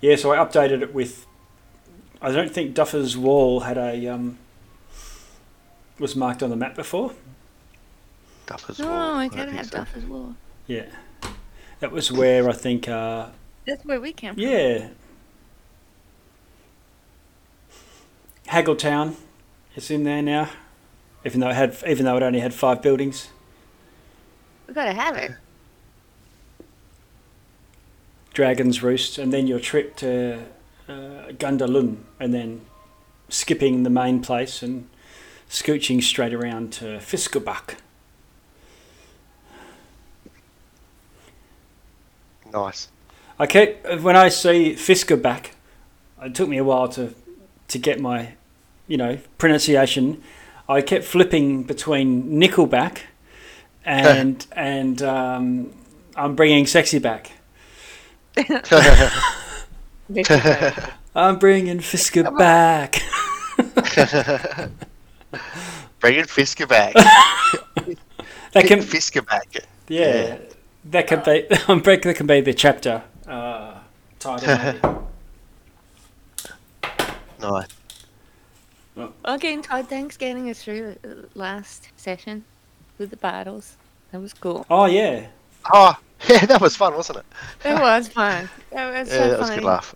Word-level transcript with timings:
Yeah, 0.00 0.16
so 0.16 0.32
I 0.32 0.36
updated 0.38 0.82
it 0.82 0.94
with. 0.94 1.26
I 2.22 2.30
don't 2.32 2.50
think 2.52 2.74
Duffer's 2.74 3.16
Wall 3.16 3.60
had 3.60 3.78
a 3.78 4.06
um, 4.08 4.38
was 5.98 6.14
marked 6.16 6.42
on 6.42 6.50
the 6.50 6.56
map 6.56 6.74
before. 6.74 7.12
Duffers 8.46 8.78
No, 8.78 8.86
Wall. 8.88 8.94
Oh, 8.96 9.14
I 9.14 9.28
don't 9.28 9.36
gotta 9.36 9.52
have 9.52 9.66
so. 9.66 9.76
Duff 9.78 9.96
as 9.96 10.04
well. 10.04 10.36
Yeah, 10.66 10.86
that 11.80 11.92
was 11.92 12.10
where 12.12 12.48
I 12.48 12.52
think. 12.52 12.88
Uh, 12.88 13.28
That's 13.66 13.84
where 13.84 14.00
we 14.00 14.12
came 14.12 14.34
from. 14.34 14.42
yeah, 14.42 14.88
Haggletown 18.48 19.14
is 19.76 19.90
in 19.90 20.04
there 20.04 20.22
now, 20.22 20.50
even 21.24 21.40
though 21.40 21.48
it 21.50 21.54
had 21.54 21.76
even 21.86 22.04
though 22.04 22.16
it 22.16 22.22
only 22.22 22.40
had 22.40 22.54
five 22.54 22.82
buildings. 22.82 23.28
We 24.66 24.74
gotta 24.74 24.92
have 24.92 25.16
it. 25.16 25.32
Dragon's 28.32 28.82
Roost, 28.82 29.18
and 29.18 29.32
then 29.32 29.46
your 29.46 29.60
trip 29.60 29.96
to 29.96 30.40
uh, 30.88 31.32
Gundarlun, 31.32 31.98
and 32.18 32.32
then 32.32 32.62
skipping 33.28 33.82
the 33.82 33.90
main 33.90 34.20
place 34.20 34.62
and 34.62 34.88
scooching 35.48 36.02
straight 36.02 36.32
around 36.32 36.72
to 36.74 36.98
Fiskebach. 36.98 37.76
Nice. 42.52 42.88
I 43.38 43.46
kept 43.46 44.02
when 44.02 44.16
I 44.16 44.28
see 44.28 44.74
Fiskebach, 44.74 45.46
it 46.22 46.34
took 46.34 46.48
me 46.48 46.58
a 46.58 46.64
while 46.64 46.88
to 46.90 47.14
to 47.68 47.78
get 47.78 48.00
my, 48.00 48.34
you 48.86 48.96
know, 48.96 49.18
pronunciation. 49.38 50.22
I 50.68 50.82
kept 50.82 51.04
flipping 51.04 51.62
between 51.62 52.38
Nickelback 52.38 52.98
and 53.84 54.46
and 54.52 55.02
um, 55.02 55.72
I'm 56.16 56.34
bringing 56.34 56.66
sexy 56.66 56.98
back. 56.98 57.32
I'm 61.14 61.38
bringing 61.38 61.78
Fisker 61.78 62.36
back. 62.38 63.00
Bringing 66.00 66.24
Fisker 66.24 66.68
back. 66.68 66.94
That 68.52 68.66
can, 68.66 68.80
Fisker 68.80 69.24
back. 69.24 69.46
yeah, 69.86 70.38
that 70.86 71.06
could 71.06 71.22
be. 71.22 71.46
I'm 71.68 71.78
break. 71.78 72.02
That 72.02 72.16
can 72.16 72.26
be 72.26 72.40
the 72.40 72.52
chapter 72.52 73.00
uh, 73.28 73.78
title. 74.18 74.58
maybe. 74.58 74.80
Nice. 77.40 77.68
Again, 79.24 79.62
Todd, 79.62 79.88
thanks 79.88 80.16
getting 80.16 80.50
us 80.50 80.64
through 80.64 80.96
the 81.02 81.28
last 81.36 81.90
session 81.96 82.44
with 82.98 83.10
the 83.10 83.16
battles. 83.18 83.76
That 84.10 84.20
was 84.20 84.34
cool. 84.34 84.66
Oh 84.68 84.86
yeah, 84.86 85.28
Oh, 85.72 85.96
yeah, 86.28 86.46
that 86.46 86.60
was 86.60 86.76
fun, 86.76 86.94
wasn't 86.94 87.18
it? 87.18 87.24
It 87.64 87.74
was 87.80 88.08
fun. 88.08 88.48
That 88.72 88.92
was 88.92 89.08
Yeah, 89.08 89.14
so 89.14 89.28
that 89.30 89.38
was 89.40 89.50
a 89.50 89.54
good 89.54 89.64
laugh. 89.64 89.94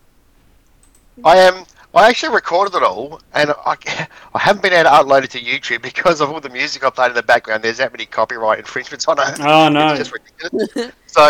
I 1.25 1.47
Um, 1.47 1.65
I 1.95 2.09
actually 2.09 2.35
recorded 2.35 2.75
it 2.77 2.83
all, 2.83 3.21
and 3.35 3.51
I, 3.65 3.77
I 4.35 4.39
haven't 4.39 4.63
been 4.63 4.73
able 4.73 4.91
to 4.91 4.97
upload 4.97 5.23
it 5.25 5.31
to 5.33 5.41
YouTube 5.41 5.81
because 5.83 6.21
of 6.21 6.31
all 6.31 6.41
the 6.41 6.49
music 6.49 6.83
I 6.83 6.91
played 6.91 7.11
in 7.11 7.15
the 7.15 7.23
background. 7.23 7.63
There's 7.63 7.77
that 7.77 7.93
many 7.93 8.05
copyright 8.05 8.59
infringements 8.59 9.07
on 9.07 9.19
it. 9.21 9.39
Oh, 9.41 9.69
no. 9.69 9.91
It's 9.95 9.99
just 9.99 10.13
ridiculous. 10.13 10.93
So 11.07 11.23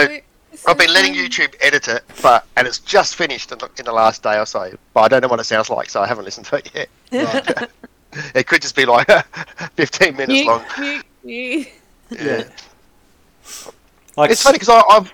I've 0.66 0.78
been 0.78 0.92
letting. 0.92 1.12
YouTube 1.14 1.54
edit 1.60 1.88
it, 1.88 2.02
but 2.22 2.46
and 2.56 2.66
it's 2.66 2.78
just 2.78 3.16
finished 3.16 3.52
in 3.52 3.58
the, 3.58 3.68
in 3.78 3.84
the 3.84 3.92
last 3.92 4.22
day 4.22 4.38
or 4.38 4.46
so. 4.46 4.72
But 4.94 5.00
I 5.02 5.08
don't 5.08 5.20
know 5.20 5.28
what 5.28 5.40
it 5.40 5.44
sounds 5.44 5.68
like, 5.68 5.90
so 5.90 6.00
I 6.00 6.06
haven't 6.06 6.24
listened 6.24 6.46
to 6.46 6.56
it 6.56 6.70
yet. 7.12 7.70
it 8.34 8.46
could 8.46 8.62
just 8.62 8.74
be 8.76 8.86
like 8.86 9.06
15 9.76 10.16
minutes 10.16 10.46
long. 10.46 10.64
you- 10.78 11.02
you- 11.24 11.66
Yeah. 12.10 12.44
Like 14.16 14.30
It's 14.30 14.42
funny 14.42 14.58
because 14.58 14.68
I've 14.68 15.12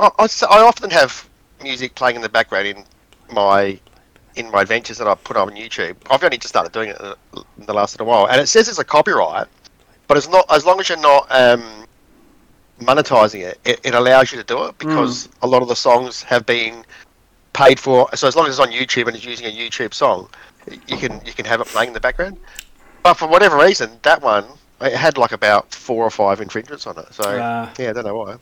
I, 0.00 0.10
I, 0.18 0.28
I 0.50 0.62
often 0.62 0.90
have 0.90 1.28
music 1.62 1.94
playing 1.94 2.16
in 2.16 2.22
the 2.22 2.28
background 2.28 2.66
in 2.66 2.84
my 3.32 3.78
in 4.36 4.50
my 4.50 4.62
adventures 4.62 4.98
that 4.98 5.08
I 5.08 5.14
put 5.14 5.36
on 5.36 5.50
YouTube. 5.50 5.96
I've 6.10 6.22
only 6.22 6.38
just 6.38 6.50
started 6.50 6.72
doing 6.72 6.90
it 6.90 7.00
in 7.58 7.66
the 7.66 7.74
last 7.74 7.94
little 7.94 8.06
while, 8.06 8.28
and 8.28 8.40
it 8.40 8.46
says 8.46 8.68
it's 8.68 8.78
a 8.78 8.84
copyright, 8.84 9.48
but 10.06 10.16
it's 10.16 10.28
not 10.28 10.46
as 10.50 10.64
long 10.64 10.78
as 10.78 10.88
you're 10.88 10.98
not 10.98 11.26
um, 11.30 11.84
monetizing 12.80 13.40
it, 13.40 13.58
it. 13.64 13.80
It 13.84 13.94
allows 13.94 14.30
you 14.30 14.38
to 14.38 14.44
do 14.44 14.64
it 14.66 14.78
because 14.78 15.28
a 15.42 15.46
lot 15.46 15.62
of 15.62 15.68
the 15.68 15.76
songs 15.76 16.22
have 16.22 16.46
been 16.46 16.84
paid 17.52 17.80
for. 17.80 18.08
So 18.14 18.28
as 18.28 18.36
long 18.36 18.46
as 18.46 18.58
it's 18.58 18.60
on 18.60 18.72
YouTube 18.72 19.08
and 19.08 19.16
it's 19.16 19.24
using 19.24 19.46
a 19.46 19.50
YouTube 19.50 19.92
song, 19.92 20.28
you 20.86 20.96
can 20.96 21.20
you 21.24 21.32
can 21.32 21.44
have 21.44 21.60
it 21.60 21.66
playing 21.66 21.88
in 21.88 21.94
the 21.94 22.00
background. 22.00 22.38
But 23.02 23.14
for 23.14 23.26
whatever 23.26 23.56
reason, 23.56 23.90
that 24.02 24.22
one 24.22 24.44
it 24.80 24.92
had 24.92 25.18
like 25.18 25.32
about 25.32 25.72
four 25.74 26.04
or 26.04 26.10
five 26.10 26.40
infringements 26.40 26.86
on 26.86 26.98
it. 26.98 27.12
So 27.12 27.24
Ah. 27.26 27.72
yeah, 27.78 27.90
I 27.90 27.92
don't 27.92 28.04
know 28.06 28.16
why. 28.16 28.36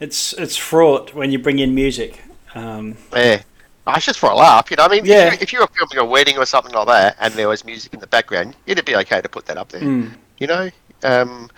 it's 0.00 0.32
it's 0.34 0.56
fraught 0.56 1.14
when 1.14 1.30
you 1.32 1.38
bring 1.38 1.58
in 1.58 1.74
music. 1.74 2.22
Um, 2.54 2.96
Yeah. 3.14 3.42
Oh, 3.86 3.92
It's 3.96 4.04
just 4.06 4.18
for 4.18 4.30
a 4.30 4.34
laugh, 4.34 4.70
you 4.70 4.76
know. 4.76 4.84
I 4.84 4.88
mean, 4.88 5.04
Yeah. 5.06 5.28
if, 5.28 5.32
you, 5.32 5.38
if 5.40 5.52
you 5.52 5.60
were 5.60 5.68
filming 5.68 5.98
a 5.98 6.04
wedding 6.04 6.36
or 6.36 6.44
something 6.44 6.74
like 6.74 6.86
that, 6.88 7.16
and 7.20 7.32
there 7.34 7.48
was 7.48 7.64
music 7.64 7.94
in 7.94 8.00
the 8.00 8.06
background, 8.06 8.54
it'd 8.66 8.84
be 8.84 8.96
okay 8.96 9.20
to 9.22 9.28
put 9.28 9.46
that 9.46 9.56
up 9.56 9.70
there, 9.70 9.80
mm. 9.80 10.10
you 10.38 10.46
know. 10.46 10.70
Um, 11.02 11.48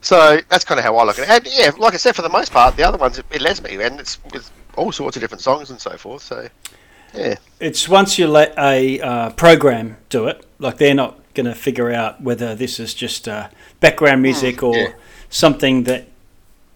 so 0.00 0.40
that's 0.48 0.64
kind 0.64 0.78
of 0.78 0.84
how 0.84 0.96
I 0.96 1.04
look 1.04 1.18
at 1.18 1.28
it. 1.28 1.30
And 1.30 1.54
yeah, 1.56 1.70
like 1.78 1.94
I 1.94 1.96
said, 1.96 2.16
for 2.16 2.22
the 2.22 2.28
most 2.28 2.52
part, 2.52 2.76
the 2.76 2.82
other 2.82 2.98
ones 2.98 3.18
it, 3.18 3.26
it 3.30 3.40
lets 3.40 3.62
me, 3.62 3.80
and 3.80 4.00
it's 4.00 4.18
with 4.32 4.50
all 4.76 4.90
sorts 4.92 5.16
of 5.16 5.20
different 5.22 5.42
songs 5.42 5.70
and 5.70 5.80
so 5.80 5.96
forth. 5.96 6.22
So 6.22 6.48
yeah, 7.14 7.36
It's 7.60 7.88
once 7.88 8.18
you 8.18 8.26
let 8.26 8.52
a 8.58 9.00
uh, 9.00 9.30
program 9.30 9.96
do 10.08 10.26
it, 10.26 10.44
like 10.58 10.78
they're 10.78 10.94
not 10.94 11.20
going 11.34 11.46
to 11.46 11.54
figure 11.54 11.90
out 11.90 12.20
whether 12.20 12.54
this 12.54 12.80
is 12.80 12.94
just 12.94 13.28
uh, 13.28 13.48
background 13.80 14.22
music 14.22 14.62
or 14.62 14.76
yeah. 14.76 14.92
something 15.30 15.84
that 15.84 16.08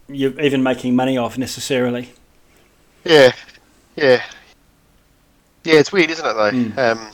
you're 0.08 0.38
even 0.41 0.62
making 0.62 0.96
money 0.96 1.16
off 1.16 1.38
necessarily. 1.38 2.10
yeah, 3.04 3.32
yeah, 3.97 4.22
yeah. 5.64 5.74
It's 5.78 5.92
weird, 5.92 6.10
isn't 6.10 6.24
it? 6.26 6.32
Though. 6.34 6.50
Mm. 6.50 6.78
Um, 6.78 7.10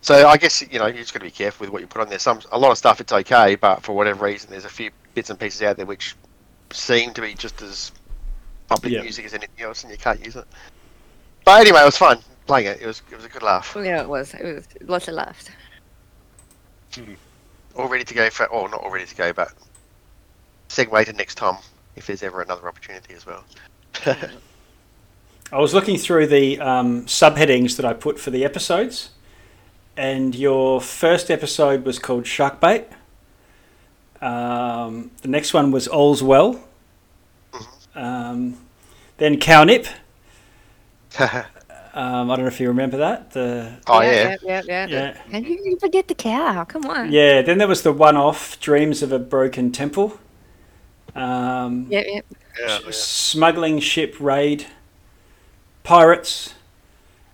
so 0.00 0.28
I 0.28 0.36
guess 0.36 0.62
you 0.62 0.78
know 0.78 0.86
you 0.86 0.98
just 0.98 1.12
got 1.12 1.20
to 1.20 1.24
be 1.24 1.30
careful 1.30 1.64
with 1.64 1.72
what 1.72 1.82
you 1.82 1.88
put 1.88 2.00
on 2.00 2.08
there. 2.08 2.18
Some 2.18 2.40
a 2.52 2.58
lot 2.58 2.70
of 2.70 2.78
stuff 2.78 3.00
it's 3.00 3.12
okay, 3.12 3.56
but 3.56 3.82
for 3.82 3.92
whatever 3.94 4.24
reason, 4.24 4.50
there's 4.50 4.64
a 4.64 4.68
few 4.70 4.90
bits 5.14 5.30
and 5.30 5.38
pieces 5.38 5.62
out 5.62 5.76
there 5.76 5.86
which 5.86 6.14
seem 6.70 7.12
to 7.14 7.20
be 7.22 7.34
just 7.34 7.62
as 7.62 7.92
public 8.68 8.92
Yeah. 8.92 9.02
music 9.02 9.24
as 9.24 9.34
anything 9.34 9.64
else, 9.64 9.82
and 9.82 9.90
you 9.92 9.98
can't 9.98 10.24
use 10.24 10.36
it. 10.36 10.44
But 11.44 11.60
anyway, 11.60 11.80
it 11.80 11.86
was 11.86 11.96
fun 11.96 12.18
playing 12.46 12.66
it. 12.66 12.80
It 12.80 12.86
was 12.86 13.02
it 13.10 13.16
was 13.16 13.24
a 13.24 13.28
good 13.28 13.42
laugh. 13.42 13.76
Yeah, 13.76 14.02
it 14.02 14.08
was. 14.08 14.34
It 14.34 14.44
was 14.44 14.68
lots 14.82 15.08
of 15.08 15.14
laughs. 15.14 15.48
All 17.74 17.88
ready 17.88 18.04
to 18.04 18.14
go 18.14 18.30
for, 18.30 18.46
or 18.46 18.68
not 18.68 18.80
all 18.80 18.90
ready 18.90 19.06
to 19.06 19.14
go, 19.14 19.32
but 19.32 19.52
segue 20.68 21.04
to 21.04 21.12
next 21.12 21.36
time 21.36 21.56
if 21.94 22.06
there's 22.06 22.22
ever 22.22 22.42
another 22.42 22.68
opportunity 22.68 23.14
as 23.14 23.26
well. 23.26 23.44
I 25.52 25.58
was 25.58 25.72
looking 25.74 25.96
through 25.96 26.26
the 26.26 26.60
um, 26.60 27.06
subheadings 27.06 27.76
that 27.76 27.86
I 27.86 27.92
put 27.92 28.18
for 28.18 28.30
the 28.30 28.44
episodes, 28.44 29.10
and 29.96 30.34
your 30.34 30.80
first 30.80 31.30
episode 31.30 31.84
was 31.84 31.98
called 31.98 32.24
Sharkbait. 32.24 32.86
Um, 34.20 35.10
the 35.22 35.28
next 35.28 35.54
one 35.54 35.70
was 35.70 35.86
All's 35.88 36.22
Well. 36.22 36.62
Um, 37.94 38.58
then 39.18 39.38
Cownip. 39.40 39.86
Um, 41.96 42.30
I 42.30 42.36
don't 42.36 42.44
know 42.44 42.48
if 42.48 42.60
you 42.60 42.68
remember 42.68 42.98
that. 42.98 43.30
The 43.30 43.72
oh 43.86 44.02
yeah, 44.02 44.36
yeah, 44.42 44.62
yeah. 44.66 44.86
yeah. 44.86 45.16
And 45.32 45.46
you 45.46 45.56
didn't 45.56 45.80
forget 45.80 46.08
the 46.08 46.14
cow. 46.14 46.64
Come 46.64 46.84
on. 46.84 47.10
Yeah, 47.10 47.40
then 47.40 47.56
there 47.56 47.66
was 47.66 47.82
the 47.82 47.92
one 47.92 48.16
off 48.18 48.60
Dreams 48.60 49.02
of 49.02 49.12
a 49.12 49.18
Broken 49.18 49.72
Temple. 49.72 50.18
Um, 51.14 51.86
Yeah, 51.88 52.02
yeah. 52.06 52.20
yeah, 52.60 52.78
s- 52.88 52.98
Smuggling 52.98 53.80
Ship 53.80 54.14
Raid. 54.20 54.66
Pirates. 55.84 56.52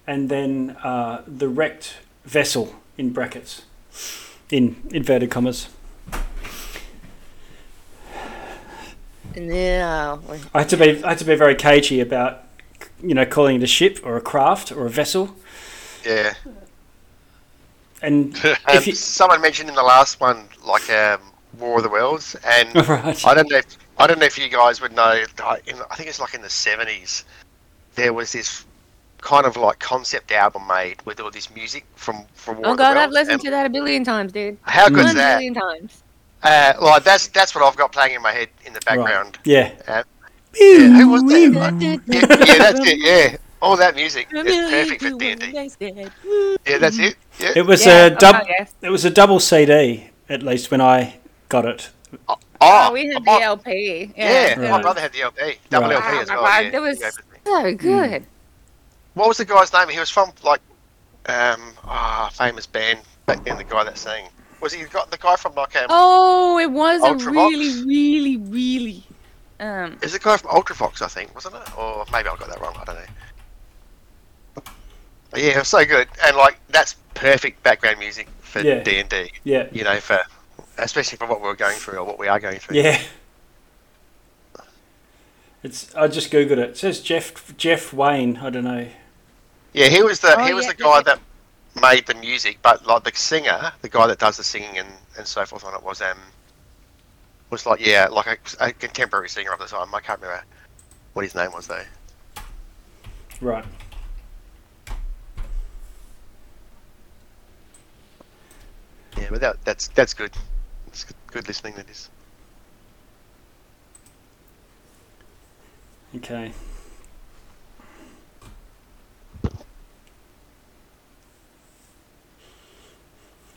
And 0.06 0.28
then 0.28 0.76
uh, 0.84 1.22
the 1.26 1.48
wrecked 1.48 1.96
vessel 2.24 2.76
in 2.96 3.10
brackets. 3.12 3.62
In 4.50 4.76
inverted 4.92 5.30
commas. 5.30 5.68
No. 9.36 10.20
I 10.54 10.58
had 10.60 10.68
to 10.70 10.76
be 10.76 11.02
I 11.04 11.10
had 11.10 11.18
to 11.18 11.24
be 11.24 11.34
very 11.34 11.54
cagey 11.54 12.00
about 12.00 12.41
you 13.02 13.14
know 13.14 13.26
calling 13.26 13.56
it 13.56 13.62
a 13.62 13.66
ship 13.66 14.00
or 14.04 14.16
a 14.16 14.20
craft 14.20 14.72
or 14.72 14.86
a 14.86 14.90
vessel. 14.90 15.34
yeah. 16.04 16.34
And 18.00 18.34
Um, 18.44 18.56
if 18.68 18.86
you, 18.86 18.94
someone 18.94 19.40
mentioned 19.40 19.68
in 19.68 19.74
the 19.74 19.82
last 19.82 20.20
one, 20.20 20.48
like 20.66 20.88
um, 20.90 21.20
War 21.58 21.76
of 21.78 21.82
the 21.84 21.88
Worlds, 21.88 22.34
and 22.44 22.74
right. 22.88 23.26
I 23.26 23.34
don't 23.34 23.50
know. 23.50 23.58
If, 23.58 23.66
I 23.98 24.06
don't 24.06 24.18
know 24.18 24.26
if 24.26 24.38
you 24.38 24.48
guys 24.48 24.80
would 24.80 24.92
know. 24.92 25.22
I 25.38 25.58
in, 25.66 25.76
I 25.90 25.94
think 25.96 26.08
it's 26.08 26.20
like 26.20 26.34
in 26.34 26.42
the 26.42 26.50
seventies. 26.50 27.24
There 27.94 28.12
was 28.12 28.32
this 28.32 28.64
kind 29.20 29.46
of 29.46 29.56
like 29.56 29.78
concept 29.78 30.32
album 30.32 30.66
made 30.66 31.00
with 31.06 31.20
all 31.20 31.30
this 31.30 31.54
music 31.54 31.84
from 31.94 32.24
from 32.34 32.56
War 32.56 32.68
Oh 32.68 32.70
of 32.72 32.76
the 32.78 32.82
god, 32.82 32.96
I've 32.96 33.10
listened 33.10 33.34
and 33.34 33.42
to 33.42 33.50
that 33.50 33.66
a 33.66 33.70
billion 33.70 34.02
times, 34.04 34.32
dude. 34.32 34.58
How 34.62 34.88
good 34.88 35.00
is 35.00 35.04
One 35.06 35.16
that? 35.16 35.36
billion 35.36 35.54
times. 35.54 36.02
Uh, 36.42 36.72
like 36.80 37.04
that's 37.04 37.28
that's 37.28 37.54
what 37.54 37.62
I've 37.62 37.76
got 37.76 37.92
playing 37.92 38.14
in 38.16 38.22
my 38.22 38.32
head 38.32 38.48
in 38.64 38.72
the 38.72 38.80
background. 38.80 39.38
Yeah. 39.44 39.72
Uh, 39.86 40.02
yeah, 40.58 40.88
who 40.88 41.08
was 41.08 41.22
that? 41.24 41.76
yeah, 41.80 41.96
yeah, 42.06 42.26
that's 42.58 42.80
it. 42.86 42.98
Yeah, 43.00 43.36
all 43.60 43.76
that 43.76 43.94
music 43.94 44.28
is 44.32 44.42
perfect 44.70 45.02
for 45.02 45.10
D 45.18 45.30
and 45.32 45.40
D. 45.40 45.46
Yeah, 46.66 46.78
that's 46.78 46.98
it. 46.98 47.16
Yeah. 47.38 47.52
It 47.56 47.66
was 47.66 47.84
Yeah, 47.86 48.06
a 48.06 48.10
dub 48.10 48.36
okay, 48.42 48.54
yes. 48.58 48.74
it 48.82 48.90
was 48.90 49.04
a 49.04 49.10
double 49.10 49.40
CD 49.40 50.10
at 50.28 50.42
least 50.42 50.70
when 50.70 50.80
I 50.80 51.14
got 51.48 51.64
it. 51.64 51.90
Oh, 52.28 52.36
Oh, 52.60 52.92
we 52.92 53.06
had 53.12 53.24
my- 53.24 53.38
the 53.38 53.44
LP. 53.44 54.12
Yeah, 54.16 54.30
Yeah, 54.50 54.54
my 54.56 54.70
Right. 54.70 54.82
brother 54.82 55.00
had 55.00 55.12
the 55.12 55.22
LP, 55.22 55.58
double 55.70 55.88
Right. 55.88 55.96
LP 55.96 56.06
Oh 56.16 56.20
as 56.20 56.28
my 56.28 56.34
well. 56.36 56.44
God, 56.44 56.64
yeah, 56.64 56.70
that 56.70 56.82
was 56.82 56.96
he 56.98 57.02
gave 57.02 57.08
it 57.08 57.14
to 57.14 57.22
me. 57.32 57.38
so 57.44 57.74
good. 57.74 58.26
what 59.14 59.28
was 59.28 59.36
the 59.38 59.44
guy's 59.44 59.72
name? 59.72 59.88
He 59.88 59.98
was 59.98 60.10
from 60.10 60.30
like 60.44 60.60
um 61.26 61.60
ah 61.84 62.30
famous 62.32 62.66
band 62.66 63.00
back 63.26 63.44
then. 63.44 63.56
The 63.58 63.64
guy 63.64 63.84
that 63.84 63.98
sang 63.98 64.28
was 64.60 64.72
he 64.72 64.84
got 64.84 65.10
the 65.10 65.16
guy 65.18 65.34
from 65.36 65.54
like 65.54 65.74
um, 65.76 65.86
Oh, 65.88 66.58
it 66.58 66.70
was 66.70 67.02
a 67.02 67.06
Ultravox? 67.06 67.32
really, 67.32 67.84
really, 67.84 68.36
really. 68.36 69.04
Um, 69.62 69.96
is 70.02 70.12
the 70.12 70.18
guy 70.18 70.36
from 70.36 70.50
Ultravox? 70.50 71.02
I 71.02 71.06
think 71.06 71.32
wasn't 71.36 71.54
it? 71.54 71.78
Or 71.78 72.04
maybe 72.10 72.28
I 72.28 72.36
got 72.36 72.48
that 72.48 72.60
wrong. 72.60 72.74
I 72.80 72.84
don't 72.84 72.96
know. 72.96 74.62
But 75.30 75.40
yeah, 75.40 75.50
it 75.50 75.58
was 75.58 75.68
so 75.68 75.84
good, 75.84 76.08
and 76.24 76.36
like 76.36 76.58
that's 76.68 76.96
perfect 77.14 77.62
background 77.62 78.00
music 78.00 78.28
for 78.40 78.60
D 78.60 78.98
and 78.98 79.08
D. 79.08 79.30
Yeah. 79.44 79.68
You 79.70 79.84
know, 79.84 80.00
for 80.00 80.18
especially 80.78 81.16
for 81.16 81.28
what 81.28 81.40
we 81.40 81.46
are 81.46 81.54
going 81.54 81.78
through 81.78 81.98
or 81.98 82.04
what 82.04 82.18
we 82.18 82.26
are 82.26 82.40
going 82.40 82.58
through. 82.58 82.76
Yeah. 82.76 83.00
It's. 85.62 85.94
I 85.94 86.08
just 86.08 86.32
googled 86.32 86.52
it. 86.52 86.70
It 86.70 86.76
says 86.78 87.00
Jeff 87.00 87.56
Jeff 87.56 87.92
Wayne. 87.92 88.38
I 88.38 88.50
don't 88.50 88.64
know. 88.64 88.88
Yeah, 89.72 89.86
he 89.86 90.02
was 90.02 90.18
the 90.18 90.34
Oh, 90.36 90.44
he 90.44 90.54
was 90.54 90.66
yeah, 90.66 90.72
the 90.72 90.82
guy 90.82 90.96
yeah. 90.96 91.02
that 91.02 91.20
made 91.80 92.06
the 92.06 92.14
music, 92.14 92.58
but 92.62 92.84
like 92.84 93.04
the 93.04 93.12
singer, 93.14 93.72
the 93.80 93.88
guy 93.88 94.08
that 94.08 94.18
does 94.18 94.38
the 94.38 94.44
singing 94.44 94.76
and, 94.76 94.88
and 95.16 95.24
so 95.24 95.46
forth 95.46 95.64
on 95.64 95.72
it 95.72 95.82
was 95.84 96.02
um 96.02 96.18
was 97.52 97.66
like 97.66 97.86
yeah, 97.86 98.08
like 98.08 98.26
a, 98.26 98.66
a 98.66 98.72
contemporary 98.72 99.28
singer 99.28 99.52
of 99.52 99.60
the 99.60 99.66
time. 99.66 99.94
I 99.94 100.00
can't 100.00 100.20
remember 100.20 100.42
what 101.12 101.22
his 101.22 101.34
name 101.34 101.52
was 101.52 101.66
though. 101.66 101.84
Right. 103.40 103.64
Yeah, 109.18 109.26
but 109.30 109.40
that, 109.42 109.64
that's 109.64 109.88
that's 109.88 110.14
good. 110.14 110.32
It's 110.86 111.04
good, 111.26 111.46
listening. 111.46 111.74
That 111.74 111.90
is. 111.90 112.08
Okay. 116.16 116.52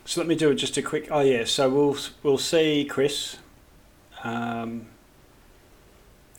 So 0.04 0.20
let 0.20 0.28
me 0.28 0.34
do 0.34 0.54
just 0.54 0.76
a 0.76 0.82
quick. 0.82 1.08
Oh 1.10 1.20
yeah. 1.20 1.44
So 1.44 1.70
we'll 1.70 1.96
we'll 2.22 2.38
see 2.38 2.84
Chris, 2.84 3.38
um, 4.24 4.86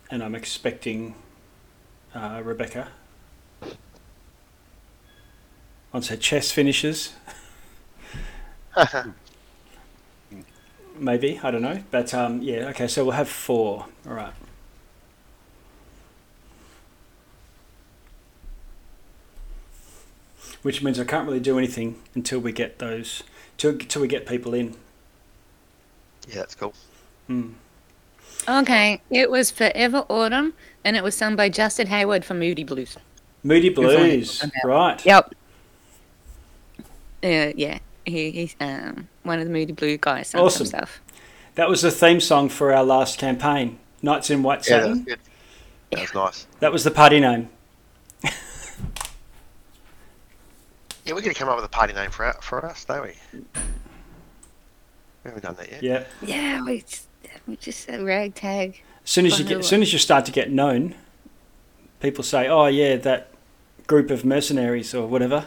and 0.10 0.24
I'm 0.24 0.36
expecting 0.36 1.16
uh, 2.14 2.42
Rebecca 2.44 2.90
once 5.92 6.08
her 6.10 6.18
chess 6.18 6.52
finishes. 6.52 7.14
Maybe 10.98 11.40
I 11.44 11.52
don't 11.52 11.62
know, 11.62 11.84
but 11.92 12.14
um, 12.14 12.42
yeah. 12.42 12.70
Okay, 12.70 12.88
so 12.88 13.04
we'll 13.04 13.14
have 13.14 13.30
four. 13.30 13.86
All 14.08 14.14
right. 14.14 14.34
which 20.68 20.84
means 20.84 21.00
I 21.00 21.06
can't 21.06 21.26
really 21.26 21.40
do 21.40 21.58
anything 21.58 21.96
until 22.14 22.40
we 22.40 22.52
get 22.52 22.80
those 22.80 23.24
till, 23.58 23.78
till 23.78 24.02
we 24.02 24.08
get 24.10 24.26
people 24.26 24.54
in. 24.54 24.76
yeah, 26.28 26.36
that's 26.40 26.56
cool. 26.56 26.74
Hmm. 27.28 27.52
Okay, 28.48 29.02
it 29.10 29.30
was 29.32 29.52
Forever 29.52 30.06
Autumn, 30.10 30.54
and 30.84 30.96
it 30.98 31.04
was 31.04 31.16
sung 31.16 31.36
by 31.36 31.50
Justin 31.50 31.88
Hayward 31.88 32.24
from 32.26 32.40
Moody 32.40 32.64
Blues. 32.64 32.98
Moody 33.44 33.70
Good 33.70 33.76
for 33.76 33.92
him. 33.92 34.10
Blues, 34.10 34.44
Okay. 34.44 34.60
right? 34.66 35.06
Yep. 35.06 35.36
Uh, 37.24 37.52
yeah, 37.56 37.80
he, 38.06 38.32
he's 38.32 38.56
um, 38.60 39.08
one 39.24 39.40
of 39.40 39.46
the 39.46 39.52
Moody 39.52 39.74
Blue 39.74 39.98
guys. 39.98 40.34
Awesome. 40.36 40.66
Stuff. 40.66 41.02
That 41.56 41.70
was 41.70 41.82
the 41.82 41.92
theme 41.92 42.20
song 42.20 42.50
for 42.50 42.74
our 42.74 42.84
last 42.84 43.18
campaign, 43.20 43.80
Nights 44.02 44.30
in 44.30 44.44
White 44.44 44.68
Yeah, 44.70 44.80
that 44.80 44.90
was 44.90 45.00
good. 45.00 45.20
That 45.92 46.02
was 46.02 46.14
nice. 46.14 46.48
That 46.60 46.72
was 46.72 46.84
the 46.84 46.92
party 46.92 47.20
name. 47.20 47.50
Yeah, 51.06 51.14
we're 51.14 51.22
gonna 51.22 51.34
come 51.34 51.48
up 51.48 51.56
with 51.56 51.64
a 51.64 51.70
party 51.70 51.94
name 51.94 52.12
for 52.12 52.26
our- 52.26 52.38
for 52.42 52.66
us, 52.66 52.84
don't 52.84 53.02
we? 53.04 53.14
We 53.46 53.52
haven't 55.24 55.42
done 55.44 55.56
that 55.56 55.72
yet. 55.72 55.82
Yeah. 55.82 56.04
Yeah, 56.22 56.62
we 56.66 56.82
just, 56.82 57.07
we 57.48 57.56
just 57.56 57.90
a 57.90 58.04
ragtag. 58.04 58.82
As 59.04 59.10
soon 59.10 59.26
as 59.26 59.40
you 59.40 59.46
get, 59.46 59.60
as 59.60 59.68
soon 59.68 59.82
as 59.82 59.94
you 59.94 60.00
start 60.00 60.26
to 60.26 60.32
get 60.32 60.52
known, 60.52 60.96
people 62.02 62.24
say, 62.24 62.48
"Oh 62.48 62.66
yeah, 62.68 62.96
that 62.98 63.30
group 63.88 64.12
of 64.12 64.26
mercenaries 64.26 64.94
or 64.94 65.08
whatever." 65.08 65.46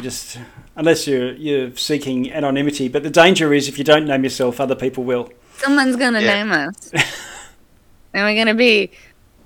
Just 0.00 0.38
unless 0.74 1.06
you're 1.06 1.32
you're 1.34 1.76
seeking 1.76 2.32
anonymity, 2.32 2.88
but 2.88 3.02
the 3.02 3.10
danger 3.10 3.52
is 3.54 3.68
if 3.68 3.78
you 3.78 3.84
don't 3.84 4.06
name 4.06 4.24
yourself, 4.24 4.60
other 4.60 4.74
people 4.74 5.04
will. 5.04 5.30
Someone's 5.58 5.96
gonna 5.96 6.20
Yeah. 6.20 6.42
name 6.42 6.52
us, 6.52 6.90
and 8.12 8.24
we're 8.24 8.34
gonna 8.34 8.54
be, 8.56 8.90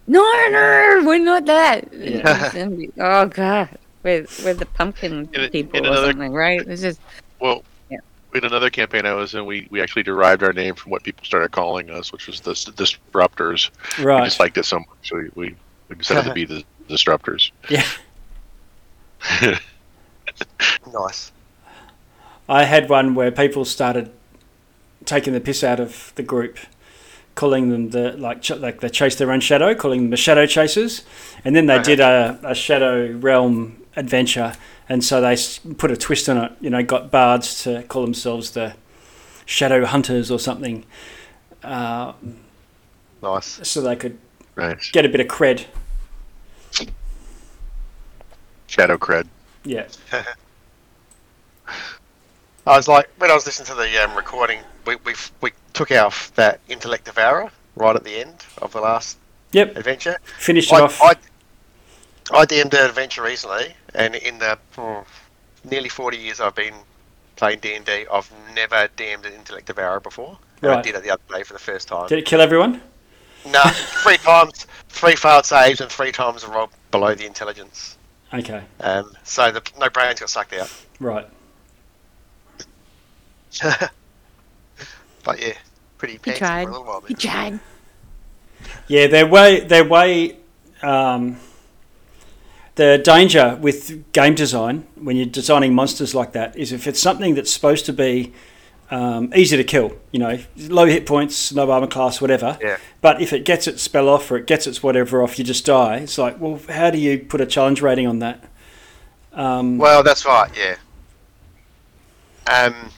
no, 0.06 0.22
no, 0.50 1.02
we're 1.04 1.18
not 1.18 1.44
that. 1.46 1.92
Yeah. 1.92 2.64
Be- 2.68 2.90
oh 2.98 3.26
god, 3.26 3.68
we're 4.02 4.26
we're 4.42 4.54
the 4.54 4.64
pumpkin 4.64 5.28
In 5.34 5.50
people 5.50 5.78
in 5.80 5.84
or 5.84 5.88
another- 5.90 6.06
something, 6.12 6.32
right? 6.32 6.66
It's 6.66 6.80
just 6.82 7.00
Well, 7.40 7.56
Yeah. 7.56 7.60
In 8.34 8.44
another 8.44 8.70
campaign 8.70 9.06
I 9.06 9.14
was 9.14 9.34
in, 9.34 9.46
we, 9.46 9.66
we 9.70 9.80
actually 9.80 10.02
derived 10.02 10.42
our 10.42 10.52
name 10.52 10.74
from 10.74 10.90
what 10.90 11.02
people 11.02 11.24
started 11.24 11.50
calling 11.50 11.90
us, 11.90 12.12
which 12.12 12.26
was 12.26 12.40
the 12.40 12.50
s- 12.52 12.64
disruptors. 12.66 13.70
We 13.98 14.04
Right. 14.04 14.24
just 14.24 14.38
liked 14.40 14.58
it 14.58 14.64
so 14.64 14.78
much, 14.80 14.88
so 15.02 15.16
we, 15.16 15.30
we, 15.34 15.56
we 15.88 15.96
decided 15.96 16.24
to 16.28 16.34
be 16.34 16.44
the 16.54 16.64
disruptors. 16.88 17.50
Yeah. 17.68 17.84
Nice. 20.92 21.32
I 22.48 22.64
had 22.64 22.88
one 22.88 23.14
where 23.14 23.30
people 23.30 23.64
started 23.64 24.10
taking 25.04 25.32
the 25.32 25.40
piss 25.40 25.62
out 25.64 25.80
of 25.80 26.12
the 26.16 26.22
group, 26.22 26.58
calling 27.34 27.70
them 27.70 27.90
the 27.90 28.12
like 28.12 28.42
ch- 28.42 28.50
like 28.52 28.80
they 28.80 28.88
chase 28.88 29.16
their 29.16 29.30
own 29.32 29.40
shadow, 29.40 29.74
calling 29.74 30.02
them 30.02 30.10
the 30.10 30.16
shadow 30.16 30.46
chasers, 30.46 31.02
and 31.44 31.54
then 31.56 31.66
they 31.66 31.74
Uh-huh. 31.74 31.82
did 31.82 32.00
a, 32.00 32.38
a 32.42 32.54
shadow 32.54 33.12
realm 33.12 33.82
adventure, 33.96 34.54
and 34.88 35.04
so 35.04 35.20
they 35.20 35.36
put 35.74 35.90
a 35.90 35.96
twist 35.96 36.28
on 36.28 36.38
it. 36.38 36.52
You 36.60 36.70
know, 36.70 36.82
got 36.82 37.10
bards 37.10 37.62
to 37.64 37.82
call 37.84 38.02
themselves 38.02 38.52
the 38.52 38.74
shadow 39.46 39.84
hunters 39.84 40.30
or 40.30 40.38
something, 40.38 40.84
uh, 41.62 42.12
Nice. 43.22 43.60
so 43.68 43.80
they 43.80 43.96
could 43.96 44.18
get 44.92 45.04
a 45.04 45.08
bit 45.08 45.20
of 45.20 45.26
cred. 45.26 45.66
Shadow 48.66 48.98
cred. 48.98 49.26
Yeah, 49.64 49.88
I 52.66 52.76
was 52.76 52.86
like, 52.86 53.08
when 53.18 53.30
I 53.30 53.34
was 53.34 53.46
listening 53.46 53.66
to 53.66 53.74
the 53.74 54.04
um, 54.04 54.14
recording, 54.14 54.60
we 54.86 54.96
we 54.96 55.14
we 55.40 55.52
took 55.72 55.90
off 55.90 56.34
that 56.34 56.60
intellect 56.68 57.06
devourer 57.06 57.50
right 57.76 57.96
at 57.96 58.04
the 58.04 58.20
end 58.20 58.44
of 58.60 58.72
the 58.72 58.80
last 58.80 59.16
yep. 59.52 59.76
adventure. 59.76 60.18
Finish 60.38 60.70
it 60.70 60.74
I, 60.74 60.80
off. 60.80 61.00
I, 61.02 61.14
I 62.30 62.44
DM'd 62.44 62.74
an 62.74 62.86
adventure 62.86 63.22
recently, 63.22 63.74
and 63.94 64.14
in 64.14 64.38
the 64.38 64.58
hmm, 64.76 65.00
nearly 65.68 65.88
40 65.88 66.16
years 66.16 66.40
I've 66.40 66.54
been 66.54 66.74
playing 67.36 67.60
D&D, 67.60 68.06
I've 68.12 68.30
never 68.54 68.88
DM'd 68.96 69.26
an 69.26 69.32
Intellect 69.32 69.66
Devourer 69.66 70.00
before. 70.00 70.38
And 70.60 70.72
I 70.72 70.82
did 70.82 70.96
it 70.96 71.04
the 71.04 71.10
other 71.10 71.22
day 71.32 71.42
for 71.44 71.52
the 71.52 71.58
first 71.58 71.86
time. 71.88 72.08
Did 72.08 72.18
it 72.18 72.26
kill 72.26 72.40
everyone? 72.40 72.80
No, 73.46 73.62
three 74.02 74.16
times, 74.16 74.66
three 74.88 75.14
failed 75.14 75.46
saves, 75.46 75.80
and 75.80 75.90
three 75.90 76.10
times 76.10 76.42
a 76.42 76.48
roll 76.48 76.68
below 76.90 77.14
the 77.14 77.26
intelligence. 77.26 77.96
Okay, 78.34 78.62
Um, 78.80 79.12
so 79.22 79.50
the 79.50 79.62
no 79.78 79.88
brains 79.88 80.20
got 80.20 80.28
sucked 80.30 80.52
out. 80.52 80.70
right. 81.00 81.26
but 85.24 85.40
yeah, 85.40 85.54
pretty 85.96 86.18
he 86.24 86.32
tried. 86.32 86.64
for 86.64 86.70
a 86.70 86.72
little 86.72 86.86
while. 86.86 87.00
He 87.00 87.14
tried. 87.14 87.58
Yeah, 88.86 89.06
they're 89.06 89.26
way 89.26 89.60
they're 89.60 89.84
way 89.84 90.36
um, 90.82 91.38
the 92.78 92.96
danger 92.96 93.58
with 93.60 94.12
game 94.12 94.36
design 94.36 94.86
when 94.94 95.16
you're 95.16 95.26
designing 95.26 95.74
monsters 95.74 96.14
like 96.14 96.30
that 96.32 96.56
is 96.56 96.72
if 96.72 96.86
it's 96.86 97.00
something 97.00 97.34
that's 97.34 97.52
supposed 97.52 97.84
to 97.86 97.92
be 97.92 98.32
um, 98.92 99.32
easy 99.34 99.56
to 99.56 99.64
kill, 99.64 99.98
you 100.12 100.20
know, 100.20 100.38
low 100.56 100.86
hit 100.86 101.04
points, 101.04 101.52
no 101.52 101.68
armor 101.68 101.88
class, 101.88 102.20
whatever. 102.20 102.56
Yeah. 102.60 102.76
But 103.00 103.20
if 103.20 103.32
it 103.32 103.44
gets 103.44 103.66
its 103.66 103.82
spell 103.82 104.08
off 104.08 104.30
or 104.30 104.36
it 104.36 104.46
gets 104.46 104.68
its 104.68 104.80
whatever 104.80 105.24
off, 105.24 105.40
you 105.40 105.44
just 105.44 105.66
die. 105.66 105.96
It's 105.96 106.18
like, 106.18 106.40
well, 106.40 106.60
how 106.68 106.90
do 106.90 106.98
you 106.98 107.18
put 107.18 107.40
a 107.40 107.46
challenge 107.46 107.82
rating 107.82 108.06
on 108.06 108.20
that? 108.20 108.44
Um, 109.32 109.76
Well, 109.76 110.04
that's 110.04 110.24
right. 110.24 110.48
Yeah. 110.56 110.76
Um. 112.46 112.90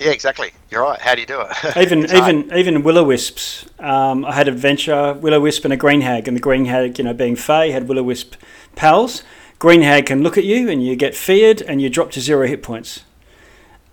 Yeah, 0.00 0.10
exactly. 0.12 0.50
You're 0.70 0.82
right. 0.82 0.98
How 1.00 1.14
do 1.14 1.20
you 1.20 1.26
do 1.26 1.40
it? 1.42 1.76
even 1.76 2.04
It's 2.04 2.12
hard. 2.12 2.34
even 2.34 2.58
even 2.58 2.82
will 2.82 2.96
o 2.98 3.04
wisps. 3.04 3.66
Um, 3.78 4.24
I 4.24 4.32
had 4.32 4.48
adventure 4.48 5.12
will 5.14 5.34
o 5.34 5.40
wisp 5.40 5.64
and 5.64 5.72
a 5.72 5.76
green 5.76 6.00
hag, 6.00 6.26
and 6.26 6.36
the 6.36 6.40
green 6.40 6.64
hag, 6.64 6.98
you 6.98 7.04
know, 7.04 7.12
being 7.14 7.36
Fey, 7.36 7.70
had 7.70 7.86
will 7.88 7.98
o 7.98 8.02
wisp 8.02 8.34
pals. 8.76 9.22
Green 9.58 9.82
hag 9.82 10.06
can 10.06 10.22
look 10.22 10.38
at 10.38 10.44
you, 10.44 10.70
and 10.70 10.82
you 10.84 10.96
get 10.96 11.14
feared, 11.14 11.60
and 11.62 11.82
you 11.82 11.90
drop 11.90 12.10
to 12.12 12.20
zero 12.20 12.46
hit 12.46 12.62
points. 12.62 13.04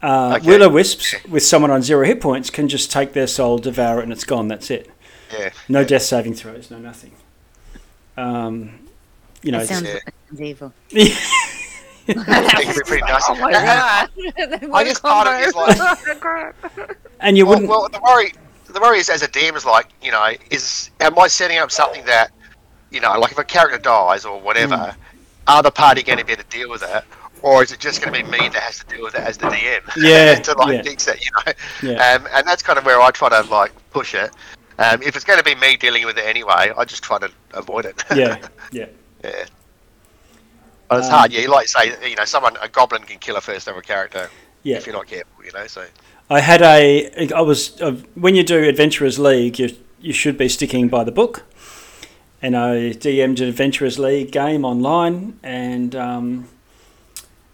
Uh, 0.02 0.36
Okay. 0.38 0.48
Will 0.48 0.64
o 0.64 0.70
wisps 0.70 1.14
with 1.28 1.44
someone 1.44 1.72
on 1.72 1.82
zero 1.82 2.06
hit 2.06 2.22
points 2.22 2.50
can 2.50 2.70
just 2.70 2.90
take 2.92 3.12
their 3.14 3.28
soul, 3.28 3.58
devour 3.58 4.00
it, 4.00 4.04
and 4.04 4.12
it's 4.14 4.24
gone. 4.24 4.48
That's 4.48 4.72
it. 4.72 4.90
Yeah. 5.34 5.50
No 5.68 5.80
yeah. 5.82 5.88
death 5.88 6.04
saving 6.04 6.36
throws, 6.36 6.72
no 6.72 6.78
nothing. 6.80 7.12
Um, 8.16 8.80
you 9.44 9.52
know, 9.52 9.60
That 9.60 9.68
sounds, 9.68 9.88
Yeah. 9.88 9.94
that 10.06 10.14
sounds 10.30 10.42
evil. 10.42 10.74
It 12.08 12.16
can 12.66 12.76
be 12.76 12.82
pretty 12.86 13.04
nasty. 13.06 13.34
Oh 13.34 13.40
my 13.40 13.52
And- 13.52 13.66
god! 13.66 14.70
I 14.74 14.84
guess 14.84 15.00
part 15.00 15.28
of 15.28 15.34
it 15.42 15.48
is 15.48 15.56
like- 15.56 16.98
and 17.20 17.38
you 17.38 17.46
well, 17.46 17.56
wouldn't. 17.56 17.70
well, 17.70 17.90
the 17.90 18.00
worry, 18.02 18.34
the 18.68 18.80
worry 18.80 19.00
is 19.00 19.10
as 19.10 19.22
a 19.24 19.28
DM 19.28 19.56
is 19.56 19.66
like, 19.66 19.88
you 20.02 20.12
know, 20.12 20.32
is 20.52 20.90
am 21.00 21.18
I 21.20 21.28
setting 21.28 21.58
up 21.58 21.72
something 21.72 22.06
that, 22.06 22.32
you 22.92 23.00
know, 23.02 23.18
like 23.20 23.32
if 23.32 23.38
a 23.38 23.44
character 23.44 23.78
dies 23.78 24.26
or 24.26 24.40
whatever, 24.40 24.96
are 25.48 25.64
the 25.64 25.72
party 25.72 26.04
going 26.04 26.20
to 26.20 26.26
be 26.26 26.34
able 26.34 26.44
to 26.44 26.50
deal 26.50 26.70
with 26.70 26.84
it, 26.84 27.04
or 27.42 27.64
is 27.64 27.72
it 27.72 27.80
just 27.80 28.02
going 28.02 28.14
to 28.14 28.24
be 28.24 28.30
me 28.30 28.50
that 28.50 28.62
has 28.62 28.80
to 28.80 28.86
deal 28.86 29.04
with 29.04 29.16
it 29.16 29.22
as 29.22 29.38
the 29.38 29.48
DM? 29.48 29.82
Yeah, 29.98 30.36
to 30.36 30.54
like 30.58 30.76
yeah. 30.76 30.82
fix 30.84 31.08
it, 31.08 31.24
you 31.24 31.32
know. 31.46 31.54
Yeah. 31.94 32.14
Um, 32.16 32.28
and 32.34 32.46
that's 32.48 32.62
kind 32.64 32.78
of 32.80 32.86
where 32.86 33.02
I 33.02 33.12
try 33.12 33.30
to 33.30 33.42
like 33.50 33.72
push 33.92 34.14
it. 34.14 34.32
Um, 34.80 35.02
if 35.02 35.16
it's 35.16 35.26
going 35.26 35.40
to 35.40 35.44
be 35.46 35.56
me 35.56 35.76
dealing 35.76 36.06
with 36.06 36.18
it 36.20 36.26
anyway, 36.26 36.72
I 36.78 36.86
just 36.86 37.04
try 37.04 37.18
to 37.20 37.32
avoid 37.54 37.86
it. 37.86 38.04
yeah, 38.16 38.38
yeah. 38.72 38.86
yeah. 39.24 39.46
It's 40.91 41.08
Um, 41.08 41.12
hard. 41.13 41.32
Yeah, 41.34 41.48
like 41.50 41.63
you 41.63 41.67
say, 41.67 42.10
you 42.10 42.15
know, 42.15 42.25
someone 42.25 42.56
a 42.62 42.67
goblin 42.70 43.03
can 43.03 43.20
kill 43.20 43.36
a 43.36 43.41
first 43.41 43.67
level 43.67 43.82
character 43.82 44.29
Yeah. 44.63 44.77
if 44.77 44.86
you're 44.86 44.96
not 44.96 45.08
careful. 45.08 45.44
You 45.46 45.51
know, 45.51 45.67
so 45.67 45.86
I 46.29 46.39
had 46.39 46.62
a. 46.62 47.29
I 47.34 47.41
was 47.41 47.79
uh, 47.82 47.91
when 48.15 48.36
you 48.36 48.44
do 48.44 48.63
Adventurers 48.63 49.20
League, 49.20 49.60
you 49.60 49.75
you 50.00 50.13
should 50.13 50.38
be 50.38 50.48
sticking 50.50 50.88
by 50.88 51.03
the 51.03 51.12
book. 51.12 51.44
And 52.41 52.56
I 52.56 52.91
DM'd 52.94 53.39
an 53.41 53.50
Adventurers 53.50 53.98
League 53.98 54.32
game 54.32 54.63
online, 54.63 55.39
and 55.41 55.96
um, 55.96 56.48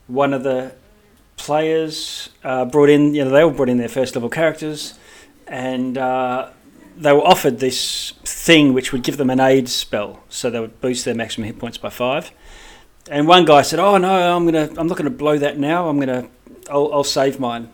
one 0.07 0.33
of 0.33 0.43
the 0.43 0.73
players 1.37 2.29
uh, 2.43 2.65
brought 2.65 2.89
in. 2.89 3.15
You 3.15 3.25
know, 3.25 3.31
they 3.31 3.41
all 3.41 3.51
brought 3.51 3.69
in 3.69 3.77
their 3.77 3.87
first 3.89 4.15
level 4.15 4.29
characters, 4.29 4.95
and 5.47 5.97
uh, 5.97 6.49
they 6.97 7.13
were 7.13 7.25
offered 7.25 7.59
this 7.59 8.13
thing 8.25 8.73
which 8.73 8.91
would 8.91 9.03
give 9.03 9.17
them 9.17 9.29
an 9.29 9.39
aid 9.39 9.69
spell, 9.69 10.21
so 10.29 10.49
they 10.49 10.59
would 10.59 10.79
boost 10.81 11.05
their 11.05 11.15
maximum 11.15 11.45
hit 11.47 11.57
points 11.59 11.77
by 11.77 11.89
five. 11.89 12.31
And 13.09 13.27
one 13.27 13.45
guy 13.45 13.61
said, 13.61 13.79
"Oh 13.79 13.97
no, 13.97 14.35
I'm 14.35 14.45
gonna. 14.45 14.69
I'm 14.77 14.87
not 14.87 14.97
gonna 14.97 15.09
blow 15.09 15.37
that 15.37 15.57
now. 15.57 15.89
I'm 15.89 15.99
gonna. 15.99 16.29
I'll, 16.69 16.93
I'll 16.93 17.03
save 17.03 17.39
mine." 17.39 17.69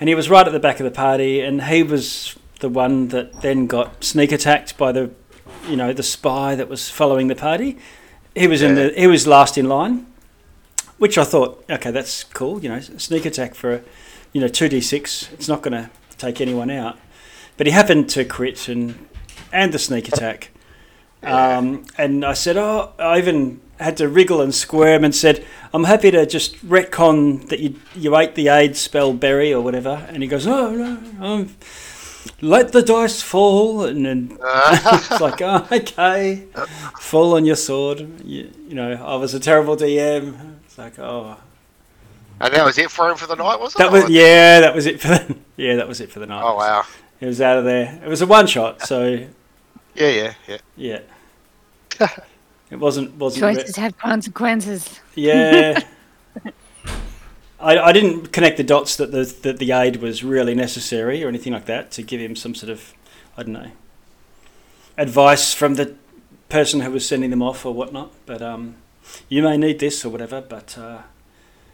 and 0.00 0.08
he 0.08 0.14
was 0.14 0.30
right 0.30 0.46
at 0.46 0.52
the 0.52 0.60
back 0.60 0.80
of 0.80 0.84
the 0.84 0.90
party, 0.90 1.40
and 1.40 1.64
he 1.64 1.82
was 1.82 2.36
the 2.60 2.68
one 2.68 3.08
that 3.08 3.40
then 3.40 3.66
got 3.66 4.02
sneak 4.04 4.32
attacked 4.32 4.76
by 4.76 4.92
the, 4.92 5.10
you 5.68 5.76
know, 5.76 5.92
the 5.92 6.02
spy 6.02 6.54
that 6.54 6.68
was 6.68 6.88
following 6.88 7.28
the 7.28 7.34
party. 7.34 7.78
He 8.34 8.46
was 8.46 8.62
in 8.62 8.74
the 8.74 8.92
he 8.96 9.06
was 9.06 9.26
last 9.26 9.58
in 9.58 9.68
line, 9.68 10.06
which 10.98 11.18
I 11.18 11.24
thought, 11.24 11.64
okay, 11.68 11.90
that's 11.90 12.24
cool. 12.24 12.62
You 12.62 12.68
know, 12.68 12.80
sneak 12.80 13.26
attack 13.26 13.54
for, 13.54 13.82
you 14.32 14.40
know, 14.40 14.48
two 14.48 14.68
d 14.68 14.80
six. 14.80 15.30
It's 15.32 15.48
not 15.48 15.62
going 15.62 15.72
to 15.72 15.90
take 16.16 16.40
anyone 16.40 16.70
out, 16.70 16.98
but 17.56 17.66
he 17.66 17.72
happened 17.72 18.08
to 18.10 18.24
crit 18.24 18.68
and 18.68 19.08
and 19.52 19.72
the 19.72 19.78
sneak 19.78 20.08
attack. 20.08 20.50
Um, 21.24 21.84
and 21.96 22.24
I 22.24 22.34
said, 22.34 22.56
oh, 22.56 22.92
I 22.96 23.18
even 23.18 23.60
had 23.78 23.96
to 23.98 24.08
wriggle 24.08 24.40
and 24.40 24.54
squirm 24.54 25.04
and 25.04 25.14
said, 25.14 25.44
I'm 25.72 25.84
happy 25.84 26.10
to 26.10 26.26
just 26.26 26.56
retcon 26.66 27.48
that 27.48 27.60
you 27.60 27.76
you 27.94 28.16
ate 28.16 28.34
the 28.34 28.48
AIDS 28.48 28.80
spell 28.80 29.12
berry 29.12 29.52
or 29.52 29.62
whatever. 29.62 30.06
And 30.08 30.22
he 30.22 30.28
goes, 30.28 30.46
oh 30.46 30.70
no, 30.70 31.24
um, 31.24 31.54
let 32.40 32.72
the 32.72 32.82
dice 32.82 33.22
fall. 33.22 33.84
And 33.84 34.04
then 34.04 34.38
it's 34.42 35.20
like, 35.20 35.40
oh, 35.42 35.66
okay, 35.70 36.46
fall 37.00 37.36
on 37.36 37.44
your 37.44 37.56
sword. 37.56 38.24
You, 38.24 38.50
you 38.68 38.74
know, 38.74 38.92
I 38.92 39.16
was 39.16 39.34
a 39.34 39.40
terrible 39.40 39.76
DM. 39.76 40.56
It's 40.64 40.78
like, 40.78 40.98
oh, 40.98 41.36
and 42.40 42.54
that 42.54 42.64
was 42.64 42.78
it 42.78 42.90
for 42.90 43.10
him 43.10 43.16
for 43.16 43.26
the 43.26 43.34
night, 43.34 43.58
was 43.58 43.74
it? 43.74 43.78
that 43.78 43.90
was 43.90 44.08
yeah, 44.08 44.60
that 44.60 44.74
was 44.74 44.86
it 44.86 45.00
for 45.00 45.08
the, 45.08 45.36
yeah, 45.56 45.76
that 45.76 45.88
was 45.88 46.00
it 46.00 46.10
for 46.10 46.20
the 46.20 46.26
night. 46.26 46.42
Oh 46.44 46.56
wow. 46.56 46.84
It 47.20 47.26
was 47.26 47.40
out 47.40 47.58
of 47.58 47.64
there. 47.64 48.00
It 48.04 48.08
was 48.08 48.22
a 48.22 48.26
one 48.26 48.46
shot, 48.46 48.82
so 48.82 49.26
Yeah, 49.94 50.08
yeah, 50.08 50.34
yeah. 50.46 50.58
yeah. 52.00 52.08
It 52.70 52.76
wasn't 52.76 53.14
wasn't 53.16 53.44
re- 53.44 53.54
Choices 53.54 53.76
have 53.76 53.96
consequences. 53.98 55.00
Yeah. 55.14 55.80
I, 57.60 57.78
I 57.78 57.92
didn't 57.92 58.32
connect 58.32 58.56
the 58.56 58.62
dots 58.64 58.96
that 58.96 59.10
the 59.10 59.24
that 59.42 59.58
the 59.58 59.72
aid 59.72 59.96
was 59.96 60.22
really 60.22 60.54
necessary 60.54 61.24
or 61.24 61.28
anything 61.28 61.52
like 61.52 61.66
that 61.66 61.90
to 61.92 62.02
give 62.02 62.20
him 62.20 62.36
some 62.36 62.54
sort 62.54 62.70
of 62.70 62.94
I 63.36 63.42
don't 63.42 63.52
know 63.52 63.70
advice 64.98 65.54
from 65.54 65.74
the 65.74 65.94
person 66.48 66.80
who 66.80 66.90
was 66.90 67.06
sending 67.06 67.30
them 67.30 67.42
off 67.42 67.64
or 67.64 67.72
whatnot. 67.72 68.12
But 68.26 68.42
um, 68.42 68.76
you 69.28 69.42
may 69.42 69.56
need 69.56 69.78
this 69.78 70.04
or 70.04 70.10
whatever. 70.10 70.40
But 70.40 70.76
uh, 70.76 71.02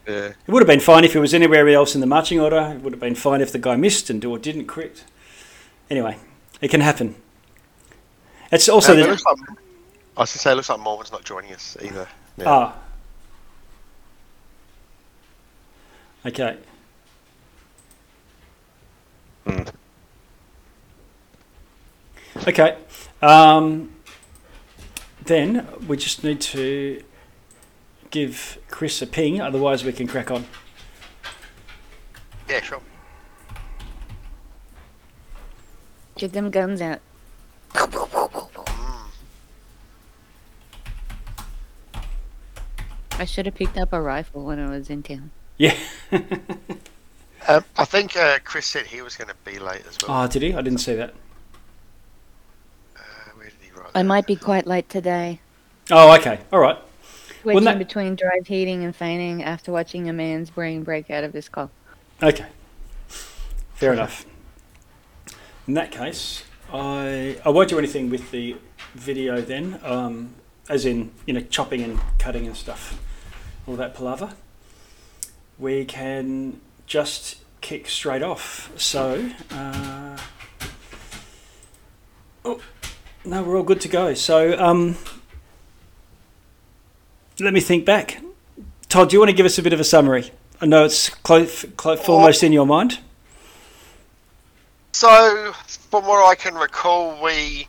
Yeah. 0.07 0.33
it 0.47 0.49
would 0.49 0.63
have 0.63 0.69
been 0.69 0.81
fine 0.81 1.05
if 1.05 1.17
it 1.17 1.21
was 1.21 1.35
anywhere 1.35 1.69
else 1.69 1.95
in 1.95 2.01
the 2.01 2.07
marching 2.07 2.39
order. 2.39 2.75
It 2.77 2.83
would 2.83 2.93
have 2.93 3.01
been 3.01 3.15
fine 3.15 3.41
if 3.41 3.51
the 3.51 3.59
guy 3.59 3.77
missed 3.77 4.11
and 4.11 4.25
or 4.25 4.39
didn't 4.39 4.67
crit. 4.67 5.05
Anyway, 5.91 6.19
it 6.61 6.71
can 6.71 6.81
happen. 6.81 7.15
It's 8.53 8.69
also 8.69 8.95
the, 8.95 9.07
looks 9.07 9.25
like, 9.25 9.59
I 10.17 10.21
was 10.21 10.33
to 10.33 10.39
say, 10.39 10.53
it 10.53 10.55
looks 10.55 10.69
like 10.69 10.81
Morwen's 10.81 11.11
not 11.11 11.25
joining 11.25 11.53
us 11.53 11.77
either. 11.83 12.09
now. 12.37 12.45
Ah. 12.47 12.77
Okay. 16.27 16.57
Hmm. 19.47 19.63
Okay. 22.47 22.79
Um, 23.21 23.91
then 25.25 25.67
we 25.87 25.97
just 25.97 26.23
need 26.25 26.41
to 26.43 27.03
give 28.11 28.59
Chris 28.69 29.03
a 29.03 29.07
ping, 29.07 29.41
otherwise 29.41 29.85
we 29.85 29.93
can 29.93 30.07
crack 30.07 30.31
on. 30.31 30.47
Yeah, 32.49 32.61
sure. 32.61 32.81
Get 36.17 36.33
them 36.33 36.51
guns 36.51 36.81
out. 36.81 37.01
Mm. 37.73 39.09
I 43.19 43.25
should 43.25 43.47
have 43.47 43.55
picked 43.55 43.79
up 43.79 43.93
a 43.93 44.01
rifle 44.01 44.45
when 44.45 44.59
I 44.59 44.69
was 44.71 44.91
in 44.91 45.03
town. 45.03 45.31
Yeah. 45.57 45.77
Um, 47.47 47.63
I 47.77 47.85
think 47.85 48.17
uh, 48.17 48.39
Chris 48.43 48.65
said 48.65 48.87
he 48.87 49.03
was 49.03 49.17
going 49.17 49.29
to 49.29 49.35
be 49.45 49.59
late 49.59 49.83
as 49.87 49.99
well. 50.01 50.23
oh, 50.23 50.27
did 50.27 50.41
he? 50.41 50.55
I 50.55 50.63
didn't 50.63 50.79
see 50.79 50.95
that. 50.95 51.13
Uh, 52.97 53.01
where 53.35 53.45
did 53.51 53.55
he 53.61 53.71
write 53.79 53.91
I 53.95 53.99
that? 54.01 54.05
might 54.05 54.27
be 54.27 54.35
quite 54.35 54.67
late 54.67 54.89
today. 54.89 55.41
Oh, 55.91 56.17
okay. 56.17 56.41
All 56.51 56.59
right. 56.59 56.79
Switching 57.43 57.65
that- 57.65 57.77
between 57.77 58.17
drive 58.17 58.47
heating 58.47 58.83
and 58.83 58.97
feigning 58.97 59.43
after 59.43 59.71
watching 59.73 60.09
a 60.09 60.13
man's 60.15 60.49
brain 60.49 60.85
break 60.85 61.11
out 61.11 61.23
of 61.23 61.35
his 61.35 61.45
skull. 61.45 61.71
Okay. 62.23 62.47
Fair 63.75 63.93
enough. 63.93 64.25
In 65.69 65.75
that 65.75 65.91
case, 65.93 66.45
I 66.73 67.37
I 67.45 67.51
won't 67.51 67.69
do 67.69 67.79
anything 67.79 68.09
with 68.09 68.31
the 68.31 68.57
video 68.95 69.43
then, 69.43 69.79
um, 69.83 70.31
as 70.69 70.85
in 70.85 71.11
you 71.27 71.35
know 71.35 71.41
chopping 71.41 71.83
and 71.83 72.01
cutting 72.19 72.47
and 72.47 72.57
stuff, 72.57 73.01
all 73.67 73.77
that 73.77 73.95
palaver. 73.95 74.35
We 75.59 75.85
can 75.85 76.61
just 76.87 77.37
kick 77.61 77.89
straight 77.89 78.23
off. 78.23 78.73
So, 78.77 79.31
uh, 79.51 80.19
oh 82.45 82.61
no, 83.25 83.43
we're 83.43 83.57
all 83.57 83.63
good 83.63 83.81
to 83.83 83.89
go. 83.89 84.15
So, 84.15 84.59
um, 84.59 84.97
let 87.41 87.53
me 87.53 87.61
think 87.61 87.85
back. 87.85 88.21
Todd, 88.89 89.11
do 89.11 89.15
you 89.15 89.21
want 89.21 89.31
to 89.31 89.37
give 89.37 89.47
us 89.47 89.59
a 89.59 89.63
bit 89.63 89.73
of 89.73 89.81
a 89.81 89.85
summary? 89.85 90.31
I 90.61 90.67
know 90.67 90.85
it's 90.85 91.09
close, 91.09 91.65
close, 91.77 92.01
foremost 92.01 92.43
in 92.43 92.53
your 92.53 92.67
mind. 92.67 93.01
So, 94.93 95.53
from 95.91 96.07
what 96.07 96.25
I 96.29 96.35
can 96.37 96.55
recall, 96.55 97.21
we 97.23 97.67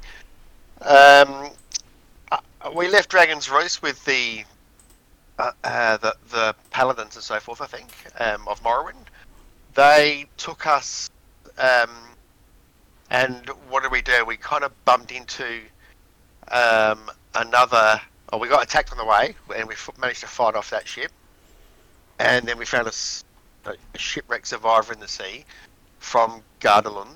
um, 0.81 1.49
we 2.73 2.87
left 2.87 3.09
Dragon's 3.09 3.49
Roost 3.49 3.81
with 3.81 4.03
the 4.05 4.43
uh, 5.37 5.51
uh, 5.63 5.97
the 5.97 6.15
the 6.29 6.55
paladins 6.71 7.15
and 7.15 7.23
so 7.23 7.39
forth. 7.39 7.61
I 7.61 7.67
think 7.67 7.89
um, 8.19 8.47
of 8.47 8.61
Morrowind. 8.63 8.95
They 9.73 10.25
took 10.37 10.65
us, 10.65 11.09
um, 11.57 11.89
and 13.09 13.49
what 13.69 13.83
did 13.83 13.91
we 13.91 14.01
do? 14.01 14.23
We 14.25 14.37
kind 14.37 14.63
of 14.63 14.71
bumped 14.85 15.11
into 15.11 15.61
um, 16.49 17.11
another. 17.35 17.99
Oh, 18.31 18.37
we 18.37 18.47
got 18.47 18.63
attacked 18.63 18.91
on 18.91 18.97
the 18.97 19.05
way, 19.05 19.35
and 19.55 19.67
we 19.67 19.75
managed 19.99 20.21
to 20.21 20.27
fight 20.27 20.55
off 20.55 20.69
that 20.69 20.87
ship. 20.87 21.11
And 22.19 22.47
then 22.47 22.57
we 22.57 22.65
found 22.65 22.87
a 22.87 22.93
shipwreck 23.97 24.45
survivor 24.45 24.93
in 24.93 24.99
the 24.99 25.07
sea 25.07 25.43
from 25.99 26.41
Gundarlun, 26.61 27.09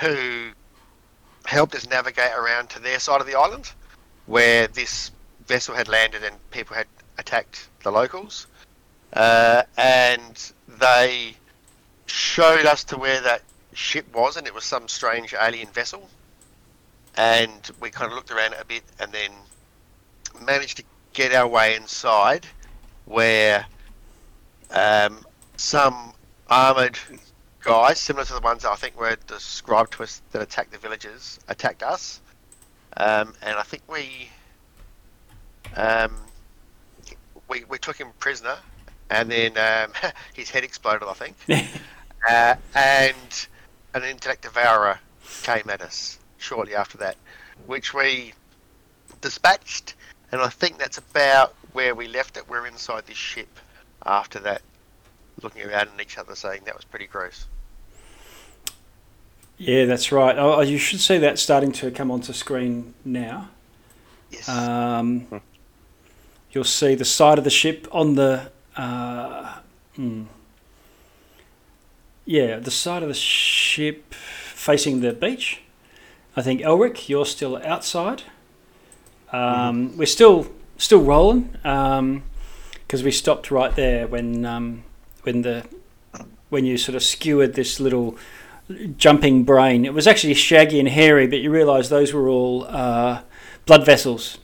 who 0.00 0.50
helped 1.44 1.74
us 1.74 1.88
navigate 1.88 2.32
around 2.32 2.70
to 2.70 2.78
their 2.78 3.00
side 3.00 3.20
of 3.20 3.26
the 3.26 3.34
island, 3.34 3.72
where 4.26 4.66
this 4.66 5.10
vessel 5.46 5.74
had 5.74 5.88
landed 5.88 6.22
and 6.24 6.36
people 6.50 6.74
had 6.76 6.86
attacked 7.18 7.68
the 7.82 7.90
locals. 7.90 8.46
Uh, 9.12 9.62
and 9.76 10.52
they 10.80 11.34
showed 12.06 12.66
us 12.66 12.84
to 12.84 12.96
where 12.96 13.20
that 13.20 13.42
ship 13.72 14.06
was, 14.14 14.36
and 14.36 14.46
it 14.46 14.54
was 14.54 14.64
some 14.64 14.88
strange 14.88 15.34
alien 15.40 15.68
vessel. 15.68 16.08
And 17.16 17.70
we 17.80 17.90
kind 17.90 18.10
of 18.10 18.16
looked 18.16 18.30
around 18.30 18.54
a 18.54 18.64
bit, 18.64 18.82
and 18.98 19.12
then 19.12 19.30
managed 20.42 20.78
to 20.78 20.84
get 21.12 21.32
our 21.32 21.46
way 21.46 21.76
inside, 21.76 22.46
where 23.04 23.66
um, 24.70 25.24
some 25.56 26.12
armored 26.48 26.98
guys, 27.62 28.00
similar 28.00 28.24
to 28.24 28.34
the 28.34 28.40
ones 28.40 28.64
I 28.64 28.74
think 28.74 28.98
were 28.98 29.16
described 29.26 29.92
to 29.94 30.02
us 30.02 30.22
that 30.32 30.42
attacked 30.42 30.72
the 30.72 30.78
villagers, 30.78 31.38
attacked 31.48 31.82
us. 31.82 32.20
Um, 32.96 33.34
and 33.42 33.58
I 33.58 33.62
think 33.62 33.82
we, 33.88 34.28
um, 35.76 36.14
we 37.48 37.64
we 37.64 37.78
took 37.78 37.96
him 37.96 38.08
prisoner, 38.18 38.56
and 39.10 39.30
then 39.30 39.58
um, 39.58 39.92
his 40.34 40.50
head 40.50 40.64
exploded. 40.64 41.08
I 41.08 41.14
think, 41.14 41.36
uh, 42.28 42.54
and 42.74 43.46
an 43.94 44.04
intellect 44.04 44.42
devourer 44.42 44.98
came 45.42 45.68
at 45.68 45.82
us 45.82 46.18
shortly 46.38 46.74
after 46.74 46.98
that, 46.98 47.16
which 47.66 47.94
we 47.94 48.32
dispatched 49.20 49.94
and 50.34 50.42
I 50.42 50.48
think 50.48 50.78
that's 50.78 50.98
about 50.98 51.54
where 51.74 51.94
we 51.94 52.08
left 52.08 52.36
it. 52.36 52.48
We're 52.48 52.66
inside 52.66 53.06
this 53.06 53.16
ship 53.16 53.60
after 54.04 54.40
that, 54.40 54.62
looking 55.42 55.62
around 55.62 55.90
at 55.94 56.00
each 56.00 56.18
other, 56.18 56.34
saying 56.34 56.62
that 56.64 56.74
was 56.74 56.84
pretty 56.84 57.06
gross. 57.06 57.46
Yeah, 59.56 59.84
that's 59.84 60.10
right. 60.10 60.36
Oh, 60.36 60.60
you 60.60 60.78
should 60.78 61.00
see 61.00 61.18
that 61.18 61.38
starting 61.38 61.72
to 61.72 61.90
come 61.90 62.10
onto 62.10 62.32
screen 62.32 62.94
now. 63.04 63.50
Yes. 64.30 64.48
Um, 64.48 65.40
you'll 66.50 66.64
see 66.64 66.94
the 66.94 67.04
side 67.04 67.38
of 67.38 67.44
the 67.44 67.50
ship 67.50 67.86
on 67.92 68.14
the. 68.16 68.50
Uh, 68.76 69.58
hmm. 69.94 70.24
Yeah, 72.24 72.58
the 72.58 72.70
side 72.70 73.02
of 73.02 73.08
the 73.08 73.14
ship 73.14 74.14
facing 74.14 75.00
the 75.00 75.12
beach. 75.12 75.60
I 76.36 76.42
think 76.42 76.62
Elric, 76.62 77.08
you're 77.08 77.26
still 77.26 77.56
outside. 77.58 78.24
Um, 79.32 79.96
We're 79.96 80.06
still 80.06 80.48
still 80.76 81.02
rolling 81.02 81.50
because 81.62 83.02
we 83.02 83.10
stopped 83.10 83.50
right 83.50 83.74
there 83.76 84.06
when 84.06 84.44
um, 84.44 84.84
when 85.22 85.42
the 85.42 85.66
when 86.50 86.64
you 86.64 86.78
sort 86.78 86.96
of 86.96 87.02
skewered 87.02 87.54
this 87.54 87.78
little 87.78 88.16
jumping 88.96 89.44
brain. 89.44 89.84
It 89.84 89.94
was 89.94 90.06
actually 90.06 90.34
shaggy 90.34 90.80
and 90.80 90.88
hairy, 90.88 91.26
but 91.26 91.40
you 91.40 91.50
realise 91.50 91.88
those 91.88 92.12
were 92.12 92.28
all 92.28 92.64
uh, 92.64 93.22
blood 93.66 93.84
vessels 93.84 94.38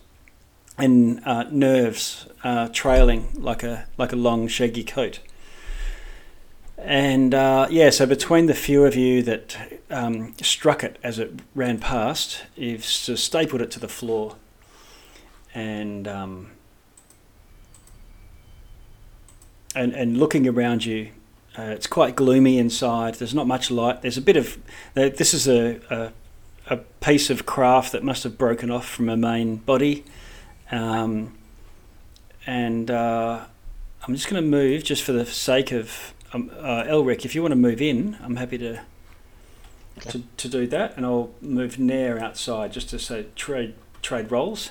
and 0.79 1.21
uh, 1.25 1.45
nerves 1.51 2.27
uh, 2.43 2.69
trailing 2.73 3.31
like 3.35 3.63
a 3.63 3.87
like 3.99 4.13
a 4.13 4.17
long 4.17 4.49
shaggy 4.49 4.85
coat. 4.85 5.21
And 6.79 7.35
uh, 7.35 7.67
yeah, 7.71 7.91
so 7.91 8.07
between 8.07 8.47
the 8.47 8.55
few 8.55 8.85
of 8.85 8.97
you 8.97 9.23
that 9.23 9.83
um, 9.91 10.35
struck 10.41 10.83
it 10.83 10.99
as 11.03 11.19
it 11.19 11.41
ran 11.55 11.79
past, 11.79 12.45
you've 12.57 12.85
stapled 12.85 13.61
it 13.61 13.71
to 13.73 13.81
the 13.81 13.89
floor, 13.89 14.37
and 15.55 16.09
um, 16.09 16.53
and 19.75 19.93
and 19.93 20.17
looking 20.17 20.49
around 20.49 20.87
you, 20.87 21.11
uh, 21.59 21.63
it's 21.63 21.87
quite 21.87 22.17
gloomy 22.17 22.59
inside. 22.59 23.15
There's 23.17 23.35
not 23.35 23.47
much 23.47 23.71
light. 23.71 24.03
There's 24.03 24.17
a 24.17 24.23
bit 24.23 24.37
of 24.37 24.57
uh, 24.97 25.11
this 25.11 25.35
is 25.35 25.49
a, 25.49 25.81
a 25.91 26.13
a 26.69 26.77
piece 27.01 27.31
of 27.31 27.47
craft 27.47 27.93
that 27.93 28.05
must 28.05 28.23
have 28.23 28.39
broken 28.39 28.71
off 28.71 28.89
from 28.89 29.09
a 29.09 29.17
main 29.17 29.57
body, 29.57 30.05
um, 30.71 31.37
and 32.47 32.91
uh, 32.91 33.45
I'm 34.07 34.15
just 34.15 34.29
going 34.29 34.43
to 34.43 34.49
move 34.49 34.85
just 34.85 35.03
for 35.03 35.13
the 35.13 35.27
sake 35.27 35.73
of 35.73 36.15
um, 36.33 36.51
uh, 36.59 36.85
Elric. 36.85 37.25
If 37.25 37.35
you 37.35 37.43
want 37.43 37.53
to 37.53 37.57
move 37.57 37.83
in, 37.83 38.17
I'm 38.23 38.37
happy 38.37 38.59
to. 38.59 38.81
To, 40.09 40.23
to 40.39 40.49
do 40.49 40.67
that, 40.69 40.97
and 40.97 41.05
I'll 41.05 41.31
move 41.43 41.79
Nair 41.79 42.19
outside 42.19 42.73
just 42.73 42.89
to 42.89 42.99
say 42.99 43.27
trade 43.37 43.75
trade 44.01 44.31
roles, 44.31 44.71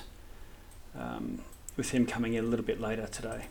um, 0.98 1.42
with 1.76 1.90
him 1.90 2.04
coming 2.04 2.34
in 2.34 2.44
a 2.44 2.48
little 2.48 2.64
bit 2.64 2.80
later 2.80 3.06
today. 3.06 3.44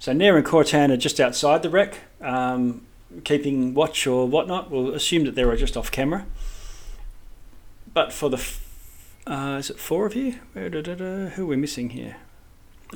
So 0.00 0.12
Nair 0.12 0.36
and 0.36 0.44
Cortan 0.44 0.90
are 0.90 0.96
just 0.96 1.20
outside 1.20 1.62
the 1.62 1.70
wreck, 1.70 1.98
um, 2.20 2.82
keeping 3.24 3.74
watch 3.74 4.06
or 4.06 4.26
whatnot. 4.28 4.70
We'll 4.70 4.94
assume 4.94 5.24
that 5.24 5.34
they're 5.34 5.54
just 5.56 5.76
off 5.76 5.90
camera. 5.90 6.26
But 7.92 8.12
for 8.12 8.30
the, 8.30 8.36
f- 8.36 8.64
uh, 9.26 9.56
is 9.58 9.70
it 9.70 9.78
four 9.78 10.06
of 10.06 10.14
you? 10.14 10.36
Who 10.54 11.42
are 11.42 11.46
we 11.46 11.56
missing 11.56 11.90
here? 11.90 12.16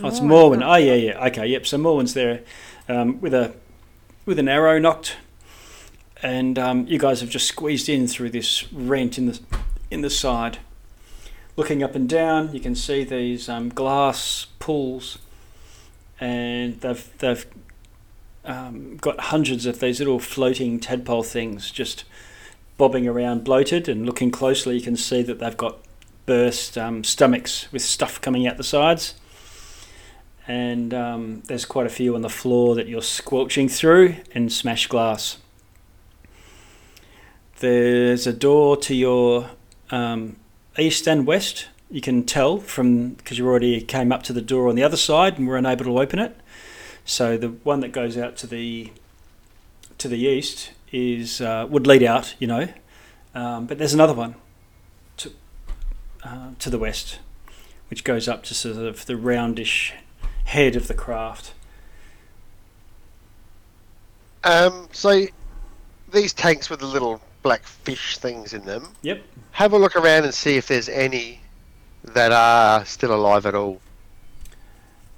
Oh, 0.03 0.09
it's 0.09 0.21
Morwen. 0.21 0.63
Oh 0.65 0.77
yeah, 0.77 0.95
yeah. 0.95 1.27
Okay, 1.27 1.47
yep. 1.47 1.67
So 1.67 1.79
Morwen's 1.79 2.15
there, 2.15 2.43
um, 2.89 3.21
with 3.21 3.35
a, 3.35 3.55
with 4.27 4.39
an 4.39 4.49
arrow 4.49 4.79
knocked, 4.79 5.17
and 6.23 6.59
um, 6.59 6.87
you 6.87 6.99
guys 6.99 7.21
have 7.21 7.31
just 7.31 7.47
squeezed 7.47 7.89
in 7.89 8.09
through 8.09 8.31
this 8.31 8.73
rent 8.73 9.19
in 9.19 9.27
the, 9.27 9.41
in 9.91 10.01
the 10.01 10.11
side. 10.11 10.59
Looking 11.57 11.85
up 11.85 11.95
and 11.95 12.09
down, 12.09 12.53
you 12.53 12.59
can 12.59 12.75
see 12.75 13.05
these 13.05 13.49
um, 13.49 13.69
glass 13.69 14.47
pools, 14.59 15.19
and 16.21 16.81
they've 16.81 17.19
they've 17.19 17.47
um, 18.45 18.97
got 18.97 19.19
hundreds 19.21 19.67
of 19.67 19.81
these 19.81 19.99
little 19.99 20.19
floating 20.19 20.81
tadpole 20.81 21.23
things 21.23 21.71
just 21.71 22.05
bobbing 22.77 23.07
around, 23.07 23.45
bloated. 23.45 23.89
And 23.89 24.05
looking 24.07 24.31
closely, 24.31 24.77
you 24.77 24.83
can 24.83 24.97
see 24.97 25.23
that 25.23 25.39
they've 25.39 25.57
got 25.57 25.79
burst 26.27 26.77
um, 26.79 27.05
stomachs 27.05 27.71
with 27.73 27.83
stuff 27.83 28.21
coming 28.21 28.47
out 28.47 28.57
the 28.57 28.65
sides 28.65 29.15
and 30.47 30.93
um, 30.93 31.43
there's 31.47 31.65
quite 31.65 31.87
a 31.87 31.91
few 31.91 32.15
on 32.15 32.23
the 32.23 32.29
floor 32.29 32.75
that 32.75 32.87
you're 32.87 33.03
squelching 33.03 33.69
through 33.69 34.17
and 34.35 34.53
smash 34.53 34.87
glass. 34.87 35.39
There's 37.61 38.27
a 38.27 38.33
door 38.33 38.77
to 38.79 38.95
your 38.95 39.51
um, 39.91 40.37
east 40.79 41.09
and 41.09 41.27
west. 41.27 41.69
You 41.91 42.01
can 42.01 42.25
tell 42.25 42.59
from 42.59 43.11
because 43.11 43.39
you 43.39 43.47
already 43.47 43.81
came 43.81 44.13
up 44.13 44.23
to 44.25 44.33
the 44.33 44.43
door 44.43 44.69
on 44.69 44.75
the 44.75 44.83
other 44.83 44.97
side 44.97 45.39
and 45.39 45.47
were 45.47 45.57
unable 45.57 45.85
to 45.87 45.99
open 45.99 46.19
it. 46.19 46.37
So 47.05 47.37
the 47.37 47.49
one 47.49 47.81
that 47.81 47.93
goes 47.93 48.17
out 48.17 48.37
to 48.39 48.47
the 48.47 48.93
to 49.99 50.09
the 50.09 50.19
east 50.19 50.73
is 50.93 51.41
uh, 51.41 51.67
would 51.69 51.87
lead 51.87 52.03
out, 52.03 52.35
you 52.39 52.47
know, 52.47 52.69
um, 53.35 53.67
but 53.67 53.79
there's 53.79 53.95
another 53.95 54.15
one 54.15 54.35
to 55.19 55.33
uh, 56.23 56.51
to 56.59 56.71
the 56.71 56.79
west, 56.79 57.19
which 57.91 58.05
goes 58.05 58.27
up 58.29 58.43
to 58.45 58.55
sort 58.55 58.77
of 58.77 59.07
the 59.07 59.17
roundish 59.17 59.93
head 60.45 60.77
of 60.77 60.89
the 60.89 60.95
craft. 60.95 61.53
Um, 64.43 64.89
so 64.93 65.27
these 66.13 66.33
tanks 66.33 66.69
with 66.69 66.81
the 66.81 66.87
little 66.87 67.21
black 67.43 67.65
fish 67.65 68.19
things 68.19 68.53
in 68.53 68.65
them. 68.65 68.89
Yep. 69.03 69.23
Have 69.53 69.73
a 69.73 69.79
look 69.79 69.97
around 69.97 70.25
and 70.25 70.35
see 70.35 70.57
if 70.57 70.67
there's 70.67 70.89
any 70.89 71.41
that 72.03 72.33
are 72.33 72.85
still 72.85 73.15
alive 73.15 73.47
at 73.47 73.55
all, 73.55 73.81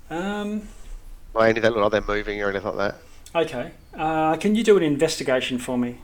Um, 0.08 0.68
or 1.36 1.46
any 1.46 1.60
that 1.60 1.72
look 1.72 1.82
like 1.82 1.92
they're 1.92 2.16
moving 2.16 2.42
or 2.42 2.50
anything 2.50 2.74
like 2.74 2.94
that. 3.34 3.44
okay. 3.46 3.70
Uh, 3.94 4.36
can 4.36 4.54
you 4.54 4.64
do 4.64 4.76
an 4.76 4.82
investigation 4.82 5.58
for 5.58 5.76
me? 5.78 5.98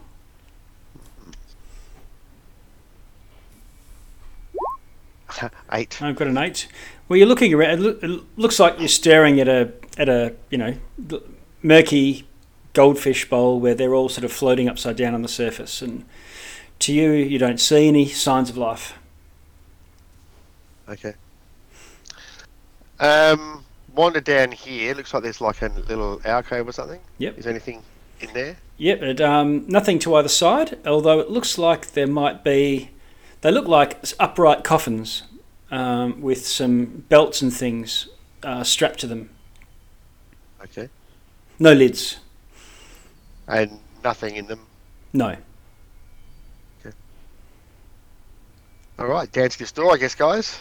Eight. 5.72 6.00
I've 6.02 6.16
got 6.16 6.28
an 6.28 6.38
eight. 6.38 6.68
Well, 7.08 7.16
you're 7.16 7.26
looking 7.26 7.52
around. 7.54 7.84
It, 7.84 8.38
looks 8.38 8.60
like 8.60 8.78
you're 8.78 8.88
staring 8.88 9.40
at 9.40 9.48
a 9.48 9.72
at 9.98 10.08
a 10.08 10.34
you 10.50 10.58
know 10.58 10.76
murky 11.62 12.26
goldfish 12.74 13.28
bowl 13.28 13.60
where 13.60 13.74
they're 13.74 13.94
all 13.94 14.08
sort 14.08 14.24
of 14.24 14.32
floating 14.32 14.68
upside 14.68 14.96
down 14.96 15.14
on 15.14 15.22
the 15.22 15.28
surface, 15.28 15.82
and 15.82 16.04
to 16.80 16.92
you, 16.92 17.12
you 17.12 17.38
don't 17.38 17.60
see 17.60 17.88
any 17.88 18.06
signs 18.06 18.50
of 18.50 18.56
life. 18.56 18.98
Okay. 20.88 21.14
Um, 23.00 23.64
wander 23.94 24.20
down 24.20 24.52
here. 24.52 24.94
Looks 24.94 25.12
like 25.14 25.22
there's 25.22 25.40
like 25.40 25.62
a 25.62 25.68
little 25.68 26.20
alcove 26.24 26.68
or 26.68 26.72
something. 26.72 27.00
Yep. 27.18 27.38
Is 27.38 27.46
anything 27.46 27.82
in 28.20 28.32
there? 28.32 28.56
Yep, 28.78 29.02
it, 29.02 29.20
um, 29.20 29.66
nothing 29.68 29.98
to 30.00 30.14
either 30.16 30.28
side, 30.28 30.78
although 30.86 31.20
it 31.20 31.30
looks 31.30 31.58
like 31.58 31.92
there 31.92 32.06
might 32.06 32.42
be. 32.42 32.90
They 33.42 33.50
look 33.50 33.66
like 33.66 34.04
upright 34.20 34.64
coffins 34.64 35.24
um, 35.70 36.20
with 36.20 36.46
some 36.46 37.04
belts 37.08 37.42
and 37.42 37.52
things 37.52 38.08
uh, 38.42 38.62
strapped 38.62 39.00
to 39.00 39.06
them. 39.06 39.30
Okay. 40.62 40.88
No 41.58 41.72
lids. 41.72 42.18
And 43.48 43.80
nothing 44.04 44.36
in 44.36 44.46
them. 44.46 44.60
No. 45.12 45.36
Okay. 46.80 46.96
All 48.98 49.06
right, 49.06 49.30
down 49.32 49.48
to 49.48 49.58
the 49.58 49.66
store, 49.66 49.94
I 49.94 49.96
guess, 49.96 50.14
guys. 50.14 50.60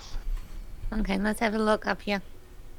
Okay, 0.92 1.18
let's 1.18 1.40
have 1.40 1.54
a 1.54 1.60
look 1.60 1.86
up 1.88 2.02
here. 2.02 2.22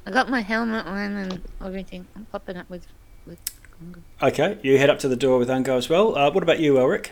I 0.05 0.11
got 0.11 0.29
my 0.29 0.41
helmet 0.41 0.85
on 0.85 0.97
and 0.97 1.41
everything. 1.63 2.05
I'm 2.15 2.25
popping 2.25 2.57
up 2.57 2.69
with 2.69 2.87
with. 3.25 3.39
Congo. 3.73 4.01
Okay, 4.21 4.59
you 4.61 4.77
head 4.77 4.89
up 4.89 4.99
to 4.99 5.07
the 5.07 5.15
door 5.15 5.39
with 5.39 5.49
Ungo 5.49 5.77
as 5.77 5.89
well. 5.89 6.15
Uh, 6.15 6.31
what 6.31 6.43
about 6.43 6.59
you, 6.59 6.75
Elric? 6.75 7.07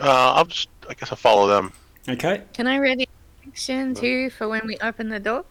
Uh, 0.00 0.34
I'll 0.34 0.44
just, 0.44 0.68
I 0.88 0.94
guess 0.94 1.10
I'll 1.10 1.16
follow 1.16 1.46
them. 1.46 1.72
Okay. 2.08 2.42
Can 2.52 2.66
I 2.66 2.78
ready 2.78 3.08
action 3.46 3.94
too 3.94 4.30
for 4.30 4.48
when 4.48 4.66
we 4.66 4.76
open 4.78 5.08
the 5.08 5.20
door? 5.20 5.44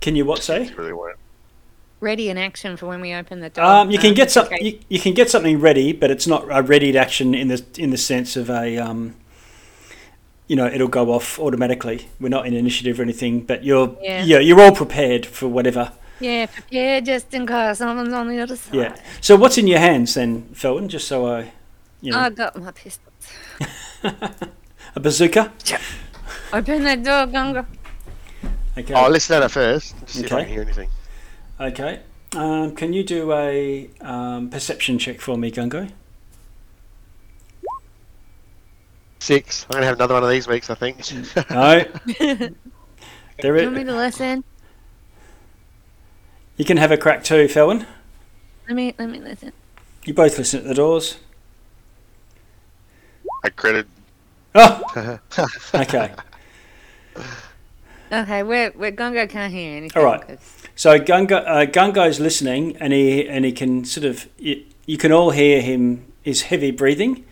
Can 0.00 0.16
you 0.16 0.24
what 0.24 0.42
say? 0.42 0.64
That's 0.64 0.76
really 0.76 0.92
what. 0.92 1.16
Ready 2.00 2.30
an 2.30 2.38
action 2.38 2.76
for 2.76 2.86
when 2.86 3.00
we 3.00 3.14
open 3.14 3.40
the 3.40 3.50
door. 3.50 3.64
Um, 3.64 3.90
you 3.90 3.98
can 3.98 4.14
get 4.14 4.30
some. 4.30 4.46
okay. 4.46 4.58
You, 4.60 4.78
you 4.88 4.98
can 4.98 5.12
get 5.12 5.30
something 5.30 5.60
ready, 5.60 5.92
but 5.92 6.10
it's 6.10 6.26
not 6.26 6.46
a 6.50 6.62
readied 6.62 6.96
action 6.96 7.34
in 7.34 7.48
the 7.48 7.62
in 7.76 7.90
the 7.90 7.98
sense 7.98 8.36
of 8.36 8.50
a. 8.50 8.78
Um, 8.78 9.16
you 10.50 10.56
know, 10.56 10.66
it'll 10.66 10.88
go 10.88 11.12
off 11.12 11.38
automatically. 11.38 12.08
We're 12.18 12.28
not 12.28 12.44
in 12.44 12.54
initiative 12.54 12.98
or 12.98 13.04
anything, 13.04 13.42
but 13.50 13.62
you're 13.62 13.96
Yeah. 14.02 14.24
yeah, 14.24 14.40
you're 14.40 14.60
all 14.60 14.72
prepared 14.74 15.24
for 15.24 15.46
whatever. 15.46 15.92
Yeah, 16.18 16.46
prepare 16.46 17.00
just 17.00 17.32
in 17.32 17.46
case 17.46 17.78
someone's 17.78 18.12
on 18.12 18.26
the 18.28 18.40
other 18.40 18.56
side. 18.56 18.74
Yeah. 18.74 18.96
So 19.20 19.36
what's 19.36 19.58
in 19.58 19.68
your 19.68 19.78
hands 19.78 20.14
then, 20.14 20.48
Felton? 20.52 20.88
Just 20.88 21.06
so 21.06 21.24
I, 21.36 21.52
you 22.02 22.10
know, 22.10 22.18
I 22.18 22.30
got 22.30 22.56
my 22.60 22.72
pistols. 22.72 23.14
a 24.96 25.00
bazooka. 25.00 25.52
Open 26.52 26.82
the 26.82 26.96
door, 26.96 27.26
Gunga. 27.26 27.64
Okay. 28.76 28.94
Oh, 28.94 29.08
listen 29.08 29.36
at 29.36 29.44
it 29.44 29.50
first. 29.52 29.94
Just 30.00 30.14
see 30.14 30.24
if 30.24 30.32
I 30.32 30.36
Okay. 30.36 30.44
can 30.46 30.52
hear 30.52 30.62
anything. 30.62 30.88
Okay. 31.60 32.00
Um, 32.34 32.74
can 32.74 32.92
you 32.92 33.04
do 33.04 33.32
a 33.32 33.88
um, 34.00 34.50
perception 34.50 34.98
check 34.98 35.20
for 35.20 35.36
me, 35.38 35.52
Gungo? 35.52 35.90
Six. 39.20 39.66
I'm 39.68 39.74
gonna 39.74 39.86
have 39.86 39.96
another 39.96 40.14
one 40.14 40.24
of 40.24 40.30
these 40.30 40.48
weeks, 40.48 40.70
I 40.70 40.74
think. 40.74 40.98
No. 41.50 41.84
There 43.42 43.56
You 43.56 43.64
want 43.64 43.76
me 43.76 43.80
it, 43.82 43.84
to 43.84 43.96
listen? 43.96 44.44
you 46.56 46.64
can 46.66 46.76
have 46.76 46.92
a 46.92 46.98
crack 46.98 47.24
too, 47.24 47.46
Felwyn. 47.46 47.86
Let 48.68 48.76
me 48.76 48.94
let 48.98 49.08
me 49.08 49.18
listen. 49.18 49.52
You 50.04 50.12
both 50.12 50.36
listen 50.36 50.60
at 50.60 50.66
the 50.66 50.74
doors. 50.74 51.16
I 53.42 53.48
credit. 53.48 53.86
Oh, 54.54 55.18
okay. 55.74 56.12
Okay, 58.12 58.42
we're, 58.42 58.72
we're 58.74 58.90
Gunga 58.90 59.26
can't 59.26 59.52
hear 59.52 59.76
anything. 59.76 60.02
All 60.02 60.04
right. 60.04 60.38
So 60.74 60.98
Gunga, 60.98 61.48
uh, 61.48 61.64
Gunga's 61.64 62.20
listening, 62.20 62.76
and 62.76 62.92
he 62.92 63.26
and 63.26 63.44
he 63.44 63.52
can 63.52 63.84
sort 63.84 64.04
of 64.04 64.28
you, 64.38 64.64
you 64.84 64.98
can 64.98 65.12
all 65.12 65.30
hear 65.30 65.62
him 65.62 66.12
his 66.22 66.42
heavy 66.42 66.70
breathing. 66.72 67.24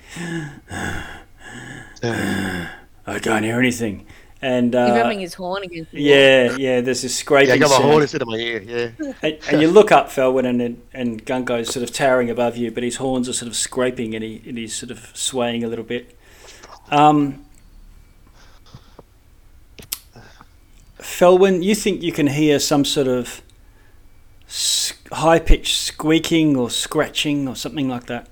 I 3.07 3.19
can't 3.21 3.45
hear 3.45 3.59
anything, 3.59 4.07
and 4.43 4.75
He's 4.75 4.81
uh, 4.81 5.01
rubbing 5.03 5.21
his 5.21 5.35
horn 5.35 5.63
against 5.65 5.93
yeah, 5.93 6.57
yeah. 6.57 6.81
There's 6.81 7.03
this 7.03 7.17
scraping 7.17 7.49
Yeah, 7.49 7.55
I 7.55 7.59
got 7.59 7.71
my 7.71 7.77
sound. 7.77 7.85
horn 7.91 8.03
instead 8.03 8.23
of 8.23 8.29
my 8.29 8.37
ear. 8.37 8.63
Yeah. 8.63 9.13
And, 9.23 9.39
and 9.51 9.63
you 9.63 9.69
look 9.69 9.91
up, 9.91 10.09
Felwyn, 10.09 10.47
and 10.47 10.83
and 10.93 11.25
Gungo's 11.25 11.73
sort 11.73 11.83
of 11.83 11.93
towering 11.93 12.31
above 12.31 12.57
you, 12.57 12.71
but 12.71 12.83
his 12.83 12.97
horns 12.97 13.29
are 13.29 13.33
sort 13.33 13.49
of 13.49 13.57
scraping, 13.57 14.15
and 14.15 14.23
he 14.23 14.43
and 14.47 14.59
he's 14.59 14.75
sort 14.75 14.91
of 14.91 15.11
swaying 15.15 15.65
a 15.65 15.69
little 15.69 15.85
bit. 15.85 16.17
Um, 16.91 17.45
Felwyn, 20.99 21.63
you 21.63 21.75
think 21.75 22.03
you 22.03 22.13
can 22.13 22.29
hear 22.29 22.59
some 22.59 22.85
sort 22.85 23.09
of 23.09 23.43
high 25.13 25.39
pitched 25.39 25.77
squeaking 25.77 26.57
or 26.57 26.71
scratching 26.71 27.49
or 27.49 27.57
something 27.57 27.89
like 27.89 28.07
that? 28.07 28.29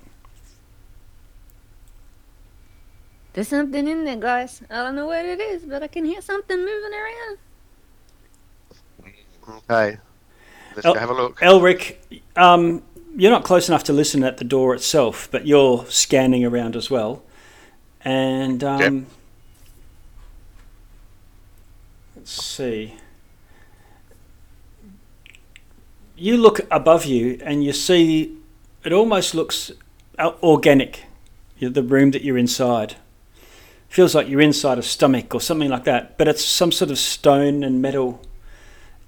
There's 3.37 3.49
something 3.49 3.87
in 3.87 4.03
there, 4.03 4.15
guys. 4.15 4.63
I 4.67 4.81
don't 4.81 4.95
know 4.95 5.05
what 5.05 5.23
it 5.23 5.39
is, 5.39 5.63
but 5.63 5.83
I 5.83 5.87
can 5.87 6.05
hear 6.05 6.21
something 6.23 6.57
moving 6.57 6.91
around. 6.91 7.37
Okay. 9.47 9.99
Let's 10.75 10.87
go 10.87 10.95
have 10.95 11.11
a 11.11 11.13
look. 11.13 11.39
Elric, 11.41 11.97
um, 12.35 12.81
you're 13.15 13.29
not 13.29 13.43
close 13.43 13.69
enough 13.69 13.83
to 13.83 13.93
listen 13.93 14.23
at 14.23 14.37
the 14.37 14.43
door 14.43 14.73
itself, 14.73 15.29
but 15.29 15.45
you're 15.45 15.85
scanning 15.85 16.43
around 16.43 16.75
as 16.75 16.89
well. 16.89 17.21
And 18.01 18.63
um, 18.63 19.05
let's 22.15 22.31
see. 22.31 22.95
You 26.15 26.37
look 26.37 26.61
above 26.71 27.05
you 27.05 27.39
and 27.43 27.63
you 27.63 27.71
see 27.71 28.35
it 28.83 28.91
almost 28.91 29.35
looks 29.35 29.71
uh, 30.17 30.31
organic, 30.41 31.03
the 31.59 31.83
room 31.83 32.09
that 32.09 32.23
you're 32.23 32.39
inside. 32.39 32.95
Feels 33.89 34.13
like 34.13 34.27
you're 34.27 34.41
inside 34.41 34.77
a 34.77 34.83
stomach 34.83 35.33
or 35.33 35.41
something 35.41 35.69
like 35.69 35.85
that, 35.85 36.17
but 36.17 36.27
it's 36.27 36.43
some 36.43 36.71
sort 36.71 36.91
of 36.91 36.97
stone 36.97 37.63
and 37.63 37.81
metal. 37.81 38.21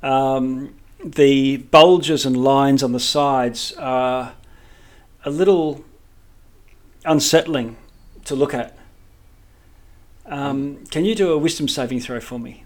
Um, 0.01 0.75
the 1.03 1.57
bulges 1.57 2.25
and 2.25 2.37
lines 2.37 2.81
on 2.83 2.91
the 2.91 2.99
sides 2.99 3.73
are 3.73 4.33
a 5.25 5.29
little 5.29 5.83
unsettling 7.05 7.77
to 8.25 8.35
look 8.35 8.53
at. 8.53 8.77
Um, 10.25 10.85
can 10.91 11.05
you 11.05 11.15
do 11.15 11.31
a 11.31 11.37
wisdom 11.37 11.67
saving 11.67 11.99
throw 11.99 12.19
for 12.19 12.39
me? 12.39 12.63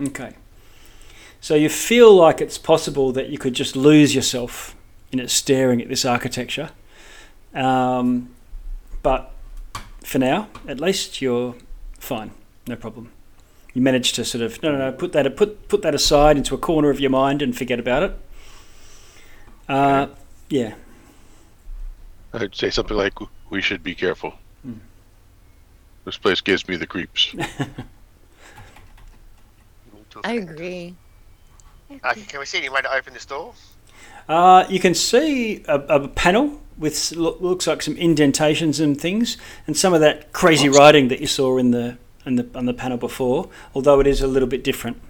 Okay. 0.00 0.34
So 1.40 1.54
you 1.54 1.68
feel 1.68 2.14
like 2.14 2.40
it's 2.40 2.58
possible 2.58 3.12
that 3.12 3.28
you 3.28 3.38
could 3.38 3.54
just 3.54 3.76
lose 3.76 4.14
yourself 4.14 4.74
in 5.12 5.18
it 5.18 5.30
staring 5.30 5.80
at 5.80 5.88
this 5.88 6.04
architecture. 6.04 6.70
Um, 7.54 8.30
but 9.02 9.32
for 10.04 10.18
now, 10.18 10.48
at 10.66 10.80
least, 10.80 11.22
you're 11.22 11.54
fine. 11.98 12.32
No 12.66 12.76
problem. 12.76 13.10
You 13.74 13.82
manage 13.82 14.12
to 14.14 14.24
sort 14.24 14.42
of 14.42 14.62
no, 14.62 14.72
no, 14.72 14.78
no. 14.78 14.92
Put 14.92 15.12
that 15.12 15.36
put 15.36 15.68
put 15.68 15.82
that 15.82 15.94
aside 15.94 16.36
into 16.36 16.54
a 16.54 16.58
corner 16.58 16.90
of 16.90 17.00
your 17.00 17.10
mind 17.10 17.42
and 17.42 17.56
forget 17.56 17.78
about 17.78 18.02
it. 18.02 18.18
Uh, 19.68 20.08
yeah. 20.48 20.74
I'd 22.32 22.54
say 22.54 22.70
something 22.70 22.96
like, 22.96 23.14
"We 23.50 23.60
should 23.62 23.82
be 23.82 23.94
careful. 23.94 24.34
Hmm. 24.62 24.74
This 26.04 26.16
place 26.18 26.40
gives 26.40 26.66
me 26.68 26.76
the 26.76 26.86
creeps." 26.86 27.34
I 30.24 30.32
agree. 30.32 30.96
Okay, 31.90 32.22
can 32.22 32.40
we 32.40 32.46
see 32.46 32.58
any 32.58 32.68
way 32.68 32.82
to 32.82 32.92
open 32.92 33.14
this 33.14 33.24
door? 33.24 33.54
Uh, 34.28 34.66
you 34.68 34.78
can 34.78 34.94
see 34.94 35.64
a, 35.66 35.76
a 36.02 36.08
panel 36.08 36.60
with 36.76 37.12
looks 37.12 37.66
like 37.66 37.82
some 37.82 37.96
indentations 37.96 38.78
and 38.78 39.00
things, 39.00 39.36
and 39.66 39.76
some 39.76 39.94
of 39.94 40.00
that 40.00 40.32
crazy 40.32 40.68
writing 40.68 41.08
that 41.08 41.20
you 41.20 41.26
saw 41.26 41.58
in 41.58 41.70
the 41.70 41.96
in 42.26 42.36
the 42.36 42.48
on 42.54 42.66
the 42.66 42.74
panel 42.74 42.98
before. 42.98 43.48
Although 43.74 44.00
it 44.00 44.06
is 44.06 44.20
a 44.20 44.26
little 44.26 44.48
bit 44.48 44.62
different. 44.62 45.00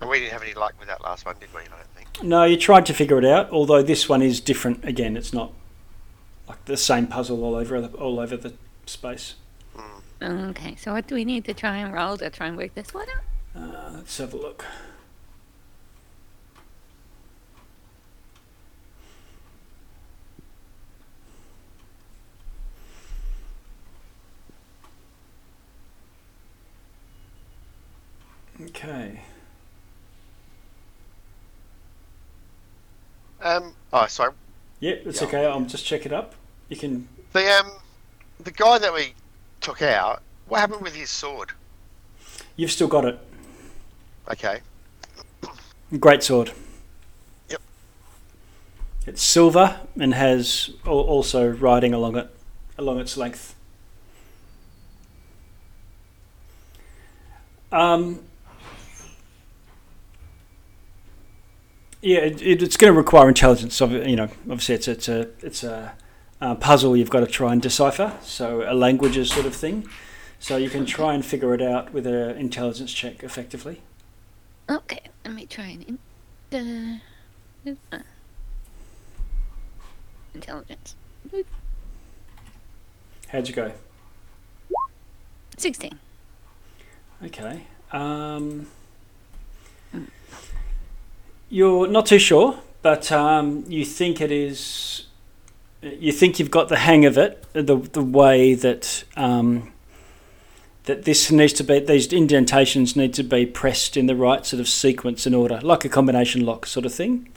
And 0.00 0.08
we 0.08 0.18
didn't 0.20 0.32
have 0.32 0.42
any 0.42 0.54
luck 0.54 0.74
with 0.78 0.88
that 0.88 1.02
last 1.02 1.26
one, 1.26 1.34
did 1.40 1.52
we? 1.54 1.60
I 1.60 1.64
don't 1.64 1.94
think. 1.96 2.22
No, 2.22 2.44
you 2.44 2.56
tried 2.56 2.86
to 2.86 2.94
figure 2.94 3.18
it 3.18 3.24
out. 3.24 3.50
Although 3.50 3.82
this 3.82 4.08
one 4.08 4.22
is 4.22 4.40
different. 4.40 4.84
Again, 4.84 5.16
it's 5.16 5.32
not 5.32 5.52
like 6.48 6.64
the 6.66 6.76
same 6.76 7.06
puzzle 7.06 7.42
all 7.44 7.54
over 7.54 7.80
the- 7.80 7.96
all 7.98 8.18
over 8.20 8.36
the 8.36 8.52
space. 8.86 9.34
Okay, 10.22 10.76
so 10.76 10.92
what 10.92 11.06
do 11.06 11.14
we 11.14 11.24
need 11.24 11.46
to 11.46 11.54
try 11.54 11.78
and 11.78 11.94
roll 11.94 12.18
to 12.18 12.28
try 12.28 12.46
and 12.48 12.56
work 12.58 12.74
this 12.74 12.92
one 12.92 13.06
out? 13.08 13.62
Uh, 13.62 13.90
let's 13.94 14.18
have 14.18 14.34
a 14.34 14.36
look. 14.36 14.66
Okay. 28.66 29.20
Um. 33.42 33.74
Oh, 33.92 34.06
sorry. 34.06 34.32
Yep, 34.80 35.02
it's 35.06 35.20
Yeah. 35.20 35.26
okay. 35.28 35.46
I'll 35.46 35.60
just 35.62 35.84
check 35.86 36.04
it 36.04 36.12
up. 36.12 36.34
You 36.68 36.76
can. 36.76 37.08
The 37.32 37.46
um, 37.58 37.70
the 38.38 38.50
guy 38.50 38.78
that 38.78 38.92
we 38.92 39.14
took 39.60 39.82
out. 39.82 40.22
What 40.48 40.60
happened 40.60 40.82
with 40.82 40.94
his 40.94 41.10
sword? 41.10 41.52
You've 42.56 42.72
still 42.72 42.88
got 42.88 43.04
it. 43.04 43.18
Okay. 44.30 44.60
Great 45.98 46.22
sword. 46.22 46.52
Yep. 47.48 47.60
It's 49.06 49.22
silver 49.22 49.80
and 49.98 50.14
has 50.14 50.70
also 50.86 51.48
writing 51.48 51.94
along 51.94 52.16
it, 52.16 52.30
along 52.76 52.98
its 52.98 53.16
length. 53.16 53.54
Um, 57.72 58.24
yeah, 62.02 62.18
it, 62.18 62.42
it, 62.42 62.62
it's 62.62 62.76
going 62.76 62.92
to 62.92 62.96
require 62.96 63.28
intelligence. 63.28 63.80
Of 63.80 63.92
you 63.92 64.16
know, 64.16 64.28
obviously 64.42 64.74
it's 64.76 64.88
it's 64.88 65.08
a 65.08 65.28
it's 65.40 65.62
a, 65.62 65.94
uh 66.40 66.54
puzzle 66.54 66.96
you've 66.96 67.10
got 67.10 67.20
to 67.20 67.26
try 67.26 67.52
and 67.52 67.60
decipher. 67.60 68.16
So 68.22 68.62
a 68.70 68.74
languages 68.74 69.30
sort 69.30 69.46
of 69.46 69.54
thing. 69.54 69.88
So 70.38 70.56
you 70.56 70.70
can 70.70 70.86
try 70.86 71.12
and 71.12 71.24
figure 71.24 71.52
it 71.52 71.60
out 71.60 71.92
with 71.92 72.06
an 72.06 72.36
intelligence 72.38 72.92
check 72.94 73.22
effectively. 73.22 73.82
Okay, 74.70 75.00
let 75.24 75.34
me 75.34 75.44
try 75.46 75.66
and 75.66 75.98
in- 76.52 77.00
uh, 77.66 77.74
uh, 77.92 77.98
intelligence. 80.34 80.96
How'd 83.28 83.48
you 83.48 83.54
go? 83.54 83.72
Sixteen. 85.58 85.98
Okay. 87.22 87.64
Um, 87.92 88.66
you're 91.50 91.88
not 91.88 92.06
too 92.06 92.18
sure, 92.18 92.58
but 92.80 93.12
um, 93.12 93.64
you 93.68 93.84
think 93.84 94.20
it 94.20 94.30
is. 94.30 95.06
You 95.82 96.12
think 96.12 96.38
you've 96.38 96.50
got 96.50 96.68
the 96.68 96.76
hang 96.76 97.04
of 97.04 97.18
it, 97.18 97.44
the 97.52 97.76
the 97.76 98.02
way 98.02 98.54
that 98.54 99.04
um, 99.16 99.72
that 100.84 101.04
this 101.04 101.30
needs 101.30 101.52
to 101.54 101.64
be. 101.64 101.80
These 101.80 102.12
indentations 102.12 102.96
need 102.96 103.12
to 103.14 103.22
be 103.22 103.44
pressed 103.44 103.96
in 103.96 104.06
the 104.06 104.16
right 104.16 104.46
sort 104.46 104.60
of 104.60 104.68
sequence 104.68 105.26
and 105.26 105.34
order, 105.34 105.60
like 105.62 105.84
a 105.84 105.88
combination 105.88 106.46
lock 106.46 106.66
sort 106.66 106.86
of 106.86 106.94
thing. 106.94 107.28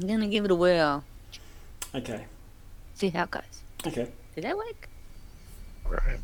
I'm 0.00 0.06
gonna 0.06 0.28
give 0.28 0.44
it 0.44 0.50
a 0.50 0.54
whirl. 0.54 1.04
Okay. 1.94 2.26
See 2.94 3.08
how 3.08 3.24
it 3.24 3.30
goes. 3.30 3.42
Okay. 3.86 4.08
Did 4.34 4.44
that 4.44 4.56
work? 4.56 4.88
Right. 5.88 6.20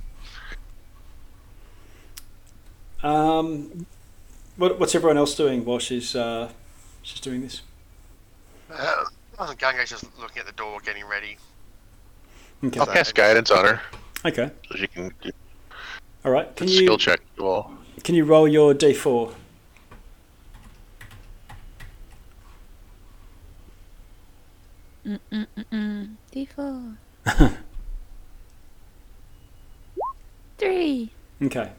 Um, 3.02 3.86
what, 4.56 4.78
what's 4.78 4.94
everyone 4.94 5.16
else 5.18 5.34
doing 5.34 5.64
while 5.64 5.78
she's 5.78 6.14
uh, 6.14 6.50
she's 7.02 7.20
doing 7.20 7.42
this? 7.42 7.62
Uh, 8.70 9.04
I 9.38 9.46
think 9.48 9.60
Gunga's 9.60 9.90
just 9.90 10.04
looking 10.18 10.38
at 10.38 10.46
the 10.46 10.52
door, 10.52 10.80
getting 10.84 11.04
ready. 11.06 11.36
Okay. 12.62 12.80
I'll 12.80 12.86
cast 12.86 13.14
guidance 13.14 13.50
on 13.50 13.66
her 13.66 13.80
Okay. 14.24 14.50
so 14.68 14.76
she 14.76 14.86
can 14.86 15.12
All 16.24 16.32
right. 16.32 16.54
Can 16.56 16.68
you 16.68 16.76
skill 16.78 16.98
check. 16.98 17.20
Well, 17.36 17.70
Can 18.02 18.14
you 18.14 18.24
roll 18.24 18.48
your 18.48 18.74
d4? 18.74 19.34
Mm 25.06 25.20
mm 25.30 25.46
mm 25.58 25.64
mm. 25.70 26.16
D4. 26.32 26.96
Three. 30.58 31.10
Okay. 31.42 31.72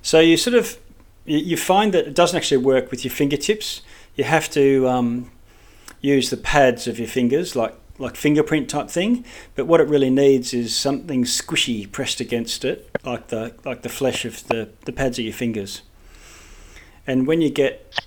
So 0.00 0.20
you 0.20 0.36
sort 0.38 0.54
of 0.54 0.78
you, 1.24 1.56
find 1.56 1.94
that 1.94 2.06
it 2.06 2.14
doesn't 2.14 2.36
actually 2.36 2.58
work 2.58 2.90
with 2.90 3.04
your 3.04 3.12
fingertips. 3.12 3.82
You 4.14 4.24
have 4.24 4.50
to 4.50 4.88
um, 4.88 5.30
use 6.00 6.30
the 6.30 6.36
pads 6.36 6.86
of 6.86 6.98
your 6.98 7.08
fingers, 7.08 7.56
like 7.56 7.74
like 7.98 8.16
fingerprint 8.16 8.68
type 8.68 8.90
thing. 8.90 9.24
But 9.54 9.66
what 9.66 9.80
it 9.80 9.88
really 9.88 10.10
needs 10.10 10.52
is 10.52 10.74
something 10.74 11.24
squishy 11.24 11.90
pressed 11.90 12.20
against 12.20 12.64
it, 12.64 12.90
like 13.04 13.28
the 13.28 13.54
like 13.64 13.82
the 13.82 13.88
flesh 13.88 14.24
of 14.24 14.46
the, 14.48 14.70
the 14.84 14.92
pads 14.92 15.18
of 15.18 15.24
your 15.24 15.34
fingers. 15.34 15.82
And 17.06 17.26
when 17.26 17.40
you 17.40 17.50
get 17.50 18.00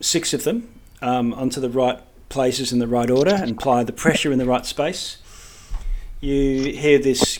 six 0.00 0.32
of 0.34 0.44
them 0.44 0.68
um, 1.00 1.32
onto 1.34 1.60
the 1.60 1.70
right 1.70 2.00
places 2.28 2.72
in 2.72 2.78
the 2.78 2.86
right 2.86 3.10
order 3.10 3.34
and 3.34 3.52
apply 3.52 3.84
the 3.84 3.92
pressure 3.92 4.32
in 4.32 4.38
the 4.38 4.46
right 4.46 4.66
space, 4.66 5.18
you 6.20 6.72
hear 6.72 6.98
this 6.98 7.38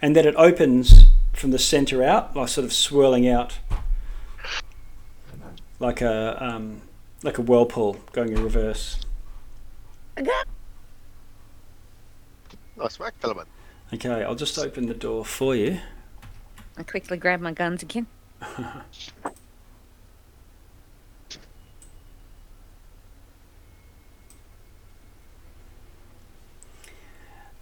and 0.00 0.16
then 0.16 0.26
it 0.26 0.34
opens 0.36 1.04
from 1.42 1.50
the 1.50 1.58
center 1.58 2.04
out, 2.04 2.36
like 2.36 2.46
sort 2.46 2.64
of 2.64 2.72
swirling 2.72 3.28
out, 3.28 3.58
like 5.80 6.00
a 6.00 6.40
um, 6.40 6.82
like 7.24 7.36
a 7.36 7.42
whirlpool 7.42 7.96
going 8.12 8.30
in 8.30 8.40
reverse. 8.40 9.00
I 10.16 10.22
got. 10.22 10.46
Nice 12.76 12.96
work, 13.00 13.14
Philemon. 13.18 13.46
Okay, 13.92 14.22
I'll 14.22 14.36
just 14.36 14.56
open 14.56 14.86
the 14.86 14.94
door 14.94 15.24
for 15.24 15.56
you. 15.56 15.80
I 16.78 16.84
quickly 16.84 17.16
grab 17.16 17.40
my 17.40 17.52
guns 17.52 17.82
again. 17.82 18.06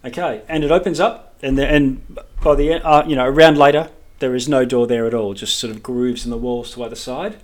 Okay, 0.03 0.41
and 0.49 0.63
it 0.63 0.71
opens 0.71 0.99
up, 0.99 1.30
and 1.41 1.57
the, 1.57 1.67
and 1.67 2.19
by 2.43 2.55
the 2.55 2.73
end, 2.73 2.83
uh, 2.83 3.03
you 3.07 3.15
know, 3.15 3.25
around 3.25 3.57
later, 3.57 3.89
there 4.19 4.35
is 4.35 4.47
no 4.47 4.65
door 4.65 4.87
there 4.87 5.05
at 5.05 5.13
all. 5.13 5.33
Just 5.33 5.57
sort 5.57 5.71
of 5.71 5.81
grooves 5.81 6.25
in 6.25 6.31
the 6.31 6.37
walls 6.37 6.73
to 6.73 6.83
either 6.83 6.95
side, 6.95 7.37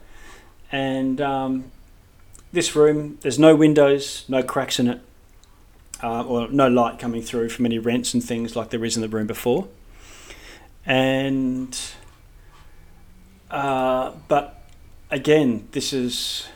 and 0.71 1.19
um, 1.21 1.71
this 2.51 2.75
room, 2.75 3.17
there's 3.21 3.39
no 3.39 3.55
windows, 3.55 4.25
no 4.27 4.43
cracks 4.43 4.79
in 4.79 4.88
it, 4.88 5.01
uh, 6.03 6.23
or 6.23 6.47
no 6.49 6.67
light 6.67 6.99
coming 6.99 7.21
through 7.21 7.49
from 7.49 7.65
any 7.65 7.79
rents 7.79 8.13
and 8.13 8.23
things 8.23 8.55
like 8.55 8.69
there 8.69 8.83
is 8.86 8.95
in 8.95 9.01
the 9.01 9.10
room 9.10 9.27
before. 9.27 9.67
And 10.86 11.77
uh, 13.49 14.12
but 14.27 14.63
again, 15.12 15.67
this 15.71 15.93
is 15.93 16.47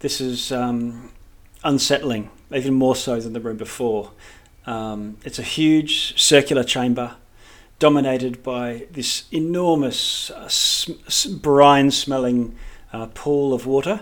this 0.00 0.20
is 0.20 0.52
um, 0.52 1.10
unsettling, 1.64 2.30
even 2.54 2.74
more 2.74 2.96
so 2.96 3.20
than 3.20 3.32
the 3.32 3.40
room 3.40 3.56
before. 3.56 4.10
Um, 4.66 5.18
it's 5.24 5.38
a 5.38 5.44
huge 5.44 6.20
circular 6.20 6.64
chamber 6.64 7.16
dominated 7.78 8.42
by 8.42 8.86
this 8.90 9.24
enormous 9.30 10.30
uh, 10.30 10.48
sm- 10.48 11.36
brine 11.36 11.90
smelling 11.90 12.56
uh, 12.92 13.06
pool 13.06 13.54
of 13.54 13.66
water. 13.66 14.00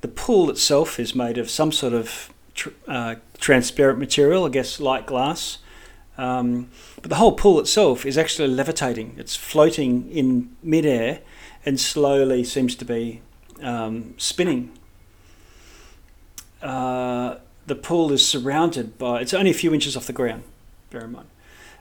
The 0.00 0.08
pool 0.08 0.50
itself 0.50 0.98
is 0.98 1.14
made 1.14 1.38
of 1.38 1.48
some 1.48 1.70
sort 1.70 1.92
of 1.92 2.32
tr- 2.54 2.70
uh, 2.88 3.16
transparent 3.38 3.98
material, 3.98 4.44
I 4.44 4.48
guess 4.48 4.80
like 4.80 5.06
glass. 5.06 5.58
Um, 6.16 6.70
but 7.00 7.10
the 7.10 7.16
whole 7.16 7.32
pool 7.32 7.58
itself 7.60 8.06
is 8.06 8.16
actually 8.16 8.48
levitating. 8.48 9.14
It's 9.18 9.36
floating 9.36 10.10
in 10.10 10.56
midair 10.62 11.20
and 11.66 11.78
slowly 11.78 12.44
seems 12.44 12.74
to 12.76 12.84
be 12.84 13.20
um, 13.62 14.14
spinning. 14.16 14.70
Uh, 16.62 17.36
the 17.66 17.74
pool 17.74 18.12
is 18.12 18.26
surrounded 18.26 18.98
by, 18.98 19.20
it's 19.20 19.34
only 19.34 19.50
a 19.50 19.54
few 19.54 19.72
inches 19.72 19.96
off 19.96 20.06
the 20.06 20.12
ground, 20.12 20.42
bear 20.90 21.04
in 21.04 21.12
mind. 21.12 21.28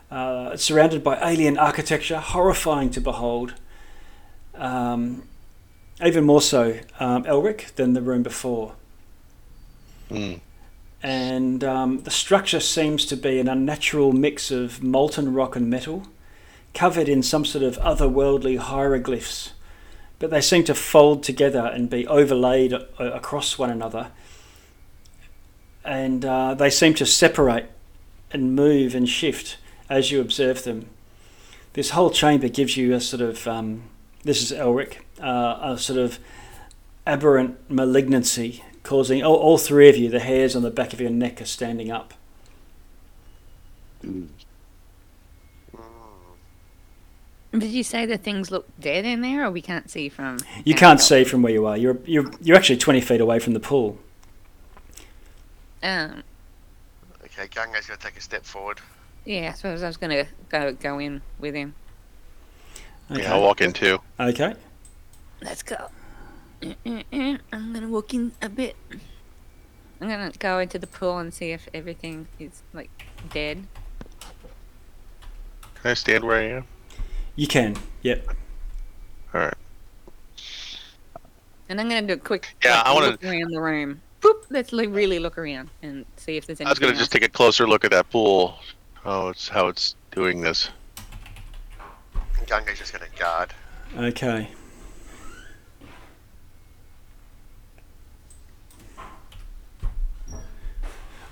Uh, 0.09 0.51
it's 0.53 0.63
surrounded 0.63 1.03
by 1.03 1.17
alien 1.19 1.57
architecture, 1.57 2.19
horrifying 2.19 2.89
to 2.91 3.01
behold. 3.01 3.55
Um, 4.55 5.23
even 6.03 6.23
more 6.23 6.41
so, 6.41 6.79
um, 6.99 7.23
Elric, 7.23 7.73
than 7.75 7.93
the 7.93 8.01
room 8.01 8.23
before. 8.23 8.75
Hmm. 10.09 10.33
And 11.01 11.63
um, 11.63 12.03
the 12.03 12.11
structure 12.11 12.59
seems 12.59 13.05
to 13.07 13.17
be 13.17 13.39
an 13.39 13.49
unnatural 13.49 14.13
mix 14.13 14.51
of 14.51 14.81
molten 14.81 15.33
rock 15.33 15.55
and 15.55 15.69
metal, 15.69 16.07
covered 16.73 17.09
in 17.09 17.23
some 17.23 17.43
sort 17.43 17.63
of 17.63 17.77
otherworldly 17.79 18.57
hieroglyphs. 18.57 19.51
But 20.19 20.29
they 20.29 20.41
seem 20.41 20.63
to 20.65 20.75
fold 20.75 21.23
together 21.23 21.71
and 21.73 21.89
be 21.89 22.07
overlaid 22.07 22.71
a- 22.71 23.13
across 23.13 23.57
one 23.57 23.69
another 23.69 24.11
and 25.85 26.25
uh, 26.25 26.53
they 26.53 26.69
seem 26.69 26.93
to 26.95 27.05
separate 27.05 27.65
and 28.31 28.55
move 28.55 28.95
and 28.95 29.07
shift 29.07 29.57
as 29.89 30.11
you 30.11 30.21
observe 30.21 30.63
them. 30.63 30.87
This 31.73 31.91
whole 31.91 32.09
chamber 32.09 32.47
gives 32.47 32.77
you 32.77 32.93
a 32.93 33.01
sort 33.01 33.21
of 33.21 33.47
um, 33.47 33.83
this 34.23 34.41
is 34.41 34.51
Elric, 34.57 34.97
uh, 35.21 35.73
a 35.73 35.77
sort 35.77 35.99
of 35.99 36.19
aberrant 37.05 37.57
malignancy, 37.69 38.63
causing 38.83 39.23
all, 39.23 39.35
all 39.35 39.57
three 39.57 39.89
of 39.89 39.97
you 39.97 40.09
the 40.09 40.19
hairs 40.19 40.55
on 40.55 40.61
the 40.61 40.71
back 40.71 40.93
of 40.93 41.01
your 41.01 41.09
neck 41.09 41.41
are 41.41 41.45
standing 41.45 41.91
up. 41.91 42.13
Did 47.51 47.69
you 47.69 47.83
say 47.83 48.05
the 48.05 48.17
things 48.17 48.49
look 48.49 48.67
dead 48.79 49.05
in 49.05 49.21
there, 49.21 49.45
or 49.45 49.51
we 49.51 49.61
can't 49.61 49.89
see 49.89 50.09
from? 50.09 50.39
You 50.65 50.73
can't 50.73 50.99
see 50.99 51.23
from 51.23 51.43
where 51.43 51.53
you 51.53 51.65
are. 51.67 51.77
You're 51.77 51.99
you're 52.05 52.31
you're 52.41 52.57
actually 52.57 52.77
twenty 52.77 53.01
feet 53.01 53.21
away 53.21 53.39
from 53.39 53.53
the 53.53 53.59
pool. 53.59 53.99
Um. 55.83 56.23
Okay, 57.25 57.47
Gunga's 57.47 57.85
going 57.85 57.99
to 57.99 58.05
take 58.05 58.17
a 58.17 58.21
step 58.21 58.43
forward. 58.45 58.79
Yeah, 59.25 59.51
I 59.51 59.53
suppose 59.55 59.83
I 59.83 59.87
was 59.87 59.95
gonna 59.95 60.25
go 60.49 60.73
go 60.73 60.99
in 60.99 61.21
with 61.39 61.55
him. 61.55 61.73
Okay. 63.09 63.21
Yeah, 63.21 63.33
I'll 63.33 63.41
walk 63.41 63.61
in 63.61 63.71
too. 63.71 63.99
Okay. 64.19 64.53
Let's 65.41 65.63
go. 65.63 65.77
I'm 66.85 67.39
gonna 67.51 67.87
walk 67.87 68.13
in 68.13 68.33
a 68.41 68.49
bit. 68.49 68.75
I'm 70.01 70.09
gonna 70.09 70.31
go 70.39 70.59
into 70.59 70.77
the 70.77 70.87
pool 70.87 71.19
and 71.19 71.33
see 71.33 71.51
if 71.51 71.69
everything 71.73 72.27
is 72.37 72.63
like 72.73 72.89
dead. 73.31 73.65
Can 75.81 75.91
I 75.91 75.93
stand 75.93 76.25
where 76.25 76.37
I 76.39 76.43
am? 76.57 76.65
You 77.37 77.47
can. 77.47 77.77
Yep. 78.01 78.27
All 79.33 79.41
right. 79.41 79.53
And 81.69 81.79
I'm 81.79 81.87
gonna 81.87 82.07
do 82.07 82.13
a 82.13 82.17
quick 82.17 82.55
Yeah, 82.63 82.75
like, 82.77 82.85
I 82.85 82.93
wanna- 82.93 83.07
look 83.11 83.23
around 83.23 83.51
the 83.51 83.61
room. 83.61 84.01
Boop. 84.53 84.57
Let's 84.57 84.73
li- 84.73 84.87
really 84.87 85.19
look 85.19 85.37
around 85.37 85.69
and 85.81 86.05
see 86.17 86.37
if 86.37 86.45
there's 86.45 86.59
anything. 86.61 86.67
I 86.67 86.71
was 86.71 86.79
gonna 86.79 86.93
just 86.93 87.11
take 87.11 87.23
a 87.23 87.29
closer 87.29 87.67
look 87.67 87.83
at 87.83 87.91
that 87.91 88.09
pool. 88.09 88.57
Oh, 89.05 89.29
it's 89.29 89.49
how 89.49 89.67
it's 89.67 89.95
doing 90.11 90.41
this. 90.41 90.69
And 92.39 92.47
Gunga's 92.47 92.79
just 92.79 92.93
going 92.93 93.09
to 93.09 93.19
guard. 93.19 93.53
Okay. 93.97 94.47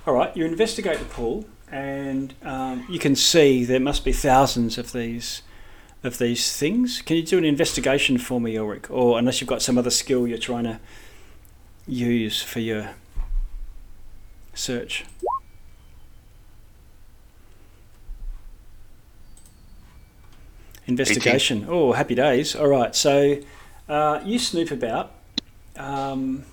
All 0.04 0.14
right, 0.14 0.36
you 0.36 0.44
investigate 0.44 0.98
the 0.98 1.04
pool, 1.04 1.44
and 1.70 2.34
um, 2.42 2.84
you 2.90 2.98
can 2.98 3.14
see 3.14 3.64
there 3.64 3.78
must 3.78 4.04
be 4.04 4.12
thousands 4.12 4.76
of 4.76 4.92
these 4.92 5.42
of 6.02 6.18
these 6.18 6.56
things. 6.56 7.00
Can 7.00 7.16
you 7.16 7.22
do 7.22 7.38
an 7.38 7.44
investigation 7.44 8.18
for 8.18 8.40
me, 8.40 8.58
Ulrich? 8.58 8.90
Or 8.90 9.16
unless 9.18 9.40
you've 9.40 9.48
got 9.48 9.62
some 9.62 9.78
other 9.78 9.90
skill 9.90 10.26
you're 10.26 10.36
trying 10.36 10.64
to 10.64 10.80
use 11.86 12.42
for 12.42 12.58
your 12.58 12.90
search. 14.54 15.04
Investigation. 20.86 21.66
Oh, 21.68 21.92
happy 21.92 22.14
days. 22.14 22.56
All 22.56 22.68
right, 22.68 22.94
so 22.94 23.38
uh, 23.88 24.20
you 24.24 24.38
snoop 24.38 24.70
about. 24.70 25.12
Um, 25.76 26.44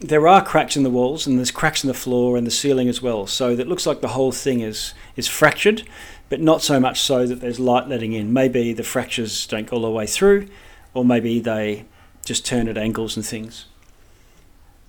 there 0.00 0.26
are 0.28 0.44
cracks 0.44 0.76
in 0.76 0.82
the 0.82 0.90
walls, 0.90 1.26
and 1.26 1.38
there's 1.38 1.50
cracks 1.50 1.82
in 1.82 1.88
the 1.88 1.94
floor 1.94 2.36
and 2.36 2.46
the 2.46 2.50
ceiling 2.50 2.88
as 2.88 3.00
well. 3.00 3.26
So 3.26 3.50
it 3.50 3.68
looks 3.68 3.86
like 3.86 4.00
the 4.00 4.08
whole 4.08 4.32
thing 4.32 4.60
is 4.60 4.94
is 5.16 5.28
fractured, 5.28 5.84
but 6.28 6.40
not 6.40 6.60
so 6.62 6.78
much 6.78 7.00
so 7.00 7.26
that 7.26 7.40
there's 7.40 7.58
light 7.58 7.88
letting 7.88 8.12
in. 8.12 8.32
Maybe 8.32 8.72
the 8.72 8.82
fractures 8.82 9.46
don't 9.46 9.66
go 9.66 9.76
all 9.76 9.82
the 9.82 9.90
way 9.90 10.06
through, 10.06 10.48
or 10.92 11.04
maybe 11.04 11.40
they 11.40 11.86
just 12.24 12.44
turn 12.44 12.68
at 12.68 12.76
angles 12.76 13.16
and 13.16 13.24
things. 13.24 13.66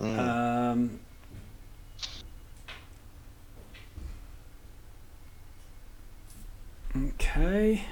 Mm. 0.01 0.19
Um, 0.19 0.99
okay. 6.95 7.85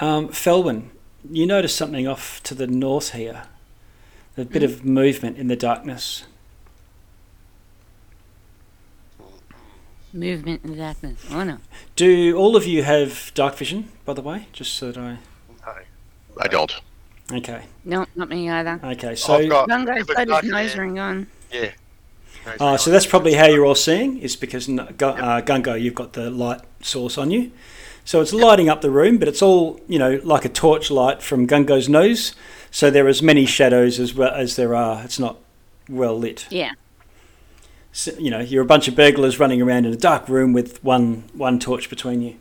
Um, 0.00 0.28
Felwyn, 0.28 0.88
you 1.30 1.46
notice 1.46 1.74
something 1.74 2.06
off 2.06 2.42
to 2.44 2.54
the 2.54 2.66
north 2.66 3.12
here. 3.12 3.44
A 4.36 4.44
bit 4.44 4.64
of 4.64 4.84
movement 4.84 5.38
in 5.38 5.46
the 5.46 5.56
darkness. 5.56 6.24
movement 10.14 10.60
in 10.64 10.70
the 10.70 10.76
darkness. 10.76 11.26
Oh 11.30 11.44
no. 11.44 11.58
Do 11.96 12.36
all 12.36 12.56
of 12.56 12.64
you 12.66 12.82
have 12.84 13.32
dark 13.34 13.56
vision, 13.56 13.90
by 14.04 14.14
the 14.14 14.22
way? 14.22 14.46
Just 14.52 14.74
so 14.74 14.92
that 14.92 14.98
I. 14.98 15.18
No. 15.66 15.74
I 16.40 16.48
don't. 16.48 16.80
Okay. 17.32 17.64
No, 17.84 18.06
not 18.14 18.28
me 18.28 18.48
either. 18.48 18.80
Okay. 18.82 19.14
So. 19.16 19.34
I've 19.34 19.48
got 19.48 19.68
Gungo's 19.68 20.02
a 20.02 20.04
bit 20.04 20.16
got 20.16 20.18
his 20.18 20.28
darker 20.28 20.46
nose 20.46 20.72
hair. 20.72 20.82
ring 20.82 20.98
on. 20.98 21.26
Yeah. 21.52 21.70
Uh, 22.60 22.76
so 22.76 22.90
that's 22.90 23.06
probably 23.06 23.34
how 23.34 23.46
you're 23.46 23.64
all 23.64 23.74
seeing, 23.74 24.18
is 24.18 24.36
because 24.36 24.68
n- 24.68 24.80
uh, 24.80 24.86
Gungo, 24.90 25.80
you've 25.80 25.94
got 25.94 26.12
the 26.12 26.30
light 26.30 26.60
source 26.80 27.16
on 27.18 27.30
you. 27.30 27.50
So 28.04 28.20
it's 28.20 28.32
lighting 28.34 28.68
up 28.68 28.82
the 28.82 28.90
room, 28.90 29.16
but 29.18 29.28
it's 29.28 29.40
all, 29.40 29.80
you 29.88 29.98
know, 29.98 30.20
like 30.24 30.44
a 30.44 30.50
torch 30.50 30.90
light 30.90 31.22
from 31.22 31.46
Gungo's 31.46 31.88
nose. 31.88 32.34
So 32.70 32.90
there 32.90 33.06
are 33.06 33.08
as 33.08 33.22
many 33.22 33.46
shadows 33.46 33.98
as 33.98 34.14
well 34.14 34.34
as 34.34 34.56
there 34.56 34.74
are. 34.74 35.02
It's 35.04 35.18
not 35.18 35.38
well 35.88 36.18
lit. 36.18 36.46
Yeah. 36.50 36.72
So, 37.92 38.12
you 38.18 38.30
know, 38.30 38.40
you're 38.40 38.62
a 38.62 38.66
bunch 38.66 38.88
of 38.88 38.96
burglars 38.96 39.38
running 39.38 39.62
around 39.62 39.86
in 39.86 39.92
a 39.92 39.96
dark 39.96 40.28
room 40.28 40.52
with 40.52 40.82
one 40.82 41.24
one 41.32 41.58
torch 41.58 41.88
between 41.88 42.20
you. 42.20 42.36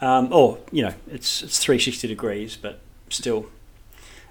Um, 0.00 0.32
or, 0.32 0.58
you 0.72 0.82
know, 0.82 0.94
it's, 1.08 1.44
it's 1.44 1.60
360 1.60 2.08
degrees, 2.08 2.56
but 2.56 2.80
still. 3.08 3.46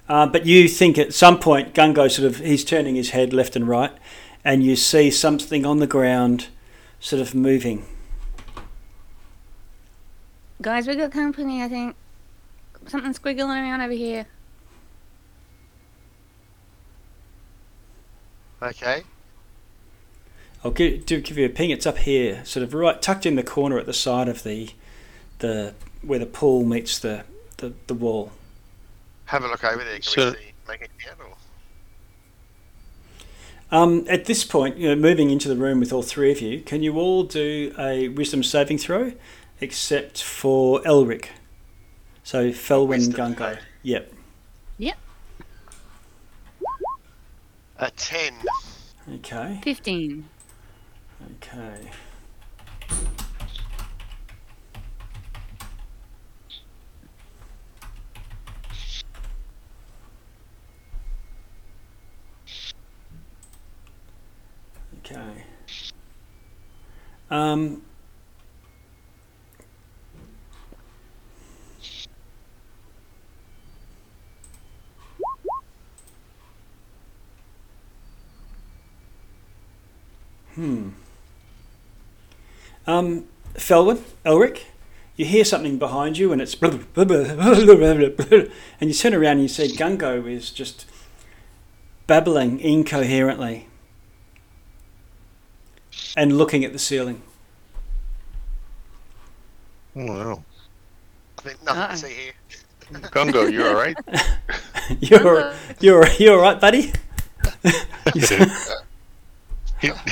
Uh, 0.10 0.28
but 0.28 0.46
you 0.46 0.68
think 0.68 0.98
at 0.98 1.14
some 1.14 1.40
point, 1.40 1.74
Gungo 1.74 2.12
sort 2.12 2.28
of, 2.28 2.40
he's 2.40 2.66
turning 2.66 2.96
his 2.96 3.12
head 3.12 3.32
left 3.32 3.56
and 3.56 3.66
right, 3.66 3.92
and 4.44 4.64
you 4.64 4.76
see 4.76 5.12
something 5.12 5.66
on 5.66 5.78
the 5.80 5.88
ground 5.88 6.48
sort 7.00 7.22
of 7.22 7.34
moving. 7.36 7.86
Guys, 10.62 10.88
we've 10.88 10.98
got 10.98 11.12
company, 11.12 11.64
I 11.64 11.68
think. 11.68 11.96
Something 12.88 13.14
squiggling 13.14 13.62
around 13.62 13.82
over 13.82 13.94
here. 13.94 14.26
Okay. 18.62 19.04
I'll 20.64 20.72
give, 20.72 21.06
do 21.08 21.20
give 21.20 21.38
you 21.38 21.46
a 21.46 21.50
ping. 21.50 21.72
It's 21.72 21.88
up 21.88 21.98
here, 22.00 22.46
sort 22.46 22.64
of 22.64 22.74
right 22.74 23.02
tucked 23.02 23.26
in 23.26 23.36
the 23.36 23.44
corner 23.44 23.80
at 23.80 23.88
the 23.88 23.94
side 23.94 24.28
of 24.28 24.44
the, 24.44 24.70
the 25.40 25.74
where 26.04 26.20
the 26.20 26.28
pool 26.28 26.64
meets 26.64 27.00
the, 27.00 27.24
the, 27.58 27.74
the 27.88 27.96
wall. 27.96 28.32
Have 29.26 29.44
a 29.44 29.48
look 29.48 29.64
over 29.64 29.84
there. 29.84 29.94
Can 29.94 30.04
So- 30.04 30.30
we 30.32 30.36
see? 30.36 30.38
Make 30.68 30.82
it 30.82 30.92
out 31.10 31.18
or? 31.20 31.36
Um, 33.72 34.06
at 34.10 34.26
this 34.26 34.44
point, 34.44 34.78
you 34.78 34.90
know, 34.90 34.96
moving 34.96 35.30
into 35.30 35.48
the 35.48 35.56
room 35.56 35.80
with 35.80 35.94
all 35.94 36.04
three 36.04 36.32
of 36.32 36.42
you, 36.42 36.60
can 36.62 36.84
you 36.84 36.98
all 36.98 37.24
do 37.24 37.74
a 37.80 38.10
wisdom 38.10 38.44
saving 38.44 38.78
throw, 38.78 39.14
except 39.62 40.22
for 40.22 40.82
Elric? 40.82 41.28
So 42.24 42.50
Felwyn 42.50 42.88
Wisdom 42.88 43.36
Gungo. 43.36 43.56
save. 43.56 43.60
Yep. 43.84 44.12
A 47.78 47.90
ten. 47.92 48.34
Okay. 49.16 49.60
15. 49.64 50.30
Okay. 51.38 51.92
Okay. 65.12 65.44
Um, 67.30 67.82
hmm. 80.56 80.90
Um, 82.88 83.26
Felwyn, 83.56 84.02
Elric, 84.26 84.62
you 85.18 85.26
hear 85.26 85.44
something 85.44 85.78
behind 85.78 86.18
you 86.18 86.32
and 86.32 86.42
it's 86.42 86.56
and 86.56 86.82
you 88.82 88.94
turn 88.94 89.14
around 89.14 89.32
and 89.32 89.42
you 89.42 89.48
see 89.48 89.68
Gungo 89.76 90.26
is 90.26 90.52
just 90.52 90.86
babbling 92.08 92.60
incoherently 92.60 93.68
and 96.16 96.38
looking 96.38 96.64
at 96.66 96.74
the 96.74 96.80
ceiling. 96.80 97.22
Oh, 99.96 100.06
wow. 100.06 100.44
I 101.38 101.42
think 101.42 101.64
nothing 101.64 101.82
Uh-uh. 101.82 101.92
to 101.92 101.98
see 101.98 102.14
here. 102.14 102.34
Gungo, 103.10 103.52
you 103.52 103.66
all 103.66 103.74
right? 103.74 103.96
You're 105.00 105.54
you're 105.80 106.06
you 106.20 106.34
all 106.34 106.42
right, 106.42 106.60
buddy? 106.60 106.92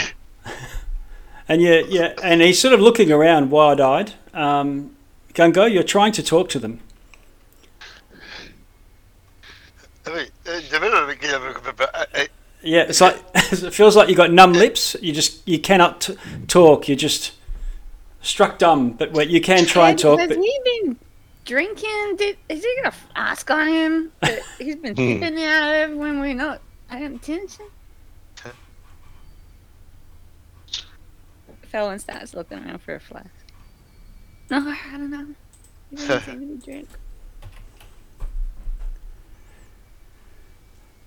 And 1.50 1.64
yeah, 1.64 1.82
yeah, 1.90 2.14
and 2.22 2.42
he's 2.42 2.62
sort 2.62 2.76
of 2.76 2.80
looking 2.80 3.12
around, 3.12 3.50
wide-eyed. 3.50 4.14
Um, 4.36 4.96
Gungo, 5.34 5.66
you're 5.66 5.82
trying 5.82 6.12
to 6.12 6.22
talk 6.22 6.48
to 6.50 6.60
them. 6.60 6.80
I 10.06 10.14
mean, 10.14 10.28
Yeah, 12.62 12.82
it's 12.82 13.02
like 13.02 13.22
it 13.34 13.74
feels 13.74 13.96
like 13.96 14.10
you 14.10 14.16
got 14.16 14.32
numb 14.32 14.54
lips. 14.54 14.96
You 15.02 15.14
just 15.14 15.48
you 15.48 15.60
cannot 15.60 16.02
t- 16.02 16.18
talk. 16.48 16.88
You're 16.88 16.98
just 16.98 17.34
struck 18.22 18.58
dumb. 18.60 18.92
But 18.92 19.12
wait, 19.14 19.30
you 19.30 19.40
can 19.42 19.66
try 19.66 19.90
and 19.92 20.00
talk. 20.00 20.20
Has 20.20 20.28
But 20.30 20.38
he 20.38 20.60
been 20.84 20.98
drinking? 21.46 22.16
Did, 22.18 22.38
is 22.50 22.64
he 22.64 22.76
got 22.84 22.94
a 22.94 22.98
flask 22.98 23.50
on 23.50 23.68
him 23.68 24.12
that 24.22 24.40
he's 24.58 24.76
been 24.76 24.96
Hmm. 24.96 25.22
sipping 25.24 25.44
out 25.44 25.74
of 25.90 25.98
when 25.98 26.20
we're 26.20 26.34
not 26.34 26.62
paying 26.90 27.16
attention? 27.16 27.66
Felwyn 31.72 32.00
starts 32.00 32.34
looking 32.34 32.58
around 32.58 32.80
for 32.82 32.96
a 32.96 33.00
flask. 33.00 33.30
No, 34.50 34.58
I 34.58 34.98
don't 34.98 35.12
know. 35.12 35.28
He 35.92 35.96
doesn't 35.98 36.24
seem 36.40 36.60
to 36.60 36.66
drink. 36.66 36.90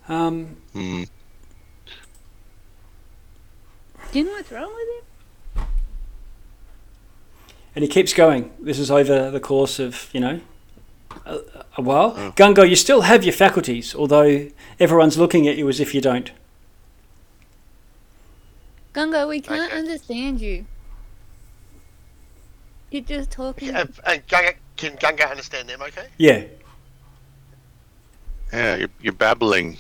um, 0.09 0.57
Hmm. 0.73 1.03
Do 4.13 4.19
you 4.19 4.25
know 4.27 4.33
what's 4.33 4.53
wrong 4.53 4.73
with 4.75 4.89
him? 4.89 5.67
and 7.75 7.83
he 7.83 7.89
keeps 7.89 8.13
going. 8.13 8.53
This 8.61 8.79
is 8.79 8.91
over 8.91 9.31
the 9.31 9.41
course 9.41 9.79
of 9.79 10.11
you 10.13 10.21
know 10.21 10.41
a, 11.25 11.39
a 11.79 11.83
while. 11.83 12.13
Oh. 12.17 12.33
Gungo, 12.37 12.69
you 12.69 12.77
still 12.77 13.03
have 13.03 13.25
your 13.25 13.33
faculties, 13.33 13.95
although 13.95 14.49
everyone's 14.79 15.17
looking 15.17 15.49
at 15.49 15.57
you 15.57 15.69
as 15.71 15.81
if 15.81 15.95
you 15.95 16.01
don't. 16.03 16.31
Gungo, 18.93 19.27
we 19.27 19.41
can't 19.41 19.71
Okay. 19.73 19.79
understand 19.79 20.41
you. 20.43 20.67
You're 22.91 23.03
just 23.03 23.31
talking. 23.31 23.71
and 23.71 23.91
and 24.05 24.27
Gungo, 24.27 24.53
can 24.77 24.97
Gungo 24.99 25.31
understand 25.31 25.71
them? 25.71 25.81
Okay. 25.81 26.07
Yeah. 26.19 26.45
Yeah, 28.53 28.77
you're, 28.77 28.89
you're 29.01 29.15
babbling. 29.15 29.79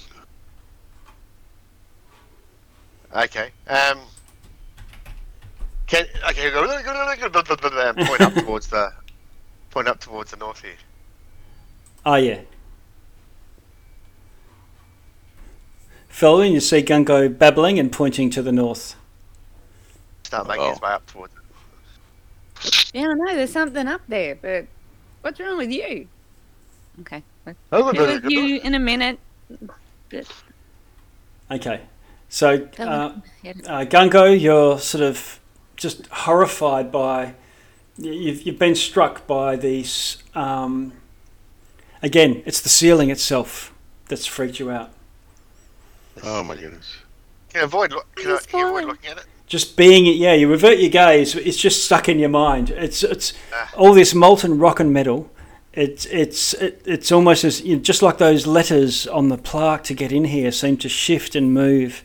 Okay. 3.15 3.51
Um. 3.67 3.99
Can 5.93 6.07
okay. 6.31 6.51
Go, 6.51 6.63
um, 6.65 7.95
point 7.97 8.21
up 8.23 8.33
towards 8.33 8.67
the 8.69 8.91
point 9.71 9.89
up 9.89 10.01
towards 10.01 10.31
the 10.31 10.39
north 10.39 10.63
here. 10.63 10.73
Oh 12.07 12.15
yeah. 12.15 12.41
Following, 16.09 16.55
you 16.55 16.61
see 16.61 16.83
Gungo 16.83 17.29
babbling 17.29 17.79
and 17.79 17.93
pointing 17.93 18.31
to 18.31 18.41
the 18.41 18.53
north. 18.53 18.97
Start 20.23 20.49
making 20.49 20.65
his 20.71 20.79
Oh. 20.83 20.87
way 20.87 20.93
up 20.95 21.07
towards. 21.09 21.35
it. 21.35 22.95
Yeah, 22.95 23.09
I 23.09 23.13
know 23.13 23.35
there's 23.35 23.53
something 23.53 23.87
up 23.87 24.01
there, 24.09 24.35
but 24.37 24.65
what's 25.21 25.39
wrong 25.41 25.59
with 25.59 25.71
you? 25.71 26.09
Okay. 27.01 27.23
I'll 27.71 27.93
be 27.93 27.99
with 27.99 28.25
you 28.25 28.61
in 28.61 28.75
a 28.75 28.79
minute. 28.79 29.19
Okay. 31.51 31.83
So, 32.31 32.67
uh, 32.79 32.83
uh, 32.83 33.85
Gungo, 33.85 34.41
you're 34.41 34.79
sort 34.79 35.05
of 35.05 35.39
just 35.77 36.07
horrified 36.09 36.91
by. 36.93 37.35
you- 37.99 38.13
You've, 38.13 38.43
you've 38.43 38.59
been 38.59 38.75
struck 38.75 39.27
by 39.27 39.57
these. 39.57 40.19
Um, 40.35 40.93
again, 42.03 42.43
it's 42.47 42.61
the 42.61 42.69
ceiling 42.69 43.11
itself 43.11 43.73
that's 44.09 44.27
freaked 44.27 44.59
you 44.59 44.71
out. 44.71 44.91
Oh 46.23 46.43
my 46.43 46.57
goodness. 46.57 46.97
Can 47.51 47.61
you 47.61 47.65
avoid? 47.67 47.91
Can, 48.17 48.31
I, 48.33 48.39
can 48.47 48.59
you 48.61 48.67
avoid 48.69 48.85
looking 48.85 49.11
at 49.11 49.19
it? 49.19 49.25
Just 49.47 49.77
being 49.77 50.07
it, 50.07 50.17
yeah, 50.17 50.33
you 50.33 50.49
revert 50.51 50.79
your 50.79 50.89
gaze. 50.91 51.35
It's 51.35 51.59
just 51.59 51.85
stuck 51.85 52.09
in 52.09 52.19
your 52.19 52.29
mind. 52.31 52.71
It's 52.71 53.03
it's 53.03 53.35
Ah. 53.53 53.71
all 53.77 53.93
this 53.93 54.15
molten 54.15 54.59
rock 54.59 54.81
and 54.81 54.93
metal. 54.93 55.31
It's 55.75 56.07
it's 56.07 56.55
it, 56.55 56.83
it's 56.87 57.13
almost 57.13 57.45
as 57.45 57.61
you 57.63 57.77
know, 57.77 57.83
just 57.83 58.01
like 58.03 58.19
those 58.19 58.47
letters 58.47 59.07
on 59.07 59.29
the 59.29 59.37
plaque 59.39 59.85
to 59.85 59.95
get 59.95 60.13
in 60.13 60.25
here 60.25 60.51
seem 60.53 60.77
to 60.79 60.89
shift 60.89 61.35
and 61.35 61.53
move. 61.53 62.03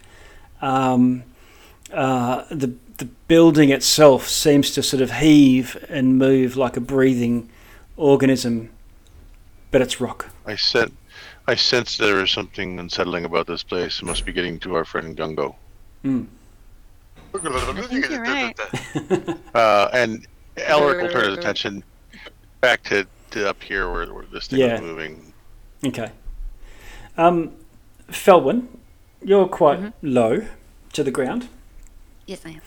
Um, 0.61 1.23
uh, 1.93 2.43
the 2.51 2.73
the 2.97 3.05
building 3.27 3.69
itself 3.69 4.27
seems 4.27 4.71
to 4.71 4.83
sort 4.83 5.01
of 5.01 5.11
heave 5.11 5.83
and 5.89 6.17
move 6.17 6.57
like 6.57 6.77
a 6.77 6.81
breathing 6.81 7.49
organism, 7.95 8.69
but 9.71 9.81
it's 9.81 10.01
rock. 10.01 10.27
I 10.45 10.55
sent. 10.55 10.93
I 11.47 11.55
sense 11.55 11.97
there 11.97 12.21
is 12.21 12.31
something 12.31 12.79
unsettling 12.79 13.23
about 13.25 13.47
this 13.47 13.63
place. 13.63 14.01
It 14.01 14.05
must 14.05 14.25
be 14.25 14.33
getting 14.33 14.59
to 14.61 14.75
our 14.75 14.83
friend 14.83 15.15
Gungo. 15.15 15.55
think 16.03 16.29
you're 18.09 18.21
right. 18.21 18.53
Uh, 19.55 19.89
and 19.93 20.27
Elric 20.57 21.01
will 21.01 21.09
turn 21.09 21.29
his 21.29 21.37
attention 21.37 21.83
back 22.61 22.83
to, 22.83 23.05
to 23.31 23.49
up 23.49 23.61
here 23.63 23.91
where, 23.91 24.11
where 24.13 24.25
this 24.31 24.47
thing 24.47 24.59
Yeah. 24.59 24.75
is 24.75 24.81
moving. 24.81 25.33
Okay. 25.85 26.11
Um, 27.17 27.51
Felwyn, 28.09 28.67
you're 29.23 29.47
quite 29.47 29.79
Mhm. 29.79 29.93
low 30.01 30.45
to 30.93 31.03
the 31.03 31.11
ground. 31.11 31.47
Yes, 32.27 32.45
I 32.45 32.59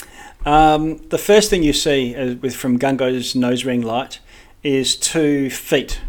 am. 0.46 0.52
Um, 0.52 1.08
the 1.10 1.18
first 1.18 1.50
thing 1.50 1.62
you 1.62 1.74
see 1.74 2.16
uh, 2.16 2.34
with 2.36 2.56
from 2.56 2.78
Gungo's 2.78 3.36
nose 3.36 3.66
ring 3.66 3.82
light 3.82 4.18
is 4.62 4.96
two 4.96 5.50
feet. 5.50 6.00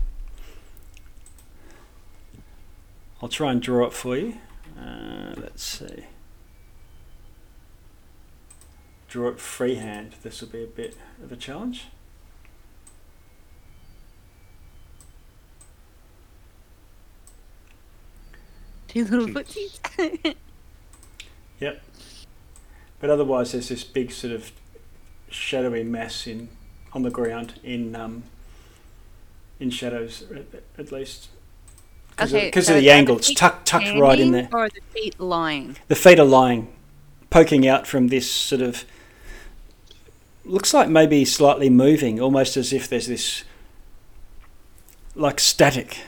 I'll 3.21 3.27
try 3.27 3.51
and 3.51 3.61
draw 3.61 3.85
it 3.85 3.93
for 3.93 4.17
you. 4.17 4.35
Uh, 4.79 5.33
let's 5.37 5.61
see. 5.61 6.05
Draw 9.09 9.27
it 9.27 9.39
freehand. 9.41 10.15
This 10.23 10.39
will 10.39 10.47
be 10.47 10.63
a 10.63 10.67
bit 10.67 10.95
of 11.21 11.33
a 11.33 11.35
challenge. 11.35 11.87
Two 18.87 19.03
little 19.03 19.27
Jeez. 19.27 19.79
footsies. 19.81 20.35
But 23.01 23.09
otherwise, 23.09 23.51
there's 23.51 23.69
this 23.69 23.83
big 23.83 24.11
sort 24.11 24.31
of 24.31 24.51
shadowy 25.29 25.83
mass 25.83 26.27
in 26.27 26.49
on 26.93 27.03
the 27.03 27.09
ground 27.09 27.59
in 27.63 27.95
um, 27.95 28.23
in 29.59 29.71
shadows 29.71 30.23
at, 30.31 30.63
at 30.77 30.91
least 30.91 31.29
because 32.11 32.33
Okay, 32.33 32.47
of, 32.49 32.63
so 32.63 32.73
the 32.73 32.77
are 32.77 32.81
the 32.81 32.91
angle. 32.91 33.17
It's 33.17 33.33
tucked 33.33 33.65
tucked 33.67 33.97
right 33.97 34.19
in 34.19 34.31
there. 34.31 34.49
Or 34.51 34.69
the 34.69 34.81
feet 34.93 35.19
lying. 35.19 35.77
The 35.87 35.95
feet 35.95 36.19
are 36.19 36.25
lying, 36.25 36.71
poking 37.29 37.67
out 37.67 37.87
from 37.87 38.09
this 38.09 38.29
sort 38.29 38.61
of. 38.61 38.85
Looks 40.43 40.73
like 40.73 40.89
maybe 40.89 41.23
slightly 41.25 41.69
moving, 41.69 42.19
almost 42.19 42.57
as 42.57 42.73
if 42.73 42.87
there's 42.87 43.07
this. 43.07 43.43
like 45.15 45.39
static. 45.39 45.99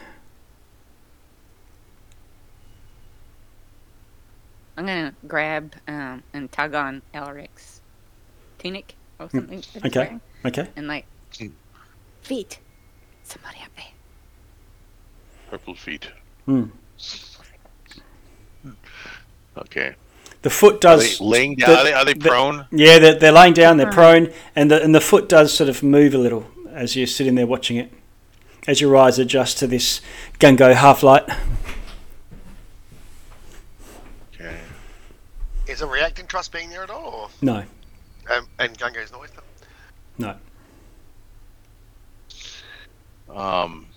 I'm 4.77 4.85
gonna 4.85 5.13
grab 5.27 5.73
um, 5.87 6.23
and 6.33 6.51
tug 6.51 6.73
on 6.73 7.01
Elric's 7.13 7.81
tunic 8.59 8.95
or 9.19 9.29
something. 9.29 9.61
that 9.61 9.65
he's 9.65 9.81
Hmm. 9.81 9.87
okay. 9.87 9.99
wearing, 9.99 10.21
Okay. 10.45 10.67
And 10.75 10.87
like, 10.87 11.05
Hmm. 11.37 11.47
feet. 12.21 12.59
Somebody 13.23 13.57
up 13.63 13.69
there. 13.75 13.85
Purple 15.49 15.75
feet. 15.75 16.07
Hmm. 16.45 16.65
Okay. 19.57 19.95
The 20.41 20.49
foot 20.49 20.75
Are 20.75 20.97
does. 20.97 21.19
they 21.19 21.25
laying 21.25 21.55
down? 21.55 21.69
the- 21.69 21.77
are 21.77 21.83
they, 21.83 21.93
are 21.93 22.05
they 22.05 22.13
the- 22.13 22.27
prone? 22.29 22.65
Yeah, 22.71 22.99
they're, 22.99 23.15
they're 23.19 23.31
laying 23.31 23.53
down, 23.53 23.77
they're 23.77 23.89
Prone. 23.91 24.25
prone, 24.25 24.35
and 24.55 24.69
the, 24.71 24.81
and 24.83 24.93
the 24.93 24.99
foot 25.01 25.29
does 25.29 25.53
sort 25.53 25.69
of 25.69 25.81
move 25.83 26.13
a 26.13 26.17
little 26.17 26.47
as 26.73 26.95
you're 26.95 27.07
sitting 27.07 27.35
there 27.35 27.47
watching 27.47 27.77
it. 27.77 27.91
As 28.67 28.81
your 28.81 28.95
eyes 28.97 29.19
adjust 29.19 29.57
to 29.59 29.67
this 29.67 30.01
Gungo 30.39 30.73
half 30.73 31.03
light. 31.03 31.23
Okay. 34.33 34.57
Is 35.73 35.81
a 35.81 35.87
reacting 35.87 36.27
trust 36.27 36.51
being 36.51 36.69
there 36.69 36.83
at 36.83 36.91
all? 36.91 37.31
No, 37.41 37.63
Or, 38.29 38.35
um, 38.37 38.47
and 38.59 38.77
Gungo's 38.77 39.11
noise? 39.11 39.29
no. 40.19 40.35
Um. 43.35 43.87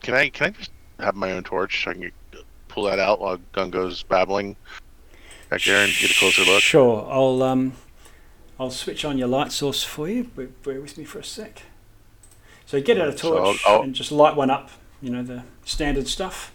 Can 0.00 0.14
I 0.14 0.28
can 0.28 0.46
I 0.46 0.50
just 0.50 0.70
have 1.00 1.16
my 1.16 1.32
own 1.32 1.42
torch? 1.42 1.82
so 1.82 1.90
I 1.90 1.94
can 1.94 2.12
pull 2.68 2.84
that 2.84 3.00
out 3.00 3.20
while 3.20 3.38
Gungo's 3.52 4.04
babbling 4.04 4.54
back 5.50 5.64
there 5.64 5.82
and 5.84 5.92
get 5.98 6.12
a 6.12 6.14
closer 6.14 6.44
look. 6.44 6.62
Sure, 6.62 7.08
I'll 7.10 7.42
um, 7.42 7.72
I'll 8.60 8.70
switch 8.70 9.04
on 9.04 9.18
your 9.18 9.26
light 9.26 9.50
source 9.50 9.82
for 9.82 10.08
you. 10.08 10.22
Bear, 10.24 10.46
bear 10.62 10.80
with 10.80 10.96
me 10.96 11.02
for 11.04 11.18
a 11.18 11.24
sec. 11.24 11.62
So 12.64 12.80
get 12.80 13.00
out 13.00 13.08
a 13.08 13.18
So 13.18 13.36
I'll- 13.36 13.44
torch 13.54 13.62
I'll- 13.66 13.82
and 13.82 13.92
just 13.92 14.12
light 14.12 14.36
one 14.36 14.50
up. 14.50 14.70
You 15.02 15.10
know 15.10 15.24
the 15.24 15.42
standard 15.64 16.06
stuff. 16.06 16.52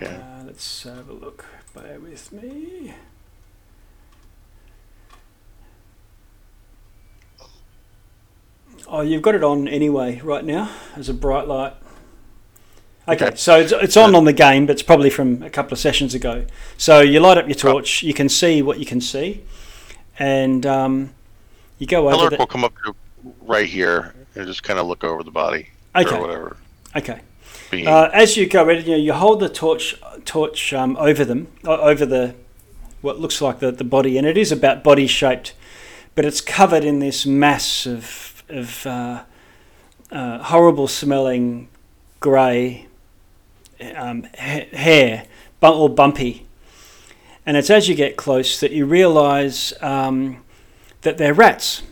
Okay. 0.00 0.14
Uh, 0.14 0.44
let's 0.44 0.82
have 0.84 1.08
a 1.08 1.12
look. 1.12 1.44
Bear 1.74 1.98
with 1.98 2.32
me. 2.32 2.94
Oh, 8.86 9.00
you've 9.00 9.22
got 9.22 9.34
it 9.34 9.44
on 9.44 9.68
anyway 9.68 10.20
right 10.22 10.44
now 10.44 10.70
as 10.96 11.08
a 11.08 11.14
bright 11.14 11.46
light. 11.48 11.74
Okay, 13.06 13.26
Okay. 13.28 13.36
so 13.36 13.58
it's, 13.58 13.72
it's 13.72 13.96
on 13.96 14.14
on 14.14 14.24
the 14.24 14.32
game, 14.32 14.66
but 14.66 14.72
it's 14.72 14.82
probably 14.82 15.10
from 15.10 15.42
a 15.42 15.50
couple 15.50 15.72
of 15.72 15.78
sessions 15.78 16.14
ago. 16.14 16.44
So 16.76 17.00
you 17.00 17.20
light 17.20 17.38
up 17.38 17.46
your 17.48 17.54
torch, 17.54 18.02
you 18.02 18.14
can 18.14 18.28
see 18.28 18.60
what 18.62 18.78
you 18.78 18.86
can 18.86 19.00
see, 19.00 19.44
and 20.18 20.64
um, 20.66 21.14
you 21.78 21.86
go 21.86 22.08
over 22.10 22.30
the. 22.30 22.36
will 22.36 22.46
come 22.46 22.64
up 22.64 22.74
right 23.42 23.66
here 23.66 24.14
and 24.34 24.46
just 24.46 24.62
kind 24.62 24.78
of 24.78 24.86
look 24.86 25.04
over 25.04 25.22
the 25.22 25.30
body 25.30 25.70
Okay, 25.96 26.14
or 26.16 26.20
whatever. 26.20 26.56
okay. 26.96 27.20
Being. 27.70 27.86
Uh, 27.86 28.10
as 28.12 28.36
you 28.36 28.46
go, 28.46 28.68
you 28.70 28.92
know, 28.92 28.96
you 28.96 29.12
hold 29.12 29.40
the 29.40 29.48
torch 29.48 29.94
torch 30.24 30.72
um, 30.72 30.96
over 30.98 31.24
them, 31.24 31.48
over 31.64 32.06
the 32.06 32.34
what 33.00 33.20
looks 33.20 33.40
like 33.40 33.60
the, 33.60 33.70
the 33.70 33.84
body, 33.84 34.16
and 34.16 34.26
it 34.26 34.36
is 34.36 34.50
about 34.50 34.82
body 34.82 35.06
shaped, 35.06 35.54
but 36.14 36.24
it's 36.24 36.40
covered 36.40 36.84
in 36.84 36.98
this 36.98 37.26
mass 37.26 37.86
of 37.86 38.42
of 38.48 38.86
uh, 38.86 39.22
uh, 40.10 40.38
horrible 40.44 40.88
smelling 40.88 41.68
grey 42.20 42.86
um, 43.94 44.26
ha- 44.38 44.68
hair, 44.72 45.26
all 45.62 45.88
bumpy, 45.88 46.46
and 47.44 47.56
it's 47.56 47.70
as 47.70 47.88
you 47.88 47.94
get 47.94 48.16
close 48.16 48.60
that 48.60 48.72
you 48.72 48.86
realise 48.86 49.74
um, 49.82 50.42
that 51.02 51.18
they're 51.18 51.34
rats, 51.34 51.82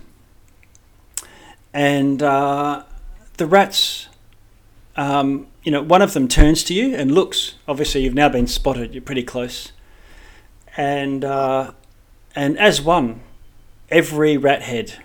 and 1.75 2.23
uh, 2.23 2.83
the 3.37 3.47
rats 3.47 4.09
um, 4.97 5.47
you 5.67 5.73
know, 5.73 5.83
one 5.83 6.01
of 6.01 6.15
them 6.15 6.29
turns 6.29 6.63
to 6.63 6.73
you 6.73 6.95
and 6.95 7.11
looks. 7.11 7.57
Obviously, 7.67 8.05
you've 8.05 8.15
now 8.15 8.29
been 8.29 8.47
spotted. 8.47 8.95
You're 8.95 9.03
pretty 9.03 9.25
close, 9.25 9.73
and 10.77 11.25
uh, 11.25 11.73
and 12.37 12.57
as 12.57 12.81
one, 12.81 13.21
every 13.91 14.37
rat 14.37 14.63
head 14.63 15.03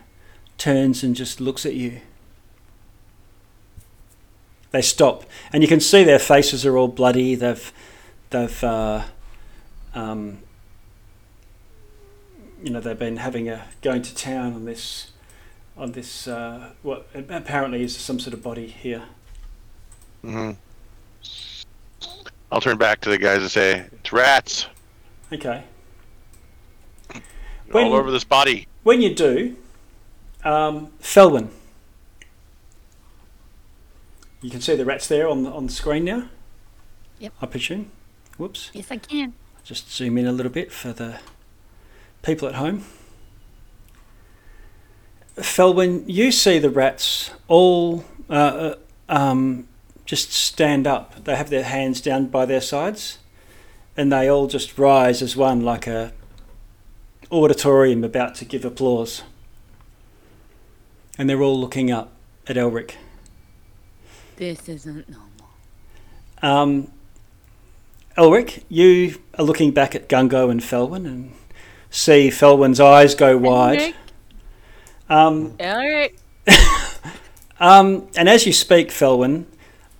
turns 0.59 1.01
and 1.01 1.15
just 1.15 1.41
looks 1.41 1.65
at 1.65 1.73
you. 1.73 2.01
They 4.69 4.83
stop, 4.83 5.23
and 5.51 5.63
you 5.63 5.67
can 5.67 5.79
see 5.79 6.03
their 6.03 6.19
faces 6.19 6.63
are 6.63 6.77
all 6.77 6.87
bloody. 6.87 7.33
They've 7.33 7.73
they've 8.29 8.63
uh, 8.63 9.05
um, 9.95 10.43
you 12.61 12.69
know 12.69 12.79
they've 12.79 12.99
been 12.99 13.17
having 13.17 13.49
a 13.49 13.65
going 13.81 14.03
to 14.03 14.13
town 14.13 14.53
on 14.53 14.65
this 14.65 15.09
on 15.75 15.93
this 15.93 16.27
uh, 16.27 16.73
what 16.83 17.07
apparently 17.15 17.81
is 17.81 17.97
some 17.97 18.19
sort 18.19 18.35
of 18.35 18.43
body 18.43 18.67
here. 18.67 19.05
Hmm 20.21 20.51
I'll 22.51 22.61
turn 22.61 22.77
back 22.77 22.99
to 23.01 23.09
the 23.09 23.17
guys 23.17 23.41
and 23.41 23.49
say, 23.49 23.85
"It's 23.99 24.11
rats 24.11 24.67
Okay. 25.31 25.63
When- 27.71 27.85
all 27.87 27.93
over 27.93 28.11
this 28.11 28.25
body." 28.25 28.67
When 28.83 29.01
you 29.01 29.13
do, 29.15 29.55
um, 30.43 30.91
Felwyn. 31.01 31.49
You 34.41 34.49
can 34.49 34.59
see 34.59 34.75
the 34.75 34.85
rats 34.85 35.07
there 35.07 35.29
on 35.29 35.43
the, 35.43 35.51
on 35.51 35.67
the 35.67 35.71
screen 35.71 36.03
now. 36.03 36.27
Yep. 37.19 37.33
I 37.41 37.45
presume. 37.45 37.91
Whoops. 38.37 38.71
Yes, 38.73 38.87
I 38.89 38.97
can. 38.97 39.33
Just 39.63 39.91
zoom 39.93 40.17
in 40.17 40.25
a 40.25 40.31
little 40.31 40.51
bit 40.51 40.71
for 40.71 40.91
the 40.91 41.19
people 42.23 42.47
at 42.47 42.55
home. 42.55 42.83
Felwyn, 45.37 46.03
you 46.07 46.31
see 46.31 46.57
the 46.59 46.69
rats 46.71 47.31
all 47.47 48.03
uh, 48.29 48.33
uh, 48.33 48.75
um, 49.07 49.67
just 50.05 50.31
stand 50.31 50.87
up. 50.87 51.23
They 51.23 51.35
have 51.35 51.49
their 51.49 51.63
hands 51.63 52.01
down 52.01 52.27
by 52.27 52.45
their 52.45 52.61
sides, 52.61 53.19
and 53.95 54.11
they 54.11 54.29
all 54.29 54.47
just 54.47 54.77
rise 54.77 55.21
as 55.21 55.35
one, 55.35 55.61
like 55.61 55.87
a 55.87 56.13
auditorium 57.31 58.03
about 58.03 58.35
to 58.35 58.45
give 58.45 58.65
applause. 58.65 59.23
And 61.17 61.29
they're 61.29 61.41
all 61.41 61.59
looking 61.59 61.91
up 61.91 62.11
at 62.47 62.55
Elric. 62.55 62.95
This 64.35 64.67
isn't 64.67 65.07
normal. 65.09 65.27
Um, 66.41 66.91
Elric, 68.17 68.63
you 68.69 69.19
are 69.37 69.45
looking 69.45 69.71
back 69.71 69.95
at 69.95 70.09
Gungo 70.09 70.49
and 70.49 70.61
Felwyn 70.61 71.05
and 71.05 71.31
see 71.89 72.29
Felwyn's 72.29 72.79
eyes 72.79 73.15
go 73.15 73.37
wide. 73.37 73.93
Um, 75.09 75.51
Elric. 75.57 76.17
um, 77.59 78.07
and 78.15 78.27
as 78.27 78.45
you 78.45 78.53
speak, 78.53 78.89
Felwyn, 78.89 79.45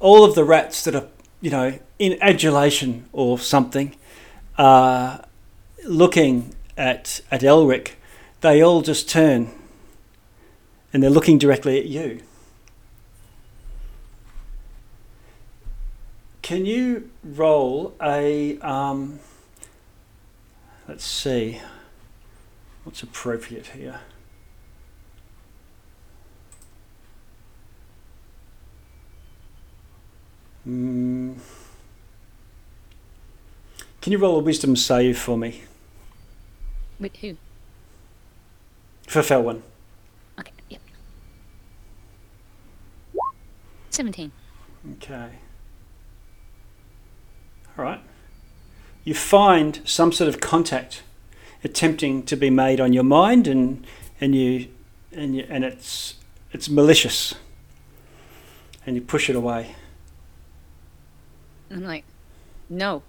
all 0.02 0.26
of 0.26 0.36
the 0.36 0.44
rats 0.44 0.84
that 0.84 0.96
are, 0.96 1.08
you 1.40 1.50
know, 1.50 1.80
in 2.00 2.18
adulation 2.22 3.06
or 3.14 3.40
something, 3.40 3.96
are 4.58 5.26
looking 5.86 6.54
at, 6.78 7.22
at 7.32 7.42
Elric, 7.42 7.92
they 8.42 8.62
all 8.62 8.82
just 8.82 9.08
turn 9.08 9.52
and 10.92 11.02
they're 11.02 11.10
looking 11.10 11.38
directly 11.38 11.80
at 11.80 11.86
you. 11.86 12.22
Can 16.42 16.66
you 16.66 17.10
roll 17.24 17.96
a. 18.02 18.58
Um, 18.60 19.20
let's 20.88 21.06
see. 21.06 21.62
What's 22.84 23.04
appropriate 23.04 23.68
here? 23.68 24.02
Mm. 30.68 31.38
Can 34.02 34.12
you 34.12 34.18
roll 34.18 34.38
a 34.40 34.44
wisdom 34.44 34.76
save 34.76 35.18
for 35.18 35.38
me? 35.38 35.64
With 37.00 37.16
who? 37.18 37.38
For 39.08 39.22
Felwyn. 39.22 39.62
Okay, 40.40 40.52
yep. 40.70 40.82
17. 43.90 44.32
Okay. 44.94 45.30
All 47.78 47.86
right. 47.86 48.02
You 49.04 49.14
find 49.14 49.82
some 49.86 50.12
sort 50.12 50.28
of 50.28 50.40
contact 50.40 51.04
attempting 51.64 52.24
to 52.24 52.36
be 52.36 52.50
made 52.50 52.80
on 52.80 52.94
your 52.94 53.04
mind, 53.04 53.48
and 53.48 53.86
and 54.20 54.36
you 54.36 54.68
and 55.12 55.36
you, 55.36 55.46
and 55.50 55.64
it's 55.64 56.16
it's 56.52 56.70
malicious, 56.70 57.36
and 58.86 58.96
you 58.96 59.02
push 59.02 59.30
it 59.30 59.36
away. 59.36 59.76
I'm 61.72 61.84
like, 61.84 62.04
no. 62.70 63.04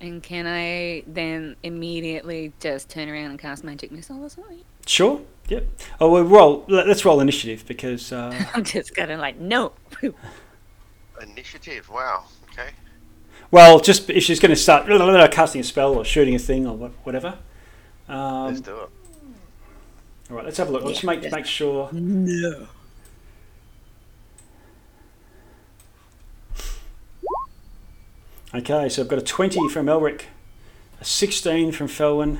And 0.00 0.22
can 0.22 0.46
I 0.46 1.02
then 1.06 1.56
immediately 1.62 2.52
just 2.60 2.88
turn 2.88 3.08
around 3.08 3.30
and 3.30 3.38
cast 3.38 3.64
magic 3.64 3.92
missile 3.92 4.22
or 4.24 4.30
something? 4.30 4.60
Sure. 4.86 5.20
Yep. 5.48 5.66
Oh, 6.00 6.10
well, 6.10 6.22
roll. 6.24 6.64
let- 6.68 6.86
Let's 6.88 7.04
roll 7.04 7.20
initiative 7.20 7.66
because 7.66 8.12
uh, 8.12 8.32
I'm 8.54 8.64
just 8.64 8.94
gonna 8.94 9.18
like, 9.18 9.38
no. 9.38 9.72
Initiative. 11.20 11.88
Wow. 11.90 12.24
Okay. 12.52 12.70
well, 13.50 13.78
just 13.78 14.08
if 14.08 14.22
she's 14.24 14.40
going 14.40 14.50
to 14.50 14.56
start 14.56 14.86
casting 15.32 15.60
a 15.60 15.64
spell 15.64 15.94
or 15.94 16.04
shooting 16.04 16.34
a 16.34 16.38
thing 16.38 16.66
or 16.66 16.76
whatever. 17.04 17.36
Um, 18.08 18.46
Let's 18.46 18.60
do 18.62 18.72
it. 18.74 18.88
all 20.30 20.36
right. 20.36 20.44
Let's 20.46 20.56
have 20.56 20.68
a 20.70 20.72
look. 20.72 20.82
Let's 20.84 21.02
Yeah, 21.02 21.10
make 21.10 21.22
yes. 21.24 21.32
make 21.32 21.44
sure. 21.46 21.90
No. 21.92 22.66
Okay, 28.52 28.88
so 28.88 29.02
I've 29.02 29.08
got 29.08 29.18
a 29.18 29.22
20 29.22 29.68
from 29.68 29.86
Elric, 29.86 30.22
a 31.00 31.04
16 31.04 31.70
from 31.70 31.86
Felwyn, 31.86 32.38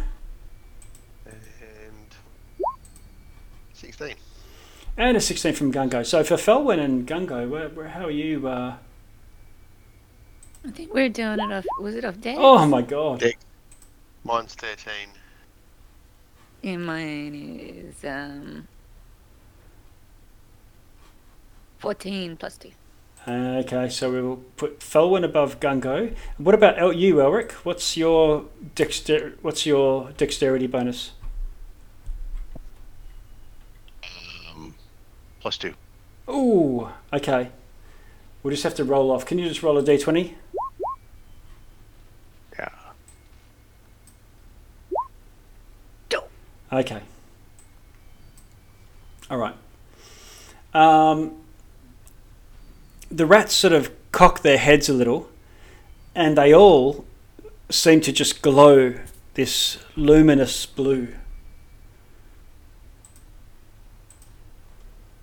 And 1.24 2.14
16. 3.74 4.14
and 4.96 5.16
a 5.16 5.20
16 5.20 5.54
from 5.54 5.72
Gungo. 5.72 6.04
So 6.04 6.24
for 6.24 6.34
Felwyn 6.34 6.80
and 6.80 7.06
Gungo, 7.06 7.48
where, 7.48 7.68
where, 7.68 7.88
how 7.88 8.06
are 8.06 8.10
you? 8.10 8.48
Uh... 8.48 8.76
I 10.66 10.70
think 10.72 10.92
we're 10.92 11.08
doing 11.08 11.38
it 11.38 11.52
off. 11.52 11.64
Was 11.78 11.94
it 11.94 12.04
off 12.04 12.20
deck? 12.20 12.36
Oh 12.38 12.66
my 12.66 12.82
god. 12.82 13.20
Dick. 13.20 13.38
Mine's 14.24 14.54
13. 14.54 14.92
And 16.64 16.84
mine 16.84 17.34
is 17.34 18.04
um. 18.04 18.66
14 21.78 22.36
plus 22.36 22.58
2. 22.58 22.70
Okay, 23.28 23.88
so 23.90 24.10
we 24.10 24.22
will 24.22 24.38
put 24.56 24.80
Felwyn 24.80 25.24
above 25.24 25.60
Gungo. 25.60 26.14
What 26.38 26.54
about 26.54 26.78
El- 26.78 26.94
you, 26.94 27.16
Elric? 27.16 27.52
What's 27.64 27.96
your 27.96 28.46
dexter- 28.74 29.34
What's 29.42 29.66
your 29.66 30.10
dexterity 30.16 30.66
bonus? 30.66 31.12
Um, 34.02 34.74
plus 35.40 35.58
two. 35.58 35.74
Ooh, 36.28 36.88
okay. 37.12 37.50
We'll 38.42 38.52
just 38.52 38.62
have 38.62 38.74
to 38.76 38.84
roll 38.84 39.10
off. 39.10 39.26
Can 39.26 39.38
you 39.38 39.46
just 39.48 39.62
roll 39.62 39.76
a 39.76 39.82
d20? 39.82 40.34
Yeah. 42.58 42.68
Okay. 46.72 47.02
All 49.30 49.36
right. 49.36 49.54
Um, 50.72 51.39
the 53.10 53.26
rats 53.26 53.54
sort 53.54 53.72
of 53.72 53.90
cock 54.12 54.40
their 54.40 54.58
heads 54.58 54.88
a 54.88 54.92
little, 54.92 55.28
and 56.14 56.36
they 56.36 56.54
all 56.54 57.04
seem 57.68 58.00
to 58.02 58.12
just 58.12 58.42
glow 58.42 58.94
this 59.34 59.78
luminous 59.96 60.66
blue. 60.66 61.14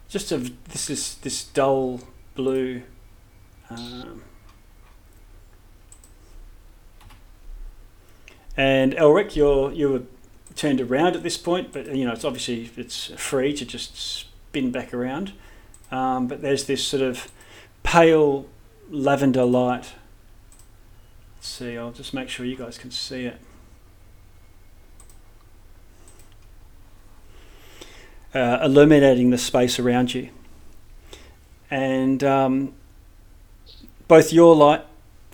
Just 0.10 0.32
a 0.32 0.38
this 0.70 0.90
is 0.90 1.16
this 1.16 1.44
dull 1.44 2.02
blue. 2.36 2.84
Um, 3.70 4.24
and 8.56 8.94
Elric, 8.94 9.36
you're 9.36 9.72
you 9.74 9.90
were 9.90 10.04
turned 10.56 10.82
around 10.82 11.16
at 11.16 11.24
this 11.24 11.38
point, 11.38 11.74
but 11.74 11.94
you 11.94 12.06
know 12.06 12.14
it's 12.14 12.24
obviously 12.26 12.70
it's 12.78 13.08
free 13.18 13.54
to 13.54 13.66
just 13.66 13.98
spin 13.98 14.72
back 14.72 14.94
around. 14.94 15.34
Um, 15.92 16.28
but 16.28 16.42
there's 16.42 16.66
this 16.66 16.84
sort 16.86 17.04
of 17.04 17.30
pale 17.88 18.46
lavender 18.90 19.46
light. 19.46 19.94
Let's 21.38 21.48
see, 21.48 21.78
I'll 21.78 21.94
just 21.94 22.14
make 22.14 22.28
sure 22.28 22.46
you 22.46 22.58
guys 22.58 22.78
can 22.78 22.92
see 22.92 23.24
it. 23.24 23.40
Uh, 28.36 28.60
illuminating 28.62 29.30
the 29.30 29.38
space 29.38 29.80
around 29.80 30.14
you, 30.14 30.30
and 31.72 32.22
um, 32.26 32.74
both 34.10 34.34
your 34.34 34.54
light, 34.54 34.84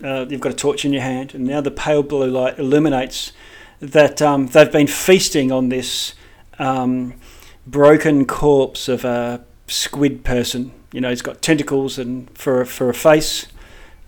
uh, 0.04 0.24
you've 0.28 0.40
got 0.40 0.52
a 0.52 0.56
torch 0.56 0.84
in 0.84 0.92
your 0.92 1.02
hand, 1.02 1.34
and 1.34 1.44
now 1.44 1.60
the 1.60 1.72
pale 1.72 2.04
blue 2.04 2.30
light 2.30 2.56
illuminates 2.56 3.32
that 3.80 4.22
um, 4.22 4.46
they've 4.46 4.70
been 4.70 4.86
feasting 4.86 5.50
on 5.50 5.70
this 5.70 6.14
um, 6.60 7.14
broken 7.66 8.24
corpse 8.26 8.88
of 8.88 9.04
a 9.04 9.44
squid 9.66 10.22
person. 10.22 10.70
You 10.94 11.00
know, 11.00 11.10
he's 11.10 11.22
got 11.22 11.42
tentacles 11.42 11.98
and 11.98 12.30
for 12.38 12.60
a, 12.60 12.66
for 12.66 12.88
a 12.88 12.94
face, 12.94 13.48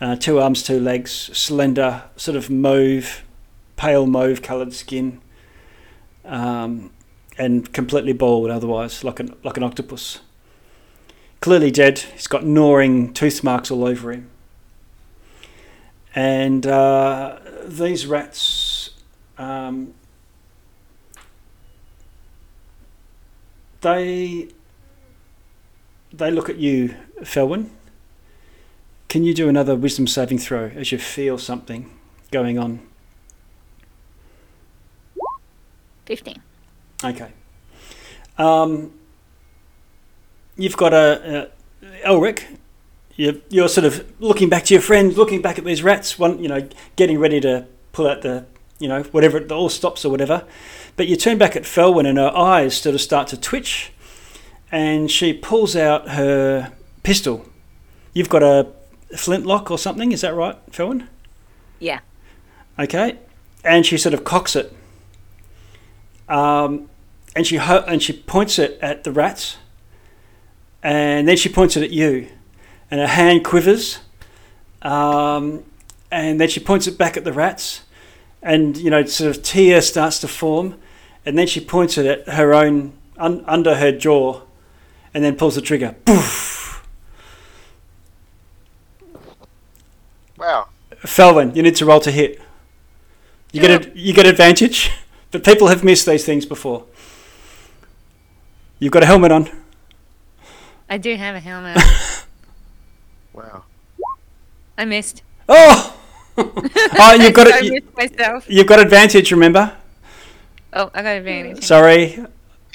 uh, 0.01 0.14
two 0.14 0.39
arms, 0.39 0.62
two 0.62 0.78
legs, 0.78 1.11
slender, 1.11 2.05
sort 2.14 2.37
of 2.37 2.49
mauve, 2.49 3.24
pale 3.74 4.07
mauve 4.07 4.41
coloured 4.41 4.72
skin, 4.72 5.20
um, 6.24 6.93
and 7.37 7.72
completely 7.72 8.12
bald 8.12 8.51
otherwise, 8.51 9.03
like 9.03 9.18
an 9.18 9.34
like 9.43 9.57
an 9.57 9.64
octopus. 9.64 10.20
Clearly 11.41 11.72
dead. 11.72 11.99
He's 11.99 12.28
got 12.28 12.47
gnawing 12.47 13.12
tooth 13.12 13.43
marks 13.43 13.68
all 13.68 13.84
over 13.84 14.12
him. 14.12 14.30
And 16.14 16.68
uh, 16.68 17.41
these 17.66 18.07
rats 18.07 18.91
um, 19.39 19.93
they 23.80 24.51
they 26.17 26.31
look 26.31 26.49
at 26.49 26.57
you, 26.57 26.95
Felwyn. 27.21 27.71
Can 29.09 29.25
you 29.25 29.35
do 29.35 29.49
another 29.49 29.77
wisdom 29.77 30.07
saving 30.07 30.39
throw 30.39 30.71
as 30.75 30.93
you 30.93 30.99
feel 30.99 31.39
something 31.39 31.91
going 32.31 32.59
on? 32.59 32.81
15. 36.07 36.43
Okay. 37.05 37.33
Um, 38.39 38.93
you've 40.57 40.77
got 40.77 40.93
a, 40.93 41.51
a 41.83 42.09
Elric. 42.09 42.59
You're, 43.17 43.35
you're 43.49 43.69
sort 43.69 43.87
of 43.87 44.05
looking 44.21 44.49
back 44.49 44.64
to 44.67 44.75
your 44.75 44.83
friend, 44.83 45.17
looking 45.17 45.41
back 45.41 45.59
at 45.59 45.64
these 45.64 45.83
rats. 45.83 46.19
One, 46.19 46.43
you 46.43 46.49
know, 46.49 46.69
getting 46.97 47.19
ready 47.19 47.41
to 47.41 47.67
pull 47.93 48.07
out 48.07 48.23
the, 48.23 48.47
you 48.79 48.89
know, 48.89 49.03
whatever 49.05 49.39
it 49.39 49.51
all 49.51 49.69
stops 49.69 50.05
or 50.05 50.11
whatever. 50.11 50.45
But 50.97 51.09
you 51.09 51.17
turn 51.17 51.39
back 51.39 51.57
at 51.57 51.62
Felwyn, 51.62 52.07
and 52.07 52.19
her 52.19 52.35
eyes 52.37 52.77
sort 52.77 52.95
of 52.95 53.01
start 53.01 53.29
to 53.29 53.41
twitch, 53.41 53.93
and 54.73 55.11
she 55.11 55.33
pulls 55.33 55.77
out 55.77 56.11
her 56.11 56.73
pistol. 57.03 57.47
You've 58.12 58.29
got 58.29 58.43
a 58.43 58.69
flintlock 59.17 59.71
or 59.71 59.79
something, 59.79 60.12
is 60.12 60.23
that 60.23 60.35
right, 60.35 60.57
Felwyn? 60.71 61.07
Yeah. 61.79 62.01
Okay, 62.79 63.19
and 63.64 63.85
she 63.87 63.97
sort 63.97 64.14
of 64.14 64.25
cocks 64.25 64.55
it, 64.57 64.73
um, 66.29 66.89
and 67.35 67.47
she 67.47 67.57
ho- 67.57 67.85
and 67.87 68.03
she 68.03 68.12
points 68.12 68.59
it 68.59 68.79
at 68.83 69.05
the 69.05 69.12
rats, 69.12 69.57
and 70.83 71.27
then 71.27 71.37
she 71.37 71.49
points 71.49 71.77
it 71.77 71.83
at 71.83 71.91
you, 71.91 72.29
and 72.91 73.01
her 73.01 73.07
hand 73.07 73.45
quivers, 73.45 74.01
um, 74.83 75.64
and 76.11 76.41
then 76.41 76.49
she 76.49 76.61
points 76.61 76.87
it 76.87 76.99
back 76.99 77.17
at 77.17 77.25
the 77.25 77.33
rats, 77.33 77.83
and 78.43 78.77
you 78.77 78.91
know 78.91 79.05
sort 79.05 79.35
of 79.35 79.43
tear 79.43 79.81
starts 79.81 80.19
to 80.21 80.29
form, 80.29 80.75
and 81.25 81.39
then 81.39 81.47
she 81.47 81.61
points 81.61 81.97
it 81.97 82.07
at 82.07 82.35
her 82.35 82.53
own 82.55 82.93
un- 83.17 83.45
under 83.47 83.77
her 83.77 83.93
jaw, 83.93 84.43
and 85.17 85.25
then 85.25 85.35
pulls 85.35 85.55
the 85.55 85.62
trigger. 85.62 85.97
Poof. 86.05 86.87
Wow. 90.37 90.69
Felwyn, 91.05 91.57
you 91.57 91.62
need 91.62 91.75
to 91.77 91.87
roll 91.87 92.01
to 92.01 92.11
hit. 92.11 92.39
You 93.51 93.62
get 93.62 93.87
a, 93.87 93.99
you 93.99 94.12
get 94.12 94.27
advantage, 94.27 94.91
but 95.31 95.43
people 95.43 95.69
have 95.69 95.83
missed 95.83 96.05
these 96.05 96.27
things 96.27 96.45
before. 96.45 96.85
You've 98.79 98.93
got 98.93 99.05
a 99.05 99.07
helmet 99.07 99.33
on. 99.33 99.49
I 100.91 100.99
do 100.99 101.17
have 101.17 101.35
a 101.35 101.41
helmet. 101.41 101.79
Wow. 103.33 103.64
I 104.79 104.87
missed. 104.87 105.23
Oh, 105.47 105.95
oh 106.39 107.19
you've 107.21 107.35
got 107.35 107.49
it. 107.49 107.64
You, 107.64 107.83
myself. 107.95 108.47
you've 108.49 108.67
got 108.67 108.81
advantage. 108.81 109.31
Remember? 109.31 109.77
Oh, 110.73 110.91
I 110.95 111.03
got 111.03 111.17
advantage. 111.19 111.62
Sorry. 111.62 112.25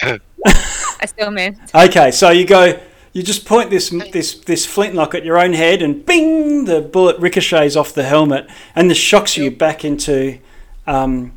I 0.45 1.05
still 1.05 1.31
missed. 1.31 1.73
Okay, 1.73 2.11
so 2.11 2.29
you 2.29 2.45
go 2.45 2.79
You 3.13 3.23
just 3.23 3.45
point 3.45 3.69
this 3.69 3.89
this 4.11 4.35
this 4.35 4.65
flintlock 4.65 5.13
at 5.13 5.25
your 5.25 5.37
own 5.37 5.53
head, 5.53 5.81
and 5.81 6.05
bing, 6.05 6.65
the 6.65 6.79
bullet 6.81 7.19
ricochets 7.19 7.75
off 7.75 7.93
the 7.93 8.03
helmet, 8.03 8.49
and 8.73 8.89
this 8.89 8.97
shocks 8.97 9.35
you 9.35 9.51
back 9.51 9.83
into 9.83 10.39
um, 10.87 11.33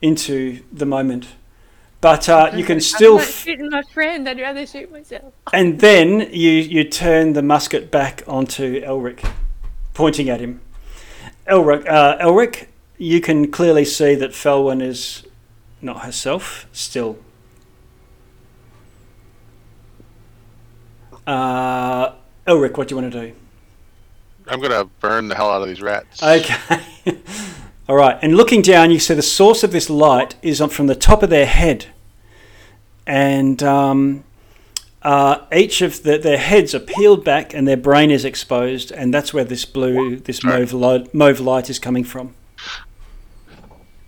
into 0.00 0.62
the 0.72 0.86
moment. 0.86 1.28
But 2.00 2.28
uh, 2.28 2.50
you 2.52 2.64
can 2.64 2.80
still, 2.80 3.12
I'm 3.12 3.18
not 3.18 3.28
shooting 3.28 3.70
my 3.70 3.82
friend. 3.82 4.28
I'd 4.28 4.40
rather 4.40 4.66
shoot 4.66 4.90
myself. 4.90 5.32
and 5.52 5.78
then 5.78 6.28
you 6.32 6.50
you 6.50 6.82
turn 6.82 7.34
the 7.34 7.42
musket 7.42 7.92
back 7.92 8.24
onto 8.26 8.82
Elric, 8.82 9.24
pointing 9.94 10.28
at 10.28 10.40
him. 10.40 10.60
Elric, 11.46 11.88
uh, 11.88 12.18
Elric, 12.18 12.66
you 12.98 13.20
can 13.20 13.52
clearly 13.52 13.84
see 13.84 14.16
that 14.16 14.32
Felwyn 14.32 14.82
is 14.82 15.24
not 15.80 16.00
herself 16.04 16.66
still. 16.72 17.18
Uh, 21.26 22.12
Elric, 22.46 22.76
what 22.76 22.88
do 22.88 22.94
you 22.94 23.00
want 23.00 23.12
to 23.12 23.20
do? 23.28 23.34
I'm 24.48 24.60
gonna 24.60 24.84
burn 24.84 25.28
the 25.28 25.34
hell 25.34 25.50
out 25.50 25.62
of 25.62 25.68
these 25.68 25.80
rats. 25.80 26.22
Okay. 26.22 26.82
All 27.88 27.96
right. 27.96 28.18
And 28.22 28.36
looking 28.36 28.62
down, 28.62 28.90
you 28.90 28.98
see 28.98 29.14
the 29.14 29.22
source 29.22 29.62
of 29.62 29.72
this 29.72 29.88
light 29.88 30.34
is 30.42 30.60
from 30.60 30.86
the 30.86 30.94
top 30.94 31.22
of 31.22 31.30
their 31.30 31.46
head, 31.46 31.86
and 33.06 33.62
um, 33.62 34.24
uh, 35.02 35.38
each 35.52 35.80
of 35.82 36.02
the, 36.02 36.18
their 36.18 36.38
heads 36.38 36.74
are 36.74 36.80
peeled 36.80 37.24
back, 37.24 37.54
and 37.54 37.66
their 37.68 37.76
brain 37.76 38.10
is 38.10 38.24
exposed, 38.24 38.90
and 38.90 39.14
that's 39.14 39.32
where 39.32 39.44
this 39.44 39.64
blue, 39.64 40.16
this 40.16 40.42
mauve 40.42 40.72
light, 40.72 41.14
mauve 41.14 41.40
light 41.40 41.70
is 41.70 41.78
coming 41.78 42.04
from. 42.04 42.34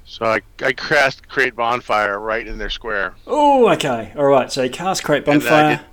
So 0.04 0.26
I 0.26 0.40
I 0.62 0.72
cast 0.72 1.28
create 1.28 1.56
bonfire 1.56 2.20
right 2.20 2.46
in 2.46 2.58
their 2.58 2.70
square. 2.70 3.14
Oh, 3.26 3.68
okay. 3.72 4.12
All 4.16 4.26
right. 4.26 4.50
So 4.50 4.62
you 4.62 4.70
cast 4.70 5.02
create 5.02 5.24
bonfire. 5.24 5.84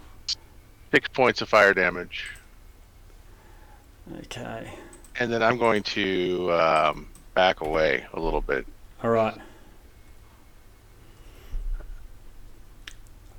Six 0.91 1.07
points 1.09 1.41
of 1.41 1.47
fire 1.49 1.73
damage, 1.73 2.31
Okay. 4.23 4.69
and 5.19 5.31
then 5.31 5.41
I'm 5.41 5.57
going 5.57 5.83
to 5.83 6.51
um, 6.51 7.07
back 7.33 7.61
away 7.61 8.05
a 8.13 8.19
little 8.19 8.41
bit. 8.41 8.67
All 9.01 9.09
right. 9.09 9.37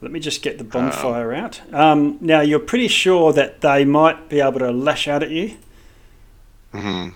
Let 0.01 0.11
me 0.11 0.19
just 0.19 0.43
get 0.43 0.59
the 0.59 0.65
bonfire 0.65 1.33
out. 1.33 1.61
Um, 1.73 2.19
now 2.21 2.41
you're 2.41 2.59
pretty 2.59 2.89
sure 2.89 3.33
that 3.35 3.61
they 3.61 3.85
might 3.85 4.29
be 4.29 4.41
able 4.41 4.59
to 4.59 4.73
lash 4.73 5.07
out 5.07 5.23
at 5.23 5.31
you. 5.31 5.57
Hmm. 6.73 7.11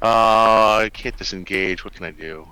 Uh, 0.00 0.78
I 0.84 0.90
can't 0.94 1.16
disengage. 1.16 1.84
What 1.84 1.92
can 1.94 2.06
I 2.06 2.10
do? 2.12 2.46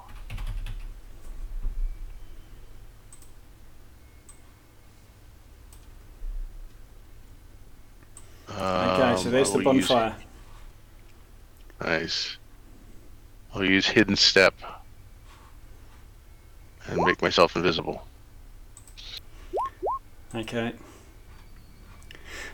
Okay, 8.55 9.16
so 9.16 9.26
Um, 9.26 9.30
there's 9.32 9.50
the 9.53 9.59
will 9.59 9.74
use- 9.74 9.88
bonfire. 9.88 10.16
Nice. 11.80 12.36
I'll 13.55 13.64
use 13.64 13.86
hidden 13.88 14.16
step 14.16 14.55
and 16.86 17.00
make 17.03 17.20
myself 17.20 17.55
invisible. 17.57 18.07
Okay. 20.34 20.72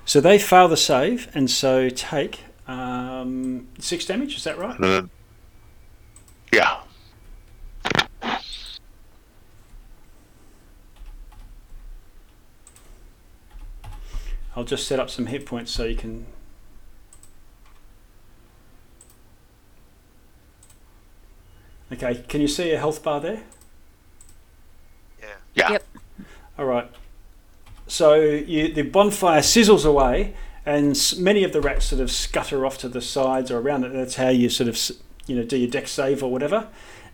So 0.05 0.21
they 0.21 0.39
fail 0.39 0.69
the 0.69 0.77
save, 0.77 1.29
and 1.35 1.51
so 1.51 1.89
take 1.91 2.41
um, 2.67 3.69
six 3.79 4.05
damage. 4.07 4.37
Is 4.37 4.45
that 4.45 4.59
right? 4.59 4.79
Then- 4.81 5.11
yeah. 6.53 6.81
I'll 14.59 14.65
just 14.65 14.89
set 14.89 14.99
up 14.99 15.09
some 15.09 15.27
hit 15.27 15.47
points 15.47 15.71
so 15.71 15.85
you 15.85 15.95
can. 15.95 16.27
Okay, 21.93 22.25
can 22.27 22.41
you 22.41 22.49
see 22.49 22.73
a 22.73 22.79
health 22.79 23.01
bar 23.05 23.21
there? 23.21 23.45
Yeah. 25.21 25.27
Yeah. 25.55 25.71
Yep. 25.71 25.85
All 26.59 26.65
right. 26.65 26.91
So 27.87 28.15
you, 28.15 28.75
the 28.75 28.83
bonfire 28.83 29.43
sizzles 29.43 29.87
away, 29.87 30.35
and 30.67 31.01
many 31.17 31.45
of 31.45 31.53
the 31.53 31.61
rats 31.61 31.85
sort 31.87 32.01
of 32.01 32.11
scutter 32.11 32.67
off 32.67 32.79
to 32.79 32.89
the 32.89 33.01
sides 33.01 33.53
or 33.53 33.61
around 33.61 33.85
it. 33.85 33.93
That's 33.93 34.17
how 34.17 34.31
you 34.31 34.49
sort 34.49 34.69
of, 34.69 34.77
you 35.29 35.37
know, 35.37 35.45
do 35.45 35.57
your 35.57 35.71
dex 35.71 35.93
save 35.93 36.21
or 36.21 36.33
whatever. 36.33 36.67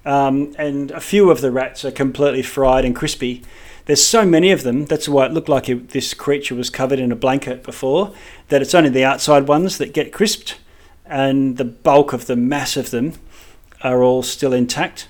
Um, 0.06 0.54
and 0.56 0.90
a 0.92 1.00
few 1.00 1.30
of 1.30 1.42
the 1.42 1.52
rats 1.52 1.84
are 1.84 1.90
completely 1.90 2.42
fried 2.42 2.86
and 2.86 2.96
crispy. 2.96 3.42
There's 3.86 4.04
so 4.04 4.24
many 4.24 4.50
of 4.50 4.62
them. 4.62 4.86
That's 4.86 5.08
why 5.08 5.26
it 5.26 5.32
looked 5.32 5.48
like 5.48 5.68
it, 5.68 5.90
this 5.90 6.14
creature 6.14 6.54
was 6.54 6.70
covered 6.70 6.98
in 6.98 7.12
a 7.12 7.16
blanket 7.16 7.62
before. 7.62 8.14
That 8.48 8.62
it's 8.62 8.74
only 8.74 8.90
the 8.90 9.04
outside 9.04 9.46
ones 9.46 9.78
that 9.78 9.92
get 9.92 10.12
crisped, 10.12 10.56
and 11.04 11.56
the 11.58 11.64
bulk 11.64 12.12
of 12.12 12.26
the 12.26 12.36
mass 12.36 12.76
of 12.76 12.90
them 12.90 13.14
are 13.82 14.02
all 14.02 14.22
still 14.22 14.52
intact. 14.54 15.08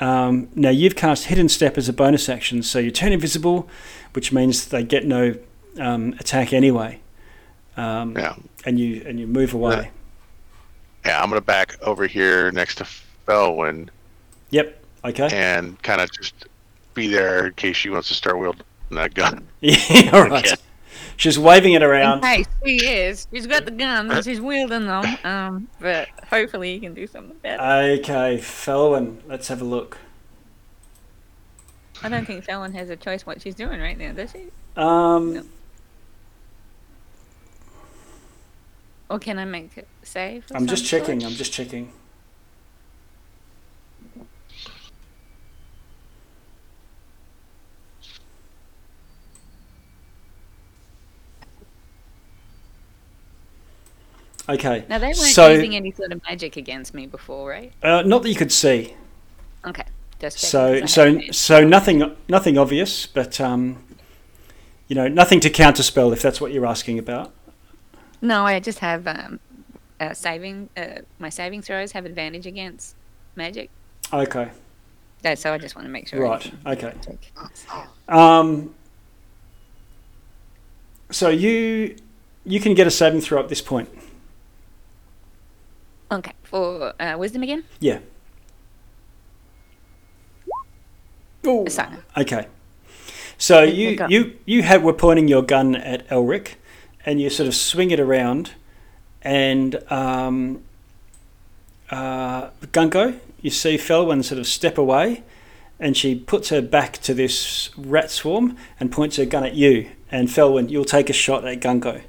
Um, 0.00 0.48
now 0.54 0.70
you've 0.70 0.96
cast 0.96 1.24
Hidden 1.26 1.48
Step 1.48 1.76
as 1.76 1.88
a 1.88 1.92
bonus 1.92 2.28
action, 2.28 2.62
so 2.62 2.78
you 2.78 2.90
turn 2.90 3.12
invisible, 3.12 3.68
which 4.12 4.32
means 4.32 4.66
they 4.66 4.82
get 4.84 5.04
no 5.04 5.34
um, 5.78 6.14
attack 6.20 6.52
anyway. 6.52 7.00
Um, 7.76 8.16
Yeah. 8.16 8.34
And 8.64 8.78
you 8.78 9.02
and 9.06 9.20
you 9.20 9.26
move 9.26 9.54
away. 9.54 9.90
Yeah, 11.06 11.22
I'm 11.22 11.28
gonna 11.28 11.40
back 11.40 11.76
over 11.82 12.06
here 12.06 12.50
next 12.50 12.76
to 12.76 12.86
Felwyn 13.26 13.88
Yep. 14.50 14.84
Okay. 15.04 15.28
and 15.32 15.80
kind 15.82 16.00
of 16.00 16.10
just 16.10 16.34
be 16.98 17.08
there 17.08 17.46
in 17.46 17.54
case 17.54 17.76
she 17.76 17.90
wants 17.90 18.08
to 18.08 18.14
start 18.14 18.38
wielding 18.38 18.62
that 18.90 19.14
gun. 19.14 19.46
Yeah. 19.60 20.10
All 20.12 20.28
right. 20.28 20.54
She's 21.16 21.38
waving 21.38 21.72
it 21.72 21.82
around. 21.82 22.18
In 22.18 22.22
case 22.24 22.46
she 22.64 22.86
is. 22.86 23.26
She's 23.32 23.46
got 23.46 23.64
the 23.64 23.72
guns 23.72 24.24
she's 24.24 24.40
wielding 24.40 24.86
them. 24.86 25.04
Um, 25.24 25.68
but 25.80 26.08
hopefully 26.30 26.72
you 26.72 26.80
can 26.80 26.94
do 26.94 27.06
something 27.08 27.36
better. 27.38 27.60
Okay, 28.00 28.38
Felwyn. 28.38 29.18
Let's 29.26 29.48
have 29.48 29.60
a 29.60 29.64
look. 29.64 29.98
I 32.02 32.08
don't 32.08 32.24
think 32.24 32.44
Felwyn 32.44 32.72
has 32.74 32.88
a 32.90 32.96
choice 32.96 33.26
what 33.26 33.42
she's 33.42 33.56
doing 33.56 33.80
right 33.80 33.98
now, 33.98 34.12
does 34.12 34.30
she? 34.30 34.44
Um, 34.76 35.34
No. 35.34 35.42
Or 39.10 39.18
can 39.18 39.38
I 39.38 39.44
make 39.44 39.76
a 39.76 39.84
save? 40.04 40.44
I'm 40.54 40.66
just 40.66 40.84
checking. 40.86 41.20
sort? 41.20 41.32
I'm 41.32 41.36
just 41.36 41.52
checking. 41.52 41.92
Okay. 54.48 54.84
Now 54.88 54.98
they 54.98 55.08
weren't 55.08 55.16
so, 55.16 55.50
using 55.50 55.76
any 55.76 55.92
sort 55.92 56.12
of 56.12 56.22
magic 56.24 56.56
against 56.56 56.94
me 56.94 57.06
before, 57.06 57.50
right? 57.50 57.72
uh, 57.82 58.02
not 58.02 58.22
that 58.22 58.30
you 58.30 58.34
could 58.34 58.52
see. 58.52 58.94
Okay. 59.66 59.84
Just 60.18 60.38
So 60.38 60.84
so 60.86 61.20
so 61.30 61.64
nothing 61.64 62.16
nothing 62.28 62.58
obvious, 62.58 63.06
but 63.06 63.40
um, 63.40 63.84
you 64.88 64.96
know 64.96 65.06
nothing 65.06 65.38
to 65.40 65.50
counterspell 65.50 66.12
if 66.12 66.22
that's 66.22 66.40
what 66.40 66.52
you're 66.52 66.66
asking 66.66 66.98
about. 66.98 67.32
No, 68.20 68.44
I 68.44 68.58
just 68.58 68.80
have 68.80 69.06
um, 69.06 69.38
uh, 70.00 70.14
saving. 70.14 70.70
Uh, 70.76 71.02
my 71.18 71.28
saving 71.28 71.62
throws 71.62 71.92
have 71.92 72.04
advantage 72.04 72.46
against 72.46 72.96
magic. 73.36 73.70
Okay, 74.12 74.50
So 75.36 75.52
I 75.52 75.58
just 75.58 75.76
want 75.76 75.86
to 75.86 75.92
make 75.92 76.08
sure. 76.08 76.20
Right. 76.20 76.52
Okay. 76.66 76.94
Um, 78.08 78.74
so 81.10 81.28
you 81.28 81.94
you 82.44 82.58
can 82.58 82.74
get 82.74 82.86
a 82.86 82.90
saving 82.90 83.20
throw 83.20 83.40
at 83.40 83.48
this 83.48 83.60
point. 83.60 83.88
Okay. 86.10 86.32
For 86.42 86.94
uh, 87.00 87.16
wisdom 87.18 87.42
again. 87.42 87.64
Yeah. 87.80 87.98
Ooh. 91.46 91.66
So 91.68 91.84
Okay. 92.16 92.46
So 93.36 93.62
you 93.62 94.04
you 94.08 94.36
you 94.46 94.62
have 94.62 94.82
were 94.82 94.92
pointing 94.92 95.28
your 95.28 95.42
gun 95.42 95.76
at 95.76 96.08
Elric, 96.08 96.54
and 97.06 97.20
you 97.20 97.30
sort 97.30 97.46
of 97.46 97.54
swing 97.54 97.92
it 97.92 98.00
around, 98.00 98.54
and 99.22 99.80
um, 99.92 100.64
uh, 101.90 102.50
Gungo, 102.72 103.20
you 103.40 103.50
see 103.50 103.76
Felwyn 103.76 104.24
sort 104.24 104.40
of 104.40 104.46
step 104.46 104.76
away, 104.76 105.22
and 105.78 105.96
she 105.96 106.16
puts 106.16 106.48
her 106.48 106.60
back 106.60 106.94
to 106.98 107.14
this 107.14 107.70
rat 107.76 108.10
swarm 108.10 108.56
and 108.80 108.90
points 108.90 109.16
her 109.16 109.24
gun 109.24 109.44
at 109.44 109.54
you. 109.54 109.88
And 110.10 110.28
Felwyn, 110.28 110.68
you'll 110.70 110.84
take 110.84 111.08
a 111.08 111.12
shot 111.12 111.46
at 111.46 111.60
Gungo. 111.60 112.02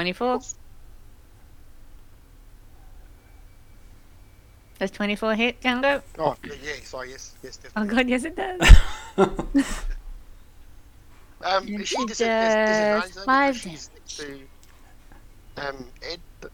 Twenty-four. 0.00 0.40
Does 4.78 4.90
twenty-four 4.90 5.34
hit, 5.34 5.58
Django? 5.62 6.02
Oh, 6.18 6.36
yeah, 6.44 6.52
yeah, 6.62 6.72
sorry, 6.82 7.10
yes, 7.12 7.32
yes, 7.42 7.58
Oh 7.74 7.84
definitely. 7.86 7.94
god, 7.96 8.08
yes 8.10 8.24
it 8.24 8.36
does. 8.36 9.74
Um, 11.42 11.68
is 11.68 11.86
she 11.88 11.96
she 11.96 12.06
dis- 12.06 12.18
dis- 12.18 12.26
disadvantaged 12.26 13.14
though, 13.14 13.22
five 13.24 13.56
she's 13.56 13.90
next 13.94 14.16
to 14.16 14.40
um, 15.58 15.84
Ed? 16.02 16.18
But 16.40 16.50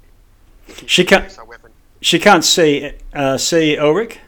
if 0.67 0.81
she 0.81 0.87
She 0.89 1.05
can't- 1.05 1.25
use 1.25 1.37
her 1.37 1.45
weapon. 1.45 1.71
She 2.01 2.19
can't 2.19 2.45
see 2.45 2.93
uh, 3.15 3.39
see 3.39 3.77
Elric. 3.77 4.19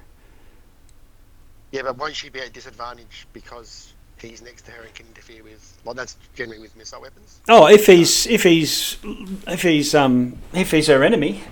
Yeah, 1.73 1.83
but 1.83 1.99
won't 1.99 2.15
she 2.15 2.29
be 2.31 2.39
at 2.41 2.53
disadvantage 2.53 3.27
because 3.33 3.93
he's 4.25 4.43
next 4.43 4.62
to 4.66 4.72
her 4.72 4.83
and 4.83 4.95
can 4.95 5.07
interfere 5.07 5.43
with? 5.43 5.81
Well, 5.85 5.95
that's 5.95 6.16
generally 6.35 6.61
with 6.61 6.77
missile 6.77 7.01
weapons. 7.01 7.41
Oh, 7.49 7.66
if 7.66 7.87
he's 7.87 8.27
if 8.27 8.43
he's 8.43 8.97
if 9.47 9.62
he's 9.62 9.95
um 9.95 10.39
if 10.53 10.70
he's 10.70 10.87
her 10.89 11.03
enemy, 11.03 11.43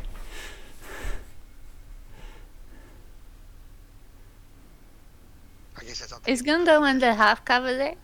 I 5.79 5.85
guess 5.85 6.01
that's 6.01 6.13
up. 6.13 6.29
Is 6.29 6.43
Gungo 6.43 6.83
under 6.83 7.15
half 7.15 7.45
cover 7.45 7.75
there? 7.75 7.95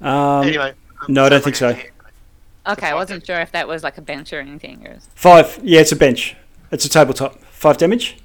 um, 0.00 0.46
anyway. 0.46 0.74
no, 1.08 1.24
I 1.24 1.28
don't 1.28 1.44
think 1.44 1.56
so. 1.56 1.76
Okay, 2.68 2.88
I 2.88 2.94
wasn't 2.94 3.24
sure 3.24 3.40
if 3.40 3.52
that 3.52 3.68
was 3.68 3.84
like 3.84 3.96
a 3.96 4.02
bench 4.02 4.32
or 4.32 4.40
anything. 4.40 4.86
Or 4.86 4.94
was... 4.94 5.08
five. 5.14 5.60
Yeah, 5.62 5.80
it's 5.80 5.92
a 5.92 5.96
bench. 5.96 6.36
It's 6.72 6.84
a 6.84 6.88
tabletop. 6.88 7.40
Five 7.44 7.78
damage. 7.78 8.16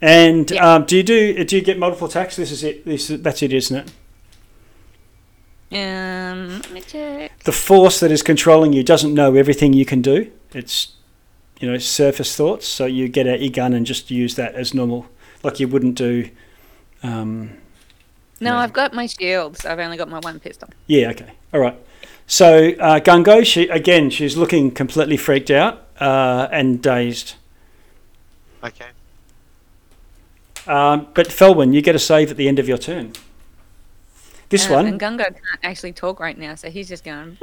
And 0.00 0.50
Yeah. 0.50 0.74
um, 0.74 0.84
do 0.84 0.96
you 0.96 1.02
do 1.02 1.44
do 1.44 1.56
you 1.56 1.62
get 1.62 1.78
multiple 1.78 2.06
attacks? 2.06 2.36
This 2.36 2.50
is 2.50 2.62
it. 2.62 2.84
This 2.84 3.10
is, 3.10 3.22
that's 3.22 3.42
it, 3.42 3.52
isn't 3.52 3.76
it? 3.76 3.92
Um, 5.72 6.60
let 6.60 6.70
me 6.72 6.80
check. 6.80 7.38
The 7.44 7.52
force 7.52 7.98
that 8.00 8.12
is 8.12 8.22
controlling 8.22 8.72
you 8.72 8.82
doesn't 8.82 9.12
know 9.12 9.34
everything 9.34 9.72
you 9.72 9.84
can 9.84 10.00
do. 10.02 10.30
It's 10.52 10.92
you 11.60 11.70
know 11.70 11.78
surface 11.78 12.36
thoughts. 12.36 12.66
So 12.68 12.86
you 12.86 13.08
get 13.08 13.26
out 13.26 13.40
your 13.40 13.50
gun 13.50 13.72
and 13.72 13.84
just 13.86 14.10
use 14.10 14.36
that 14.36 14.54
as 14.54 14.74
normal, 14.74 15.06
like 15.42 15.58
you 15.60 15.66
wouldn't 15.68 15.96
do. 15.96 16.30
Um, 17.02 17.58
No, 18.40 18.50
No. 18.52 18.56
I've 18.58 18.72
got 18.72 18.92
my 18.92 19.06
shields. 19.06 19.64
I've 19.64 19.78
only 19.78 19.96
got 19.96 20.08
my 20.08 20.18
one 20.20 20.38
pistol. 20.40 20.68
Yeah, 20.86 21.10
okay. 21.10 21.32
All 21.54 21.60
right. 21.60 21.76
So 22.26 22.70
uh, 22.80 23.00
Gungo, 23.00 23.44
she 23.46 23.68
again, 23.68 24.10
she's 24.10 24.36
looking 24.36 24.70
completely 24.70 25.16
freaked 25.16 25.50
out 25.50 25.86
uh, 26.00 26.48
and 26.52 26.82
dazed. 26.82 27.34
Okay. 28.62 28.86
Um, 30.66 31.06
but 31.14 31.28
Felwyn, 31.28 31.72
you 31.74 31.80
get 31.82 31.94
a 31.94 31.98
save 31.98 32.30
at 32.30 32.36
the 32.36 32.48
end 32.48 32.58
of 32.58 32.68
your 32.68 32.78
turn. 32.78 33.12
This 34.48 34.68
Uh, 34.68 34.74
one, 34.74 34.86
And 34.86 35.00
Gungo 35.00 35.24
can't 35.24 35.60
actually 35.62 35.92
talk 35.92 36.20
right 36.20 36.38
now, 36.38 36.54
so 36.54 36.70
he's 36.70 36.88
just 36.88 37.04
going. 37.04 37.36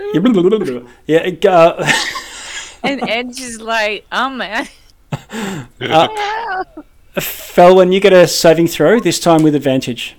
yeah. 1.05 1.19
it, 1.19 1.45
Uh, 1.45 1.85
and 2.83 3.01
Edge 3.09 3.39
is 3.41 3.59
like, 3.61 4.05
oh 4.11 4.29
man. 4.29 4.67
uh, 5.11 6.63
Felwyn, 7.15 7.93
you 7.93 7.99
get 7.99 8.13
a 8.13 8.27
saving 8.27 8.67
throw 8.67 8.99
this 8.99 9.19
time 9.19 9.43
with 9.43 9.53
advantage. 9.55 10.15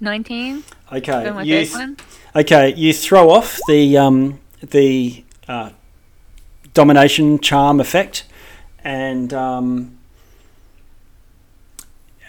19 0.00 0.64
Okay. 0.92 1.24
You 1.44 1.64
th- 1.66 1.98
okay. 2.36 2.74
You 2.74 2.92
throw 2.92 3.30
off 3.30 3.58
the 3.68 3.96
um, 3.96 4.38
the 4.62 5.24
uh, 5.48 5.70
domination 6.72 7.38
charm 7.40 7.80
effect, 7.80 8.24
and 8.84 9.32
um, 9.32 9.93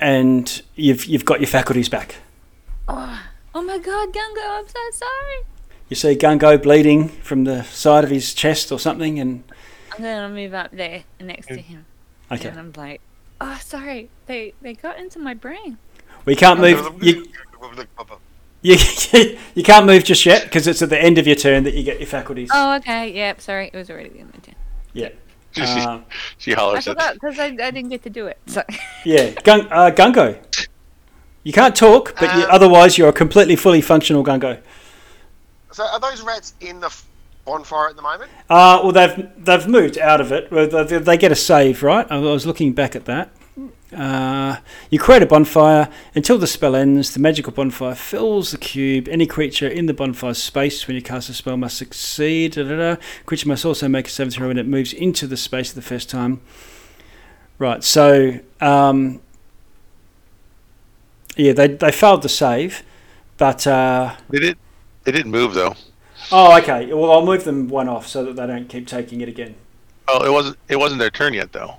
and 0.06 0.62
you've 0.76 1.06
you've 1.06 1.26
got 1.26 1.40
your 1.40 1.48
faculties 1.48 1.90
back. 1.90 2.18
Oh, 2.88 3.20
oh 3.56 3.64
my 3.64 3.80
god, 3.80 4.14
Gungo, 4.14 4.60
I'm 4.60 4.68
so 4.68 4.80
sorry. 4.92 5.46
You 5.90 5.96
see 5.96 6.16
Gungo 6.16 6.62
bleeding 6.62 7.10
from 7.10 7.44
the 7.44 7.64
side 7.64 8.04
of 8.04 8.12
his 8.12 8.36
chest 8.36 8.72
or 8.72 8.80
something, 8.80 9.20
and 9.20 9.44
I'm 9.94 10.04
gonna 10.04 10.30
move 10.30 10.54
up 10.54 10.70
there 10.72 11.06
next 11.20 11.48
to 11.48 11.56
mm. 11.56 11.62
him. 11.62 11.86
okay, 12.32 12.50
And 12.50 12.60
I'm 12.60 12.74
like, 12.78 13.02
oh, 13.42 13.60
sorry. 13.64 14.10
They 14.28 14.54
they 14.62 14.76
got 14.76 15.00
into 15.00 15.18
my 15.18 15.34
brain. 15.34 15.80
we 16.26 16.36
can't 16.36 16.60
move. 16.60 17.04
You, 17.04 17.26
you, 18.62 19.38
you 19.56 19.64
can't 19.64 19.88
move 19.88 20.04
just 20.04 20.24
yet 20.24 20.44
because 20.44 20.68
it's 20.68 20.84
at 20.84 20.90
the 20.90 21.02
end 21.02 21.18
of 21.18 21.26
your 21.26 21.36
turn 21.36 21.64
that 21.64 21.74
you 21.74 21.82
get 21.82 22.00
your 22.00 22.08
faculties. 22.08 22.52
Oh, 22.54 22.76
okay. 22.76 23.12
Yep. 23.12 23.42
Sorry, 23.42 23.72
it 23.74 23.76
was 23.76 23.90
already 23.90 24.10
the 24.10 24.20
end 24.20 24.30
of 24.30 24.36
my 24.36 24.42
turn. 24.42 24.56
Yeah, 24.94 25.10
she, 25.10 25.16
uh, 25.64 26.02
she 26.38 26.54
I 26.54 26.60
hollers 26.60 26.88
at 26.88 26.94
forgot 26.96 27.14
because 27.16 27.40
I, 27.40 27.46
I 27.46 27.72
didn't 27.72 27.90
get 27.90 28.04
to 28.04 28.10
do 28.10 28.28
it. 28.28 28.38
So 28.48 28.64
yeah. 29.06 29.32
Gun, 29.44 29.68
uh, 29.72 29.92
Gungo, 29.92 30.38
you 31.44 31.54
can't 31.54 31.76
talk, 31.76 32.16
but 32.20 32.36
you, 32.36 32.44
Um, 32.44 32.52
otherwise 32.52 32.98
you're 32.98 33.10
a 33.10 33.14
completely 33.14 33.56
fully 33.56 33.82
functional 33.82 34.24
Gungo. 34.24 34.60
So 35.72 35.84
are 35.86 36.00
those 36.00 36.22
rats 36.22 36.54
in 36.62 36.80
the 36.80 36.94
bonfire 37.46 37.90
at 37.90 37.96
the 37.96 38.02
moment? 38.02 38.32
Uh, 38.50 38.80
well, 38.84 38.92
they've 38.92 39.30
they've 39.38 39.68
moved 39.68 39.98
out 39.98 40.22
of 40.22 40.32
it. 40.32 40.52
Well, 40.52 40.68
they, 40.68 40.98
they 41.00 41.18
get 41.18 41.32
a 41.32 41.36
save, 41.36 41.84
right? 41.84 42.10
I 42.10 42.18
was 42.18 42.46
looking 42.46 42.74
back 42.74 42.96
at 42.96 43.06
that. 43.06 43.30
Uh, 43.96 44.58
you 44.90 45.00
create 45.00 45.22
a 45.22 45.26
bonfire 45.26 45.90
until 46.14 46.38
the 46.38 46.48
spell 46.48 46.76
ends. 46.76 47.14
The 47.14 47.20
magical 47.20 47.54
bonfire 47.54 47.96
fills 47.96 48.52
the 48.52 48.58
cube. 48.58 49.08
Any 49.08 49.26
creature 49.26 49.68
in 49.68 49.86
the 49.86 49.94
bonfire 49.94 50.34
space 50.34 50.88
when 50.88 50.96
you 50.96 51.02
cast 51.02 51.30
a 51.30 51.34
spell 51.34 51.58
must 51.58 51.78
succeed. 51.78 52.54
Da, 52.54 52.64
da, 52.64 52.76
da. 52.76 53.02
Creature 53.26 53.48
must 53.48 53.66
also 53.66 53.88
make 53.88 54.08
a 54.08 54.10
saving 54.10 54.32
throw 54.32 54.48
when 54.50 54.58
it 54.58 54.68
moves 54.68 54.92
into 54.94 55.28
the 55.28 55.38
space 55.38 55.70
for 55.70 55.76
the 55.76 55.82
first 55.82 56.10
time. 56.10 56.42
Right. 57.58 57.84
So, 57.84 58.40
um, 58.60 59.22
yeah, 61.38 61.54
they 61.54 61.68
they 61.68 61.92
failed 61.92 62.22
the 62.22 62.30
save, 62.30 62.84
but. 63.38 63.66
Uh, 63.68 64.16
They 64.30 64.40
did. 64.40 64.58
They 65.04 65.12
didn't 65.12 65.32
move 65.32 65.54
though. 65.54 65.76
oh, 66.32 66.58
okay. 66.60 66.92
Well, 66.94 67.12
I'll 67.12 67.26
move 67.26 67.44
them 67.44 67.68
one 67.68 67.88
off 67.88 68.08
so 68.08 68.24
that 68.26 68.36
they 68.36 68.48
don't 68.48 68.68
keep 68.68 68.88
taking 68.88 69.22
it 69.22 69.30
again. 69.30 69.56
Oh, 70.08 70.26
it 70.26 70.32
wasn't. 70.32 70.58
It 70.68 70.76
wasn't 70.78 71.00
their 71.00 71.10
turn 71.12 71.34
yet 71.34 71.52
though. 71.52 71.78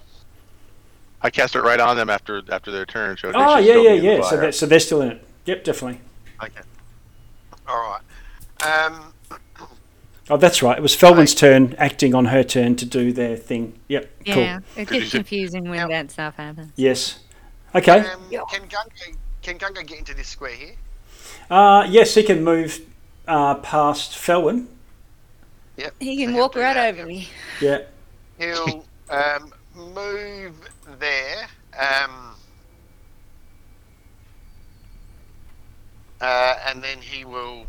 I 1.22 1.30
cast 1.30 1.56
it 1.56 1.62
right 1.62 1.80
on 1.80 1.96
them 1.96 2.10
after 2.10 2.42
after 2.50 2.70
their 2.70 2.86
turn. 2.86 3.16
So 3.16 3.28
they 3.32 3.38
Oh 3.38 3.56
should 3.56 3.66
yeah, 3.66 3.74
yeah, 3.76 3.96
the 3.96 4.02
yeah. 4.02 4.20
So 4.22 4.28
fire. 4.30 4.40
they're, 4.40 4.52
so 4.52 4.66
they're 4.66 4.80
still 4.80 5.00
in 5.02 5.12
it. 5.12 5.26
Yep, 5.46 5.64
definitely. 5.64 6.00
Okay. 6.42 6.60
All 7.66 7.76
right. 8.60 8.90
Um, 8.90 9.12
Oh, 10.28 10.36
that's 10.36 10.60
right. 10.60 10.76
It 10.76 10.80
was 10.82 10.96
Felwyn's 10.96 11.36
turn, 11.36 11.76
acting 11.78 12.12
on 12.12 12.24
her 12.26 12.42
turn 12.42 12.74
to 12.76 12.84
do 12.84 13.12
their 13.12 13.36
thing. 13.36 13.78
Yep, 13.86 14.10
yeah, 14.24 14.34
cool. 14.34 14.82
it 14.82 14.88
gets 14.88 15.10
confusing 15.12 15.68
when 15.68 15.78
Yep. 15.78 15.88
that 15.88 16.10
stuff 16.10 16.34
happens. 16.34 16.72
Yes. 16.74 17.20
Okay. 17.74 18.00
um, 18.00 18.28
can 18.30 18.62
Gungo 18.68 19.16
can 19.42 19.58
Gungo 19.58 19.86
get 19.86 19.98
into 20.00 20.14
this 20.14 20.26
square 20.26 20.50
here? 20.54 20.74
Uh, 21.48 21.86
yes, 21.88 22.14
he 22.16 22.24
can 22.24 22.42
move 22.42 22.80
uh, 23.28 23.54
past 23.56 24.12
Felwyn. 24.12 24.66
Yep. 25.76 25.94
He 26.00 26.16
can 26.16 26.30
he'll 26.30 26.40
walk 26.40 26.56
right 26.56 26.76
over 26.76 27.06
me. 27.06 27.28
Yeah. 27.60 27.82
He'll 28.38 28.84
um, 29.08 29.52
move 29.76 30.54
there. 30.99 31.47
Um, 31.78 32.34
uh, 36.20 36.55
and 36.66 36.82
then 36.82 36.99
he 36.99 37.24
will. 37.24 37.66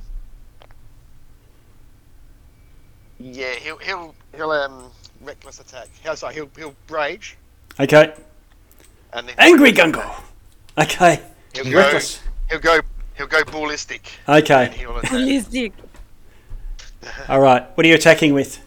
Yeah, 3.20 3.54
he'll 3.56 3.78
he'll 3.78 4.16
he'll 4.36 4.52
um 4.52 4.92
reckless 5.22 5.60
attack. 5.60 5.88
He'll 6.04 6.16
sorry, 6.16 6.36
he'll 6.36 6.50
he'll 6.56 6.76
rage 6.90 7.36
Okay. 7.80 8.14
and 9.14 9.28
then 9.28 9.36
Angry 9.38 9.72
Gungo. 9.72 10.22
Okay. 10.78 11.20
He'll 11.54 11.64
go, 11.66 11.78
Reckless. 11.78 12.22
he'll 12.50 12.60
go 12.60 12.80
he'll 13.16 13.28
go 13.28 13.44
ballistic. 13.46 14.12
Okay. 14.30 14.66
And 14.66 14.74
he'll 14.74 14.98
attack. 14.98 15.12
Ballistic. 15.12 15.74
All 17.28 17.40
right. 17.40 17.66
What 17.76 17.86
are 17.86 17.90
you 17.90 17.96
attacking 17.96 18.34
with? 18.34 18.62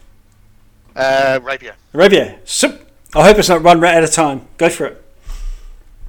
Uh, 0.96 1.38
rapier. 1.42 1.74
Rapier. 1.92 2.38
Sup. 2.44 2.89
I 3.14 3.26
hope 3.26 3.38
it's 3.38 3.48
not 3.48 3.62
run 3.62 3.84
out 3.84 4.04
of 4.04 4.12
time. 4.12 4.46
Go 4.56 4.68
for 4.68 4.86
it. 4.86 5.04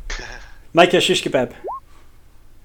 Make 0.73 0.93
a 0.93 1.01
shish 1.01 1.23
kebab. 1.23 1.53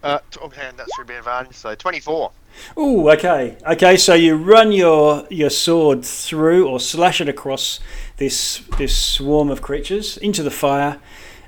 Uh, 0.03 0.19
t- 0.31 0.39
oh, 0.43 0.49
man, 0.51 0.77
that 0.77 0.87
should 0.95 1.07
be 1.07 1.15
advantage. 1.15 1.57
So 1.57 1.75
twenty-four. 1.75 2.31
Ooh, 2.79 3.11
okay. 3.11 3.57
Okay, 3.67 3.97
so 3.97 4.15
you 4.15 4.37
run 4.37 4.73
your 4.73 5.27
your 5.31 5.51
sword 5.51 6.05
through 6.05 6.69
or 6.69 6.79
slash 6.81 7.21
it 7.21 7.29
across 7.29 7.81
this 8.19 8.63
this 8.79 8.97
swarm 8.97 9.51
of 9.51 9.63
creatures 9.63 10.17
into 10.19 10.43
the 10.43 10.51
fire 10.51 11.01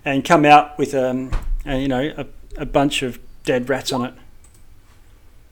and 0.04 0.24
come 0.24 0.44
out 0.44 0.78
with 0.78 0.94
um 0.94 1.30
a, 1.66 1.78
you 1.78 1.88
know 1.88 2.12
a, 2.16 2.26
a 2.56 2.66
bunch 2.66 3.02
of 3.02 3.18
dead 3.44 3.68
rats 3.68 3.92
on 3.92 4.06
it. 4.06 4.14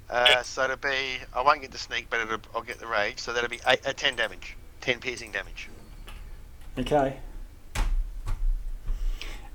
Uh, 0.08 0.42
so 0.42 0.64
it'll 0.64 0.76
be. 0.76 1.18
I 1.34 1.42
won't 1.42 1.60
get 1.60 1.72
the 1.72 1.78
sneak, 1.78 2.08
but 2.08 2.20
it'll, 2.20 2.38
I'll 2.54 2.62
get 2.62 2.78
the 2.78 2.86
rage. 2.86 3.18
So 3.18 3.32
that'll 3.32 3.50
be 3.50 3.60
eight, 3.66 3.86
uh, 3.86 3.92
ten 3.92 4.16
damage. 4.16 4.56
Ten 4.80 5.00
piercing 5.00 5.32
damage. 5.32 5.68
Okay. 6.78 7.16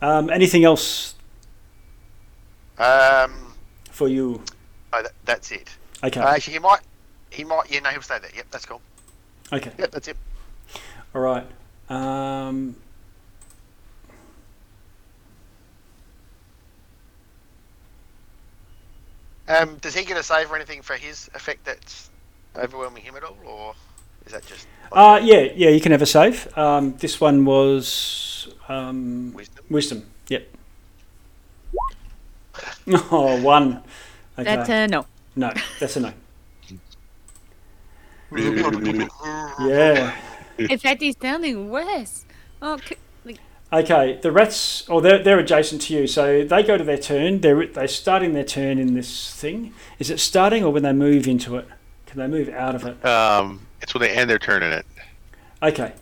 Um, 0.02 0.30
anything 0.30 0.64
else 0.66 1.16
Um, 2.78 3.54
for 3.92 4.08
you? 4.08 4.42
oh, 4.94 5.04
that, 5.04 5.12
that's 5.26 5.52
it. 5.52 5.70
Okay. 6.04 6.20
Uh, 6.20 6.30
actually, 6.30 6.54
he 6.54 6.60
might. 6.60 6.80
He 7.30 7.44
might. 7.44 7.72
Yeah, 7.72 7.82
no, 7.82 7.90
he'll 7.90 8.02
stay 8.02 8.18
there. 8.20 8.32
Yep, 8.36 8.46
that's 8.52 8.66
cool. 8.66 8.82
Okay. 9.54 9.72
Yep, 9.78 9.92
that's 9.92 10.08
it. 10.08 10.18
All 11.14 11.22
right. 11.22 11.46
Um, 11.90 12.76
Um, 19.48 19.76
does 19.78 19.94
he 19.96 20.06
get 20.06 20.18
a 20.18 20.24
save 20.24 20.52
or 20.52 20.56
anything 20.56 20.82
for 20.82 20.96
his 20.96 21.30
effect 21.34 21.66
that's 21.66 22.10
overwhelming 22.56 23.04
him 23.04 23.16
at 23.16 23.24
all, 23.24 23.38
or 23.46 23.74
is 24.26 24.32
that 24.32 24.46
just 24.46 24.68
uh, 24.94 25.20
yeah, 25.22 25.50
yeah. 25.56 25.70
You 25.70 25.82
can 25.82 25.92
have 25.92 26.02
a 26.02 26.06
save. 26.06 26.56
Um, 26.58 26.96
this 26.98 27.20
one 27.20 27.44
was 27.46 28.31
um, 28.70 29.34
wisdom? 29.34 29.66
wisdom. 29.70 30.06
Yep. 30.30 30.48
Oh, 33.12 33.42
one. 33.42 33.82
Okay. 34.38 34.44
That's 34.44 34.70
uh, 34.70 34.88
no. 34.88 35.06
no, 35.36 35.52
that's 35.80 35.96
a 35.96 36.00
no. 36.02 36.14
Yeah. 39.60 40.16
In 40.58 40.78
fact, 40.80 41.02
he's 41.02 41.16
sounding 41.22 41.70
worse. 41.70 42.26
Oh, 42.62 42.78
c- 42.78 42.96
like, 43.26 43.40
Okay, 43.74 44.20
the 44.22 44.32
rats, 44.32 44.88
or 44.90 45.02
they're, 45.02 45.22
they're 45.24 45.40
adjacent 45.40 45.82
to 45.84 45.94
you, 45.94 46.08
so 46.08 46.44
they 46.44 46.64
go 46.64 46.78
to 46.78 46.84
their 46.84 46.98
turn. 46.98 47.42
They're 47.42 47.66
they're 47.68 47.88
starting 47.88 48.34
their 48.34 48.44
turn 48.44 48.78
in 48.78 48.94
this 48.94 49.34
thing. 49.34 49.74
Is 50.00 50.10
it 50.10 50.20
starting 50.20 50.64
or 50.64 50.72
when 50.72 50.84
they 50.84 50.94
move 50.94 51.28
into 51.28 51.56
it? 51.58 51.68
Can 52.06 52.20
they 52.20 52.28
move 52.28 52.50
out 52.50 52.76
of 52.76 52.86
it? 52.86 53.04
Um, 53.06 53.66
it's 53.82 53.94
when 53.94 54.02
they 54.02 54.10
end 54.12 54.30
their 54.30 54.40
turn 54.40 54.62
in 54.64 54.72
it, 54.74 54.86
Okay. 55.64 55.94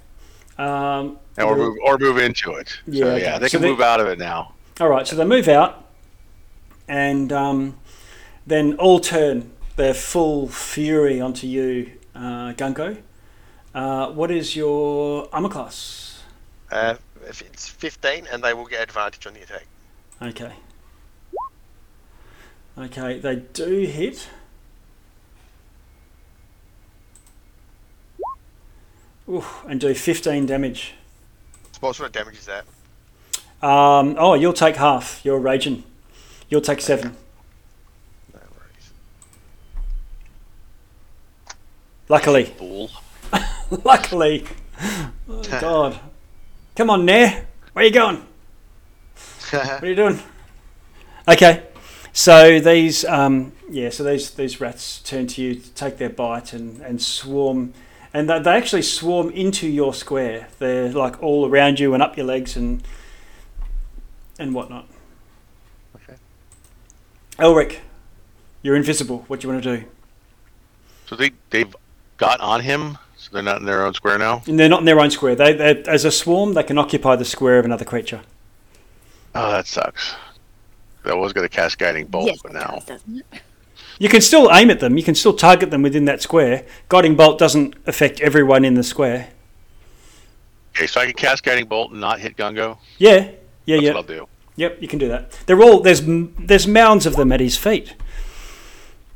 Um, 0.59 1.17
or 1.37 1.55
the- 1.55 1.63
move 1.63 1.77
or 1.85 1.97
move 1.97 2.17
into 2.17 2.51
it. 2.53 2.77
Yeah, 2.85 3.05
so, 3.05 3.11
okay. 3.11 3.21
yeah, 3.23 3.39
they 3.39 3.47
So 3.47 3.57
can 3.57 3.61
they- 3.63 3.69
move 3.69 3.81
out 3.81 3.99
of 4.01 4.07
it 4.07 4.19
now. 4.19 4.53
All 4.81 4.89
right, 4.89 5.07
so 5.07 5.15
they 5.15 5.25
move 5.25 5.47
out, 5.47 5.85
and 6.87 7.31
um, 7.33 7.77
then 8.45 8.75
all 8.75 8.99
turn 8.99 9.51
their 9.77 9.93
full 9.93 10.47
fury 10.49 11.19
onto 11.21 11.47
you, 11.47 11.91
uh, 12.15 12.53
Gungo. 12.53 12.97
Uh, 13.73 14.07
what 14.11 14.31
is 14.31 14.55
your 14.55 15.27
armor 15.33 15.49
class? 15.49 16.23
Uh, 16.71 16.95
if 17.27 17.41
it's 17.41 17.67
15, 17.69 18.27
and 18.31 18.43
they 18.43 18.53
will 18.53 18.65
get 18.65 18.81
advantage 18.83 19.25
on 19.27 19.33
the 19.33 19.41
attack. 19.41 19.65
Okay. 20.21 20.51
Okay, 22.77 23.19
they 23.19 23.35
do 23.37 23.81
hit. 23.85 24.27
Ooh, 29.29 29.45
and 29.67 29.79
do 29.79 29.93
15 29.93 30.45
damage. 30.47 30.93
What 31.79 31.95
sort 31.95 32.07
of 32.07 32.13
damage 32.13 32.37
is 32.37 32.47
that? 32.47 32.65
Um, 33.61 34.15
oh, 34.17 34.33
you'll 34.33 34.53
take 34.53 34.77
half. 34.77 35.21
You're 35.23 35.39
raging. 35.39 35.83
You'll 36.49 36.61
take 36.61 36.81
seven. 36.81 37.15
No 38.33 38.39
worries. 38.39 38.91
Luckily. 42.07 42.45
Fool. 42.45 42.89
Luckily. 43.83 44.45
Oh, 45.29 45.41
God. 45.61 45.99
Come 46.75 46.89
on, 46.89 47.05
Nair. 47.05 47.45
Where 47.73 47.83
are 47.83 47.87
you 47.87 47.93
going? 47.93 48.25
What 49.51 49.83
are 49.83 49.87
you 49.87 49.95
doing? 49.95 50.19
Okay. 51.27 51.61
So 52.11 52.59
these, 52.59 53.05
um, 53.05 53.51
yeah, 53.69 53.91
so 53.91 54.03
these 54.03 54.31
these 54.31 54.59
rats 54.59 54.99
turn 54.99 55.27
to 55.27 55.43
you, 55.43 55.61
take 55.75 55.97
their 55.97 56.09
bite, 56.09 56.53
and, 56.53 56.81
and 56.81 56.99
swarm, 56.99 57.73
and 58.13 58.29
they, 58.29 58.39
they 58.39 58.51
actually 58.51 58.81
swarm 58.81 59.29
into 59.31 59.67
your 59.67 59.93
square. 59.93 60.47
They're 60.59 60.89
like 60.89 61.21
all 61.21 61.47
around 61.47 61.79
you 61.79 61.93
and 61.93 62.01
up 62.01 62.17
your 62.17 62.25
legs 62.25 62.55
and 62.55 62.83
and 64.37 64.53
whatnot. 64.53 64.87
Okay. 65.95 66.15
Elric, 67.37 67.79
you're 68.61 68.75
invisible. 68.75 69.25
What 69.27 69.39
do 69.39 69.47
you 69.47 69.53
want 69.53 69.63
to 69.63 69.77
do? 69.77 69.85
So 71.07 71.15
they 71.15 71.31
they've 71.49 71.75
got 72.17 72.39
on 72.41 72.61
him, 72.61 72.97
so 73.17 73.29
they're 73.33 73.43
not 73.43 73.59
in 73.59 73.65
their 73.65 73.85
own 73.85 73.93
square 73.93 74.17
now. 74.17 74.43
And 74.47 74.59
they're 74.59 74.69
not 74.69 74.79
in 74.79 74.85
their 74.85 74.99
own 74.99 75.11
square. 75.11 75.35
They, 75.35 75.53
they 75.53 75.83
as 75.83 76.05
a 76.05 76.11
swarm, 76.11 76.53
they 76.53 76.63
can 76.63 76.77
occupy 76.77 77.15
the 77.15 77.25
square 77.25 77.59
of 77.59 77.65
another 77.65 77.85
creature. 77.85 78.21
Oh, 79.35 79.51
that 79.51 79.67
sucks. 79.67 80.15
That 81.03 81.17
was 81.17 81.33
going 81.33 81.47
to 81.47 81.55
cast 81.55 81.77
guiding 81.77 82.07
bolt, 82.07 82.27
yes, 82.27 82.39
but 82.43 82.53
now 82.53 82.71
does, 82.75 82.85
doesn't 82.85 83.17
it? 83.31 83.41
You 83.99 84.09
can 84.09 84.21
still 84.21 84.49
aim 84.51 84.71
at 84.71 84.79
them. 84.79 84.97
You 84.97 85.03
can 85.03 85.13
still 85.13 85.33
target 85.33 85.71
them 85.71 85.81
within 85.81 86.05
that 86.05 86.21
square. 86.21 86.65
Guiding 86.87 87.15
bolt 87.15 87.37
doesn't 87.37 87.75
affect 87.85 88.21
everyone 88.21 88.63
in 88.65 88.73
the 88.75 88.83
square. 88.83 89.29
okay, 90.75 90.87
so 90.87 91.01
I 91.01 91.05
can 91.05 91.13
cast 91.13 91.43
guiding 91.43 91.65
bolt 91.67 91.91
and 91.91 91.99
not 91.99 92.19
hit 92.19 92.37
Gungo. 92.37 92.77
Yeah, 92.97 93.31
yeah, 93.65 93.75
That's 93.75 93.83
yeah. 93.83 93.89
what 93.91 93.97
I'll 93.97 94.03
do. 94.03 94.27
Yep, 94.55 94.81
you 94.81 94.87
can 94.87 94.99
do 94.99 95.09
that. 95.09 95.31
They're 95.45 95.61
all 95.61 95.81
there's 95.81 96.01
there's 96.05 96.65
mounds 96.67 97.05
of 97.05 97.15
them 97.15 97.31
at 97.31 97.39
his 97.39 97.57
feet. 97.57 97.93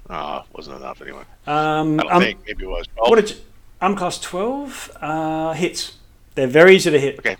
Oh, 0.09 0.43
wasn't 0.53 0.77
enough 0.77 1.01
anyway. 1.01 1.23
Um, 1.47 1.99
I 1.99 2.03
don't 2.03 2.11
um, 2.13 2.21
think 2.21 2.39
maybe 2.45 2.65
it 2.65 2.67
was. 2.67 2.85
Oh, 2.97 3.09
what 3.09 3.15
did 3.15 3.31
you, 3.31 3.37
um 3.81 3.95
class 3.95 4.19
twelve 4.19 4.91
uh, 5.01 5.53
hits? 5.53 5.97
They're 6.35 6.47
very 6.47 6.75
easy 6.75 6.91
to 6.91 6.99
hit. 6.99 7.19
Okay. 7.19 7.37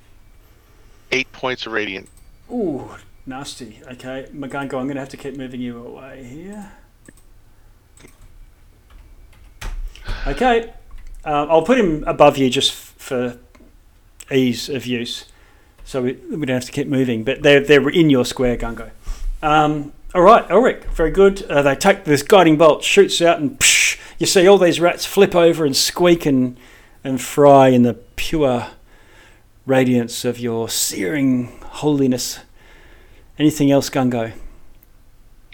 eight 1.11 1.31
points 1.33 1.65
of 1.65 1.73
radiant. 1.73 2.09
Ooh, 2.51 2.89
nasty. 3.25 3.79
Okay, 3.91 4.27
McGonagall, 4.33 4.79
I'm 4.79 4.85
going 4.85 4.95
to 4.95 4.99
have 4.99 5.09
to 5.09 5.17
keep 5.17 5.35
moving 5.37 5.61
you 5.61 5.77
away 5.85 6.23
here. 6.23 6.71
Okay, 10.25 10.71
uh, 11.25 11.47
I'll 11.49 11.63
put 11.63 11.77
him 11.77 12.03
above 12.05 12.37
you 12.37 12.49
just 12.49 12.71
f- 12.71 12.93
for 12.97 13.37
ease 14.31 14.69
of 14.69 14.85
use, 14.85 15.25
so 15.83 16.01
we, 16.01 16.13
we 16.13 16.45
don't 16.45 16.55
have 16.55 16.65
to 16.65 16.71
keep 16.71 16.87
moving. 16.87 17.23
But 17.23 17.43
they're 17.43 17.59
they're 17.59 17.89
in 17.89 18.09
your 18.09 18.23
square, 18.25 18.55
Gungo. 18.57 18.91
Um, 19.41 19.91
all 20.15 20.21
right, 20.21 20.49
Ulrich, 20.49 20.83
very 20.93 21.11
good. 21.11 21.43
Uh, 21.43 21.61
they 21.61 21.75
take 21.75 22.05
this 22.05 22.23
guiding 22.23 22.57
bolt, 22.57 22.83
shoots 22.83 23.21
out, 23.21 23.39
and 23.39 23.59
psh, 23.59 23.99
you 24.17 24.25
see 24.25 24.47
all 24.47 24.57
these 24.57 24.79
rats 24.79 25.05
flip 25.05 25.35
over 25.35 25.65
and 25.65 25.75
squeak 25.75 26.25
and 26.25 26.57
and 27.03 27.21
fry 27.21 27.67
in 27.67 27.81
the 27.81 27.95
pure 28.15 28.67
radiance 29.65 30.23
of 30.23 30.39
your 30.39 30.69
searing 30.69 31.59
holiness. 31.63 32.39
Anything 33.37 33.71
else, 33.71 33.89
Gungo? 33.89 34.31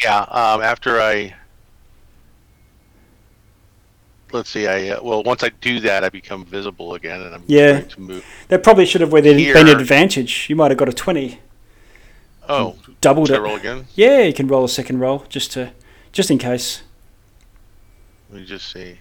Yeah. 0.03 0.19
Um, 0.21 0.61
after 0.61 1.01
I, 1.01 1.33
let's 4.31 4.49
see. 4.49 4.67
I 4.67 4.89
uh, 4.89 5.03
well, 5.03 5.23
once 5.23 5.43
I 5.43 5.49
do 5.49 5.79
that, 5.81 6.03
I 6.03 6.09
become 6.09 6.45
visible 6.45 6.93
again, 6.95 7.21
and 7.21 7.35
I'm 7.35 7.43
Yeah. 7.47 7.79
going 7.79 7.89
to 7.89 8.01
move. 8.01 8.25
That 8.49 8.63
probably 8.63 8.85
should 8.85 9.01
have 9.01 9.11
been 9.11 9.37
Here. 9.37 9.55
an 9.57 9.67
advantage. 9.67 10.49
You 10.49 10.55
might 10.55 10.71
have 10.71 10.77
got 10.77 10.89
a 10.89 10.93
20. 10.93 11.39
Oh, 12.47 12.75
Doubled 13.01 13.29
it. 13.29 13.39
roll 13.39 13.55
again? 13.55 13.85
Yeah, 13.93 14.21
you 14.21 14.33
can 14.33 14.47
roll 14.47 14.63
a 14.63 14.69
second 14.69 14.99
roll 14.99 15.25
just 15.29 15.51
to 15.53 15.71
just 16.11 16.31
in 16.31 16.37
case. 16.39 16.81
Let 18.31 18.39
me 18.41 18.45
just 18.45 18.71
see. 18.71 18.99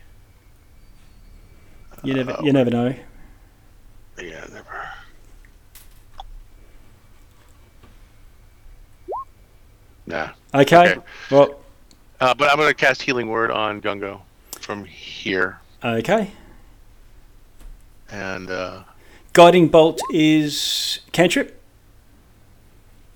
You 2.04 2.14
never 2.14 2.32
Uh, 2.32 2.42
you 2.42 2.52
never 2.52 2.70
know. 2.70 2.94
Yeah, 4.20 4.44
never. 4.52 4.88
Nah. 10.06 10.30
Okay. 10.54 10.76
Okay. 10.92 11.00
Well, 11.30 11.60
Uh, 12.20 12.34
but 12.34 12.50
I'm 12.50 12.56
going 12.56 12.68
to 12.68 12.74
cast 12.74 13.00
Healing 13.02 13.28
Word 13.28 13.50
on 13.50 13.80
Gungo 13.80 14.20
from 14.68 14.84
here, 14.84 15.58
okay. 15.82 16.30
and 18.10 18.50
uh, 18.50 18.82
Guiding 19.32 19.68
bolt 19.68 19.98
is 20.12 21.00
cantrip. 21.12 21.58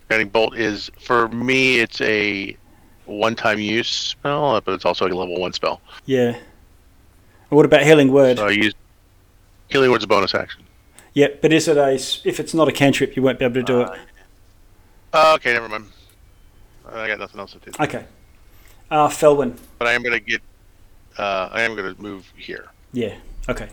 Guiding 0.08 0.30
Bolt 0.30 0.56
is 0.56 0.90
for 0.98 1.28
me. 1.28 1.80
It's 1.80 2.00
a 2.00 2.56
one-time 3.04 3.58
use 3.58 3.90
spell, 3.90 4.54
uh, 4.54 4.60
but 4.62 4.72
it's 4.72 4.86
also 4.86 5.06
a 5.06 5.08
level 5.08 5.38
one 5.38 5.52
spell. 5.52 5.82
Yeah. 6.06 6.38
What 7.50 7.66
about 7.66 7.82
healing 7.82 8.10
word? 8.12 8.38
So 8.38 8.46
I 8.46 8.52
use 8.52 8.72
Healing 9.68 9.90
Word's 9.90 10.04
a 10.04 10.06
bonus 10.06 10.34
action. 10.34 10.62
Yeah, 11.12 11.28
but 11.42 11.52
is 11.52 11.68
it 11.68 11.76
a? 11.76 11.92
if 11.92 12.40
it's 12.40 12.54
not 12.54 12.66
a 12.66 12.72
cantrip, 12.72 13.14
you 13.14 13.22
won't 13.22 13.38
be 13.38 13.44
able 13.44 13.56
to 13.56 13.62
do 13.62 13.82
it. 13.82 13.90
Uh, 15.12 15.34
okay, 15.36 15.52
never 15.52 15.68
mind. 15.68 15.84
I 16.90 17.08
got 17.08 17.18
nothing 17.18 17.40
else 17.40 17.52
to 17.52 17.58
do. 17.58 17.72
Okay. 17.78 18.06
Uh, 18.90 19.08
Felwyn. 19.08 19.58
But 19.78 19.88
I 19.88 19.92
am 19.92 20.02
going 20.02 20.18
to 20.18 20.20
get. 20.20 20.40
Uh, 21.18 21.48
I 21.52 21.62
am 21.62 21.74
going 21.76 21.94
to 21.94 22.00
move 22.02 22.32
here. 22.36 22.66
Yeah. 22.92 23.14
Okay. 23.48 23.68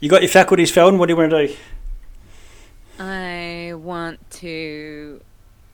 You 0.00 0.08
got 0.08 0.22
your 0.22 0.28
faculties, 0.30 0.70
Felwyn. 0.72 0.98
What 0.98 1.06
do 1.06 1.12
you 1.12 1.16
want 1.16 1.30
to 1.30 1.46
do? 1.48 1.54
I 3.00 3.72
want 3.74 4.30
to. 4.32 5.20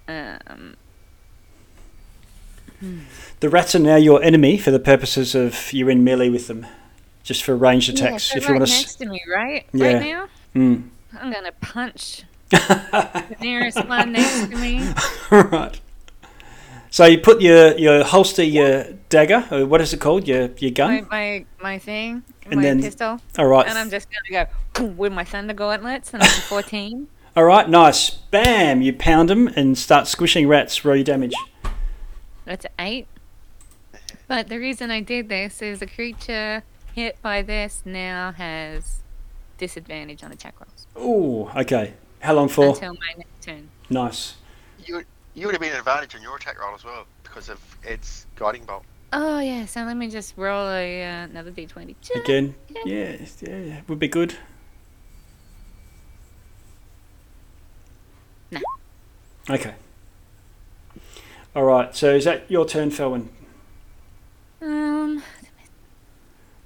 Um, 0.09 0.77
The 3.41 3.49
rats 3.49 3.75
are 3.75 3.79
now 3.79 3.97
your 3.97 4.23
enemy 4.23 4.59
for 4.59 4.71
the 4.71 4.79
purposes 4.79 5.35
of 5.35 5.73
you're 5.73 5.91
in 5.91 6.05
melee 6.05 6.29
with 6.29 6.49
them, 6.49 6.67
just 7.23 7.43
for 7.43 7.57
ranged 7.57 7.89
yeah, 7.99 8.07
attacks. 8.07 8.29
they're 8.31 8.39
if 8.43 8.49
you 8.49 8.55
want 8.55 8.67
to. 8.67 8.73
next 8.73 8.95
to 8.97 9.07
me, 9.07 9.21
right? 9.33 9.67
Yeah. 9.73 9.87
Right 9.95 10.03
now, 10.03 10.29
Mm. 10.55 10.89
I'm 11.21 11.33
gonna 11.33 11.51
punch 11.61 12.23
the 12.51 13.37
nearest 13.41 13.85
one 13.89 14.13
next 14.13 14.51
to 14.51 14.57
me. 14.57 14.87
right. 15.31 15.81
So 16.95 17.05
you 17.07 17.19
put 17.19 17.41
your, 17.41 17.77
your 17.77 18.05
holster 18.05 18.45
your 18.45 18.85
dagger, 19.09 19.49
or 19.51 19.67
what 19.67 19.81
is 19.81 19.93
it 19.93 20.01
called? 20.01 20.29
Your 20.29 20.51
your 20.59 20.71
gun. 20.71 21.09
my, 21.11 21.45
my 21.61 21.77
thing, 21.77 22.23
And 22.47 22.55
my 22.55 22.63
then- 22.63 22.81
pistol, 22.83 23.21
All 23.37 23.47
right. 23.49 23.67
and 23.67 23.77
I'm 23.77 23.91
just 23.91 24.07
gonna 24.13 24.47
go 24.75 24.85
with 24.97 25.13
my 25.13 25.25
thunder 25.25 25.55
gauntlets, 25.55 26.15
and 26.15 26.23
a 26.23 26.27
14. 26.49 27.09
All 27.37 27.43
right. 27.43 27.69
Nice. 27.69 28.11
Bam! 28.11 28.81
You 28.81 28.93
pound 28.93 29.29
them 29.29 29.49
and 29.49 29.77
start 29.77 30.07
squishing 30.07 30.47
rats. 30.47 30.85
Roll 30.85 30.95
your 30.95 31.03
damage. 31.05 31.35
That's 32.45 32.65
eight. 32.79 33.09
But 34.29 34.49
the 34.49 34.59
reason 34.59 34.93
I 34.93 35.01
did 35.01 35.29
this 35.29 35.61
is 35.63 35.83
a 35.83 35.87
creature 35.89 36.63
hit 36.95 37.21
by 37.23 37.43
this 37.43 37.83
now 37.85 38.31
has 38.37 39.01
disadvantage 39.59 40.23
on 40.23 40.31
attack 40.31 40.55
rolls 40.61 40.87
Oh, 40.95 41.51
Okay. 41.61 41.95
How 42.21 42.35
long 42.35 42.49
for? 42.49 42.69
until 42.69 42.95
my 42.95 43.15
next 43.19 43.43
turn. 43.43 43.69
Nice. 43.91 44.37
You 45.35 45.41
you 45.41 45.47
would 45.47 45.55
have 45.55 45.61
been 45.61 45.73
an 45.73 45.79
advantage 45.79 46.15
on 46.15 46.23
your 46.23 46.37
attack 46.37 46.61
roll 46.61 46.75
as 46.75 46.85
well 46.85 47.07
because 47.23 47.49
of 47.49 47.61
Ed's 47.85 48.27
guiding 48.37 48.65
bolt. 48.65 48.85
Oh 49.13 49.39
yeah, 49.41 49.65
so 49.67 49.83
let 49.83 49.97
me 49.97 50.09
just 50.09 50.35
roll 50.37 50.69
a 50.69 51.03
uh, 51.05 51.25
another 51.25 51.51
d20. 51.51 51.95
Again. 52.17 52.55
Yeah. 52.85 53.17
Yeah. 53.41 53.81
Would 53.89 53.99
be 53.99 54.09
good. 54.09 54.37
No. 58.51 58.61
Okay. 59.51 59.75
All 61.55 61.65
right. 61.65 61.95
So 61.95 62.15
is 62.15 62.25
that 62.25 62.51
your 62.51 62.67
turn, 62.67 62.91
Felwyn? 62.91 63.29
Um, 64.63 65.23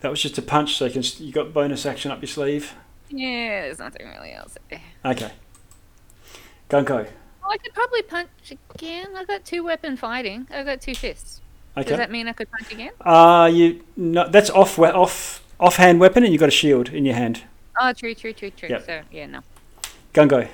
That 0.01 0.11
was 0.11 0.23
just 0.23 0.39
a 0.39 0.43
punch, 0.43 0.77
so 0.77 0.87
you 0.87 0.93
can 0.93 1.03
you 1.19 1.33
got 1.33 1.53
bonus 1.53 1.85
action 1.85 2.11
up 2.11 2.21
your 2.23 2.29
sleeve. 2.29 2.75
Yeah, 3.11 3.63
there's 3.63 3.79
nothing 3.79 4.07
really 4.07 4.33
else. 4.33 4.57
there. 4.71 4.81
Okay. 5.05 5.33
Gungo. 6.71 7.09
I 7.49 7.57
could 7.59 7.73
probably 7.75 8.03
punch 8.03 8.29
again. 8.75 9.09
I 9.17 9.25
got 9.25 9.45
two 9.45 9.65
weapon 9.65 9.97
fighting. 9.97 10.47
I 10.53 10.63
got 10.63 10.81
two 10.81 10.95
fists. 10.95 11.41
Okay. 11.77 11.89
Does 11.89 11.99
that 11.99 12.11
mean 12.11 12.29
I 12.29 12.33
could 12.33 12.51
punch 12.51 12.73
again? 12.73 12.91
Uh, 13.01 13.49
you 13.53 13.85
no, 13.97 14.29
that's 14.29 14.51
off 14.51 14.77
we- 14.79 14.89
off 14.89 15.43
offhand 15.61 16.01
weapon, 16.01 16.25
and 16.25 16.33
you've 16.33 16.41
got 16.41 16.49
a 16.49 16.53
shield 16.53 16.89
in 16.91 17.05
your 17.05 17.15
hand. 17.15 17.43
Oh, 17.81 17.93
true, 17.93 18.15
true, 18.15 18.33
true, 18.33 18.51
true. 18.51 18.69
Yep. 18.69 18.87
So 18.87 19.01
yeah, 19.13 19.27
no. 19.27 19.41
Gungo. 20.13 20.49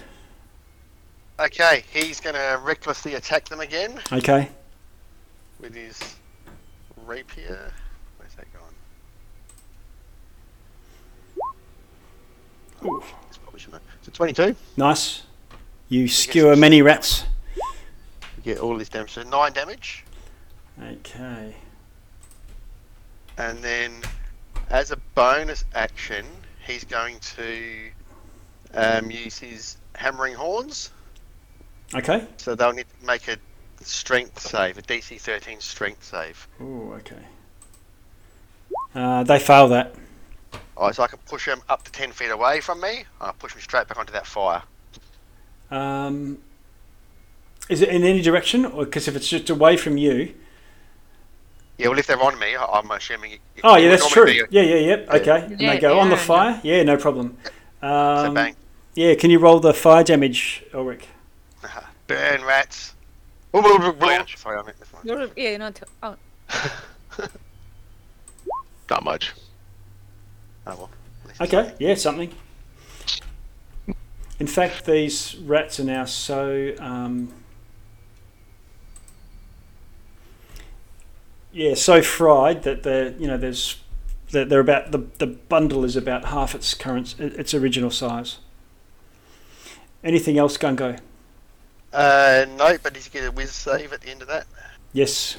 Okay, 1.41 1.83
he's 1.93 2.21
going 2.21 2.35
to 2.37 2.61
recklessly 2.63 3.15
attack 3.15 3.49
them 3.49 3.59
again 3.61 4.01
Okay. 4.13 4.49
with 5.59 5.75
his 5.75 6.01
rapier. 7.07 7.73
Where's 8.19 8.35
that 8.37 8.47
gone? 8.53 8.73
It's 13.29 13.39
probably 13.39 13.59
shouldn't 13.61 13.83
have- 13.83 13.93
So 14.03 14.13
22. 14.13 14.55
Nice. 14.77 15.23
You 15.89 16.09
skewer 16.09 16.57
many 16.57 16.83
rats. 16.83 17.25
Get 18.43 18.59
all 18.59 18.77
this 18.77 18.89
damage. 18.89 19.13
So 19.13 19.23
9 19.23 19.53
damage. 19.53 20.05
Okay. 20.83 21.55
And 23.39 23.59
then, 23.59 23.93
as 24.71 24.91
a 24.91 24.97
bonus 25.15 25.65
action, 25.75 26.27
he's 26.67 26.85
going 26.85 27.19
to 27.21 27.91
um, 28.75 29.11
use 29.11 29.39
his 29.39 29.77
hammering 29.95 30.35
horns. 30.35 30.91
Okay. 31.95 32.27
So 32.37 32.55
they'll 32.55 32.73
need 32.73 32.87
to 33.01 33.07
make 33.07 33.29
a 33.29 33.37
strength 33.81 34.41
save, 34.41 34.79
a 34.79 34.83
DC 34.83 35.21
13 35.21 35.61
strength 35.61 36.05
save. 36.05 36.49
Oh, 36.61 36.93
okay. 36.99 37.23
Uh, 38.95 39.23
they 39.25 39.39
fail 39.39 39.69
that. 39.69 39.95
Oh, 40.77 40.91
so 40.91 41.03
I 41.03 41.07
can 41.07 41.19
push 41.27 41.47
him 41.47 41.61
up 41.69 41.85
to 41.85 41.93
10 41.93 42.13
feet 42.13 42.31
away 42.31 42.61
from 42.61 42.81
me. 42.81 43.05
I'll 43.21 43.33
push 43.33 43.55
him 43.55 43.61
straight 43.61 43.87
back 43.87 43.99
onto 43.99 44.13
that 44.13 44.27
fire. 44.27 44.63
Um, 45.75 46.39
is 47.69 47.83
it 47.83 47.89
in 47.89 48.05
any 48.05 48.23
direction, 48.23 48.65
or 48.65 48.85
because 48.85 49.09
if 49.09 49.17
it's 49.17 49.29
just 49.29 49.51
away 49.51 49.77
from 49.77 49.97
you? 49.97 50.35
Yeah, 51.79 51.89
well, 51.89 51.99
if 51.99 52.07
they're 52.07 52.23
on 52.23 52.39
me, 52.39 52.55
I- 52.55 52.65
I'm 52.65 52.89
assuming. 52.91 53.33
It, 53.33 53.41
it 53.57 53.61
Oh, 53.65 53.77
yeah, 53.77 53.89
that's 53.89 54.09
true. 54.09 54.25
normally 54.27 54.47
be 54.49 54.57
Yeah, 54.57 54.63
yeah, 54.63 54.77
yep. 54.77 55.07
Yeah. 55.09 55.15
Okay. 55.17 55.41
And 55.51 55.59
they 55.59 55.79
go 55.79 55.99
on 55.99 56.09
the 56.11 56.17
fire. 56.17 56.61
Yeah, 56.63 56.83
no 56.85 56.97
problem. 56.97 57.37
a- 57.83 57.87
Um, 57.87 58.27
so 58.27 58.33
bang. 58.35 58.57
yeah, 58.95 59.15
can 59.17 59.31
you 59.31 59.39
roll 59.41 59.59
the 59.59 59.75
fire 59.75 60.05
damage, 60.05 60.63
Elric? 60.73 61.03
Burn 62.07 62.45
rats. 62.45 62.95
Oh. 63.53 64.25
Sorry, 64.37 64.59
I 64.59 64.63
meant 64.63 64.79
this 64.79 64.93
one. 64.93 65.03
You're, 65.07 65.29
yeah, 65.37 65.51
you're 65.51 65.59
not. 65.59 65.75
T- 65.75 65.83
oh, 66.03 66.17
Not 68.91 69.03
much. 69.05 69.33
Oh, 70.67 70.77
well. 70.77 70.91
at 71.23 71.29
least 71.29 71.41
it's 71.41 71.55
Okay, 71.55 71.75
yeah, 71.79 71.95
something. 71.95 72.33
In 74.41 74.47
fact, 74.47 74.85
these 74.85 75.37
rats 75.37 75.79
are 75.79 75.85
now 75.85 76.05
so. 76.05 76.75
Um, 76.81 77.33
yeah, 81.53 81.75
so 81.75 82.03
fried 82.03 82.63
that 82.65 82.83
they're 82.83 83.11
you 83.13 83.27
know 83.29 83.37
there's 83.37 83.81
they're, 84.31 84.45
they're 84.45 84.61
about 84.61 84.91
the 84.93 84.99
the 85.19 85.27
bundle 85.27 85.85
is 85.85 85.95
about 85.97 86.27
half 86.27 86.55
its 86.55 86.75
current 86.75 87.15
its 87.19 87.55
original 87.55 87.91
size. 87.91 88.39
Anything 90.03 90.37
else, 90.37 90.59
Gungo? 90.59 90.99
Uh, 91.93 92.45
no, 92.59 92.77
but 92.83 92.93
did 92.93 93.05
you 93.07 93.11
get 93.11 93.25
a 93.25 93.31
Wis 93.31 93.53
save 93.53 93.93
at 93.93 94.01
the 94.01 94.09
end 94.11 94.21
of 94.21 94.29
that? 94.29 94.47
Yes. 94.93 95.37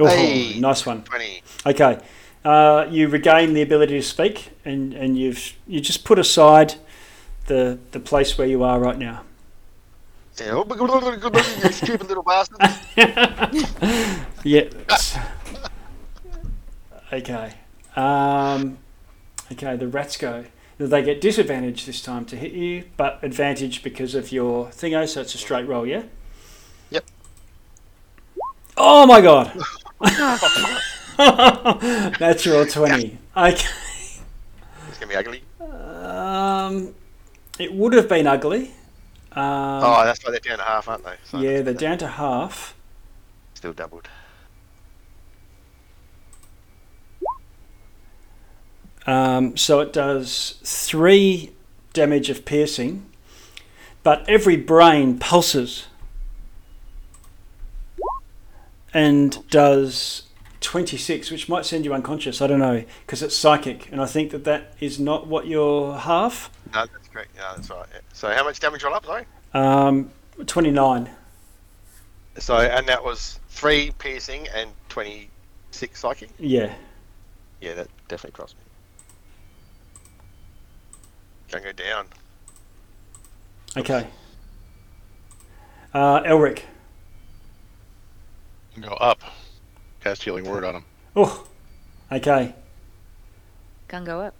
Oh, 0.00 0.06
Hey. 0.06 0.58
nice 0.60 0.84
one. 0.84 1.02
20. 1.02 1.42
Okay, 1.66 1.98
uh, 2.44 2.86
you 2.90 3.08
regain 3.08 3.54
the 3.54 3.62
ability 3.62 3.94
to 3.94 4.02
speak, 4.02 4.50
and, 4.64 4.94
and 4.94 5.18
you've 5.18 5.54
you 5.66 5.80
just 5.80 6.04
put 6.04 6.18
aside 6.18 6.74
the 7.46 7.78
the 7.92 8.00
place 8.00 8.38
where 8.38 8.46
you 8.46 8.62
are 8.62 8.78
right 8.78 8.98
now. 8.98 9.22
Yeah. 10.38 10.50
Oh, 10.52 10.64
you 10.64 11.72
stupid 11.72 12.08
little 12.08 12.22
bastard. 12.22 12.58
Yeah. 14.44 14.68
okay. 17.12 17.54
Um, 17.96 18.78
okay. 19.50 19.76
The 19.76 19.88
rats 19.88 20.16
go. 20.16 20.44
They 20.78 21.02
get 21.02 21.20
disadvantage 21.20 21.86
this 21.86 22.00
time 22.00 22.24
to 22.26 22.36
hit 22.36 22.52
you, 22.52 22.84
but 22.96 23.18
advantage 23.22 23.82
because 23.82 24.14
of 24.14 24.30
your 24.30 24.66
thingo, 24.66 25.08
so 25.08 25.22
it's 25.22 25.34
a 25.34 25.38
straight 25.38 25.66
roll. 25.66 25.84
Yeah. 25.84 26.04
Yep. 26.90 27.04
Oh 28.76 29.04
my 29.04 29.20
god. 29.20 29.58
Natural 32.20 32.64
twenty. 32.64 33.18
Okay. 33.36 33.68
It's 34.88 34.98
going 34.98 35.00
to 35.00 35.06
be 35.08 35.16
ugly. 35.16 35.42
Um, 35.60 36.94
it 37.58 37.72
would 37.72 37.92
have 37.94 38.08
been 38.08 38.28
ugly. 38.28 38.70
Um, 39.32 39.82
oh, 39.82 40.02
that's 40.04 40.24
why 40.24 40.30
they're 40.30 40.40
down 40.40 40.58
to 40.58 40.64
half, 40.64 40.88
aren't 40.88 41.04
they? 41.04 41.16
So 41.24 41.40
yeah, 41.40 41.62
they're 41.62 41.74
down 41.74 41.98
to 41.98 42.06
half. 42.06 42.76
Still 43.54 43.72
doubled. 43.72 44.08
Um, 49.08 49.56
so 49.56 49.80
it 49.80 49.92
does 49.92 50.60
three 50.62 51.52
damage 51.94 52.30
of 52.30 52.44
piercing, 52.44 53.06
but 54.04 54.28
every 54.28 54.56
brain 54.56 55.18
pulses 55.18 55.86
and 58.94 59.48
does 59.50 60.27
26, 60.60 61.30
which 61.30 61.48
might 61.48 61.64
send 61.64 61.84
you 61.84 61.94
unconscious. 61.94 62.42
I 62.42 62.46
don't 62.46 62.58
know, 62.58 62.84
because 63.06 63.22
it's 63.22 63.36
psychic, 63.36 63.90
and 63.92 64.00
I 64.00 64.06
think 64.06 64.30
that 64.32 64.44
that 64.44 64.74
is 64.80 64.98
not 64.98 65.26
what 65.26 65.46
you're 65.46 65.96
half. 65.96 66.50
No, 66.74 66.84
that's 66.92 67.08
correct. 67.08 67.30
Yeah, 67.36 67.52
that's 67.56 67.70
right. 67.70 67.86
Yeah. 67.92 68.00
So 68.12 68.28
how 68.30 68.44
much 68.44 68.60
damage 68.60 68.82
roll 68.82 68.94
up, 68.94 69.06
sorry? 69.06 69.24
Um, 69.54 70.10
29. 70.46 71.10
So, 72.38 72.56
and 72.56 72.86
that 72.86 73.02
was 73.02 73.40
3 73.50 73.92
piercing 73.98 74.46
and 74.54 74.70
26 74.88 75.98
psychic? 75.98 76.30
Yeah. 76.38 76.72
Yeah, 77.60 77.74
that 77.74 77.88
definitely 78.08 78.36
crossed 78.36 78.56
me. 78.56 78.62
Can't 81.48 81.64
go 81.64 81.72
down. 81.72 82.06
Okay. 83.76 84.06
Uh, 85.94 86.20
Elric. 86.22 86.62
Go 88.80 88.90
up. 88.90 89.20
Cast 90.08 90.22
healing 90.22 90.44
word 90.48 90.64
on 90.64 90.76
him. 90.76 90.84
Oh, 91.14 91.46
okay. 92.10 92.54
gun 93.88 94.06
go 94.06 94.22
up. 94.22 94.34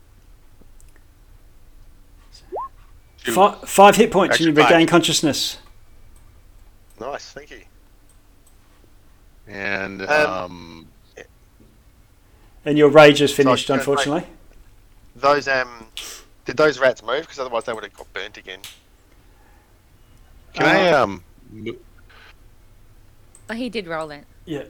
Five, 3.18 3.68
five 3.68 3.96
hit 3.96 4.10
points 4.10 4.36
and 4.38 4.46
you 4.46 4.48
Extra 4.52 4.64
five. 4.64 4.70
regain 4.72 4.86
consciousness. 4.86 5.58
Nice, 6.98 7.32
thank 7.32 7.50
you. 7.50 7.60
And 9.46 10.00
Um, 10.06 10.30
um, 10.30 10.86
And 12.64 12.78
your 12.78 12.88
rage 12.88 13.20
is 13.20 13.30
finished, 13.34 13.66
Sorry, 13.66 13.78
unfortunately. 13.78 14.24
Those, 15.16 15.48
um, 15.48 15.88
did 16.46 16.56
those 16.56 16.78
rats 16.78 17.02
move? 17.02 17.20
Because 17.22 17.38
otherwise 17.40 17.64
they 17.64 17.74
would 17.74 17.84
have 17.84 17.92
got 17.92 18.10
burnt 18.14 18.38
again. 18.38 18.60
can 20.54 20.64
I 20.64 20.88
um, 20.92 21.22
mo- 21.52 21.76
Oh, 23.50 23.54
he 23.54 23.68
did 23.68 23.86
roll 23.86 24.10
it. 24.10 24.24
Yeah. 24.46 24.62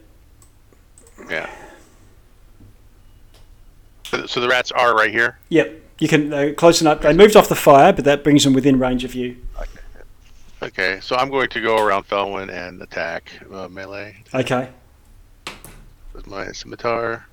Yeah. 1.29 1.49
So, 4.05 4.25
so 4.25 4.39
the 4.39 4.47
rats 4.47 4.71
are 4.71 4.95
right 4.95 5.11
here. 5.11 5.37
Yep. 5.49 5.81
You 5.99 6.07
can 6.07 6.33
uh, 6.33 6.53
close 6.55 6.81
enough. 6.81 7.01
They 7.01 7.13
moved 7.13 7.35
off 7.35 7.49
the 7.49 7.55
fire, 7.55 7.91
but 7.93 8.05
that 8.05 8.23
brings 8.23 8.43
them 8.43 8.53
within 8.53 8.79
range 8.79 9.03
of 9.03 9.13
you. 9.15 9.37
Okay. 9.59 9.69
Okay, 10.61 10.99
so 11.01 11.15
I'm 11.15 11.29
going 11.29 11.49
to 11.49 11.61
go 11.61 11.77
around 11.77 12.07
Felwyn 12.07 12.49
and 12.51 12.81
attack 12.81 13.31
uh, 13.53 13.67
melee 13.69 14.15
Okay. 14.33 14.69
with 16.13 16.27
my 16.27 16.51
scimitar. 16.51 17.25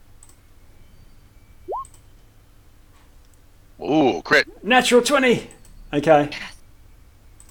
Ooh, 3.81 4.23
crit! 4.23 4.47
Natural 4.65 5.03
20. 5.03 5.49
Okay. 5.93 6.31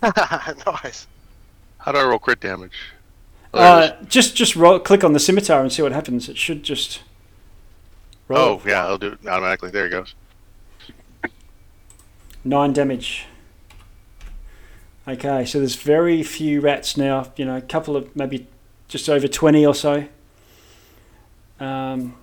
nice. 0.04 1.08
How 1.78 1.92
do 1.92 1.98
I 2.00 2.04
roll 2.04 2.20
crit 2.20 2.40
damage? 2.40 2.74
Uh, 3.56 4.04
just 4.06 4.36
just 4.36 4.56
roll, 4.56 4.80
click 4.80 5.04
on 5.04 5.14
the 5.14 5.20
scimitar 5.20 5.62
and 5.62 5.72
see 5.72 5.82
what 5.82 5.92
happens. 5.92 6.28
It 6.28 6.38
should 6.38 6.64
just 6.64 7.02
roll. 8.28 8.40
oh, 8.40 8.62
yeah, 8.66 8.86
I'll 8.86 8.98
do 8.98 9.14
it 9.14 9.28
automatically. 9.28 9.72
There 9.72 9.88
it 9.88 9.92
goes. 9.92 10.14
Nine 12.44 12.74
damage. 12.74 13.26
Okay, 15.08 15.46
so 15.46 15.60
there's 15.60 15.76
very 15.76 16.22
few 16.24 16.62
rats 16.62 16.98
now. 16.98 17.32
You 17.38 17.46
know, 17.46 17.58
a 17.58 17.62
couple 17.62 17.96
of 17.96 18.14
maybe 18.16 18.48
just 18.88 19.08
over 19.10 19.28
20 19.28 19.66
or 19.66 19.74
so. 19.74 20.08
Um, 21.60 22.16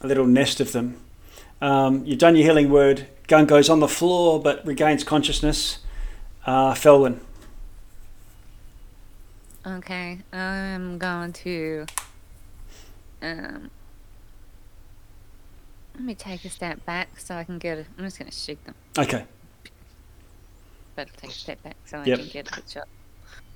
a 0.00 0.06
little 0.06 0.26
nest 0.26 0.60
of 0.60 0.72
them. 0.72 1.00
Um, 1.60 2.04
you've 2.04 2.18
done 2.18 2.36
your 2.36 2.44
healing 2.44 2.70
word. 2.70 3.08
Gun 3.26 3.46
goes 3.46 3.68
on 3.68 3.80
the 3.80 3.88
floor 3.88 4.40
but 4.40 4.64
regains 4.66 5.04
consciousness. 5.04 5.78
Uh, 6.44 6.74
Felwyn. 6.74 7.18
Okay, 9.66 10.18
I'm 10.32 10.98
going 10.98 11.32
to. 11.32 11.86
Um. 13.22 13.70
Let 15.94 16.04
me 16.04 16.14
take 16.14 16.44
a 16.44 16.50
step 16.50 16.84
back 16.84 17.18
so 17.18 17.34
I 17.34 17.44
can 17.44 17.58
get. 17.58 17.78
A, 17.78 17.86
I'm 17.98 18.04
just 18.04 18.18
gonna 18.18 18.30
shoot 18.30 18.62
them, 18.64 18.74
Okay. 18.98 19.24
but 20.94 21.08
take 21.16 21.30
a 21.30 21.34
step 21.34 21.62
back 21.62 21.76
so 21.86 21.98
I 22.00 22.04
can 22.04 22.28
get 22.28 22.48
a 22.48 22.54
good 22.54 22.68
shot. 22.68 22.86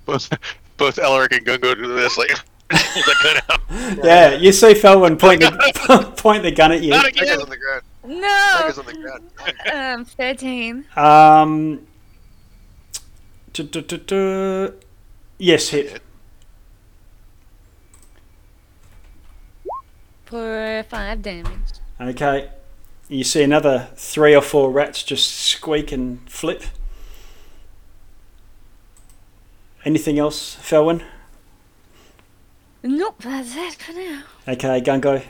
Both 0.05 0.29
both 0.77 0.95
Elric 0.95 1.37
and 1.37 1.45
Gungo 1.45 1.75
do 1.75 1.93
this 1.93 2.17
like 2.17 2.31
hold 2.73 3.05
the 3.05 3.15
gun 3.23 3.41
out. 3.49 3.59
Yeah, 4.03 4.33
you 4.33 4.51
see 4.51 4.73
Felwyn 4.73 5.17
point 5.19 5.41
the, 5.41 6.13
point 6.17 6.41
the 6.43 6.51
gun 6.51 6.71
at 6.71 6.81
you. 6.81 6.89
Not 6.89 7.07
again. 7.07 7.39
on 7.39 7.47
the 7.49 7.57
ground. 7.57 7.83
No. 8.03 8.57
Dagger's 8.59 8.79
on 8.79 8.85
the 8.87 8.93
ground. 8.93 9.29
Um, 9.71 10.05
thirteen. 10.05 10.85
Um, 10.95 11.87
du- 13.53 13.63
du- 13.63 13.81
du- 13.81 13.97
du- 13.99 14.73
yes, 15.41 15.69
hit. 15.69 16.01
For 20.25 20.85
five 20.89 21.21
damage. 21.21 21.79
Okay. 21.99 22.49
You 23.09 23.25
see 23.25 23.43
another 23.43 23.89
three 23.95 24.33
or 24.33 24.41
four 24.41 24.71
rats 24.71 25.03
just 25.03 25.29
squeak 25.29 25.91
and 25.91 26.29
flip. 26.31 26.63
Anything 29.83 30.17
else, 30.17 30.55
Felwyn? 30.55 31.03
Nope, 32.83 33.21
that's 33.21 33.55
it 33.55 33.73
for 33.73 33.91
now. 33.91 34.23
Okay, 34.47 34.79
Gungo. 34.79 35.23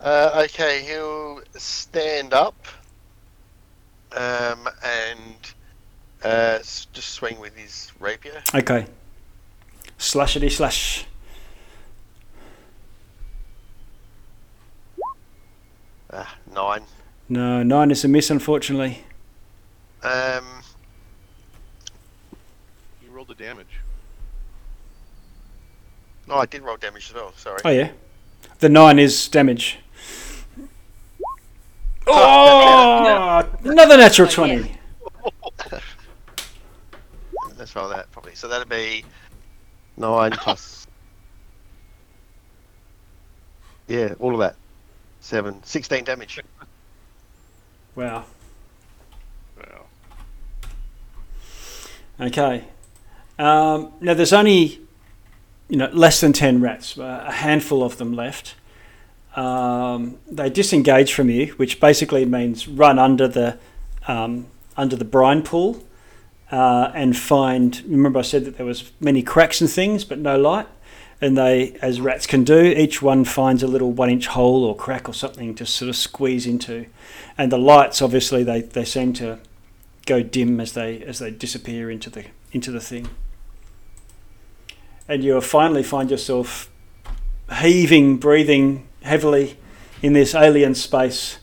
Uh, 0.00 0.44
okay, 0.44 0.84
he'll 0.86 1.40
stand 1.56 2.34
up 2.34 2.66
um, 4.12 4.68
and 4.84 5.36
uh, 6.24 6.58
just 6.58 7.10
swing 7.10 7.38
with 7.40 7.56
his 7.56 7.92
rapier. 8.00 8.42
Okay. 8.54 8.86
Slashity 9.98 10.50
slash. 10.50 11.06
Uh, 16.10 16.24
nine. 16.52 16.82
No, 17.28 17.62
nine 17.62 17.90
is 17.90 18.04
a 18.04 18.08
miss, 18.08 18.30
unfortunately. 18.30 19.04
Um, 20.02 20.44
You 23.02 23.10
rolled 23.10 23.28
the 23.28 23.34
damage. 23.34 23.80
no, 26.26 26.36
I 26.36 26.46
did 26.46 26.62
roll 26.62 26.76
damage 26.76 27.08
as 27.10 27.14
well. 27.14 27.32
Sorry. 27.36 27.60
Oh, 27.64 27.70
yeah. 27.70 27.90
The 28.60 28.68
nine 28.68 28.98
is 28.98 29.28
damage. 29.28 29.78
Oh! 32.10 33.46
Another 33.64 33.98
natural 33.98 34.28
Oh, 34.38 34.44
yeah. 35.72 35.80
20. 37.72 37.76
Let's 37.76 37.76
roll 37.76 37.88
that 37.96 38.10
probably. 38.12 38.34
So 38.34 38.48
that'd 38.48 38.68
be 38.68 39.04
nine 39.96 40.32
plus. 40.32 40.86
Yeah, 43.90 44.12
all 44.18 44.34
of 44.34 44.40
that. 44.40 44.54
Seven. 45.20 45.62
16 45.62 46.04
damage. 46.04 46.38
Wow. 47.96 48.26
Well, 49.56 49.86
Okay. 52.20 52.64
Um, 53.38 53.92
now 54.02 54.12
there's 54.12 54.34
only, 54.34 54.78
you 55.70 55.78
know, 55.78 55.88
less 55.94 56.20
than 56.20 56.34
ten 56.34 56.60
rats. 56.60 56.98
A 56.98 57.32
handful 57.32 57.82
of 57.82 57.96
them 57.96 58.12
left. 58.12 58.56
Um, 59.36 60.18
they 60.30 60.50
disengage 60.50 61.14
from 61.14 61.30
you, 61.30 61.54
which 61.56 61.80
basically 61.80 62.26
means 62.26 62.68
run 62.68 62.98
under 62.98 63.26
the 63.26 63.58
um, 64.06 64.48
under 64.76 64.96
the 64.96 65.06
brine 65.06 65.42
pool 65.42 65.82
uh, 66.50 66.90
and 66.94 67.16
find. 67.16 67.82
Remember, 67.86 68.18
I 68.18 68.22
said 68.22 68.44
that 68.44 68.56
there 68.56 68.66
was 68.66 68.90
many 69.00 69.22
cracks 69.22 69.60
and 69.60 69.70
things, 69.70 70.04
but 70.04 70.18
no 70.18 70.38
light. 70.38 70.66
And 71.20 71.36
they, 71.36 71.72
as 71.82 72.00
rats 72.00 72.28
can 72.28 72.44
do, 72.44 72.62
each 72.62 73.02
one 73.02 73.24
finds 73.24 73.64
a 73.64 73.66
little 73.66 73.90
one-inch 73.90 74.28
hole 74.28 74.64
or 74.64 74.76
crack 74.76 75.08
or 75.08 75.12
something 75.12 75.52
to 75.56 75.66
sort 75.66 75.88
of 75.88 75.96
squeeze 75.96 76.46
into. 76.46 76.86
And 77.36 77.50
the 77.50 77.58
lights, 77.58 78.00
obviously, 78.00 78.44
they, 78.44 78.60
they 78.60 78.84
seem 78.84 79.12
to 79.14 79.40
go 80.06 80.22
dim 80.22 80.58
as 80.58 80.72
they 80.72 81.02
as 81.02 81.18
they 81.18 81.30
disappear 81.30 81.90
into 81.90 82.08
the 82.08 82.24
into 82.52 82.70
the 82.70 82.80
thing. 82.80 83.08
And 85.06 85.22
you'll 85.22 85.40
finally 85.40 85.82
find 85.82 86.10
yourself 86.10 86.70
heaving, 87.60 88.16
breathing 88.16 88.86
heavily 89.02 89.56
in 90.02 90.12
this 90.12 90.34
alien 90.34 90.74
space, 90.74 91.38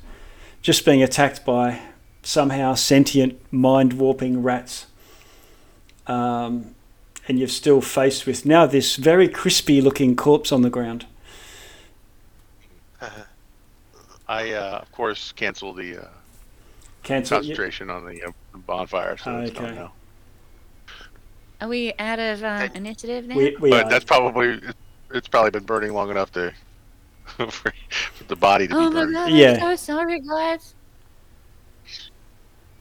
just 0.61 0.85
being 0.85 1.03
attacked 1.03 1.45
by 1.45 1.81
somehow 2.23 2.73
sentient, 2.73 3.39
mind 3.51 3.93
warping 3.93 4.41
rats. 4.41 4.87
Um, 6.07 6.75
and 7.27 7.39
you're 7.39 7.47
still 7.47 7.81
faced 7.81 8.25
with 8.27 8.45
now 8.45 8.65
this 8.65 8.95
very 8.97 9.27
crispy 9.27 9.81
looking 9.81 10.15
corpse 10.15 10.51
on 10.51 10.61
the 10.61 10.69
ground. 10.69 11.05
I 14.27 14.51
uh, 14.51 14.79
of 14.81 14.91
course 14.91 15.31
cancel 15.31 15.73
the 15.73 15.97
uh, 15.97 16.09
Cancel. 17.03 17.41
concentration 17.41 17.89
on 17.89 18.05
the 18.05 18.23
uh, 18.23 18.31
bonfire, 18.55 19.17
so 19.17 19.37
it's 19.37 19.53
Okay. 19.53 19.55
not 19.55 19.73
now. 19.73 19.95
Are 21.59 21.67
we 21.67 21.93
out 21.99 22.19
of 22.19 22.43
uh, 22.43 22.69
initiative 22.73 23.27
now? 23.27 23.39
We, 23.39 23.55
we 23.59 23.77
But 23.77 23.79
are. 23.79 23.95
that's 23.95 24.05
probably 24.05 24.59
it's 25.11 25.27
probably 25.27 25.51
been 25.51 25.65
burning 25.65 25.93
long 25.93 26.09
enough 26.11 26.31
to 26.33 26.53
for, 27.25 27.73
for 28.13 28.23
the 28.25 28.35
body 28.37 28.67
to 28.67 28.75
oh 28.75 28.75
be 28.75 28.89
my 28.91 29.05
burned. 29.05 29.07
god, 29.07 29.33
Yeah. 29.33 29.51
I'm 29.53 29.53
so 29.53 29.75
sorry, 29.75 30.19
guys. 30.21 30.75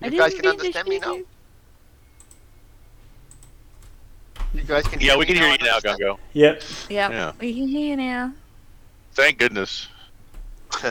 I 0.02 0.09
You 0.09 0.14
guys 0.14 0.34
can 0.34 0.46
understand 0.46 0.86
me 0.88 0.98
now? 1.01 1.16
you. 1.16 1.26
You 4.55 4.62
guys 4.62 4.86
can 4.86 5.01
Yeah, 5.01 5.16
we 5.16 5.26
can 5.26 5.35
hear 5.36 5.48
you 5.51 5.59
now, 5.59 5.76
understand. 5.76 5.98
Gungo. 6.01 6.18
Yep. 6.32 6.62
Yep, 6.89 7.10
Yeah. 7.10 7.32
we 7.40 7.55
can 7.55 7.68
hear 7.68 7.89
you 7.90 7.97
now. 7.97 8.32
Thank 9.12 9.39
goodness. 9.39 9.89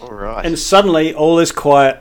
All 0.00 0.08
right. 0.12 0.44
And 0.44 0.58
suddenly 0.58 1.14
all 1.14 1.38
is 1.38 1.52
quiet. 1.52 2.00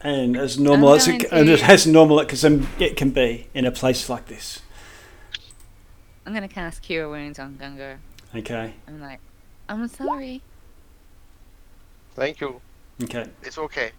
And 0.00 0.36
as 0.36 0.58
normal 0.58 0.90
I'm 0.90 0.96
as 0.96 1.08
it, 1.08 1.30
going 1.30 1.48
and 1.48 1.58
to- 1.58 1.64
as 1.64 1.86
normal 1.86 2.20
it 2.20 2.28
can, 2.28 2.68
it 2.78 2.96
can 2.96 3.10
be 3.10 3.48
in 3.54 3.64
a 3.64 3.70
place 3.72 4.08
like 4.10 4.26
this. 4.26 4.60
I'm 6.26 6.34
gonna 6.34 6.48
cast 6.48 6.82
Cure 6.82 7.08
Wounds 7.08 7.38
on 7.38 7.54
Gungo. 7.54 7.96
Okay. 8.34 8.74
I'm 8.86 9.00
like, 9.00 9.20
I'm 9.68 9.88
sorry. 9.88 10.42
Thank 12.14 12.40
you. 12.40 12.60
Okay. 13.02 13.26
It's 13.42 13.58
okay. 13.58 13.92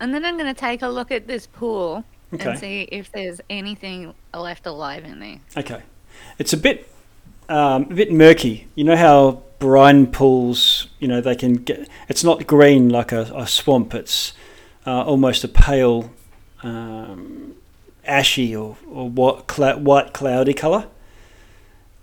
And 0.00 0.12
then 0.14 0.24
I'm 0.24 0.36
gonna 0.36 0.54
take 0.54 0.82
a 0.82 0.88
look 0.88 1.10
at 1.10 1.26
this 1.26 1.46
pool 1.46 2.04
Okay. 2.34 2.50
and 2.50 2.58
see 2.58 2.88
if 2.92 3.10
there's 3.12 3.40
anything 3.48 4.12
left 4.34 4.66
alive 4.66 5.04
in 5.04 5.20
there. 5.20 5.38
Okay. 5.56 5.82
It's 6.38 6.52
a 6.52 6.56
bit 6.56 6.88
um, 7.48 7.84
a 7.90 7.94
bit 7.94 8.12
murky. 8.12 8.66
You 8.74 8.84
know 8.84 8.96
how 8.96 9.42
brine 9.58 10.06
pools, 10.08 10.88
you 10.98 11.08
know, 11.08 11.20
they 11.20 11.36
can 11.36 11.54
get. 11.54 11.88
It's 12.08 12.24
not 12.24 12.46
green 12.46 12.88
like 12.88 13.12
a, 13.12 13.30
a 13.34 13.46
swamp. 13.46 13.94
It's 13.94 14.32
uh, 14.86 15.04
almost 15.04 15.44
a 15.44 15.48
pale, 15.48 16.10
um, 16.62 17.54
ashy 18.04 18.54
or 18.54 18.76
or 18.90 19.08
white, 19.08 19.46
clou- 19.46 19.78
white 19.78 20.12
cloudy 20.12 20.54
color. 20.54 20.88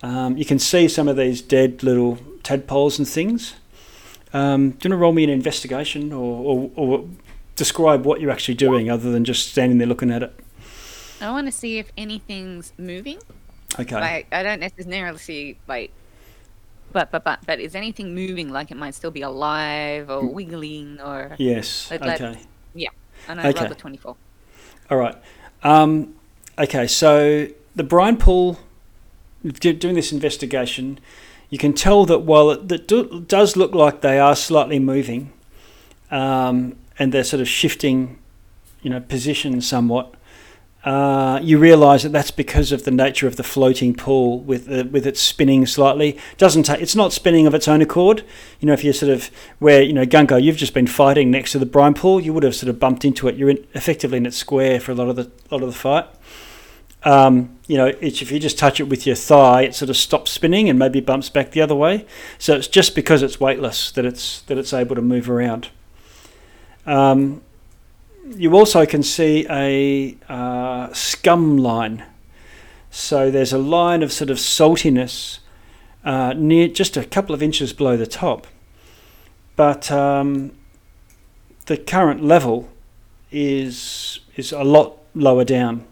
Um, 0.02 0.38
you 0.38 0.46
can 0.46 0.60
see 0.60 0.88
some 0.88 1.08
of 1.08 1.16
these 1.18 1.42
dead 1.42 1.84
little 1.84 2.18
tadpoles 2.44 2.98
and 3.00 3.08
things. 3.08 3.56
Um, 4.34 4.72
do 4.72 4.90
you 4.90 4.90
want 4.90 4.92
to 4.92 4.96
roll 4.98 5.12
me 5.14 5.24
an 5.24 5.30
investigation 5.30 6.12
or, 6.12 6.44
or, 6.44 6.72
or 6.76 7.06
describe 7.56 8.06
what 8.06 8.22
you're 8.22 8.32
actually 8.32 8.56
doing 8.56 8.90
other 8.90 9.12
than 9.12 9.24
just 9.26 9.50
standing 9.50 9.78
there 9.78 9.88
looking 9.88 10.12
at 10.12 10.24
it? 10.24 10.34
I 11.22 11.32
want 11.32 11.48
to 11.48 11.52
see 11.52 11.78
if 11.80 11.92
anything's 11.98 12.74
moving. 12.78 13.20
Okay. 13.80 13.96
Like, 13.96 14.28
I 14.32 14.44
don't 14.44 14.60
necessarily 14.60 15.18
see 15.18 15.58
like, 15.68 15.92
but 16.92 17.12
but 17.12 17.24
but 17.24 17.40
but 17.46 17.60
is 17.60 17.76
anything 17.76 18.14
moving? 18.14 18.50
Like 18.50 18.72
it 18.72 18.78
might 18.78 18.94
still 18.94 19.12
be 19.12 19.22
alive 19.22 20.10
or 20.10 20.26
wiggling 20.26 21.00
or. 21.02 21.36
Yes. 21.38 21.90
Like- 21.90 22.02
Okay. 22.22 22.38
And 23.28 23.40
I 23.40 23.50
Okay. 23.50 23.64
rolled 23.66 23.78
twenty-four. 23.78 24.16
All 24.92 24.98
right. 24.98 25.16
Um, 25.64 26.16
okay, 26.60 26.88
so 26.88 27.48
the 27.74 27.84
brine 27.84 28.18
pool, 28.18 28.60
doing 29.44 29.96
this 29.96 30.12
investigation, 30.12 31.00
you 31.50 31.58
can 31.58 31.72
tell 31.74 32.06
that 32.06 32.20
while 32.20 32.52
it 32.52 32.68
that 32.68 32.88
do, 32.88 33.22
does 33.28 33.56
look 33.56 33.74
like 33.74 34.02
they 34.02 34.20
are 34.20 34.36
slightly 34.36 34.78
moving, 34.78 35.32
um, 36.12 36.76
and 37.00 37.12
they're 37.12 37.24
sort 37.24 37.42
of 37.42 37.48
shifting, 37.48 38.20
you 38.82 38.90
know, 38.90 39.00
position 39.00 39.62
somewhat. 39.62 40.16
Uh, 40.84 41.40
you 41.42 41.58
realise 41.58 42.04
that 42.04 42.12
that's 42.12 42.32
because 42.32 42.74
of 42.74 42.84
the 42.84 42.92
nature 42.92 43.26
of 43.26 43.38
the 43.38 43.44
floating 43.44 43.94
pool, 43.94 44.42
with 44.42 44.66
the, 44.66 44.84
with 44.84 45.08
it 45.08 45.18
spinning 45.18 45.66
slightly. 45.66 46.18
Doesn't 46.38 46.64
take. 46.64 46.82
It's 46.82 46.96
not 46.96 47.14
spinning 47.14 47.48
of 47.48 47.54
its 47.54 47.70
own 47.70 47.82
accord. 47.82 48.26
You 48.60 48.68
know, 48.68 48.74
if 48.74 48.84
you're 48.84 48.94
sort 48.94 49.12
of 49.12 49.32
where 49.60 49.82
you 49.82 49.94
know 49.94 50.06
Gungo, 50.06 50.42
you've 50.42 50.58
just 50.58 50.74
been 50.74 50.88
fighting 50.88 51.32
next 51.32 51.54
to 51.54 51.60
the 51.60 51.66
brine 51.66 51.94
pool, 51.94 52.20
you 52.20 52.34
would 52.34 52.44
have 52.44 52.56
sort 52.56 52.70
of 52.70 52.80
bumped 52.82 53.06
into 53.06 53.30
it. 53.30 53.36
You're 53.36 53.52
in, 53.52 53.66
effectively 53.74 54.18
in 54.18 54.26
its 54.26 54.36
square 54.36 54.82
for 54.82 54.92
a 54.92 54.96
lot 54.96 55.08
of 55.08 55.16
the 55.16 55.32
lot 55.50 55.64
of 55.64 55.68
the 55.70 55.78
fight. 55.78 56.06
Um, 57.04 57.58
you 57.68 57.78
know, 57.78 57.88
if 58.02 58.32
you 58.32 58.40
just 58.40 58.58
touch 58.58 58.82
it 58.82 58.84
with 58.84 59.06
your 59.08 59.16
thigh, 59.16 59.64
it 59.64 59.76
sort 59.76 59.90
of 59.90 59.96
stops 59.96 60.32
spinning 60.32 60.70
and 60.70 60.78
maybe 60.78 61.00
bumps 61.00 61.30
back 61.30 61.52
the 61.52 61.62
other 61.62 61.76
way. 61.76 62.06
So 62.38 62.56
it's 62.56 62.68
just 62.68 62.94
because 62.94 63.22
it's 63.22 63.40
weightless 63.40 63.92
that 63.92 64.06
it's 64.06 64.42
that 64.42 64.58
it's 64.58 64.74
able 64.74 64.96
to 64.96 65.02
move 65.02 65.30
around. 65.30 65.70
Um, 66.86 67.42
you 68.36 68.56
also 68.56 68.86
can 68.86 69.04
see 69.04 69.46
a 69.50 70.18
uh, 70.30 70.94
scum 70.94 71.58
line. 71.58 72.06
So 72.90 73.32
there's 73.32 73.54
a 73.54 73.58
line 73.58 74.04
of 74.04 74.12
sort 74.12 74.30
of 74.30 74.38
saltiness 74.38 75.40
uh, 76.04 76.34
near 76.36 76.68
just 76.68 76.98
a 76.98 77.06
couple 77.06 77.34
of 77.34 77.42
inches 77.42 77.74
below 77.74 77.98
the 77.98 78.08
top. 78.08 78.48
But 79.56 79.92
um, 79.92 80.52
the 81.66 81.78
current 81.78 82.24
level 82.24 82.70
is 83.32 84.20
is 84.36 84.52
a 84.52 84.64
lot 84.64 84.98
lower 85.16 85.44
down, 85.44 85.86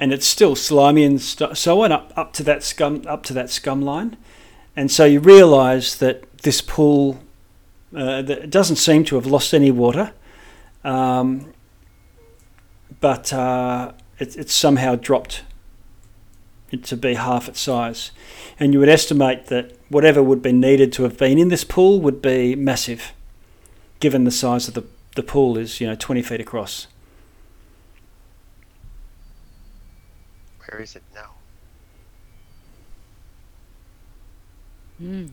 and 0.00 0.12
it's 0.12 0.26
still 0.26 0.56
slimy 0.56 1.04
and 1.04 1.20
st- 1.20 1.56
so 1.56 1.82
on 1.82 1.92
up 1.92 2.12
up 2.16 2.32
to 2.34 2.42
that 2.44 2.62
scum 2.62 3.02
up 3.06 3.22
to 3.24 3.32
that 3.34 3.50
scum 3.50 3.82
line, 3.82 4.16
and 4.74 4.90
so 4.90 5.04
you 5.04 5.20
realise 5.20 5.94
that 5.96 6.38
this 6.38 6.60
pool 6.60 7.20
uh, 7.96 8.22
that 8.22 8.38
it 8.38 8.50
doesn't 8.50 8.76
seem 8.76 9.04
to 9.04 9.16
have 9.16 9.26
lost 9.26 9.52
any 9.52 9.70
water, 9.70 10.12
um, 10.84 11.52
but 13.00 13.32
uh, 13.32 13.92
it, 14.18 14.36
it's 14.36 14.54
somehow 14.54 14.94
dropped 14.94 15.42
it 16.70 16.84
to 16.84 16.96
be 16.96 17.14
half 17.14 17.48
its 17.48 17.60
size, 17.60 18.10
and 18.58 18.72
you 18.72 18.78
would 18.78 18.88
estimate 18.88 19.46
that 19.46 19.76
whatever 19.88 20.22
would 20.22 20.42
be 20.42 20.52
needed 20.52 20.92
to 20.94 21.02
have 21.02 21.18
been 21.18 21.38
in 21.38 21.48
this 21.48 21.64
pool 21.64 22.00
would 22.00 22.22
be 22.22 22.56
massive, 22.56 23.12
given 24.00 24.24
the 24.24 24.30
size 24.30 24.68
of 24.68 24.74
the 24.74 24.84
the 25.14 25.22
pool 25.22 25.58
is 25.58 25.80
you 25.80 25.86
know 25.86 25.94
20 25.94 26.22
feet 26.22 26.40
across. 26.40 26.86
Where 30.66 30.80
is 30.80 30.96
it 30.96 31.02
now? 31.14 31.30
Mm. 35.02 35.30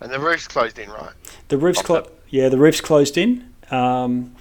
And 0.00 0.12
the 0.12 0.20
roof's 0.20 0.46
closed 0.46 0.78
in, 0.78 0.90
right? 0.90 1.12
The 1.48 1.58
roof's 1.58 1.80
Off 1.80 1.84
clo- 1.84 2.10
yeah, 2.28 2.48
the 2.48 2.58
roof's 2.58 2.80
closed 2.80 3.18
in, 3.18 3.52
um, 3.70 4.34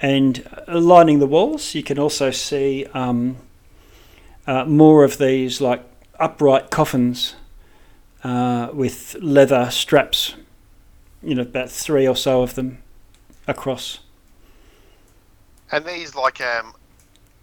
and 0.00 0.46
lining 0.68 1.20
the 1.20 1.26
walls, 1.26 1.74
you 1.74 1.82
can 1.82 1.98
also 1.98 2.30
see 2.30 2.86
um, 2.92 3.36
uh, 4.46 4.64
more 4.64 5.04
of 5.04 5.18
these 5.18 5.60
like 5.60 5.82
upright 6.18 6.70
coffins 6.70 7.34
uh, 8.24 8.68
with 8.72 9.16
leather 9.20 9.70
straps. 9.70 10.34
You 11.22 11.34
know, 11.34 11.42
about 11.42 11.70
three 11.70 12.06
or 12.06 12.16
so 12.16 12.42
of 12.42 12.54
them 12.54 12.82
across. 13.46 14.00
And 15.72 15.84
these 15.84 16.14
like 16.14 16.40
um, 16.40 16.74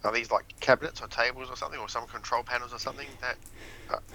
are 0.03 0.13
these 0.13 0.31
like 0.31 0.45
cabinets 0.59 1.01
or 1.01 1.07
tables 1.07 1.49
or 1.49 1.57
something, 1.57 1.79
or 1.79 1.89
some 1.89 2.05
control 2.07 2.43
panels 2.43 2.73
or 2.73 2.79
something 2.79 3.07
that 3.21 3.37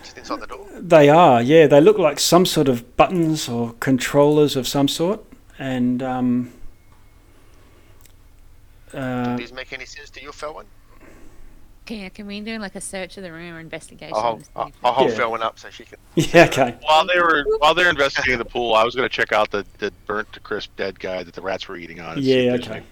just 0.02 0.16
inside 0.18 0.40
the 0.40 0.46
door? 0.46 0.66
They 0.78 1.08
are, 1.08 1.42
yeah. 1.42 1.66
They 1.66 1.80
look 1.80 1.98
like 1.98 2.18
some 2.20 2.46
sort 2.46 2.68
of 2.68 2.96
buttons 2.96 3.48
or 3.48 3.72
controllers 3.80 4.56
of 4.56 4.66
some 4.68 4.88
sort, 4.88 5.20
and 5.58 6.02
um, 6.02 6.52
uh, 8.94 9.36
Do 9.36 9.36
these 9.36 9.52
make 9.52 9.72
any 9.72 9.84
sense 9.84 10.10
to 10.10 10.22
you, 10.22 10.30
Felwyn? 10.30 10.64
Okay, 11.86 12.10
can 12.10 12.26
we 12.26 12.40
do 12.40 12.58
like 12.58 12.74
a 12.74 12.82
search 12.82 13.16
of 13.16 13.22
the 13.22 13.32
room 13.32 13.54
or 13.54 13.60
investigation? 13.60 14.14
I'll 14.14 14.20
hold, 14.22 14.44
to 14.44 14.50
I'll, 14.56 14.72
I'll 14.84 14.92
hold 14.92 15.10
Yeah. 15.10 15.16
Felwyn 15.18 15.40
up 15.40 15.58
so 15.58 15.70
she 15.70 15.84
can. 15.84 15.98
yeah, 16.16 16.44
okay. 16.44 16.76
While 16.82 17.06
they 17.06 17.18
were 17.18 17.44
while 17.60 17.72
they're 17.74 17.88
investigating 17.88 18.38
the 18.38 18.44
pool, 18.44 18.74
I 18.74 18.84
was 18.84 18.94
going 18.94 19.08
to 19.08 19.14
check 19.14 19.32
out 19.32 19.50
the, 19.50 19.64
the 19.78 19.90
burnt 20.06 20.30
to 20.34 20.40
crisp 20.40 20.76
dead 20.76 21.00
guy 21.00 21.22
that 21.22 21.32
the 21.34 21.40
rats 21.40 21.66
were 21.66 21.78
eating 21.78 21.98
on. 21.98 22.18
Yeah, 22.20 22.56
okay. 22.56 22.72
any- 22.76 22.86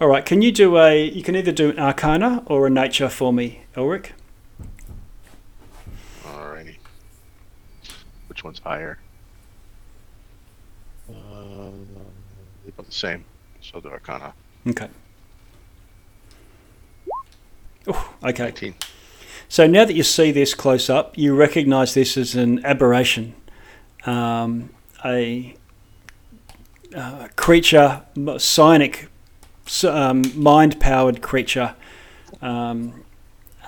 All 0.00 0.08
right. 0.08 0.24
Can 0.24 0.40
you 0.40 0.50
do 0.50 0.78
a? 0.78 1.04
You 1.06 1.22
can 1.22 1.36
either 1.36 1.52
do 1.52 1.68
an 1.70 1.78
Arcana 1.78 2.42
or 2.46 2.66
a 2.66 2.70
Nature 2.70 3.10
for 3.10 3.34
me, 3.34 3.64
Elric. 3.76 4.12
Alrighty. 6.24 6.76
Which 8.28 8.33
one's 8.44 8.58
higher? 8.60 8.98
Uh, 11.08 11.70
they're 12.62 12.72
both 12.76 12.86
the 12.86 12.92
same. 12.92 13.24
So 13.60 13.80
the 13.80 13.90
Arcana. 13.90 14.34
Okay. 14.68 14.88
Oh, 17.86 18.14
okay. 18.22 18.44
19. 18.44 18.74
So 19.48 19.66
now 19.66 19.84
that 19.84 19.94
you 19.94 20.02
see 20.02 20.32
this 20.32 20.54
close 20.54 20.88
up, 20.88 21.16
you 21.16 21.34
recognise 21.34 21.94
this 21.94 22.16
as 22.16 22.34
an 22.34 22.64
aberration, 22.64 23.34
um, 24.06 24.70
a 25.04 25.54
uh, 26.94 27.28
creature, 27.36 28.02
psionic, 28.38 29.08
um, 29.84 30.22
mind-powered 30.34 31.22
creature. 31.22 31.74
Um, 32.40 33.04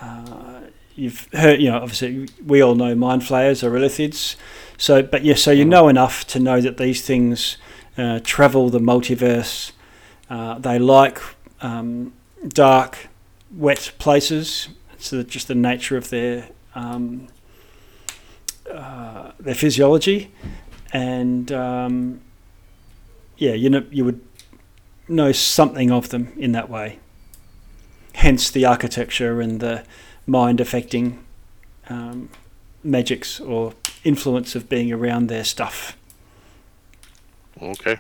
uh, 0.01 0.61
you've 0.95 1.29
heard, 1.33 1.61
you 1.61 1.71
know, 1.71 1.79
obviously 1.79 2.29
we 2.45 2.63
all 2.63 2.75
know 2.75 2.95
mind 2.95 3.27
flayers 3.27 3.63
are 3.63 3.71
illithids. 3.71 4.37
So, 4.79 5.03
but 5.03 5.25
yeah, 5.25 5.35
so 5.35 5.51
you 5.51 5.65
know 5.65 5.89
enough 5.89 6.27
to 6.29 6.39
know 6.39 6.61
that 6.61 6.77
these 6.77 7.03
things 7.03 7.57
uh, 7.97 8.21
travel 8.23 8.69
the 8.69 8.79
multiverse. 8.79 9.73
Uh, 10.29 10.59
they 10.59 10.79
like 10.79 11.21
um, 11.61 12.13
dark, 12.47 13.09
wet 13.55 13.93
places. 13.99 14.69
It's 14.95 15.11
the, 15.11 15.25
just 15.25 15.49
the 15.49 15.55
nature 15.55 15.97
of 15.97 16.11
their 16.11 16.49
um, 16.75 17.29
uh, 18.71 19.33
their 19.39 19.55
physiology, 19.55 20.33
and 20.93 21.51
um, 21.53 22.21
yeah, 23.39 23.53
you 23.53 23.71
know 23.71 23.85
you 23.91 24.05
would 24.05 24.21
know 25.09 25.33
something 25.33 25.91
of 25.91 26.11
them 26.11 26.33
in 26.37 26.53
that 26.53 26.69
way. 26.69 26.99
Hence 28.15 28.51
the 28.51 28.65
architecture 28.65 29.41
and 29.41 29.61
the 29.61 29.85
mind 30.27 30.61
affecting 30.61 31.25
um, 31.89 32.29
magics 32.83 33.41
or 33.41 33.75
influence 34.11 34.55
of 34.55 34.69
being 34.69 34.93
around 34.93 35.27
their 35.29 35.45
stuff. 35.45 35.97
Okay. 37.61 37.97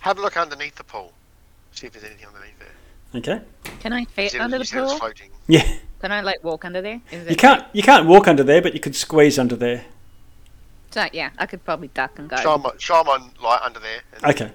Have 0.00 0.18
a 0.18 0.22
look 0.22 0.36
underneath 0.36 0.76
the 0.76 0.84
pool. 0.84 1.12
See 1.72 1.86
if 1.86 1.92
there's 1.92 2.04
anything 2.04 2.26
underneath 2.26 2.58
there. 2.58 2.68
Okay. 3.36 3.44
Can 3.80 3.92
I 3.92 4.04
fit 4.06 4.34
it- 4.34 4.40
under 4.40 4.58
the 4.58 4.64
said 4.64 4.84
pool? 4.86 4.96
floating. 4.98 5.30
Yeah, 5.48 5.66
Can 6.00 6.12
I 6.12 6.20
like 6.20 6.42
walk 6.44 6.64
under 6.64 6.80
there? 6.82 7.00
Is 7.10 7.28
you 7.30 7.36
can't 7.36 7.64
you 7.72 7.82
can't 7.82 8.06
walk 8.06 8.26
under 8.28 8.42
there, 8.42 8.60
but 8.62 8.74
you 8.74 8.80
could 8.80 8.94
squeeze 8.96 9.38
under 9.38 9.56
there. 9.56 9.84
So, 10.90 11.04
yeah, 11.12 11.30
I 11.38 11.46
could 11.46 11.64
probably 11.64 11.88
duck 11.88 12.18
and 12.18 12.28
go. 12.28 12.36
Show 12.36 12.54
'em 12.54 12.64
on- 12.66 12.78
show 12.78 13.00
'em 13.00 13.08
on 13.08 13.30
light 13.42 13.60
under 13.62 13.80
there. 13.80 14.00
And 14.14 14.24
Okay. 14.24 14.52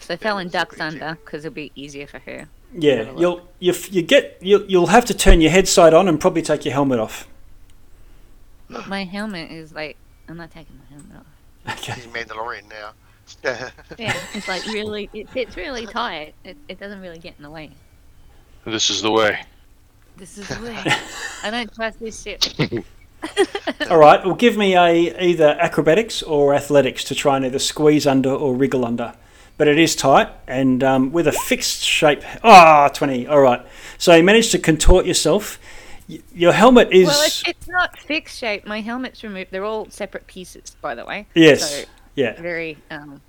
So 0.00 0.16
Fallon 0.16 0.48
ducks 0.48 0.80
under 0.80 1.16
because 1.24 1.44
it'll 1.44 1.54
be 1.54 1.70
easier 1.74 2.06
for 2.06 2.18
her. 2.20 2.48
Yeah, 2.72 2.94
Have 2.96 3.08
a 3.08 3.10
look. 3.12 3.20
you'll 3.20 3.48
you 3.60 3.72
f- 3.72 3.92
you 3.92 4.02
get 4.02 4.38
you'll 4.40 4.64
you'll 4.66 4.86
have 4.88 5.04
to 5.06 5.14
turn 5.14 5.40
your 5.40 5.50
head 5.50 5.68
side 5.68 5.92
on 5.94 6.08
and 6.08 6.20
probably 6.20 6.42
take 6.42 6.64
your 6.64 6.74
helmet 6.74 6.98
off. 7.00 7.26
My 8.86 9.04
helmet 9.04 9.50
is 9.50 9.72
like 9.72 9.96
I'm 10.28 10.36
not 10.36 10.50
taking 10.50 10.76
my 10.76 10.96
helmet 10.96 11.16
off. 11.16 11.78
Okay. 11.78 11.94
She's 11.94 12.06
Mandalorian 12.06 12.68
now. 12.68 12.92
Yeah, 13.98 14.14
it's 14.32 14.48
like 14.48 14.64
really 14.66 15.10
it 15.12 15.28
fits 15.28 15.54
really 15.54 15.86
tight. 15.86 16.34
It, 16.44 16.56
it 16.66 16.80
doesn't 16.80 17.02
really 17.02 17.18
get 17.18 17.34
in 17.36 17.42
the 17.42 17.50
way. 17.50 17.70
This 18.64 18.88
is 18.88 19.02
the 19.02 19.10
way. 19.10 19.40
This 20.16 20.38
is 20.38 20.48
the 20.48 20.62
way. 20.62 20.76
I 21.42 21.50
don't 21.50 21.72
trust 21.74 22.00
this 22.00 22.22
shit. 22.22 22.54
All 23.90 23.98
right. 23.98 24.24
Well, 24.24 24.34
give 24.34 24.56
me 24.56 24.76
a 24.76 25.22
either 25.22 25.56
acrobatics 25.60 26.22
or 26.22 26.54
athletics 26.54 27.04
to 27.04 27.14
try 27.14 27.36
and 27.36 27.44
either 27.44 27.58
squeeze 27.58 28.06
under 28.06 28.30
or 28.30 28.54
wriggle 28.54 28.84
under. 28.84 29.14
But 29.58 29.68
it 29.68 29.78
is 29.78 29.94
tight 29.94 30.28
and 30.46 30.82
um, 30.82 31.12
with 31.12 31.26
a 31.26 31.32
fixed 31.32 31.82
shape. 31.82 32.22
Ah, 32.42 32.88
20. 32.88 33.26
All 33.26 33.40
right. 33.40 33.60
So 33.98 34.14
you 34.14 34.22
managed 34.22 34.52
to 34.52 34.58
contort 34.58 35.04
yourself. 35.04 35.58
Your 36.34 36.52
helmet 36.52 36.90
is 36.90 37.06
Well, 37.06 37.26
it's, 37.26 37.46
it's 37.46 37.68
not 37.68 37.98
fixed 37.98 38.38
shape. 38.38 38.66
My 38.66 38.80
helmet's 38.80 39.22
removed. 39.22 39.50
They're 39.50 39.64
all 39.64 39.90
separate 39.90 40.26
pieces, 40.26 40.74
by 40.80 40.94
the 40.94 41.04
way. 41.04 41.26
yes, 41.34 41.70
So 41.70 41.84
yeah. 42.14 42.40
very 42.40 42.78
um, 42.90 43.20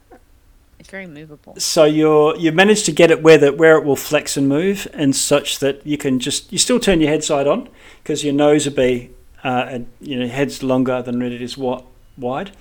it's 0.80 0.90
very 0.90 1.08
movable. 1.08 1.56
So 1.58 1.84
you're 1.84 2.38
you 2.38 2.54
managed 2.54 2.86
to 2.86 2.94
get 2.94 3.12
it 3.12 3.22
where 3.22 3.38
that 3.38 3.58
where 3.58 3.78
it 3.78 3.84
will 3.84 3.98
flex 3.98 4.38
and 4.38 4.48
move, 4.48 4.88
and 4.94 5.14
such 5.16 5.60
that 5.60 5.86
you 5.86 5.98
can 5.98 6.20
just 6.20 6.52
you 6.54 6.58
still 6.58 6.80
turn 6.80 7.02
your 7.02 7.10
head 7.10 7.24
side 7.24 7.48
on 7.48 7.68
because 8.02 8.24
your 8.24 8.34
nose 8.34 8.66
will 8.66 8.76
be 8.76 9.12
uh, 9.44 9.66
and, 9.70 9.88
you 10.00 10.18
know 10.18 10.28
head's 10.28 10.64
longer 10.64 11.02
than 11.02 11.22
it 11.22 11.42
is 11.42 11.58
wide. 11.58 12.52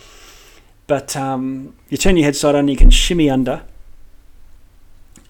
But 0.88 1.16
um, 1.16 1.74
you 1.90 1.96
turn 1.96 2.16
your 2.16 2.24
head 2.24 2.34
side 2.34 2.54
on, 2.54 2.66
you 2.66 2.76
can 2.76 2.90
shimmy 2.90 3.28
under, 3.28 3.62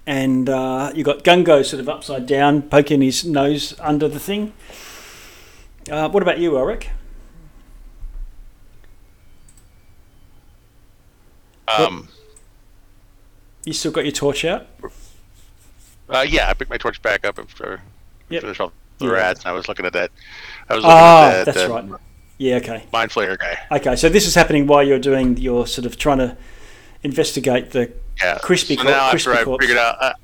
and 0.09 0.49
uh, 0.49 0.91
you 0.95 1.05
got 1.05 1.23
Gungo 1.23 1.63
sort 1.63 1.81
of 1.81 1.89
upside 1.89 2.27
down, 2.27 2.63
poking 2.63 3.03
his 3.03 3.27
nose 3.27 3.75
under 3.79 4.09
the 4.09 4.19
thing. 4.19 4.55
Uh, 5.91 6.09
what 6.09 6.23
about 6.23 6.39
you, 6.39 6.53
Elric? 6.53 6.87
Um, 11.69 12.09
You 13.67 13.75
still 13.75 13.93
got 13.93 14.05
your 14.05 14.13
torch 14.13 14.47
out? 14.47 14.67
uh, 16.09 16.25
yeah, 16.27 16.49
I 16.49 16.55
picked 16.55 16.71
my 16.71 16.79
torch 16.79 17.03
back 17.03 17.27
up 17.27 17.39
after 17.39 17.83
Yep. 18.31 18.41
finish 18.43 18.61
off 18.61 18.73
the 18.99 19.07
Yeah. 19.07 19.11
rats. 19.13 19.41
And 19.41 19.49
I 19.51 19.53
was 19.53 19.69
looking 19.69 19.85
at 19.85 19.93
that. 19.93 20.11
I 20.71 20.75
was 20.75 20.85
looking 20.85 20.97
Ah, 20.99 21.27
at 21.27 21.31
that, 21.45 21.45
that's 21.55 21.67
that 21.67 21.71
right. 21.71 22.01
Yeah, 22.39 22.57
okay. 22.57 22.85
mind 22.93 23.11
flayer 23.11 23.39
guy. 23.39 23.59
Okay, 23.77 23.95
so 23.97 24.09
this 24.09 24.27
is 24.27 24.35
happening 24.35 24.67
while 24.67 24.83
you're 24.83 24.99
doing 24.99 25.37
your 25.37 25.67
sort 25.67 25.85
of 25.85 25.99
trying 25.99 26.19
to 26.19 26.37
investigate 27.03 27.73
the. 27.73 27.93
Yeah. 28.21 28.39
Crispy 28.43 28.77
so 28.77 28.83
now 28.83 29.11
crispy 29.11 29.31
after 29.33 29.53
I 29.53 29.59
figured 29.59 29.79
out, 29.79 29.97
I, 30.01 30.15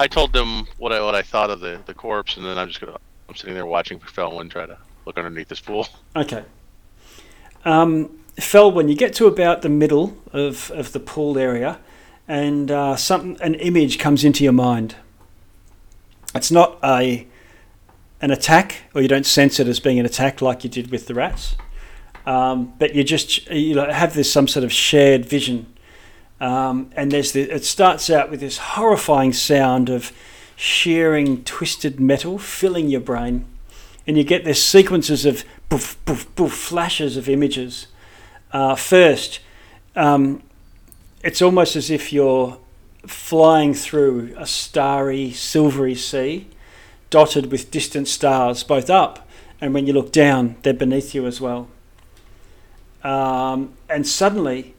I 0.00 0.06
told 0.08 0.32
them 0.32 0.66
what 0.78 0.92
I 0.92 1.00
what 1.02 1.14
I 1.14 1.22
thought 1.22 1.50
of 1.50 1.60
the, 1.60 1.80
the 1.86 1.94
corpse, 1.94 2.36
and 2.36 2.44
then 2.44 2.58
I'm 2.58 2.68
just 2.68 2.80
gonna 2.80 2.98
I'm 3.28 3.34
sitting 3.34 3.54
there 3.54 3.66
watching 3.66 3.98
Felwyn 4.00 4.50
try 4.50 4.66
to 4.66 4.76
look 5.06 5.16
underneath 5.16 5.48
this 5.48 5.60
pool. 5.60 5.88
Okay. 6.16 6.44
Um, 7.64 8.18
Fel, 8.38 8.72
when 8.72 8.88
you 8.88 8.94
get 8.94 9.14
to 9.14 9.26
about 9.26 9.62
the 9.62 9.68
middle 9.68 10.16
of, 10.32 10.70
of 10.72 10.92
the 10.92 11.00
pool 11.00 11.38
area, 11.38 11.78
and 12.26 12.70
uh, 12.70 12.96
something 12.96 13.40
an 13.40 13.54
image 13.54 13.98
comes 13.98 14.24
into 14.24 14.42
your 14.44 14.52
mind. 14.52 14.96
It's 16.34 16.50
not 16.50 16.78
a 16.82 17.26
an 18.20 18.30
attack, 18.30 18.82
or 18.94 19.02
you 19.02 19.08
don't 19.08 19.26
sense 19.26 19.58
it 19.58 19.66
as 19.66 19.80
being 19.80 19.98
an 19.98 20.06
attack 20.06 20.40
like 20.40 20.62
you 20.62 20.70
did 20.70 20.90
with 20.90 21.06
the 21.08 21.14
rats, 21.14 21.56
um, 22.24 22.72
but 22.78 22.94
you 22.94 23.02
just 23.02 23.50
you 23.50 23.74
know, 23.74 23.90
have 23.90 24.14
this 24.14 24.32
some 24.32 24.48
sort 24.48 24.64
of 24.64 24.72
shared 24.72 25.26
vision. 25.26 25.71
Um, 26.42 26.90
and 26.96 27.12
there's 27.12 27.32
the, 27.32 27.42
it 27.42 27.64
starts 27.64 28.10
out 28.10 28.30
with 28.30 28.40
this 28.40 28.58
horrifying 28.58 29.32
sound 29.32 29.88
of 29.88 30.12
shearing 30.56 31.44
twisted 31.44 32.00
metal 32.00 32.38
filling 32.38 32.88
your 32.88 33.00
brain, 33.00 33.46
and 34.06 34.16
you 34.16 34.24
get 34.24 34.44
this 34.44 34.64
sequences 34.64 35.24
of 35.24 35.44
poof, 35.68 35.96
poof, 36.04 36.34
poof, 36.34 36.52
flashes 36.52 37.16
of 37.16 37.28
images. 37.28 37.86
Uh, 38.52 38.74
first, 38.74 39.40
um, 39.94 40.42
it's 41.22 41.40
almost 41.40 41.76
as 41.76 41.90
if 41.90 42.12
you're 42.12 42.58
flying 43.06 43.72
through 43.72 44.34
a 44.36 44.46
starry, 44.46 45.30
silvery 45.30 45.94
sea, 45.94 46.48
dotted 47.10 47.52
with 47.52 47.70
distant 47.70 48.08
stars, 48.08 48.64
both 48.64 48.90
up 48.90 49.28
and 49.62 49.72
when 49.72 49.86
you 49.86 49.92
look 49.92 50.10
down, 50.10 50.56
they're 50.62 50.74
beneath 50.74 51.14
you 51.14 51.24
as 51.24 51.40
well. 51.40 51.68
Um, 53.04 53.74
and 53.88 54.04
suddenly, 54.04 54.74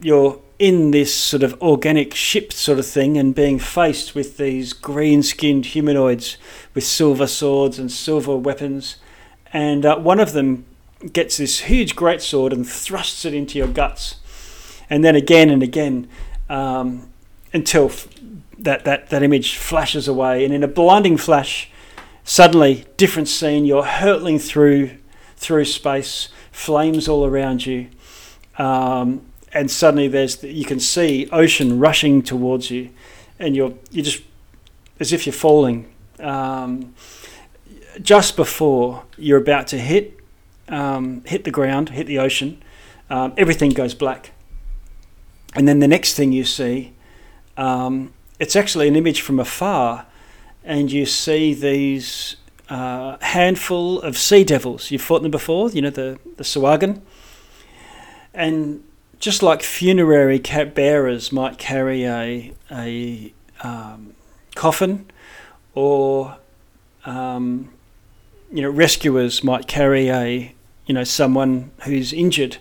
you're 0.00 0.40
in 0.58 0.90
this 0.90 1.14
sort 1.14 1.42
of 1.42 1.60
organic 1.62 2.14
ship 2.14 2.52
sort 2.52 2.78
of 2.78 2.86
thing 2.86 3.16
and 3.16 3.34
being 3.34 3.58
faced 3.58 4.14
with 4.14 4.36
these 4.36 4.74
green 4.74 5.22
skinned 5.22 5.66
humanoids 5.66 6.36
with 6.74 6.84
silver 6.84 7.26
swords 7.26 7.78
and 7.78 7.90
silver 7.90 8.36
weapons. 8.36 8.96
And 9.52 9.86
uh, 9.86 9.98
one 9.98 10.20
of 10.20 10.32
them 10.32 10.66
gets 11.12 11.38
this 11.38 11.60
huge 11.60 11.96
greatsword 11.96 12.52
and 12.52 12.68
thrusts 12.68 13.24
it 13.24 13.32
into 13.32 13.56
your 13.56 13.68
guts. 13.68 14.16
And 14.90 15.02
then 15.02 15.16
again 15.16 15.48
and 15.48 15.62
again 15.62 16.08
um, 16.50 17.08
until 17.54 17.86
f- 17.86 18.08
that, 18.58 18.84
that, 18.84 19.08
that 19.08 19.22
image 19.22 19.56
flashes 19.56 20.06
away. 20.06 20.44
And 20.44 20.52
in 20.52 20.62
a 20.62 20.68
blinding 20.68 21.16
flash, 21.16 21.70
suddenly, 22.22 22.84
different 22.98 23.28
scene, 23.28 23.64
you're 23.64 23.84
hurtling 23.84 24.38
through, 24.38 24.90
through 25.36 25.64
space, 25.64 26.28
flames 26.52 27.08
all 27.08 27.24
around 27.24 27.64
you. 27.64 27.88
Um, 28.58 29.22
and 29.52 29.70
suddenly 29.70 30.08
there's 30.08 30.36
the, 30.36 30.52
you 30.52 30.64
can 30.64 30.80
see 30.80 31.28
ocean 31.32 31.78
rushing 31.78 32.22
towards 32.22 32.70
you, 32.70 32.90
and 33.38 33.56
you're 33.56 33.74
you 33.90 34.02
just 34.02 34.22
as 34.98 35.12
if 35.12 35.26
you're 35.26 35.32
falling. 35.32 35.92
Um, 36.18 36.94
just 38.02 38.36
before 38.36 39.04
you're 39.18 39.40
about 39.40 39.66
to 39.68 39.78
hit 39.78 40.18
um, 40.68 41.22
hit 41.24 41.44
the 41.44 41.50
ground, 41.50 41.90
hit 41.90 42.06
the 42.06 42.18
ocean, 42.18 42.62
um, 43.08 43.32
everything 43.36 43.70
goes 43.70 43.94
black, 43.94 44.30
and 45.54 45.66
then 45.66 45.80
the 45.80 45.88
next 45.88 46.14
thing 46.14 46.32
you 46.32 46.44
see, 46.44 46.92
um, 47.56 48.12
it's 48.38 48.54
actually 48.54 48.86
an 48.86 48.94
image 48.94 49.20
from 49.20 49.40
afar, 49.40 50.06
and 50.64 50.92
you 50.92 51.06
see 51.06 51.54
these 51.54 52.36
uh, 52.68 53.16
handful 53.20 54.00
of 54.02 54.16
sea 54.16 54.44
devils. 54.44 54.92
You've 54.92 55.02
fought 55.02 55.22
them 55.22 55.32
before, 55.32 55.70
you 55.70 55.82
know 55.82 55.90
the 55.90 56.20
the 56.36 56.44
Sahuagin, 56.44 57.00
and 58.32 58.84
just 59.20 59.42
like 59.42 59.62
funerary 59.62 60.38
bearers 60.38 61.30
might 61.30 61.58
carry 61.58 62.06
a 62.06 62.52
a 62.70 63.32
um, 63.62 64.14
coffin, 64.54 65.06
or 65.74 66.38
um, 67.04 67.70
you 68.50 68.62
know 68.62 68.70
rescuers 68.70 69.44
might 69.44 69.68
carry 69.68 70.10
a 70.10 70.54
you 70.86 70.94
know 70.94 71.04
someone 71.04 71.70
who's 71.84 72.12
injured. 72.12 72.56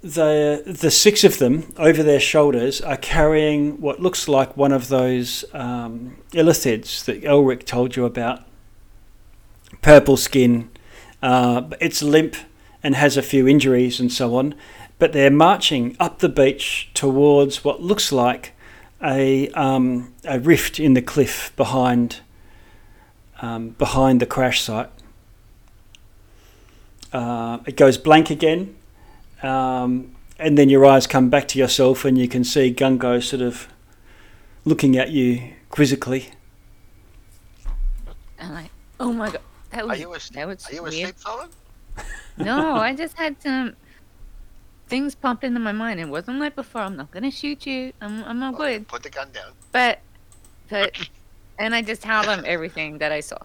The 0.00 0.64
the 0.66 0.90
six 0.90 1.22
of 1.22 1.38
them 1.38 1.72
over 1.76 2.02
their 2.02 2.18
shoulders 2.18 2.80
are 2.80 2.96
carrying 2.96 3.80
what 3.80 4.00
looks 4.00 4.26
like 4.26 4.56
one 4.56 4.72
of 4.72 4.88
those 4.88 5.44
um, 5.52 6.16
illithids 6.32 7.04
that 7.04 7.22
Elric 7.22 7.64
told 7.66 7.94
you 7.94 8.04
about. 8.04 8.44
Purple 9.80 10.16
skin, 10.16 10.70
uh, 11.22 11.62
it's 11.80 12.02
limp 12.02 12.34
and 12.82 12.96
has 12.96 13.16
a 13.16 13.22
few 13.22 13.46
injuries 13.46 14.00
and 14.00 14.12
so 14.12 14.34
on 14.34 14.54
but 15.02 15.12
they're 15.12 15.32
marching 15.32 15.96
up 15.98 16.20
the 16.20 16.28
beach 16.28 16.88
towards 16.94 17.64
what 17.64 17.82
looks 17.82 18.12
like 18.12 18.52
a, 19.02 19.48
um, 19.48 20.14
a 20.24 20.38
rift 20.38 20.78
in 20.78 20.94
the 20.94 21.02
cliff 21.02 21.52
behind, 21.56 22.20
um, 23.40 23.70
behind 23.70 24.20
the 24.20 24.26
crash 24.26 24.60
site. 24.60 24.88
Uh, 27.12 27.58
it 27.66 27.76
goes 27.76 27.98
blank 27.98 28.30
again, 28.30 28.76
um, 29.42 30.14
and 30.38 30.56
then 30.56 30.68
your 30.68 30.86
eyes 30.86 31.08
come 31.08 31.28
back 31.28 31.48
to 31.48 31.58
yourself, 31.58 32.04
and 32.04 32.16
you 32.16 32.28
can 32.28 32.44
see 32.44 32.72
Gungo 32.72 33.20
sort 33.20 33.42
of 33.42 33.66
looking 34.64 34.96
at 34.96 35.10
you 35.10 35.54
quizzically. 35.68 36.28
I'm 38.38 38.54
like, 38.54 38.70
oh 39.00 39.12
my 39.12 39.32
god, 39.32 39.40
that 39.72 39.82
Are 39.82 39.88
was 39.88 39.98
you, 39.98 40.14
asleep? 40.14 40.36
that 40.36 40.46
was 40.46 40.68
Are 40.68 40.74
you 40.74 40.82
weird. 40.84 40.94
asleep, 40.94 41.18
Solomon? 41.18 41.50
No, 42.38 42.76
I 42.76 42.94
just 42.94 43.16
had 43.16 43.42
some 43.42 43.74
things 44.92 45.14
popped 45.14 45.42
into 45.42 45.58
my 45.58 45.72
mind. 45.72 45.98
It 46.00 46.08
wasn't 46.08 46.38
like 46.38 46.54
before. 46.54 46.82
I'm 46.82 46.96
not 46.98 47.10
gonna 47.10 47.30
shoot 47.30 47.64
you. 47.66 47.94
I'm 48.02 48.22
I'm 48.24 48.42
all 48.42 48.52
good. 48.52 48.86
Put 48.88 49.02
the 49.02 49.08
gun 49.08 49.28
down. 49.32 49.52
But 49.72 50.00
but 50.68 51.08
and 51.58 51.74
I 51.74 51.80
just 51.80 52.02
tell 52.02 52.22
them 52.22 52.44
everything 52.46 52.98
that 52.98 53.10
I 53.10 53.20
saw. 53.20 53.38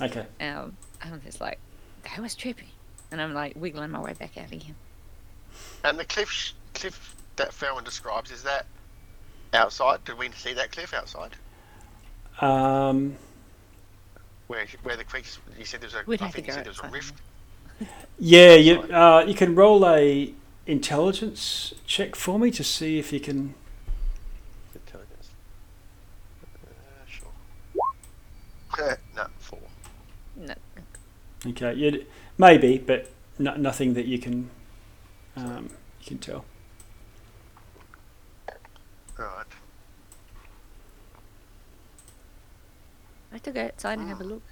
Okay. 0.00 0.24
Um, 0.40 0.74
I'm 1.02 1.20
just 1.22 1.42
like, 1.42 1.58
that 2.04 2.18
was 2.18 2.34
trippy, 2.34 2.70
and 3.12 3.20
I'm 3.20 3.34
like 3.34 3.52
wiggling 3.54 3.90
my 3.90 4.00
way 4.00 4.14
back 4.14 4.38
out 4.38 4.50
again. 4.50 4.74
And 5.84 5.98
the 5.98 6.06
cliff, 6.06 6.30
sh- 6.30 6.52
cliff 6.72 7.14
that 7.36 7.52
Farron 7.52 7.84
describes 7.84 8.30
is 8.30 8.42
that 8.44 8.64
outside. 9.52 10.02
Did 10.06 10.16
we 10.16 10.30
see 10.32 10.54
that 10.54 10.72
cliff 10.72 10.94
outside? 10.94 11.32
Um, 12.40 13.14
Where 14.46 14.66
where 14.82 14.96
the 14.96 15.04
creek? 15.04 15.26
You 15.58 15.66
said 15.66 15.82
there's 15.82 15.94
a. 15.94 16.02
We'd 16.06 16.22
I 16.22 16.24
have 16.24 16.34
to 16.34 16.40
think 16.40 16.46
you 16.46 16.52
go 16.52 16.56
said 16.56 16.64
there's 16.64 16.80
a 16.80 16.88
rift. 16.88 17.14
yeah, 18.18 18.54
you 18.54 18.80
uh, 18.84 19.22
you 19.26 19.34
can 19.34 19.54
roll 19.54 19.86
a 19.86 20.32
intelligence 20.66 21.74
check 21.86 22.16
for 22.16 22.38
me 22.38 22.50
to 22.50 22.64
see 22.64 22.98
if 22.98 23.12
you 23.12 23.20
can. 23.20 23.54
Intelligence. 24.74 25.30
Uh, 26.66 27.06
sure. 27.06 28.98
no, 29.16 29.26
four. 29.38 29.58
No, 30.36 30.54
Okay, 31.46 31.74
you 31.74 32.06
maybe, 32.38 32.78
but 32.78 33.10
no, 33.38 33.54
nothing 33.56 33.94
that 33.94 34.06
you 34.06 34.18
can 34.18 34.50
um, 35.36 35.68
you 36.00 36.06
can 36.06 36.18
tell. 36.18 36.44
Right. 39.18 39.46
I 43.30 43.34
have 43.34 43.42
to 43.42 43.50
go 43.52 43.62
outside 43.62 43.98
and 43.98 44.08
have 44.08 44.20
a 44.20 44.24
look. 44.24 44.42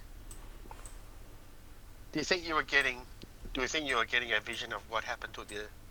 Do 2.13 2.19
you 2.19 2.25
think 2.25 2.47
you 2.47 2.55
were 2.55 2.63
getting? 2.63 3.01
Do 3.55 3.61
you 3.61 3.69
think 3.69 3.89
you 3.89 3.97
were 3.97 4.05
getting 4.05 4.33
a 4.33 4.41
vision 4.41 4.73
of 4.73 4.83
what 4.91 5.05
happened 5.05 5.35
to 5.35 5.45
the, 5.45 5.55
the 5.55 5.82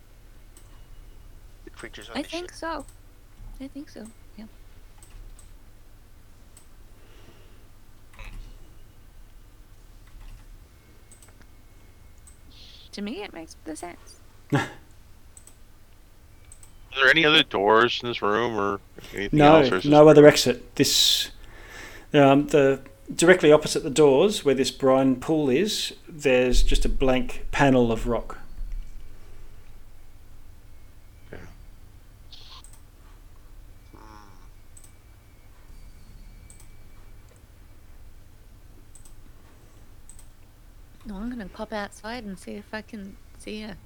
creatures 1.82 2.08
on 2.08 2.16
I 2.16 2.22
the 2.22 2.28
think 2.28 2.50
ship? 2.52 2.54
so. 2.60 2.86
I 3.60 3.66
think 3.66 3.90
so. 3.90 4.06
Yeah. 4.38 4.44
To 12.92 13.02
me, 13.02 13.24
it 13.24 13.32
makes 13.32 13.56
the 13.64 13.74
sense. 13.74 14.20
Are 14.52 14.68
there 16.94 17.10
any 17.10 17.24
other 17.24 17.42
doors 17.42 17.98
in 18.00 18.08
this 18.08 18.22
room 18.22 18.56
or 18.56 18.80
anything 19.12 19.40
No, 19.40 19.56
else? 19.56 19.72
Or 19.72 19.76
is 19.78 19.84
no 19.84 20.06
other 20.06 20.24
exit. 20.24 20.76
This 20.76 21.32
um, 22.14 22.46
the 22.46 22.80
directly 23.12 23.50
opposite 23.50 23.82
the 23.82 23.90
doors 23.90 24.44
where 24.44 24.54
this 24.54 24.70
brine 24.70 25.16
pool 25.16 25.50
is. 25.50 25.94
There's 26.08 26.62
just 26.62 26.84
a 26.84 26.88
blank 26.88 27.46
panel 27.50 27.90
of 27.90 28.06
rock. 28.06 28.38
I'm 41.22 41.30
gonna 41.30 41.46
pop 41.46 41.72
outside 41.72 42.24
and 42.24 42.36
see 42.36 42.54
if 42.54 42.74
I 42.74 42.82
can 42.82 43.16
see 43.38 43.62
a 43.62 43.76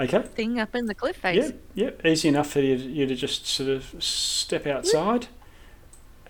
Okay. 0.00 0.20
thing 0.22 0.58
up 0.58 0.74
in 0.74 0.86
the 0.86 0.96
cliff 0.96 1.16
face. 1.16 1.52
Yeah, 1.76 1.90
yeah, 2.02 2.10
easy 2.10 2.26
enough 2.28 2.50
for 2.50 2.58
you, 2.60 2.74
you 2.74 3.06
to 3.06 3.14
just 3.14 3.46
sort 3.46 3.68
of 3.68 3.94
step 4.02 4.66
outside, 4.66 5.28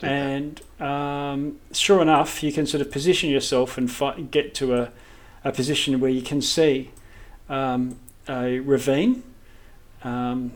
that. 0.01 0.11
and 0.11 0.61
um, 0.79 1.59
sure 1.73 2.03
enough, 2.03 2.43
you 2.43 2.53
can 2.53 2.67
sort 2.67 2.83
of 2.83 2.91
position 2.91 3.31
yourself 3.31 3.79
and 3.79 4.31
get 4.31 4.55
to 4.57 4.75
a, 4.75 4.91
a 5.43 5.53
position 5.53 6.01
where 6.01 6.11
you 6.11 6.21
can 6.21 6.43
see 6.43 6.91
um, 7.49 7.97
a 8.29 8.59
ravine 8.61 9.23
um, 10.05 10.53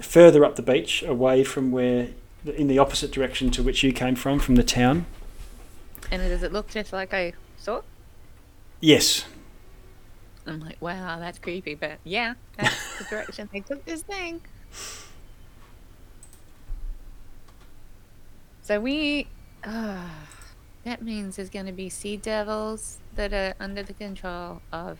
further 0.00 0.44
up 0.44 0.54
the 0.54 0.62
beach, 0.62 1.02
away 1.02 1.42
from 1.42 1.72
where, 1.72 2.10
in 2.54 2.68
the 2.68 2.78
opposite 2.78 3.10
direction 3.10 3.50
to 3.50 3.64
which 3.64 3.82
you 3.82 3.92
came 3.92 4.14
from, 4.14 4.38
from 4.38 4.54
the 4.54 4.62
town. 4.62 5.06
And 6.12 6.22
does 6.22 6.44
it 6.44 6.52
look 6.52 6.68
just 6.68 6.92
like 6.92 7.12
I 7.12 7.32
saw? 7.58 7.80
Yes. 8.80 9.24
I'm 10.46 10.60
like, 10.60 10.80
wow, 10.80 11.18
that's 11.18 11.38
creepy, 11.38 11.74
but 11.74 11.98
yeah, 12.02 12.34
that's 12.56 12.98
the 12.98 13.04
direction 13.04 13.48
they 13.52 13.60
took 13.60 13.84
this 13.84 14.02
thing. 14.02 14.40
So 18.62 18.80
we. 18.80 19.26
Uh, 19.62 20.08
that 20.84 21.02
means 21.02 21.36
there's 21.36 21.50
going 21.50 21.66
to 21.66 21.72
be 21.72 21.90
sea 21.90 22.16
devils 22.16 22.98
that 23.14 23.34
are 23.34 23.54
under 23.60 23.82
the 23.82 23.92
control 23.92 24.62
of. 24.72 24.98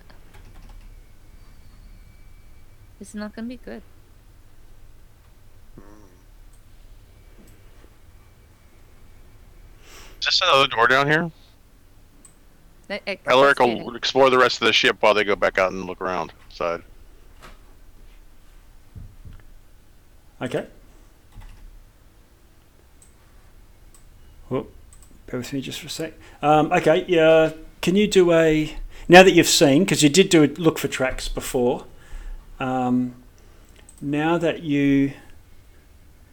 It's 3.01 3.15
not 3.15 3.35
going 3.35 3.49
to 3.49 3.57
be 3.57 3.61
good. 3.65 3.83
Is 10.21 10.27
this 10.27 10.41
another 10.43 10.67
door 10.67 10.87
down 10.87 11.07
here? 11.07 11.31
That- 12.91 13.03
it- 13.07 13.25
Elric 13.25 13.61
will 13.61 13.95
explore 13.95 14.31
the 14.31 14.39
rest 14.39 14.61
of 14.61 14.67
the 14.67 14.73
ship 14.73 14.97
while 14.99 15.15
they 15.15 15.23
go 15.23 15.37
back 15.37 15.59
out 15.59 15.71
and 15.71 15.85
look 15.85 16.01
around. 16.01 16.33
Side. 16.49 16.83
Okay. 20.43 20.67
Well, 24.49 24.67
bear 25.27 25.39
with 25.39 25.53
me 25.53 25.61
just 25.61 25.79
for 25.79 25.87
a 25.87 25.91
sec. 25.91 26.15
Um, 26.43 26.73
okay, 26.73 27.05
yeah. 27.07 27.53
Can 27.81 27.95
you 27.95 28.09
do 28.09 28.33
a 28.33 28.77
now 29.09 29.23
that 29.23 29.35
you've 29.35 29.47
seen 29.47 29.85
because 29.85 30.03
you 30.03 30.09
did 30.09 30.29
do 30.29 30.43
a 30.43 30.49
look 30.49 30.77
for 30.77 30.89
tracks 30.89 31.29
before? 31.29 31.85
Um, 32.59 33.15
now 34.01 34.37
that 34.37 34.65
you, 34.65 35.13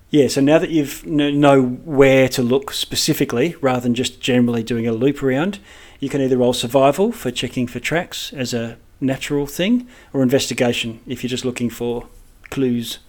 yeah. 0.10 0.28
So 0.28 0.42
now 0.42 0.58
that 0.58 0.72
you've 0.72 1.06
know 1.06 1.62
where 1.62 2.28
to 2.30 2.42
look 2.42 2.72
specifically, 2.72 3.56
rather 3.62 3.82
than 3.82 3.94
just 3.94 4.20
generally 4.20 4.64
doing 4.64 4.88
a 4.88 4.92
loop 4.92 5.22
around, 5.22 5.60
you 6.00 6.10
can 6.10 6.22
either 6.22 6.38
roll 6.38 6.54
survival 6.54 7.12
for 7.12 7.32
checking 7.32 7.68
for 7.68 7.80
tracks 7.80 8.34
as 8.34 8.54
a 8.54 8.78
natural 9.00 9.46
thing, 9.46 9.88
or 10.14 10.24
investigation 10.24 11.00
if 11.08 11.24
you're 11.24 11.30
just 11.30 11.46
looking 11.46 11.70
for 11.70 12.08
clues. 12.50 13.00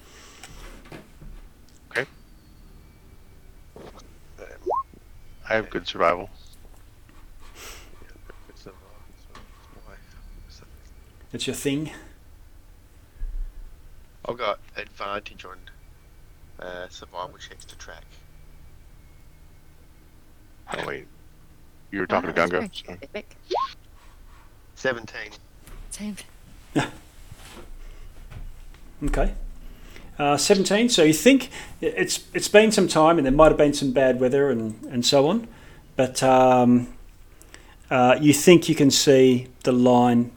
Okay. 1.90 2.06
I 5.48 5.54
have 5.54 5.70
good 5.70 5.86
survival. 5.86 6.30
It's 11.30 11.46
your 11.46 11.56
thing. 11.56 11.90
I've 14.24 14.38
got 14.38 14.60
advantage 14.76 15.44
on 15.44 15.58
uh, 16.58 16.88
survival 16.88 17.36
checks 17.38 17.64
to 17.66 17.76
track. 17.76 18.04
Oh 20.72 20.86
wait, 20.86 21.06
you 21.90 22.00
were 22.00 22.06
talking 22.06 22.32
to 22.32 22.40
Wow, 22.40 22.46
Gungo. 22.46 22.60
so- 22.72 22.92
specific. 22.94 23.36
17. 24.76 25.16
Same. 25.90 26.16
Okay. 29.04 29.32
Uh, 30.18 30.36
17. 30.36 30.88
So 30.88 31.04
you 31.04 31.12
think 31.12 31.50
it's 31.80 32.24
it's 32.34 32.48
been 32.48 32.72
some 32.72 32.88
time, 32.88 33.16
and 33.18 33.24
there 33.24 33.32
might 33.32 33.48
have 33.48 33.56
been 33.56 33.72
some 33.72 33.92
bad 33.92 34.18
weather 34.18 34.50
and, 34.50 34.84
and 34.86 35.06
so 35.06 35.28
on, 35.28 35.46
but 35.94 36.20
um, 36.22 36.88
uh, 37.90 38.18
you 38.20 38.32
think 38.32 38.68
you 38.68 38.74
can 38.74 38.90
see 38.90 39.46
the 39.62 39.70
line 39.70 40.32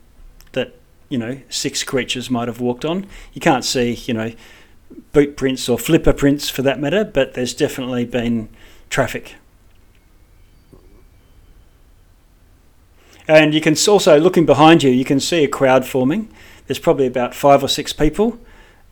that 0.52 0.76
you 1.10 1.18
know 1.18 1.40
six 1.49 1.84
creatures 1.84 2.30
might 2.30 2.48
have 2.48 2.60
walked 2.61 2.86
on. 2.86 3.07
You 3.34 3.41
can't 3.41 3.65
see 3.65 3.94
you 3.94 4.14
know 4.14 4.32
boot 5.11 5.36
prints 5.38 5.68
or 5.68 5.80
flipper 5.80 6.14
prints 6.14 6.48
for 6.48 6.61
that 6.61 6.80
matter, 6.80 7.03
but 7.03 7.34
there's 7.34 7.56
definitely 7.56 8.06
been 8.06 8.48
traffic. 8.91 9.34
And 13.27 13.53
you 13.53 13.61
can 13.61 13.76
also 13.88 14.19
looking 14.19 14.45
behind 14.45 14.84
you, 14.84 14.91
you 14.91 15.06
can 15.06 15.19
see 15.19 15.43
a 15.43 15.48
crowd 15.48 15.85
forming. 15.85 16.30
There's 16.68 16.80
probably 16.80 17.07
about 17.07 17.35
five 17.35 17.64
or 17.64 17.68
six 17.68 17.93
people 17.93 18.39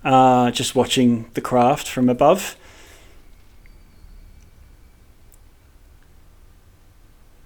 uh, 0.03 0.51
just 0.51 0.75
watching 0.75 1.29
the 1.33 1.41
craft 1.41 1.87
from 1.87 2.09
above. 2.09 2.55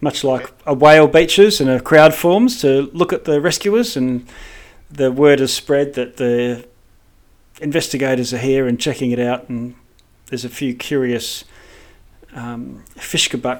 Much 0.02 0.24
like 0.24 0.52
a 0.66 0.74
whale 0.74 1.08
beaches 1.08 1.62
and 1.62 1.70
a 1.70 1.80
crowd 1.80 2.14
forms 2.14 2.60
to 2.62 2.90
look 2.94 3.14
at 3.14 3.24
the 3.24 3.40
rescuers, 3.40 3.96
and 3.96 4.28
the 4.92 5.12
word 5.12 5.40
has 5.40 5.54
spread 5.54 5.94
that 5.94 6.18
the 6.18 6.68
investigators 7.62 8.34
are 8.34 8.40
here 8.40 8.68
and 8.68 8.80
checking 8.80 9.12
it 9.12 9.20
out, 9.20 9.48
and 9.48 9.76
there's 10.28 10.44
a 10.44 10.50
few 10.50 10.76
curious 10.76 11.46
um, 12.36 12.84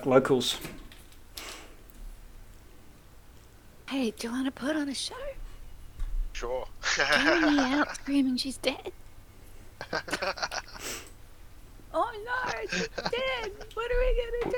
locals. 0.06 0.58
Hey, 3.94 4.10
do 4.10 4.26
you 4.26 4.34
want 4.34 4.46
to 4.46 4.52
put 4.52 4.76
on 4.76 4.90
a 4.90 4.96
show? 4.96 5.14
Sure. 6.32 6.66
Carry 6.96 7.42
me 7.42 7.60
out 7.60 7.94
screaming 8.02 8.38
she's 8.38 8.58
dead. 8.58 8.92
Oh 11.96 12.12
no, 12.26 12.52
she's 12.72 12.88
dead. 12.88 13.52
What 13.76 13.92
are 13.92 14.00
we 14.00 14.10
gonna 14.42 14.56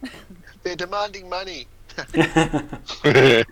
do? 0.00 0.08
They're 0.62 0.76
demanding 0.76 1.28
money. 1.28 1.66
Uh, 2.08 3.44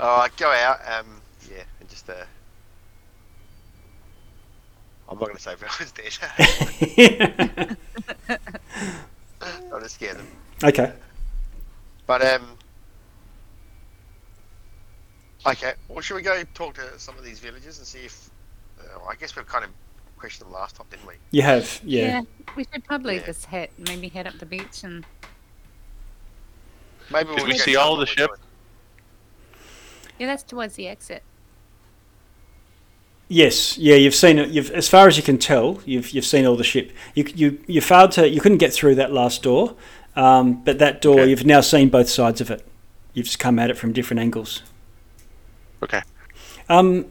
oh, 0.00 0.28
go 0.38 0.50
out. 0.50 0.80
Um, 0.90 1.20
yeah, 1.50 1.64
and 1.78 1.90
just 1.90 2.08
uh, 2.08 2.24
I'm 5.08 5.18
not 5.18 5.26
going 5.26 5.36
to 5.36 5.42
say 5.42 5.52
everyone's 5.52 5.92
dead. 5.92 7.76
I'll 9.72 9.80
just 9.80 9.96
scare 9.96 10.14
them. 10.14 10.26
okay. 10.62 10.92
But 12.06 12.24
um, 12.24 12.56
okay. 15.46 15.74
Well, 15.88 16.00
should 16.00 16.16
we 16.16 16.22
go 16.22 16.42
talk 16.54 16.74
to 16.74 16.98
some 16.98 17.16
of 17.18 17.24
these 17.24 17.38
villagers 17.38 17.78
and 17.78 17.86
see 17.86 18.00
if? 18.00 18.30
Uh, 18.78 19.04
I 19.08 19.14
guess 19.14 19.36
we've 19.36 19.46
kind 19.46 19.64
of 19.64 19.70
questioned 20.16 20.46
them 20.46 20.52
last 20.54 20.76
time, 20.76 20.86
didn't 20.90 21.06
we? 21.06 21.14
You 21.30 21.42
have, 21.42 21.80
yeah. 21.84 22.06
Yeah 22.06 22.22
we 22.56 22.66
should 22.72 22.84
probably 22.84 23.16
Yeah. 23.16 23.26
just 23.26 23.46
head, 23.46 23.70
maybe 23.78 24.08
head 24.08 24.26
up 24.26 24.38
the 24.38 24.46
beach 24.46 24.84
and. 24.84 25.04
Maybe 27.10 27.28
Did 27.28 27.36
we'll 27.36 27.46
we 27.46 27.58
see 27.58 27.76
all 27.76 27.96
the 27.96 28.00
what 28.00 28.08
we're 28.08 28.14
ship? 28.14 28.30
Yeah, 30.18 30.26
that's 30.26 30.42
towards 30.42 30.76
the 30.76 30.88
exit. 30.88 31.22
Yes, 33.28 33.78
yeah, 33.78 33.94
you've 33.96 34.14
seen 34.14 34.38
it. 34.38 34.50
You've, 34.50 34.70
as 34.72 34.88
far 34.88 35.08
as 35.08 35.16
you 35.16 35.22
can 35.22 35.38
tell, 35.38 35.80
you've 35.86 36.10
you've 36.10 36.26
seen 36.26 36.44
all 36.44 36.56
the 36.56 36.64
ship. 36.64 36.92
You 37.14 37.24
you 37.34 37.58
you 37.66 37.80
failed 37.80 38.12
to. 38.12 38.28
You 38.28 38.40
couldn't 38.40 38.58
get 38.58 38.72
through 38.72 38.96
that 38.96 39.12
last 39.12 39.42
door, 39.42 39.74
um, 40.14 40.62
but 40.62 40.78
that 40.78 41.00
door 41.00 41.20
Okay. 41.20 41.30
you've 41.30 41.46
now 41.46 41.60
seen 41.62 41.88
both 41.88 42.08
sides 42.08 42.40
of 42.40 42.50
it. 42.50 42.66
You've 43.14 43.26
just 43.26 43.38
come 43.38 43.58
at 43.58 43.70
it 43.70 43.78
from 43.78 43.92
different 43.92 44.20
angles. 44.20 44.62
Okay. 45.82 46.02
Um, 46.68 47.06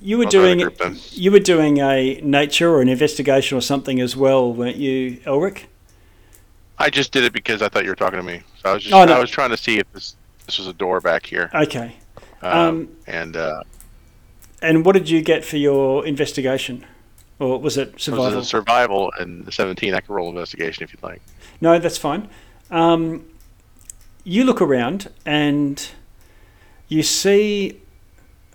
you 0.00 0.18
were 0.18 0.24
I'll 0.24 0.30
doing 0.30 0.70
you 1.12 1.32
were 1.32 1.38
doing 1.40 1.78
a 1.78 2.20
nature 2.22 2.70
or 2.70 2.82
an 2.82 2.88
investigation 2.88 3.56
or 3.56 3.60
something 3.62 4.00
as 4.00 4.16
well, 4.16 4.52
weren't 4.52 4.76
you, 4.76 5.16
Elric? 5.24 5.64
I 6.78 6.90
just 6.90 7.10
did 7.10 7.24
it 7.24 7.32
because 7.32 7.60
I 7.62 7.68
thought 7.68 7.84
you 7.84 7.90
were 7.90 7.96
talking 7.96 8.18
to 8.18 8.22
me. 8.22 8.42
So 8.62 8.70
I 8.70 8.74
was 8.74 8.82
just 8.82 8.94
Oh, 8.94 9.04
no. 9.04 9.14
I 9.14 9.18
was 9.18 9.30
trying 9.30 9.50
to 9.50 9.56
see 9.56 9.78
if 9.78 9.90
this 9.92 10.14
this 10.46 10.58
was 10.58 10.68
a 10.68 10.72
door 10.74 11.00
back 11.00 11.24
here. 11.26 11.50
Okay. 11.54 11.96
Um, 12.42 12.58
Um, 12.68 12.88
and 13.06 13.36
uh, 13.36 13.62
And 14.62 14.84
what 14.84 14.92
did 14.94 15.08
you 15.08 15.22
get 15.22 15.44
for 15.44 15.56
your 15.56 16.04
investigation, 16.06 16.84
or 17.38 17.60
was 17.60 17.76
it 17.76 17.88
it 17.88 17.94
was 17.94 18.02
survival? 18.02 18.38
a 18.40 18.44
survival 18.44 19.12
and 19.18 19.44
the 19.44 19.52
17. 19.52 19.94
I 19.94 20.00
can 20.00 20.14
roll 20.14 20.28
investigation 20.28 20.82
if 20.82 20.92
you'd 20.92 21.02
like. 21.02 21.22
No, 21.60 21.78
that's 21.78 21.98
fine. 21.98 22.28
Um, 22.70 23.24
you 24.24 24.44
look 24.44 24.60
around 24.60 25.10
and 25.24 25.88
you 26.88 27.02
see 27.02 27.80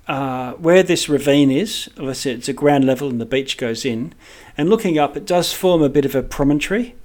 uh, 0.07 0.53
where 0.53 0.83
this 0.83 1.07
ravine 1.07 1.49
is. 1.51 1.89
Obviously, 1.97 2.31
it's 2.31 2.49
a 2.49 2.53
ground 2.53 2.83
level 2.85 3.09
and 3.09 3.19
the 3.21 3.25
beach 3.25 3.57
goes 3.57 3.85
in. 3.85 4.13
And 4.57 4.69
looking 4.69 4.99
up, 4.99 5.15
it 5.17 5.25
does 5.25 5.53
form 5.53 5.81
a 5.81 5.89
bit 5.89 6.05
of 6.05 6.13
a 6.15 6.21
promontory. 6.21 6.95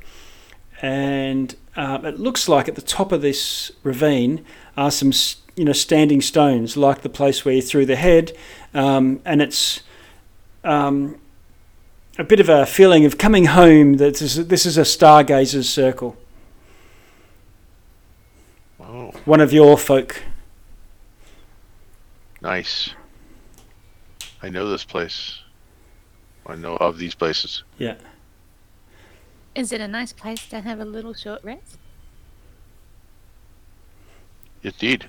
And 0.83 1.55
um, 1.77 2.05
it 2.05 2.19
looks 2.19 2.49
like 2.49 2.69
at 2.69 2.75
the 2.75 2.83
top 2.83 3.11
of 3.13 3.23
this 3.23 3.71
ravine 3.83 4.45
are 4.77 4.91
some, 4.91 5.09
s- 5.09 5.37
you 5.59 5.65
know, 5.65 5.73
standing 5.73 6.21
stones, 6.21 6.77
like 6.77 7.03
the 7.03 7.09
place 7.09 7.45
where 7.45 7.53
you 7.55 7.63
threw 7.63 7.85
the 7.85 7.97
head. 7.97 8.33
Um, 8.73 9.21
and 9.25 9.43
it's 9.43 9.81
um, 10.63 11.19
a 12.17 12.23
bit 12.23 12.39
of 12.39 12.49
a 12.49 12.65
feeling 12.65 13.05
of 13.05 13.19
coming 13.19 13.47
home. 13.47 13.97
That 13.97 14.15
this 14.19 14.37
is, 14.37 14.47
this 14.47 14.65
is 14.65 14.79
a 14.79 14.85
stargazer's 14.85 15.69
circle. 15.69 16.17
Oh, 18.81 19.11
One 19.25 19.41
of 19.41 19.53
your 19.53 19.77
folk. 19.77 20.23
nice. 22.41 22.91
I 24.41 24.49
know 24.49 24.71
this 24.71 24.85
place. 24.85 25.41
I 26.47 26.55
know 26.55 26.77
of 26.77 26.97
these 26.99 27.17
places. 27.17 27.65
Yeah. 27.79 27.97
Is 29.57 29.73
it 29.73 29.81
a 29.81 29.89
nice 29.89 30.13
place 30.13 30.47
to 30.51 30.61
have 30.61 30.79
a 30.79 30.85
little 30.85 31.13
short 31.15 31.43
rest? 31.43 31.79
Indeed. 34.63 35.09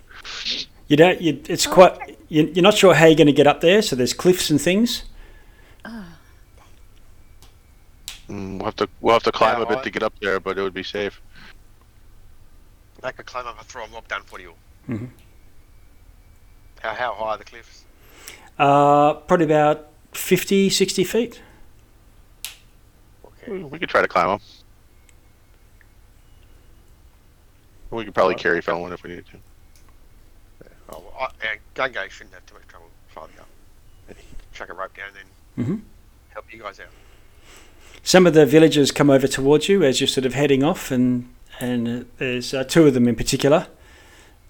You 0.87 0.97
don't. 0.97 1.21
You, 1.21 1.41
it's 1.47 1.67
Oh, 1.67 1.73
quite. 1.73 2.17
You, 2.29 2.43
you're 2.53 2.63
not 2.63 2.75
sure 2.77 2.93
how 2.93 3.05
you're 3.05 3.15
going 3.15 3.27
to 3.27 3.33
get 3.33 3.47
up 3.47 3.61
there. 3.61 3.81
So 3.81 3.95
there's 3.95 4.13
cliffs 4.13 4.49
and 4.49 4.59
things. 4.61 5.03
Oh, 5.85 6.05
Mm, 8.29 8.57
we'll 8.57 8.65
have 8.65 8.75
to 8.75 8.87
we'll 9.01 9.13
have 9.13 9.23
to 9.23 9.31
climb 9.31 9.57
Yeah, 9.57 9.63
a 9.63 9.67
bit 9.67 9.77
I- 9.79 9.83
to 9.83 9.89
get 9.89 10.03
up 10.03 10.13
there, 10.21 10.39
but 10.39 10.57
it 10.57 10.61
would 10.61 10.73
be 10.73 10.83
safe. 10.83 11.19
I 13.01 13.11
could 13.11 13.25
climb 13.25 13.47
up 13.47 13.57
and 13.57 13.65
throw 13.67 13.85
a 13.85 13.87
mob 13.87 14.07
down 14.07 14.21
for 14.23 14.39
you. 14.39 14.53
Mhm. 14.87 15.09
How, 16.81 16.93
how 16.93 17.13
high 17.15 17.25
are 17.31 17.37
the 17.37 17.43
cliffs? 17.45 17.85
Uh, 18.59 19.13
probably 19.13 19.45
about 19.45 19.87
50, 20.11 20.69
60 20.69 21.03
feet. 21.05 21.41
Okay. 23.25 23.51
We, 23.51 23.63
we 23.63 23.79
could 23.79 23.89
try 23.89 24.01
to 24.01 24.07
climb 24.07 24.27
them. 24.27 24.39
We 27.91 28.05
could 28.05 28.13
probably 28.13 28.35
carry 28.35 28.61
Felon 28.61 28.93
if 28.93 29.03
we 29.03 29.09
needed 29.11 29.25
to. 29.27 29.37
Oh, 30.91 30.99
well, 30.99 31.13
I, 31.41 31.47
and 31.47 31.59
Gungo 31.75 32.09
shouldn't 32.09 32.33
have 32.35 32.45
too 32.45 32.53
much 32.55 32.67
trouble 32.67 32.87
climbing 33.13 33.39
up. 33.39 33.47
And 34.07 34.17
chuck 34.53 34.69
a 34.69 34.73
rope 34.73 34.95
down 34.95 35.07
and 35.07 35.15
then 35.57 35.65
Mhm. 35.65 35.81
help 36.29 36.51
you 36.53 36.59
guys 36.61 36.79
out. 36.79 36.87
Some 38.03 38.25
of 38.27 38.33
the 38.33 38.45
villagers 38.45 38.91
come 38.91 39.09
over 39.09 39.27
towards 39.27 39.67
you 39.69 39.83
as 39.83 39.99
you're 39.99 40.07
sort 40.07 40.25
of 40.25 40.33
heading 40.33 40.63
off, 40.63 40.91
and 40.91 41.33
and 41.59 41.87
uh, 41.87 42.05
there's 42.17 42.53
uh, 42.53 42.63
two 42.63 42.87
of 42.87 42.93
them 42.93 43.07
in 43.07 43.15
particular, 43.15 43.67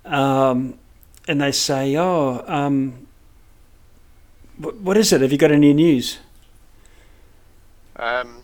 um, 0.06 0.78
and 1.28 1.42
they 1.42 1.52
say, 1.52 1.96
"Oh, 1.98 2.44
um, 2.48 3.08
what, 4.58 4.76
what 4.76 4.98
is 4.98 5.12
it? 5.12 5.22
Have 5.22 5.32
you 5.32 5.38
got 5.40 5.52
any 5.52 5.74
news?" 5.74 6.20
Um, 7.96 8.44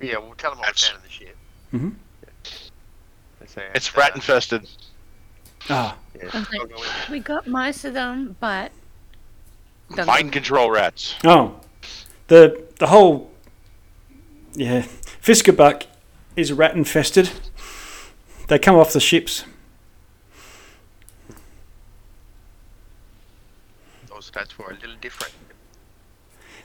yeah, 0.00 0.16
we'll 0.18 0.34
tell 0.34 0.52
them 0.52 0.60
what 0.60 0.68
we 0.68 0.72
That's- 0.72 0.88
found 0.88 0.96
in 0.96 1.02
the 1.02 1.10
ship. 1.10 1.36
Mhm. 1.74 1.94
They 3.54 3.60
say, 3.62 3.68
It's 3.74 3.88
uh, 3.90 4.00
rat 4.00 4.14
infested. 4.14 4.68
Ah, 5.68 5.96
Yeah, 6.16 6.26
Okay. 6.26 6.58
I'll 6.60 6.66
go 6.66 6.76
in. 6.76 6.88
We 7.10 7.20
got 7.20 7.46
most 7.46 7.84
of 7.84 7.94
them, 7.94 8.36
but 8.40 8.72
Don't 9.94 10.06
Mind 10.06 10.30
go- 10.30 10.34
control 10.34 10.70
rats. 10.70 11.14
oh, 11.24 11.60
the 12.28 12.64
the 12.78 12.86
whole 12.88 13.30
yeah, 14.54 14.82
Fiskerbuck 15.22 15.84
is 16.36 16.52
rat 16.52 16.74
infested. 16.74 17.30
They 18.48 18.58
come 18.58 18.76
off 18.76 18.92
the 18.92 19.00
ships. 19.00 19.44
Those 24.08 24.30
stats 24.30 24.56
were 24.58 24.70
a 24.70 24.74
little 24.74 24.96
different. 25.00 25.32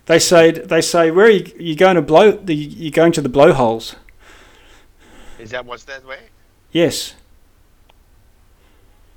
They 0.05 0.19
say 0.19 0.51
they 0.51 0.81
say 0.81 1.11
where 1.11 1.27
are 1.27 1.29
you, 1.29 1.51
you 1.59 1.75
going 1.75 1.95
to 1.95 2.01
blow? 2.01 2.31
The, 2.31 2.55
you're 2.55 2.91
going 2.91 3.11
to 3.13 3.21
the 3.21 3.29
blowholes. 3.29 3.95
Is 5.39 5.51
that 5.51 5.65
what's 5.65 5.83
that 5.85 6.05
way? 6.05 6.19
Yes. 6.71 7.13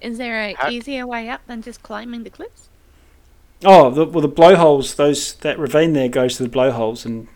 is 0.00 0.16
there 0.18 0.40
a 0.40 0.54
How- 0.54 0.70
easier 0.70 1.06
way 1.06 1.28
up 1.28 1.46
than 1.46 1.62
just 1.62 1.82
climbing 1.82 2.24
the 2.24 2.30
cliffs? 2.30 2.68
Oh, 3.62 3.90
the, 3.90 4.06
well, 4.06 4.22
the 4.22 4.28
blowholes. 4.28 4.94
Those 4.94 5.34
that 5.34 5.58
ravine 5.58 5.92
there 5.92 6.08
goes 6.08 6.36
to 6.38 6.42
the 6.42 6.48
blowholes, 6.48 7.04
and 7.04 7.28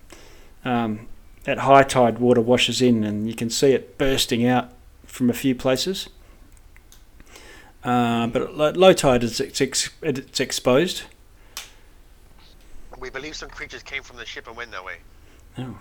um, 0.64 1.06
at 1.46 1.58
high 1.58 1.82
tide, 1.82 2.18
water 2.18 2.40
washes 2.40 2.80
in, 2.80 3.04
and 3.04 3.28
you 3.28 3.34
can 3.34 3.50
see 3.50 3.72
it 3.72 3.98
bursting 3.98 4.46
out 4.46 4.70
from 5.04 5.28
a 5.28 5.34
few 5.34 5.54
places. 5.54 6.08
Uh, 7.82 8.26
but 8.28 8.40
at 8.40 8.56
low, 8.56 8.70
low 8.70 8.92
tide, 8.94 9.22
it's, 9.22 9.38
it's, 9.40 9.90
it's 10.00 10.40
exposed. 10.40 11.02
We 12.98 13.10
believe 13.10 13.36
some 13.36 13.50
creatures 13.50 13.82
came 13.82 14.02
from 14.02 14.16
the 14.16 14.24
ship 14.24 14.46
and 14.48 14.56
went 14.56 14.70
that 14.70 14.82
way. 14.82 14.96
Oh. 15.58 15.78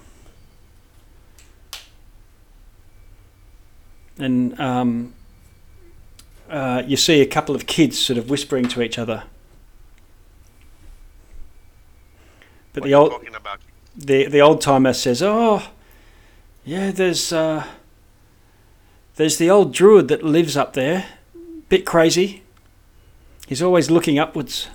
And 4.18 4.60
um, 4.60 5.14
uh, 6.50 6.84
you 6.86 6.98
see 6.98 7.22
a 7.22 7.26
couple 7.26 7.56
of 7.56 7.66
kids 7.66 8.00
sort 8.00 8.18
of 8.18 8.30
whispering 8.30 8.68
to 8.70 8.82
each 8.82 8.98
other. 9.00 9.24
But 12.74 12.82
What 12.82 12.88
the 12.88 12.94
old 12.96 13.28
the 13.96 14.26
the 14.26 14.40
old 14.42 14.62
timer 14.62 14.94
says, 14.94 15.22
"Oh, 15.22 15.64
yeah, 16.64 16.92
there's 16.92 17.32
uh, 17.32 17.66
there's 19.16 19.38
the 19.38 19.50
old 19.50 19.74
druid 19.74 20.08
that 20.08 20.24
lives 20.24 20.58
up 20.58 20.74
there, 20.74 21.06
bit 21.70 21.86
crazy. 21.86 22.42
He's 23.48 23.62
always 23.62 23.92
looking 23.92 24.18
upwards." 24.18 24.70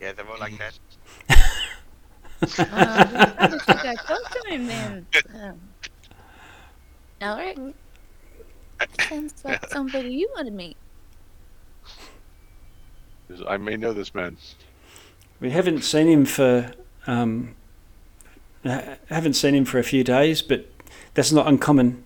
Yeah, 0.00 0.12
they're 0.12 0.26
all 0.26 0.38
like 0.38 0.58
that. 0.58 0.78
Oh, 2.42 2.46
we 2.48 2.54
probably 3.34 3.58
should 3.58 3.82
go 3.82 3.94
talk 3.94 4.30
to 4.30 4.48
him 4.48 4.66
then. 4.66 5.06
Um, 5.34 5.60
Elric, 7.20 7.74
sounds 9.00 9.34
like 9.44 9.66
somebody 9.70 10.10
you 10.10 10.28
want 10.34 10.46
to 10.46 10.52
meet. 10.52 10.76
I 13.46 13.56
may 13.56 13.76
know 13.76 13.92
this 13.92 14.14
man. 14.14 14.36
We 15.40 15.50
haven't 15.50 15.82
seen 15.82 16.08
him 16.08 16.24
for 16.24 16.72
um, 17.06 17.54
haven't 18.64 19.34
seen 19.34 19.54
him 19.54 19.64
for 19.64 19.78
a 19.78 19.84
few 19.84 20.04
days, 20.04 20.42
but 20.42 20.68
that's 21.14 21.32
not 21.32 21.46
uncommon. 21.46 22.02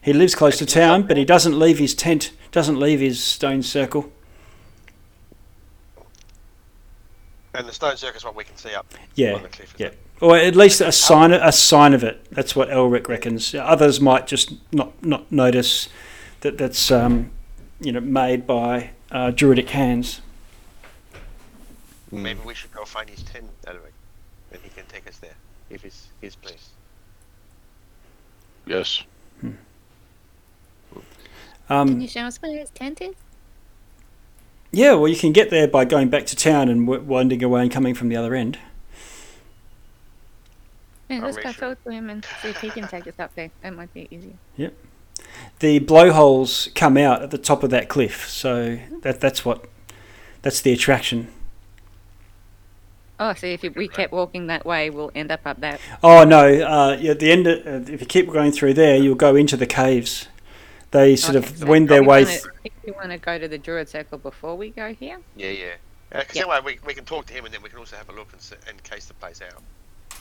He 0.00 0.12
lives 0.12 0.34
close 0.34 0.58
to 0.58 0.66
town, 0.66 1.02
but 1.06 1.16
he 1.16 1.24
doesn't 1.24 1.58
leave 1.58 1.78
his 1.78 1.94
tent, 1.94 2.32
doesn't 2.50 2.78
leave 2.78 3.00
his 3.00 3.22
stone 3.22 3.62
circle. 3.62 4.10
And 7.54 7.68
the 7.68 7.72
stone 7.72 7.96
circle 7.96 8.16
is 8.16 8.24
what 8.24 8.34
we 8.34 8.44
can 8.44 8.56
see 8.56 8.74
up 8.74 8.86
Yeah, 9.14 9.34
on 9.34 9.42
the 9.42 9.48
cliff. 9.48 9.74
yeah. 9.78 9.90
Or 10.22 10.36
at 10.36 10.54
least 10.56 10.80
a 10.80 10.92
sign 10.92 11.32
a 11.32 11.52
sign 11.52 11.92
of 11.92 12.02
it. 12.04 12.24
That's 12.30 12.54
what 12.56 12.68
Elric 12.70 13.08
reckons. 13.08 13.54
Others 13.54 14.00
might 14.00 14.26
just 14.26 14.54
not 14.72 14.90
not 15.04 15.30
notice 15.30 15.88
that 16.40 16.56
that's 16.56 16.90
um, 16.90 17.30
you 17.80 17.92
know 17.92 18.00
made 18.00 18.46
by 18.46 18.90
uh, 19.10 19.32
druidic 19.32 19.70
hands. 19.70 20.20
Maybe 22.10 22.40
we 22.44 22.54
should 22.54 22.72
go 22.72 22.84
find 22.84 23.08
his 23.10 23.22
tent, 23.22 23.46
Elric, 23.66 23.92
and 24.52 24.60
he 24.62 24.68
can 24.70 24.84
take 24.86 25.06
us 25.08 25.16
there 25.18 25.34
if 25.70 25.84
it's 25.84 26.08
his 26.20 26.36
place. 26.36 26.68
Yes. 28.66 29.02
Can 29.40 29.58
Um, 31.70 32.00
you 32.00 32.08
show 32.08 32.22
us 32.22 32.40
where 32.42 32.56
his 32.56 32.70
tent 32.70 33.00
is? 33.00 33.14
yeah, 34.72 34.92
well, 34.92 35.08
you 35.08 35.16
can 35.16 35.32
get 35.32 35.48
there 35.50 35.66
by 35.66 35.84
going 35.86 36.08
back 36.10 36.26
to 36.26 36.36
town 36.36 36.68
and 36.68 36.86
w- 36.86 37.02
winding 37.02 37.42
away 37.42 37.62
and 37.62 37.70
coming 37.70 37.94
from 37.94 38.08
the 38.10 38.16
other 38.16 38.34
end. 38.34 38.58
Yeah, 41.08 41.20
let's 41.22 41.36
go 41.36 41.48
Rachel. 41.48 41.68
talk 41.74 41.84
to 41.84 41.90
him 41.90 42.08
and 42.10 42.24
see 42.40 42.48
if 42.48 42.60
he 42.60 42.70
can 42.70 42.88
take 42.88 43.06
us 43.06 43.18
up 43.18 43.34
there. 43.34 43.50
That 43.62 43.74
might 43.74 43.92
be 43.92 44.08
easier. 44.10 44.34
Yep. 44.56 44.74
The 45.60 45.78
blowholes 45.78 46.68
come 46.74 46.96
out 46.96 47.22
at 47.22 47.30
the 47.30 47.38
top 47.38 47.62
of 47.62 47.70
that 47.70 47.88
cliff. 47.88 48.28
So 48.28 48.78
that 49.02 49.20
that's 49.20 49.44
what 49.44 49.66
that's 50.42 50.60
the 50.60 50.72
attraction. 50.72 51.28
Oh, 53.20 53.34
so 53.34 53.46
if 53.46 53.62
we 53.76 53.86
kept 53.86 54.12
walking 54.12 54.48
that 54.48 54.64
way, 54.66 54.90
we'll 54.90 55.12
end 55.14 55.30
up 55.30 55.40
up 55.44 55.60
that. 55.60 55.80
Oh 56.02 56.24
no! 56.24 56.46
Uh, 56.62 56.98
at 57.00 57.20
the 57.20 57.30
end, 57.30 57.46
of, 57.46 57.66
uh, 57.88 57.92
if 57.92 58.00
you 58.00 58.06
keep 58.06 58.28
going 58.30 58.50
through 58.50 58.74
there, 58.74 58.96
you'll 58.96 59.14
go 59.14 59.36
into 59.36 59.56
the 59.56 59.66
caves. 59.66 60.26
They 60.90 61.14
sort 61.16 61.36
Okay, 61.36 61.46
of 61.46 61.58
so 61.58 61.66
wend 61.66 61.88
their 61.88 62.02
way. 62.02 62.24
wanna- 62.24 62.26
Th- 62.26 62.44
if 62.64 62.72
you 62.86 62.92
want 62.94 63.10
to 63.10 63.18
go 63.18 63.38
to 63.38 63.48
the 63.48 63.58
Druid 63.58 63.88
Circle 63.88 64.18
before 64.18 64.56
we 64.56 64.70
go 64.70 64.92
here, 64.92 65.18
Yeah, 65.36 65.48
yeah. 65.50 65.66
Because 66.10 66.36
Yeah. 66.36 66.42
that 66.42 66.64
way 66.64 66.74
we, 66.74 66.86
we 66.86 66.92
can 66.94 67.04
talk 67.06 67.24
to 67.26 67.32
him 67.32 67.46
and 67.46 67.54
then 67.54 67.62
we 67.62 67.70
can 67.70 67.78
also 67.78 67.96
have 67.96 68.08
a 68.10 68.12
look 68.12 68.28
and, 68.32 68.42
and 68.68 68.82
case 68.82 69.06
the 69.06 69.14
place 69.14 69.40
out. 69.40 69.62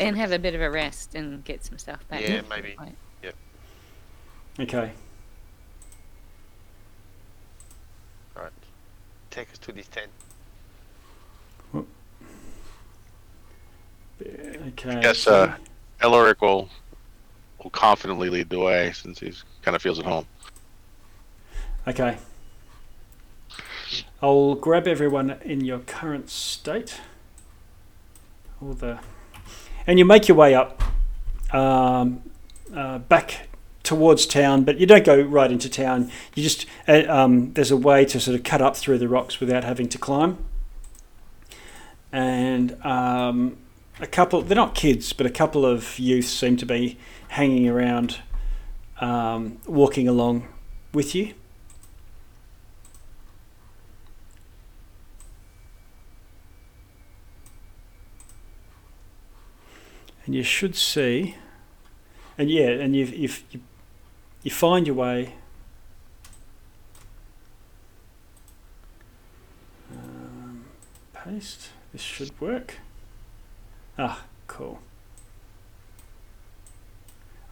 And 0.01 0.17
have 0.17 0.31
a 0.31 0.39
bit 0.39 0.55
of 0.55 0.61
a 0.61 0.69
rest 0.69 1.15
and 1.15 1.43
get 1.43 1.63
some 1.63 1.77
stuff 1.77 2.07
back. 2.09 2.27
Yeah, 2.27 2.41
maybe. 2.49 2.75
Right. 2.77 2.95
okay. 4.59 4.91
Alright. 8.35 8.51
Take 9.29 9.51
us 9.51 9.57
to 9.59 9.71
this 9.71 9.87
tent. 9.87 10.11
Okay. 14.23 14.99
Yes, 15.01 15.25
uh, 15.25 15.55
Elric 16.01 16.41
will 16.41 16.69
will 17.63 17.71
confidently 17.71 18.29
lead 18.29 18.49
the 18.49 18.59
way 18.59 18.91
since 18.91 19.19
he's 19.19 19.43
kind 19.61 19.75
of 19.75 19.81
feels 19.81 19.99
at 19.99 20.05
home. 20.05 20.25
Okay. 21.87 22.17
I'll 24.21 24.55
grab 24.55 24.87
everyone 24.87 25.31
in 25.43 25.61
your 25.61 25.79
current 25.79 26.29
state. 26.29 27.01
All 28.61 28.73
the, 28.73 28.99
and 29.91 29.99
you 29.99 30.05
make 30.05 30.29
your 30.29 30.37
way 30.37 30.55
up, 30.55 30.81
um, 31.53 32.21
uh, 32.73 32.97
back 32.99 33.49
towards 33.83 34.25
town, 34.25 34.63
but 34.63 34.79
you 34.79 34.85
don't 34.85 35.03
go 35.03 35.19
right 35.21 35.51
into 35.51 35.69
town. 35.69 36.09
You 36.33 36.43
just 36.43 36.65
uh, 36.87 37.03
um, 37.09 37.51
there's 37.55 37.71
a 37.71 37.75
way 37.75 38.05
to 38.05 38.17
sort 38.17 38.35
of 38.35 38.45
cut 38.45 38.61
up 38.61 38.77
through 38.77 38.99
the 38.99 39.09
rocks 39.09 39.41
without 39.41 39.65
having 39.65 39.89
to 39.89 39.97
climb. 39.97 40.37
And 42.09 42.81
um, 42.85 43.57
a 43.99 44.07
couple, 44.07 44.41
they're 44.41 44.55
not 44.55 44.75
kids, 44.75 45.11
but 45.11 45.25
a 45.25 45.29
couple 45.29 45.65
of 45.65 45.99
youths 45.99 46.29
seem 46.29 46.55
to 46.55 46.65
be 46.65 46.97
hanging 47.27 47.67
around, 47.67 48.19
um, 49.01 49.57
walking 49.65 50.07
along 50.07 50.47
with 50.93 51.13
you. 51.13 51.33
And 60.31 60.37
you 60.37 60.43
should 60.43 60.77
see, 60.77 61.35
and 62.37 62.49
yeah, 62.49 62.69
and 62.69 62.95
you 62.95 63.03
you 63.03 63.29
you, 63.51 63.59
you 64.43 64.49
find 64.49 64.87
your 64.87 64.95
way. 64.95 65.35
Um, 69.91 70.63
paste. 71.11 71.71
This 71.91 72.01
should 72.01 72.39
work. 72.39 72.77
Ah, 73.99 74.23
cool. 74.47 74.79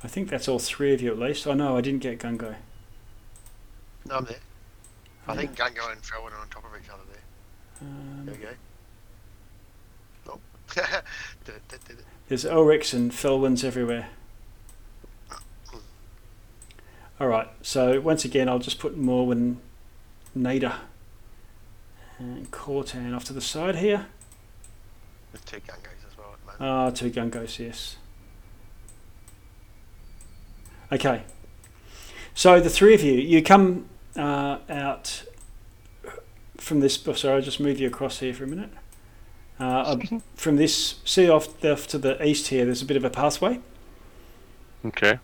I 0.02 0.08
think 0.08 0.30
that's 0.30 0.48
all 0.48 0.60
three 0.60 0.94
of 0.94 1.02
you 1.02 1.12
at 1.12 1.20
least. 1.20 1.46
Oh 1.48 1.54
no, 1.54 1.76
I 1.76 1.82
didn't 1.82 2.00
get 2.00 2.18
Gungo. 2.18 2.56
No, 4.06 4.16
I'm 4.16 4.24
there. 4.24 4.38
I 5.28 5.36
think 5.36 5.54
Gungo 5.58 5.92
and 5.92 6.02
Felwyn 6.02 6.32
are 6.32 6.40
on 6.40 6.48
top 6.48 6.64
of 6.64 6.82
each 6.82 6.90
other 6.90 7.04
there. 7.12 7.90
Um, 7.90 8.26
There 8.26 8.36
we 8.36 8.42
go. 8.42 8.52
There's 12.30 12.46
Elrics 12.46 12.94
and 12.94 13.12
Felwyns 13.12 13.64
everywhere. 13.64 14.10
All 17.20 17.28
right. 17.28 17.50
So 17.64 18.00
once 18.00 18.24
again, 18.24 18.48
I'll 18.48 18.60
just 18.60 18.78
put 18.78 18.98
Morwen, 18.98 19.58
Nader, 20.38 20.76
and 22.20 22.50
Cortan 22.52 23.16
off 23.16 23.24
to 23.26 23.34
the 23.34 23.42
side 23.42 23.78
here. 23.78 24.06
With 25.32 25.44
two 25.44 25.58
Gungos 25.58 26.08
as 26.08 26.18
well 26.18 26.36
at. 26.48 26.62
Ah, 26.62 26.90
two 26.92 27.10
Gungos, 27.10 27.58
yes. 27.58 27.98
Okay. 30.92 31.24
So 32.36 32.60
the 32.60 32.70
three 32.70 32.94
of 32.94 33.02
you, 33.02 33.14
you 33.14 33.42
come 33.42 33.90
uh, 34.16 34.60
out 34.70 35.24
from 36.58 36.80
this. 36.80 37.08
oh, 37.08 37.14
Sorry, 37.14 37.38
I'll 37.38 37.42
just 37.42 37.60
move 37.60 37.80
you 37.80 37.88
across 37.88 38.20
here 38.20 38.36
for 38.36 38.44
a 38.44 38.48
minute. 38.48 38.70
Uh, 39.60 39.64
uh, 39.64 40.20
from 40.36 40.56
this, 40.56 40.96
see 41.06 41.30
off, 41.30 41.64
off 41.66 41.88
to 41.88 41.98
the 41.98 42.24
east 42.26 42.48
here, 42.48 42.66
there's 42.66 42.82
a 42.82 42.86
bit 42.86 42.98
of 42.98 43.04
a 43.04 43.10
pathway. 43.10 43.60
Okay. 44.86 45.20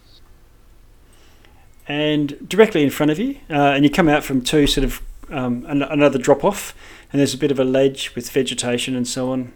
and 1.88 2.50
directly 2.50 2.84
in 2.84 2.90
front 2.90 3.12
of 3.12 3.18
you, 3.20 3.36
uh, 3.50 3.54
and 3.54 3.84
you 3.86 3.90
come 3.90 4.10
out 4.10 4.24
from 4.24 4.42
two 4.42 4.68
sort 4.68 4.84
of 4.84 5.02
um, 5.30 5.66
an- 5.68 5.82
another 5.84 6.20
drop 6.20 6.44
off, 6.44 6.76
and 7.12 7.20
there's 7.20 7.34
a 7.34 7.38
bit 7.38 7.52
of 7.52 7.60
a 7.60 7.64
ledge 7.64 8.14
with 8.16 8.30
vegetation 8.30 8.96
and 8.96 9.08
so 9.08 9.32
on, 9.32 9.54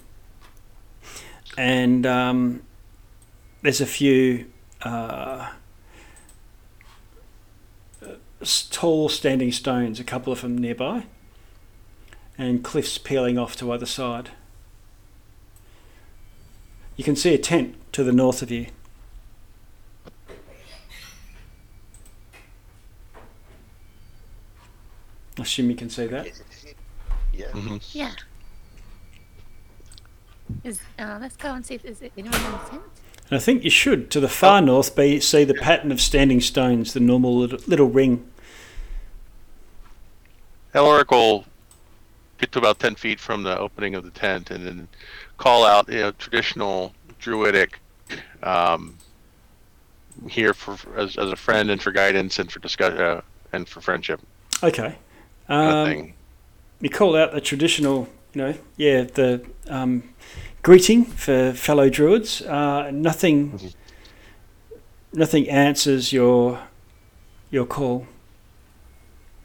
and 1.57 2.05
um, 2.05 2.61
there's 3.61 3.81
a 3.81 3.85
few 3.85 4.45
uh, 4.83 5.49
tall 8.71 9.09
standing 9.09 9.51
stones, 9.51 9.99
a 9.99 10.03
couple 10.03 10.31
of 10.31 10.41
them 10.41 10.57
nearby, 10.57 11.03
and 12.37 12.63
cliffs 12.63 12.97
peeling 12.97 13.37
off 13.37 13.55
to 13.57 13.71
either 13.73 13.85
side. 13.85 14.29
You 16.99 17.05
can 17.05 17.15
see 17.15 17.33
a 17.33 17.37
tent 17.37 17.75
to 17.93 18.03
the 18.03 18.11
north 18.11 18.41
of 18.41 18.51
you. 18.51 18.65
I 25.37 25.43
assume 25.43 25.69
you 25.69 25.77
can 25.77 25.89
see 25.89 26.07
that. 26.07 26.27
Yeah. 27.33 27.51
hmm 27.51 27.77
Yeah. 27.93 28.11
Is 30.65 30.81
uh, 30.99 31.19
let's 31.21 31.37
go 31.37 31.53
and 31.53 31.65
see 31.65 31.75
if 31.75 31.83
there's 31.83 32.01
anyone 32.01 32.35
in 32.35 32.51
the 32.51 32.57
tent. 32.69 32.81
And 33.29 33.37
I 33.37 33.39
think 33.39 33.63
you 33.63 33.69
should, 33.69 34.11
to 34.11 34.19
the 34.19 34.27
far 34.27 34.61
north, 34.61 34.93
be 34.93 35.21
see 35.21 35.45
the 35.45 35.53
pattern 35.53 35.93
of 35.93 36.01
standing 36.01 36.41
stones, 36.41 36.91
the 36.91 36.99
normal 36.99 37.37
little, 37.37 37.59
little 37.65 37.89
ring. 37.89 38.29
Elric 40.75 41.11
will 41.11 41.45
get 42.39 42.51
to 42.51 42.59
about 42.59 42.79
ten 42.79 42.95
feet 42.95 43.21
from 43.21 43.43
the 43.43 43.57
opening 43.57 43.95
of 43.95 44.03
the 44.03 44.11
tent 44.11 44.51
and 44.51 44.67
then 44.67 44.89
call 45.39 45.63
out, 45.65 45.89
you 45.89 45.99
know, 45.99 46.11
traditional 46.11 46.93
druidic, 47.17 47.79
um, 48.43 48.95
here 50.29 50.53
for 50.53 50.77
as, 50.99 51.17
as 51.17 51.31
a 51.31 51.35
friend 51.35 51.71
and 51.71 51.81
for 51.81 51.91
guidance 51.91 52.39
and 52.39 52.51
for 52.51 52.59
discuss 52.59 52.93
uh, 52.99 53.21
and 53.53 53.67
for 53.67 53.81
friendship 53.81 54.19
Okay. 54.61 54.95
kind 55.47 55.99
Um, 56.01 56.13
you 56.81 56.89
call 56.89 57.15
out 57.15 57.31
the 57.31 57.41
traditional, 57.41 58.07
you 58.33 58.41
know, 58.41 58.53
yeah, 58.77 59.03
the 59.03 59.41
um, 59.69 60.03
greeting 60.61 61.05
for 61.05 61.53
fellow 61.53 61.89
druids. 61.89 62.41
Uh, 62.41 62.91
nothing, 62.91 63.51
Mhm. 63.51 63.73
nothing 65.13 65.49
answers 65.49 66.11
your 66.13 66.59
your 67.49 67.65
call. 67.65 68.05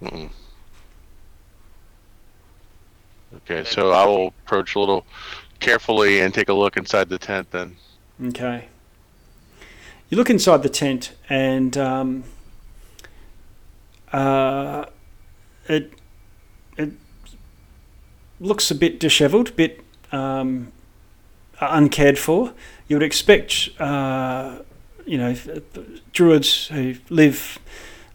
Mm-mm. 0.02 0.30
Okay, 3.36 3.64
so 3.64 3.90
I 3.90 4.04
will 4.06 4.28
approach 4.44 4.74
a 4.74 4.80
little 4.80 5.04
carefully 5.64 6.20
and 6.20 6.34
take 6.34 6.50
a 6.50 6.52
look 6.52 6.76
inside 6.76 7.08
the 7.08 7.18
tent 7.18 7.50
then. 7.50 7.76
Okay. 8.26 8.68
You 10.10 10.18
look 10.18 10.28
inside 10.28 10.62
the 10.62 10.68
tent, 10.68 11.12
and 11.28 11.76
um, 11.78 12.24
uh, 14.12 14.84
it 15.66 15.92
it 16.76 16.92
looks 18.38 18.70
a 18.70 18.74
bit 18.74 19.00
dishevelled, 19.00 19.48
a 19.48 19.52
bit 19.52 19.80
um, 20.12 20.70
uncared 21.60 22.18
for. 22.18 22.52
You 22.86 22.96
would 22.96 23.02
expect, 23.02 23.70
uh, 23.80 24.58
you 25.06 25.16
know, 25.16 25.34
druids 26.12 26.68
who 26.68 26.94
live 27.08 27.58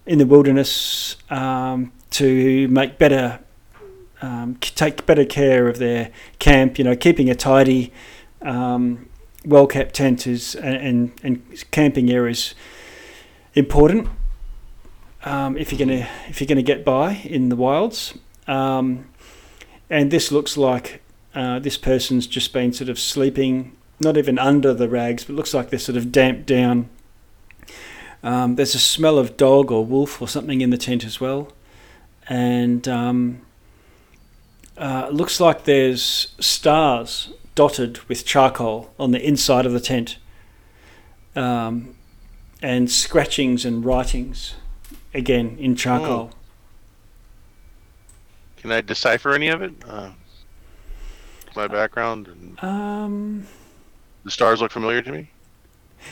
in 0.06 0.20
the 0.20 0.26
wilderness 0.26 1.18
um, 1.32 1.92
to 2.12 2.68
make 2.68 3.00
better, 3.00 3.40
um, 4.22 4.56
take 4.56 5.06
better 5.06 5.26
care 5.26 5.68
of 5.68 5.80
their 5.80 6.12
camp. 6.40 6.78
You 6.78 6.84
know, 6.84 6.96
keeping 6.96 7.30
a 7.30 7.36
tidy. 7.36 7.92
Um, 8.42 9.10
well 9.46 9.68
kept 9.68 9.96
tent 9.96 10.28
is 10.28 10.56
and, 10.56 10.76
and, 10.76 11.12
and 11.24 11.72
camping 11.72 12.12
area 12.12 12.32
is 12.32 12.54
important 13.54 14.08
um, 15.24 15.58
if 15.58 15.72
you're 15.72 15.80
gonna 15.80 16.08
if 16.28 16.40
you're 16.40 16.48
gonna 16.48 16.62
get 16.62 16.86
by 16.86 17.14
in 17.24 17.50
the 17.50 17.56
wilds. 17.56 18.18
Um, 18.48 19.10
and 19.90 20.12
this 20.12 20.32
looks 20.32 20.58
like 20.58 21.02
uh, 21.36 21.60
this 21.60 21.78
person's 21.78 22.28
just 22.28 22.54
been 22.54 22.74
sort 22.74 22.90
of 22.90 23.00
sleeping, 23.00 23.76
not 24.00 24.18
even 24.18 24.40
under 24.40 24.74
the 24.74 24.88
rags, 24.88 25.24
but 25.24 25.36
looks 25.36 25.54
like 25.54 25.70
they're 25.70 25.80
sort 25.80 25.98
of 25.98 26.12
damped 26.12 26.46
down. 26.46 26.90
Um, 28.22 28.56
there's 28.56 28.76
a 28.76 28.80
smell 28.80 29.18
of 29.18 29.38
dog 29.38 29.72
or 29.72 29.86
wolf 29.86 30.22
or 30.22 30.28
something 30.28 30.62
in 30.62 30.70
the 30.70 30.78
tent 30.78 31.06
as 31.06 31.20
well, 31.20 31.52
and 32.28 32.88
um, 32.88 33.42
uh, 34.80 35.10
looks 35.12 35.40
like 35.40 35.66
there's 35.66 36.34
stars 36.40 37.30
dotted 37.56 38.00
with 38.08 38.26
charcoal 38.26 38.94
on 38.98 39.12
the 39.12 39.22
inside 39.22 39.66
of 39.66 39.74
the 39.74 39.80
tent, 39.80 40.18
um, 41.36 41.96
and 42.62 42.90
scratchings 42.90 43.66
and 43.66 43.84
writings 43.86 44.56
again 45.14 45.58
in 45.60 45.76
charcoal. 45.76 46.32
Can 48.58 48.72
I 48.72 48.82
decipher 48.82 49.34
any 49.34 49.50
of 49.50 49.62
it? 49.62 49.74
Uh, 49.88 50.12
my 51.56 51.68
background 51.68 52.28
and 52.28 52.64
Um, 52.64 53.48
the 54.24 54.32
stars 54.32 54.62
look 54.62 54.72
familiar 54.72 55.02
to 55.02 55.12
me. 55.12 55.30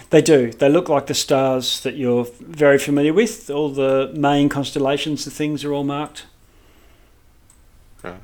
they 0.09 0.21
do. 0.21 0.51
They 0.51 0.67
look 0.69 0.89
like 0.89 1.07
the 1.07 1.13
stars 1.13 1.79
that 1.81 1.95
you're 1.95 2.27
very 2.39 2.77
familiar 2.77 3.13
with. 3.13 3.49
All 3.49 3.69
the 3.69 4.11
main 4.13 4.49
constellations, 4.49 5.23
the 5.23 5.31
things 5.31 5.63
are 5.63 5.71
all 5.73 5.83
marked. 5.85 6.25
Okay. 8.03 8.17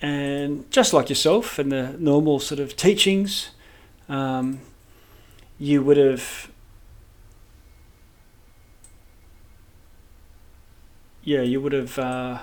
And 0.00 0.70
just 0.70 0.92
like 0.92 1.08
yourself 1.08 1.58
and 1.58 1.72
the 1.72 1.96
normal 1.98 2.38
sort 2.38 2.60
of 2.60 2.76
teachings, 2.76 3.50
um, 4.08 4.60
you 5.58 5.82
would 5.82 5.96
have. 5.96 6.50
Yeah, 11.24 11.42
you 11.42 11.60
would 11.60 11.72
have. 11.72 11.98
Uh, 11.98 12.38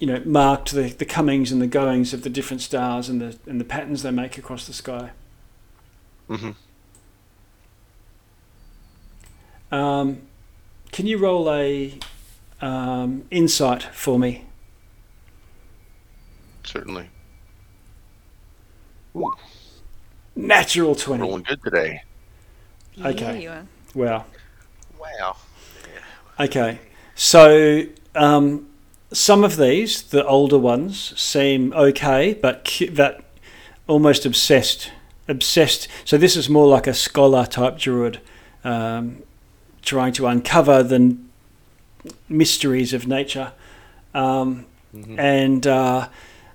you 0.00 0.06
know, 0.06 0.22
marked 0.24 0.72
the, 0.72 0.88
the 0.88 1.04
comings 1.04 1.52
and 1.52 1.60
the 1.60 1.66
goings 1.66 2.14
of 2.14 2.22
the 2.22 2.30
different 2.30 2.62
stars 2.62 3.08
and 3.10 3.20
the 3.20 3.38
and 3.46 3.60
the 3.60 3.64
patterns 3.64 4.02
they 4.02 4.10
make 4.10 4.38
across 4.38 4.66
the 4.66 4.72
sky. 4.72 5.10
hmm 6.26 6.50
Um, 9.70 10.22
can 10.90 11.06
you 11.06 11.18
roll 11.18 11.48
a 11.52 11.96
um, 12.60 13.24
insight 13.30 13.82
for 13.82 14.18
me? 14.18 14.44
Certainly. 16.64 17.08
Natural 20.36 20.94
twenty. 20.94 21.22
Rolling 21.22 21.42
good 21.42 21.62
today. 21.62 22.02
Okay. 23.04 23.40
Yeah, 23.40 23.40
you 23.40 23.50
are. 23.50 23.66
Wow. 23.94 24.24
Wow. 24.98 25.36
Okay. 26.38 26.78
So 27.14 27.82
um, 28.14 28.68
some 29.12 29.42
of 29.42 29.56
these, 29.56 30.02
the 30.02 30.24
older 30.24 30.58
ones, 30.58 31.18
seem 31.20 31.72
okay, 31.72 32.34
but 32.34 32.64
cu- 32.64 32.90
that 32.90 33.24
almost 33.88 34.24
obsessed, 34.24 34.92
obsessed. 35.26 35.88
So 36.04 36.16
this 36.16 36.36
is 36.36 36.48
more 36.48 36.68
like 36.68 36.86
a 36.86 36.94
scholar 36.94 37.44
type 37.44 37.76
druid, 37.76 38.20
um, 38.62 39.22
trying 39.82 40.12
to 40.14 40.26
uncover 40.28 40.82
the 40.82 41.16
mysteries 42.28 42.92
of 42.92 43.06
nature, 43.06 43.52
um, 44.14 44.66
Mhm. 44.94 45.18
and 45.18 45.66
uh, 45.66 46.08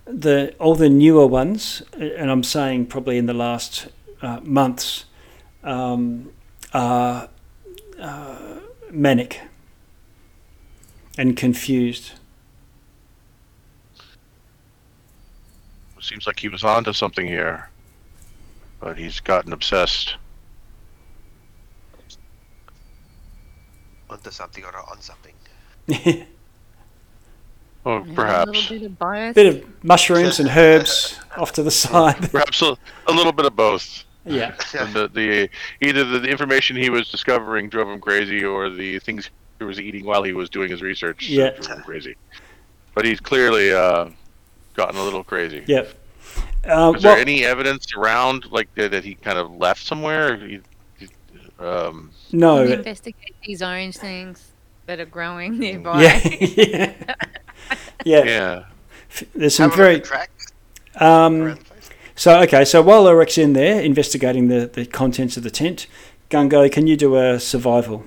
the 0.05 0.53
all 0.59 0.75
the 0.75 0.89
newer 0.89 1.25
ones, 1.25 1.81
and 1.93 2.29
I'm 2.29 2.43
saying 2.43 2.87
probably 2.87 3.17
in 3.17 3.25
the 3.27 3.33
last 3.33 3.87
uh, 4.21 4.39
months, 4.43 5.05
um, 5.63 6.31
are 6.73 7.29
uh, 7.99 8.35
manic 8.91 9.41
and 11.17 11.37
confused. 11.37 12.11
Seems 16.01 16.27
like 16.27 16.39
he 16.39 16.49
was 16.49 16.63
onto 16.63 16.93
something 16.93 17.25
here, 17.25 17.69
but 18.79 18.95
he's 18.97 19.19
gotten 19.19 19.51
obsessed. 19.53 20.17
Onto 24.09 24.31
something 24.31 24.63
or 24.63 24.75
on 24.89 25.01
something. 25.01 25.33
A 27.87 28.01
perhaps. 28.15 28.47
little 28.71 28.89
bit 28.89 28.99
of. 29.29 29.35
Bit 29.35 29.45
of 29.63 29.83
mushrooms 29.83 30.39
and 30.39 30.49
herbs 30.55 31.19
off 31.37 31.51
to 31.53 31.61
the 31.63 31.69
side. 31.69 32.15
Perhaps 32.31 32.61
a, 32.63 32.75
a 33.07 33.11
little 33.13 33.31
bit 33.31 33.45
of 33.45 33.55
both. 33.55 34.03
yeah. 34.25 34.55
And 34.77 34.91
the, 34.93 35.07
the 35.07 35.49
either 35.87 36.03
the, 36.03 36.17
the 36.19 36.27
information 36.29 36.75
he 36.75 36.89
was 36.89 37.09
discovering 37.11 37.69
drove 37.69 37.87
him 37.87 38.01
crazy, 38.01 38.43
or 38.43 38.71
the 38.71 38.97
things 38.99 39.29
he 39.59 39.65
was 39.65 39.79
eating 39.79 40.03
while 40.03 40.23
he 40.23 40.33
was 40.33 40.49
doing 40.49 40.71
his 40.71 40.81
research 40.81 41.29
Yeah. 41.29 41.51
drove 41.51 41.77
him 41.77 41.83
crazy. 41.83 42.15
But 42.95 43.05
he's 43.05 43.19
clearly 43.19 43.71
uh, 43.71 44.09
gotten 44.73 44.99
a 44.99 45.03
little 45.03 45.23
crazy. 45.23 45.63
Yep. 45.67 45.93
Uh, 46.67 46.93
Is 46.95 47.03
there 47.03 47.11
well, 47.11 47.21
any 47.21 47.45
evidence 47.45 47.93
around 47.95 48.49
like 48.51 48.73
that, 48.73 48.89
that 48.91 49.03
he 49.03 49.13
kind 49.13 49.37
of 49.37 49.51
left 49.51 49.85
somewhere? 49.85 50.33
Or 50.33 50.37
he, 50.37 50.47
he- 50.55 50.61
um, 51.59 52.11
no. 52.31 52.57
Can 52.57 52.67
we 52.67 52.73
investigate 52.73 53.35
these 53.45 53.61
orange 53.61 53.97
things 53.97 54.51
that 54.85 54.99
are 54.99 55.05
growing 55.05 55.59
nearby. 55.59 56.03
Yeah. 56.03 56.21
yeah. 56.55 56.93
Yeah. 58.03 58.23
yeah. 58.23 58.65
There's 59.33 59.55
some 59.55 59.69
Have 59.71 59.77
very. 59.77 60.01
at 60.03 60.29
Um, 61.01 61.41
around 61.41 61.59
the 61.59 61.65
place. 61.65 61.89
so, 62.15 62.39
okay, 62.41 62.65
so 62.65 62.81
while 62.81 63.07
Elric's 63.07 63.37
in 63.37 63.53
there 63.53 63.81
investigating 63.81 64.47
the, 64.47 64.69
the 64.71 64.85
contents 64.85 65.37
of 65.37 65.43
the 65.43 65.49
tent, 65.49 65.87
Gungo, 66.29 66.71
can 66.71 66.87
you 66.87 66.97
do 66.97 67.15
a 67.17 67.39
survival? 67.39 68.05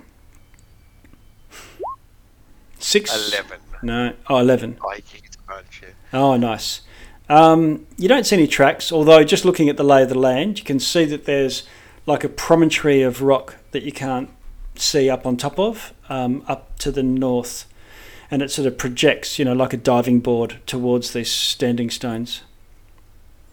Six? 2.79 3.33
Eleven. 3.33 3.61
No. 3.83 4.15
Oh, 4.29 4.39
11. 4.39 4.79
Oh, 4.81 4.91
he 4.91 5.19
a 5.19 5.53
bunch. 5.53 5.83
Yeah. 5.83 5.89
Oh, 6.12 6.37
nice. 6.37 6.83
Um, 7.29 7.87
you 7.97 8.09
don't 8.09 8.25
see 8.25 8.37
any 8.37 8.47
tracks, 8.47 8.91
although 8.91 9.23
just 9.23 9.45
looking 9.45 9.69
at 9.69 9.77
the 9.77 9.85
lay 9.85 10.03
of 10.03 10.09
the 10.09 10.19
land, 10.19 10.59
you 10.59 10.65
can 10.65 10.81
see 10.81 11.05
that 11.07 11.27
there's 11.27 11.65
like 12.09 12.24
a 12.24 12.28
promontory 12.28 13.02
of 13.02 13.20
rock 13.20 13.56
that 13.72 13.82
you 13.82 13.93
can't 13.93 14.30
see 14.74 15.10
up 15.10 15.26
on 15.26 15.36
top 15.36 15.59
of, 15.59 15.93
um, 16.09 16.43
up 16.48 16.78
to 16.78 16.90
the 16.90 17.02
north. 17.02 17.66
And 18.30 18.40
it 18.40 18.51
sort 18.51 18.66
of 18.66 18.78
projects, 18.78 19.39
you 19.39 19.44
know, 19.44 19.52
like 19.52 19.74
a 19.74 19.76
diving 19.76 20.20
board 20.20 20.60
towards 20.66 21.12
these 21.12 21.30
standing 21.30 21.90
stones. 21.90 22.43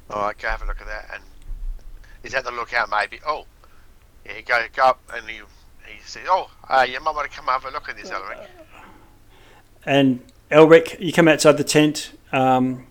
Oh, 0.10 0.30
okay, 0.30 0.48
have 0.48 0.62
a 0.62 0.66
look 0.66 0.80
at 0.80 0.88
that. 0.88 1.10
And 1.14 1.24
is 2.24 2.32
that 2.32 2.46
the 2.46 2.52
lookout? 2.52 2.90
Maybe. 2.90 3.20
Oh, 3.28 3.46
yeah. 4.26 4.42
Go 4.42 4.66
go 4.74 4.84
up 4.84 5.02
and 5.14 5.28
you 5.28 5.46
he 5.86 6.00
says, 6.04 6.24
"Oh, 6.28 6.50
uh, 6.70 6.86
you 6.90 7.00
might 7.00 7.14
want 7.14 7.30
to 7.30 7.36
come 7.36 7.46
have 7.46 7.66
a 7.66 7.72
look 7.72 7.90
at 7.90 7.98
this, 7.98 8.10
Elric." 8.10 8.48
And 9.86 10.22
Elric, 10.50 11.00
you 11.00 11.14
come 11.14 11.28
outside 11.28 11.58
the 11.58 11.64
tent. 11.64 12.12
Um, 12.32 12.88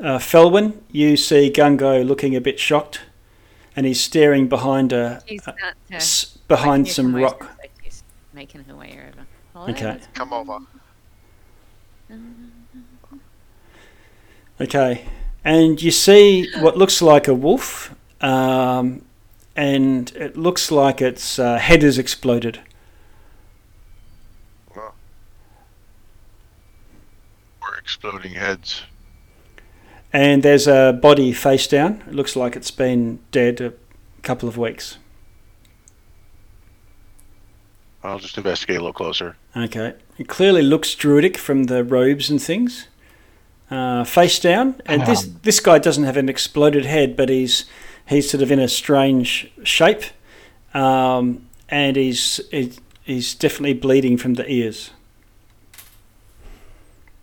uh, 0.00 0.18
Felwyn, 0.18 0.80
you 0.90 1.16
see 1.16 1.50
Gungo 1.50 2.06
looking 2.06 2.36
a 2.36 2.40
bit 2.40 2.58
shocked, 2.58 3.00
and 3.76 3.84
he's 3.86 4.00
staring 4.00 4.48
behind 4.48 4.92
a, 4.92 5.22
She's 5.26 5.46
a- 5.46 5.54
not, 5.90 6.02
uh, 6.02 6.38
behind 6.48 6.84
making 6.84 6.94
some 6.94 7.14
rock. 7.14 7.40
motions, 7.40 7.58
so 7.90 8.02
making 8.32 8.64
her 8.64 8.74
way 8.74 8.98
over. 9.08 9.26
Hello, 9.52 9.66
Okay. 9.68 10.00
Come 10.14 10.32
over. 10.32 10.58
Okay, 14.58 15.04
and 15.44 15.80
you 15.82 15.90
see 15.90 16.48
what 16.60 16.78
looks 16.78 17.02
like 17.02 17.28
a 17.28 17.34
wolf, 17.34 17.94
um, 18.22 19.02
and 19.54 20.10
it 20.16 20.34
looks 20.36 20.70
like 20.70 21.02
its 21.02 21.38
uh, 21.38 21.58
head 21.58 21.82
has 21.82 21.98
exploded. 21.98 22.60
Or 24.74 24.92
exploding 27.78 28.32
heads. 28.32 28.82
And 30.16 30.42
there's 30.42 30.66
a 30.66 30.98
body 31.02 31.30
face 31.34 31.66
down. 31.66 32.02
It 32.08 32.14
looks 32.14 32.36
like 32.36 32.56
it's 32.56 32.70
been 32.70 33.18
dead 33.32 33.60
a 33.60 33.74
couple 34.22 34.48
of 34.48 34.56
weeks. 34.56 34.96
I'll 38.02 38.18
just 38.18 38.38
investigate 38.38 38.76
a 38.78 38.80
little 38.80 38.94
closer. 38.94 39.36
Okay. 39.54 39.92
It 40.16 40.26
clearly 40.26 40.62
looks 40.62 40.94
druidic 40.94 41.36
from 41.36 41.64
the 41.64 41.84
robes 41.84 42.30
and 42.30 42.40
things. 42.40 42.88
Uh, 43.70 44.04
face 44.04 44.38
down, 44.38 44.80
and 44.86 45.02
this 45.06 45.28
this 45.42 45.60
guy 45.60 45.78
doesn't 45.78 46.04
have 46.04 46.16
an 46.16 46.28
exploded 46.30 46.86
head, 46.86 47.14
but 47.16 47.28
he's 47.28 47.66
he's 48.06 48.30
sort 48.30 48.42
of 48.42 48.50
in 48.50 48.58
a 48.60 48.68
strange 48.68 49.50
shape, 49.64 50.04
um, 50.72 51.46
and 51.68 51.96
he's 51.96 52.40
he's- 52.52 52.78
he's 53.02 53.34
definitely 53.34 53.74
bleeding 53.74 54.16
from 54.16 54.34
the 54.34 54.48
ears. 54.50 54.90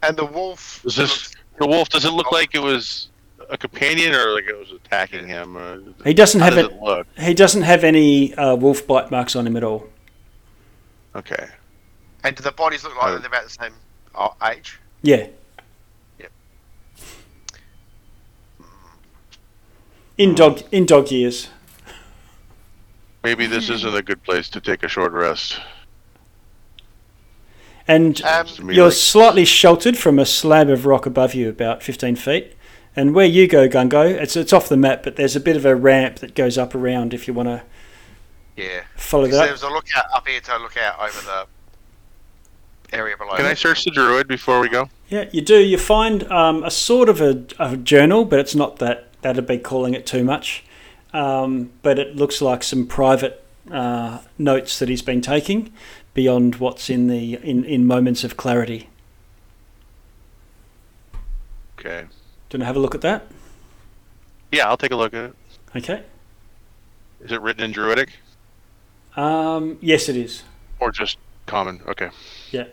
And 0.03 0.15
the 0.17 0.25
wolf. 0.25 0.85
Is 0.85 0.97
this 0.97 1.33
the 1.59 1.67
wolf? 1.67 1.89
Does 1.89 2.05
it 2.05 2.11
look 2.11 2.31
like 2.31 2.55
it 2.55 2.61
was 2.61 3.09
a 3.49 3.57
companion 3.57 4.13
or 4.13 4.33
like 4.33 4.45
it 4.45 4.57
was 4.57 4.71
attacking 4.71 5.27
him? 5.27 5.55
Uh, 5.57 5.77
He 6.03 6.13
doesn't 6.13 6.39
how 6.41 6.45
have 6.47 6.55
does 6.55 6.65
it. 6.65 6.71
it 6.73 6.81
look? 6.81 7.07
He 7.17 7.33
doesn't 7.33 7.61
have 7.63 7.83
any 7.83 8.33
uh, 8.35 8.55
wolf 8.55 8.85
bite 8.87 9.11
marks 9.11 9.35
on 9.35 9.45
him 9.47 9.55
at 9.57 9.63
all. 9.63 9.87
Okay. 11.15 11.47
And 12.23 12.35
do 12.35 12.41
the 12.43 12.51
bodies 12.51 12.83
look 12.83 12.95
like 12.95 13.05
Oh. 13.13 13.17
they're 13.17 13.27
about 13.27 13.43
the 13.43 13.49
same 13.49 13.73
uh, 14.15 14.29
age? 14.49 14.79
Yeah. 15.01 15.27
Yep. 16.19 16.31
In 20.17 20.35
dog 20.35 20.61
in 20.71 20.85
dog 20.85 21.11
years. 21.11 21.49
Maybe 23.23 23.45
this 23.47 23.69
isn't 23.69 23.95
a 23.95 24.01
good 24.01 24.21
place 24.23 24.49
to 24.49 24.59
take 24.61 24.83
a 24.83 24.87
short 24.87 25.13
rest. 25.13 25.59
And 27.87 28.21
Um, 28.23 28.45
Seems 28.47 28.57
to 28.57 28.63
me 28.65 28.75
you're 28.75 28.85
like- 28.85 28.93
slightly 28.93 29.45
sheltered 29.45 29.97
from 29.97 30.17
a 30.19 30.25
slab 30.25 30.69
of 30.69 30.85
rock 30.85 31.05
above 31.05 31.33
you, 31.33 31.49
about 31.49 31.83
15 31.83 32.15
feet. 32.15 32.53
And 32.95 33.13
where 33.15 33.25
you 33.25 33.47
go, 33.47 33.67
Gungo, 33.67 34.05
it's 34.07 34.35
it's 34.35 34.53
off 34.53 34.69
the 34.69 34.77
map, 34.77 35.01
but 35.03 35.15
there's 35.15 35.35
a 35.35 35.39
bit 35.39 35.55
of 35.57 35.65
a 35.65 35.75
ramp 35.75 36.17
that 36.19 36.35
goes 36.35 36.57
up 36.57 36.75
around 36.75 37.13
if 37.13 37.27
you 37.27 37.33
want 37.33 37.49
to 37.49 37.61
Yeah. 38.55 38.81
follow 38.95 39.29
So 39.29 39.37
that. 39.37 39.45
there's 39.47 39.63
a 39.63 39.69
lookout 39.69 40.05
up 40.13 40.27
here 40.27 40.39
to 40.41 40.57
look 40.59 40.77
out 40.77 40.99
over 41.01 41.19
the 41.21 42.95
area 42.95 43.17
below. 43.17 43.35
Can 43.35 43.45
I 43.47 43.55
search 43.55 43.83
the 43.83 43.91
druid 43.91 44.27
before 44.27 44.59
we 44.59 44.69
go? 44.69 44.89
Yeah, 45.09 45.25
you 45.31 45.41
do. 45.41 45.57
You 45.59 45.77
find 45.79 46.31
um, 46.31 46.63
a 46.63 46.69
sort 46.71 47.09
of 47.09 47.19
a, 47.19 47.43
a 47.59 47.75
journal, 47.77 48.25
but 48.25 48.39
it's 48.39 48.55
not 48.55 48.77
that. 48.77 49.07
That'd 49.23 49.47
be 49.47 49.57
calling 49.57 49.93
it 49.93 50.05
too 50.05 50.23
much. 50.23 50.63
Um, 51.13 51.71
but 51.81 51.97
it 51.97 52.15
looks 52.15 52.41
like 52.41 52.61
some 52.63 52.85
private 52.85 53.43
uh, 53.71 54.19
notes 54.37 54.77
that 54.79 54.89
he's 54.89 55.01
been 55.01 55.21
taking 55.21 55.71
beyond 56.13 56.55
what's 56.55 56.89
in 56.89 57.07
the 57.07 57.35
in, 57.35 57.63
in 57.65 57.85
moments 57.85 58.23
of 58.23 58.37
clarity. 58.37 58.89
Okay. 61.79 62.05
Do 62.49 62.57
you 62.57 62.59
want 62.59 62.61
to 62.61 62.65
have 62.65 62.75
a 62.75 62.79
look 62.79 62.95
at 62.95 63.01
that? 63.01 63.27
Yeah, 64.51 64.67
I'll 64.67 64.77
take 64.77 64.91
a 64.91 64.95
look 64.95 65.13
at 65.13 65.25
it. 65.25 65.35
Okay. 65.75 66.03
Is 67.21 67.31
it 67.31 67.41
written 67.41 67.63
in 67.63 67.71
druidic 67.71 68.09
Um, 69.15 69.77
yes, 69.81 70.07
it 70.09 70.15
is. 70.15 70.43
or 70.79 70.91
just 70.91 71.17
common? 71.45 71.81
Okay. 71.87 72.09
Yeah. 72.51 72.65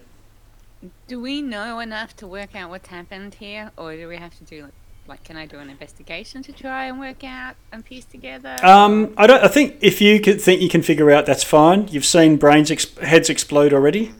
Do 1.09 1.21
we 1.21 1.43
know 1.43 1.79
enough 1.81 2.17
to 2.17 2.27
work 2.27 2.55
out 2.55 2.71
what's 2.71 2.89
happened 2.89 3.35
here, 3.35 3.71
or 3.77 3.95
do 3.97 4.09
we 4.09 4.17
have 4.17 4.37
to 4.39 4.45
do 4.45 4.65
like, 4.65 4.73
like 5.11 5.23
can 5.25 5.37
I 5.37 5.45
do 5.45 5.59
an 5.59 5.69
investigation 5.69 6.43
to 6.45 6.53
try 6.53 6.87
and 6.87 6.99
work 6.99 7.23
out 7.25 7.57
and 7.73 7.85
piece 7.85 8.05
together? 8.07 8.57
Um, 8.65 9.13
I 9.19 9.27
don't. 9.27 9.43
I 9.45 9.49
think 9.49 9.77
if 9.83 10.01
you 10.01 10.21
could 10.21 10.41
think 10.41 10.63
you 10.63 10.69
can 10.71 10.83
figure 10.83 11.11
out, 11.11 11.27
that's 11.27 11.45
fine. 11.45 11.89
You've 11.89 12.07
seen 12.07 12.37
brains 12.37 12.71
ex- 12.71 12.97
heads 12.99 13.29
explode 13.29 13.73
already. 13.75 14.13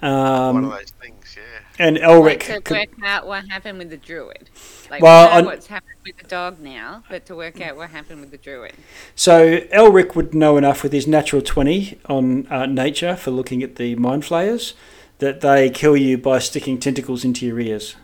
One 0.00 0.10
of 0.12 0.56
Um, 0.56 0.70
those 0.70 0.90
things, 1.00 1.36
yeah. 1.36 1.42
and 1.86 1.96
like 1.96 2.04
Elric. 2.04 2.40
to 2.46 2.60
could- 2.60 2.76
work 2.76 2.88
out 3.04 3.26
what 3.26 3.48
happened 3.48 3.78
with 3.78 3.90
the 3.90 3.96
druid. 3.96 4.50
Like 4.90 5.00
Well, 5.02 5.28
we 5.28 5.42
know 5.42 5.48
I- 5.48 5.52
what's 5.54 5.68
happened 5.68 5.96
with 6.04 6.16
the 6.18 6.28
dog 6.28 6.60
now, 6.60 7.04
but 7.08 7.24
to 7.26 7.34
work 7.36 7.60
out 7.60 7.76
what 7.76 7.90
happened 7.90 8.20
with 8.20 8.30
the 8.30 8.36
druid. 8.38 8.74
So 9.14 9.58
Elric 9.72 10.14
would 10.14 10.34
know 10.34 10.56
enough 10.56 10.82
with 10.82 10.92
his 10.92 11.06
natural 11.06 11.40
twenty 11.40 11.98
on 12.06 12.46
uh, 12.50 12.66
nature 12.66 13.16
for 13.16 13.30
looking 13.30 13.62
at 13.62 13.76
the 13.76 13.94
mind 13.94 14.24
flayers 14.24 14.74
that 15.20 15.40
they 15.40 15.70
kill 15.70 15.96
you 15.96 16.18
by 16.18 16.38
sticking 16.40 16.78
tentacles 16.78 17.24
into 17.24 17.46
your 17.46 17.60
ears. 17.60 17.94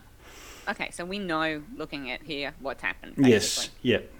Okay, 0.68 0.90
so 0.90 1.04
we 1.04 1.18
know 1.18 1.62
looking 1.76 2.10
at 2.10 2.22
here 2.22 2.52
what's 2.60 2.82
happened. 2.82 3.14
Yes. 3.16 3.56
basically. 3.56 3.90
Yep. 3.90 4.10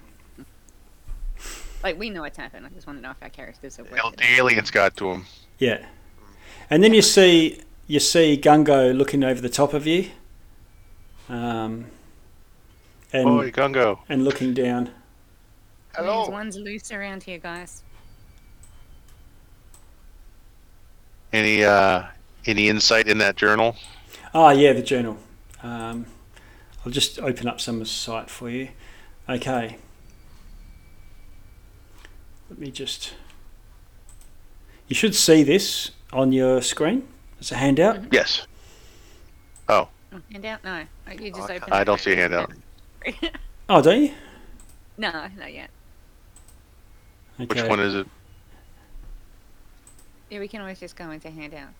Like 1.83 1.99
we 1.99 2.09
know 2.09 2.21
what's 2.21 2.37
happened. 2.37 2.65
I 2.65 2.69
just 2.69 2.87
want 2.87 2.99
to 2.99 3.03
know 3.03 3.11
if 3.11 3.21
our 3.21 3.29
characters 3.29 3.77
have 3.77 3.89
Well, 3.91 4.11
the 4.11 4.25
aliens 4.37 4.71
got 4.71 4.97
to 4.97 5.11
him. 5.11 5.25
Yeah. 5.59 5.85
And 6.69 6.83
then 6.83 6.93
you 6.93 7.01
see 7.01 7.61
you 7.87 7.99
see 7.99 8.39
Gungo 8.41 8.95
looking 8.95 9.23
over 9.23 9.39
the 9.39 9.49
top 9.49 9.73
of 9.73 9.85
you. 9.87 10.09
Um, 11.29 11.85
and 13.13 13.25
Boy, 13.25 13.51
Gungo. 13.51 13.99
and 14.09 14.23
looking 14.23 14.53
down. 14.53 14.89
Hello. 15.95 16.21
Means 16.21 16.29
one's 16.29 16.57
loose 16.57 16.91
around 16.91 17.23
here, 17.23 17.37
guys. 17.37 17.83
Any 21.31 21.63
uh 21.63 22.03
any 22.45 22.69
insight 22.69 23.07
in 23.07 23.19
that 23.19 23.35
journal? 23.35 23.75
Ah, 24.33 24.51
yeah, 24.51 24.73
the 24.73 24.81
journal. 24.81 25.17
Um, 25.61 26.05
I'll 26.85 26.91
just 26.91 27.19
open 27.19 27.47
up 27.47 27.59
some 27.59 27.83
site 27.85 28.29
for 28.29 28.49
you. 28.49 28.69
Okay. 29.27 29.77
Let 32.49 32.59
me 32.59 32.71
just. 32.71 33.13
You 34.87 34.95
should 34.95 35.13
see 35.15 35.43
this 35.43 35.91
on 36.11 36.31
your 36.31 36.61
screen. 36.61 37.07
It's 37.39 37.51
a 37.51 37.55
handout. 37.55 38.11
Yes. 38.11 38.47
Oh, 39.67 39.87
handout? 40.31 40.63
No. 40.63 40.83
Oh, 41.07 41.11
you 41.11 41.29
just 41.31 41.43
Okay. 41.43 41.57
open 41.57 41.73
I 41.73 41.81
it. 41.81 41.85
don't 41.85 41.99
see 41.99 42.13
a 42.13 42.15
handout. 42.15 42.51
Oh, 43.71 43.83
don't 43.83 44.01
you? 44.01 44.11
no, 44.97 45.11
not 45.11 45.53
yet. 45.53 45.69
Okay. 47.39 47.61
Which 47.61 47.69
one 47.69 47.79
is 47.79 47.93
it? 47.93 48.07
Yeah, 50.31 50.39
we 50.39 50.47
can 50.47 50.59
always 50.61 50.79
just 50.79 50.95
go 50.95 51.11
into 51.11 51.29
handouts. 51.29 51.71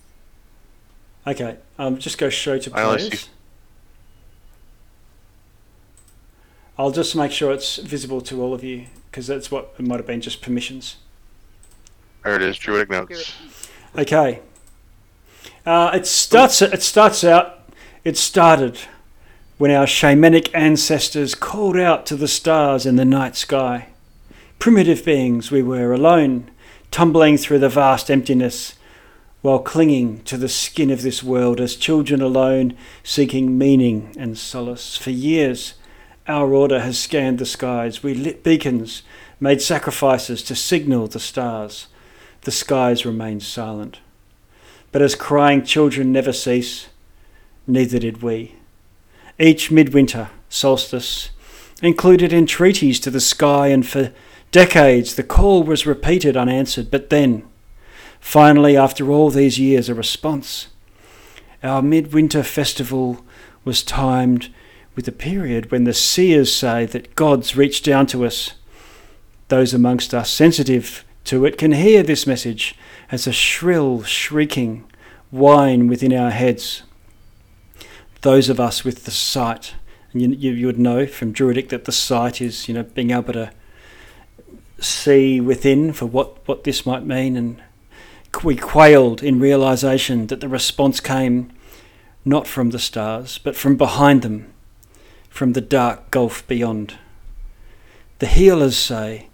Okay. 1.26 1.58
Um, 1.80 1.98
just 1.98 2.20
go 2.20 2.30
show 2.30 2.60
to 2.60 2.72
I 2.76 2.84
only 2.84 2.98
players. 3.00 3.22
see- 3.22 3.30
I'll 6.80 6.92
just 6.92 7.14
make 7.14 7.34
sure 7.34 7.52
it's 7.52 7.76
visible 7.76 8.22
to 8.22 8.42
all 8.42 8.54
of 8.54 8.64
you 8.64 8.86
because 9.12 9.28
that's 9.28 9.52
what 9.52 9.76
it 9.78 9.86
might 9.86 9.98
have 9.98 10.08
been 10.08 10.22
just 10.22 10.42
permissions. 10.42 10.96
There 12.24 12.38
it 12.38 12.42
is, 12.42 12.58
Druidic 12.58 12.90
Notes. 12.90 13.36
Okay. 13.98 14.40
Uh, 15.66 15.92
it 15.94 16.08
starts. 16.08 16.62
It 16.62 16.82
starts 16.82 17.26
out. 17.26 17.70
It 18.06 18.16
started 18.16 18.80
when 19.58 19.72
our 19.72 19.86
shamanic 19.86 20.56
ancestors 20.56 21.36
called 21.36 21.76
out 21.76 22.06
to 22.06 22.16
the 22.16 22.30
stars 22.30 22.86
in 22.86 22.96
the 22.96 23.04
night 23.04 23.36
sky. 23.36 23.90
Primitive 24.58 25.04
beings, 25.04 25.52
we 25.52 25.62
were 25.62 25.92
alone, 25.92 26.50
tumbling 26.92 27.36
through 27.36 27.60
the 27.60 27.68
vast 27.68 28.10
emptiness, 28.10 28.76
while 29.42 29.60
clinging 29.60 30.24
to 30.24 30.38
the 30.38 30.48
skin 30.48 30.92
of 30.92 31.02
this 31.02 31.22
world 31.22 31.60
as 31.60 31.76
children 31.76 32.22
alone, 32.22 32.74
seeking 33.04 33.58
meaning 33.58 34.16
and 34.18 34.38
solace. 34.38 34.96
For 34.96 35.12
years, 35.12 35.74
our 36.30 36.54
order 36.54 36.80
has 36.82 37.00
scanned 37.00 37.40
the 37.40 37.46
skies. 37.46 38.04
We 38.04 38.14
lit 38.14 38.44
beacons, 38.44 39.02
made 39.40 39.62
sacrifices 39.62 40.44
to 40.44 40.56
signal 40.56 41.08
the 41.08 41.20
stars. 41.20 41.88
The 42.42 42.52
skies 42.52 43.04
remained 43.06 43.42
silent. 43.42 44.00
But 44.92 45.02
as 45.02 45.16
crying 45.16 45.66
children 45.66 46.12
never 46.12 46.32
cease, 46.32 46.90
neither 47.66 47.98
did 47.98 48.22
we. 48.22 48.56
Each 49.40 49.72
midwinter 49.72 50.30
solstice 50.50 51.32
included 51.82 52.32
entreaties 52.32 53.00
to 53.00 53.10
the 53.10 53.20
sky, 53.20 53.68
and 53.68 53.88
for 53.88 54.14
decades 54.52 55.16
the 55.16 55.24
call 55.24 55.64
was 55.64 55.88
repeated 55.88 56.38
unanswered. 56.38 56.92
But 56.92 57.10
then, 57.10 57.44
finally, 58.20 58.78
after 58.78 59.10
all 59.10 59.32
these 59.32 59.58
years, 59.58 59.90
a 59.90 59.96
response. 59.96 60.68
Our 61.64 61.82
midwinter 61.82 62.44
festival 62.44 63.26
was 63.66 63.82
timed 63.82 64.50
with 65.00 65.06
the 65.06 65.12
period 65.14 65.72
when 65.72 65.86
the 65.86 65.94
seers 65.94 66.54
say 66.54 66.86
that 66.86 67.16
gods 67.16 67.56
reach 67.56 67.82
down 67.82 68.06
to 68.06 68.26
us. 68.26 68.56
Those 69.48 69.74
amongst 69.74 70.14
us 70.14 70.30
sensitive 70.30 71.06
to 71.24 71.46
it 71.46 71.58
can 71.58 71.72
hear 71.72 72.04
this 72.04 72.28
message 72.28 72.76
as 73.10 73.26
a 73.26 73.32
shrill, 73.32 74.04
shrieking 74.04 74.84
whine 75.32 75.88
within 75.88 76.12
our 76.12 76.32
heads. 76.32 76.84
Those 78.24 78.50
of 78.50 78.60
us 78.60 78.84
with 78.84 79.06
the 79.06 79.12
sight, 79.12 79.76
and 80.12 80.22
you, 80.22 80.28
you, 80.32 80.52
you 80.52 80.66
would 80.66 80.78
know 80.78 81.08
from 81.08 81.32
Druidic 81.32 81.70
that 81.70 81.86
the 81.86 81.94
sight 81.94 82.42
is, 82.42 82.68
you 82.68 82.74
know, 82.74 82.84
being 82.84 83.12
able 83.12 83.32
to 83.32 83.54
see 84.82 85.40
within 85.40 85.94
for 85.94 86.08
what, 86.08 86.46
what 86.46 86.66
this 86.66 86.86
might 86.86 87.06
mean, 87.06 87.38
and 87.38 87.64
we 88.44 88.58
quailed 88.58 89.24
in 89.24 89.40
realization 89.40 90.28
that 90.28 90.42
the 90.42 90.50
response 90.50 91.00
came 91.00 91.54
not 92.26 92.48
from 92.48 92.72
the 92.72 92.80
stars, 92.80 93.38
but 93.38 93.56
from 93.56 93.78
behind 93.78 94.24
them, 94.24 94.54
from 95.40 95.54
the 95.54 95.62
dark 95.62 96.12
gulf 96.12 96.46
beyond. 96.50 96.96
The 98.18 98.26
healers 98.26 98.76
say, 98.76 99.30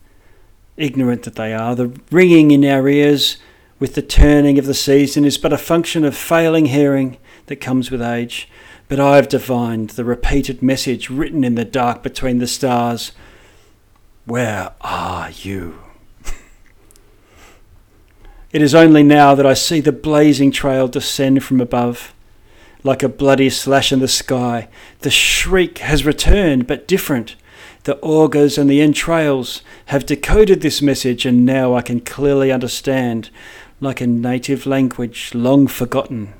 ignorant 0.77 1.23
that 1.23 1.33
they 1.33 1.51
are, 1.51 1.73
the 1.73 1.99
ringing 2.11 2.51
in 2.51 2.63
our 2.63 2.87
ears 2.87 3.37
with 3.79 3.95
the 3.95 4.03
turning 4.03 4.59
of 4.59 4.67
the 4.67 4.75
season 4.75 5.25
is 5.25 5.39
but 5.39 5.51
a 5.51 5.57
function 5.57 6.05
of 6.05 6.15
failing 6.15 6.67
hearing 6.67 7.17
that 7.47 7.55
comes 7.55 7.89
with 7.89 8.03
age. 8.03 8.47
But 8.87 8.99
I 8.99 9.15
have 9.15 9.27
divined 9.27 9.89
the 9.89 10.05
repeated 10.05 10.61
message 10.61 11.09
written 11.09 11.43
in 11.43 11.55
the 11.55 11.65
dark 11.65 12.03
between 12.03 12.37
the 12.37 12.45
stars 12.45 13.11
Where 14.25 14.73
are 14.81 15.31
you? 15.31 15.79
it 18.51 18.61
is 18.61 18.75
only 18.75 19.01
now 19.01 19.33
that 19.33 19.47
I 19.47 19.55
see 19.55 19.79
the 19.79 19.91
blazing 19.91 20.51
trail 20.51 20.87
descend 20.87 21.43
from 21.43 21.59
above 21.59 22.13
like 22.85 23.01
a 23.01 23.09
bloody 23.09 23.49
slash 23.49 23.91
in 23.91 23.97
the 23.97 24.07
sky. 24.07 24.67
The 24.99 25.09
shriek 25.09 25.79
has 25.79 26.05
returned, 26.05 26.67
but 26.67 26.87
different. 26.87 27.35
The 27.83 27.97
augurs 27.97 28.59
and 28.59 28.69
the 28.69 28.79
entrails 28.79 29.63
have 29.87 30.05
decoded 30.05 30.61
this 30.61 30.83
message, 30.83 31.25
and 31.25 31.43
now 31.45 31.73
I 31.73 31.81
can 31.81 31.99
clearly 31.99 32.51
understand, 32.51 33.31
like 33.81 34.01
a 34.01 34.07
native 34.07 34.67
language 34.67 35.33
long 35.33 35.65
forgotten. 35.65 36.33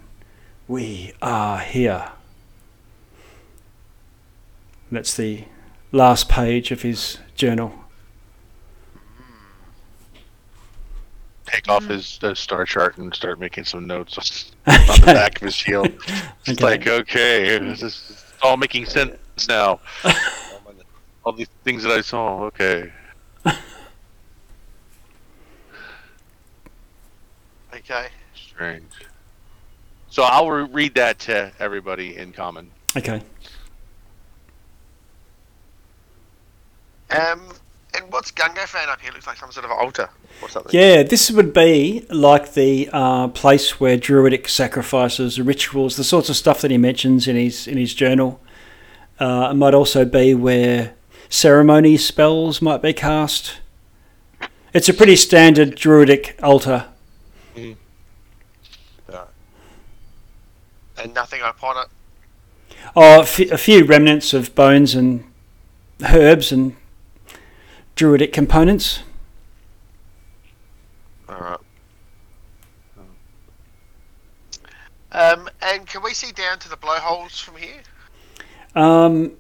We 0.67 1.13
are 1.19 1.57
here. 1.57 2.11
That's 4.91 5.17
the 5.17 5.45
last 5.91 6.29
page 6.29 6.69
of 6.69 6.83
his 6.83 7.17
journal. 7.33 7.84
Take 11.55 11.69
off 11.69 11.85
his 11.85 12.19
uh, 12.21 12.33
star 12.35 12.65
chart 12.65 12.97
and 12.97 13.13
start 13.15 13.39
making 13.39 13.63
some 13.63 13.87
notes 13.87 14.17
on 14.67 14.73
the 14.99 15.01
back 15.05 15.37
of 15.37 15.43
his 15.43 15.55
shield. 15.55 15.87
It's 16.45 16.49
Okay. 16.49 16.63
like, 16.63 16.85
okay, 16.85 17.57
this 17.59 17.81
is 17.81 18.23
it's 18.33 18.43
all 18.43 18.57
making 18.57 18.85
sense 18.85 19.15
now. 19.47 19.79
all 21.23 21.31
these 21.31 21.47
things 21.63 21.83
that 21.83 21.91
I 21.93 22.01
saw, 22.01 22.43
okay. 22.43 22.91
Okay. 27.73 28.07
Strange. 28.35 28.83
So 30.09 30.23
I'll 30.23 30.49
re- 30.49 30.67
read 30.71 30.95
that 30.95 31.19
to 31.19 31.51
everybody 31.59 32.17
in 32.17 32.33
common. 32.33 32.69
Okay. 32.97 33.21
Um, 37.11 37.49
and 37.95 38.11
what's 38.11 38.31
Gungo 38.31 38.65
fan 38.65 38.89
up 38.89 39.01
here? 39.01 39.11
Looks 39.11 39.27
like 39.27 39.37
some 39.37 39.51
sort 39.51 39.65
of 39.65 39.71
altar 39.71 40.09
or 40.41 40.49
something. 40.49 40.71
Yeah, 40.73 41.03
this 41.03 41.31
would 41.31 41.53
be 41.53 42.05
like 42.09 42.53
the 42.53 42.89
uh, 42.91 43.27
place 43.29 43.79
where 43.79 43.97
druidic 43.97 44.47
sacrifices, 44.47 45.39
rituals, 45.39 45.95
the 45.95 46.03
sorts 46.03 46.29
of 46.29 46.35
stuff 46.35 46.61
that 46.61 46.71
he 46.71 46.77
mentions 46.77 47.27
in 47.27 47.35
his 47.35 47.67
in 47.67 47.77
his 47.77 47.93
journal. 47.93 48.39
Uh, 49.19 49.49
it 49.51 49.53
might 49.55 49.73
also 49.73 50.03
be 50.05 50.33
where 50.33 50.93
ceremony 51.29 51.97
spells 51.97 52.61
might 52.61 52.81
be 52.81 52.93
cast. 52.93 53.59
It's 54.73 54.89
a 54.89 54.93
pretty 54.93 55.15
standard 55.15 55.75
druidic 55.75 56.37
altar. 56.43 56.87
And 60.97 61.13
nothing 61.13 61.41
upon 61.41 61.77
it. 61.77 61.87
Oh, 62.95 63.19
a 63.19 63.23
f- 63.23 63.51
a 63.51 63.57
few 63.57 63.83
remnants 63.83 64.33
of 64.33 64.55
bones 64.55 64.95
and 64.95 65.25
herbs 66.01 66.51
and 66.51 66.75
druidic 67.95 68.33
components. 68.33 68.99
Alright. 71.29 71.59
Um, 75.11 75.49
and 75.61 75.87
can 75.87 76.03
we 76.03 76.13
see 76.13 76.33
down 76.33 76.59
to 76.59 76.69
the 76.69 76.75
blowholes 76.75 77.39
from 77.39 77.55
here? 77.55 77.81
Um, 78.75 79.31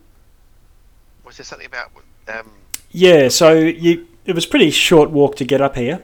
Was 1.25 1.37
there 1.37 1.43
something 1.43 1.67
about 1.67 1.91
um, 2.29 2.49
Yeah, 2.91 3.27
so 3.27 3.53
you 3.53 4.07
it 4.25 4.33
was 4.33 4.45
a 4.45 4.47
pretty 4.47 4.71
short 4.71 5.11
walk 5.11 5.35
to 5.35 5.45
get 5.45 5.61
up 5.61 5.75
here, 5.75 6.01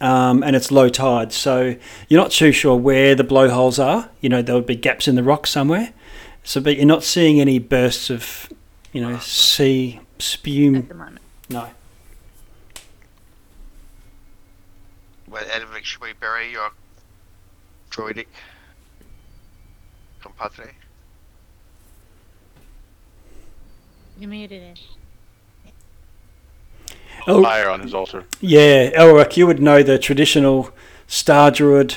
um, 0.00 0.42
and 0.42 0.54
it's 0.54 0.70
low 0.70 0.88
tide, 0.88 1.32
so 1.32 1.74
you're 2.08 2.20
not 2.20 2.30
too 2.30 2.52
sure 2.52 2.76
where 2.76 3.14
the 3.14 3.24
blowholes 3.24 3.78
are. 3.78 4.10
You 4.20 4.28
know 4.28 4.42
there 4.42 4.54
would 4.54 4.66
be 4.66 4.76
gaps 4.76 5.08
in 5.08 5.14
the 5.14 5.22
rock 5.22 5.46
somewhere, 5.46 5.94
so 6.44 6.60
but 6.60 6.76
you're 6.76 6.84
not 6.84 7.02
seeing 7.02 7.40
any 7.40 7.58
bursts 7.58 8.10
of, 8.10 8.52
you 8.92 9.00
know, 9.00 9.18
sea 9.18 10.00
at 10.16 10.22
spume. 10.22 11.20
The 11.48 11.54
moment. 11.54 11.72
No. 11.72 11.74
where 15.34 15.42
Edvard 15.50 15.84
should 15.84 16.00
we 16.00 16.12
bury 16.12 16.52
your 16.52 16.70
druidic 17.90 18.28
compadre? 20.20 20.70
You 24.16 24.28
muted 24.28 24.62
it. 24.62 24.80
Oh. 27.26 27.42
Fire 27.42 27.68
on 27.68 27.80
his 27.80 27.94
altar. 27.94 28.24
Yeah, 28.40 28.90
Elric, 28.90 29.36
you 29.36 29.48
would 29.48 29.60
know 29.60 29.82
the 29.82 29.98
traditional 29.98 30.70
star 31.08 31.50
druid 31.50 31.96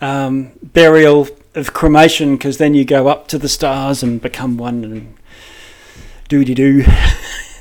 um, 0.00 0.52
burial 0.62 1.28
of 1.54 1.74
cremation 1.74 2.36
because 2.36 2.56
then 2.56 2.72
you 2.72 2.86
go 2.86 3.08
up 3.08 3.28
to 3.28 3.38
the 3.38 3.50
stars 3.50 4.02
and 4.02 4.22
become 4.22 4.56
one 4.56 4.82
and 4.82 5.14
doody 6.30 6.54
doo. 6.54 6.84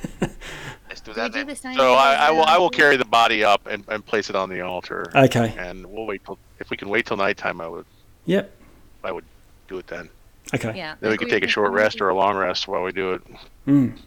Let's 1.16 1.18
do 1.18 1.22
that 1.22 1.32
do 1.34 1.40
then. 1.40 1.48
the 1.48 1.56
same 1.56 1.76
So 1.76 1.94
I, 1.94 2.14
I 2.14 2.32
will 2.32 2.46
I 2.46 2.58
will 2.58 2.70
carry 2.70 2.98
the 2.98 3.06
body 3.06 3.44
up 3.44 3.68
and, 3.68 3.84
and 3.88 4.06
place 4.06 4.30
it 4.30 4.36
on 4.36 4.50
the 4.50 4.62
altar. 4.62 5.12
Okay. 5.16 5.54
And 5.58 5.86
we'll 5.86 6.06
wait 6.06 6.24
till 6.26 6.38
if 6.60 6.70
we 6.70 6.78
can 6.78 6.90
wait 6.90 7.06
till 7.06 7.18
nighttime. 7.18 7.62
I 7.62 7.68
would 7.68 7.86
Yep. 8.26 8.52
I 9.04 9.12
would 9.12 9.26
do 9.68 9.78
it 9.78 9.88
then. 9.88 10.10
Okay. 10.54 10.76
Yeah. 10.76 10.96
Then 11.00 11.10
we 11.10 11.12
like 11.12 11.20
could 11.20 11.30
take 11.30 11.44
a 11.44 11.48
short 11.48 11.72
rest 11.72 12.02
or 12.02 12.10
a 12.10 12.16
long 12.16 12.36
rest 12.36 12.68
while 12.68 12.84
we 12.84 12.92
do 12.92 13.14
it. 13.14 13.22
Mm. 13.68 13.98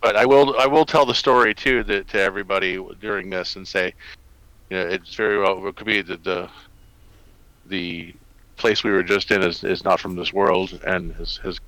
But 0.00 0.16
I 0.16 0.26
will 0.26 0.58
I 0.58 0.66
will 0.66 0.84
tell 0.84 1.06
the 1.06 1.14
story 1.14 1.54
too 1.54 1.82
that, 1.84 2.08
to 2.08 2.20
everybody 2.20 2.78
during 3.00 3.30
this 3.30 3.56
and 3.56 3.66
say, 3.66 3.94
you 4.68 4.76
know, 4.76 4.86
it's 4.86 5.14
very 5.14 5.38
well 5.38 5.66
it 5.66 5.76
could 5.76 5.86
be 5.86 6.02
that 6.02 6.24
the 6.24 6.48
the 7.66 8.14
place 8.56 8.84
we 8.84 8.90
were 8.90 9.02
just 9.02 9.30
in 9.30 9.42
is, 9.42 9.64
is 9.64 9.84
not 9.84 9.98
from 9.98 10.16
this 10.16 10.32
world 10.32 10.80
and 10.86 11.14
has, 11.14 11.38
has 11.38 11.58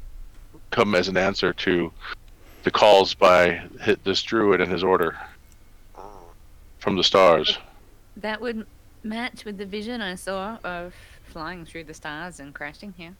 come 0.71 0.95
as 0.95 1.09
an 1.09 1.17
answer 1.17 1.53
to 1.55 1.91
the 2.63 2.71
calls 2.71 3.15
by 3.15 3.63
this 4.05 4.23
druid 4.23 4.61
and 4.61 4.71
his 4.71 4.85
order 4.85 5.17
from 6.79 6.97
the 6.97 7.05
stars. 7.05 7.59
That 8.17 8.41
would 8.41 8.67
match 9.03 9.45
with 9.45 9.59
the 9.59 9.67
vision 9.67 10.01
I 10.01 10.15
saw 10.15 10.59
of 10.65 10.95
flying 11.25 11.65
through 11.65 11.85
the 11.85 11.95
stars 11.95 12.39
and 12.41 12.55
crashing 12.55 12.95
here. 12.97 13.15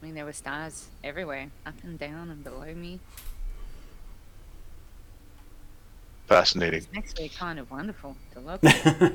I 0.00 0.04
mean, 0.04 0.14
there 0.14 0.24
were 0.24 0.32
stars 0.32 0.88
everywhere, 1.02 1.50
up 1.66 1.74
and 1.82 1.98
down 1.98 2.30
and 2.30 2.44
below 2.44 2.74
me. 2.74 3.00
Fascinating. 6.26 6.86
It's 6.92 7.12
actually 7.12 7.28
kind 7.30 7.58
of 7.58 7.70
wonderful 7.70 8.16
to 8.32 8.40
look 8.40 8.64
at. 8.64 9.12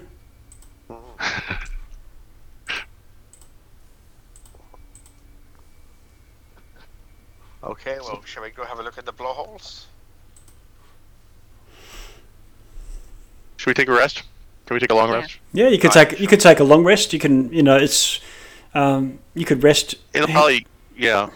Okay, 7.64 7.98
well, 8.02 8.22
shall 8.26 8.44
we 8.44 8.52
go 8.52 8.64
have 8.64 8.80
a 8.80 8.84
look 8.84 8.98
at 8.98 9.06
the 9.06 9.12
blowholes? 9.12 9.88
Should 13.58 13.68
we 13.68 13.74
take 13.74 13.90
a 13.90 13.94
rest? 13.94 14.24
Can 14.66 14.76
we 14.76 14.80
take 14.80 14.92
a 14.92 14.96
long 14.96 15.10
Yeah. 15.10 15.16
rest? 15.20 15.38
Yeah, 15.52 15.68
you 15.68 15.78
could 15.78 15.94
Right, 15.96 16.10
take 16.10 16.20
you 16.20 16.28
could 16.28 16.40
take 16.40 16.60
a 16.60 16.64
long 16.64 16.84
rest. 16.86 17.12
You 17.12 17.20
can 17.20 17.52
you 17.52 17.64
know 17.64 17.76
it's 17.76 18.22
um, 18.74 19.20
you 19.34 19.46
could 19.46 19.64
rest. 19.64 19.96
It'll 20.14 20.28
probably 20.28 20.66
yeah. 20.96 21.30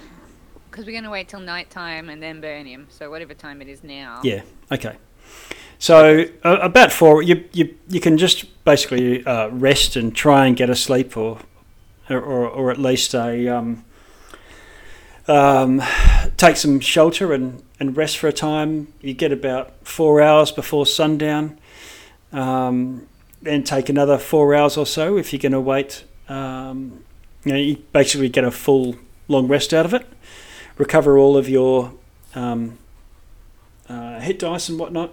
Because 0.69 0.85
we're 0.85 0.93
going 0.93 1.03
to 1.03 1.09
wait 1.09 1.27
till 1.27 1.39
night 1.39 1.69
time 1.69 2.09
and 2.09 2.21
then 2.23 2.41
burn 2.41 2.65
him. 2.65 2.87
So 2.89 3.09
whatever 3.09 3.33
time 3.33 3.61
it 3.61 3.67
is 3.67 3.83
now. 3.83 4.21
Yeah. 4.23 4.41
Okay. 4.71 4.95
So 5.77 6.25
uh, 6.45 6.59
about 6.61 6.91
four, 6.93 7.21
you 7.21 7.43
you 7.51 7.75
you 7.89 7.99
can 7.99 8.17
just 8.17 8.63
basically 8.63 9.25
uh, 9.25 9.49
rest 9.49 9.95
and 9.97 10.15
try 10.15 10.45
and 10.45 10.55
get 10.55 10.69
a 10.69 10.75
sleep, 10.75 11.17
or 11.17 11.39
or 12.09 12.47
or 12.47 12.71
at 12.71 12.77
least 12.77 13.13
a 13.13 13.47
um, 13.49 13.83
um, 15.27 15.81
take 16.37 16.57
some 16.57 16.79
shelter 16.79 17.33
and, 17.33 17.63
and 17.79 17.95
rest 17.95 18.17
for 18.17 18.27
a 18.27 18.33
time. 18.33 18.93
You 19.01 19.13
get 19.13 19.31
about 19.31 19.73
four 19.87 20.21
hours 20.21 20.51
before 20.51 20.85
sundown. 20.85 21.59
Um, 22.31 23.07
then 23.41 23.63
take 23.63 23.89
another 23.89 24.17
four 24.17 24.55
hours 24.55 24.77
or 24.77 24.85
so 24.85 25.17
if 25.17 25.33
you're 25.33 25.39
going 25.39 25.51
to 25.51 25.61
wait. 25.61 26.03
Um, 26.29 27.03
you 27.43 27.51
know, 27.51 27.59
you 27.59 27.75
basically 27.91 28.29
get 28.29 28.43
a 28.43 28.51
full 28.51 28.95
long 29.27 29.47
rest 29.47 29.73
out 29.73 29.85
of 29.85 29.93
it. 29.93 30.05
Recover 30.77 31.17
all 31.17 31.37
of 31.37 31.47
your 31.47 31.93
um, 32.35 32.77
uh, 33.87 34.19
hit 34.19 34.39
dice 34.39 34.69
and 34.69 34.79
whatnot. 34.79 35.11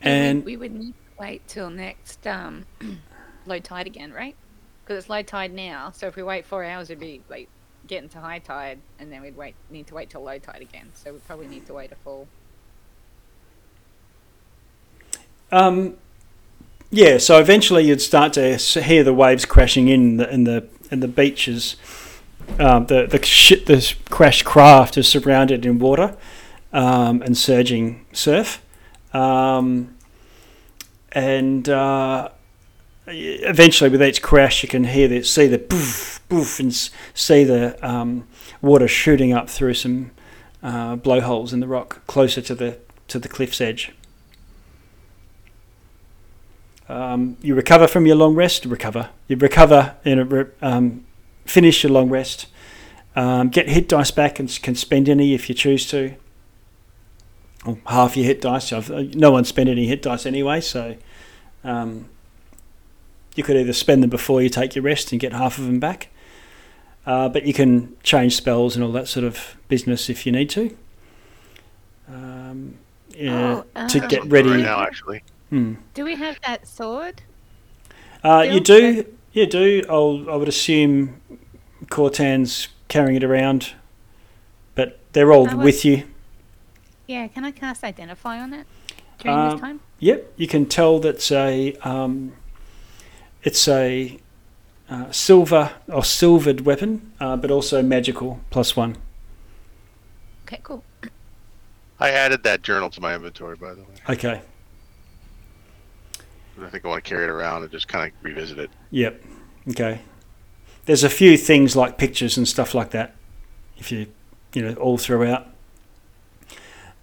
And 0.00 0.44
we 0.44 0.56
would 0.56 0.72
need 0.72 0.92
to 0.92 1.22
wait 1.22 1.46
till 1.46 1.70
next 1.70 2.26
um, 2.26 2.66
low 3.46 3.58
tide 3.58 3.86
again, 3.86 4.12
right? 4.12 4.36
Because 4.84 4.98
it's 4.98 5.10
low 5.10 5.22
tide 5.22 5.52
now. 5.52 5.90
So 5.90 6.06
if 6.06 6.16
we 6.16 6.22
wait 6.22 6.44
four 6.44 6.64
hours, 6.64 6.90
it'd 6.90 7.00
be 7.00 7.22
like 7.28 7.48
getting 7.92 8.08
to 8.08 8.20
high 8.20 8.38
tide, 8.38 8.78
and 8.98 9.12
then 9.12 9.20
we'd 9.20 9.36
wait 9.36 9.54
need 9.68 9.86
to 9.86 9.94
wait 9.94 10.08
till 10.08 10.22
low 10.22 10.38
tide 10.38 10.62
again. 10.62 10.90
So 10.94 11.12
we 11.12 11.18
probably 11.18 11.46
need 11.46 11.66
to 11.66 11.74
wait 11.74 11.92
a 11.92 11.96
full. 11.96 12.26
Um, 15.50 15.98
yeah, 16.90 17.18
so 17.18 17.38
eventually 17.38 17.84
you'd 17.84 18.00
start 18.00 18.32
to 18.32 18.56
hear 18.56 19.04
the 19.04 19.12
waves 19.12 19.44
crashing 19.44 19.88
in 19.88 20.16
the 20.16 20.32
in 20.32 20.44
the 20.44 20.66
in 20.90 21.00
the 21.00 21.08
beaches. 21.08 21.76
Um, 22.58 22.86
the 22.86 23.06
the 23.06 23.22
ship, 23.22 23.66
the 23.66 23.94
crashed 24.08 24.46
craft 24.46 24.96
is 24.96 25.06
surrounded 25.06 25.66
in 25.66 25.78
water 25.78 26.16
um, 26.72 27.20
and 27.20 27.36
surging 27.36 28.06
surf, 28.14 28.62
um, 29.12 29.94
and 31.12 31.68
uh, 31.68 32.30
eventually 33.06 33.90
with 33.90 34.02
each 34.02 34.22
crash 34.22 34.62
you 34.62 34.68
can 34.68 34.84
hear 34.84 35.08
the 35.08 35.22
see 35.22 35.46
the 35.46 35.58
poof 35.58 36.20
poof 36.28 36.60
and 36.60 36.72
see 37.14 37.44
the 37.44 37.76
um, 37.86 38.26
water 38.60 38.88
shooting 38.88 39.32
up 39.32 39.50
through 39.50 39.74
some 39.74 40.10
uh, 40.62 40.96
blowholes 40.96 41.52
in 41.52 41.60
the 41.60 41.66
rock 41.66 42.06
closer 42.06 42.40
to 42.40 42.54
the 42.54 42.78
to 43.08 43.18
the 43.18 43.28
cliff's 43.28 43.60
edge. 43.60 43.92
Um, 46.88 47.36
you 47.42 47.54
recover 47.54 47.86
from 47.86 48.06
your 48.06 48.16
long 48.16 48.34
rest. 48.34 48.64
Recover. 48.64 49.10
You 49.28 49.36
recover 49.36 49.96
and 50.04 50.50
um, 50.62 51.04
finish 51.44 51.82
your 51.82 51.92
long 51.92 52.08
rest. 52.08 52.46
Um, 53.14 53.50
get 53.50 53.68
hit 53.68 53.88
dice 53.88 54.10
back 54.10 54.38
and 54.38 54.48
can 54.62 54.74
spend 54.74 55.08
any 55.08 55.34
if 55.34 55.48
you 55.48 55.54
choose 55.54 55.86
to. 55.90 56.14
Or 57.66 57.78
half 57.86 58.16
your 58.16 58.26
hit 58.26 58.40
dice. 58.40 58.72
I've, 58.72 58.90
uh, 58.90 59.02
no 59.14 59.30
one 59.30 59.44
spent 59.44 59.68
any 59.68 59.86
hit 59.86 60.02
dice 60.02 60.26
anyway, 60.26 60.60
so 60.60 60.96
um, 61.62 62.08
you 63.34 63.42
could 63.42 63.56
either 63.56 63.72
spend 63.72 64.02
them 64.02 64.10
before 64.10 64.42
you 64.42 64.48
take 64.48 64.74
your 64.74 64.82
rest 64.84 65.12
and 65.12 65.20
get 65.20 65.32
half 65.32 65.58
of 65.58 65.64
them 65.66 65.80
back. 65.80 66.08
Uh, 67.04 67.28
but 67.28 67.44
you 67.44 67.52
can 67.52 67.96
change 68.02 68.36
spells 68.36 68.76
and 68.76 68.84
all 68.84 68.92
that 68.92 69.08
sort 69.08 69.24
of 69.24 69.56
business 69.68 70.08
if 70.08 70.24
you 70.24 70.30
need 70.32 70.48
to. 70.50 70.76
Um, 72.08 72.76
yeah, 73.16 73.62
Oh, 73.76 73.86
to 73.88 74.04
uh, 74.04 74.06
get 74.08 74.20
Right 74.22 74.44
ready. 74.44 74.62
now, 74.62 74.82
actually. 74.82 75.22
Hmm. 75.50 75.74
Do 75.94 76.04
we 76.04 76.16
have 76.16 76.38
that 76.46 76.66
sword? 76.66 77.22
Uh, 78.24 78.44
you 78.46 78.60
Still? 78.64 78.92
do, 79.02 79.04
you 79.32 79.46
do. 79.46 79.82
I'll, 79.88 80.30
I 80.30 80.36
would 80.36 80.48
assume 80.48 81.20
Cortan's 81.90 82.68
carrying 82.88 83.16
it 83.16 83.24
around, 83.24 83.72
but 84.74 84.98
they're 85.12 85.32
all 85.32 85.48
I 85.48 85.54
would- 85.54 85.64
with 85.64 85.84
you. 85.84 86.04
Yeah. 87.08 87.26
Can 87.26 87.44
I 87.44 87.50
cast 87.50 87.82
identify 87.84 88.38
on 88.40 88.54
it 88.54 88.66
during 89.18 89.36
Um, 89.38 89.50
this 89.50 89.60
time? 89.60 89.80
Yep, 89.98 90.32
you 90.36 90.46
can 90.46 90.66
tell 90.66 90.98
that's 90.98 91.30
a 91.32 91.74
um, 91.82 92.32
it's 93.42 93.66
a 93.68 94.18
uh, 94.88 95.10
silver 95.10 95.72
or 95.88 96.04
silvered 96.04 96.62
weapon, 96.62 97.12
uh, 97.20 97.36
but 97.36 97.50
also 97.50 97.82
magical 97.82 98.40
plus 98.50 98.76
one. 98.76 98.96
Okay. 100.44 100.60
Cool. 100.62 100.84
I 101.98 102.10
added 102.10 102.42
that 102.42 102.62
journal 102.62 102.90
to 102.90 103.00
my 103.00 103.14
inventory, 103.14 103.56
by 103.56 103.74
the 103.74 103.82
way. 103.82 103.94
Okay. 104.10 104.42
I 106.60 106.68
think 106.68 106.84
I 106.84 106.88
want 106.88 107.02
to 107.02 107.08
carry 107.08 107.24
it 107.24 107.30
around 107.30 107.62
and 107.62 107.70
just 107.70 107.88
kind 107.88 108.12
of 108.12 108.24
revisit 108.24 108.58
it. 108.58 108.70
Yep. 108.90 109.22
Okay. 109.70 110.00
There's 110.84 111.04
a 111.04 111.10
few 111.10 111.36
things 111.36 111.76
like 111.76 111.98
pictures 111.98 112.36
and 112.36 112.46
stuff 112.46 112.74
like 112.74 112.90
that. 112.90 113.14
If 113.78 113.90
you, 113.92 114.06
you 114.52 114.62
know, 114.62 114.74
all 114.74 114.98
throughout. 114.98 115.46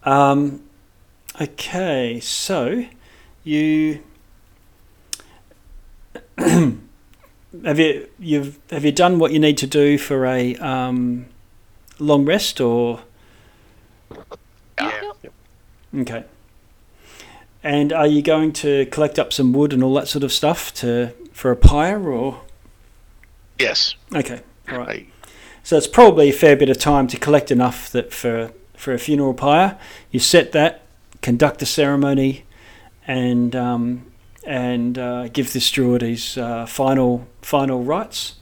Um, 0.03 0.63
okay, 1.41 2.19
so 2.19 2.85
you 3.43 4.03
have 7.65 7.79
you 7.79 8.07
you've 8.17 8.59
have 8.69 8.85
you 8.85 8.91
done 8.91 9.19
what 9.19 9.31
you 9.31 9.39
need 9.39 9.57
to 9.57 9.67
do 9.67 9.97
for 9.97 10.25
a 10.25 10.55
um, 10.57 11.25
long 11.99 12.25
rest 12.25 12.61
or 12.61 13.01
Yeah. 14.79 15.11
Okay? 15.95 16.23
And 17.61 17.91
are 17.91 18.07
you 18.07 18.21
going 18.21 18.53
to 18.53 18.85
collect 18.85 19.19
up 19.19 19.33
some 19.33 19.51
wood 19.51 19.73
and 19.73 19.83
all 19.83 19.93
that 19.95 20.07
sort 20.07 20.23
of 20.23 20.31
stuff 20.31 20.73
to 20.75 21.13
for 21.33 21.51
a 21.51 21.55
pyre 21.55 22.09
or 22.09 22.41
Yes. 23.57 23.95
okay? 24.15 24.41
All 24.71 24.77
right. 24.77 25.09
So 25.63 25.75
it's 25.75 25.87
probably 25.87 26.29
a 26.29 26.33
fair 26.33 26.55
bit 26.55 26.69
of 26.69 26.77
time 26.77 27.07
to 27.07 27.17
collect 27.17 27.51
enough 27.51 27.89
that 27.91 28.13
for 28.13 28.53
for 28.77 28.93
a 28.93 28.97
funeral 28.97 29.33
pyre, 29.33 29.77
you 30.09 30.21
set 30.21 30.53
that, 30.53 30.83
conduct 31.21 31.59
the 31.59 31.65
ceremony, 31.65 32.45
and 33.05 33.53
um, 33.53 34.05
and 34.45 34.97
uh, 34.97 35.27
give 35.29 35.53
this 35.53 35.65
steward 35.65 36.01
his 36.01 36.37
uh, 36.37 36.65
final 36.65 37.27
final 37.41 37.83
rites. 37.83 38.35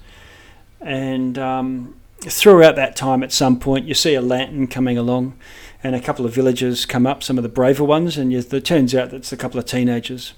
And 0.80 1.38
um, 1.38 2.00
throughout 2.22 2.76
that 2.76 2.96
time, 2.96 3.24
at 3.24 3.32
some 3.32 3.60
point, 3.60 3.86
you 3.86 3.94
see 3.94 4.14
a 4.14 4.22
lantern 4.22 4.68
coming 4.68 4.98
along, 4.98 5.38
and 5.84 5.96
a 5.96 6.00
couple 6.00 6.26
of 6.26 6.34
villagers 6.34 6.86
come 6.86 7.08
up, 7.08 7.24
some 7.24 7.38
of 7.38 7.44
the 7.44 7.50
braver 7.50 7.84
ones, 7.84 8.18
and 8.18 8.32
you, 8.32 8.40
it 8.40 8.66
turns 8.66 8.94
out 8.94 9.10
that 9.10 9.18
it's 9.18 9.34
a 9.34 9.38
couple 9.38 9.60
of 9.60 9.66
teenagers. 9.66 10.34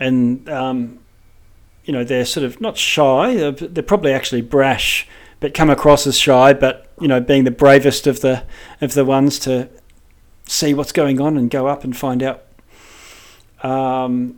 And 0.00 0.48
um, 0.48 1.00
you 1.88 1.92
know 1.92 2.04
they're 2.04 2.26
sort 2.26 2.44
of 2.44 2.60
not 2.60 2.76
shy 2.76 3.34
they're, 3.34 3.50
they're 3.50 3.82
probably 3.82 4.12
actually 4.12 4.42
brash 4.42 5.08
but 5.40 5.54
come 5.54 5.70
across 5.70 6.06
as 6.06 6.18
shy 6.18 6.52
but 6.52 6.92
you 7.00 7.08
know 7.08 7.18
being 7.18 7.44
the 7.44 7.50
bravest 7.50 8.06
of 8.06 8.20
the 8.20 8.44
of 8.82 8.92
the 8.92 9.04
ones 9.06 9.38
to 9.38 9.68
see 10.48 10.74
what's 10.74 10.90
going 10.92 11.20
on 11.20 11.36
and 11.36 11.50
go 11.50 11.66
up 11.68 11.84
and 11.84 11.96
find 11.96 12.22
out 12.22 12.42
um, 13.62 14.36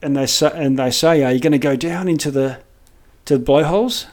and 0.00 0.16
they 0.16 0.24
say 0.26 0.50
and 0.54 0.78
they 0.78 0.90
say 0.90 1.22
are 1.22 1.32
you 1.32 1.40
going 1.40 1.52
to 1.52 1.58
go 1.58 1.76
down 1.76 2.08
into 2.08 2.30
the 2.30 2.58
to 3.26 3.36
the 3.36 3.44
blowholes 3.44 4.06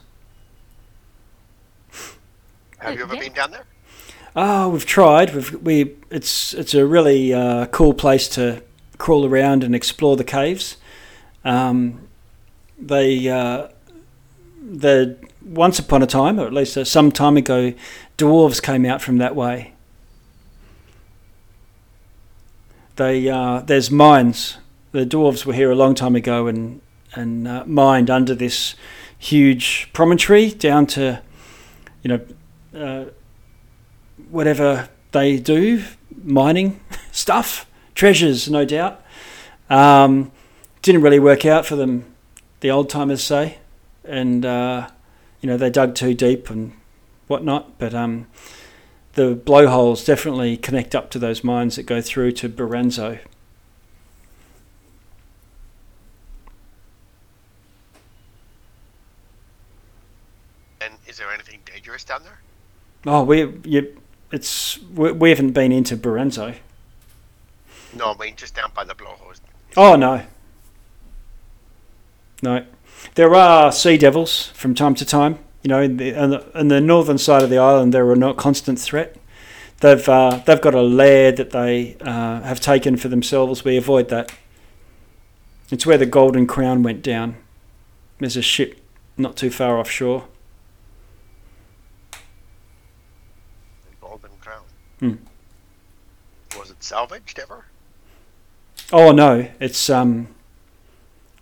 Have 2.79 2.95
you 2.95 3.03
ever 3.03 3.15
Yeah. 3.15 3.21
been 3.21 3.33
down 3.33 3.51
there? 3.51 3.63
Oh, 4.35 4.69
we've 4.69 4.85
tried. 4.85 5.33
We've 5.33 5.53
we 5.61 5.95
it's 6.11 6.53
it's 6.53 6.73
a 6.73 6.85
really 6.85 7.33
uh, 7.33 7.67
cool 7.67 7.93
place 7.93 8.27
to 8.29 8.61
crawl 8.97 9.25
around 9.25 9.63
and 9.63 9.73
explore 9.73 10.17
the 10.17 10.23
caves. 10.25 10.77
Um, 11.45 12.07
they 12.77 13.29
uh, 13.29 13.69
the 14.61 15.17
once 15.41 15.79
upon 15.79 16.03
a 16.03 16.07
time, 16.07 16.39
or 16.39 16.45
at 16.45 16.53
least 16.53 16.75
uh, 16.77 16.83
some 16.83 17.11
time 17.11 17.37
ago, 17.37 17.73
dwarves 18.17 18.61
came 18.61 18.85
out 18.85 19.01
from 19.01 19.17
that 19.19 19.35
way. 19.35 19.73
They 22.95 23.29
uh, 23.29 23.61
there's 23.61 23.91
mines. 23.91 24.57
The 24.91 25.05
dwarves 25.05 25.45
were 25.45 25.53
here 25.53 25.71
a 25.71 25.75
long 25.75 25.95
time 25.95 26.15
ago 26.15 26.47
and 26.47 26.81
and 27.13 27.47
uh, 27.47 27.63
mined 27.65 28.09
under 28.09 28.35
this 28.35 28.75
huge 29.17 29.89
promontory 29.93 30.51
down 30.51 30.85
to, 30.87 31.21
you 32.03 32.09
know. 32.09 32.25
Uh, 32.77 33.11
whatever 34.29 34.89
they 35.11 35.37
do, 35.37 35.83
mining 36.23 36.79
stuff, 37.11 37.69
treasures, 37.93 38.49
no 38.49 38.65
doubt. 38.65 39.01
Um, 39.69 40.31
didn't 40.81 41.01
really 41.01 41.19
work 41.19 41.45
out 41.45 41.65
for 41.65 41.75
them, 41.75 42.05
the 42.59 42.69
old 42.69 42.89
timers 42.89 43.23
say, 43.23 43.57
and 44.03 44.45
uh, 44.45 44.89
you 45.41 45.47
know 45.47 45.57
they 45.57 45.69
dug 45.69 45.95
too 45.95 46.13
deep 46.13 46.49
and 46.49 46.73
whatnot. 47.27 47.79
But 47.79 47.93
um, 47.93 48.27
the 49.15 49.33
blowholes 49.33 50.03
definitely 50.03 50.57
connect 50.57 50.93
up 50.93 51.09
to 51.09 51.19
those 51.19 51.43
mines 51.43 51.77
that 51.77 51.83
go 51.83 52.01
through 52.01 52.33
to 52.33 52.49
Baranzo. 52.49 53.19
And 60.81 60.93
is 61.07 61.17
there 61.17 61.31
anything 61.33 61.61
dangerous 61.65 62.03
down 62.03 62.23
there? 62.23 62.39
Oh, 63.05 63.23
we 63.23 63.57
you, 63.63 63.97
it's 64.31 64.79
we, 64.93 65.13
we 65.13 65.29
haven't 65.29 65.51
been 65.51 65.71
into 65.71 65.95
Baranzo. 65.95 66.55
No, 67.95 68.11
I 68.11 68.17
mean 68.17 68.35
just 68.35 68.55
down 68.55 68.71
by 68.75 68.83
the 68.83 68.95
blowholes. 68.95 69.39
Oh 69.77 69.95
no, 69.95 70.23
no. 72.43 72.65
There 73.15 73.33
are 73.33 73.71
sea 73.71 73.97
devils 73.97 74.47
from 74.47 74.75
time 74.75 74.95
to 74.95 75.05
time. 75.05 75.39
You 75.65 75.69
know, 75.69 75.81
in 75.81 75.97
the, 75.97 76.15
on 76.15 76.29
the, 76.29 76.59
on 76.59 76.67
the 76.67 76.79
northern 76.79 77.17
side 77.17 77.41
of 77.41 77.49
the 77.49 77.57
island, 77.57 77.91
they're 77.91 78.11
a 78.11 78.15
not 78.15 78.37
constant 78.37 78.77
threat. 78.77 79.15
They've 79.79 80.07
uh, 80.07 80.43
they've 80.45 80.61
got 80.61 80.75
a 80.75 80.81
lair 80.83 81.31
that 81.31 81.49
they 81.49 81.97
uh, 82.01 82.41
have 82.41 82.59
taken 82.59 82.97
for 82.97 83.07
themselves. 83.07 83.65
We 83.65 83.75
avoid 83.75 84.09
that. 84.09 84.31
It's 85.71 85.83
where 85.83 85.97
the 85.97 86.05
Golden 86.05 86.45
Crown 86.45 86.83
went 86.83 87.01
down. 87.01 87.37
There's 88.19 88.37
a 88.37 88.43
ship 88.43 88.79
not 89.17 89.37
too 89.37 89.49
far 89.49 89.79
offshore. 89.79 90.27
The 92.11 92.17
Golden 93.99 94.29
Crown. 94.39 94.63
Hmm. 94.99 95.15
Was 96.59 96.69
it 96.69 96.83
salvaged 96.83 97.39
ever? 97.39 97.65
Oh 98.93 99.11
no, 99.11 99.49
it's 99.59 99.89
um, 99.89 100.27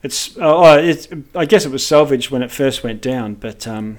it's 0.01 0.37
oh, 0.39 0.77
it's 0.77 1.09
I 1.35 1.43
guess 1.43 1.65
it 1.65 1.73
was 1.73 1.85
salvaged 1.85 2.31
when 2.31 2.41
it 2.41 2.51
first 2.51 2.85
went 2.85 3.01
down, 3.01 3.33
but 3.33 3.67
um, 3.67 3.97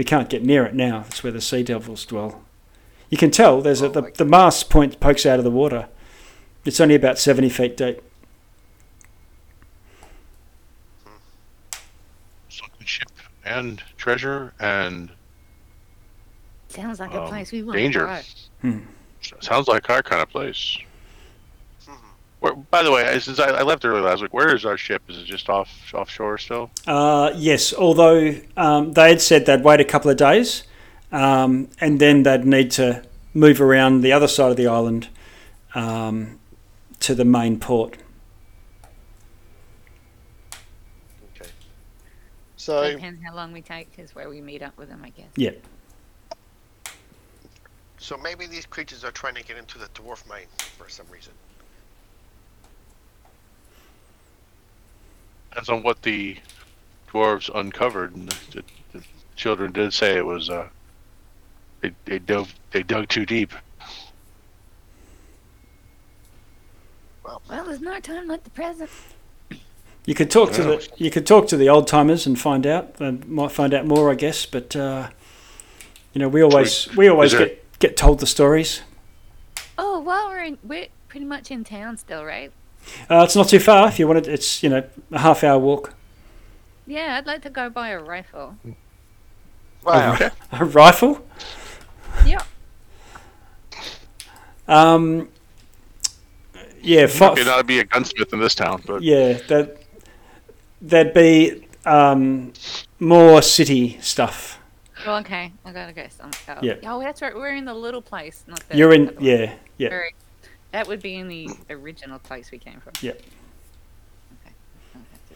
we 0.00 0.04
can't 0.04 0.30
get 0.30 0.42
near 0.42 0.64
it 0.64 0.74
now. 0.74 1.00
That's 1.00 1.22
where 1.22 1.30
the 1.30 1.42
sea 1.42 1.62
devils 1.62 2.06
dwell. 2.06 2.42
You 3.10 3.18
can 3.18 3.30
tell 3.30 3.60
there's 3.60 3.82
a, 3.82 3.88
Oh, 3.88 3.90
the 3.90 4.10
the 4.16 4.24
mast 4.24 4.70
point 4.70 4.98
pokes 4.98 5.26
out 5.26 5.38
of 5.38 5.44
the 5.44 5.50
water. 5.50 5.88
It's 6.64 6.80
only 6.80 6.94
about 6.94 7.18
seventy 7.18 7.50
feet 7.50 7.76
deep. 7.76 8.00
Sunken 12.48 12.86
ship 12.86 13.10
and 13.44 13.82
treasure 13.98 14.54
and 14.58 15.10
Sounds 16.68 16.98
like 16.98 17.12
a 17.12 17.20
Um, 17.24 17.28
place 17.28 17.52
we 17.52 17.62
want 17.62 17.76
danger. 17.76 18.06
to 18.06 18.24
Hmm. 18.62 18.78
sounds 19.40 19.68
like 19.68 19.90
our 19.90 20.02
kind 20.02 20.22
of 20.22 20.30
place. 20.30 20.78
Where, 22.40 22.54
by 22.54 22.82
the 22.82 22.90
way, 22.90 23.18
since 23.20 23.38
I, 23.38 23.50
I 23.50 23.62
left 23.62 23.84
early 23.84 24.00
last 24.00 24.22
week, 24.22 24.32
where 24.32 24.54
is 24.54 24.64
our 24.64 24.78
ship? 24.78 25.02
Is 25.08 25.18
it 25.18 25.24
just 25.26 25.50
off 25.50 25.92
offshore 25.92 26.38
still? 26.38 26.70
Uh, 26.86 27.32
yes, 27.36 27.74
although 27.74 28.34
um, 28.56 28.92
they 28.92 29.10
had 29.10 29.20
said 29.20 29.44
they'd 29.44 29.62
wait 29.62 29.78
a 29.80 29.84
couple 29.84 30.10
of 30.10 30.16
days, 30.16 30.64
um, 31.12 31.68
and 31.80 32.00
then 32.00 32.22
they'd 32.22 32.46
need 32.46 32.70
to 32.72 33.04
move 33.34 33.60
around 33.60 34.00
the 34.00 34.12
other 34.12 34.26
side 34.26 34.50
of 34.50 34.56
the 34.56 34.66
island 34.66 35.08
um, 35.74 36.40
to 37.00 37.14
the 37.14 37.26
main 37.26 37.60
port. 37.60 37.98
Okay. 41.36 41.44
go. 41.44 41.50
So 42.56 42.90
Depends 42.90 43.22
how 43.22 43.34
long 43.34 43.52
we 43.52 43.60
take 43.60 43.98
is 43.98 44.14
where 44.14 44.30
we 44.30 44.40
meet 44.40 44.62
up 44.62 44.76
with 44.78 44.88
them, 44.88 45.02
I 45.04 45.10
guess. 45.10 45.28
Yeah. 45.36 45.50
so 47.98 48.16
maybe 48.16 48.46
these 48.46 48.64
creatures 48.64 49.04
are 49.04 49.12
trying 49.12 49.34
to 49.34 49.44
get 49.44 49.58
into 49.58 49.78
the 49.78 49.88
dwarf 49.88 50.26
mine 50.26 50.46
for 50.78 50.88
some 50.88 51.06
reason. 51.10 51.34
Depends 55.50 55.68
on 55.68 55.82
what 55.82 56.02
the 56.02 56.36
dwarves 57.12 57.50
uncovered. 57.54 58.14
And 58.14 58.28
the, 58.52 58.62
the 58.92 59.02
children 59.36 59.72
did 59.72 59.92
say 59.92 60.16
it 60.16 60.24
was 60.24 60.48
uh, 60.48 60.68
they 61.80 61.92
they 62.04 62.18
dove 62.18 62.54
they 62.70 62.82
dug 62.82 63.08
too 63.08 63.26
deep. 63.26 63.52
Well, 67.24 67.42
there's 67.48 67.80
no 67.80 68.00
time 68.00 68.28
like 68.28 68.44
the 68.44 68.50
present. 68.50 68.90
You 70.06 70.14
could 70.14 70.30
talk 70.30 70.52
to 70.52 70.62
the 70.62 70.88
you 70.96 71.10
could 71.10 71.26
talk 71.26 71.46
to 71.48 71.56
the 71.56 71.68
old 71.68 71.86
timers 71.86 72.26
and 72.26 72.38
find 72.38 72.66
out. 72.66 72.94
They 72.94 73.10
might 73.10 73.52
find 73.52 73.74
out 73.74 73.86
more, 73.86 74.10
I 74.10 74.14
guess. 74.14 74.46
But 74.46 74.74
uh, 74.74 75.10
you 76.12 76.20
know, 76.20 76.28
we 76.28 76.42
always 76.42 76.88
we 76.96 77.08
always 77.08 77.32
there- 77.32 77.46
get 77.46 77.78
get 77.78 77.96
told 77.96 78.20
the 78.20 78.26
stories. 78.26 78.82
Oh, 79.78 80.00
well, 80.00 80.28
we're 80.28 80.44
in, 80.44 80.58
we're 80.62 80.88
pretty 81.08 81.24
much 81.24 81.50
in 81.50 81.64
town 81.64 81.96
still, 81.96 82.22
right? 82.24 82.52
Uh, 83.10 83.22
it's 83.24 83.36
not 83.36 83.48
too 83.48 83.58
far 83.60 83.88
if 83.88 83.98
you 83.98 84.06
want 84.06 84.18
it. 84.18 84.28
It's 84.28 84.62
you 84.62 84.68
know 84.68 84.82
a 85.12 85.18
half 85.18 85.42
hour 85.44 85.58
walk. 85.58 85.94
Yeah, 86.86 87.16
I'd 87.18 87.26
like 87.26 87.42
to 87.42 87.50
go 87.50 87.70
buy 87.70 87.90
a 87.90 88.00
rifle. 88.00 88.56
Wow. 89.84 90.14
Okay. 90.14 90.30
A 90.52 90.64
rifle. 90.64 91.24
Yeah. 92.26 92.42
Um, 94.68 95.28
yeah, 96.82 97.06
fi- 97.06 97.30
Okay, 97.30 97.44
not 97.44 97.66
be 97.66 97.80
a 97.80 97.84
gunsmith 97.84 98.32
in 98.32 98.40
this 98.40 98.54
town, 98.54 98.82
but 98.86 99.02
yeah, 99.02 99.34
that 99.48 99.76
there'd 100.80 101.12
be 101.14 101.66
um, 101.84 102.52
more 102.98 103.42
city 103.42 103.98
stuff. 104.00 104.58
Oh, 105.06 105.16
okay. 105.16 105.52
I 105.64 105.72
gotta 105.72 105.92
go. 105.92 106.06
Some, 106.10 106.30
oh. 106.48 106.58
Yeah. 106.62 106.74
Oh, 106.84 107.00
that's 107.00 107.22
right. 107.22 107.34
We're 107.34 107.54
in 107.56 107.64
the 107.64 107.74
little 107.74 108.02
place, 108.02 108.44
not 108.46 108.60
the. 108.68 108.76
You're 108.76 108.92
in, 108.92 109.08
other 109.08 109.16
yeah, 109.20 109.54
yeah. 109.78 109.88
Very- 109.88 110.14
That 110.72 110.86
would 110.88 111.02
be 111.02 111.16
in 111.16 111.28
the 111.28 111.50
original 111.68 112.18
place 112.18 112.50
we 112.50 112.58
came 112.58 112.80
from. 112.80 112.92
Yep. 113.00 113.16
Okay. 113.20 114.54
I'll 114.94 115.00
have 115.10 115.28
to- 115.28 115.34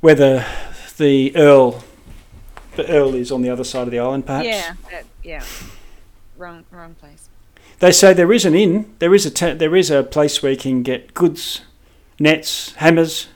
Where 0.00 0.14
the 0.14 0.44
the 0.96 1.34
earl, 1.36 1.84
the 2.76 2.88
earl 2.90 3.14
is 3.14 3.30
on 3.32 3.42
the 3.42 3.50
other 3.50 3.64
side 3.64 3.82
of 3.82 3.90
the 3.90 3.98
island, 3.98 4.26
perhaps. 4.26 4.46
Yeah. 4.46 4.74
That, 4.90 5.04
yeah. 5.22 5.44
Wrong. 6.36 6.64
Wrong 6.70 6.94
place. 6.94 7.28
They 7.80 7.92
say 7.92 8.12
there 8.14 8.32
is 8.32 8.44
an 8.44 8.54
inn. 8.54 8.94
There 8.98 9.14
is 9.14 9.26
a 9.26 9.30
ta- 9.30 9.54
there 9.54 9.74
is 9.76 9.90
a 9.90 10.02
place 10.02 10.42
where 10.42 10.52
you 10.52 10.58
can 10.58 10.82
get 10.82 11.14
goods, 11.14 11.62
nets, 12.18 12.72
hammers, 12.76 13.28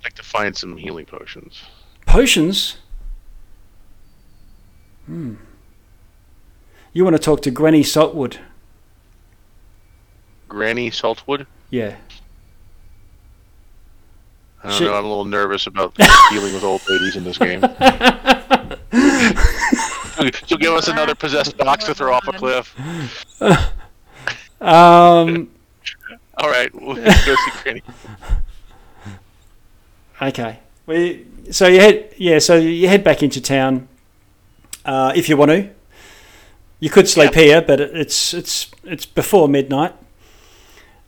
I'd 0.00 0.04
like 0.04 0.14
to 0.14 0.22
find 0.22 0.56
some 0.56 0.76
healing 0.76 1.06
potions. 1.06 1.62
potions. 2.06 2.78
Hmm. 5.06 5.34
You 6.92 7.04
want 7.04 7.14
to 7.16 7.22
talk 7.22 7.42
to 7.42 7.50
Granny 7.50 7.82
Saltwood? 7.82 8.38
Granny 10.50 10.90
Saltwood. 10.90 11.46
Yeah. 11.70 11.96
I 14.62 14.68
don't 14.68 14.76
She- 14.78 14.84
know. 14.84 14.94
I'm 14.94 15.04
a 15.06 15.08
little 15.08 15.24
nervous 15.24 15.66
about 15.66 15.94
dealing 16.30 16.52
with 16.52 16.62
old 16.64 16.82
ladies 16.90 17.16
in 17.16 17.24
this 17.24 17.38
game. 17.38 17.62
She'll 20.46 20.58
give 20.58 20.74
us 20.74 20.88
another 20.88 21.14
possessed 21.14 21.56
box 21.56 21.84
to 21.86 21.94
throw 21.94 22.12
off 22.12 22.28
a 22.28 22.32
cliff. 22.32 22.76
Um. 24.62 25.48
All 26.36 26.50
right, 26.50 26.70
we'll 26.74 26.94
go 26.96 27.10
see 27.14 27.50
Granny. 27.62 27.82
Okay. 30.20 30.58
We 30.84 31.24
so 31.50 31.66
you 31.66 31.80
head 31.80 32.12
yeah 32.18 32.38
so 32.40 32.56
you 32.56 32.86
head 32.86 33.02
back 33.02 33.22
into 33.22 33.40
town 33.40 33.88
uh, 34.84 35.14
if 35.16 35.30
you 35.30 35.38
want 35.38 35.50
to. 35.52 35.70
You 36.78 36.90
could 36.90 37.08
sleep 37.08 37.32
here, 37.32 37.62
but 37.62 37.80
it's 37.80 38.34
it's 38.34 38.70
it's 38.84 39.06
before 39.06 39.48
midnight, 39.48 39.94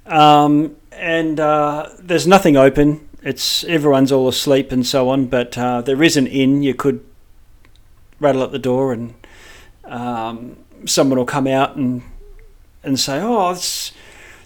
um, 0.06 0.76
and 0.92 1.38
uh, 1.40 1.88
there's 1.98 2.26
nothing 2.26 2.56
open. 2.56 3.08
It's 3.22 3.64
everyone's 3.64 4.12
all 4.12 4.28
asleep 4.28 4.72
and 4.72 4.86
so 4.86 5.08
on. 5.08 5.26
But 5.26 5.56
uh, 5.56 5.82
there 5.82 6.02
is 6.02 6.16
an 6.16 6.26
inn. 6.26 6.62
You 6.62 6.74
could 6.74 7.04
rattle 8.20 8.42
at 8.42 8.52
the 8.52 8.58
door, 8.58 8.92
and 8.92 9.14
um, 9.84 10.56
someone 10.86 11.18
will 11.18 11.26
come 11.26 11.46
out 11.46 11.76
and 11.76 12.02
and 12.82 12.98
say, 12.98 13.20
"Oh, 13.22 13.52
this 13.52 13.92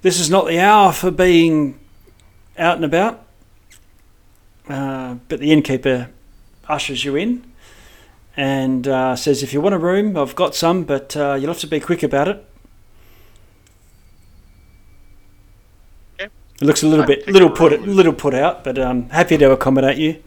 is 0.03 0.31
not 0.31 0.47
the 0.47 0.59
hour 0.59 0.93
for 0.93 1.11
being 1.11 1.79
out 2.59 2.77
and 2.77 2.85
about." 2.85 3.23
Uh, 4.69 5.15
but 5.29 5.39
the 5.39 5.53
innkeeper 5.53 6.11
ushers 6.69 7.05
you 7.05 7.15
in 7.15 7.45
and 8.37 8.87
uh, 8.87 9.17
says, 9.17 9.43
"If 9.43 9.53
you 9.53 9.61
want 9.61 9.75
a 9.75 9.79
room, 9.79 10.17
I've 10.17 10.35
got 10.35 10.55
some, 10.55 10.85
but 10.85 11.17
uh, 11.17 11.35
you'll 11.35 11.53
have 11.53 11.61
to 11.61 11.67
be 11.67 11.81
quick 11.81 12.03
about 12.03 12.29
it." 12.29 12.45
It 16.61 16.65
looks 16.65 16.83
a 16.83 16.87
little 16.87 17.03
I'll 17.03 17.09
bit, 17.09 17.29
little 17.29 17.51
put, 17.51 17.73
room. 17.73 17.85
little 17.85 18.13
put 18.15 18.35
out, 18.35 18.65
but 18.65 18.79
um, 18.79 19.11
happy 19.11 19.37
to 19.37 19.51
accommodate 19.51 19.99
you. 19.99 20.23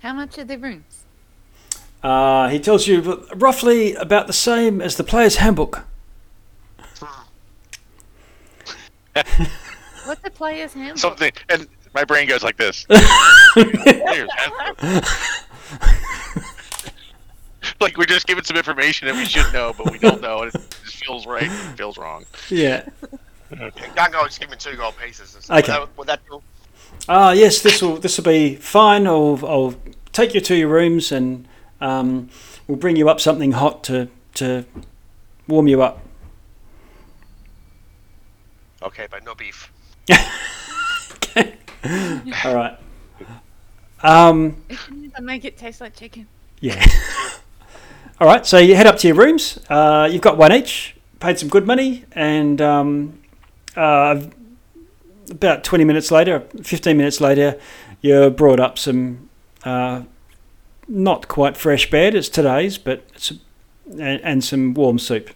How 0.00 0.12
much 0.12 0.36
are 0.38 0.44
the 0.44 0.58
rooms? 0.58 1.04
Uh, 2.02 2.48
he 2.48 2.58
tells 2.58 2.88
you 2.88 3.24
roughly 3.36 3.94
about 3.94 4.26
the 4.26 4.32
same 4.32 4.80
as 4.80 4.96
the 4.96 5.04
player's 5.04 5.36
handbook. 5.36 5.84
What's 10.04 10.20
the 10.22 10.30
player's 10.30 10.72
handbook? 10.72 10.98
Something, 10.98 11.30
and 11.48 11.68
my 11.94 12.04
brain 12.04 12.26
goes 12.26 12.42
like 12.42 12.56
this. 12.56 12.86
Like 17.80 17.96
we're 17.96 18.04
just 18.06 18.26
given 18.28 18.44
some 18.44 18.56
information 18.56 19.08
that 19.08 19.16
we 19.16 19.24
should 19.24 19.52
know, 19.52 19.72
but 19.76 19.90
we 19.90 19.98
don't 19.98 20.20
know, 20.20 20.42
and 20.42 20.54
it 20.54 20.76
just 20.84 21.04
feels 21.04 21.26
right, 21.26 21.42
and 21.42 21.76
feels 21.76 21.98
wrong. 21.98 22.24
Yeah. 22.48 22.84
Gungo 23.52 24.24
just 24.26 24.40
give 24.40 24.50
me 24.50 24.56
two 24.56 24.76
gold 24.76 24.94
pieces. 24.96 25.34
And 25.34 25.44
stuff. 25.44 25.58
Okay. 25.58 25.78
Would 25.78 25.88
that, 25.88 25.98
would 25.98 26.06
that 26.08 26.20
do? 26.28 26.42
Ah, 27.08 27.32
yes, 27.32 27.62
this 27.62 27.82
will 27.82 27.96
this 27.96 28.16
will 28.16 28.24
be 28.24 28.56
fine. 28.56 29.06
I'll 29.06 29.38
I'll 29.46 29.74
take 30.12 30.34
you 30.34 30.40
to 30.40 30.54
your 30.54 30.68
rooms 30.68 31.10
and 31.12 31.46
um, 31.80 32.28
we'll 32.66 32.78
bring 32.78 32.96
you 32.96 33.08
up 33.08 33.20
something 33.20 33.52
hot 33.52 33.82
to 33.84 34.08
to 34.34 34.64
warm 35.48 35.68
you 35.68 35.82
up. 35.82 36.00
Okay, 38.82 39.06
but 39.10 39.24
no 39.24 39.34
beef. 39.34 39.72
All 42.44 42.54
right. 42.54 42.78
Um, 44.04 44.56
I 45.16 45.20
make 45.20 45.44
it 45.44 45.56
taste 45.56 45.80
like 45.80 45.94
chicken. 45.94 46.26
yeah. 46.58 46.84
All 48.20 48.26
right. 48.26 48.44
So 48.44 48.58
you 48.58 48.74
head 48.74 48.88
up 48.88 48.96
to 48.98 49.06
your 49.06 49.14
rooms. 49.14 49.60
Uh, 49.70 50.08
you've 50.10 50.22
got 50.22 50.36
one 50.36 50.52
each. 50.52 50.96
Paid 51.20 51.38
some 51.38 51.48
good 51.48 51.68
money, 51.68 52.04
and 52.10 52.60
um, 52.60 53.21
uh, 53.76 54.22
about 55.30 55.64
twenty 55.64 55.84
minutes 55.84 56.10
later, 56.10 56.40
fifteen 56.62 56.96
minutes 56.96 57.20
later, 57.20 57.58
you 58.00 58.30
brought 58.30 58.60
up 58.60 58.78
some 58.78 59.28
uh, 59.64 60.02
not 60.88 61.28
quite 61.28 61.56
fresh 61.56 61.90
bed. 61.90 62.14
It's 62.14 62.28
today's, 62.28 62.78
but 62.78 63.04
it's 63.14 63.32
and, 63.90 64.20
and 64.22 64.44
some 64.44 64.74
warm 64.74 64.98
soup. 64.98 65.30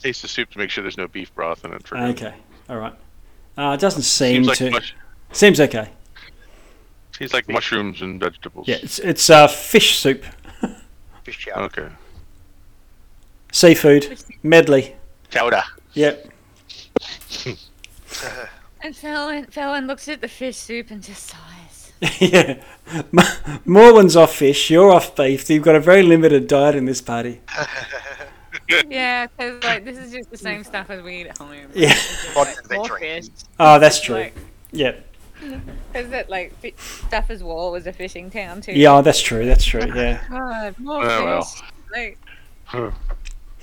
Taste 0.00 0.22
the 0.22 0.28
soup 0.28 0.50
to 0.50 0.58
make 0.58 0.70
sure 0.70 0.82
there's 0.82 0.98
no 0.98 1.08
beef 1.08 1.34
broth 1.34 1.64
in 1.64 1.72
it. 1.72 1.86
For 1.86 1.96
Okay. 1.96 2.34
All 2.68 2.76
right. 2.76 2.94
Uh, 3.56 3.72
it 3.72 3.80
doesn't 3.80 4.02
seem 4.02 4.44
Seems 4.44 4.48
like 4.48 4.58
to. 4.58 4.70
mush, 4.70 4.94
Seems 5.32 5.60
okay. 5.60 5.88
seems 7.16 7.32
like 7.32 7.48
mushrooms 7.48 8.02
and 8.02 8.20
vegetables. 8.20 8.68
Yeah, 8.68 8.76
it's 8.82 8.98
it's 8.98 9.30
uh, 9.30 9.46
fish 9.48 9.98
soup, 9.98 10.24
Fish 11.24 11.38
chowder. 11.38 11.62
Okay. 11.64 11.88
Seafood 13.54 14.18
medley. 14.42 14.96
Chowder. 15.30 15.62
Yep. 15.94 16.28
And 18.82 18.94
Fallon, 18.94 19.46
Fallon 19.46 19.86
looks 19.86 20.08
at 20.08 20.20
the 20.20 20.28
fish 20.28 20.58
soup 20.58 20.90
and 20.90 21.02
just 21.02 21.26
sighs. 21.26 21.92
yeah. 22.20 22.62
M- 22.94 23.60
Morwen's 23.64 24.14
off 24.14 24.34
fish. 24.34 24.68
You're 24.70 24.90
off 24.90 25.16
beef. 25.16 25.46
so 25.46 25.54
You've 25.54 25.62
got 25.62 25.74
a 25.74 25.80
very 25.80 26.02
limited 26.02 26.46
diet 26.46 26.74
in 26.74 26.84
this 26.84 27.00
party. 27.00 27.40
yeah, 28.90 29.26
because 29.26 29.64
like 29.64 29.86
this 29.86 29.96
is 29.96 30.12
just 30.12 30.30
the 30.30 30.36
same 30.36 30.62
stuff 30.64 30.90
as 30.90 31.02
we 31.02 31.22
eat 31.22 31.28
at 31.28 31.38
home. 31.38 31.54
Yeah. 31.72 31.92
It's 31.92 32.24
just, 32.34 32.36
like, 32.70 32.76
more 32.78 32.98
fish. 32.98 33.28
Oh, 33.58 33.78
that's 33.78 34.02
true. 34.02 34.16
Like, 34.16 34.36
Yep. 34.72 35.06
Because 35.40 36.10
that 36.10 36.28
like 36.28 36.54
fi- 36.58 36.74
Stafford's 36.76 37.42
Wall 37.42 37.72
was 37.72 37.86
a 37.86 37.92
fishing 37.92 38.30
town 38.30 38.60
too. 38.60 38.72
Yeah, 38.72 39.00
that's 39.00 39.22
true. 39.22 39.46
That's 39.46 39.64
true. 39.64 39.80
Yeah. 39.94 40.22
God, 40.28 40.78
more 40.78 41.02
Oh, 41.10 41.24
well. 41.24 41.42
fish. 41.42 41.62
Like, 41.90 42.18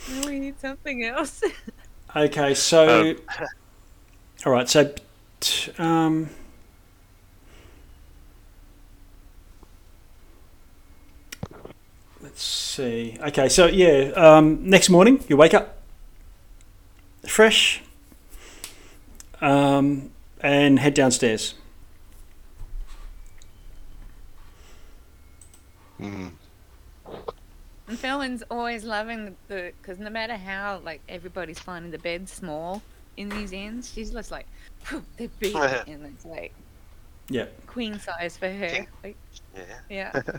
Huh. 0.08 0.24
we 0.26 0.40
need 0.40 0.60
something 0.60 1.04
else. 1.06 1.44
Okay. 2.14 2.54
So. 2.56 3.12
Um, 3.12 3.18
all 4.46 4.52
right. 4.52 4.68
So. 4.68 4.94
t- 5.40 5.72
Um. 5.78 6.30
Let's 12.22 12.44
see. 12.44 13.18
Okay. 13.22 13.50
So 13.50 13.66
yeah. 13.66 14.12
Um. 14.16 14.68
Next 14.70 14.90
morning, 14.90 15.24
you 15.28 15.38
wake 15.38 15.54
up. 15.54 15.78
Fresh. 17.26 17.82
Um. 19.42 20.12
And 20.42 20.80
head 20.80 20.94
downstairs. 20.96 21.54
Mm. 26.00 26.32
And 27.92 28.00
Fallon's 28.00 28.42
always 28.50 28.86
loving 28.86 29.36
the 29.50 29.74
because 29.82 30.00
no 30.00 30.10
matter 30.10 30.38
how 30.38 30.80
like 30.86 31.02
everybody's 31.10 31.60
finding 31.60 31.92
the 31.92 31.98
bed 31.98 32.30
small 32.30 32.82
in 33.18 33.28
these 33.28 33.52
inns, 33.52 33.92
she's 33.92 34.12
just 34.12 34.32
like, 34.32 34.46
"Phew, 34.84 35.04
they're 35.18 35.28
big, 35.40 35.54
and 35.88 36.06
it's 36.06 36.24
like 36.24 36.54
Yeah. 37.30 37.48
queen 37.68 38.00
size 38.00 38.38
for 38.38 38.50
her. 38.50 38.66
Okay. 38.66 38.88
Like, 39.04 39.18
Yeah. 39.56 40.12
yeah. 40.16 40.22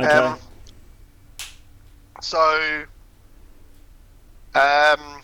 Okay. 0.00 0.10
Um, 0.10 0.38
so, 2.20 2.82
um, 4.56 5.22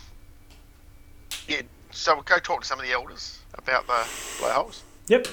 yeah. 1.49 1.63
So 1.91 2.15
we'll 2.15 2.23
go 2.23 2.39
talk 2.39 2.61
to 2.61 2.67
some 2.69 2.79
of 2.79 2.87
the 2.87 2.93
elders 2.93 3.41
about 3.55 3.89
the 3.89 4.07
blowholes. 4.39 4.85
yep. 5.09 5.27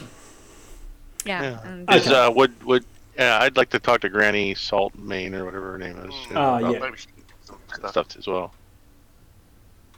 Yeah. 1.24 1.44
Yeah. 1.44 1.60
And 1.66 1.88
Okay. 1.88 2.00
Is, 2.00 2.08
uh, 2.08 2.32
would 2.36 2.64
would 2.64 2.84
yeah, 3.18 3.40
I'd 3.42 3.58
like 3.58 3.70
to 3.72 3.80
talk 3.80 4.02
to 4.02 4.10
Granny 4.10 4.54
Salt 4.56 4.96
Main 4.96 5.34
or 5.36 5.46
whatever 5.46 5.72
her 5.74 5.78
name 5.78 5.98
is. 6.00 6.14
you 6.28 6.34
know, 6.36 6.40
Ah, 6.42 6.58
about 6.60 6.74
yeah. 6.74 6.80
Maybe 6.80 6.98
she 6.98 7.08
can 7.08 7.16
get 7.18 7.36
some 7.46 7.58
that 7.70 7.78
stuff. 7.90 7.92
stuff 8.12 8.18
as 8.18 8.28
well. 8.28 8.54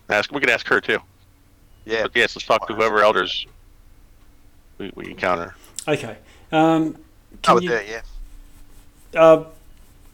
Ask 0.10 0.32
we 0.32 0.40
could 0.40 0.50
ask 0.50 0.68
her 0.68 0.82
too. 0.82 1.00
Yeah. 1.86 2.04
But 2.04 2.16
yes, 2.16 2.36
let's 2.36 2.46
talk 2.46 2.68
to 2.68 2.74
whoever 2.76 3.02
elders 3.04 3.46
we, 4.78 4.92
we 4.96 5.12
encounter. 5.12 5.56
Okay. 5.88 6.18
Um, 6.52 6.98
Oh, 7.48 7.56
can 7.56 7.64
you, 7.64 7.70
there, 7.70 7.84
yeah. 7.84 9.22
uh, 9.22 9.44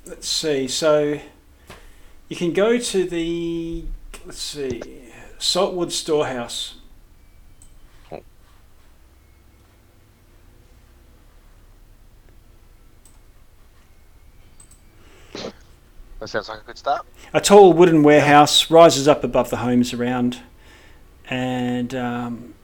let's 0.05 0.27
see. 0.27 0.67
So 0.67 1.17
you 2.27 2.35
can 2.35 2.51
go 2.51 2.77
to 2.77 3.05
the 3.07 3.85
let's 4.25 4.39
see, 4.41 4.81
Saltwood 5.39 5.91
Storehouse. 5.91 6.75
That 16.25 16.29
sounds 16.29 16.49
like 16.49 16.61
a 16.61 16.63
good 16.63 16.77
start. 16.79 17.05
A 17.35 17.39
tall 17.39 17.71
wooden 17.71 18.01
warehouse 18.01 18.71
rises 18.71 19.07
up 19.07 19.23
above 19.23 19.51
the 19.51 19.57
homes 19.57 19.93
around, 19.93 20.39
and 21.29 21.93
um, 21.93 22.55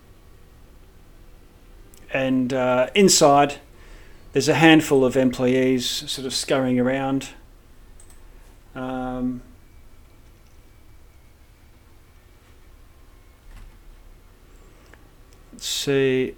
and 2.12 2.52
uh, 2.52 2.88
inside 2.96 3.60
there's 4.34 4.50
a 4.50 4.56
handful 4.56 5.06
of 5.06 5.16
employees 5.16 5.88
sort 5.88 6.26
of 6.26 6.34
scurrying 6.34 6.80
around. 6.80 7.30
Um, 8.74 9.44
let's 15.54 15.68
see. 15.68 16.36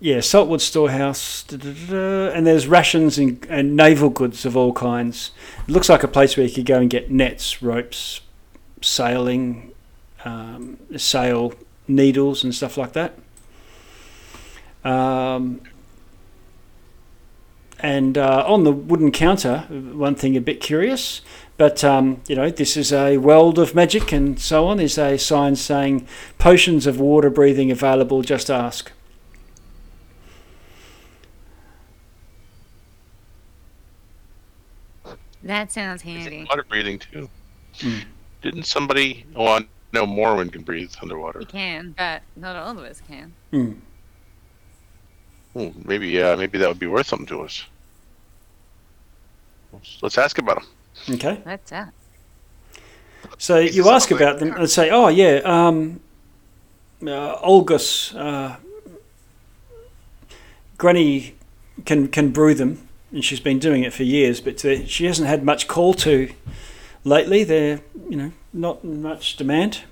Yeah, 0.00 0.18
Saltwood 0.18 0.60
Storehouse, 0.60 1.42
da, 1.42 1.56
da, 1.56 1.72
da, 1.72 2.30
and 2.30 2.46
there's 2.46 2.68
rations 2.68 3.18
and, 3.18 3.44
and 3.50 3.74
naval 3.74 4.10
goods 4.10 4.44
of 4.44 4.56
all 4.56 4.72
kinds. 4.72 5.32
It 5.66 5.72
looks 5.72 5.88
like 5.88 6.04
a 6.04 6.08
place 6.08 6.36
where 6.36 6.46
you 6.46 6.54
could 6.54 6.66
go 6.66 6.78
and 6.78 6.88
get 6.88 7.10
nets, 7.10 7.60
ropes, 7.60 8.20
sailing, 8.80 9.72
um, 10.24 10.78
sail 10.96 11.52
needles, 11.88 12.44
and 12.44 12.54
stuff 12.54 12.76
like 12.76 12.92
that. 12.92 13.18
Um, 14.84 15.62
and 17.80 18.16
uh, 18.16 18.44
on 18.46 18.62
the 18.62 18.72
wooden 18.72 19.10
counter, 19.10 19.66
one 19.68 20.14
thing 20.14 20.36
a 20.36 20.40
bit 20.40 20.60
curious, 20.60 21.22
but 21.56 21.82
um, 21.82 22.20
you 22.28 22.36
know, 22.36 22.50
this 22.50 22.76
is 22.76 22.92
a 22.92 23.18
world 23.18 23.58
of 23.58 23.74
magic 23.74 24.12
and 24.12 24.38
so 24.38 24.68
on. 24.68 24.78
Is 24.78 24.96
a 24.96 25.18
sign 25.18 25.56
saying 25.56 26.06
potions 26.38 26.86
of 26.86 27.00
water 27.00 27.30
breathing 27.30 27.72
available. 27.72 28.22
Just 28.22 28.48
ask. 28.48 28.92
That 35.42 35.72
sounds 35.72 36.02
Is 36.02 36.08
it 36.08 36.32
handy. 36.32 36.46
water 36.48 36.64
breathing 36.68 36.98
too. 36.98 37.28
Hmm. 37.80 37.98
Didn't 38.42 38.64
somebody? 38.64 39.24
Oh, 39.34 39.46
I 39.46 39.66
know 39.92 40.06
Morwen 40.06 40.50
can 40.52 40.62
breathe 40.62 40.92
underwater. 41.02 41.40
You 41.40 41.46
can, 41.46 41.94
but 41.96 42.22
not 42.36 42.56
all 42.56 42.70
of 42.78 42.84
us 42.84 43.00
can. 43.06 43.32
Hmm. 43.50 43.72
Hmm, 45.54 45.68
maybe, 45.84 46.20
uh, 46.22 46.36
maybe 46.36 46.58
that 46.58 46.68
would 46.68 46.78
be 46.78 46.86
worth 46.86 47.06
something 47.06 47.26
to 47.26 47.42
us. 47.42 47.64
Let's, 49.72 49.98
let's 50.02 50.18
ask 50.18 50.38
about 50.38 50.62
them. 50.62 51.14
Okay. 51.16 51.40
That's 51.44 51.70
that. 51.70 51.92
So 53.38 53.56
Is 53.56 53.76
you 53.76 53.88
ask 53.88 54.10
about 54.10 54.38
them 54.40 54.52
and 54.52 54.68
say, 54.70 54.90
"Oh 54.90 55.08
yeah, 55.08 55.40
um, 55.44 56.00
uh, 57.02 57.36
Olgus, 57.40 58.14
uh, 58.16 58.56
Granny 60.78 61.34
can 61.84 62.08
can 62.08 62.30
brew 62.30 62.54
them, 62.54 62.87
and 63.12 63.24
she's 63.24 63.40
been 63.40 63.58
doing 63.58 63.82
it 63.82 63.92
for 63.92 64.02
years, 64.02 64.40
but 64.40 64.60
she 64.60 65.06
hasn't 65.06 65.28
had 65.28 65.42
much 65.42 65.68
call 65.68 65.94
to 65.94 66.30
lately. 67.04 67.44
They're 67.44 67.80
you 68.08 68.16
know 68.16 68.32
not 68.52 68.84
much 68.84 69.36
demand. 69.36 69.82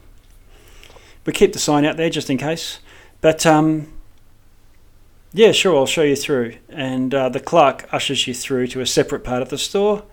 We 1.24 1.32
keep 1.32 1.52
the 1.52 1.59
sign 1.59 1.84
out 1.84 1.97
there 1.97 2.10
just 2.10 2.30
in 2.30 2.38
case, 2.38 2.78
but 3.20 3.44
um, 3.47 3.93
yeah, 5.32 5.52
sure, 5.52 5.76
I'll 5.76 5.86
show 5.86 6.02
you 6.02 6.16
through." 6.16 6.56
And 6.68 7.14
uh, 7.14 7.28
the 7.28 7.40
clerk 7.40 7.88
ushers 7.93 8.26
you 8.26 8.34
through 8.34 8.68
to 8.68 8.80
a 8.80 8.86
separate 8.86 9.24
part 9.24 9.43
of 9.43 9.48
the 9.48 9.59
store. 9.59 10.05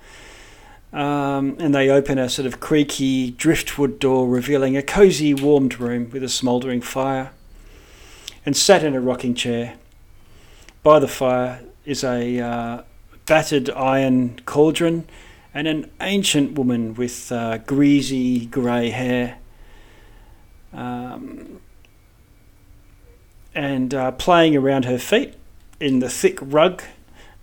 Um, 0.91 1.57
and 1.59 1.73
they 1.73 1.89
open 1.89 2.19
a 2.19 2.29
sort 2.29 2.45
of 2.45 2.59
creaky 2.59 3.31
driftwood 3.31 3.97
door, 3.97 4.27
revealing 4.27 4.77
a 4.77 4.83
cosy, 4.83 5.33
warmed 5.33 5.79
room 5.79 6.11
with 6.11 6.23
a 6.23 6.29
smouldering 6.29 6.81
fire. 6.81 7.31
And 8.45 8.55
sat 8.55 8.83
in 8.83 8.93
a 8.93 9.01
rocking 9.01 9.33
chair 9.33 9.75
by 10.83 10.99
the 10.99 11.07
fire 11.07 11.61
is 11.85 12.03
a 12.03 12.39
uh, 12.39 12.81
battered 13.25 13.69
iron 13.71 14.39
cauldron 14.45 15.07
and 15.53 15.67
an 15.67 15.89
ancient 16.01 16.53
woman 16.53 16.95
with 16.95 17.31
uh, 17.31 17.59
greasy 17.59 18.45
grey 18.45 18.89
hair. 18.89 19.37
Um, 20.73 21.61
and 23.55 23.93
uh, 23.93 24.11
playing 24.11 24.55
around 24.55 24.85
her 24.85 24.97
feet 24.97 25.35
in 25.79 25.99
the 25.99 26.09
thick 26.09 26.39
rug 26.41 26.81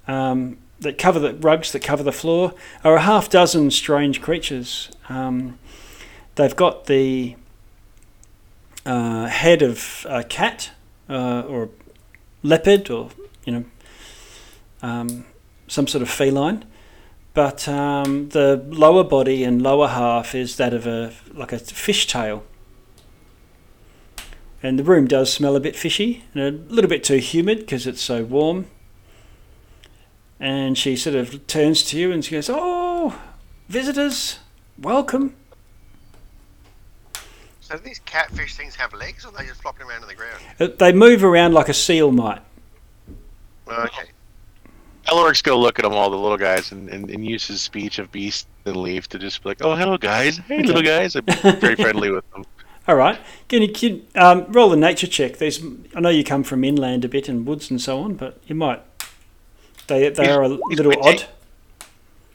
um, 0.09 0.59
that 0.81 0.99
cover 0.99 1.21
the 1.21 1.35
rugs 1.35 1.73
that 1.73 1.81
cover 1.81 2.03
the 2.03 2.13
floor 2.13 2.55
are 2.83 2.97
a 2.97 3.03
half 3.03 3.29
dozen 3.29 3.71
strange 3.71 4.21
creatures. 4.21 4.91
Um, 5.09 5.59
they've 6.35 6.57
got 6.57 6.87
the 6.87 7.37
uh, 8.85 9.27
head 9.27 9.63
of 9.63 10.07
a 10.09 10.25
cat 10.25 10.71
uh, 11.09 11.43
or 11.43 11.69
leopard 12.43 12.91
or 12.91 13.11
you 13.45 13.53
know 13.53 13.65
um, 14.83 15.27
some 15.71 15.87
sort 15.87 16.03
of 16.03 16.11
feline, 16.11 16.65
but 17.33 17.69
um, 17.69 18.29
the 18.31 18.63
lower 18.69 19.05
body 19.05 19.45
and 19.45 19.63
lower 19.63 19.87
half 19.87 20.35
is 20.35 20.57
that 20.57 20.75
of 20.75 20.85
a 20.87 21.13
like 21.33 21.53
a 21.53 21.59
fish 21.59 22.07
tail. 22.09 22.43
And 24.63 24.79
the 24.79 24.85
room 24.85 25.07
does 25.07 25.33
smell 25.33 25.57
a 25.57 25.61
bit 25.61 25.77
fishy 25.77 26.25
and 26.35 26.43
a 26.43 26.51
little 26.75 26.89
bit 26.89 27.03
too 27.05 27.17
humid 27.17 27.61
because 27.61 27.87
it's 27.87 28.03
so 28.03 28.25
warm. 28.25 28.67
And 30.39 30.77
she 30.77 30.97
sort 30.97 31.17
of 31.17 31.47
turns 31.47 31.83
to 31.85 31.99
you 31.99 32.11
and 32.13 32.25
she 32.25 32.33
goes, 32.33 32.51
"Oh, 32.53 33.17
visitors, 33.69 34.41
welcome." 34.77 35.37
So 37.61 37.77
do 37.77 37.85
these 37.85 38.01
catfish 38.01 38.57
things 38.57 38.75
have 38.75 38.93
legs, 38.93 39.25
or 39.25 39.29
are 39.29 39.39
they 39.39 39.47
just 39.47 39.63
flopping 39.63 39.87
around 39.87 40.03
on 40.03 40.09
the 40.09 40.15
ground? 40.17 40.43
Uh, 40.59 40.67
They 40.77 40.93
move 40.93 41.23
around 41.23 41.55
like 41.55 41.69
a 41.69 41.75
seal 41.75 42.11
might. 42.11 42.43
Okay. 43.69 44.11
Elric's 45.11 45.43
go 45.43 45.59
look 45.59 45.79
at 45.79 45.83
them 45.83 45.93
all, 45.93 46.11
the 46.11 46.17
little 46.17 46.37
guys, 46.39 46.73
and, 46.73 46.89
and, 46.89 47.11
and 47.11 47.25
use 47.27 47.47
his 47.47 47.61
speech 47.61 47.99
of 47.99 48.11
beast 48.13 48.47
and 48.65 48.77
leaf 48.77 49.09
to 49.09 49.19
just 49.19 49.43
be 49.43 49.49
like, 49.51 49.59
"Oh, 49.63 49.75
hello, 49.75 49.99
guys. 49.99 50.39
Hey, 50.39 50.63
little 50.63 50.83
guys." 50.83 51.17
I'm 51.17 51.25
very 51.59 51.77
friendly 51.77 52.11
with 52.11 52.31
them. 52.33 52.45
All 52.89 52.97
right, 52.97 53.21
can 53.49 53.63
you 53.63 53.69
can, 53.73 54.03
um, 54.17 54.47
roll 54.49 54.73
a 54.73 54.77
nature 54.77 55.07
check? 55.07 55.37
There's, 55.37 55.63
I 55.95 56.01
know 56.01 56.09
you 56.09 56.25
come 56.25 56.43
from 56.43 56.65
inland 56.65 57.05
a 57.05 57.09
bit 57.09 57.29
and 57.29 57.47
woods 57.47 57.71
and 57.71 57.81
so 57.81 58.01
on, 58.01 58.15
but 58.15 58.41
you 58.47 58.55
might. 58.55 58.83
They 59.87 60.09
they 60.09 60.25
He's- 60.25 60.37
are 60.37 60.43
a 60.43 60.49
little 60.49 60.93
odd. 61.07 61.25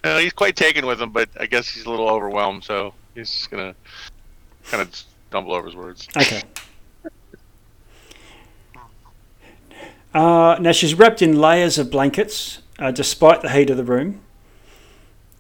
Uh, 0.04 0.20
he's 0.20 0.34
quite 0.34 0.56
taken 0.56 0.86
with 0.86 1.00
them, 1.00 1.10
but 1.10 1.30
I 1.40 1.48
guess 1.48 1.68
he's 1.68 1.86
a 1.86 1.90
little 1.90 2.08
overwhelmed, 2.08 2.64
so 2.64 2.94
he's 3.16 3.32
just 3.32 3.50
gonna 3.50 3.74
kind 4.68 4.82
of 4.82 4.96
stumble 5.30 5.54
over 5.54 5.66
his 5.66 5.76
words. 5.76 6.08
Okay. 6.16 6.44
Uh, 10.14 10.58
now 10.62 10.72
she's 10.72 10.94
wrapped 10.94 11.22
in 11.22 11.38
layers 11.38 11.78
of 11.78 11.92
blankets, 11.92 12.60
uh, 12.80 12.92
despite 12.92 13.42
the 13.42 13.50
heat 13.50 13.70
of 13.70 13.78
the 13.78 13.84
room, 13.84 14.22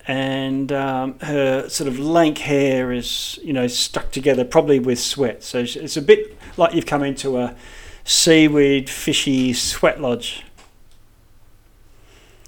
and 0.08 0.72
um, 0.72 1.20
her 1.20 1.68
sort 1.70 1.88
of 1.88 1.98
lank 2.00 2.38
hair 2.40 2.92
is, 2.92 3.40
you 3.44 3.54
know, 3.54 3.68
stuck 3.68 4.12
together, 4.12 4.46
probably 4.46 4.80
with 4.80 5.00
sweat. 5.00 5.44
So 5.44 5.60
it's- 5.60 5.98
a 5.98 6.02
bit 6.02 6.38
like 6.58 6.74
you've 6.74 6.86
come 6.86 7.04
into 7.04 7.38
a 7.38 7.56
seaweed, 8.04 8.90
fishy 8.90 9.52
sweat 9.54 10.00
lodge. 10.00 10.44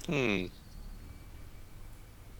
Hmm. 0.06 0.46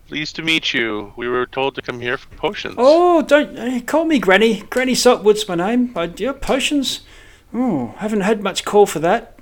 Pleased 0.07 0.37
to 0.37 0.43
meet 0.43 0.73
you. 0.73 1.13
We 1.17 1.29
were 1.29 1.45
told 1.45 1.75
to 1.75 1.83
come 1.83 2.01
here 2.01 2.17
for 2.17 2.35
potions. 2.37 2.77
Oh, 2.79 3.21
don't 3.21 3.59
eh, 3.59 3.81
call 3.81 4.07
me 4.07 4.19
Granny. 4.19 4.63
Granny 4.63 4.95
Saltwood's 4.95 5.47
my 5.47 5.55
name. 5.55 5.93
I, 5.95 6.11
yeah, 6.17 6.33
potions. 6.33 7.01
Oh, 7.53 7.95
haven't 7.99 8.23
had 8.23 8.43
much 8.43 8.65
call 8.65 8.87
for 8.87 9.01
that. 9.01 9.38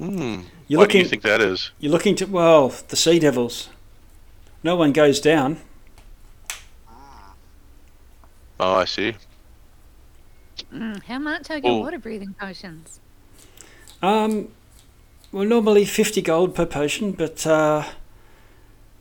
Hmm. 0.00 0.40
You're 0.66 0.78
what 0.80 0.88
do 0.88 0.96
you 0.98 1.04
think 1.04 1.22
that 1.24 1.42
is? 1.42 1.72
You're 1.78 1.92
looking 1.92 2.14
to 2.16 2.24
well, 2.24 2.72
the 2.88 2.96
sea 2.96 3.18
devils. 3.18 3.68
No 4.64 4.74
one 4.74 4.92
goes 4.92 5.20
down. 5.20 5.58
Oh, 8.58 8.74
I 8.74 8.86
see. 8.86 9.14
Mm, 10.72 11.02
how 11.04 11.18
much 11.18 11.50
are 11.50 11.58
your 11.58 11.72
Oh. 11.72 11.78
water 11.80 11.98
breathing 11.98 12.34
potions? 12.38 13.00
Um, 14.02 14.48
well, 15.32 15.44
normally 15.44 15.84
fifty 15.84 16.22
gold 16.22 16.54
per 16.54 16.64
potion, 16.64 17.12
but 17.12 17.46
uh, 17.46 17.84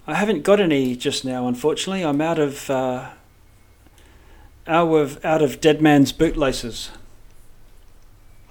I 0.05 0.15
haven't 0.15 0.43
got 0.43 0.59
any 0.59 0.97
just 0.97 1.23
now. 1.23 1.47
Unfortunately, 1.47 2.03
I'm 2.03 2.19
out 2.19 2.39
of 2.39 2.69
uh, 2.69 3.11
out 4.67 4.89
of 4.93 5.23
out 5.23 5.41
of 5.41 5.61
dead 5.61 5.81
man's 5.81 6.11
bootlaces. 6.11 6.89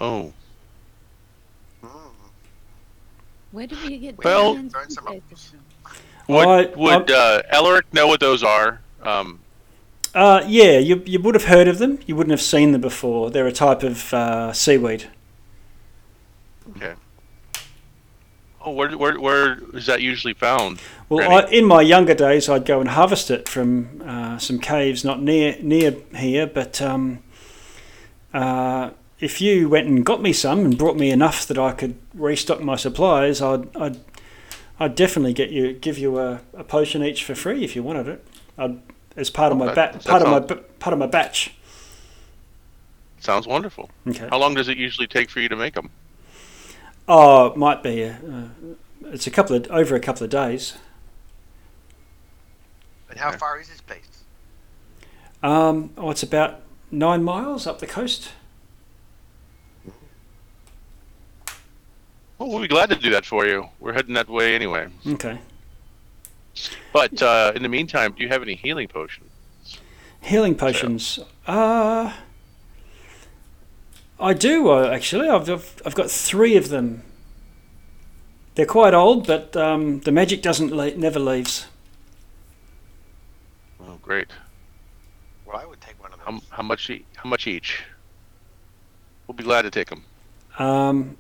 Oh. 0.01 0.33
Where 3.53 3.67
do 3.67 3.77
we 3.87 3.99
get 3.99 4.19
Well- 4.23 4.55
diamonds 4.55 4.75
Burn 4.75 4.91
some 4.91 5.07
and 5.09 5.23
from? 5.23 5.61
Would, 6.29 6.47
I- 6.49 6.75
would 6.77 7.11
uh, 7.11 7.43
Elric 7.53 7.85
know 7.93 8.07
what 8.07 8.21
those 8.21 8.43
are? 8.43 8.81
Um, 9.03 9.41
Uh, 10.15 10.43
yeah, 10.47 10.79
you 10.79 11.03
you 11.07 11.21
would 11.21 11.35
have 11.35 11.45
heard 11.45 11.69
of 11.69 11.79
them. 11.79 11.99
You 12.07 12.17
wouldn't 12.17 12.31
have 12.33 12.43
seen 12.43 12.73
them 12.73 12.81
before. 12.81 13.31
They're 13.31 13.47
a 13.47 13.53
type 13.53 13.83
of 13.83 14.13
uh, 14.13 14.53
seaweed. 14.53 15.05
Okay. 16.77 16.95
Oh, 18.61 18.73
where, 18.73 18.91
where, 18.99 19.19
where 19.21 19.59
is 19.73 19.87
that 19.87 20.03
usually 20.03 20.35
found? 20.35 20.81
Well, 21.09 21.27
Granny. 21.27 21.47
I, 21.47 21.51
in 21.59 21.65
my 21.65 21.81
younger 21.81 22.15
days, 22.15 22.49
I'd 22.49 22.67
go 22.67 22.81
and 22.81 22.91
harvest 22.91 23.31
it 23.31 23.49
from 23.49 24.03
uh, 24.05 24.39
some 24.39 24.59
caves 24.59 25.05
not 25.05 25.23
near 25.23 25.57
near 25.63 25.97
here. 26.17 26.47
But 26.47 26.83
um, 26.83 27.23
uh, 28.35 28.91
if 29.21 29.41
you 29.41 29.69
went 29.69 29.87
and 29.87 30.05
got 30.05 30.23
me 30.23 30.33
some 30.33 30.61
and 30.61 30.79
brought 30.79 30.97
me 30.97 31.11
enough 31.11 31.47
that 31.47 31.59
I 31.59 31.73
could 31.73 31.97
restock 32.15 32.61
my 32.61 32.77
supplies, 32.77 33.41
I'd 33.43 33.75
I'd, 33.77 33.99
I'd 34.79 34.95
definitely 34.95 35.33
get 35.33 35.51
you 35.51 35.73
give 35.73 35.99
you 35.99 36.19
a, 36.19 36.41
a 36.55 36.65
potion 36.65 37.03
each 37.03 37.25
for 37.25 37.35
free 37.35 37.65
if 37.65 37.75
you 37.75 37.83
wanted 37.83 38.09
it. 38.09 38.27
I'd, 38.57 38.81
as 39.17 39.31
part 39.31 39.51
of 39.53 39.59
my 39.59 39.67
ba- 39.67 39.75
that 39.75 40.05
part 40.05 40.23
of 40.23 40.29
my 40.29 40.57
part 40.79 40.93
of 40.93 40.99
my 40.99 41.07
batch. 41.07 41.55
Sounds 43.21 43.49
wonderful. 43.49 43.91
Okay. 44.07 44.29
How 44.29 44.39
long 44.39 44.55
does 44.55 44.69
it 44.69 44.77
usually 44.77 45.09
take 45.09 45.29
for 45.29 45.41
you 45.41 45.49
to 45.49 45.57
make 45.57 45.75
them? 45.75 45.91
Oh, 47.09 47.47
it 47.47 47.57
might 47.57 47.83
be. 47.83 48.03
A, 48.03 48.13
uh, 48.13 48.49
it's 49.07 49.27
a 49.27 49.31
couple 49.31 49.57
of 49.57 49.67
over 49.71 49.97
a 49.97 50.01
couple 50.01 50.23
of 50.23 50.31
days. 50.31 50.75
And 53.11 53.19
how 53.19 53.31
Okay. 53.31 53.39
far 53.39 53.61
is 53.61 53.69
this 53.69 53.81
place? 53.81 54.05
Um, 55.43 55.91
oh, 55.97 56.11
it's 56.11 56.23
about 56.23 56.61
nine 56.91 57.25
miles 57.25 57.67
up 57.67 57.79
the 57.81 57.87
coast. 57.87 58.31
Well, 62.39 62.49
we'll 62.49 62.61
be 62.61 62.69
glad 62.69 62.89
to 62.91 62.97
do 62.97 63.11
that 63.11 63.27
for 63.27 63.47
you. 63.47 63.69
We're 63.81 63.93
heading 63.93 64.15
that 64.15 64.29
way 64.29 64.55
anyway. 64.55 64.89
Okay. 65.07 65.39
But 66.93 67.21
uh, 67.23 67.53
in 67.55 67.63
the 67.63 67.69
meantime, 67.69 68.15
do 68.17 68.23
you 68.23 68.29
have 68.29 68.43
any 68.43 68.55
healing 68.55 68.89
potions? 68.89 69.31
Healing 70.21 70.55
potions. 70.55 71.19
Uh, 71.47 72.13
I 74.21 74.35
do 74.35 74.69
uh, 74.69 74.91
actually. 74.91 75.29
I've, 75.29 75.49
I've 75.49 75.83
I've 75.87 75.95
got 75.95 76.11
three 76.11 76.57
of 76.57 76.69
them. 76.69 77.03
They're 78.55 78.67
quite 78.67 78.95
old, 78.95 79.27
but 79.27 79.57
um, 79.57 80.01
the 80.01 80.11
magic 80.11 80.43
doesn't 80.43 80.73
le- 80.73 80.97
never 80.97 81.21
leaves. 81.21 81.67
Oh, 83.81 83.99
great. 84.03 84.29
Well, 85.47 85.57
I 85.57 85.65
would 85.65 85.81
take 85.81 86.01
one 86.03 86.13
of 86.13 86.19
How, 86.19 86.41
how 86.51 86.63
much? 86.65 86.91
E- 86.91 87.05
how 87.15 87.29
much 87.29 87.47
each? 87.47 87.85
We'll 89.27 89.37
be 89.37 89.45
glad 89.45 89.63
to 89.63 89.71
take 89.71 89.89
them. 89.91 90.05
Um, 90.59 91.17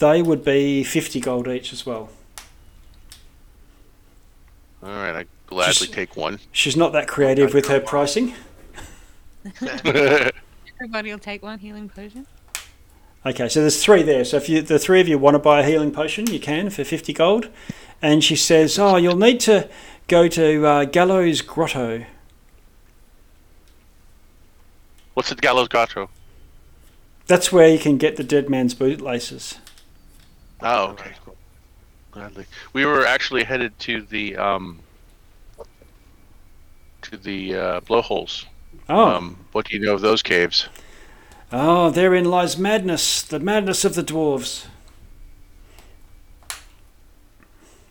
they 0.00 0.20
would 0.20 0.44
be 0.44 0.82
fifty 0.82 1.20
gold 1.20 1.46
each 1.46 1.72
as 1.72 1.86
well. 1.86 2.10
All 4.82 4.90
right, 4.90 5.14
I 5.14 5.26
gladly 5.46 5.72
Just- 5.72 5.92
take 5.92 6.16
one. 6.16 6.40
She's 6.52 6.76
not 6.76 6.92
that 6.92 7.06
creative 7.06 7.54
with 7.54 7.68
her 7.68 7.80
pricing. 7.80 8.34
Everybody 9.62 11.12
will 11.12 11.18
take 11.18 11.42
one 11.42 11.58
healing 11.58 11.88
potion. 11.88 12.26
Okay, 13.24 13.50
so 13.50 13.60
there's 13.60 13.82
three 13.82 14.02
there. 14.02 14.24
So 14.24 14.38
if 14.38 14.48
you, 14.48 14.62
the 14.62 14.78
three 14.78 15.00
of 15.00 15.06
you 15.06 15.18
want 15.18 15.34
to 15.34 15.38
buy 15.38 15.60
a 15.60 15.66
healing 15.66 15.92
potion, 15.92 16.26
you 16.30 16.40
can 16.40 16.70
for 16.70 16.84
50 16.84 17.12
gold. 17.12 17.50
And 18.00 18.24
she 18.24 18.34
says, 18.34 18.78
Oh, 18.78 18.96
you'll 18.96 19.16
need 19.16 19.40
to 19.40 19.68
go 20.08 20.26
to 20.28 20.66
uh, 20.66 20.84
Gallows 20.86 21.42
Grotto. 21.42 22.06
What's 25.12 25.28
the 25.28 25.34
Gallows 25.34 25.68
Grotto? 25.68 26.08
That's 27.26 27.52
where 27.52 27.68
you 27.68 27.78
can 27.78 27.98
get 27.98 28.16
the 28.16 28.24
dead 28.24 28.48
man's 28.48 28.74
bootlaces. 28.74 29.58
Oh, 30.62 30.88
okay. 30.90 31.12
Gladly. 32.12 32.46
We 32.72 32.84
were 32.84 33.06
actually 33.06 33.44
headed 33.44 33.78
to 33.80 34.02
the 34.02 34.36
um, 34.36 34.80
to 37.02 37.16
the 37.16 37.54
uh, 37.54 37.80
blowholes. 37.80 38.46
Oh, 38.88 39.16
Um, 39.16 39.36
what 39.52 39.66
do 39.66 39.76
you 39.76 39.84
know 39.84 39.94
of 39.94 40.00
those 40.00 40.22
caves? 40.22 40.68
oh, 41.52 41.90
therein 41.90 42.24
lies 42.24 42.56
madness, 42.56 43.22
the 43.22 43.40
madness 43.40 43.84
of 43.84 43.94
the 43.94 44.02
dwarves. 44.02 44.66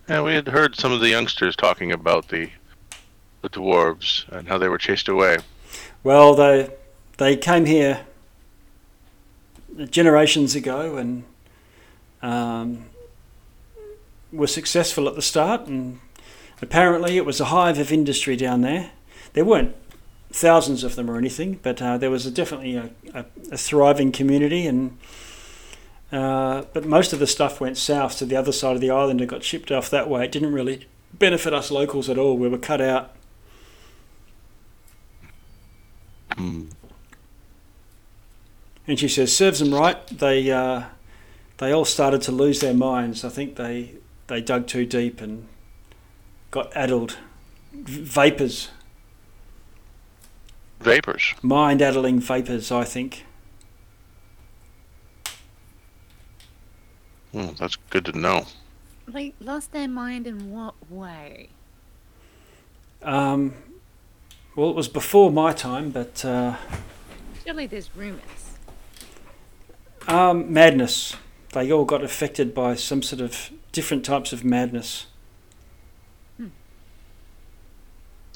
Yeah, 0.07 0.21
we 0.23 0.33
had 0.33 0.47
heard 0.47 0.75
some 0.75 0.91
of 0.91 1.01
the 1.01 1.09
youngsters 1.09 1.55
talking 1.55 1.91
about 1.91 2.27
the 2.29 2.49
the 3.41 3.49
dwarves 3.49 4.27
and 4.29 4.47
how 4.47 4.57
they 4.57 4.67
were 4.67 4.77
chased 4.77 5.07
away. 5.07 5.37
Well, 6.03 6.35
they 6.35 6.69
they 7.17 7.37
came 7.37 7.65
here 7.65 8.05
generations 9.89 10.55
ago 10.55 10.97
and 10.97 11.23
um, 12.21 12.85
were 14.31 14.47
successful 14.47 15.07
at 15.07 15.15
the 15.15 15.21
start, 15.21 15.67
and 15.67 15.99
apparently 16.61 17.17
it 17.17 17.25
was 17.25 17.39
a 17.39 17.45
hive 17.45 17.79
of 17.79 17.91
industry 17.91 18.35
down 18.35 18.61
there. 18.61 18.91
There 19.33 19.45
weren't 19.45 19.75
thousands 20.31 20.83
of 20.83 20.95
them 20.95 21.09
or 21.09 21.17
anything, 21.17 21.59
but 21.63 21.81
uh, 21.81 21.97
there 21.97 22.11
was 22.11 22.25
a, 22.25 22.31
definitely 22.31 22.75
a, 22.75 22.89
a, 23.13 23.25
a 23.51 23.57
thriving 23.57 24.11
community, 24.11 24.67
and 24.67 24.97
uh, 26.11 26.63
but 26.73 26.85
most 26.85 27.13
of 27.13 27.19
the 27.19 27.27
stuff 27.27 27.61
went 27.61 27.77
south 27.77 28.17
to 28.17 28.25
the 28.25 28.35
other 28.35 28.51
side 28.51 28.75
of 28.75 28.81
the 28.81 28.89
island 28.89 29.21
and 29.21 29.29
got 29.29 29.43
shipped 29.43 29.71
off 29.71 29.89
that 29.89 30.09
way. 30.09 30.25
It 30.25 30.31
didn't 30.31 30.53
really 30.53 30.87
benefit 31.13 31.53
us 31.53 31.71
locals 31.71 32.09
at 32.09 32.17
all. 32.17 32.37
We 32.37 32.49
were 32.49 32.57
cut 32.57 32.81
out. 32.81 33.15
Hmm. 36.35 36.69
And 38.87 38.99
she 38.99 39.07
says, 39.07 39.35
serves 39.35 39.59
them 39.59 39.73
right. 39.73 40.05
They 40.07 40.51
uh, 40.51 40.83
they 41.59 41.71
all 41.71 41.85
started 41.85 42.21
to 42.23 42.31
lose 42.31 42.59
their 42.59 42.73
minds. 42.73 43.23
I 43.23 43.29
think 43.29 43.55
they 43.55 43.93
they 44.27 44.41
dug 44.41 44.67
too 44.67 44.85
deep 44.85 45.21
and 45.21 45.47
got 46.51 46.75
addled. 46.75 47.17
V- 47.71 48.01
vapors, 48.01 48.69
Vapors. 50.79 51.35
mind 51.43 51.81
addling 51.81 52.19
vapors. 52.19 52.71
I 52.71 52.83
think. 52.83 53.25
Hmm, 57.31 57.49
that's 57.59 57.75
good 57.91 58.05
to 58.05 58.17
know. 58.17 58.45
They 59.07 59.33
lost 59.39 59.71
their 59.71 59.87
mind 59.87 60.25
in 60.27 60.51
what 60.51 60.73
way? 60.89 61.49
Um, 63.03 63.53
well, 64.55 64.69
it 64.71 64.75
was 64.75 64.87
before 64.87 65.31
my 65.31 65.53
time, 65.53 65.91
but 65.91 66.23
uh, 66.25 66.55
Surely 67.45 67.67
there's 67.67 67.89
rumors. 67.95 68.57
um, 70.07 70.51
madness. 70.51 71.15
They 71.53 71.71
all 71.71 71.85
got 71.85 72.03
affected 72.03 72.53
by 72.53 72.75
some 72.75 73.01
sort 73.01 73.21
of 73.21 73.51
different 73.71 74.05
types 74.05 74.31
of 74.33 74.43
madness. 74.43 75.07
Hmm. 76.37 76.47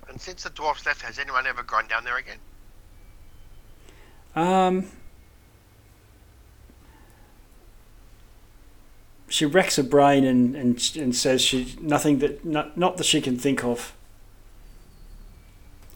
And 0.10 0.20
since 0.20 0.44
the 0.44 0.50
dwarfs 0.50 0.86
left, 0.86 1.02
has 1.04 1.20
anyone 1.20 1.46
ever 1.46 1.64
gone 1.64 1.88
down 1.88 2.04
there 2.04 2.18
again? 2.18 2.40
Um, 4.36 4.88
she 9.34 9.46
racks 9.46 9.76
her 9.76 9.84
brain 9.84 10.24
and, 10.24 10.56
and, 10.56 10.96
and 10.96 11.16
says 11.16 11.42
she 11.42 11.76
nothing 11.80 12.20
that 12.20 12.44
not, 12.44 12.78
not 12.78 12.98
that 12.98 13.06
she 13.06 13.22
can 13.22 13.38
think 13.38 13.64
of. 13.64 13.94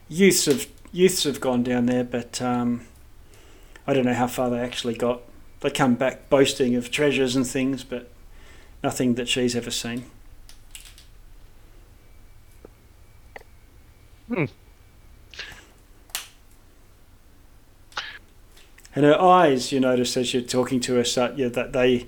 Youths 0.10 0.46
have 0.46 0.68
youths 0.92 1.24
have 1.24 1.40
gone 1.42 1.64
down 1.64 1.88
there, 1.88 2.04
but 2.04 2.42
um, 2.42 2.88
I 3.86 3.94
don't 3.94 4.06
know 4.06 4.14
how 4.14 4.28
far 4.28 4.50
they 4.50 4.60
actually 4.60 4.96
got. 4.96 5.22
They 5.68 5.74
come 5.74 5.96
back 5.96 6.30
boasting 6.30 6.76
of 6.76 6.92
treasures 6.92 7.36
and 7.36 7.46
things, 7.46 7.84
but 7.84 8.10
nothing 8.82 9.16
that 9.16 9.28
she's 9.28 9.54
ever 9.54 9.70
seen. 9.70 10.06
Hmm. 14.30 14.46
And 18.96 19.04
her 19.04 19.20
eyes, 19.20 19.74
you 19.74 19.82
notice 19.82 20.16
as 20.16 20.34
you're 20.34 20.42
talking 20.42 20.80
to 20.80 20.96
her, 20.96 21.34
yeah, 21.36 21.50
that 21.50 21.74
they 21.74 22.06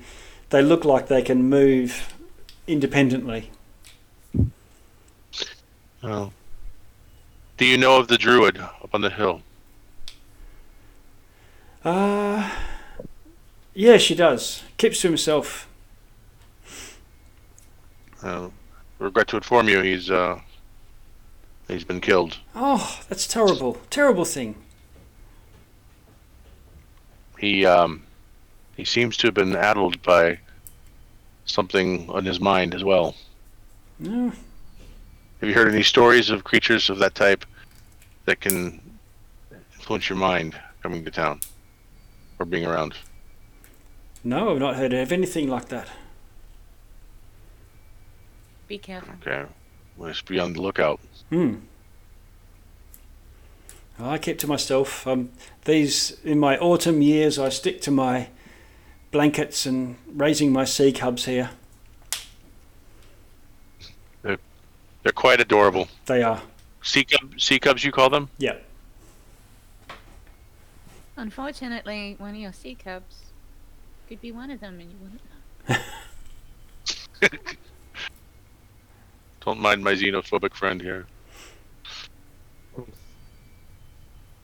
they 0.52 0.62
look 0.62 0.86
like 0.86 1.10
they 1.10 1.22
can 1.22 1.44
move 1.44 2.14
independently. 2.66 3.52
Oh. 6.02 6.32
Do 7.58 7.66
you 7.66 7.78
know 7.78 7.98
of 8.00 8.08
the 8.08 8.18
druid 8.18 8.58
up 8.58 8.92
on 8.94 9.02
the 9.02 9.10
hill? 9.10 9.42
Uh, 11.84 12.50
yeah, 13.80 13.96
she 13.96 14.14
does. 14.14 14.62
Keeps 14.76 15.00
to 15.02 15.08
himself. 15.08 15.66
Uh, 18.22 18.50
regret 19.00 19.30
to 19.30 19.38
inform 19.38 19.70
you, 19.70 19.80
he's 19.80 20.12
uh, 20.12 20.38
he's 21.70 21.86
been 21.86 22.02
killed. 22.02 22.38
Oh, 22.54 23.00
that's 23.08 23.26
terrible. 23.26 23.78
Terrible 23.90 24.26
thing. 24.26 24.56
He 27.40 27.66
um, 27.66 28.04
he 28.76 28.84
seems 28.84 29.16
to 29.16 29.28
have 29.28 29.34
been 29.34 29.56
addled 29.56 30.02
by 30.02 30.40
something 31.46 32.10
on 32.10 32.26
his 32.26 32.42
mind 32.42 32.76
as 32.76 32.84
well. 32.84 33.16
No. 33.98 34.34
Have 35.40 35.48
you 35.48 35.54
heard 35.54 35.74
any 35.74 35.84
stories 35.84 36.30
of 36.30 36.44
creatures 36.44 36.90
of 36.90 37.00
that 37.00 37.16
type 37.16 37.46
that 38.26 38.42
can 38.42 38.82
influence 39.74 40.10
your 40.10 40.18
mind 40.18 40.60
coming 40.84 41.06
to 41.06 41.12
town 41.12 41.40
or 42.40 42.46
being 42.46 42.66
around? 42.66 42.94
No, 44.24 44.52
I've 44.52 44.60
not 44.60 44.76
heard 44.76 44.94
of 44.94 45.12
anything 45.12 45.48
like 45.48 45.70
that. 45.70 45.88
Be 48.68 48.78
careful. 48.78 49.14
Okay, 49.22 49.46
let's 49.98 50.22
be 50.22 50.40
on 50.40 50.54
the 50.54 50.62
lookout. 50.62 51.00
Hmm. 51.30 51.56
I 54.00 54.18
keep 54.18 54.38
to 54.40 54.48
myself. 54.48 55.06
Um, 55.08 55.32
these 55.66 56.20
in 56.24 56.40
my 56.40 56.58
autumn 56.58 57.02
years, 57.02 57.40
I 57.40 57.50
stick 57.50 57.82
to 57.82 57.92
my 57.92 58.30
blankets 59.12 59.66
and 59.66 59.98
raising 60.08 60.54
my 60.54 60.66
sea 60.66 60.92
cubs 60.92 61.26
here. 61.26 61.52
They're 65.04 65.14
quite 65.14 65.40
adorable. 65.40 65.88
They 66.06 66.24
are. 66.24 66.42
Sea, 66.82 67.06
cub, 67.06 67.40
sea 67.40 67.60
cubs, 67.60 67.84
you 67.84 67.92
call 67.92 68.10
them? 68.10 68.30
Yeah. 68.38 68.58
Unfortunately, 71.16 72.16
one 72.18 72.32
of 72.32 72.36
your 72.36 72.54
sea 72.54 72.76
cubs 72.76 73.29
could 74.10 74.20
be 74.22 74.32
one 74.32 74.50
of 74.52 74.60
them, 74.60 74.80
and 74.80 74.92
you 74.92 74.98
wouldn't 75.02 75.22
know. 75.70 75.76
Don't 79.46 79.60
mind 79.60 79.84
my 79.84 79.94
xenophobic 79.94 80.54
friend 80.54 80.82
here. 80.82 81.06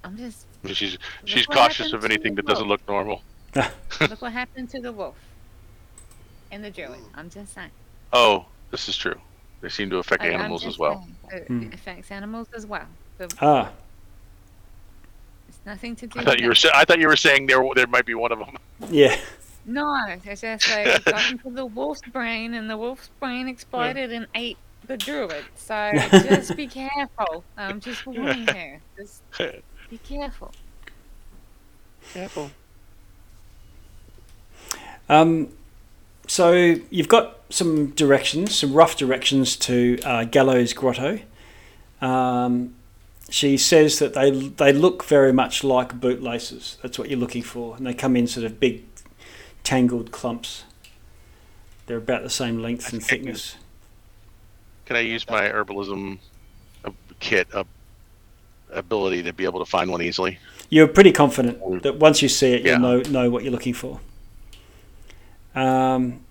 I'm 0.03 0.17
just 0.17 0.45
She's 0.71 0.97
she's 1.25 1.45
cautious 1.47 1.93
of 1.93 2.05
anything 2.05 2.35
that 2.35 2.45
doesn't 2.45 2.67
look 2.67 2.87
normal. 2.87 3.21
look 3.55 4.21
what 4.21 4.31
happened 4.31 4.69
to 4.69 4.79
the 4.79 4.91
wolf 4.91 5.15
and 6.51 6.63
the 6.63 6.69
druid. 6.69 6.99
I'm 7.15 7.29
just 7.29 7.53
saying. 7.55 7.71
Oh, 8.13 8.45
this 8.71 8.87
is 8.87 8.95
true. 8.97 9.19
They 9.61 9.69
seem 9.69 9.89
to 9.89 9.97
affect 9.97 10.21
I- 10.23 10.27
animals 10.29 10.65
as 10.65 10.77
well. 10.77 11.07
saying, 11.29 11.41
It, 11.41 11.47
Hmm. 11.47 11.73
affects 11.73 12.11
animals 12.11 12.47
as 12.55 12.65
well. 12.67 12.85
So 13.17 13.27
Ah. 13.41 13.71
it's 15.49 15.57
nothing 15.65 15.95
to 15.97 16.07
do. 16.07 16.19
I 16.19 16.23
thought 16.23 16.35
with 16.35 16.41
you 16.41 16.47
were 16.49 16.55
sa- 16.55 16.71
I 16.75 16.85
thought 16.85 16.99
you 16.99 17.07
were 17.07 17.17
saying 17.17 17.47
there 17.47 17.63
there 17.75 17.87
might 17.87 18.05
be 18.05 18.13
one 18.13 18.31
of 18.31 18.39
them. 18.39 18.57
Yeah. 18.89 19.19
No, 19.65 20.05
it's 20.07 20.41
just 20.41 20.69
like 20.69 20.87
it 20.87 21.05
got 21.05 21.31
into 21.31 21.49
the 21.49 21.65
wolf's 21.65 22.01
brain, 22.01 22.53
and 22.53 22.69
the 22.69 22.77
wolf's 22.77 23.09
brain 23.19 23.47
exploded 23.47 24.11
and 24.11 24.27
ate 24.35 24.57
the 24.85 24.97
druid. 24.97 25.43
So 25.55 25.91
just 26.11 26.55
be 26.55 26.67
careful. 26.67 27.43
I'm 27.57 27.79
just 27.79 28.05
warning 28.05 28.47
you. 28.55 28.79
Just 28.97 29.23
be 29.89 29.97
careful. 29.97 30.51
Careful. 32.13 32.51
Um, 35.09 35.49
so 36.27 36.53
you've 36.89 37.07
got 37.07 37.39
some 37.49 37.91
directions, 37.91 38.55
some 38.55 38.73
rough 38.73 38.97
directions 38.97 39.55
to 39.57 39.99
uh, 40.03 40.23
Gallows 40.25 40.73
Grotto. 40.73 41.19
Um, 42.01 42.75
she 43.29 43.57
says 43.57 43.99
that 43.99 44.13
they 44.13 44.31
they 44.31 44.71
look 44.71 45.03
very 45.03 45.33
much 45.33 45.63
like 45.63 45.99
bootlaces. 45.99 46.77
That's 46.81 46.99
what 46.99 47.09
you're 47.09 47.19
looking 47.19 47.43
for, 47.43 47.75
and 47.75 47.85
they 47.85 47.93
come 47.93 48.15
in 48.15 48.27
sort 48.27 48.45
of 48.45 48.59
big, 48.59 48.83
tangled 49.65 50.11
clumps. 50.11 50.63
They're 51.87 51.97
about 51.97 52.23
the 52.23 52.29
same 52.29 52.59
length 52.61 52.93
and 52.93 53.03
thickness. 53.03 53.57
Can 54.85 54.95
I 54.95 55.01
use 55.01 55.27
my 55.29 55.41
herbalism 55.49 56.19
kit 57.19 57.47
uh, 57.53 57.63
ability 58.71 59.23
to 59.23 59.33
be 59.33 59.43
able 59.43 59.59
to 59.59 59.69
find 59.69 59.91
one 59.91 60.01
easily? 60.01 60.39
You're 60.69 60.87
pretty 60.87 61.11
confident 61.11 61.83
that 61.83 61.97
once 61.97 62.21
you 62.21 62.29
see 62.29 62.53
it, 62.53 62.61
Yeah. 62.63 62.73
you'll 62.73 62.81
know 62.81 63.01
know 63.01 63.29
what 63.29 63.43
you're 63.43 63.51
looking 63.51 63.73
for. 63.73 63.99
Um, 65.53 66.21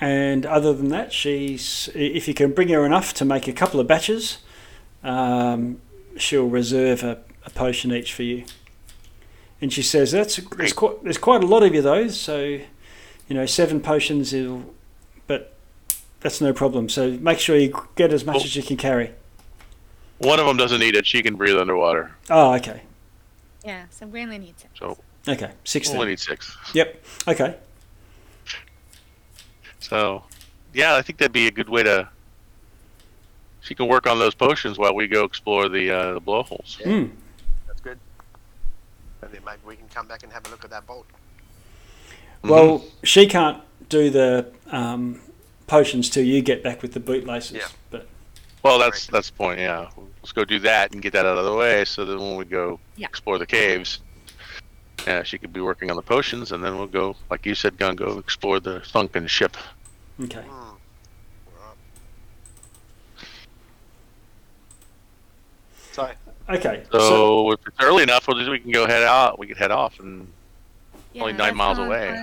and 0.00 0.44
other 0.46 0.72
than 0.72 0.88
that, 0.88 1.12
she's 1.12 1.88
if 1.94 2.26
you 2.28 2.34
can 2.34 2.52
bring 2.52 2.68
her 2.68 2.84
enough 2.84 3.14
to 3.14 3.24
make 3.24 3.46
a 3.48 3.52
couple 3.52 3.80
of 3.80 3.86
batches, 3.86 4.38
um, 5.02 5.80
she'll 6.16 6.48
reserve 6.48 7.02
a, 7.02 7.18
a 7.46 7.50
potion 7.50 7.92
each 7.92 8.12
for 8.12 8.22
you. 8.22 8.44
And 9.64 9.72
she 9.72 9.80
says 9.80 10.12
that's 10.12 10.36
there's 10.58 10.74
quite 10.74 11.02
there's 11.02 11.16
quite 11.16 11.42
a 11.42 11.46
lot 11.46 11.62
of 11.62 11.74
you 11.74 11.80
those, 11.80 12.20
so 12.20 12.38
you 12.44 12.66
know 13.30 13.46
seven 13.46 13.80
potions 13.80 14.34
is, 14.34 14.52
but 15.26 15.54
that's 16.20 16.38
no 16.42 16.52
problem. 16.52 16.90
So 16.90 17.12
make 17.12 17.38
sure 17.38 17.56
you 17.56 17.72
get 17.96 18.12
as 18.12 18.26
much 18.26 18.34
Well- 18.34 18.44
as 18.44 18.54
you 18.56 18.62
can 18.62 18.76
carry. 18.76 19.12
One 20.18 20.38
of 20.38 20.44
them 20.44 20.58
doesn't 20.58 20.80
need 20.80 20.94
it. 20.96 21.06
She 21.06 21.22
can 21.22 21.36
breathe 21.36 21.56
underwater. 21.56 22.14
Oh, 22.28 22.52
okay, 22.56 22.82
Yeah, 23.64 23.86
so 23.88 24.04
we 24.06 24.20
only 24.20 24.36
need 24.38 24.54
to. 24.58 24.66
So 24.78 24.98
okay, 25.26 25.52
sixteen. 25.64 25.96
only 25.96 26.08
need 26.10 26.20
six. 26.20 26.54
Yep. 26.74 27.02
Okay. 27.26 27.56
So, 29.80 30.24
yeah, 30.74 30.94
I 30.94 31.00
think 31.00 31.18
that'd 31.18 31.32
be 31.32 31.46
a 31.46 31.50
good 31.50 31.70
way 31.70 31.84
to. 31.84 32.06
She 33.62 33.74
can 33.74 33.86
work 33.88 34.06
on 34.06 34.18
those 34.18 34.34
potions 34.34 34.76
while 34.76 34.94
we 34.94 35.06
go 35.06 35.24
explore 35.24 35.70
the 35.70 35.90
uh, 35.90 36.12
the 36.12 36.20
blowholes. 36.20 36.76
Yeah. 36.84 37.04
That's 39.24 39.32
good. 39.32 39.38
And 39.38 39.46
then 39.46 39.54
maybe 39.54 39.68
we 39.68 39.76
can 39.76 39.88
come 39.88 40.06
back 40.06 40.22
and 40.22 40.32
have 40.32 40.46
a 40.46 40.50
look 40.50 40.64
at 40.64 40.70
that 40.70 40.86
bolt. 40.86 41.06
Well, 42.42 42.84
she 43.02 43.26
can't 43.26 43.62
do 43.88 44.10
the 44.10 44.46
um, 44.70 45.20
potions 45.66 46.10
till 46.10 46.24
you 46.24 46.42
get 46.42 46.62
back 46.62 46.82
with 46.82 46.92
the 46.92 47.00
bootlaces. 47.00 47.52
Yeah. 47.52 47.68
But 47.90 48.06
Well, 48.62 48.78
that's 48.78 49.06
that's 49.06 49.30
the 49.30 49.36
point. 49.36 49.60
Yeah, 49.60 49.88
let's 50.20 50.32
go 50.32 50.44
do 50.44 50.58
that 50.60 50.92
and 50.92 51.00
get 51.00 51.14
that 51.14 51.24
out 51.24 51.38
of 51.38 51.44
the 51.46 51.54
way, 51.54 51.84
so 51.84 52.04
then 52.04 52.18
when 52.18 52.36
we 52.36 52.44
go 52.44 52.78
Yeah. 52.96 53.06
explore 53.06 53.38
the 53.38 53.46
caves, 53.46 54.00
yeah, 55.06 55.22
she 55.22 55.38
could 55.38 55.52
be 55.52 55.60
working 55.60 55.90
on 55.90 55.96
the 55.96 56.02
potions, 56.02 56.52
and 56.52 56.62
then 56.62 56.76
we'll 56.76 56.86
go, 56.86 57.16
like 57.30 57.46
you 57.46 57.54
said, 57.54 57.78
gonna 57.78 57.94
go 57.94 58.18
explore 58.18 58.60
the 58.60 58.82
sunken 58.84 59.26
ship. 59.26 59.56
Okay. 60.22 60.42
Hmm. 60.42 60.76
Right. 61.56 61.76
So, 65.92 66.10
Okay. 66.48 66.84
So, 66.92 67.52
if 67.52 67.60
it's 67.66 67.76
early 67.80 68.02
enough, 68.02 68.28
we'll 68.28 68.36
just, 68.38 68.50
we 68.50 68.58
can 68.58 68.70
go 68.70 68.86
head 68.86 69.02
out. 69.02 69.38
We 69.38 69.46
can 69.46 69.56
head 69.56 69.70
off 69.70 69.98
and 70.00 70.26
Only 71.18 71.32
nine 71.32 71.56
miles 71.56 71.78
away. 71.78 72.22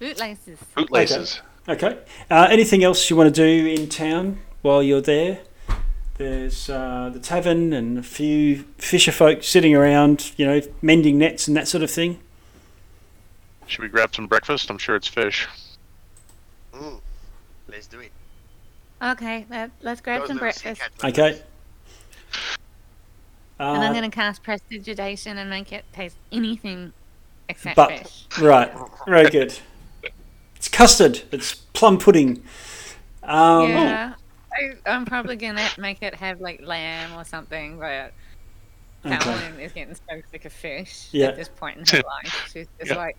Bootlaces. 0.00 0.58
bootlaces. 0.76 1.40
Okay. 1.68 1.98
Uh, 2.30 2.46
anything 2.50 2.84
else 2.84 3.10
you 3.10 3.16
want 3.16 3.34
to 3.34 3.42
do 3.42 3.66
in 3.68 3.88
town 3.88 4.38
while 4.62 4.82
you're 4.82 5.00
there? 5.00 5.40
There's 6.16 6.70
uh, 6.70 7.10
the 7.12 7.18
tavern 7.20 7.72
and 7.72 7.98
a 7.98 8.02
few 8.02 8.64
fisher 8.78 9.12
folk 9.12 9.42
sitting 9.42 9.74
around, 9.74 10.32
you 10.36 10.46
know, 10.46 10.60
mending 10.82 11.18
nets 11.18 11.46
and 11.48 11.56
that 11.56 11.68
sort 11.68 11.82
of 11.82 11.90
thing. 11.90 12.20
Should 13.66 13.82
we 13.82 13.88
grab 13.88 14.14
some 14.14 14.26
breakfast? 14.26 14.70
I'm 14.70 14.78
sure 14.78 14.96
it's 14.96 15.06
fish. 15.08 15.46
mm, 16.72 17.00
let's 17.68 17.86
do 17.86 18.00
it. 18.00 18.12
Okay, 19.02 19.44
let, 19.50 19.70
let's 19.82 20.00
grab 20.00 20.20
Those 20.22 20.28
some 20.28 20.36
little 20.38 20.52
sea 20.52 20.62
breakfast. 20.70 20.80
cat 20.98 21.42
Okay. 23.60 23.68
And 23.74 23.82
I'm 23.84 23.90
Uh, 23.90 23.94
going 23.98 24.08
to 24.10 24.14
cast 24.14 24.42
Prestidigitation 24.42 25.36
and 25.38 25.50
make 25.50 25.72
it 25.72 25.84
taste 25.92 26.16
anything 26.30 26.92
except 27.48 27.76
But- 27.76 27.90
fish. 27.90 28.24
right. 28.40 28.72
Very 29.06 29.30
good. 29.30 29.58
It's 30.54 30.68
custard. 30.68 31.22
It's 31.32 31.54
plum 31.54 31.98
pudding. 31.98 32.42
Um, 33.22 33.68
yeah. 33.70 34.14
I, 34.52 34.90
I'm 34.90 35.04
probably 35.04 35.36
going 35.36 35.56
to 35.56 35.80
make 35.80 36.02
it 36.02 36.14
have 36.14 36.40
like 36.40 36.60
lamb 36.62 37.14
or 37.18 37.24
something, 37.24 37.78
but 37.78 38.12
Okay. 39.06 39.16
Caroline 39.16 39.60
is 39.60 39.72
getting 39.72 39.94
so 39.94 40.20
sick 40.32 40.44
of 40.44 40.52
fish 40.52 41.08
Yeah. 41.12 41.28
at 41.28 41.36
this 41.36 41.48
point 41.48 41.78
in 41.78 41.86
her 41.86 42.02
life. 42.06 42.50
She's 42.52 42.66
just 42.78 42.90
Yeah. 42.90 42.96
like, 42.96 43.16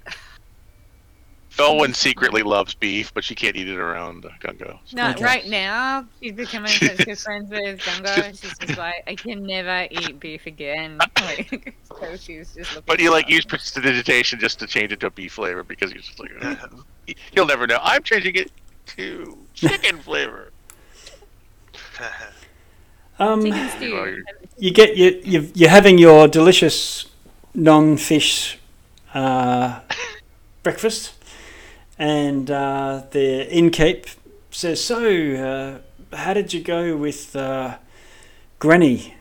Felwyn 1.59 1.93
secretly 1.95 2.41
loves 2.41 2.73
beef, 2.73 3.13
but 3.13 3.23
she 3.23 3.35
can't 3.35 3.55
eat 3.55 3.67
it 3.67 3.77
around 3.77 4.23
Gungo. 4.41 4.79
no, 4.93 5.09
Okay. 5.11 5.23
right 5.23 5.45
now 5.47 6.05
she's 6.21 6.31
becoming 6.31 6.71
such 6.71 6.97
good 7.05 7.17
friends 7.19 7.49
with 7.49 7.79
Gungo. 7.81 8.29
She's 8.39 8.57
just 8.57 8.77
like, 8.77 9.03
I 9.07 9.15
can 9.15 9.43
never 9.45 9.87
eat 9.91 10.19
beef 10.19 10.45
again. 10.45 10.97
Like, 11.21 11.75
so 11.99 12.15
she's 12.15 12.53
just 12.55 12.71
looking. 12.75 12.83
But 12.85 12.99
you 12.99 13.11
like 13.11 13.29
use 13.29 13.43
prestidigitation 13.45 14.39
just 14.39 14.57
to 14.59 14.67
change 14.67 14.91
it 14.93 14.99
to 15.01 15.07
a 15.07 15.11
beef 15.11 15.33
flavor 15.33 15.63
because 15.63 15.91
you're 15.91 16.01
just 16.01 16.19
like, 16.19 16.31
he'll 17.33 17.45
never 17.45 17.67
know. 17.67 17.77
I'm 17.81 18.01
changing 18.03 18.35
it 18.35 18.51
to 18.95 19.37
chicken 19.53 19.97
flavor. 19.99 20.51
Um, 23.19 23.45
You 23.45 23.51
know, 23.51 23.67
stew. 23.75 23.85
you're- 23.89 24.23
you 24.57 24.71
get 24.71 24.95
you 24.95 25.21
you 25.23 25.51
you're 25.53 25.69
having 25.69 25.97
your 25.97 26.27
delicious 26.27 27.05
non-fish 27.53 28.57
uh, 29.13 29.79
breakfast, 30.63 31.13
and 31.99 32.49
uh, 32.49 33.03
the 33.11 33.45
innkeep 33.51 34.15
says, 34.49 34.83
"So, 34.83 35.81
uh, 36.11 36.15
how 36.15 36.33
did 36.33 36.53
you 36.53 36.61
go 36.61 36.95
with 36.95 37.35
uh, 37.35 37.77
Granny?" 38.57 39.15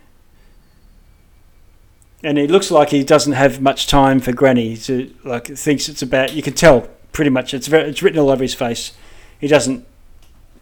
And 2.23 2.39
it 2.39 2.51
looks 2.51 2.71
like 2.71 2.91
he 2.91 3.05
doesn't 3.05 3.35
have 3.35 3.61
much 3.61 3.87
time 3.87 4.21
for 4.21 4.33
Granny. 4.33 4.77
To 4.77 5.13
like 5.25 5.47
thinks 5.47 5.89
it's 5.89 6.03
about. 6.03 6.33
You 6.33 6.43
can 6.43 6.55
tell 6.55 6.89
pretty 7.13 7.31
much. 7.31 7.53
It's 7.53 7.67
very, 7.67 7.91
it's 7.91 8.03
written 8.03 8.19
all 8.19 8.31
over 8.31 8.43
his 8.43 8.55
face. 8.55 8.93
He 9.41 9.49
doesn't 9.49 9.85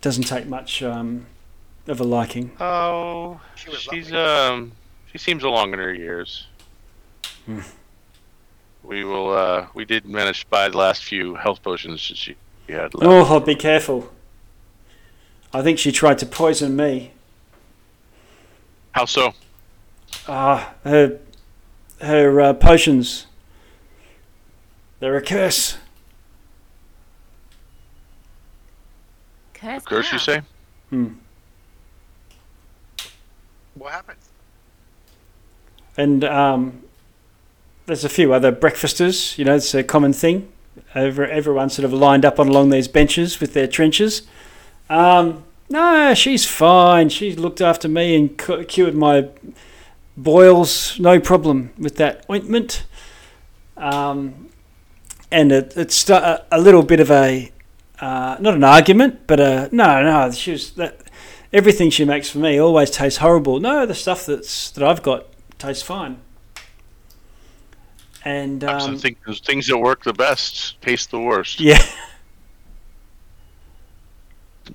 doesn't 0.00 0.24
take 0.24 0.46
much 0.46 0.82
um, 0.82 1.26
of 1.86 2.00
a 2.00 2.04
liking. 2.04 2.52
Oh, 2.60 3.40
She 3.54 3.70
she's 3.72 4.12
um, 4.12 4.72
she 5.12 5.18
seems 5.18 5.42
along 5.42 5.74
in 5.74 5.78
her 5.78 5.92
years. 5.92 6.46
We 8.96 9.04
will. 9.04 9.30
uh 9.30 9.66
We 9.74 9.84
did 9.84 10.06
manage 10.06 10.40
to 10.40 10.46
buy 10.46 10.70
the 10.70 10.78
last 10.78 11.04
few 11.04 11.34
health 11.34 11.62
potions 11.62 12.08
that 12.08 12.16
she 12.16 12.34
she 12.66 12.72
had 12.72 12.94
left. 12.94 13.30
Oh, 13.30 13.40
be 13.40 13.54
careful. 13.54 14.10
I 15.52 15.60
think 15.60 15.78
she 15.78 15.92
tried 15.92 16.16
to 16.20 16.26
poison 16.26 16.74
me. 16.74 17.12
How 18.92 19.04
so? 19.04 19.34
Ah, 20.26 20.72
her 20.84 21.18
her 22.00 22.40
uh, 22.40 22.54
potions. 22.54 23.26
They're 25.00 25.16
a 25.16 25.22
curse. 25.22 25.76
Curse 29.52 29.84
Curse, 29.84 30.12
you 30.12 30.18
say? 30.18 30.40
Hmm. 30.88 31.08
what 33.74 33.92
happened? 33.92 34.18
And 35.98 36.24
um, 36.24 36.85
there's 37.86 38.04
a 38.04 38.08
few 38.08 38.32
other 38.32 38.52
breakfasters. 38.52 39.38
You 39.38 39.44
know, 39.44 39.56
it's 39.56 39.74
a 39.74 39.82
common 39.82 40.12
thing. 40.12 40.48
Over 40.94 41.26
everyone 41.26 41.70
sort 41.70 41.84
of 41.84 41.92
lined 41.92 42.24
up 42.24 42.38
on 42.38 42.48
along 42.48 42.70
these 42.70 42.88
benches 42.88 43.40
with 43.40 43.54
their 43.54 43.66
trenches. 43.66 44.22
Um, 44.90 45.44
no, 45.68 46.14
she's 46.14 46.46
fine. 46.46 47.08
She 47.08 47.34
looked 47.34 47.60
after 47.60 47.88
me 47.88 48.14
and 48.14 48.36
cu- 48.36 48.64
cured 48.64 48.94
my 48.94 49.28
boils. 50.16 50.98
No 51.00 51.20
problem 51.20 51.70
with 51.78 51.96
that 51.96 52.24
ointment. 52.30 52.84
Um, 53.76 54.48
and 55.30 55.52
it, 55.52 55.74
it's 55.76 56.08
a, 56.08 56.44
a 56.50 56.60
little 56.60 56.82
bit 56.82 57.00
of 57.00 57.10
a 57.10 57.52
uh, 58.00 58.36
not 58.40 58.54
an 58.54 58.64
argument, 58.64 59.26
but 59.26 59.40
a 59.40 59.68
no, 59.72 60.02
no. 60.02 60.30
She 60.30 60.52
was 60.52 60.72
that 60.72 61.00
everything 61.52 61.90
she 61.90 62.04
makes 62.04 62.30
for 62.30 62.38
me 62.38 62.58
always 62.58 62.90
tastes 62.90 63.18
horrible. 63.18 63.60
No, 63.60 63.86
the 63.86 63.94
stuff 63.94 64.26
that's 64.26 64.70
that 64.72 64.84
I've 64.84 65.02
got 65.02 65.26
tastes 65.58 65.82
fine. 65.82 66.20
And 68.26 68.64
I'm 68.64 68.80
um, 68.80 69.00
those 69.24 69.38
things 69.38 69.68
that 69.68 69.78
work 69.78 70.02
the 70.02 70.12
best 70.12 70.80
taste 70.80 71.12
the 71.12 71.20
worst. 71.20 71.60
yeah, 71.60 71.80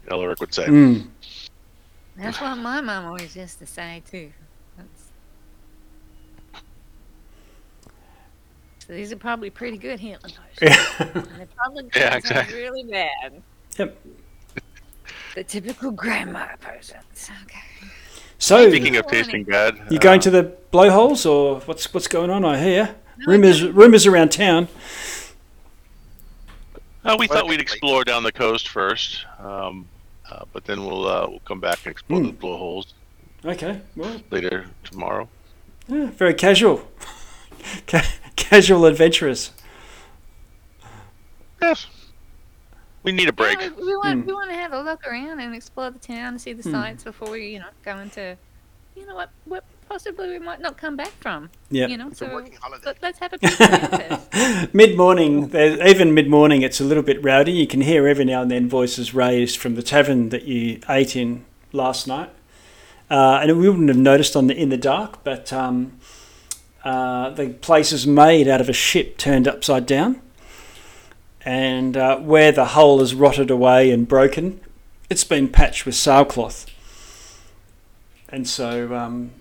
Elric 0.07 0.39
would 0.39 0.53
say. 0.53 0.67
mm, 0.67 1.05
That's 2.15 2.39
what 2.39 2.55
my 2.59 2.79
mom 2.79 3.07
always 3.07 3.35
used 3.35 3.59
to 3.59 3.65
say 3.65 4.03
too. 4.09 4.31
That's... 4.77 5.03
So 8.87 8.93
these 8.93 9.11
are 9.11 9.17
probably 9.17 9.49
pretty 9.49 9.77
good 9.77 9.99
healing 9.99 10.21
potions. 10.21 10.39
yeah. 10.61 11.11
They're 11.35 11.47
probably 11.53 11.89
Yeah, 11.93 12.01
yeah, 12.03 12.15
exactly. 12.15 12.55
really 12.55 12.85
bad. 12.85 13.41
Yep. 13.77 13.97
The 15.35 15.43
typical 15.43 15.91
grandma 15.91 16.55
potions. 16.61 17.29
Okay. 17.43 17.59
So 18.37 18.69
Speaking 18.69 18.95
of 18.95 19.07
tasting 19.07 19.43
bad, 19.43 19.77
you 19.89 19.99
going 19.99 20.19
uh, 20.19 20.23
to 20.23 20.31
the 20.31 20.43
blowholes 20.71 21.25
or 21.25 21.59
what's 21.59 21.93
what's 21.93 22.07
going 22.07 22.29
on? 22.29 22.45
I 22.45 22.57
hear 22.57 22.95
No, 23.25 23.31
rumors 23.31 23.61
no. 23.63 23.69
rumors 23.71 24.05
around 24.07 24.31
town. 24.31 24.67
Uh, 27.03 27.15
we 27.19 27.27
Well, 27.27 27.39
thought 27.39 27.47
we'd 27.47 27.57
definitely. 27.57 27.61
explore 27.61 28.03
down 28.03 28.23
the 28.23 28.31
coast 28.31 28.67
first, 28.67 29.25
um, 29.39 29.87
uh, 30.29 30.43
but 30.53 30.65
then 30.65 30.85
we'll 30.85 31.07
uh, 31.07 31.27
we'll 31.29 31.39
come 31.39 31.59
back 31.59 31.79
and 31.85 31.91
explore 31.91 32.19
Hmm. 32.19 32.27
the 32.27 32.33
blowholes 32.33 32.93
Okay, 33.43 33.81
well, 33.95 34.21
later 34.29 34.67
tomorrow. 34.83 35.27
yeah, 35.87 36.07
very 36.11 36.33
casual, 36.35 36.87
Ca- 37.87 38.07
casual 38.35 38.85
adventurers. 38.85 39.51
Yes, 41.61 41.87
we 43.03 43.11
need 43.11 43.29
a 43.29 43.33
break. 43.33 43.59
Yeah, 43.59 43.69
we, 43.69 43.83
we 43.87 43.95
want 43.95 44.21
Hmm. 44.21 44.27
we 44.27 44.33
want 44.33 44.49
to 44.51 44.55
have 44.55 44.73
a 44.73 44.81
look 44.81 45.05
around 45.07 45.39
and 45.39 45.55
explore 45.55 45.89
the 45.89 45.99
town 45.99 46.33
and 46.33 46.41
see 46.41 46.53
the 46.53 46.63
Hmm. 46.63 46.71
sights 46.71 47.03
before 47.03 47.31
we, 47.31 47.47
you 47.53 47.59
know, 47.59 47.69
go 47.83 47.97
into, 47.97 48.37
you 48.95 49.05
know, 49.07 49.15
what 49.15 49.29
what 49.45 49.63
possibly 49.91 50.29
we 50.29 50.39
might 50.39 50.61
not 50.61 50.77
come 50.77 50.95
back 50.95 51.11
from. 51.19 51.49
Yeah. 51.69 51.87
You 51.87 51.97
know, 51.97 52.07
It's 52.07 52.21
a 52.21 52.25
so 52.25 52.33
working 52.33 52.53
holiday. 52.61 52.85
let, 52.85 53.01
let's 53.01 53.19
have 53.19 53.33
a 53.33 53.37
peek 53.37 53.59
around 53.59 54.19
first. 54.31 54.73
mid 54.73 54.95
morning, 54.95 55.53
even 55.53 56.13
mid 56.13 56.29
morning, 56.29 56.61
it's 56.61 56.79
a 56.79 56.85
little 56.85 57.03
bit 57.03 57.21
rowdy. 57.21 57.51
You 57.51 57.67
can 57.67 57.81
hear 57.81 58.07
every 58.07 58.23
now 58.23 58.41
and 58.41 58.49
then 58.49 58.69
voices 58.69 59.13
raised 59.13 59.57
from 59.57 59.75
the 59.75 59.83
tavern 59.83 60.29
that 60.29 60.43
you 60.43 60.79
ate 60.87 61.17
in 61.17 61.43
last 61.73 62.07
night, 62.07 62.29
uh, 63.09 63.39
and 63.41 63.59
we 63.59 63.69
wouldn't 63.69 63.89
have 63.89 63.97
noticed 63.97 64.37
on 64.37 64.47
the 64.47 64.55
in 64.55 64.69
the 64.69 64.77
dark. 64.77 65.25
But 65.25 65.51
um, 65.51 65.99
uh, 66.85 67.31
the 67.31 67.49
place 67.49 67.91
is 67.91 68.07
made 68.07 68.47
out 68.47 68.61
of 68.61 68.69
a 68.69 68.73
ship 68.73 69.17
turned 69.17 69.45
upside 69.45 69.85
down, 69.85 70.21
and 71.43 71.97
uh, 71.97 72.17
where 72.17 72.53
the 72.53 72.65
hull 72.65 73.01
is 73.01 73.13
rotted 73.13 73.51
away 73.51 73.91
and 73.91 74.07
broken, 74.07 74.61
it's 75.09 75.25
been 75.25 75.49
patched 75.49 75.85
with 75.85 75.95
sailcloth, 75.95 76.65
and 78.29 78.47
so. 78.47 78.95
Um, 78.95 79.31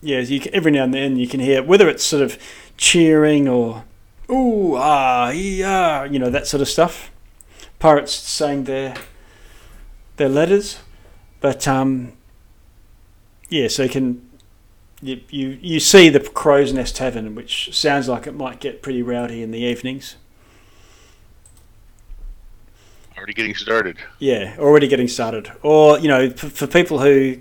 yeah, 0.00 0.20
you 0.20 0.40
can, 0.40 0.54
every 0.54 0.70
now 0.72 0.84
and 0.84 0.94
then 0.94 1.16
you 1.16 1.26
can 1.26 1.40
hear 1.40 1.62
whether 1.62 1.88
it's 1.88 2.04
sort 2.04 2.22
of 2.22 2.38
cheering 2.76 3.48
or 3.48 3.84
ooh 4.30 4.76
ah 4.76 5.30
yeah 5.30 6.04
you 6.04 6.18
know 6.18 6.30
that 6.30 6.46
sort 6.46 6.60
of 6.60 6.68
stuff. 6.68 7.10
Pirates 7.78 8.12
saying 8.12 8.64
their 8.64 8.94
their 10.16 10.28
letters, 10.28 10.80
but 11.40 11.66
um, 11.68 12.12
yeah, 13.48 13.68
so 13.68 13.84
you 13.84 13.88
can 13.88 14.28
you, 15.00 15.20
you 15.30 15.58
you 15.60 15.80
see 15.80 16.08
the 16.08 16.20
Crow's 16.20 16.72
Nest 16.72 16.96
Tavern, 16.96 17.34
which 17.34 17.76
sounds 17.76 18.08
like 18.08 18.26
it 18.26 18.34
might 18.34 18.60
get 18.60 18.82
pretty 18.82 19.02
rowdy 19.02 19.42
in 19.42 19.52
the 19.52 19.60
evenings. 19.60 20.16
Already 23.16 23.34
getting 23.34 23.54
started. 23.54 23.96
Yeah, 24.20 24.54
already 24.58 24.86
getting 24.86 25.08
started. 25.08 25.50
Or, 25.62 25.98
you 25.98 26.06
know, 26.06 26.30
for, 26.30 26.48
for 26.50 26.66
people 26.68 27.00
who, 27.00 27.38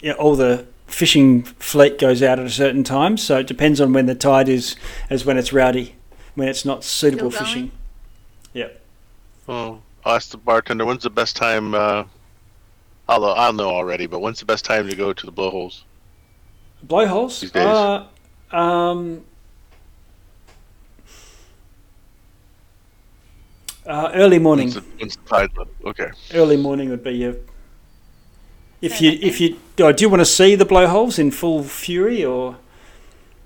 you 0.00 0.10
know, 0.10 0.14
all 0.14 0.36
the 0.36 0.66
fishing 0.88 1.44
fleet 1.44 1.98
goes 1.98 2.22
out 2.22 2.38
at 2.40 2.46
a 2.46 2.50
certain 2.50 2.82
time, 2.82 3.16
so 3.16 3.38
it 3.38 3.46
depends 3.46 3.80
on 3.80 3.92
when 3.92 4.06
the 4.06 4.14
tide 4.14 4.48
is, 4.48 4.74
as 5.08 5.24
when 5.24 5.38
it's 5.38 5.52
rowdy, 5.52 5.94
when 6.34 6.48
it's 6.48 6.64
not 6.64 6.82
suitable 6.82 7.30
Still 7.30 7.40
going? 7.40 7.54
fishing. 7.54 7.72
Well, 9.48 9.82
I'll 10.04 10.16
ask 10.16 10.30
the 10.30 10.36
bartender 10.36 10.84
when's 10.84 11.02
the 11.02 11.10
best 11.10 11.34
time. 11.34 11.74
Uh, 11.74 12.04
although 13.08 13.32
I'll 13.32 13.54
know 13.54 13.70
already, 13.70 14.06
but 14.06 14.20
when's 14.20 14.38
the 14.38 14.44
best 14.44 14.64
time 14.64 14.86
to 14.88 14.94
go 14.94 15.14
to 15.14 15.26
the 15.26 15.32
blowholes? 15.32 15.84
Blowholes? 16.82 17.40
These 17.40 17.52
days. 17.52 17.64
Uh, 17.64 18.06
um, 18.52 19.24
uh, 23.86 24.10
early 24.14 24.38
morning. 24.38 24.66
When's 24.66 24.74
the, 24.74 24.82
when's 24.98 25.16
the 25.16 25.22
tide? 25.24 25.50
Okay. 25.86 26.10
Early 26.34 26.58
morning 26.58 26.90
would 26.90 27.02
be 27.02 27.12
your. 27.12 27.36
If 28.80 29.00
you 29.00 29.10
that 29.12 29.24
if 29.26 29.40
you 29.40 29.58
oh, 29.80 29.92
do 29.92 30.02
you 30.04 30.08
want 30.08 30.20
to 30.20 30.26
see 30.26 30.54
the 30.54 30.64
blowholes 30.64 31.18
in 31.18 31.30
full 31.30 31.64
fury 31.64 32.24
or 32.24 32.56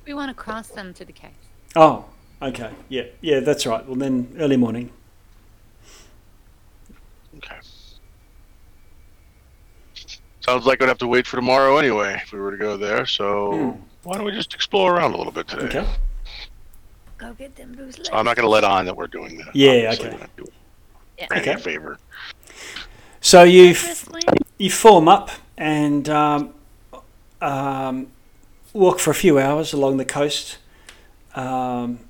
We 0.06 0.14
want 0.14 0.28
to 0.30 0.34
cross 0.34 0.68
them 0.68 0.92
to 0.94 1.04
the 1.04 1.12
cave. 1.12 1.30
oh 1.76 2.04
okay 2.40 2.70
yeah 2.88 3.04
yeah 3.20 3.40
that's 3.40 3.64
right 3.66 3.86
well 3.86 3.96
then 3.96 4.34
early 4.38 4.56
morning 4.56 4.90
Okay. 7.38 7.56
Sounds 10.40 10.66
like 10.66 10.80
we'd 10.80 10.88
have 10.88 10.98
to 10.98 11.06
wait 11.06 11.26
for 11.26 11.36
tomorrow 11.36 11.76
anyway 11.78 12.20
if 12.24 12.32
we 12.32 12.38
were 12.38 12.50
to 12.50 12.56
go 12.56 12.76
there. 12.76 13.06
So 13.06 13.52
Hmm. 13.72 13.80
why 14.02 14.16
don't 14.16 14.26
we 14.26 14.32
just 14.32 14.54
explore 14.54 14.94
around 14.96 15.14
a 15.14 15.16
little 15.16 15.32
bit 15.32 15.48
today? 15.48 15.64
okay 15.78 15.86
Go 17.18 17.32
get 17.34 17.54
them 17.56 17.72
loose 17.74 17.96
legs. 17.98 18.10
I'm 18.12 18.24
not 18.24 18.36
going 18.36 18.44
to 18.46 18.50
let 18.50 18.64
on 18.64 18.84
that 18.86 18.96
we're 18.96 19.06
doing 19.06 19.36
that. 19.38 19.54
Yeah, 19.54 19.70
Obviously, 19.92 20.08
Okay. 20.08 20.26
doing 20.36 20.50
Yeah. 21.18 21.26
Granny 21.28 21.42
Okay. 21.42 21.52
a 21.54 21.58
favor. 21.58 21.98
So 23.23 23.44
you 23.44 23.75
you 24.59 24.70
form 24.70 25.09
up 25.09 25.31
and 25.57 26.09
um, 26.09 26.52
um, 27.41 28.09
walk 28.73 28.99
for 28.99 29.10
a 29.10 29.15
few 29.15 29.39
hours 29.39 29.73
along 29.73 29.97
the 29.97 30.05
coast 30.05 30.59
um, 31.34 32.01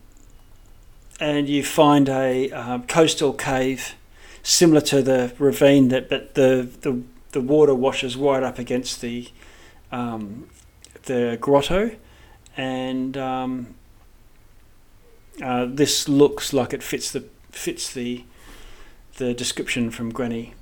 and 1.21 1.49
you 1.49 1.63
find 1.63 2.09
a 2.09 2.51
um, 2.51 2.83
coastal 2.87 3.33
cave 3.33 3.95
similar 4.43 4.81
to 4.81 5.03
the 5.03 5.33
ravine 5.39 5.89
that 5.89 6.09
but 6.09 6.35
the, 6.35 6.69
the 6.81 7.01
the 7.33 7.41
water 7.41 7.75
washes 7.75 8.17
right 8.17 8.43
up 8.43 8.59
against 8.59 9.01
the 9.03 9.29
um, 9.93 10.49
the 11.05 11.37
grotto 11.41 11.95
and 12.57 13.19
um, 13.19 13.75
uh, 15.43 15.67
this 15.69 16.09
looks 16.09 16.55
like 16.55 16.73
it 16.73 16.83
fits 16.83 17.13
the 17.13 17.25
fits 17.51 17.93
the 17.93 18.25
the 19.19 19.35
description 19.35 19.91
from 19.91 20.11
Granny. 20.11 20.55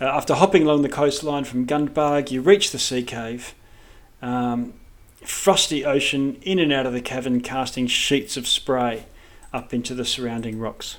Uh, 0.00 0.04
after 0.04 0.34
hopping 0.34 0.62
along 0.64 0.82
the 0.82 0.88
coastline 0.88 1.44
from 1.44 1.66
Gundbarg, 1.66 2.30
you 2.30 2.42
reach 2.42 2.70
the 2.70 2.78
sea 2.78 3.02
cave. 3.02 3.54
Um, 4.20 4.74
frosty 5.24 5.84
ocean 5.84 6.38
in 6.42 6.58
and 6.58 6.72
out 6.72 6.86
of 6.86 6.92
the 6.92 7.00
cavern, 7.00 7.40
casting 7.40 7.86
sheets 7.86 8.36
of 8.36 8.46
spray 8.46 9.06
up 9.52 9.72
into 9.72 9.94
the 9.94 10.04
surrounding 10.04 10.58
rocks. 10.58 10.98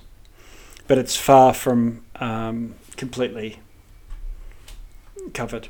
But 0.88 0.98
it's 0.98 1.16
far 1.16 1.54
from 1.54 2.04
um, 2.16 2.76
completely 2.96 3.60
covered. 5.34 5.68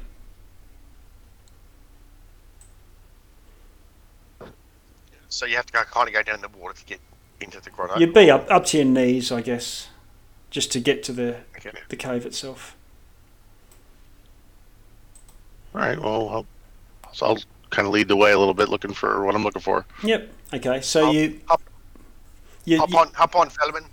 So 5.29 5.45
you 5.45 5.57
have 5.57 5.65
to 5.65 5.73
go 5.73 5.83
kind 5.83 6.07
of 6.07 6.13
go 6.13 6.23
down 6.23 6.41
the 6.41 6.47
water 6.57 6.79
to 6.79 6.85
get 6.85 6.99
into 7.41 7.59
the 7.59 7.69
grotto. 7.69 7.99
You'd 7.99 8.13
be 8.13 8.31
up, 8.31 8.49
up 8.49 8.65
to 8.67 8.77
your 8.77 8.85
knees, 8.85 9.31
I 9.31 9.41
guess, 9.41 9.89
just 10.49 10.71
to 10.71 10.79
get 10.79 11.03
to 11.03 11.11
the, 11.11 11.37
Okay. 11.57 11.71
the 11.89 11.97
cave 11.97 12.25
itself. 12.25 12.76
All 15.77 15.83
right. 15.83 15.99
Well, 15.99 16.29
I'll, 16.29 16.45
so 17.13 17.25
I'll 17.27 17.37
kind 17.69 17.87
of 17.87 17.93
lead 17.93 18.07
the 18.07 18.15
way 18.15 18.31
a 18.31 18.39
little 18.39 18.55
bit, 18.55 18.67
looking 18.67 18.93
for 18.93 19.23
what 19.25 19.35
I'm 19.35 19.43
looking 19.43 19.61
for. 19.61 19.85
Yep. 20.03 20.29
Okay. 20.55 20.81
So 20.81 21.05
Hop- 21.05 21.13
you, 21.13 21.39
hop- 21.45 21.61
you, 22.65 22.77
Hop 22.79 22.89
you- 22.89 22.97
on, 22.97 23.13
hop 23.13 23.35
on, 23.35 23.49
Felwyn. 23.49 23.85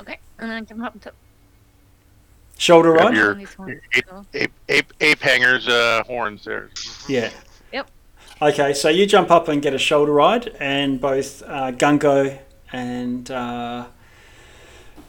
Okay, 0.00 0.18
and 0.40 0.50
then 0.50 0.62
I 0.62 0.64
can 0.66 0.80
hop 0.80 1.00
to. 1.02 1.12
shoulder 2.58 2.92
Grab 2.92 3.06
ride. 3.10 3.14
your- 3.16 3.32
on 3.34 3.38
this 3.38 3.56
one. 3.58 3.80
Ape, 3.94 4.04
ape, 4.34 4.52
ape, 4.68 4.92
ape 5.00 5.20
hangers, 5.20 5.68
uh, 5.68 6.02
horns 6.04 6.44
there. 6.44 6.70
Yeah. 7.08 7.30
Yep. 7.72 7.88
Okay, 8.42 8.74
so 8.74 8.88
you 8.88 9.06
jump 9.06 9.30
up 9.30 9.46
and 9.46 9.62
get 9.62 9.72
a 9.74 9.78
shoulder 9.78 10.12
ride, 10.12 10.48
and 10.58 11.00
both 11.00 11.42
uh, 11.44 11.70
Gungo 11.70 12.38
and 12.72 13.30
uh, 13.30 13.86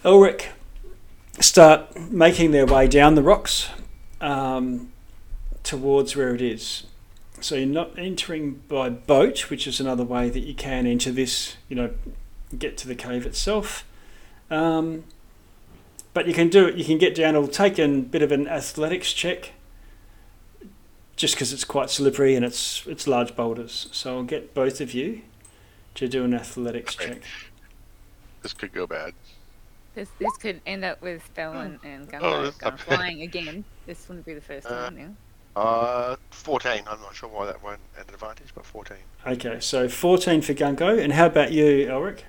Elric 0.06 0.50
start 1.40 2.12
making 2.12 2.52
their 2.52 2.68
way 2.68 2.88
down 2.88 3.16
the 3.16 3.24
rocks 3.24 3.70
um, 4.22 4.92
towards 5.64 6.16
where 6.16 6.36
it 6.36 6.42
is. 6.42 6.84
So 7.42 7.56
you're 7.56 7.66
not 7.66 7.98
entering 7.98 8.62
by 8.68 8.90
boat, 8.90 9.50
which 9.50 9.68
is 9.68 9.80
another 9.80 10.04
way 10.04 10.30
that 10.30 10.42
you 10.42 10.54
can 10.54 10.86
enter 10.86 11.12
this, 11.12 11.56
you 11.68 11.76
know, 11.76 11.92
get 12.58 12.78
to 12.78 12.88
the 12.88 12.96
cave 12.96 13.26
itself. 13.26 13.86
Um, 14.50 15.04
but 16.14 16.28
you 16.28 16.34
can 16.34 16.50
do 16.50 16.68
it, 16.68 16.76
you 16.76 16.86
can 16.86 16.98
get 17.00 17.16
down, 17.16 17.36
it'll 17.36 17.48
take 17.48 17.80
a 17.80 17.88
bit 17.88 18.22
of 18.22 18.32
an 18.32 18.48
athletics 18.48 19.12
check 19.14 19.54
just 21.16 21.36
because 21.36 21.52
it's 21.54 21.64
quite 21.64 21.90
slippery 21.90 22.36
and 22.36 22.44
it's 22.46 22.86
it's 22.88 23.08
large 23.08 23.36
boulders. 23.36 23.88
So 23.92 24.18
I'll 24.18 24.24
get 24.24 24.54
both 24.54 24.80
of 24.82 24.94
you 24.94 25.22
to 25.96 26.08
do 26.08 26.24
an 26.24 26.34
athletics 26.34 26.96
Okay. 26.96 27.14
check. 27.14 27.24
This 28.42 28.54
could 28.54 28.74
go 28.74 28.86
bad. 28.88 29.14
This 29.96 30.10
this 30.20 30.36
could 30.38 30.62
end 30.66 30.84
up 30.86 31.02
with 31.02 31.24
Felwyn 31.36 31.80
and 31.84 32.08
Oh, 32.20 32.20
Gungo 32.20 32.44
that's 32.44 32.58
going 32.58 32.74
not 32.74 32.86
bad. 32.88 32.98
flying 32.98 33.22
again. 33.22 33.64
This 33.86 34.08
wouldn't 34.08 34.26
be 34.26 34.34
the 34.34 34.42
first 34.42 34.68
Uh, 34.68 34.90
time 34.90 34.96
now. 34.98 35.10
Uh, 35.56 36.16
14. 36.32 36.84
I'm 36.88 37.02
not 37.02 37.16
sure 37.16 37.30
why 37.30 37.46
that 37.46 37.64
won't 37.64 37.80
add 37.98 38.08
an 38.08 38.14
advantage, 38.14 38.48
but 38.56 38.66
14. 38.66 38.98
Okay, 39.28 39.60
so 39.60 39.88
14 39.88 40.42
for 40.42 40.54
Gungo. 40.54 41.02
And 41.02 41.14
how 41.14 41.28
about 41.28 41.52
you, 41.52 41.88
Elric? 41.88 42.22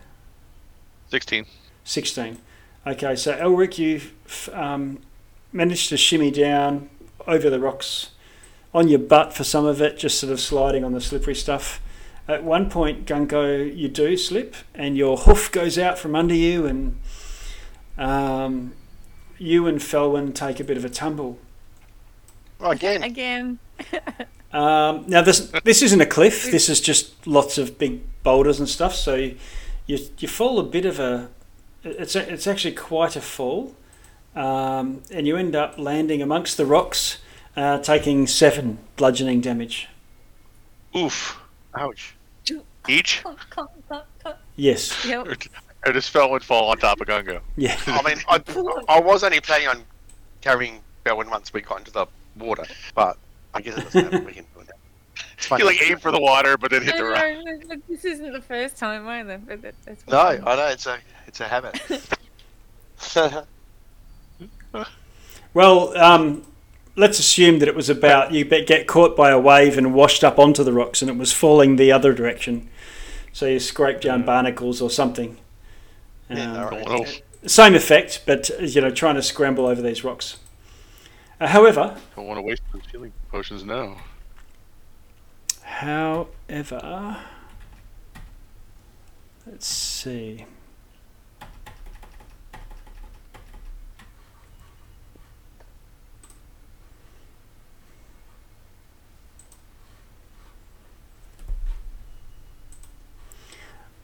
16. 1.08 1.46
16. 1.84 2.38
Okay, 2.86 3.16
so 3.16 3.36
Elric, 3.38 3.78
you 3.78 4.00
um, 4.52 4.98
managed 5.52 5.88
to 5.88 5.96
shimmy 5.96 6.30
down 6.30 6.90
over 7.26 7.48
the 7.48 7.58
rocks 7.58 8.10
on 8.74 8.88
your 8.88 8.98
butt 8.98 9.32
for 9.32 9.44
some 9.44 9.64
of 9.64 9.80
it, 9.80 9.96
just 9.96 10.18
sort 10.18 10.32
of 10.32 10.40
sliding 10.40 10.84
on 10.84 10.92
the 10.92 11.00
slippery 11.00 11.34
stuff. 11.34 11.80
At 12.26 12.42
one 12.42 12.68
point, 12.68 13.06
Gungo, 13.06 13.74
you 13.74 13.88
do 13.88 14.16
slip, 14.16 14.54
and 14.74 14.96
your 14.96 15.18
hoof 15.18 15.52
goes 15.52 15.78
out 15.78 15.98
from 15.98 16.14
under 16.14 16.34
you, 16.34 16.66
and 16.66 16.98
um, 17.96 18.72
you 19.38 19.66
and 19.66 19.78
Felwyn 19.78 20.34
take 20.34 20.58
a 20.58 20.64
bit 20.64 20.76
of 20.76 20.84
a 20.84 20.88
tumble. 20.88 21.38
Oh, 22.60 22.70
again. 22.70 23.02
Again. 23.02 23.58
Um, 24.52 25.04
now 25.08 25.20
this 25.20 25.50
this 25.64 25.82
isn't 25.82 26.00
a 26.00 26.06
cliff. 26.06 26.50
This 26.50 26.68
is 26.68 26.80
just 26.80 27.26
lots 27.26 27.58
of 27.58 27.76
big 27.76 28.02
boulders 28.22 28.60
and 28.60 28.68
stuff. 28.68 28.94
So 28.94 29.16
you 29.16 29.36
you, 29.86 29.98
you 30.18 30.28
fall 30.28 30.58
a 30.60 30.62
bit 30.62 30.86
of 30.86 31.00
a. 31.00 31.28
It's 31.82 32.14
a, 32.14 32.32
it's 32.32 32.46
actually 32.46 32.74
quite 32.74 33.16
a 33.16 33.20
fall, 33.20 33.74
um, 34.34 35.02
and 35.10 35.26
you 35.26 35.36
end 35.36 35.54
up 35.54 35.76
landing 35.76 36.22
amongst 36.22 36.56
the 36.56 36.64
rocks, 36.64 37.18
uh, 37.56 37.78
taking 37.78 38.26
seven 38.26 38.78
bludgeoning 38.96 39.40
damage. 39.40 39.88
Oof. 40.96 41.38
Ouch. 41.74 42.14
Each? 42.88 43.22
Yes. 44.56 45.04
Yep. 45.04 45.26
I 45.84 45.90
just 45.90 46.10
fell 46.10 46.32
and 46.32 46.42
fall 46.42 46.70
on 46.70 46.78
top 46.78 47.00
of 47.00 47.08
Gungo. 47.08 47.40
Yeah. 47.56 47.76
I 47.88 48.02
mean, 48.02 48.22
I, 48.28 48.40
I 48.88 49.00
was 49.00 49.24
only 49.24 49.40
planning 49.40 49.66
on 49.66 49.82
carrying 50.40 50.80
Felwyn 51.04 51.28
once 51.28 51.52
we 51.52 51.60
got 51.60 51.80
into 51.80 51.90
the 51.90 52.06
water, 52.36 52.64
but 52.94 53.16
I 53.54 53.60
guess 53.60 53.76
it 53.78 53.84
doesn't 53.84 54.04
happen. 54.04 54.24
We 54.24 54.32
can 54.32 54.44
do 54.54 54.60
it. 54.60 54.70
It's 55.36 55.46
funny. 55.46 55.62
You 55.62 55.66
like 55.68 55.82
aim 55.82 55.98
for 55.98 56.10
the 56.12 56.20
water, 56.20 56.56
but 56.56 56.70
then 56.70 56.82
hit 56.82 56.96
the 56.96 57.04
rock. 57.04 57.22
know, 57.44 57.58
but 57.68 57.78
this 57.88 58.04
isn't 58.04 58.32
the 58.32 58.40
first 58.42 58.76
time 58.76 59.06
either. 59.08 59.38
But 59.38 59.62
that, 59.62 59.74
that's 59.84 60.06
No, 60.06 60.16
fine. 60.22 60.42
I 60.46 60.56
know 60.56 60.66
it's 60.68 60.86
a 60.86 60.98
it's 61.26 61.40
a 61.40 61.48
habit. 61.48 61.80
Well, 65.52 65.96
um, 65.96 66.42
let's 66.96 67.20
assume 67.20 67.60
that 67.60 67.68
it 67.68 67.76
was 67.76 67.88
about 67.88 68.32
you 68.32 68.44
be- 68.44 68.64
get 68.64 68.88
caught 68.88 69.16
by 69.16 69.30
a 69.30 69.38
wave 69.38 69.78
and 69.78 69.94
washed 69.94 70.24
up 70.24 70.36
onto 70.38 70.64
the 70.64 70.72
rocks, 70.72 71.00
and 71.00 71.08
it 71.10 71.16
was 71.16 71.32
falling 71.32 71.76
the 71.76 71.92
other 71.92 72.12
direction. 72.12 72.68
So 73.32 73.46
you 73.46 73.60
scrape 73.60 74.00
down 74.00 74.24
barnacles 74.24 74.80
or 74.80 74.90
something. 74.90 75.38
Yeah, 76.28 76.42
Um, 76.44 76.52
no 76.54 76.70
Don't 76.70 76.72
worries. 76.88 76.88
wanna- 77.42 77.48
same 77.48 77.74
effect, 77.74 78.22
but 78.26 78.50
you 78.60 78.80
know, 78.80 78.90
trying 78.90 79.14
to 79.16 79.22
scramble 79.22 79.66
over 79.66 79.80
these 79.82 80.02
rocks. 80.02 80.38
Uh, 81.44 81.46
however, 81.46 81.94
Don't 82.16 82.26
want 82.26 82.38
to 82.38 82.42
waste 82.42 82.62
those 82.72 82.80
healing 82.90 83.12
potions 83.30 83.64
now. 83.64 83.98
however, 85.62 87.18
let's 89.46 89.66
see. 89.66 90.46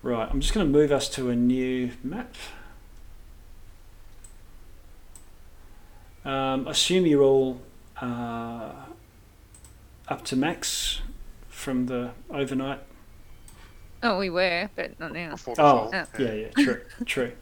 Right, 0.02 0.28
I'm 0.30 0.40
just 0.40 0.52
going 0.52 0.66
to 0.66 0.70
move 0.70 0.92
us 0.92 1.08
to 1.10 1.30
a 1.30 1.36
new 1.36 1.92
map. 2.04 2.34
Um, 6.24 6.66
assume 6.68 7.06
you're 7.06 7.22
all 7.22 7.60
uh, 8.00 8.72
up 10.08 10.24
to 10.26 10.36
max 10.36 11.00
from 11.48 11.86
the 11.86 12.10
overnight. 12.30 12.80
Oh, 14.02 14.18
we 14.18 14.30
were, 14.30 14.68
but 14.76 14.98
not 14.98 15.12
now. 15.12 15.30
Before 15.32 15.54
Oh, 15.58 15.90
before. 15.90 16.20
yeah, 16.20 16.32
yeah, 16.32 16.50
true, 16.64 16.80
true. 17.04 17.32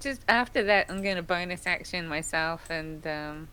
Just 0.00 0.20
after 0.28 0.62
that, 0.64 0.86
I'm 0.88 1.02
going 1.02 1.16
to 1.16 1.22
bonus 1.22 1.66
action 1.66 2.06
myself 2.06 2.70
and 2.70 3.04
um, 3.06 3.48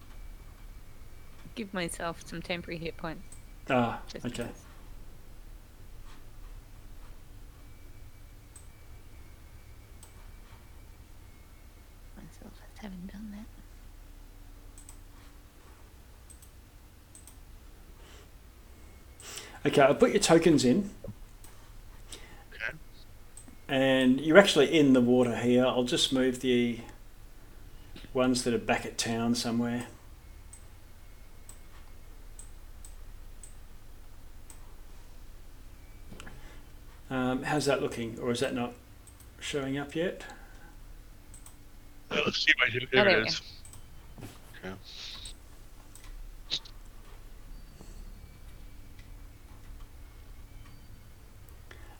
give 1.56 1.74
myself 1.74 2.22
some 2.26 2.42
temporary 2.42 2.78
hit 2.78 2.98
points. 2.98 3.24
Ah, 3.70 4.00
Just 4.08 4.26
okay. 4.26 4.44
because. 4.44 4.62
Myself 12.18 12.54
as 12.64 12.78
having 12.82 13.08
done 13.12 13.32
that. 13.32 13.46
Okay, 19.66 19.82
I'll 19.82 19.96
put 19.96 20.12
your 20.12 20.20
tokens 20.20 20.66
in. 20.66 20.90
Okay. 22.54 22.78
And 23.70 24.20
you're 24.20 24.38
actually 24.38 24.78
in 24.78 24.94
the 24.94 25.02
water 25.02 25.36
here. 25.38 25.66
I'll 25.66 25.84
just 25.86 26.12
move 26.12 26.42
the 26.42 26.80
ones 28.14 28.44
that 28.44 28.54
are 28.54 28.60
back 28.60 28.86
at 28.86 28.98
town 28.98 29.36
somewhere. 29.36 29.88
Um, 37.10 37.44
how's 37.44 37.66
that 37.66 37.82
looking? 37.82 38.18
Or 38.20 38.32
is 38.32 38.40
that 38.40 38.54
not 38.56 38.74
showing 39.40 39.78
up 39.78 39.96
yet? 39.96 40.24
Uh, 42.10 42.22
let's 42.26 42.44
see 42.44 42.52
if 42.52 42.56
I 42.62 42.70
do. 42.72 42.80
Oh, 42.86 42.88
There 42.92 43.06
there 43.06 43.22
it. 43.22 43.42
Okay. 44.64 44.74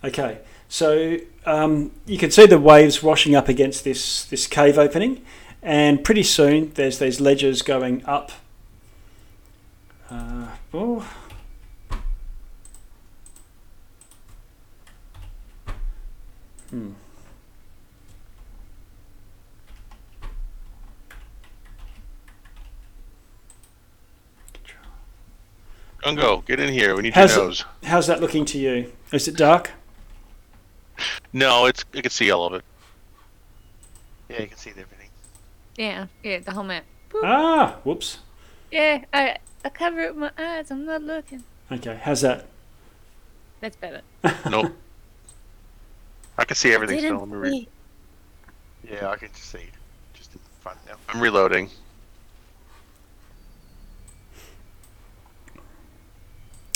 Okay, 0.04 0.40
so 0.68 1.18
um, 1.46 1.92
you 2.06 2.18
can 2.18 2.30
see 2.30 2.46
the 2.46 2.60
waves 2.60 3.02
washing 3.02 3.36
up 3.36 3.48
against 3.48 3.86
this 3.86 4.26
this 4.26 4.48
cave 4.48 4.78
opening, 4.78 5.24
and 5.62 6.04
pretty 6.04 6.24
soon 6.24 6.74
there's 6.74 7.00
these 7.00 7.22
ledges 7.22 7.62
going 7.62 8.04
up. 8.06 8.34
Uh, 10.10 10.48
oh. 10.74 11.10
Hmm. 16.70 16.92
Gungo, 26.04 26.46
get 26.46 26.60
in 26.60 26.74
here. 26.74 26.98
We 26.98 27.04
need 27.04 27.14
How's 27.14 27.34
your 27.34 27.46
nose. 27.46 27.64
How's 27.84 28.08
that 28.08 28.20
looking 28.20 28.44
to 28.46 28.58
you? 28.58 28.92
Is 29.14 29.30
it 29.30 29.38
dark? 29.38 29.72
No, 31.34 31.66
it's 31.66 31.84
you 31.94 32.02
can 32.02 32.12
see 32.12 32.32
all 32.32 32.46
of 32.46 32.54
it. 32.54 32.64
Yeah, 34.30 34.42
you 34.42 34.48
can 34.48 34.58
see 34.58 34.70
everything. 34.72 35.10
Yeah, 35.78 36.08
yeah, 36.24 36.40
the 36.40 36.52
whole 36.52 36.64
map. 36.64 36.86
Ah, 37.24 37.78
whoops. 37.84 38.20
Yeah, 38.72 39.04
I, 39.14 39.38
I 39.66 39.70
cover 39.70 40.02
up 40.08 40.16
my 40.16 40.32
eyes. 40.38 40.72
I'm 40.72 40.86
not 40.86 41.02
looking. 41.04 41.44
Okay, 41.72 42.00
how's 42.02 42.22
that? 42.22 42.48
That's 43.62 43.76
better. 43.76 44.02
Nope. 44.50 44.74
I 46.38 46.46
can 46.46 46.56
see 46.56 46.74
everything 46.74 46.98
still. 46.98 47.20
Didn't 47.20 47.30
Let 47.30 47.30
me 47.30 47.38
re- 47.38 47.50
see. 47.52 47.68
Yeah, 48.92 49.10
I 49.10 49.16
can 49.16 49.30
just 49.30 49.52
see 49.52 49.66
just 50.14 50.34
in 50.34 50.40
front 50.62 50.80
now. 50.88 50.96
I'm 51.10 51.22
reloading. 51.22 51.70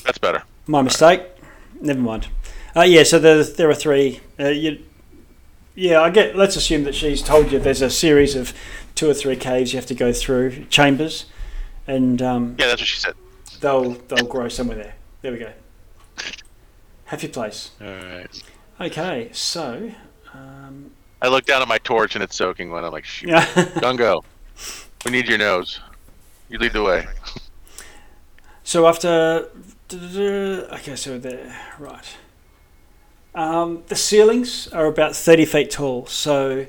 That's 0.04 0.18
better. 0.20 0.44
My 0.68 0.82
mistake. 0.82 1.24
Never 1.82 2.00
mind. 2.00 2.28
Uh, 2.77 2.83
yeah, 2.83 3.01
so 3.01 3.17
there, 3.17 3.43
there 3.43 3.69
are 3.69 3.73
three. 3.73 4.19
Uh, 4.39 4.49
you, 4.49 4.83
yeah, 5.73 5.99
I 5.99 6.11
get. 6.11 6.35
Let's 6.35 6.56
assume 6.56 6.83
that 6.83 6.93
she's 6.93 7.23
told 7.23 7.51
you 7.51 7.57
there's 7.57 7.81
a 7.81 7.89
series 7.89 8.35
of 8.35 8.53
two 8.93 9.09
or 9.09 9.15
three 9.15 9.35
caves 9.35 9.73
you 9.73 9.77
have 9.80 9.88
to 9.88 9.95
go 9.95 10.14
through, 10.14 10.65
chambers, 10.65 11.25
and 11.88 12.22
um, 12.22 12.56
Yeah, 12.59 12.67
that's 12.67 12.81
what 12.81 12.88
she 12.88 12.99
said. 12.99 13.15
they'll 13.61 13.91
they'll 13.91 14.27
grow 14.27 14.47
somewhere 14.47 14.77
there. 14.77 14.95
There 15.23 15.31
we 15.31 15.39
go. 15.39 15.51
Happy 17.06 17.27
place. 17.27 17.72
All 17.81 17.88
right. 17.88 18.43
Okay, 18.80 19.30
so 19.31 19.91
um, 20.33 20.91
I 21.22 21.30
look 21.30 21.45
down 21.45 21.64
at 21.64 21.67
my 21.67 21.80
torch 21.80 22.14
and 22.15 22.23
it's 22.23 22.35
soaking 22.35 22.69
wet. 22.69 22.83
I'm 22.83 22.91
like, 22.91 23.06
shoot. 23.06 23.30
yeah. 23.30 23.45
Gungo, 23.81 24.23
we 25.03 25.11
need 25.11 25.27
your 25.27 25.39
nose. 25.39 25.80
You 26.49 26.59
lead 26.59 26.73
the 26.73 26.83
way. 26.83 27.07
So 28.64 28.85
after, 28.85 29.49
okay, 29.91 30.95
so 30.95 31.17
there, 31.17 31.56
right. 31.80 32.06
Um, 33.38 33.83
the 33.85 33.95
ceilings 33.95 34.67
are 34.69 34.88
about 34.88 35.16
thirty 35.16 35.45
feet 35.45 35.69
tall, 35.69 36.07
so 36.07 36.66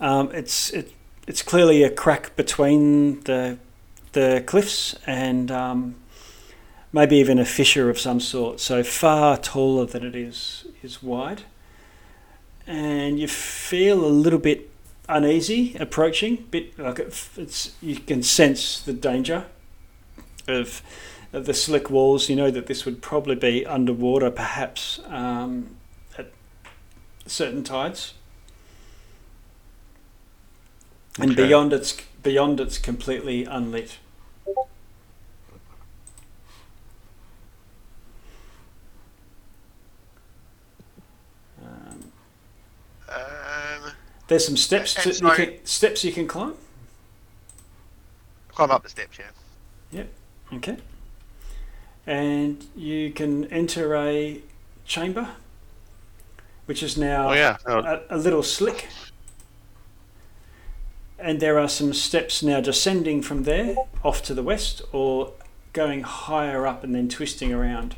um, 0.00 0.32
it's 0.32 0.70
it, 0.70 0.92
it's 1.28 1.42
clearly 1.42 1.84
a 1.84 1.90
crack 1.90 2.34
between 2.34 3.20
the 3.20 3.56
the 4.14 4.42
cliffs 4.44 4.96
and 5.06 5.48
um, 5.52 5.94
maybe 6.92 7.14
even 7.18 7.38
a 7.38 7.44
fissure 7.44 7.88
of 7.88 8.00
some 8.00 8.18
sort. 8.18 8.58
So 8.58 8.82
far 8.82 9.36
taller 9.36 9.86
than 9.86 10.04
it 10.04 10.16
is 10.16 10.66
is 10.82 11.00
wide, 11.00 11.42
and 12.66 13.20
you 13.20 13.28
feel 13.28 14.04
a 14.04 14.10
little 14.10 14.40
bit 14.40 14.68
uneasy 15.08 15.76
approaching. 15.78 16.48
Bit 16.50 16.76
like 16.80 16.98
it, 16.98 17.28
it's 17.36 17.76
you 17.80 17.94
can 17.94 18.24
sense 18.24 18.80
the 18.80 18.92
danger 18.92 19.46
of 20.48 20.82
of 21.32 21.46
the 21.46 21.54
slick 21.54 21.90
walls, 21.90 22.28
you 22.28 22.34
know 22.34 22.50
that 22.50 22.66
this 22.66 22.84
would 22.84 23.02
probably 23.02 23.36
be 23.36 23.64
underwater, 23.64 24.32
perhaps 24.32 24.98
um, 25.06 25.76
certain 27.28 27.62
tides, 27.64 28.14
and 31.18 31.32
Okay. 31.32 31.46
beyond 31.46 31.72
it's 31.72 31.96
beyond 32.22 32.60
it's 32.60 32.78
completely 32.78 33.44
unlit. 33.44 33.98
Um, 41.62 42.12
Um, 43.08 43.92
there's 44.26 44.44
some 44.46 44.56
steps 44.56 44.94
And 44.96 45.14
to, 45.14 45.24
you 45.24 45.32
can, 45.32 45.66
steps 45.66 46.04
you 46.04 46.12
can 46.12 46.28
climb. 46.28 46.54
climb 48.50 48.70
up 48.70 48.82
the 48.82 48.88
steps, 48.88 49.18
yeah. 49.18 49.30
Yep. 49.92 50.08
Okay. 50.54 50.76
And 52.06 52.66
you 52.76 53.10
can 53.12 53.46
enter 53.46 53.94
a 53.96 54.42
chamber, 54.84 55.28
which 56.68 56.82
is 56.82 56.98
now 56.98 57.30
Oh 57.30 57.32
yeah. 57.32 57.56
Oh, 57.64 57.78
a, 57.78 58.02
a 58.10 58.18
little 58.18 58.42
slick. 58.42 58.88
And 61.18 61.40
there 61.40 61.58
are 61.58 61.68
some 61.68 61.94
steps 61.94 62.42
now 62.42 62.60
descending 62.60 63.22
from 63.22 63.44
there 63.44 63.74
off 64.04 64.22
to 64.24 64.34
the 64.34 64.42
west 64.42 64.82
or 64.92 65.32
going 65.72 66.02
higher 66.02 66.66
up 66.66 66.84
and 66.84 66.94
then 66.94 67.08
twisting 67.08 67.54
around. 67.54 67.96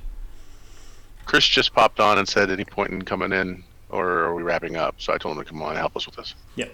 Chris 1.27 1.45
just 1.45 1.75
popped 1.75 1.99
on 1.99 2.17
and 2.17 2.29
said, 2.29 2.49
"Any 2.49 2.65
point 2.65 2.93
in 2.93 3.03
coming 3.03 3.33
in, 3.33 3.65
or 3.89 4.09
are 4.09 4.35
we 4.37 4.45
wrapping 4.45 4.77
up?" 4.77 4.95
So 4.99 5.13
I 5.13 5.19
told 5.19 5.37
him 5.37 5.43
to 5.45 5.51
come 5.51 5.61
on 5.63 5.71
and 5.71 5.79
help 5.79 5.97
us 5.97 6.07
with 6.07 6.15
this. 6.15 6.35
Yep. 6.55 6.73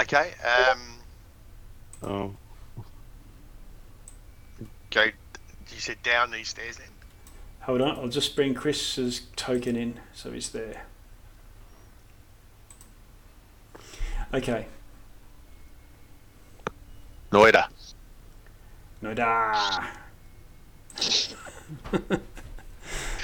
Okay. 0.00 0.32
Um, 0.42 0.80
Oh, 2.02 2.32
go. 4.90 5.02
You 5.04 5.80
said 5.80 6.02
down 6.02 6.30
these 6.30 6.48
stairs 6.48 6.76
then. 6.76 6.86
Hold 7.66 7.82
on, 7.82 7.98
I'll 7.98 8.08
just 8.08 8.36
bring 8.36 8.54
Chris's 8.54 9.22
token 9.34 9.74
in 9.76 9.98
so 10.14 10.30
he's 10.30 10.50
there. 10.50 10.84
Okay. 14.32 14.66
Noida. 17.32 17.66
No 19.02 19.14
da. 19.14 19.84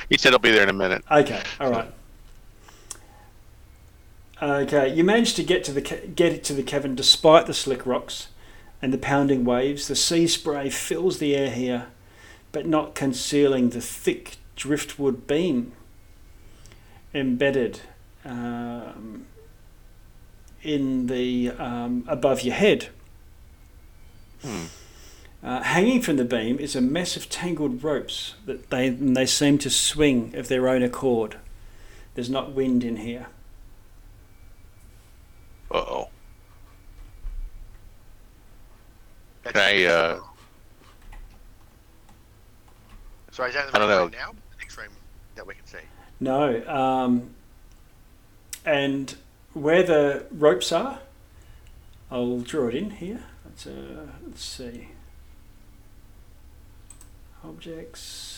He 0.08 0.18
said 0.18 0.30
he'll 0.30 0.38
be 0.38 0.50
there 0.50 0.64
in 0.64 0.68
a 0.68 0.74
minute. 0.74 1.04
Okay, 1.10 1.40
all 1.60 1.70
right. 1.70 1.90
Okay, 4.42 4.92
you 4.92 5.04
managed 5.04 5.36
to 5.36 5.44
get 5.44 5.62
to 5.64 5.72
the 5.72 5.80
get 5.80 6.32
it 6.32 6.42
to 6.44 6.52
the 6.52 6.64
cavern 6.64 6.96
despite 6.96 7.46
the 7.46 7.54
slick 7.54 7.86
rocks 7.86 8.28
and 8.82 8.92
the 8.92 8.98
pounding 8.98 9.44
waves. 9.44 9.86
The 9.86 9.94
sea 9.94 10.26
spray 10.26 10.68
fills 10.68 11.18
the 11.18 11.36
air 11.36 11.50
here, 11.50 11.86
but 12.52 12.66
not 12.66 12.94
concealing 12.94 13.70
the 13.70 13.80
thick 13.80 14.36
driftwood 14.54 15.26
beam 15.26 15.72
embedded 17.14 17.80
um, 18.24 19.26
in 20.62 21.06
the 21.06 21.50
um, 21.50 22.04
above 22.06 22.42
your 22.42 22.54
head. 22.54 22.88
Hmm. 24.42 24.64
Uh, 25.42 25.60
hanging 25.62 26.00
from 26.00 26.16
the 26.16 26.24
beam 26.24 26.58
is 26.60 26.76
a 26.76 26.80
mess 26.80 27.16
of 27.16 27.28
tangled 27.28 27.82
ropes 27.82 28.34
that 28.46 28.70
they 28.70 28.88
they 28.90 29.26
seem 29.26 29.58
to 29.58 29.70
swing 29.70 30.32
of 30.36 30.46
their 30.48 30.68
own 30.68 30.82
accord. 30.82 31.36
There's 32.14 32.30
not 32.30 32.52
wind 32.52 32.84
in 32.84 32.96
here. 32.96 33.26
Uh 35.70 35.78
oh. 35.78 36.08
Can 39.44 39.56
I 39.56 39.84
uh, 39.84 40.20
Sorry, 43.32 43.48
is 43.48 43.54
that 43.54 43.72
the 43.72 43.76
I 43.76 43.78
don't 43.80 43.88
know. 43.88 44.02
room 44.02 44.10
now? 44.12 44.30
The 44.52 44.58
next 44.58 44.76
room 44.76 44.90
that 45.36 45.46
we 45.46 45.54
can 45.54 45.66
see. 45.66 45.78
No. 46.20 46.62
Um, 46.68 47.30
and 48.64 49.16
where 49.54 49.82
the 49.82 50.26
ropes 50.30 50.70
are, 50.70 51.00
I'll 52.10 52.40
draw 52.40 52.68
it 52.68 52.74
in 52.74 52.90
here. 52.90 53.24
Let's, 53.44 53.66
uh, 53.66 54.06
let's 54.24 54.44
see. 54.44 54.88
Objects. 57.44 58.31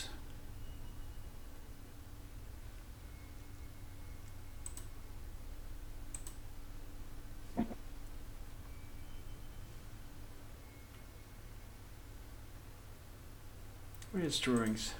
Where's 14.15 14.39
drawings? 14.39 14.93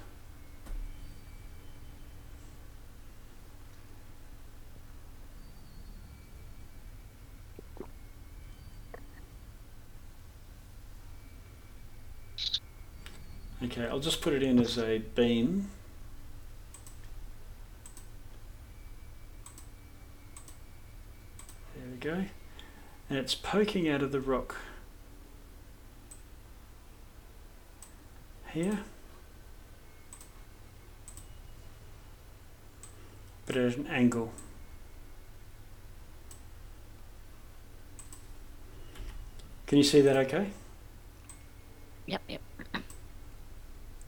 Okay, 13.62 13.86
I'll 13.86 14.00
just 14.00 14.20
put 14.20 14.34
it 14.34 14.42
in 14.42 14.58
as 14.58 14.76
a 14.76 14.98
beam. 14.98 15.70
There 21.74 21.90
we 21.90 21.96
go. 21.96 22.24
And 23.08 23.18
it's 23.18 23.34
poking 23.34 23.88
out 23.88 24.02
of 24.02 24.12
the 24.12 24.20
rock. 24.20 24.56
Here. 28.52 28.80
But 33.46 33.56
at 33.56 33.76
an 33.76 33.86
angle. 33.86 34.32
Can 39.66 39.78
you 39.78 39.84
see 39.84 40.00
that 40.00 40.16
okay? 40.16 40.50
Yep, 42.06 42.22
yep. 42.28 42.40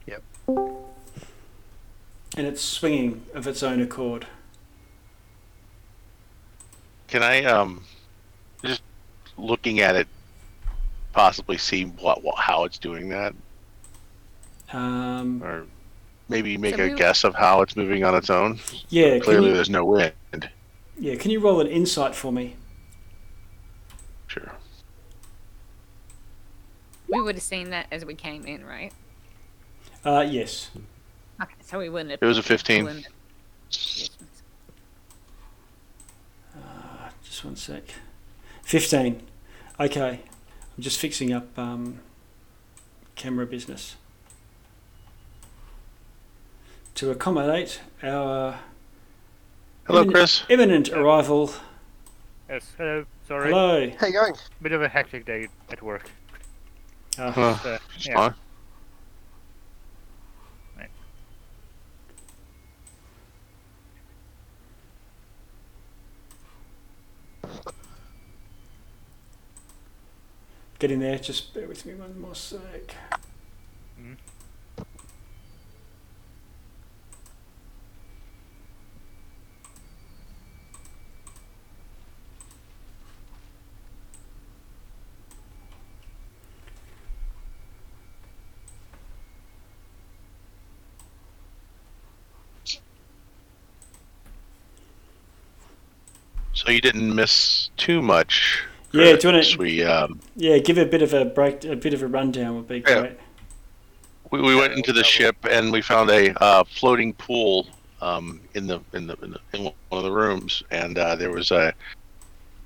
Yep. 0.07 0.23
And 0.47 2.47
it's 2.47 2.61
swinging 2.61 3.25
of 3.33 3.47
its 3.47 3.63
own 3.63 3.81
accord. 3.81 4.27
can 7.09 7.23
I 7.23 7.43
um, 7.43 7.83
just 8.63 8.83
looking 9.37 9.79
at 9.79 9.95
it, 9.95 10.07
possibly 11.11 11.57
see 11.57 11.85
what, 11.85 12.23
what 12.23 12.37
how 12.37 12.65
it's 12.65 12.77
doing 12.77 13.09
that, 13.09 13.33
Um, 14.71 15.41
or 15.43 15.65
maybe 16.29 16.57
make 16.57 16.75
So 16.77 16.83
a 16.85 16.89
we- 16.91 16.95
guess 16.97 17.23
of 17.23 17.35
how 17.35 17.61
it's 17.61 17.75
moving 17.75 18.03
on 18.03 18.15
its 18.15 18.29
own. 18.29 18.59
yeah, 18.89 19.11
can 19.13 19.21
Clearly, 19.21 19.49
you, 19.49 19.53
there's 19.55 19.69
no 19.69 19.83
wind. 19.83 20.13
yeah. 20.97 21.15
Can 21.15 21.31
you 21.31 21.39
roll 21.39 21.59
an 21.59 21.67
insight 21.67 22.15
for 22.15 22.31
me? 22.31 22.55
Sure. 24.27 24.51
We 27.07 27.19
would 27.19 27.35
have 27.35 27.43
seen 27.43 27.71
that 27.71 27.87
as 27.91 28.05
we 28.05 28.13
came 28.13 28.45
in, 28.45 28.63
right? 28.65 28.93
Uh, 30.05 30.25
yes. 30.29 30.69
Okay, 31.41 31.53
so 31.61 31.79
we 31.79 31.89
wouldn't 31.89 32.11
have. 32.11 32.19
It 32.21 32.25
was 32.25 32.37
a 32.37 32.43
15. 32.43 32.85
wouldn't 32.85 33.05
have- 33.05 33.13
Uh, 36.55 37.09
just 37.23 37.43
one 37.43 37.55
sec. 37.55 37.83
Fifteen. 38.63 39.21
Okay. 39.79 40.21
I'm 40.77 40.83
just 40.83 40.99
fixing 40.99 41.33
up 41.33 41.57
um, 41.57 41.99
camera 43.15 43.45
business 43.45 43.95
to 46.99 47.11
accommodate 47.11 47.79
our 48.03 48.59
Hello, 49.87 50.01
imminent- 50.01 50.13
Chris. 50.13 50.43
imminent 50.49 50.89
arrival. 50.89 51.53
Yes, 52.49 52.73
hello. 52.77 53.05
Sorry. 53.25 53.51
Hello. 53.51 53.89
How 53.97 54.07
you 54.07 54.11
going? 54.13 54.33
Bit 54.61 54.73
of 54.73 54.81
a 54.81 54.89
hectic 54.89 55.25
day 55.25 55.47
at 55.71 55.81
work. 55.81 56.09
Uh, 57.17 57.31
Huh, 57.31 57.41
Uh, 57.63 57.77
it's 57.95 58.05
yeah. 58.07 58.15
fine. 58.15 58.33
get 70.79 70.91
in 70.91 70.99
there. 70.99 71.17
Just 71.19 71.53
bear 71.53 71.67
with 71.67 71.85
me 71.85 71.93
one 71.93 72.19
more 72.19 72.35
sec. 72.35 72.95
So 96.69 96.73
you 96.73 96.81
didn't 96.81 97.15
miss 97.15 97.71
too 97.77 97.99
much. 97.99 98.63
Yeah, 98.91 99.15
do 99.15 99.27
you 99.27 99.33
wanna- 99.33 99.57
We 99.57 99.83
um, 99.83 100.19
Yeah, 100.35 100.59
give 100.59 100.77
a 100.77 100.85
bit 100.85 101.01
of 101.01 101.15
a 101.15 101.25
break, 101.25 101.63
a 101.65 101.75
bit 101.75 101.95
of 101.95 102.03
a 102.03 102.07
rundown 102.07 102.57
would 102.57 102.67
be 102.67 102.83
Yeah. 102.87 102.99
great. 102.99 103.19
we, 104.29 104.39
we 104.39 104.55
went 104.55 104.73
into 104.73 104.93
the 104.93 105.03
ship 105.03 105.35
and 105.49 105.71
we 105.71 105.81
found 105.81 106.11
a 106.11 106.31
uh, 106.39 106.63
floating 106.65 107.13
pool 107.13 107.65
um, 108.03 108.39
in 108.53 108.67
the 108.67 108.81
in 108.93 109.07
the 109.07 109.17
in, 109.23 109.31
the, 109.31 109.39
in 109.53 109.63
one 109.63 109.73
of 109.89 110.03
the 110.03 110.11
rooms, 110.11 110.61
and 110.69 110.99
uh, 110.99 111.15
there 111.15 111.31
was 111.31 111.49
a 111.49 111.73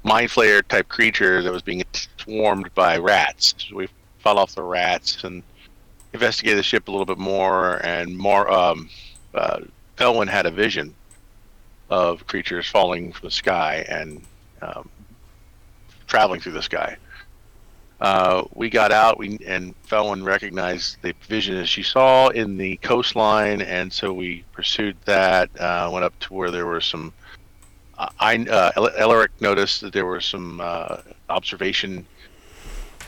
mind 0.03 0.30
flayer 0.30 0.61
type 0.67 0.90
creature 0.90 1.41
that 1.41 1.53
was 1.53 1.61
being 1.61 1.82
swarmed 2.17 2.69
by 2.75 2.98
rats. 2.98 3.56
So 3.57 3.77
we 3.77 3.88
fought 4.19 4.35
off 4.35 4.53
the 4.53 4.64
rats 4.64 5.23
and 5.23 5.41
investigated 6.11 6.59
the 6.59 6.64
ship 6.64 6.90
a 6.90 6.91
little 6.91 7.06
bit 7.06 7.19
more, 7.19 7.77
and 7.85 8.17
more. 8.17 8.51
Um, 8.51 8.90
uh, 9.33 9.61
Felwyn 9.95 10.27
had 10.27 10.45
a 10.45 10.51
vision 10.51 10.93
of 11.93 12.25
creatures 12.25 12.67
falling 12.67 13.11
from 13.11 13.27
the 13.27 13.31
sky 13.31 13.85
and 13.88 14.19
um, 14.63 14.89
traveling 16.07 16.41
through 16.41 16.53
the 16.53 16.61
sky. 16.63 16.97
Uh, 18.01 18.43
we 18.55 18.67
got 18.67 18.91
out, 18.91 19.19
we 19.19 19.38
and 19.45 19.75
Felwyn 19.88 20.25
recognized 20.25 20.97
the 21.03 21.13
vision 21.27 21.55
as 21.55 21.69
she 21.69 21.83
saw 21.83 22.30
in 22.30 22.57
the 22.57 22.77
coastline, 22.77 23.61
and 23.61 23.93
so 23.93 24.11
we 24.11 24.43
pursued 24.51 24.97
that. 25.05 25.49
Uh, 25.59 25.88
went 25.93 26.03
up 26.03 26.17
to 26.19 26.33
where 26.33 26.49
there 26.49 26.65
were 26.65 26.81
some. 26.81 27.13
Uh, 27.97 28.09
I 28.19 28.38
uh, 28.38 28.72
El- 28.75 28.89
Elric 28.89 29.30
noticed 29.39 29.81
that 29.81 29.93
there 29.93 30.07
were 30.07 30.19
some 30.19 30.59
uh, 30.61 30.97
observation 31.30 32.07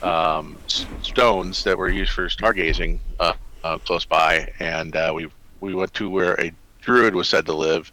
um, 0.03 0.55
s- 0.65 0.85
stones 1.01 1.63
that 1.63 1.75
were 1.75 1.89
used 1.89 2.11
for 2.11 2.29
stargazing 2.29 2.99
uh, 3.19 3.33
close 3.79 4.05
by, 4.05 4.53
and 4.59 4.95
we 5.15 5.27
we 5.59 5.73
went 5.73 5.91
to 5.95 6.07
where 6.07 6.39
a 6.39 6.53
druid 6.81 7.15
was 7.15 7.27
said 7.27 7.45
to 7.47 7.53
live. 7.53 7.91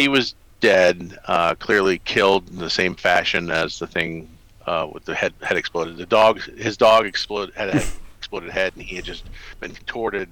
He 0.00 0.08
was 0.08 0.34
dead, 0.60 1.18
uh, 1.26 1.56
clearly 1.56 1.98
killed 1.98 2.48
in 2.48 2.56
the 2.56 2.70
same 2.70 2.94
fashion 2.94 3.50
as 3.50 3.78
the 3.78 3.86
thing 3.86 4.30
uh, 4.64 4.88
with 4.90 5.04
the 5.04 5.14
head 5.14 5.34
head 5.42 5.58
exploded. 5.58 5.98
The 5.98 6.06
dog, 6.06 6.40
his 6.40 6.78
dog 6.78 7.04
exploded 7.04 7.54
had 7.54 7.68
a 7.68 7.82
exploded 8.18 8.48
head, 8.48 8.72
and 8.76 8.82
he 8.82 8.96
had 8.96 9.04
just 9.04 9.24
been 9.60 9.74
contorted 9.74 10.30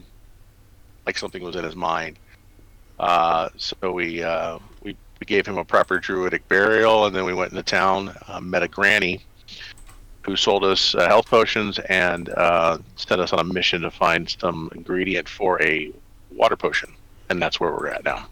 like 1.05 1.18
something 1.18 1.42
was 1.42 1.55
in 1.55 1.64
his 1.64 1.76
mind. 1.76 2.18
Uh, 2.98 3.50
so 3.58 3.92
we, 3.92 4.22
uh, 4.22 4.58
we 4.82 4.97
we 5.20 5.26
gave 5.26 5.44
him 5.47 5.58
a 5.58 5.64
proper 5.66 5.98
druidic 5.98 6.48
burial, 6.48 7.05
and 7.05 7.14
then 7.14 7.26
we 7.26 7.34
went 7.34 7.52
into 7.52 7.62
town, 7.62 8.16
uh, 8.26 8.40
met 8.40 8.62
a 8.62 8.68
granny 8.68 9.20
who 10.22 10.34
sold 10.34 10.64
us 10.64 10.94
uh, 10.94 11.06
health 11.06 11.26
potions 11.26 11.78
and 11.90 12.30
uh, 12.30 12.78
sent 12.97 13.20
us 13.20 13.34
on 13.34 13.40
a 13.40 13.44
mission 13.44 13.82
to 13.82 13.90
find 13.90 14.30
some 14.40 14.70
ingredient 14.74 15.28
for 15.28 15.60
a 15.60 15.92
water 16.34 16.56
potion, 16.56 16.90
and 17.28 17.42
that's 17.42 17.60
where 17.60 17.70
we're 17.70 17.88
at 17.88 18.02
now 18.02 18.26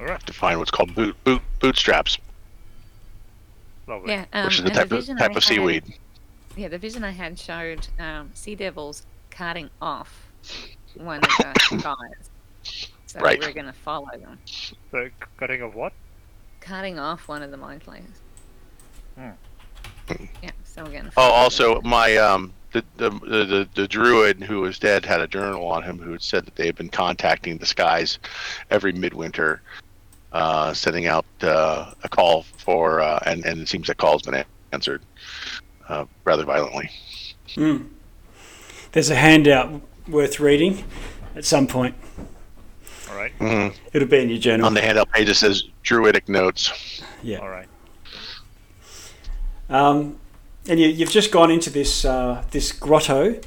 All 0.00 0.06
right. 0.06 0.26
to 0.26 0.32
find 0.32 0.58
what's 0.58 0.70
called 0.70 0.94
boot 0.94 1.16
boot 1.24 1.40
bootstraps, 1.60 2.18
Lovely. 3.86 4.12
Yeah, 4.12 4.24
um, 4.32 4.44
which 4.46 4.54
is 4.56 4.60
the 4.62 4.66
and 4.66 4.74
type 4.74 4.84
of 4.84 4.90
vision 4.90 5.16
type 5.16 5.30
I 5.30 5.32
of 5.32 5.34
had- 5.34 5.42
seaweed. 5.44 5.84
Yeah, 6.56 6.68
the 6.68 6.78
vision 6.78 7.04
I 7.04 7.10
had 7.10 7.38
showed 7.38 7.86
um, 7.98 8.30
sea 8.34 8.54
devils 8.54 9.04
carting 9.30 9.68
off 9.80 10.26
one 10.94 11.18
of 11.18 11.22
the 11.22 11.80
guys. 11.82 12.30
So 13.06 13.20
Right. 13.20 13.38
we're 13.40 13.52
going 13.52 13.66
to 13.66 13.72
follow 13.72 14.08
them. 14.18 14.38
So, 14.90 15.08
cutting 15.38 15.62
of 15.62 15.74
what? 15.74 15.92
Cutting 16.60 16.98
off 16.98 17.28
one 17.28 17.42
of 17.42 17.50
the 17.50 17.56
mind 17.56 17.82
players. 17.82 18.04
Hmm. 19.16 19.30
Yeah, 20.42 20.50
so 20.64 20.82
we're 20.84 20.90
going 20.92 21.04
to 21.04 21.12
Oh, 21.16 21.22
also 21.30 21.80
my 21.82 22.16
um 22.16 22.52
the, 22.72 22.84
the 22.96 23.10
the 23.10 23.44
the 23.44 23.68
the 23.74 23.88
druid 23.88 24.42
who 24.42 24.60
was 24.60 24.78
dead 24.78 25.04
had 25.04 25.20
a 25.20 25.26
journal 25.26 25.66
on 25.66 25.82
him 25.82 25.98
who 25.98 26.12
had 26.12 26.22
said 26.22 26.44
that 26.46 26.56
they 26.56 26.66
had 26.66 26.76
been 26.76 26.88
contacting 26.88 27.58
the 27.58 27.66
skies 27.66 28.18
every 28.70 28.92
midwinter, 28.92 29.62
uh, 30.32 30.72
sending 30.74 31.06
out 31.06 31.24
uh, 31.42 31.92
a 32.02 32.08
call 32.08 32.42
for 32.58 33.00
uh, 33.00 33.20
and 33.26 33.44
and 33.44 33.60
it 33.60 33.68
seems 33.68 33.86
that 33.86 33.96
call's 33.96 34.22
been 34.22 34.44
answered 34.72 35.02
uh, 35.88 36.04
rather 36.24 36.44
violently. 36.44 36.90
Mm. 37.54 37.88
there's 38.92 39.08
a 39.10 39.14
handout 39.14 39.80
worth 40.08 40.40
reading 40.40 40.84
at 41.34 41.44
some 41.44 41.66
point. 41.66 41.94
All 43.10 43.16
right. 43.16 43.32
Mhm. 43.38 43.74
It'll 43.92 44.08
be 44.08 44.18
in 44.18 44.28
your 44.28 44.38
journal. 44.38 44.66
On 44.66 44.74
the 44.74 44.80
handout 44.82 45.10
page, 45.12 45.28
it 45.28 45.34
says 45.36 45.62
Druidic 45.82 46.28
notes. 46.28 47.02
yeah. 47.22 47.38
All 47.38 47.48
right. 47.48 47.68
Um, 49.68 50.18
and 50.68 50.78
you, 50.80 50.88
you've 50.88 51.10
just 51.10 51.30
gone 51.32 51.50
into 51.50 51.70
this 51.70 52.04
uh, 52.04 52.44
this 52.50 52.72
grotto. 52.72 53.40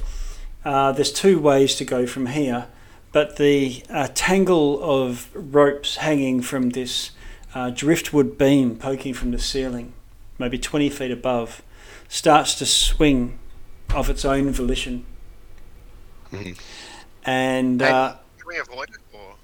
Uh, 0.64 0.92
there's 0.92 1.12
two 1.12 1.38
ways 1.38 1.74
to 1.76 1.84
go 1.84 2.06
from 2.06 2.26
here, 2.26 2.66
but 3.12 3.36
the 3.36 3.82
uh, 3.90 4.08
tangle 4.14 4.82
of 4.82 5.28
ropes 5.34 5.96
hanging 5.96 6.42
from 6.42 6.70
this 6.70 7.10
uh, 7.54 7.70
driftwood 7.70 8.38
beam 8.38 8.76
poking 8.76 9.14
from 9.14 9.30
the 9.32 9.38
ceiling, 9.38 9.92
maybe 10.38 10.58
20 10.58 10.88
feet 10.90 11.10
above, 11.10 11.62
starts 12.08 12.54
to 12.56 12.66
swing 12.66 13.38
of 13.94 14.08
its 14.08 14.24
own 14.24 14.50
volition. 14.52 15.04
Mhm. 16.32 16.58
And 17.24 17.82
uh, 17.82 18.16
Can 18.38 18.46
we 18.46 18.58
avoid 18.58 18.88
it? 18.90 18.96
Or 19.12 19.34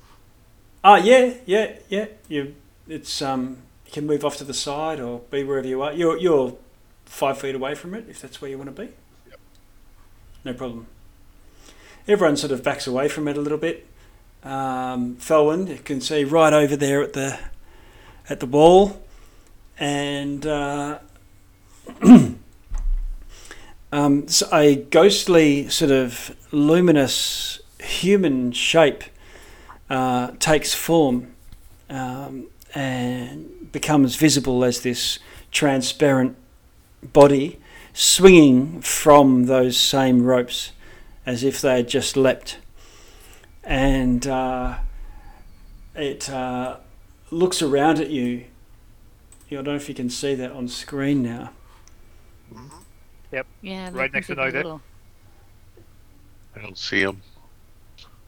Ah, 0.84 0.96
yeah, 0.96 1.34
yeah, 1.44 1.72
yeah. 1.88 2.06
You, 2.28 2.54
it's 2.88 3.20
um, 3.20 3.58
you 3.86 3.92
can 3.92 4.06
move 4.06 4.24
off 4.24 4.36
to 4.36 4.44
the 4.44 4.54
side 4.54 5.00
or 5.00 5.20
be 5.30 5.42
wherever 5.42 5.66
you 5.66 5.82
are. 5.82 5.92
You're 5.92 6.16
you're 6.16 6.56
five 7.04 7.38
feet 7.38 7.54
away 7.54 7.74
from 7.74 7.94
it 7.94 8.06
if 8.08 8.20
that's 8.20 8.40
where 8.40 8.50
you 8.50 8.58
want 8.58 8.74
to 8.74 8.82
be. 8.82 8.92
Yep. 9.28 9.40
No 10.44 10.54
problem. 10.54 10.86
Everyone 12.08 12.36
sort 12.36 12.52
of 12.52 12.62
backs 12.62 12.86
away 12.86 13.08
from 13.08 13.26
it 13.26 13.36
a 13.36 13.40
little 13.40 13.58
bit. 13.58 13.84
Um, 14.44 15.16
Felwyn, 15.16 15.68
you 15.68 15.78
can 15.78 16.00
see 16.00 16.22
right 16.22 16.52
over 16.52 16.76
there 16.76 17.02
at 17.02 17.14
the 17.14 17.36
at 18.28 18.38
the 18.38 18.46
wall, 18.46 19.02
and 19.76 20.46
uh, 20.46 21.00
um, 23.92 24.28
so 24.28 24.48
a 24.52 24.76
ghostly 24.76 25.68
sort 25.68 25.90
of 25.90 26.36
luminous 26.52 27.58
human 27.80 28.52
shape 28.52 29.02
uh, 29.90 30.30
takes 30.38 30.74
form 30.74 31.34
um, 31.90 32.46
and 32.72 33.72
becomes 33.72 34.14
visible 34.14 34.62
as 34.64 34.82
this 34.82 35.18
transparent 35.50 36.36
body 37.02 37.58
swinging 37.92 38.80
from 38.80 39.46
those 39.46 39.76
same 39.76 40.22
ropes 40.22 40.70
as 41.26 41.42
if 41.42 41.60
they 41.60 41.76
had 41.76 41.88
just 41.88 42.16
leapt. 42.16 42.58
And 43.64 44.26
uh, 44.26 44.78
it 45.94 46.30
uh, 46.30 46.76
looks 47.30 47.60
around 47.60 47.98
at 47.98 48.10
you. 48.10 48.44
I 49.50 49.54
don't 49.56 49.64
know 49.64 49.74
if 49.74 49.88
you 49.88 49.94
can 49.94 50.08
see 50.08 50.34
that 50.36 50.52
on 50.52 50.68
screen 50.68 51.22
now. 51.22 51.50
Yep. 53.32 53.46
Yeah, 53.60 53.90
Right 53.92 54.12
next 54.12 54.28
to 54.28 54.34
like 54.34 54.54
a 54.54 54.58
little- 54.58 54.80
I 56.54 56.60
don't 56.62 56.78
see 56.78 57.00
him. 57.00 57.20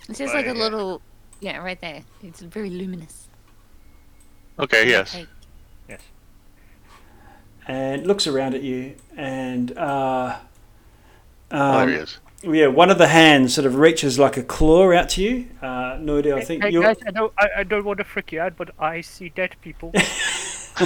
It's 0.08 0.18
just 0.18 0.34
like 0.34 0.46
a 0.46 0.50
Right. 0.50 0.56
little. 0.58 1.00
Yeah, 1.40 1.58
right 1.58 1.80
there. 1.80 2.02
It's 2.22 2.40
very 2.40 2.68
luminous. 2.70 3.28
Okay, 4.58 4.88
yes. 4.88 5.14
Like, 5.14 5.28
Yes. 5.88 6.00
And 7.66 8.06
looks 8.06 8.26
around 8.26 8.54
at 8.54 8.62
you 8.62 8.96
and. 9.16 9.76
Uh, 9.78 10.38
Oh, 11.50 11.58
um, 11.80 11.86
there 11.88 11.96
he 11.96 12.02
is. 12.02 12.18
Yeah, 12.42 12.68
one 12.68 12.90
of 12.90 12.98
the 12.98 13.08
hands 13.08 13.54
sort 13.54 13.66
of 13.66 13.76
reaches 13.76 14.18
like 14.18 14.36
a 14.36 14.42
claw 14.42 14.92
out 14.92 15.08
to 15.10 15.22
you. 15.22 15.48
Uh, 15.60 15.98
no 16.00 16.18
idea. 16.18 16.36
I 16.36 16.44
think 16.44 16.62
hey, 16.62 16.70
you're. 16.70 16.82
guys, 16.82 16.96
I 17.04 17.10
don't, 17.10 17.32
I, 17.36 17.48
I 17.58 17.62
don't 17.64 17.84
want 17.84 17.98
to 17.98 18.04
freak 18.04 18.30
you 18.30 18.40
out, 18.40 18.56
but 18.56 18.70
I 18.78 19.00
see 19.00 19.28
dead 19.30 19.56
people. 19.60 19.90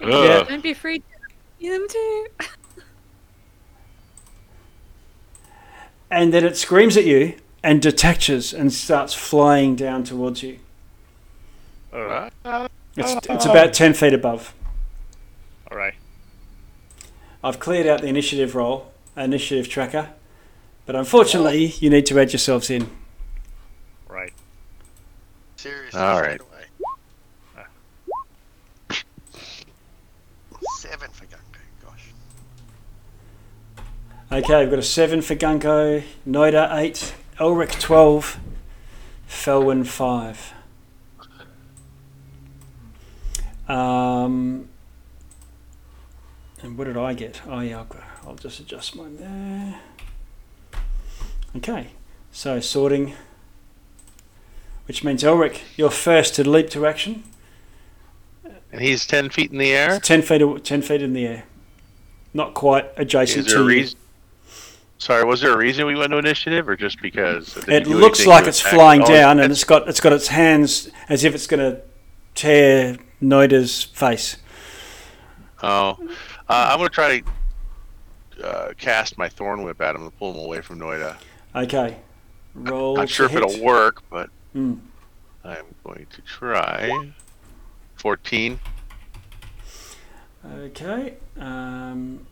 yeah. 0.00 0.42
don't 0.44 0.62
be 0.62 0.70
afraid. 0.70 1.02
See 1.60 1.68
them 1.68 1.86
too. 1.88 2.26
And 6.10 6.32
then 6.32 6.44
it 6.44 6.56
screams 6.56 6.96
at 6.96 7.04
you 7.04 7.34
and 7.62 7.82
detaches 7.82 8.54
and 8.54 8.72
starts 8.72 9.14
flying 9.14 9.74
down 9.74 10.04
towards 10.04 10.42
you. 10.42 10.58
Oh, 11.92 12.30
It's, 12.96 13.26
it's 13.28 13.46
about 13.46 13.72
10 13.74 13.94
feet 13.94 14.12
above. 14.12 14.54
all 15.70 15.76
right. 15.76 15.94
I've 17.44 17.60
cleared 17.60 17.86
out 17.86 18.00
the 18.00 18.06
initiative 18.06 18.54
roll, 18.54 18.90
initiative 19.18 19.68
tracker, 19.68 20.08
but 20.86 20.96
unfortunately, 20.96 21.74
you 21.78 21.90
need 21.90 22.06
to 22.06 22.18
add 22.18 22.32
yourselves 22.32 22.70
in. 22.70 22.88
Right. 24.08 24.32
seriously? 25.56 26.00
All 26.00 26.16
straight 26.16 26.40
right. 26.40 26.40
away. 26.40 26.50
Seven 30.78 31.10
for 31.10 31.26
Gungo. 31.26 31.60
Gosh. 31.84 32.12
Okay, 34.32 34.60
we've 34.60 34.70
got 34.70 34.78
a 34.78 34.82
7 34.82 35.20
for 35.20 35.34
Gungo, 35.34 36.02
Noida 36.26 36.74
8, 36.74 37.14
Elric 37.38 37.78
12, 37.78 38.40
Felwyn 39.28 39.86
5. 39.86 40.54
Um, 43.68 44.70
and 46.64 46.76
what 46.78 46.84
did 46.84 46.96
I 46.96 47.14
get? 47.14 47.42
Oh, 47.46 47.60
yeah, 47.60 47.78
I'll, 47.78 47.88
I'll 48.26 48.34
just 48.34 48.58
adjust 48.58 48.96
mine 48.96 49.16
there. 49.18 49.80
Okay, 51.56 51.88
so 52.32 52.58
sorting, 52.58 53.14
which 54.86 55.04
means 55.04 55.22
Elric, 55.22 55.60
you're 55.76 55.90
first 55.90 56.34
to 56.34 56.48
leap 56.48 56.70
to 56.70 56.84
action. 56.86 57.22
And 58.72 58.80
he's 58.82 59.06
10 59.06 59.30
feet 59.30 59.52
in 59.52 59.58
the 59.58 59.70
air? 59.72 60.00
10 60.00 60.22
feet, 60.22 60.64
10 60.64 60.82
feet 60.82 61.00
in 61.02 61.12
the 61.12 61.26
air. 61.26 61.44
Not 62.32 62.54
quite 62.54 62.90
adjacent 62.96 63.46
Is 63.46 63.52
there 63.52 63.62
a 63.62 63.64
to 63.66 63.70
you. 63.72 63.78
reason? 63.78 63.98
Sorry, 64.98 65.24
was 65.24 65.40
there 65.42 65.52
a 65.52 65.56
reason 65.56 65.86
we 65.86 65.94
went 65.94 66.10
to 66.10 66.18
initiative, 66.18 66.68
or 66.68 66.76
just 66.76 67.00
because? 67.00 67.56
It 67.68 67.86
looks 67.86 68.26
like 68.26 68.46
it's 68.46 68.60
attack? 68.60 68.72
flying 68.74 69.02
Oh, 69.02 69.06
down, 69.06 69.32
and 69.38 69.40
it's- 69.52 69.58
it's 69.58 69.64
got 69.64 69.88
it's 69.88 70.00
got 70.00 70.12
its 70.12 70.28
hands 70.28 70.88
as 71.08 71.24
if 71.24 71.34
it's 71.34 71.46
going 71.46 71.60
to 71.60 71.82
tear 72.34 72.96
Noida's 73.20 73.82
face. 73.84 74.38
Oh, 75.62 75.98
uh, 76.48 76.68
I'm 76.70 76.78
gonna 76.78 76.88
try 76.88 77.20
to 78.38 78.46
uh, 78.46 78.72
cast 78.74 79.16
my 79.18 79.28
thorn 79.28 79.62
whip 79.62 79.80
at 79.80 79.94
him 79.94 80.02
and 80.02 80.18
pull 80.18 80.32
him 80.34 80.40
away 80.40 80.60
from 80.60 80.78
Noida. 80.80 81.16
Okay, 81.54 81.96
roll. 82.54 82.96
Not 82.96 83.08
sure 83.08 83.28
to 83.28 83.34
if 83.36 83.42
hit. 83.42 83.50
it'll 83.50 83.64
work, 83.64 84.02
but 84.10 84.30
Hmm. 84.52 84.74
I'm 85.44 85.64
going 85.84 86.06
to 86.10 86.22
try. 86.22 87.12
14. 87.96 88.58
Okay. 90.46 91.14
Um, 91.38 92.26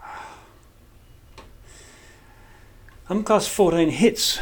I'm 3.08 3.22
class 3.24 3.46
14 3.46 3.90
hits. 3.90 4.38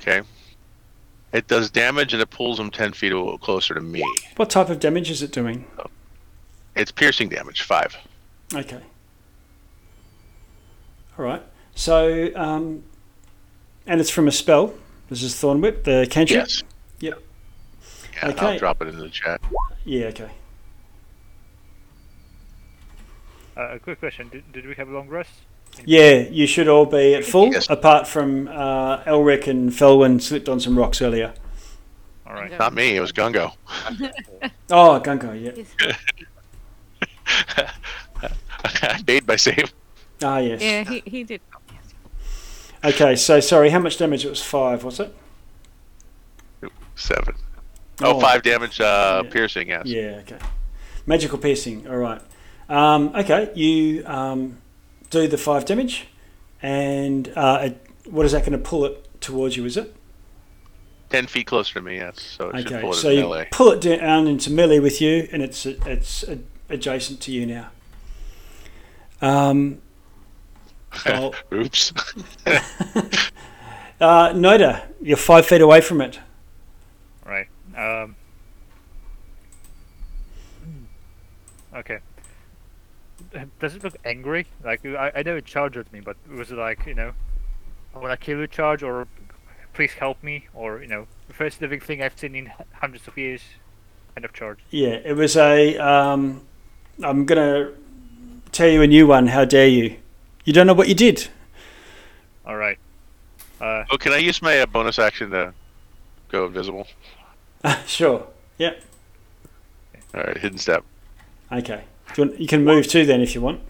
Okay. 0.00 0.22
It 1.32 1.46
does 1.46 1.70
damage 1.70 2.12
and 2.12 2.20
it 2.20 2.30
pulls 2.30 2.56
them 2.58 2.70
10 2.70 2.92
feet 2.92 3.12
closer 3.40 3.74
to 3.74 3.80
me. 3.80 4.04
What 4.36 4.50
type 4.50 4.68
of 4.68 4.80
damage 4.80 5.10
is 5.10 5.22
it 5.22 5.30
doing? 5.32 5.64
It's 6.74 6.90
piercing 6.90 7.28
damage, 7.28 7.62
5. 7.62 7.96
Okay. 8.54 8.80
All 11.18 11.24
right. 11.24 11.42
So, 11.74 12.30
um, 12.34 12.82
and 13.86 14.00
it's 14.00 14.10
from 14.10 14.26
a 14.26 14.32
spell. 14.32 14.74
This 15.08 15.22
is 15.22 15.36
Thorn 15.36 15.60
Whip, 15.60 15.84
the 15.84 16.06
cantrip. 16.10 16.40
Yes. 16.40 16.62
Yep. 17.00 17.22
Yeah, 18.14 18.28
Okay. 18.28 18.46
I'll 18.46 18.58
drop 18.58 18.82
it 18.82 18.88
in 18.88 18.98
the 18.98 19.08
chat. 19.08 19.40
Yeah. 19.84 20.06
Okay. 20.06 20.30
Uh, 23.56 23.68
a 23.74 23.78
quick 23.78 23.98
question: 23.98 24.28
did, 24.28 24.52
did 24.52 24.66
we 24.66 24.74
have 24.74 24.88
a 24.88 24.92
long 24.92 25.08
rest? 25.08 25.30
Yeah, 25.86 26.18
you 26.30 26.46
should 26.46 26.68
all 26.68 26.84
be 26.86 27.14
at 27.14 27.24
full, 27.24 27.52
Yes. 27.52 27.68
apart 27.70 28.06
from 28.06 28.48
uh, 28.48 28.98
Elric 29.04 29.46
and 29.46 29.70
Felwyn 29.70 30.20
slipped 30.20 30.48
on 30.48 30.60
some 30.60 30.78
rocks 30.78 31.00
earlier. 31.00 31.32
All 32.26 32.34
right. 32.34 32.56
Not 32.58 32.74
me, 32.74 32.96
it 32.96 33.00
was 33.00 33.12
Gungo. 33.12 33.52
Oh, 34.72 35.00
Gungo, 35.02 35.34
yeah. 35.34 35.92
I 38.62 39.02
made 39.06 39.26
my 39.26 39.36
save. 39.36 39.72
Ah, 40.22 40.38
yes. 40.38 40.60
Yeah, 40.62 40.84
he, 40.84 41.02
he 41.06 41.24
did. 41.24 41.40
Okay, 42.84 43.16
so 43.16 43.40
sorry, 43.40 43.70
how 43.70 43.78
much 43.78 43.96
damage? 43.98 44.24
It 44.24 44.30
was 44.30 44.42
five, 44.42 44.84
was 44.84 45.00
it? 45.00 45.14
7. 46.94 47.34
Oh, 48.02 48.20
Oh. 48.22 48.38
damage 48.40 48.80
uh, 48.80 49.22
Yeah. 49.24 49.30
piercing, 49.30 49.68
yes. 49.68 49.86
Yeah, 49.86 50.20
okay. 50.22 50.38
Magical 51.06 51.38
piercing, 51.38 51.88
all 51.88 51.96
right. 51.96 52.20
Um, 52.68 53.12
okay, 53.16 53.50
you 53.54 54.04
um, 54.06 54.59
do 55.10 55.28
the 55.28 55.38
five 55.38 55.64
damage, 55.64 56.08
and 56.62 57.32
uh, 57.36 57.60
it, 57.64 57.86
what 58.08 58.24
is 58.24 58.32
that 58.32 58.40
going 58.40 58.52
to 58.52 58.58
pull 58.58 58.84
it 58.84 59.20
towards 59.20 59.56
you? 59.56 59.64
Is 59.64 59.76
it? 59.76 59.94
10 61.10 61.26
feet 61.26 61.46
closer 61.48 61.74
to 61.74 61.82
me, 61.82 61.96
yes. 61.96 62.20
So 62.20 62.46
okay, 62.50 62.90
so 62.92 63.10
you 63.10 63.22
melee. 63.22 63.48
pull 63.50 63.72
it 63.72 63.80
down 63.80 64.28
into 64.28 64.50
melee 64.50 64.78
with 64.78 65.00
you, 65.00 65.28
and 65.32 65.42
it's 65.42 65.66
it's 65.66 66.24
adjacent 66.68 67.20
to 67.22 67.32
you 67.32 67.46
now. 67.46 67.70
Um, 69.20 69.82
Oops. 71.52 71.92
uh, 72.46 72.52
Noda, 74.00 74.86
you're 75.00 75.16
five 75.16 75.46
feet 75.46 75.60
away 75.60 75.80
from 75.80 76.00
it. 76.00 76.20
Right. 77.26 77.48
Um, 77.76 78.16
okay. 81.74 81.98
Does 83.60 83.74
it 83.76 83.84
look 83.84 83.96
angry? 84.04 84.46
Like 84.64 84.84
I, 84.84 85.12
I 85.16 85.22
know 85.22 85.36
it 85.36 85.44
charged 85.44 85.76
at 85.76 85.92
me, 85.92 86.00
but 86.00 86.16
was 86.28 86.50
it 86.50 86.58
like 86.58 86.86
you 86.86 86.94
know, 86.94 87.12
I 87.94 87.98
want 87.98 88.18
to 88.18 88.24
kill 88.24 88.38
you 88.38 88.46
charge 88.46 88.82
or 88.82 89.06
please 89.72 89.92
help 89.92 90.22
me 90.22 90.48
or 90.54 90.80
you 90.82 90.88
know, 90.88 91.06
the 91.28 91.34
first 91.34 91.60
living 91.60 91.80
thing 91.80 92.02
I've 92.02 92.18
seen 92.18 92.34
in 92.34 92.52
hundreds 92.72 93.06
of 93.06 93.16
years, 93.16 93.42
kind 94.14 94.24
of 94.24 94.32
charge. 94.32 94.58
Yeah, 94.70 94.98
it 95.04 95.14
was 95.16 95.36
a. 95.36 95.76
Um, 95.78 96.46
I'm 97.02 97.24
gonna 97.24 97.72
tell 98.52 98.68
you 98.68 98.82
a 98.82 98.86
new 98.86 99.06
one. 99.06 99.28
How 99.28 99.44
dare 99.44 99.68
you? 99.68 99.96
You 100.44 100.52
don't 100.52 100.66
know 100.66 100.74
what 100.74 100.88
you 100.88 100.94
did. 100.94 101.28
All 102.44 102.56
right. 102.56 102.78
Uh, 103.60 103.84
Oh, 103.90 103.96
can 103.98 104.12
I 104.12 104.16
use 104.16 104.40
my 104.42 104.58
uh, 104.60 104.66
bonus 104.66 104.98
action 104.98 105.30
to 105.30 105.52
go 106.30 106.46
invisible? 106.46 106.86
sure. 107.86 108.26
Yep. 108.58 108.82
All 110.14 110.22
right, 110.22 110.36
hidden 110.38 110.58
step. 110.58 110.82
Okay. 111.52 111.84
Do 112.14 112.22
you, 112.22 112.28
want, 112.28 112.40
you 112.40 112.46
can 112.46 112.64
move 112.64 112.86
too 112.86 113.06
then 113.06 113.20
if 113.20 113.34
you 113.34 113.40
want. 113.40 113.60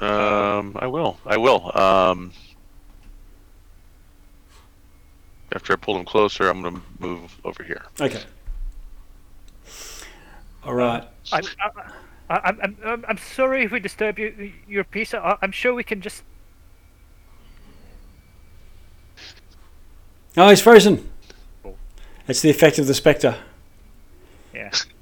Um, 0.00 0.76
I 0.78 0.86
will. 0.86 1.18
I 1.26 1.36
will. 1.36 1.76
Um, 1.76 2.32
after 5.52 5.72
I 5.72 5.76
pull 5.76 5.94
them 5.94 6.04
closer, 6.04 6.48
I'm 6.48 6.62
gonna 6.62 6.80
move 6.98 7.36
over 7.44 7.62
here. 7.62 7.82
Okay. 8.00 8.22
All 10.64 10.74
right. 10.74 11.04
I, 11.32 11.38
I, 11.38 11.70
I, 12.30 12.40
I'm, 12.44 12.58
I'm, 12.62 12.76
I'm, 12.84 13.04
I'm 13.08 13.18
sorry 13.18 13.64
if 13.64 13.72
we 13.72 13.80
disturb 13.80 14.18
you, 14.18 14.52
your 14.68 14.84
peace. 14.84 15.14
I, 15.14 15.36
I'm 15.40 15.52
sure 15.52 15.74
we 15.74 15.84
can 15.84 16.00
just. 16.00 16.22
Oh, 20.36 20.48
he's 20.48 20.60
frozen. 20.60 21.08
Cool. 21.62 21.76
It's 22.28 22.42
the 22.42 22.50
effect 22.50 22.78
of 22.78 22.86
the 22.86 22.94
spectre. 22.94 23.36
Yeah. 24.54 24.70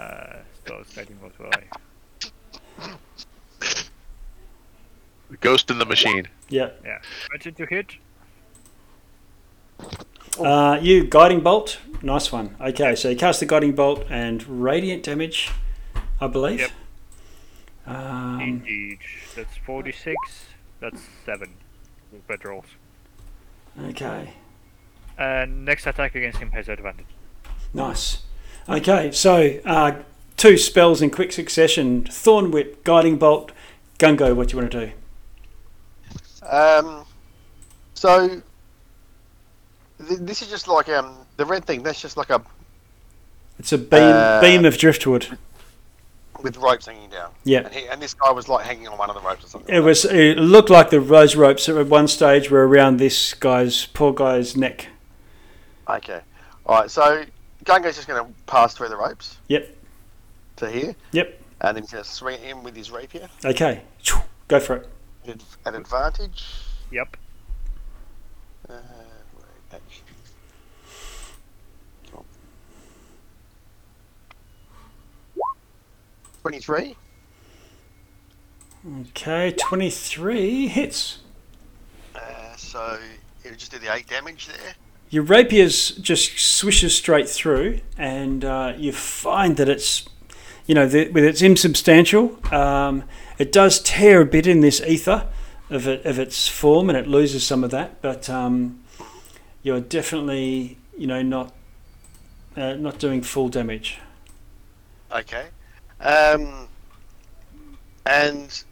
Uh, 0.00 0.36
spell 0.54 0.82
guiding 0.96 1.16
bolt 1.16 1.32
will 1.38 1.50
I? 1.52 2.96
The 5.30 5.36
ghost 5.36 5.70
in 5.70 5.78
the 5.78 5.84
machine. 5.84 6.26
Yeah. 6.48 6.70
Yeah. 6.84 6.98
Mention 7.30 7.54
to 7.54 7.66
hit. 7.66 7.96
Uh, 10.38 10.78
you 10.80 11.04
guiding 11.04 11.40
bolt. 11.40 11.78
Nice 12.02 12.32
one. 12.32 12.56
Okay, 12.60 12.94
so 12.94 13.10
you 13.10 13.16
cast 13.16 13.40
the 13.40 13.46
guiding 13.46 13.72
bolt 13.72 14.06
and 14.08 14.46
radiant 14.48 15.02
damage, 15.02 15.50
I 16.20 16.26
believe. 16.26 16.60
Yep. 16.60 16.70
Um, 17.86 18.40
Indeed. 18.40 18.98
That's 19.36 19.56
46. 19.58 20.16
That's 20.80 21.02
7. 21.26 21.52
Red 22.26 22.44
rolls. 22.44 22.64
okay. 23.88 24.34
And 25.18 25.64
next 25.64 25.86
attack 25.86 26.14
against 26.14 26.38
him 26.38 26.50
has 26.52 26.68
advantage. 26.68 27.06
Nice. 27.74 28.22
Okay, 28.68 29.10
so 29.12 29.58
uh, 29.64 29.92
two 30.36 30.56
spells 30.56 31.02
in 31.02 31.10
quick 31.10 31.32
succession: 31.32 32.04
Thorn 32.04 32.50
Whip, 32.50 32.84
Guiding 32.84 33.16
Bolt, 33.16 33.52
Gungo. 33.98 34.34
What 34.34 34.48
do 34.48 34.56
you 34.56 34.62
want 34.62 34.72
to 34.72 34.86
do? 34.86 34.92
Um, 36.46 37.04
so 37.94 38.28
th- 40.06 40.20
this 40.20 40.42
is 40.42 40.48
just 40.48 40.68
like 40.68 40.88
um 40.88 41.16
the 41.36 41.44
red 41.44 41.64
thing. 41.64 41.82
That's 41.82 42.00
just 42.00 42.16
like 42.16 42.30
a 42.30 42.42
It's 43.58 43.72
a 43.72 43.78
beam 43.78 44.00
Uh, 44.02 44.40
beam 44.40 44.64
of 44.64 44.78
driftwood. 44.78 45.38
with 46.42 46.56
ropes 46.56 46.86
hanging 46.86 47.10
down. 47.10 47.30
Yeah. 47.44 47.60
And, 47.60 47.74
he, 47.74 47.86
and 47.88 48.00
this 48.00 48.14
guy 48.14 48.30
was 48.30 48.48
like 48.48 48.64
hanging 48.64 48.88
on 48.88 48.96
one 48.96 49.10
of 49.10 49.16
the 49.16 49.20
ropes 49.22 49.44
or 49.44 49.48
something. 49.48 49.74
It 49.74 49.80
was. 49.80 50.04
It 50.06 50.38
looked 50.38 50.70
like 50.70 50.88
the 50.90 51.00
rose 51.00 51.36
ropes 51.36 51.68
at 51.68 51.86
one 51.86 52.08
stage 52.08 52.50
were 52.50 52.66
around 52.66 52.96
this 52.98 53.34
guy's 53.34 53.86
poor 53.86 54.12
guy's 54.14 54.56
neck. 54.56 54.86
Okay. 55.88 56.20
All 56.66 56.80
right. 56.80 56.90
So 56.90 57.24
Gungo's 57.64 57.96
just 57.96 58.08
going 58.08 58.24
to 58.24 58.32
pass 58.46 58.74
through 58.74 58.88
the 58.88 58.96
ropes. 58.96 59.36
Yep. 59.48 59.76
To 60.56 60.70
here, 60.70 60.94
Yep. 61.12 61.40
and 61.62 61.76
then 61.76 61.82
he's 61.84 61.92
going 61.92 62.04
to 62.04 62.10
swing 62.10 62.40
it 62.42 62.50
in 62.50 62.62
with 62.62 62.76
his 62.76 62.90
rapier 62.90 63.28
Okay. 63.44 63.82
Go 64.48 64.58
for 64.60 64.76
it. 64.76 64.88
at 65.28 65.42
at 65.64 65.74
advantage. 65.74 66.44
Yep. 66.90 67.16
Uh. 68.68 68.74
Twenty-three. 76.42 76.96
Okay. 79.10 79.52
Twenty-three 79.58 80.68
hits. 80.68 81.18
Uh, 82.14 82.56
so 82.56 82.98
it'll 83.44 83.56
just 83.56 83.70
do 83.72 83.78
the 83.78 83.92
eight 83.94 84.06
damage 84.08 84.48
there. 84.48 84.74
Your 85.10 85.24
rapier's 85.24 85.90
just 85.90 86.38
swishes 86.38 86.96
straight 86.96 87.28
through, 87.28 87.80
and 87.98 88.44
uh, 88.44 88.74
you 88.78 88.92
find 88.92 89.56
that 89.56 89.68
it's, 89.68 90.08
you 90.66 90.74
know, 90.74 90.86
the, 90.86 91.08
with 91.08 91.24
its 91.24 91.42
insubstantial, 91.42 92.38
um, 92.54 93.02
it 93.36 93.50
does 93.50 93.80
tear 93.82 94.20
a 94.20 94.24
bit 94.24 94.46
in 94.46 94.60
this 94.60 94.80
ether 94.80 95.26
of 95.68 95.88
it, 95.88 96.06
of 96.06 96.20
its 96.20 96.46
form, 96.46 96.88
and 96.88 96.96
it 96.96 97.08
loses 97.08 97.44
some 97.44 97.64
of 97.64 97.72
that. 97.72 98.00
But 98.00 98.30
um, 98.30 98.84
you're 99.64 99.80
definitely, 99.80 100.78
you 100.96 101.08
know, 101.08 101.22
not 101.22 101.52
uh, 102.56 102.74
not 102.74 102.98
doing 102.98 103.22
full 103.22 103.48
damage. 103.48 103.98
Okay. 105.10 105.46
Um, 106.00 106.68
and 108.06 108.62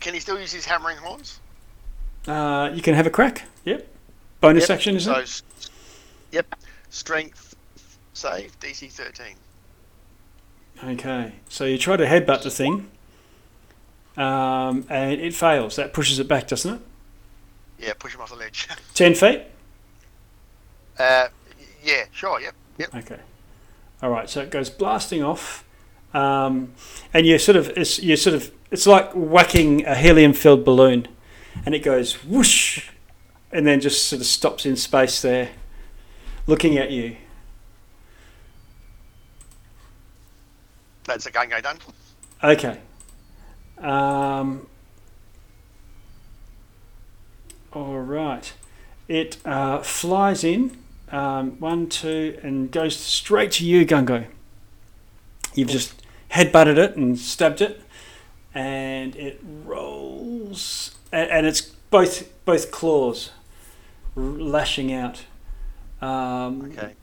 can 0.00 0.14
he 0.14 0.20
still 0.20 0.40
use 0.40 0.52
his 0.52 0.64
hammering 0.64 0.96
horns? 0.96 1.38
Uh, 2.26 2.70
you 2.72 2.80
can 2.80 2.94
have 2.94 3.06
a 3.06 3.10
crack. 3.10 3.46
Yep. 3.64 3.88
Bonus 4.40 4.68
Yep, 4.68 4.76
action, 4.76 4.96
is 4.96 5.04
so, 5.04 5.14
it? 5.16 5.42
Yep. 6.32 6.54
Strength 6.90 7.54
save 8.14 8.58
DC 8.60 8.90
thirteen. 8.90 9.36
Okay. 10.84 11.32
So 11.48 11.64
you 11.64 11.78
try 11.78 11.96
to 11.96 12.06
headbutt 12.06 12.42
the 12.42 12.50
thing, 12.50 12.90
um, 14.16 14.84
and 14.88 15.20
it 15.20 15.34
fails. 15.34 15.76
That 15.76 15.92
pushes 15.92 16.18
it 16.18 16.26
back, 16.28 16.48
doesn't 16.48 16.74
it? 16.74 16.80
Yeah, 17.78 17.92
push 17.98 18.14
him 18.14 18.20
off 18.20 18.30
the 18.30 18.36
ledge. 18.36 18.68
Ten 18.94 19.14
feet. 19.14 19.42
uh, 20.98 21.28
yeah, 21.82 22.04
sure. 22.12 22.40
Yep. 22.40 22.54
Yep. 22.78 22.94
Okay. 22.96 23.20
All 24.02 24.10
right. 24.10 24.28
So 24.28 24.40
it 24.40 24.50
goes 24.50 24.70
blasting 24.70 25.22
off, 25.22 25.64
um, 26.14 26.72
and 27.12 27.26
you 27.26 27.38
sort 27.38 27.56
of 27.56 27.68
it's 27.76 27.98
you 27.98 28.16
sort 28.16 28.34
of 28.34 28.50
it's 28.70 28.86
like 28.86 29.10
whacking 29.12 29.84
a 29.84 29.94
helium-filled 29.94 30.64
balloon, 30.64 31.08
and 31.66 31.74
it 31.74 31.80
goes 31.80 32.24
whoosh, 32.24 32.88
and 33.52 33.66
then 33.66 33.80
just 33.80 34.06
sort 34.06 34.20
of 34.20 34.26
stops 34.26 34.64
in 34.64 34.76
space 34.76 35.20
there, 35.22 35.50
looking 36.46 36.78
at 36.78 36.90
you. 36.90 37.16
That's 41.04 41.26
a 41.26 41.32
Gungo 41.32 41.62
done. 41.62 41.78
Okay. 42.42 42.80
Um, 43.78 44.66
all 47.72 47.98
right. 47.98 48.52
It 49.08 49.36
uh, 49.44 49.80
flies 49.80 50.44
in, 50.44 50.78
um, 51.10 51.58
one, 51.58 51.88
two, 51.88 52.38
and 52.42 52.70
goes 52.70 52.96
straight 52.96 53.52
to 53.52 53.66
you, 53.66 53.84
Gungo. 53.84 54.26
You've 55.54 55.68
just 55.68 56.02
headbutted 56.30 56.78
it 56.78 56.96
and 56.96 57.18
stabbed 57.18 57.60
it, 57.60 57.82
and 58.54 59.14
it 59.16 59.40
rolls, 59.42 60.96
and, 61.12 61.30
and 61.30 61.46
it's 61.46 61.60
both 61.60 62.28
both 62.44 62.70
claws 62.70 63.30
lashing 64.14 64.92
out. 64.92 65.24
Um, 66.02 66.62
Okay. 66.72 66.94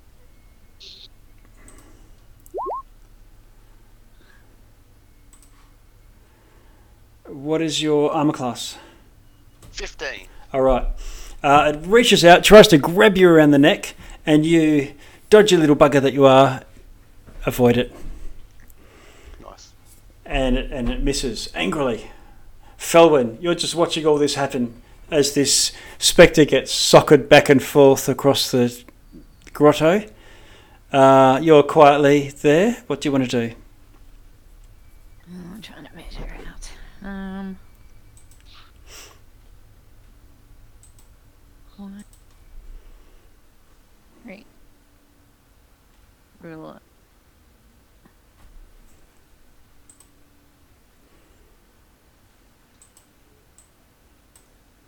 What 7.26 7.62
is 7.62 7.82
your 7.82 8.12
armor 8.12 8.34
class? 8.34 8.78
Fifteen. 9.72 10.28
All 10.52 10.62
right. 10.62 10.86
Uh, 11.44 11.74
it 11.76 11.86
reaches 11.88 12.26
out, 12.26 12.44
tries 12.44 12.68
to 12.70 12.78
grab 12.78 13.18
you 13.18 13.30
around 13.30 13.52
the 13.52 13.60
neck, 13.60 13.96
and 14.26 14.46
you, 14.46 14.94
dodgy 15.30 15.56
little 15.56 15.76
bugger 15.76 16.02
that 16.02 16.14
you 16.14 16.26
are, 16.26 16.64
avoid 17.46 17.78
it, 17.78 17.94
Nice. 19.42 19.72
and 20.26 20.58
it, 20.58 20.70
and 20.72 20.90
it 20.90 21.02
misses 21.02 21.50
angrily. 21.56 22.12
Felwyn, 22.78 23.38
you're 23.42 23.56
just 23.56 23.74
watching 23.74 24.06
all 24.06 24.18
this 24.18 24.36
happen 24.36 24.82
as 25.10 25.34
this 25.34 25.72
spectre 25.98 26.44
gets 26.44 26.74
socked 26.74 27.30
back 27.30 27.48
and 27.48 27.64
forth 27.64 28.10
across 28.10 28.52
the 28.52 28.84
grotto. 29.60 30.06
Uh, 30.90 31.38
you're 31.44 31.64
quietly 31.64 32.30
there. 32.30 32.82
What 32.88 33.02
do 33.02 33.10
you 33.10 33.12
want 33.12 33.30
to 33.30 33.50
do? 33.50 33.56
Oh, 35.30 35.52
I'm 35.54 35.62
trying 35.62 35.86
to 35.86 35.94
measure 35.94 36.34
out. 36.48 36.72
Um. 37.06 37.60
One. 41.76 42.06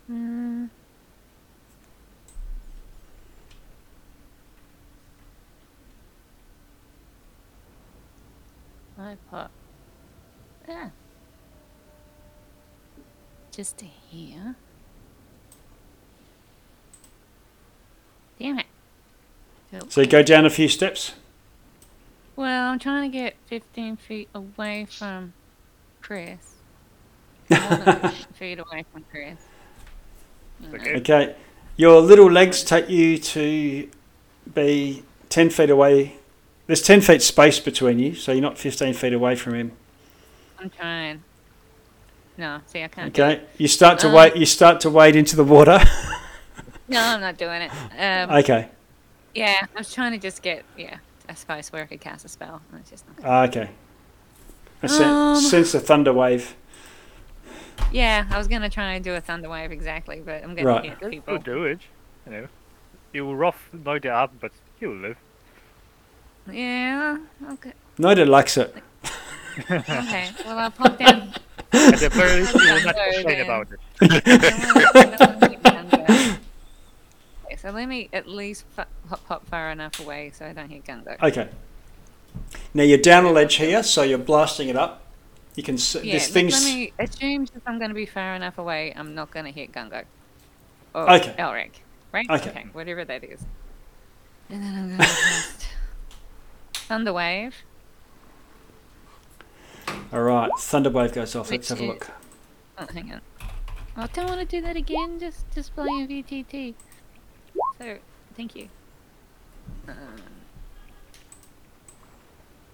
Hmm. 0.07 0.65
I 9.01 9.17
put? 9.29 9.51
Ah. 10.69 10.91
Just 13.51 13.77
to 13.79 13.85
here. 13.85 14.55
Damn 18.39 18.59
it. 18.59 18.65
So 19.89 20.01
you 20.01 20.07
go 20.07 20.23
down 20.23 20.45
a 20.45 20.49
few 20.49 20.67
steps. 20.67 21.13
Well, 22.35 22.71
I'm 22.71 22.79
trying 22.79 23.09
to 23.09 23.17
get 23.17 23.35
15 23.47 23.97
feet 23.97 24.29
away 24.33 24.85
from 24.89 25.33
Chris. 26.01 26.55
More 27.49 27.59
than 27.59 28.11
feet 28.33 28.59
away 28.59 28.85
from 28.91 29.05
Chris. 29.11 29.37
You. 30.59 30.75
Okay. 30.75 30.95
Okay. 30.97 31.35
Your 31.77 32.01
little 32.01 32.29
legs 32.29 32.63
take 32.63 32.89
you 32.89 33.17
to 33.17 33.89
be 34.53 35.03
10 35.29 35.49
feet 35.49 35.69
away. 35.69 36.17
There's 36.71 36.81
10 36.83 37.01
feet 37.01 37.21
space 37.21 37.59
between 37.59 37.99
you, 37.99 38.15
so 38.15 38.31
you're 38.31 38.41
not 38.41 38.57
15 38.57 38.93
feet 38.93 39.11
away 39.11 39.35
from 39.35 39.55
him. 39.55 39.73
I'm 40.57 40.69
trying. 40.69 41.21
No, 42.37 42.61
see, 42.65 42.81
I 42.81 42.87
can't. 42.87 43.13
do 43.13 43.21
Okay. 43.21 43.43
You 43.57 43.67
start 43.67 43.99
to 43.99 44.07
Um, 44.07 44.13
wade. 44.13 44.37
You 44.37 44.45
start 44.45 44.79
to 44.79 44.89
wade 44.89 45.17
into 45.17 45.35
the 45.35 45.43
water. 45.43 45.79
No, 46.87 47.01
I'm 47.01 47.19
not 47.19 47.37
doing 47.37 47.61
it. 47.61 47.71
Um, 47.99 48.37
okay. 48.37 48.69
yeah, 49.35 49.65
I 49.75 49.77
was 49.79 49.93
trying 49.93 50.13
to 50.13 50.17
just 50.17 50.41
get, 50.41 50.63
yeah, 50.77 50.97
a 51.27 51.35
space 51.35 51.73
where 51.73 51.83
I 51.83 51.85
could 51.87 51.99
cast 51.99 52.23
a 52.23 52.29
spell. 52.29 52.61
and 52.71 52.79
It's 52.79 52.89
just 52.89 53.05
not. 53.05 53.17
Ah, 53.25 53.43
okay. 53.47 53.69
I 54.81 54.87
sen- 54.87 55.09
Um, 55.09 55.35
sense 55.41 55.73
a 55.73 55.79
thunder 55.81 56.13
wave. 56.13 56.55
Yeah, 57.91 58.25
I 58.31 58.37
was 58.37 58.47
gonna 58.47 58.69
try 58.69 58.93
and 58.93 59.03
do 59.03 59.13
a 59.13 59.19
thunder 59.21 59.49
wave 59.49 59.73
exactly, 59.73 60.21
but 60.23 60.41
I'm 60.41 60.55
gonna 60.55 60.67
Right. 60.69 60.85
hit 60.85 60.97
You'll 61.01 61.09
people. 61.11 61.37
do 61.39 61.65
it. 61.65 61.79
You 62.25 62.31
know. 62.31 62.47
You 63.11 63.25
will 63.25 63.35
rough 63.35 63.67
no 63.73 63.99
doubt, 63.99 64.39
but 64.39 64.51
you'll 64.79 64.95
live. 64.95 65.17
Yeah. 66.49 67.17
Okay. 67.53 67.73
Noda 67.99 68.27
likes 68.27 68.57
it. 68.57 68.75
Okay. 69.69 70.29
Well, 70.45 70.57
I'll 70.57 70.71
pop 70.71 70.97
down. 70.97 71.33
At 71.73 71.99
the 71.99 72.09
very 72.09 72.39
least, 72.41 72.55
you 72.55 72.73
will 72.73 72.83
not 72.85 72.95
So 72.95 73.11
complain 73.13 73.37
then- 73.37 73.41
about 73.45 73.67
it. 73.71 73.79
I 74.01 74.07
don't 74.07 74.75
wanna- 74.75 74.91
I 74.95 75.03
don't 75.03 75.19
wanna 75.41 75.49
hit 75.49 75.63
Gungo. 75.63 76.37
Okay, 77.45 77.55
so 77.57 77.69
let 77.71 77.87
me 77.89 78.09
at 78.13 78.27
least 78.27 78.63
fa- 78.75 78.87
hop, 79.09 79.25
hop 79.27 79.45
far 79.47 79.69
enough 79.71 79.99
away 79.99 80.31
so 80.33 80.45
I 80.45 80.53
don't 80.53 80.69
hit 80.69 80.85
Gungo. 80.85 81.21
Okay. 81.21 81.49
Now 82.73 82.83
you're 82.83 82.97
down 82.97 83.25
a 83.25 83.31
ledge 83.31 83.55
here, 83.55 83.83
so 83.83 84.03
you're 84.03 84.17
blasting 84.17 84.69
it 84.69 84.77
up. 84.77 85.01
You 85.55 85.63
can 85.63 85.77
see 85.77 85.99
Yeah, 85.99 86.13
this 86.13 86.27
let, 86.29 86.33
thing's. 86.33 86.53
let 86.53 86.73
me 86.73 86.93
assume 86.97 87.43
if 87.43 87.61
I'm 87.67 87.77
going 87.77 87.89
to 87.89 87.95
be 87.95 88.05
far 88.05 88.35
enough 88.35 88.57
away, 88.57 88.93
I'm 88.95 89.13
not 89.13 89.31
going 89.31 89.45
to 89.45 89.51
hit 89.51 89.73
Gungo. 89.73 90.05
Or 90.95 91.11
Okay. 91.11 91.35
Elric, 91.37 91.71
right? 92.13 92.25
Okay. 92.29 92.67
whatever 92.71 93.03
that 93.03 93.23
is. 93.25 93.41
And 94.49 94.63
then 94.63 94.73
I'm 94.75 94.87
going 94.87 94.99
to 95.01 95.05
cast 95.05 95.65
Thunder 96.91 97.13
Wave. 97.13 97.55
All 100.11 100.23
right, 100.23 100.51
Thunderwave 100.57 101.13
goes 101.13 101.37
off. 101.37 101.49
Let's 101.49 101.69
Which 101.69 101.79
have 101.79 101.79
a 101.79 101.83
is- 101.83 101.87
look. 101.87 102.07
Oh, 102.77 102.87
hang 102.93 103.13
on. 103.13 103.21
I 103.95 104.07
don't 104.07 104.27
want 104.27 104.41
to 104.41 104.45
do 104.45 104.59
that 104.61 104.75
again. 104.75 105.17
Just, 105.17 105.49
just 105.55 105.73
playing 105.73 106.09
VTT. 106.09 106.73
So, 107.77 107.97
thank 108.35 108.57
you. 108.57 108.67
Um, 109.87 109.95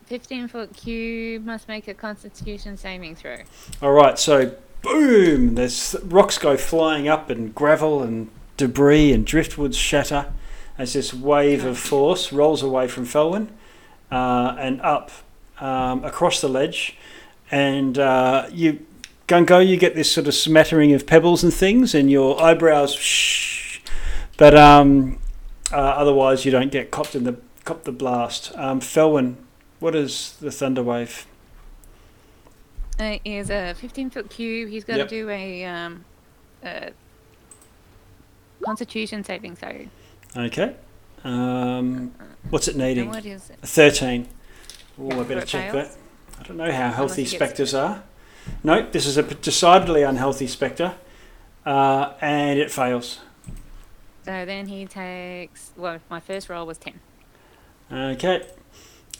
Fifteen 0.07 0.47
foot 0.47 0.75
cube 0.75 1.45
must 1.45 1.67
make 1.67 1.87
a 1.87 1.93
Constitution 1.93 2.75
saving 2.75 3.15
throw. 3.17 3.37
All 3.83 3.91
right, 3.91 4.17
so 4.17 4.55
boom! 4.81 5.53
There's 5.53 5.95
rocks 6.05 6.39
go 6.39 6.57
flying 6.57 7.07
up, 7.07 7.29
and 7.29 7.53
gravel 7.53 8.01
and 8.01 8.31
debris 8.55 9.13
and 9.13 9.27
driftwoods 9.27 9.75
shatter 9.75 10.33
as 10.75 10.93
this 10.93 11.13
wave 11.13 11.63
of 11.63 11.77
force 11.77 12.33
rolls 12.33 12.63
away 12.63 12.87
from 12.87 13.05
Felwyn 13.05 13.49
uh, 14.11 14.55
and 14.57 14.81
up 14.81 15.11
um, 15.59 16.03
across 16.03 16.41
the 16.41 16.49
ledge, 16.49 16.97
and 17.51 17.97
uh, 17.97 18.47
you. 18.51 18.85
Gungo, 19.27 19.59
you 19.59 19.75
get 19.75 19.93
this 19.93 20.09
sort 20.09 20.25
of 20.29 20.33
smattering 20.33 20.93
of 20.93 21.05
pebbles 21.05 21.43
and 21.43 21.53
things, 21.53 21.93
and 21.93 22.09
your 22.09 22.41
eyebrows, 22.41 22.93
shh, 22.95 23.81
but 24.37 24.55
um, 24.55 25.19
uh, 25.69 25.75
otherwise 25.75 26.45
you 26.45 26.51
don't 26.51 26.71
get 26.71 26.91
copped 26.91 27.13
in 27.13 27.25
the 27.25 27.37
copped 27.65 27.83
the 27.83 27.91
blast. 27.91 28.53
Um, 28.55 28.79
Felwyn, 28.79 29.35
what 29.79 29.95
is 29.95 30.37
the 30.39 30.49
thunder 30.49 30.81
wave? 30.81 31.25
Uh, 32.99 33.17
is 33.25 33.49
a 33.49 33.73
15 33.73 34.09
foot 34.09 34.29
cube. 34.29 34.69
He's 34.69 34.83
got 34.83 34.97
to 34.97 35.07
do 35.07 35.29
a 35.29 35.65
um, 35.65 36.05
uh, 36.63 36.89
Constitution 38.63 39.23
saving 39.23 39.55
throw. 39.55 39.87
Okay. 40.35 40.75
Um, 41.27 42.11
what's 42.49 42.67
it 42.67 42.75
And 42.75 42.83
needing? 42.83 43.09
what 43.09 43.25
is 43.25 43.49
it? 43.49 43.57
13. 43.61 44.27
Oh, 44.99 45.19
I 45.19 45.23
better 45.23 45.45
check 45.45 45.71
that. 45.73 45.91
I 46.39 46.43
don't 46.43 46.57
know 46.57 46.71
how 46.71 46.89
healthy 46.91 47.23
gets- 47.23 47.33
spectres 47.35 47.73
are. 47.73 48.03
No, 48.63 48.89
this 48.89 49.05
is 49.05 49.17
a 49.17 49.23
p- 49.23 49.35
decidedly 49.41 50.03
unhealthy 50.03 50.47
spectre, 50.47 50.95
uh, 51.65 52.13
and 52.21 52.57
it 52.59 52.71
fails. 52.71 53.19
So 54.23 54.45
then 54.45 54.67
he 54.67 54.85
takes. 54.85 55.71
Well, 55.75 55.99
my 56.09 56.21
first 56.21 56.47
roll 56.49 56.65
was 56.65 56.77
10. 56.77 56.93
Okay. 57.91 58.47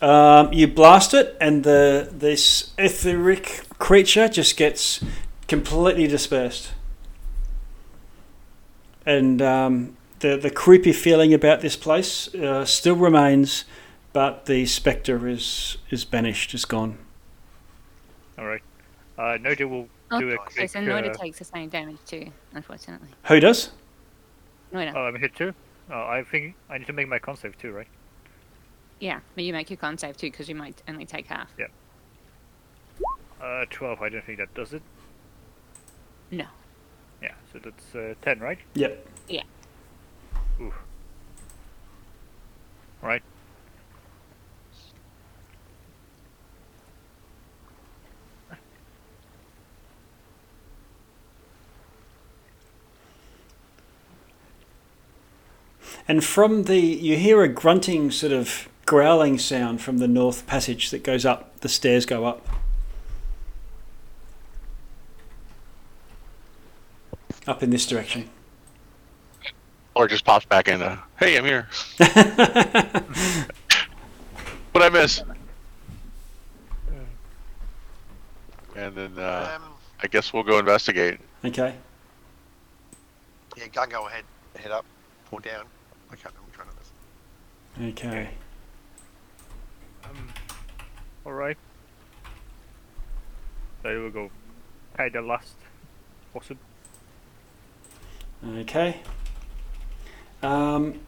Um, 0.02 0.54
you 0.54 0.68
blast 0.68 1.14
it, 1.14 1.36
and 1.42 1.64
the 1.66 2.08
this 2.12 2.72
etheric 2.78 3.64
creature 3.80 4.28
just 4.30 4.56
gets 4.56 5.04
completely 5.48 6.08
dispersed. 6.08 6.72
And 9.06 9.42
um, 9.42 9.97
the 10.20 10.38
the 10.38 10.50
creepy 10.50 10.94
feeling 10.94 11.34
about 11.34 11.62
this 11.62 11.76
place 11.76 12.34
uh, 12.36 12.66
still 12.66 12.96
remains, 12.96 13.66
but 14.14 14.46
the 14.46 14.66
spectre 14.66 15.28
is 15.28 15.78
is 15.90 16.06
banished, 16.06 16.54
is 16.54 16.66
gone. 16.66 16.98
Alright. 18.38 18.62
Uh, 19.18 19.38
Noja 19.40 19.68
will 19.68 19.90
do 20.20 20.30
a 20.30 20.34
Okay, 20.34 20.38
quick. 20.38 20.70
so 20.70 20.80
Noida 20.80 21.10
uh, 21.10 21.14
takes 21.14 21.40
the 21.40 21.46
same 21.46 21.70
damage 21.70 21.98
too, 22.06 22.28
unfortunately. 22.54 23.10
Who 23.26 23.40
does? 23.40 23.72
Noida. 24.72 24.94
Oh, 24.96 25.06
I'm 25.08 25.16
hit 25.16 25.36
too? 25.36 25.54
Oh, 25.90 26.04
I 26.08 26.24
think 26.24 26.54
I 26.70 26.78
need 26.78 26.88
to 26.88 26.94
make 26.94 27.08
my 27.08 27.18
con 27.20 27.36
save 27.36 27.58
too, 27.58 27.72
right? 27.72 27.88
Yeah, 29.00 29.20
but 29.36 29.44
you 29.44 29.54
make 29.54 29.70
your 29.70 29.78
con 29.78 29.98
save 29.98 30.18
too 30.18 30.30
because 30.30 30.48
you 30.50 30.56
might 30.56 30.82
only 30.88 31.06
take 31.06 31.28
half. 31.28 31.50
Yeah. 31.58 31.68
Uh, 33.42 33.66
12, 33.70 34.02
I 34.02 34.10
don't 34.10 34.24
think 34.26 34.40
that 34.40 34.54
does 34.56 34.74
it. 34.74 34.82
No. 36.32 36.46
Yeah, 37.22 37.34
so 37.54 37.60
that's 37.60 37.96
uh, 37.96 38.16
10, 38.24 38.40
right? 38.40 38.58
Yep. 38.74 39.08
Right. 43.02 43.22
And 56.08 56.24
from 56.24 56.64
the, 56.64 56.80
you 56.80 57.18
hear 57.18 57.44
a 57.44 57.50
grunting 57.50 58.12
sort 58.12 58.32
of 58.32 58.70
growling 58.86 59.38
sound 59.38 59.82
from 59.82 59.98
the 59.98 60.08
north 60.08 60.48
passage 60.48 60.90
that 60.92 61.04
goes 61.04 61.26
up. 61.26 61.60
The 61.60 61.70
stairs 61.70 62.06
go 62.06 62.26
up. 62.26 62.48
Up 67.46 67.62
in 67.62 67.70
this 67.70 67.86
direction. 67.86 68.30
Or 69.98 70.08
just 70.08 70.24
pops 70.26 70.46
back 70.46 70.68
in. 70.68 70.80
Uh, 70.84 70.98
hey, 71.20 71.38
I'm 71.38 71.46
here. 71.46 71.68
What 74.74 74.86
I 74.86 74.90
miss? 74.90 75.24
And 78.76 78.94
then 78.94 79.18
uh, 79.18 79.54
Um, 79.56 79.64
I 80.04 80.08
guess 80.08 80.32
we'll 80.32 80.44
go 80.44 80.60
investigate. 80.60 81.20
Okay. 81.44 81.74
yeah, 83.58 83.68
gun 83.74 83.90
go 83.90 84.06
ahead, 84.08 84.24
head 84.56 84.70
up, 84.70 84.86
or 85.32 85.40
down. 85.40 85.66
I 86.12 86.16
can't 86.16 86.32
remember 86.36 86.52
which 86.52 86.60
one 86.60 86.68
it 87.88 87.94
is. 87.96 88.00
Okay. 88.04 88.30
Um, 90.04 90.28
Alright. 91.26 91.58
So 93.82 94.00
we'll 94.00 94.12
go 94.12 94.30
pay 94.96 95.10
the 95.10 95.22
last. 95.22 95.56
Awesome. 96.36 96.60
Okay. 98.60 99.02
Um, 100.44 101.00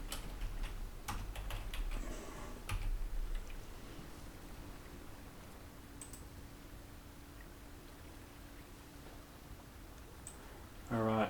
all 10.92 11.04
right. 11.04 11.30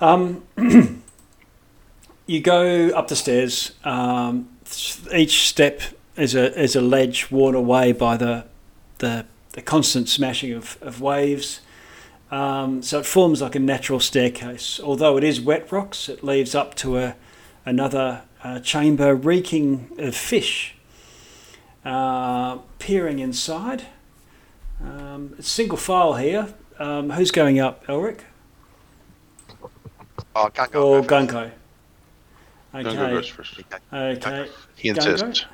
Um, 0.00 0.44
you 2.26 2.40
go 2.40 2.90
up 2.90 3.08
the 3.08 3.16
stairs. 3.16 3.72
Um, 3.84 4.48
each 5.12 5.48
step 5.48 5.80
is 6.16 6.34
a 6.34 6.56
is 6.60 6.76
a 6.76 6.80
ledge 6.80 7.30
worn 7.30 7.54
away 7.54 7.92
by 7.92 8.16
the 8.16 8.44
the, 8.98 9.26
the 9.52 9.62
constant 9.62 10.08
smashing 10.08 10.52
of, 10.52 10.78
of 10.80 11.00
waves. 11.00 11.60
Um, 12.30 12.82
so 12.82 12.98
it 12.98 13.06
forms 13.06 13.40
like 13.40 13.54
a 13.54 13.58
natural 13.58 14.00
staircase. 14.00 14.78
Although 14.82 15.16
it 15.16 15.24
is 15.24 15.40
wet 15.40 15.70
rocks, 15.72 16.08
it 16.08 16.22
leads 16.22 16.54
up 16.54 16.74
to 16.76 16.98
a 16.98 17.16
another 17.64 18.22
uh, 18.42 18.60
chamber 18.60 19.14
reeking 19.14 19.90
of 19.98 20.14
fish. 20.14 20.74
Uh, 21.84 22.58
peering 22.78 23.18
inside. 23.18 23.84
Um, 24.82 25.34
it's 25.38 25.48
single 25.48 25.78
file 25.78 26.14
here. 26.14 26.54
Um, 26.78 27.10
who's 27.10 27.30
going 27.30 27.58
up, 27.58 27.86
Elric? 27.86 28.20
Oh, 30.36 30.48
can't 30.52 30.70
go. 30.70 30.94
Or. 30.94 31.02
Gunko? 31.02 31.50
Gungo 32.74 32.84
goes 33.10 33.24
Okay. 33.24 33.30
first. 33.30 33.60
Okay. 33.92 34.48
He 34.76 34.88
insists. 34.90 35.46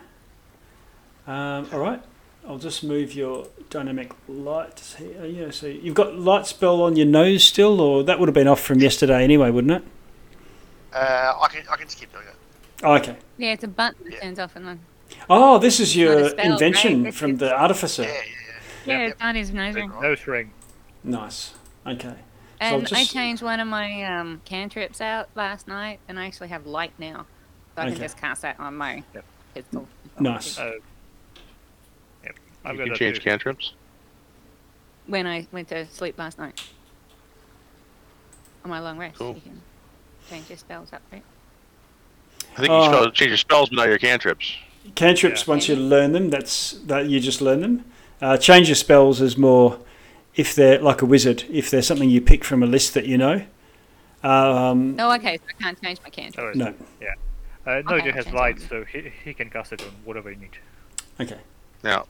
Um, 1.27 1.69
all 1.73 1.79
right. 1.79 2.03
I'll 2.47 2.59
just 2.59 2.85
move 2.85 3.15
your 3.15 3.47
dynamic 3.71 4.13
lights 4.29 4.97
here. 4.97 5.25
Yeah, 5.25 5.51
so 5.51 5.67
you've 5.67 5.95
got 5.95 6.17
light 6.19 6.47
spell 6.47 6.83
on 6.83 6.95
your 6.97 7.07
nose 7.07 7.43
still, 7.43 7.81
or 7.81 8.03
that 8.05 8.19
would 8.21 8.29
have 8.29 8.35
been 8.35 8.49
off 8.49 8.61
from 8.61 8.81
yesterday 8.81 9.25
anyway, 9.25 9.51
wouldn't 9.51 9.73
it? 9.73 9.83
Uh, 10.93 11.35
I 11.41 11.49
can 11.49 11.65
I 11.71 11.77
can 11.77 11.89
skip 11.89 12.13
doing 12.13 12.27
it. 12.27 12.35
Oh, 12.83 12.95
okay. 12.95 13.17
Yeah, 13.39 13.53
it's 13.53 13.65
a 13.65 13.69
button 13.69 14.05
that 14.05 14.13
Yeah. 14.15 14.21
turns 14.21 14.39
off 14.39 14.57
and 14.57 14.69
on. 14.69 14.81
Oh, 15.31 15.59
this 15.59 15.81
is 15.81 15.97
your 15.97 16.29
spell, 16.31 16.53
invention 16.53 17.05
right? 17.05 17.15
from 17.15 17.33
It's- 17.33 17.49
the 17.51 17.57
artificer. 17.59 18.03
Yeah, 18.03 18.09
yeah, 18.09 18.19
Yeah, 18.87 18.99
Yep, 19.01 19.13
it's 19.13 19.23
on 19.23 19.35
his 19.37 19.51
nose 19.53 19.75
ring. 19.75 19.93
Nose 20.01 20.27
ring. 20.27 20.51
Nice. 21.03 21.55
Okay. 21.87 22.15
And 22.61 22.77
I 22.77 22.81
just- 22.85 23.13
changed 23.13 23.43
one 23.43 23.59
of 23.59 23.67
my 23.67 24.03
um, 24.05 24.43
cantrips 24.45 25.01
out 25.01 25.29
last 25.35 25.67
night, 25.67 26.01
and 26.09 26.19
I 26.21 26.27
actually 26.27 26.49
have 26.49 26.67
light 26.67 26.93
now. 26.99 27.27
So 27.75 27.83
I 27.83 27.87
Okay. 27.87 27.93
can 27.95 28.03
just 28.03 28.19
cast 28.19 28.43
that 28.43 28.61
on 28.61 28.77
my 28.77 29.03
Yep. 29.15 29.25
pistol. 29.55 29.89
Nice. 30.21 30.59
Uh, 30.59 30.65
yep. 30.75 30.83
I've 32.65 32.73
You 32.75 32.79
got 32.79 32.85
can 32.85 32.93
that 32.93 32.99
change 32.99 33.17
too. 33.19 33.25
cantrips. 33.25 33.75
When 35.07 35.27
I 35.27 35.47
went 35.53 35.69
to 35.69 35.87
sleep 35.89 36.19
last 36.19 36.39
night. 36.39 36.61
On 38.65 38.71
my 38.71 38.81
long 38.81 38.97
rest, 38.99 39.19
Cool. 39.19 39.35
you 39.35 39.41
can 39.43 39.61
change 40.31 40.49
your 40.49 40.57
spells 40.57 40.93
up, 40.93 41.03
right? 41.13 41.23
I 42.57 42.61
think 42.61 42.71
Uh, 42.71 42.77
you 42.79 42.85
spell, 42.85 43.11
change 43.11 43.29
your 43.29 43.37
spells, 43.37 43.69
but 43.69 43.77
not 43.77 43.89
your 43.89 43.99
cantrips. 43.99 44.57
Cantrips, 44.95 45.43
Yeah. 45.47 45.51
once 45.53 45.69
you 45.69 45.77
learn 45.77 46.13
them, 46.13 46.31
that's 46.31 46.73
that 46.87 47.07
you 47.07 47.21
just 47.21 47.41
learn 47.43 47.61
them. 47.61 47.85
Uh, 48.23 48.37
change 48.39 48.69
your 48.69 48.75
spells 48.77 49.21
is 49.21 49.37
more 49.37 49.79
if 50.35 50.55
they're 50.55 50.79
like 50.81 51.03
a 51.03 51.07
wizard. 51.07 51.45
If 51.51 51.71
there's 51.71 51.87
something 51.87 52.09
you 52.09 52.21
pick 52.23 52.43
from 52.45 52.63
a 52.63 52.67
list 52.67 52.95
that 52.95 53.05
you 53.07 53.19
know. 53.19 53.45
Um, 54.23 54.97
Oh, 54.99 55.13
okay, 55.17 55.37
so 55.37 55.43
I 55.59 55.63
can't 55.63 55.83
change 55.83 55.99
my 56.03 56.09
cantrip. 56.09 56.57
Oh, 56.57 56.59
no. 56.59 56.67
Uh, 56.69 57.71
Okay, 57.71 57.83
Nojo 57.83 58.07
I'll 58.09 58.13
has 58.13 58.25
change 58.25 58.35
light, 58.37 58.61
so 58.61 58.85
he, 58.85 59.11
he 59.25 59.33
can 59.35 59.49
cast 59.51 59.73
it 59.73 59.83
on 59.83 59.89
whatever 60.05 60.31
you 60.31 60.37
need. 60.37 60.57
Okay. 61.21 61.39
Now, 61.83 62.01
s- 62.03 62.07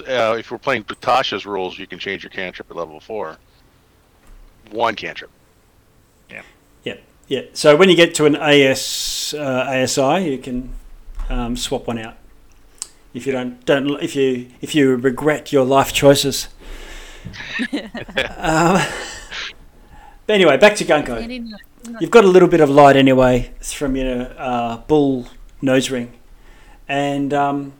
uh, 0.00 0.36
if 0.38 0.50
we're 0.50 0.58
playing 0.58 0.84
Tasha's 0.84 1.46
rules, 1.46 1.78
you 1.78 1.86
can 1.86 1.98
change 1.98 2.22
your 2.22 2.30
cantrip 2.30 2.70
at 2.70 2.76
level 2.76 3.00
four. 3.00 3.36
One 4.70 4.94
cantrip. 4.94 5.30
Yeah. 6.30 6.42
Yeah. 6.84 6.96
Yeah. 7.28 7.42
So 7.52 7.76
when 7.76 7.88
you 7.88 7.96
get 7.96 8.14
to 8.16 8.26
an 8.26 8.36
AS 8.36 9.34
uh, 9.36 9.82
ASI, 9.84 10.30
you 10.30 10.38
can 10.38 10.72
um, 11.28 11.56
swap 11.56 11.86
one 11.86 11.98
out. 11.98 12.16
If 13.14 13.26
you 13.26 13.32
don't 13.32 13.64
don't 13.64 14.02
if 14.02 14.14
you 14.14 14.48
if 14.60 14.74
you 14.74 14.96
regret 14.96 15.52
your 15.52 15.64
life 15.64 15.92
choices. 15.92 16.48
um, 18.36 18.82
but 20.26 20.34
anyway, 20.34 20.56
back 20.58 20.76
to 20.76 20.84
Gungo. 20.84 21.58
You've 22.00 22.10
got 22.10 22.24
a 22.24 22.28
little 22.28 22.48
bit 22.48 22.60
of 22.60 22.68
light 22.68 22.96
anyway 22.96 23.52
it's 23.66 23.72
from 23.72 23.96
your 23.96 24.32
uh, 24.38 24.78
bull 24.88 25.26
nose 25.62 25.90
ring, 25.90 26.12
and 26.88 27.32
um, 27.32 27.72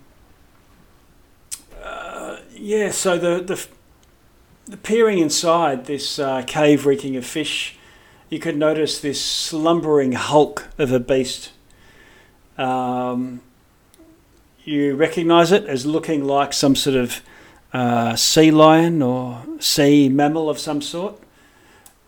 yeah. 2.66 2.90
So 2.90 3.16
the 3.16 3.42
the 3.42 3.66
the 4.64 4.76
peering 4.76 5.18
inside 5.18 5.86
this 5.86 6.18
uh, 6.18 6.42
cave 6.42 6.84
reeking 6.84 7.14
of 7.16 7.24
fish, 7.24 7.78
you 8.28 8.40
could 8.40 8.56
notice 8.56 8.98
this 9.00 9.24
slumbering 9.24 10.12
hulk 10.12 10.66
of 10.76 10.90
a 10.90 10.98
beast. 10.98 11.52
Um, 12.58 13.40
you 14.64 14.96
recognise 14.96 15.52
it 15.52 15.64
as 15.66 15.86
looking 15.86 16.24
like 16.24 16.52
some 16.52 16.74
sort 16.74 16.96
of 16.96 17.22
uh, 17.72 18.16
sea 18.16 18.50
lion 18.50 19.00
or 19.00 19.42
sea 19.60 20.08
mammal 20.08 20.50
of 20.50 20.58
some 20.58 20.82
sort. 20.82 21.20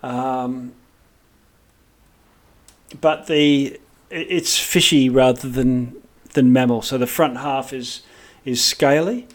Um, 0.03 0.73
but 3.01 3.29
the 3.29 3.79
it's 4.11 4.59
fishy 4.59 5.09
rather 5.09 5.49
than 5.49 5.95
than 6.33 6.53
mammal. 6.53 6.83
So 6.83 6.99
the 6.99 7.07
front 7.07 7.37
half 7.37 7.73
is 7.73 8.03
is 8.45 8.65
scaly, 8.65 9.29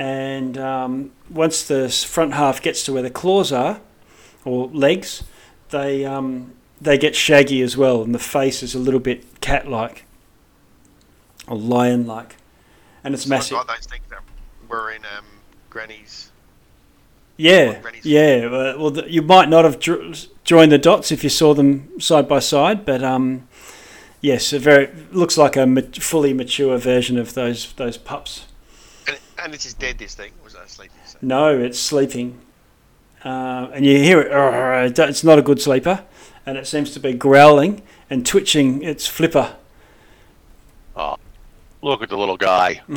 and 0.00 0.56
um, 0.56 1.12
once 1.28 1.62
the 1.62 1.88
front 1.90 2.32
half 2.32 2.62
gets 2.62 2.82
to 2.84 2.92
where 2.94 3.02
the 3.02 3.10
claws 3.10 3.52
are, 3.52 3.80
or 4.46 4.68
legs, 4.68 5.22
they 5.68 6.04
um, 6.06 6.52
they 6.80 6.96
get 6.96 7.14
shaggy 7.14 7.60
as 7.60 7.76
well, 7.76 8.02
and 8.02 8.14
the 8.14 8.18
face 8.18 8.62
is 8.62 8.74
a 8.74 8.78
little 8.78 8.98
bit 9.00 9.40
cat-like 9.42 10.04
or 11.46 11.56
lion-like, 11.58 12.36
and 13.04 13.12
it's 13.14 13.24
It's 13.24 13.30
massive. 13.30 13.58
Like 13.58 13.66
those 13.66 13.86
things 13.86 14.04
that 14.08 14.22
were 14.68 14.90
in 14.90 15.02
um, 15.16 15.26
Granny's. 15.68 16.30
Yeah, 17.36 17.78
Granny's- 17.80 18.04
yeah. 18.06 18.48
uh, 18.50 18.74
Well, 18.78 18.90
th- 18.92 19.06
you 19.12 19.22
might 19.22 19.48
not 19.48 19.64
have 19.64 19.78
dr- 19.78 20.28
joined 20.44 20.72
the 20.72 20.78
dots 20.78 21.10
if 21.12 21.22
you 21.24 21.30
saw 21.30 21.52
them 21.54 22.00
side 22.00 22.26
by 22.28 22.38
side, 22.38 22.84
but 22.86 23.02
um, 23.02 23.48
yes, 24.22 24.52
a 24.54 24.58
very 24.58 24.88
looks 25.12 25.36
like 25.36 25.56
a 25.56 25.66
ma- 25.66 25.80
fully 25.94 26.32
mature 26.32 26.78
version 26.78 27.18
of 27.18 27.34
those 27.34 27.72
those 27.74 27.96
pups. 27.98 28.46
And, 29.40 29.46
and 29.46 29.54
this 29.54 29.66
is 29.66 29.74
dead. 29.74 29.98
This 29.98 30.14
thing 30.14 30.32
was 30.44 30.52
that 30.54 30.70
sleeping? 30.70 30.96
So. 31.06 31.18
No, 31.22 31.58
it's 31.58 31.78
sleeping, 31.78 32.40
uh, 33.24 33.68
and 33.72 33.84
you 33.84 33.98
hear 33.98 34.20
it. 34.20 34.32
"Arr," 34.32 34.84
it 34.84 34.94
do- 34.94 35.02
It's 35.04 35.24
not 35.24 35.38
a 35.38 35.42
good 35.42 35.60
sleeper, 35.60 36.04
and 36.46 36.56
it 36.58 36.66
seems 36.66 36.92
to 36.92 37.00
be 37.00 37.12
growling 37.14 37.82
and 38.08 38.26
twitching 38.26 38.82
its 38.82 39.06
flipper. 39.06 39.56
Oh, 40.96 41.16
look 41.82 42.02
at 42.02 42.08
the 42.08 42.18
little 42.18 42.36
guy. 42.36 42.82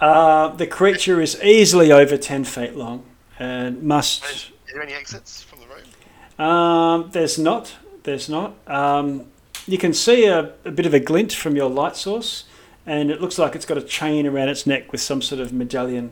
Uh, 0.00 0.54
the 0.54 0.66
creature 0.66 1.20
is 1.20 1.42
easily 1.42 1.90
over 1.90 2.16
ten 2.16 2.44
feet 2.44 2.76
long 2.76 3.04
and 3.36 3.82
must 3.82 4.24
Is 4.26 4.50
there 4.72 4.80
any 4.80 4.92
exits 4.92 5.42
from 5.42 5.58
the 5.58 5.66
room? 5.66 6.46
Um, 6.48 7.10
there's 7.10 7.36
not. 7.36 7.74
There's 8.04 8.28
not. 8.28 8.54
Um, 8.68 9.26
you 9.66 9.76
can 9.76 9.92
see 9.92 10.26
a, 10.26 10.52
a 10.64 10.70
bit 10.70 10.86
of 10.86 10.94
a 10.94 11.00
glint 11.00 11.32
from 11.32 11.56
your 11.56 11.68
light 11.68 11.96
source, 11.96 12.44
and 12.88 13.10
it 13.10 13.20
looks 13.20 13.38
like 13.38 13.54
it's 13.54 13.66
got 13.66 13.76
a 13.76 13.82
chain 13.82 14.26
around 14.26 14.48
its 14.48 14.66
neck 14.66 14.90
with 14.90 15.00
some 15.02 15.20
sort 15.20 15.40
of 15.42 15.52
medallion. 15.52 16.10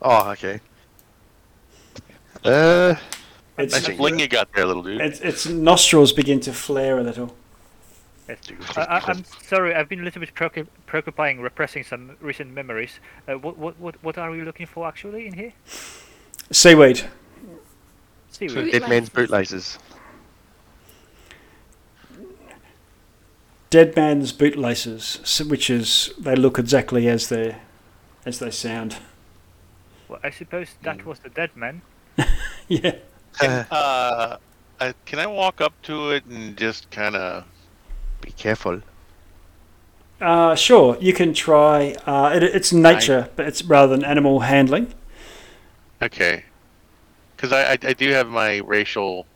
Oh, 0.00 0.30
okay. 0.30 0.60
Uh, 2.42 2.94
Its, 3.58 3.74
Nice 3.74 3.96
fling 3.98 4.18
you 4.18 4.26
got 4.26 4.50
there, 4.54 4.64
little 4.64 4.82
dude. 4.82 5.02
its, 5.02 5.20
its 5.20 5.46
nostrils 5.46 6.14
begin 6.14 6.40
to 6.40 6.52
flare 6.54 6.98
a 6.98 7.02
little. 7.02 7.36
I, 8.26 8.36
I, 8.80 9.02
I'm 9.06 9.24
sorry, 9.42 9.74
I've 9.74 9.88
been 9.90 10.00
a 10.00 10.04
little 10.04 10.20
bit 10.20 10.34
preoccup- 10.34 10.68
preoccupying, 10.86 11.40
repressing 11.40 11.84
some 11.84 12.16
recent 12.20 12.54
memories. 12.54 13.00
Uh, 13.28 13.34
what, 13.34 13.58
what, 13.58 13.78
what, 13.78 14.02
what 14.02 14.16
are 14.16 14.30
we 14.30 14.40
looking 14.40 14.66
for 14.66 14.88
actually 14.88 15.26
in 15.26 15.34
here? 15.34 15.52
Seaweed. 16.50 17.02
Seaweed. 18.30 18.72
dead 18.72 18.88
man's 18.88 19.10
bootlaces. 19.10 19.78
Dead 23.70 23.94
man's 23.96 24.32
bootlaces, 24.32 25.20
s- 25.22 25.40
which 25.42 25.70
is 25.70 26.12
they 26.18 26.34
look 26.34 26.58
exactly 26.58 27.08
as 27.08 27.28
they 27.28 27.56
as 28.26 28.38
they 28.38 28.50
sound. 28.50 28.96
Well, 30.08 30.20
I 30.24 30.30
suppose 30.30 30.68
that 30.82 31.06
was 31.06 31.20
the 31.20 31.28
dead 31.30 31.56
man. 31.56 31.82
yeah. 32.68 32.96
Uh, 33.70 34.36
I, 34.80 34.92
can 35.06 35.18
I 35.20 35.26
walk 35.26 35.60
up 35.60 35.72
to 35.82 36.10
it 36.10 36.24
and 36.26 36.56
just 36.56 36.90
kind 36.90 37.14
of? 37.14 37.44
Be 38.20 38.32
careful. 38.32 38.82
Uh, 40.20 40.54
sure, 40.54 40.98
you 41.00 41.12
can 41.14 41.32
try. 41.32 41.94
Uh, 42.06 42.32
it, 42.34 42.42
it's 42.42 42.72
nature, 42.72 43.30
but 43.36 43.46
it's 43.46 43.62
rather 43.64 43.96
than 43.96 44.04
animal 44.04 44.40
handling. 44.40 44.92
Okay. 46.02 46.44
Because 47.36 47.52
I, 47.52 47.72
I 47.72 47.78
I 47.82 47.92
do 47.94 48.10
have 48.10 48.28
my 48.28 48.58
racial 48.58 49.26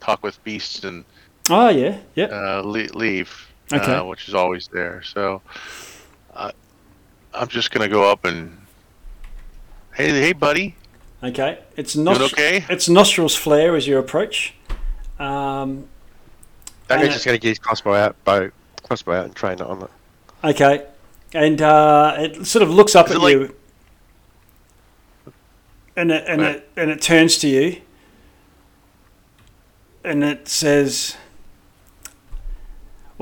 talk 0.00 0.22
with 0.22 0.42
beasts 0.44 0.84
and 0.84 1.04
Oh 1.50 1.68
yeah, 1.70 1.98
yeah. 2.14 2.26
uh, 2.26 2.62
leave, 2.62 3.48
Okay. 3.72 3.94
uh, 3.94 4.04
which 4.04 4.28
is 4.28 4.34
always 4.34 4.68
there. 4.68 5.02
So 5.02 5.42
uh, 6.34 6.52
I'm 7.34 7.48
just 7.48 7.70
gonna 7.70 7.88
go 7.88 8.10
up 8.10 8.24
and 8.24 8.56
hey 9.94 10.08
hey 10.10 10.32
buddy, 10.32 10.76
Okay, 11.22 11.58
it's 11.76 11.94
doing 11.94 12.06
nostr- 12.06 12.32
okay? 12.32 12.64
its 12.68 12.88
nostrils 12.88 13.34
flare 13.34 13.74
as 13.76 13.86
you 13.86 13.98
approach. 13.98 14.54
Um, 15.18 15.88
Duncan's 16.88 17.10
Uh, 17.10 17.12
just 17.12 17.24
going 17.24 17.36
to 17.38 17.40
get 17.40 17.50
his 17.50 17.58
crossbow 17.60 17.94
out, 17.94 18.16
bow, 18.24 18.50
crossbow 18.82 19.12
out, 19.12 19.24
and 19.26 19.34
train 19.36 19.52
it 19.54 19.60
on 19.62 19.82
it. 19.82 19.90
okay, 20.44 20.84
and 21.32 21.60
uh, 21.62 22.16
it 22.18 22.44
sort 22.46 22.62
of 22.62 22.70
looks 22.70 22.94
up 22.96 23.06
Is 23.08 23.12
at 23.16 23.20
like- 23.20 23.32
you, 23.32 23.54
and 25.96 26.10
it 26.10 26.24
and 26.26 26.40
Right. 26.42 26.56
it 26.56 26.68
and 26.76 26.90
it 26.90 27.00
turns 27.02 27.38
to 27.38 27.48
you, 27.48 27.80
and 30.04 30.24
it 30.24 30.48
says, 30.48 31.16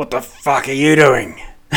"What 0.00 0.10
the 0.10 0.22
fuck 0.22 0.66
are 0.66 0.72
you 0.72 0.96
doing?" 0.96 1.38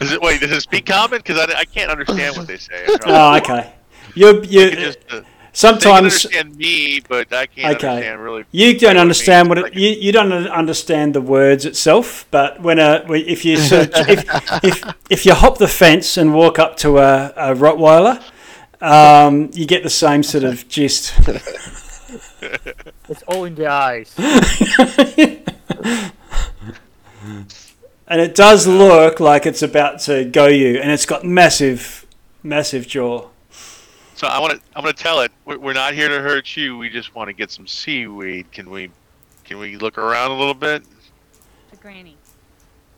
Is 0.00 0.10
it 0.10 0.22
wait? 0.22 0.40
Does 0.40 0.52
it 0.52 0.62
speak 0.62 0.86
common? 0.86 1.18
Because 1.18 1.38
I, 1.38 1.58
I 1.58 1.64
can't 1.66 1.90
understand 1.90 2.34
what 2.34 2.46
they 2.46 2.56
say. 2.56 2.86
Oh, 3.04 3.36
okay. 3.36 3.74
You 4.14 4.42
You 4.42 4.70
just, 4.70 5.00
uh, 5.10 5.20
sometimes 5.52 5.98
understand 5.98 6.56
me, 6.56 7.00
but 7.06 7.30
I 7.34 7.44
can't 7.44 7.76
Okay. 7.76 7.88
understand 7.88 8.20
really. 8.22 8.44
you 8.52 8.78
don't 8.78 8.96
understand 8.96 9.50
what 9.50 9.58
it, 9.58 9.74
you, 9.74 9.90
you 9.90 10.12
don't 10.12 10.32
understand 10.32 11.12
the 11.14 11.20
words 11.20 11.66
itself. 11.66 12.24
But 12.30 12.62
when 12.62 12.78
a 12.78 13.04
if 13.12 13.44
you 13.44 13.58
sort 13.58 13.92
of, 13.92 14.08
if, 14.08 14.64
if 14.64 14.94
if 15.10 15.26
you 15.26 15.34
hop 15.34 15.58
the 15.58 15.68
fence 15.68 16.16
and 16.16 16.32
walk 16.32 16.58
up 16.58 16.78
to 16.78 16.96
a, 16.96 17.34
a 17.36 17.54
Rottweiler, 17.54 18.22
um, 18.80 19.50
you 19.52 19.66
get 19.66 19.82
the 19.82 19.90
same 19.90 20.22
sort 20.22 20.44
of 20.44 20.66
gist. 20.68 21.12
It's 23.08 23.22
all 23.24 23.44
in 23.44 23.54
the 23.54 23.66
eyes. 23.66 24.14
And 28.10 28.20
it 28.20 28.34
does 28.34 28.66
look 28.66 29.20
like 29.20 29.46
it's 29.46 29.62
about 29.62 30.00
to 30.00 30.24
go 30.24 30.48
you, 30.48 30.80
and 30.80 30.90
it's 30.90 31.06
got 31.06 31.24
massive, 31.24 32.04
massive 32.42 32.88
jaw. 32.88 33.28
So 34.16 34.26
I 34.26 34.40
want 34.40 34.54
to. 34.54 34.60
I'm 34.74 34.82
going 34.82 34.92
to 34.92 35.00
tell 35.00 35.20
it. 35.20 35.30
We're 35.44 35.58
we're 35.58 35.74
not 35.74 35.94
here 35.94 36.08
to 36.08 36.20
hurt 36.20 36.56
you. 36.56 36.76
We 36.76 36.90
just 36.90 37.14
want 37.14 37.28
to 37.28 37.32
get 37.32 37.52
some 37.52 37.68
seaweed. 37.68 38.50
Can 38.50 38.68
we? 38.68 38.90
Can 39.44 39.60
we 39.60 39.76
look 39.76 39.96
around 39.96 40.32
a 40.32 40.36
little 40.36 40.54
bit? 40.54 40.82
To 41.70 41.76
Granny. 41.76 42.16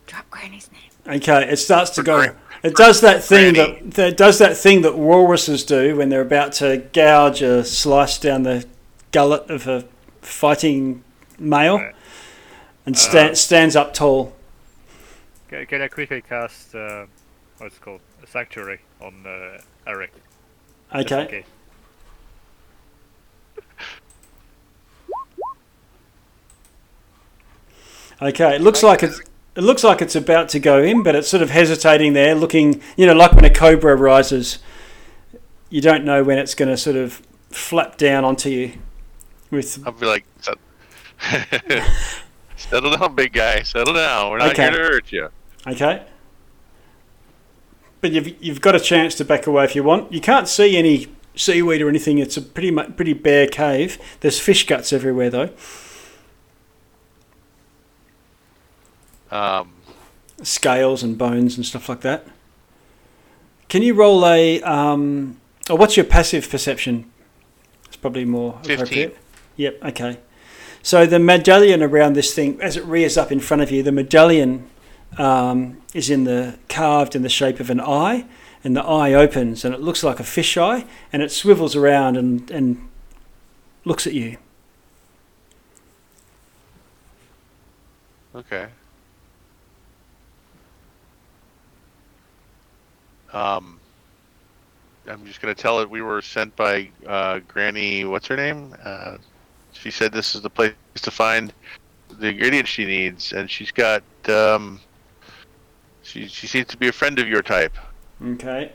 Drop 0.06 0.28
Granny's 0.30 0.70
name. 0.72 1.16
Okay, 1.16 1.46
it 1.46 1.58
starts 1.58 1.90
to 1.90 2.02
go. 2.02 2.34
It 2.62 2.74
does 2.74 3.02
that 3.02 3.22
thing 3.22 3.54
that, 3.54 3.90
that 3.92 4.16
does 4.16 4.38
that 4.38 4.56
thing 4.56 4.80
that 4.80 4.96
walruses 4.96 5.64
do 5.64 5.96
when 5.96 6.08
they're 6.08 6.22
about 6.22 6.52
to 6.54 6.88
gouge 6.94 7.42
a 7.42 7.64
slice 7.64 8.18
down 8.18 8.44
the 8.44 8.64
gullet 9.12 9.48
of 9.50 9.66
a 9.68 9.84
fighting 10.20 11.04
male, 11.38 11.78
Right. 11.78 11.94
and 12.86 12.96
sta- 12.98 13.34
stands 13.34 13.76
up 13.76 13.94
tall. 13.94 14.34
Can, 15.48 15.66
can 15.66 15.82
I 15.82 15.88
quickly 15.88 16.22
cast 16.22 16.74
uh, 16.74 17.06
what's 17.58 17.76
it 17.76 17.80
called 17.82 18.00
a 18.22 18.26
sanctuary 18.26 18.80
on 19.00 19.24
uh, 19.26 19.60
Elric? 19.86 20.10
Okay, 20.94 21.44
okay. 28.20 28.54
It 28.56 28.60
looks 28.62 28.82
like 28.82 29.02
it's 29.02 29.20
it 29.54 29.60
looks 29.62 29.84
like 29.84 30.00
it's 30.00 30.16
about 30.16 30.48
to 30.50 30.58
go 30.60 30.82
in, 30.82 31.02
but 31.02 31.14
it's 31.14 31.28
sort 31.28 31.42
of 31.42 31.50
hesitating 31.50 32.12
there, 32.14 32.34
looking. 32.34 32.80
You 32.96 33.06
know, 33.06 33.12
like 33.14 33.32
when 33.32 33.44
a 33.44 33.50
cobra 33.50 33.94
rises, 33.96 34.58
you 35.70 35.80
don't 35.80 36.04
know 36.04 36.22
when 36.24 36.38
it's 36.38 36.54
going 36.54 36.68
to 36.70 36.76
sort 36.76 36.96
of 36.96 37.22
flap 37.50 37.96
down 37.98 38.24
onto 38.24 38.48
you. 38.48 38.72
With 39.52 39.82
I'll 39.86 39.92
be 39.92 40.06
like, 40.06 40.24
settle 42.56 42.96
down, 42.96 43.14
big 43.14 43.32
guy. 43.34 43.62
Settle 43.62 43.92
down. 43.94 44.30
We're 44.30 44.38
not 44.38 44.52
Okay. 44.52 44.62
here 44.62 44.70
to 44.72 44.78
hurt 44.78 45.12
you. 45.12 45.28
Okay. 45.66 46.04
But 48.00 48.12
you've, 48.12 48.42
you've 48.42 48.60
got 48.62 48.74
a 48.74 48.80
chance 48.80 49.14
to 49.16 49.24
back 49.26 49.46
away 49.46 49.64
if 49.64 49.76
you 49.76 49.84
want. 49.84 50.10
You 50.12 50.20
can't 50.22 50.48
see 50.48 50.76
any 50.78 51.06
seaweed 51.36 51.82
or 51.82 51.88
anything. 51.90 52.16
It's 52.18 52.36
a 52.38 52.42
pretty 52.42 52.70
mu- 52.70 52.90
pretty 52.92 53.12
bare 53.12 53.46
cave. 53.46 53.98
There's 54.20 54.40
fish 54.40 54.66
guts 54.66 54.90
everywhere 54.92 55.28
though. 55.30 55.50
Um, 59.30 59.74
Scales 60.42 61.02
and 61.02 61.16
bones 61.16 61.56
and 61.56 61.64
stuff 61.64 61.88
like 61.88 62.00
that. 62.00 62.26
Can 63.68 63.82
you 63.82 63.94
roll 63.94 64.26
a 64.26 64.60
um 64.62 65.38
oh 65.70 65.74
what's 65.76 65.96
your 65.96 66.04
passive 66.04 66.48
perception? 66.50 67.10
It's 67.86 67.96
probably 67.96 68.24
more 68.24 68.54
15. 68.64 68.72
appropriate. 68.74 69.16
Yep, 69.56 69.78
okay. 69.84 70.18
So 70.82 71.06
the 71.06 71.18
medallion 71.18 71.82
around 71.82 72.14
this 72.14 72.34
thing, 72.34 72.60
as 72.60 72.76
it 72.76 72.84
rears 72.84 73.16
up 73.16 73.30
in 73.30 73.40
front 73.40 73.62
of 73.62 73.70
you, 73.70 73.82
the 73.82 73.92
medallion 73.92 74.68
um, 75.18 75.80
is 75.94 76.10
in 76.10 76.24
the 76.24 76.58
carved 76.68 77.14
in 77.14 77.22
the 77.22 77.28
shape 77.28 77.60
of 77.60 77.70
an 77.70 77.80
eye, 77.80 78.26
and 78.64 78.76
the 78.76 78.82
eye 78.82 79.12
opens, 79.12 79.64
and 79.64 79.74
it 79.74 79.80
looks 79.80 80.02
like 80.02 80.18
a 80.18 80.24
fish 80.24 80.56
eye, 80.56 80.86
and 81.12 81.22
it 81.22 81.30
swivels 81.30 81.76
around 81.76 82.16
and, 82.16 82.50
and 82.50 82.88
looks 83.84 84.06
at 84.06 84.12
you. 84.12 84.38
okay. 88.34 88.66
Um, 93.32 93.78
I'm 95.08 95.24
just 95.24 95.40
gonna 95.40 95.54
tell 95.54 95.80
it 95.80 95.88
we 95.88 96.02
were 96.02 96.20
sent 96.22 96.54
by 96.56 96.90
uh, 97.06 97.40
Granny. 97.48 98.04
What's 98.04 98.26
her 98.26 98.36
name? 98.36 98.74
Uh, 98.82 99.16
she 99.82 99.90
said 99.90 100.12
this 100.12 100.34
is 100.34 100.42
the 100.42 100.50
place 100.50 100.72
to 100.96 101.10
find 101.10 101.52
the 102.18 102.28
ingredients 102.28 102.70
she 102.70 102.84
needs, 102.84 103.32
and 103.32 103.50
she's 103.50 103.70
got. 103.72 104.02
Um, 104.28 104.80
she 106.02 106.26
she 106.28 106.46
seems 106.46 106.68
to 106.68 106.76
be 106.76 106.88
a 106.88 106.92
friend 106.92 107.18
of 107.18 107.26
your 107.28 107.42
type. 107.42 107.74
Okay. 108.24 108.72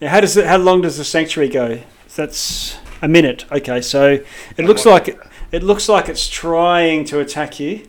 Now, 0.00 0.08
how 0.08 0.20
does 0.20 0.36
it? 0.36 0.46
How 0.46 0.58
long 0.58 0.82
does 0.82 0.98
the 0.98 1.04
sanctuary 1.04 1.48
go? 1.48 1.80
That's 2.14 2.76
a 3.02 3.08
minute. 3.08 3.44
Okay, 3.50 3.80
so 3.80 4.18
it 4.56 4.64
looks 4.64 4.84
like 4.86 5.08
it, 5.08 5.18
it 5.52 5.62
looks 5.62 5.88
like 5.88 6.08
it's 6.08 6.28
trying 6.28 7.04
to 7.06 7.20
attack 7.20 7.58
you. 7.60 7.88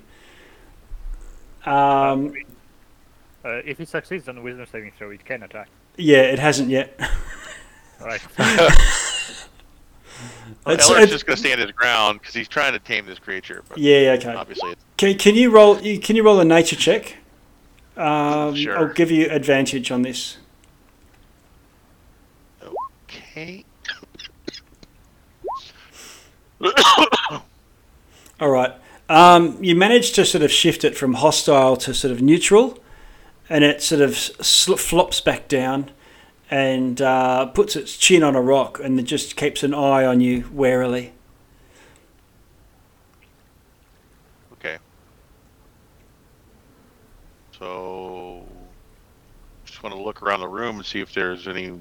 Um, 1.66 2.34
Uh, 3.45 3.61
if 3.66 3.80
it 3.80 3.88
succeeds 3.88 4.27
on 4.27 4.35
the 4.35 4.42
wisdom 4.42 4.66
saving 4.72 4.92
throw, 4.98 5.09
it 5.11 5.24
can 5.24 5.43
attack. 5.43 5.69
yeah, 5.98 6.22
it 6.22 6.40
hasn't 6.40 6.69
yet. 6.69 7.00
Right. 8.01 8.22
It's- 10.73 10.89
Eller's 10.89 11.03
it's- 11.03 11.11
just 11.11 11.25
gonna 11.25 11.37
stand 11.37 11.61
his 11.61 11.71
ground 11.71 12.19
because 12.19 12.33
he's 12.35 12.47
trying 12.47 12.73
to 12.73 12.79
tame 12.79 13.05
this 13.05 13.19
creature, 13.19 13.63
Yeah. 13.75 14.15
Okay. 14.19 14.33
obviously 14.33 14.71
it's 14.71 14.81
Can, 14.97 15.17
can 15.17 15.35
you 15.35 15.49
roll? 15.49 15.75
Can 15.77 16.15
you 16.15 16.23
roll 16.23 16.39
a 16.39 16.45
nature 16.45 16.75
check? 16.75 17.17
Um, 17.95 18.55
Sure. 18.55 18.77
I'll 18.77 18.93
give 18.93 19.09
you 19.11 19.27
advantage 19.29 19.91
on 19.91 20.01
this. 20.03 20.37
okay. 22.63 23.65
All 28.39 28.49
right. 28.49 28.73
Um, 29.09 29.57
you 29.63 29.75
managed 29.75 30.15
to 30.15 30.25
sort 30.25 30.43
of 30.43 30.51
shift 30.51 30.83
it 30.83 30.97
from 30.97 31.13
hostile 31.15 31.77
to 31.77 31.93
sort 31.93 32.11
of 32.11 32.21
neutral, 32.21 32.77
and 33.49 33.63
it 33.63 33.81
sort 33.81 34.01
of 34.01 34.17
sl- 34.17 34.75
flops 34.75 35.21
back 35.21 35.47
down 35.47 35.91
and 36.50 37.01
uh, 37.01 37.45
puts 37.48 37.76
its 37.76 37.98
chin 37.98 38.24
on 38.24 38.35
a 38.35 38.42
rock 38.42 38.80
and 38.80 39.06
just 39.06 39.35
keeps 39.35 39.64
an 39.64 39.74
eye 39.74 40.06
on 40.06 40.22
you 40.22 40.50
warily. 40.51 41.14
Okay. 44.53 44.77
So, 47.58 48.45
just 49.66 49.84
want 49.84 49.93
to 49.95 50.01
look 50.01 50.22
around 50.22 50.40
the 50.40 50.48
room 50.48 50.77
and 50.77 50.85
see 50.85 51.00
if 51.01 51.14
there's 51.14 51.48
any 51.48 51.74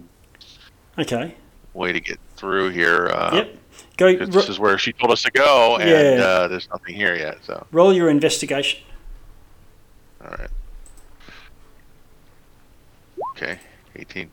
Okay. 0.99 1.35
way 1.75 1.93
to 1.93 2.01
get 2.01 2.19
through 2.37 2.71
here. 2.71 3.09
Uh, 3.09 3.35
yep. 3.37 3.57
Go 3.99 4.07
ro- 4.07 4.27
this 4.27 4.49
is 4.49 4.59
where 4.59 4.79
she 4.79 4.93
told 4.93 5.13
us 5.13 5.23
to 5.23 5.31
go, 5.31 5.77
and 5.77 5.89
Yeah. 6.19 6.25
uh, 6.25 6.49
there's 6.49 6.69
nothing 6.71 6.95
here 6.95 7.15
yet. 7.15 7.39
So, 7.45 7.67
roll 7.71 7.93
your 7.93 8.09
investigation. 8.09 8.81
all 10.25 10.31
right. 10.39 10.51
Okay, 13.33 13.59
18. 13.97 14.31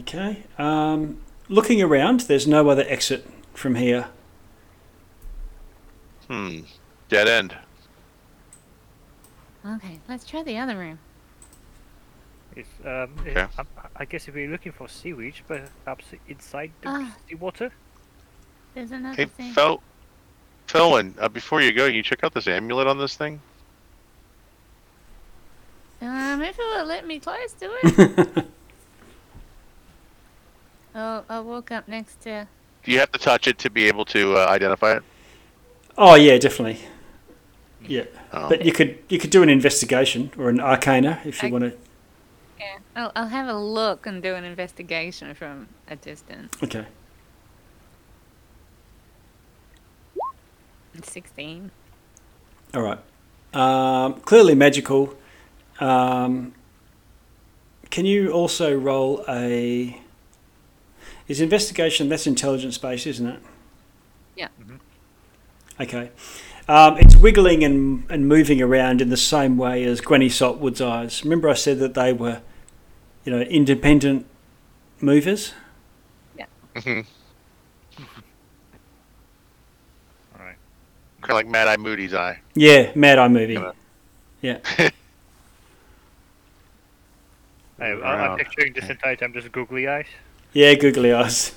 Okay. 0.00 0.44
Um, 0.58 1.20
looking 1.48 1.82
around, 1.82 2.20
there's 2.20 2.46
no 2.46 2.68
other 2.70 2.84
exit 2.88 3.26
from 3.54 3.74
here. 3.74 4.08
Hmm. 6.28 6.60
Dead 7.08 7.28
end. 7.28 7.54
Okay, 9.64 9.98
let's 10.08 10.24
try 10.24 10.42
the 10.42 10.58
other 10.58 10.76
room. 10.76 10.98
It's, 12.54 12.68
um, 12.84 13.10
Okay. 13.20 13.46
I, 13.58 13.64
I 13.96 14.04
guess 14.06 14.28
if 14.28 14.34
we're 14.34 14.48
looking 14.50 14.72
for 14.72 14.88
seaweed, 14.88 15.34
perhaps 15.46 16.06
inside 16.28 16.70
the 16.80 16.88
Ah. 16.88 17.16
seawater. 17.28 17.70
There's 18.74 18.92
another 18.92 19.14
Hey, 19.16 19.26
thing. 19.26 19.52
Fel, 19.52 19.82
Felwyn, 20.68 21.14
uh, 21.18 21.28
before 21.28 21.60
you 21.60 21.72
go, 21.72 21.86
you 21.86 22.02
check 22.02 22.24
out 22.24 22.34
this 22.34 22.48
amulet 22.48 22.86
on 22.86 22.98
this 22.98 23.14
thing. 23.16 23.40
Um, 26.00 26.42
if 26.42 26.58
it 26.58 26.62
will 26.62 26.84
let 26.86 27.06
me 27.06 27.18
close 27.20 27.52
to 27.54 27.70
it. 27.82 28.46
oh, 30.96 31.24
I'll 31.28 31.44
walk 31.44 31.70
up 31.70 31.86
next 31.86 32.20
to. 32.22 32.48
Do 32.82 32.90
you 32.92 32.98
have 32.98 33.12
to 33.12 33.18
touch 33.18 33.46
it 33.46 33.58
to 33.58 33.70
be 33.70 33.84
able 33.84 34.04
to 34.06 34.36
uh, 34.36 34.46
identify 34.48 34.96
it? 34.96 35.02
oh 35.98 36.14
yeah, 36.14 36.36
definitely. 36.38 36.80
Yeah, 37.86 38.04
Oh. 38.32 38.48
but 38.48 38.64
you 38.64 38.72
could 38.72 38.98
you 39.08 39.18
could 39.18 39.30
do 39.30 39.42
an 39.42 39.48
investigation 39.48 40.30
or 40.36 40.48
an 40.48 40.58
arcana 40.60 41.20
if 41.24 41.42
you 41.42 41.48
I- 41.48 41.52
want 41.52 41.64
to. 41.64 41.72
Yeah, 42.58 42.78
I'll, 42.96 43.12
I'll 43.14 43.28
have 43.28 43.48
a 43.48 43.58
look 43.58 44.06
and 44.06 44.22
do 44.22 44.34
an 44.34 44.44
investigation 44.44 45.34
from 45.34 45.68
a 45.88 45.94
distance. 45.96 46.52
Okay. 46.62 46.86
16. 51.02 51.70
All 52.74 52.82
right. 52.82 52.98
Um, 53.52 54.14
clearly 54.20 54.54
magical. 54.54 55.14
Um, 55.80 56.54
can 57.90 58.06
you 58.06 58.32
also 58.32 58.74
roll 58.74 59.24
a? 59.28 60.00
Is 61.28 61.40
investigation 61.40 62.08
that's 62.08 62.26
intelligence 62.26 62.78
based, 62.78 63.06
isn't 63.06 63.26
it? 63.26 63.40
Yeah. 64.36 64.48
Mhm. 64.62 64.78
Okay. 65.80 66.10
Um, 66.68 66.96
it's 66.98 67.16
wiggling 67.16 67.62
and, 67.64 68.04
and 68.10 68.26
moving 68.28 68.60
around 68.60 69.00
in 69.00 69.08
the 69.08 69.16
same 69.16 69.56
way 69.56 69.84
as 69.84 70.00
Granny 70.00 70.28
Saltwood's 70.28 70.80
eyes. 70.80 71.22
Remember, 71.24 71.48
I 71.48 71.54
said 71.54 71.78
that 71.78 71.94
they 71.94 72.12
were, 72.12 72.40
you 73.24 73.32
know, 73.32 73.40
independent 73.40 74.26
movers. 75.00 75.52
Mhm. 76.74 77.06
All 80.38 80.44
right. 80.44 80.56
Kind 81.22 81.30
of 81.30 81.34
like 81.34 81.46
Mad 81.46 81.68
Eye 81.68 81.76
Moody's 81.78 82.12
eye. 82.14 82.40
Yeah, 82.54 82.92
Mad 82.94 83.18
Eye 83.18 83.28
Moody. 83.28 83.54
Yeah. 83.54 83.72
Yeah. 84.42 84.58
I, 87.78 87.86
I, 87.86 87.94
Wow. 87.96 88.32
I'm 88.32 88.38
picturing 88.38 88.72
this 88.74 88.88
entire 88.90 89.16
time 89.16 89.32
just 89.32 89.50
googly 89.50 89.88
eyes. 89.88 90.06
Yeah, 90.56 90.72
googly 90.72 91.12
eyes. 91.12 91.52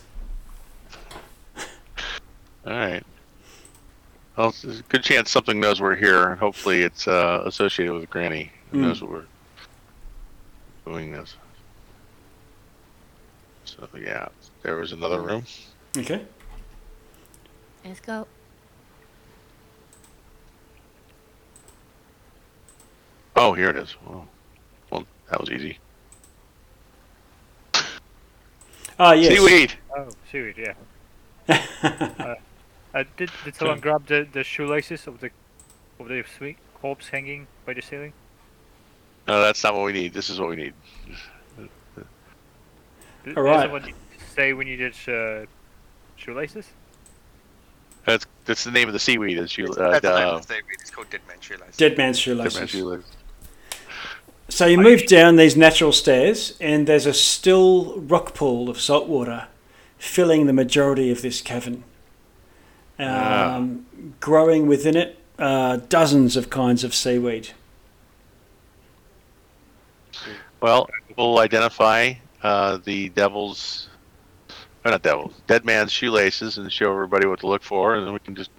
All 2.68 2.74
right. 2.74 3.02
Well, 4.36 4.54
there's 4.62 4.82
a 4.82 4.84
good 4.84 5.04
chance 5.04 5.32
something 5.32 5.58
knows 5.58 5.80
we're 5.80 5.96
here, 5.96 6.32
and 6.32 6.38
hopefully 6.38 6.82
it's 6.82 7.08
uh, 7.08 7.44
associated 7.46 7.94
with 7.94 8.10
Granny. 8.10 8.52
Who 8.72 8.80
Mm. 8.80 8.82
knows 8.82 9.02
what 9.02 9.10
we're 9.12 9.26
doing 10.86 11.14
this? 11.14 11.38
So 13.64 13.88
yeah, 13.98 14.28
there 14.64 14.76
was 14.76 14.92
another 14.92 15.22
room. 15.22 15.46
Okay. 15.98 16.26
Let's 17.86 18.02
go. 18.02 18.28
Oh, 23.38 23.54
here 23.54 23.70
it 23.70 23.78
is. 23.78 23.96
Well, 24.06 24.28
well 24.90 25.06
that 25.32 25.40
was 25.40 25.50
easy. 25.52 25.80
Ah, 29.00 29.14
yes. 29.14 29.34
Seaweed. 29.34 29.74
Oh, 29.96 30.10
seaweed, 30.32 30.56
yeah. 31.48 32.36
Uh, 32.92 33.04
did 33.18 33.30
did 33.46 33.56
someone 33.56 33.80
grab 33.80 34.08
the, 34.08 34.28
the 34.34 34.44
shoelaces 34.44 35.06
of 35.06 35.20
the 35.20 35.30
of 36.00 36.08
the 36.08 36.24
sweet 36.38 36.58
corpse 36.82 37.08
hanging 37.08 37.46
by 37.64 37.72
the 37.72 37.84
ceiling? 37.84 38.14
No, 39.28 39.42
that's 39.42 39.64
not 39.64 39.76
what 39.76 39.86
we 39.86 39.94
need. 39.94 40.12
This 40.12 40.28
is 40.28 40.40
what 40.40 40.50
we 40.50 40.56
need. 40.56 40.74
Did, 43.24 43.38
All 43.38 43.44
did 43.44 43.50
right. 43.50 43.62
someone 43.62 43.94
say 44.34 44.54
we 44.54 44.66
needed 44.66 44.96
uh, 45.08 45.46
shoelaces? 46.16 46.66
That's 48.06 48.26
that's 48.46 48.64
the 48.64 48.72
name 48.72 48.88
of 48.88 48.94
the 48.94 49.00
seaweed. 49.00 49.38
Is 49.38 49.56
you 49.56 49.68
uh, 49.68 49.92
That's 49.92 50.02
the 50.02 50.18
name 50.18 50.28
uh, 50.28 50.32
of 50.38 50.48
the 50.48 50.54
seaweed. 50.56 50.80
It's 50.82 50.90
called 50.90 51.12
Dead 51.12 51.22
Man 51.28 51.38
Shoelace. 51.40 51.78
Dead 51.78 51.96
man's 51.96 52.18
Dead 52.18 52.24
shoelaces. 52.24 52.58
Man's 52.58 52.70
Shoelace. 52.72 53.06
So 54.50 54.66
you 54.66 54.78
move 54.78 55.06
down 55.06 55.36
these 55.36 55.56
natural 55.56 55.92
stairs, 55.92 56.58
and 56.60 56.88
there's 56.88 57.06
a 57.06 57.14
still 57.14 58.00
rock 58.02 58.34
pool 58.34 58.68
of 58.68 58.82
salt 58.82 59.08
water 59.08 59.48
filling 60.00 60.48
the 60.48 60.54
majority 60.54 61.12
of 61.12 61.22
this 61.22 61.40
cavern. 61.40 61.84
Um, 62.98 63.86
Growing 64.20 64.68
within 64.68 64.98
it, 64.98 65.18
uh, 65.38 65.78
dozens 65.88 66.36
of 66.36 66.50
kinds 66.50 66.84
of 66.84 66.96
seaweed. 66.96 67.50
Well, 70.62 70.90
we'll 71.16 71.40
identify 71.40 72.16
uh, 72.42 72.80
the 72.84 73.10
devil's, 73.10 73.88
or 74.84 74.92
not 74.92 75.04
devil, 75.04 75.32
dead 75.48 75.64
man's 75.64 75.92
shoelaces, 75.92 76.58
and 76.58 76.72
show 76.72 76.92
everybody 76.92 77.28
what 77.28 77.40
to 77.42 77.48
look 77.48 77.64
for, 77.64 77.96
and 77.96 78.06
then 78.06 78.14
we 78.14 78.20
can 78.20 78.36
just 78.36 78.50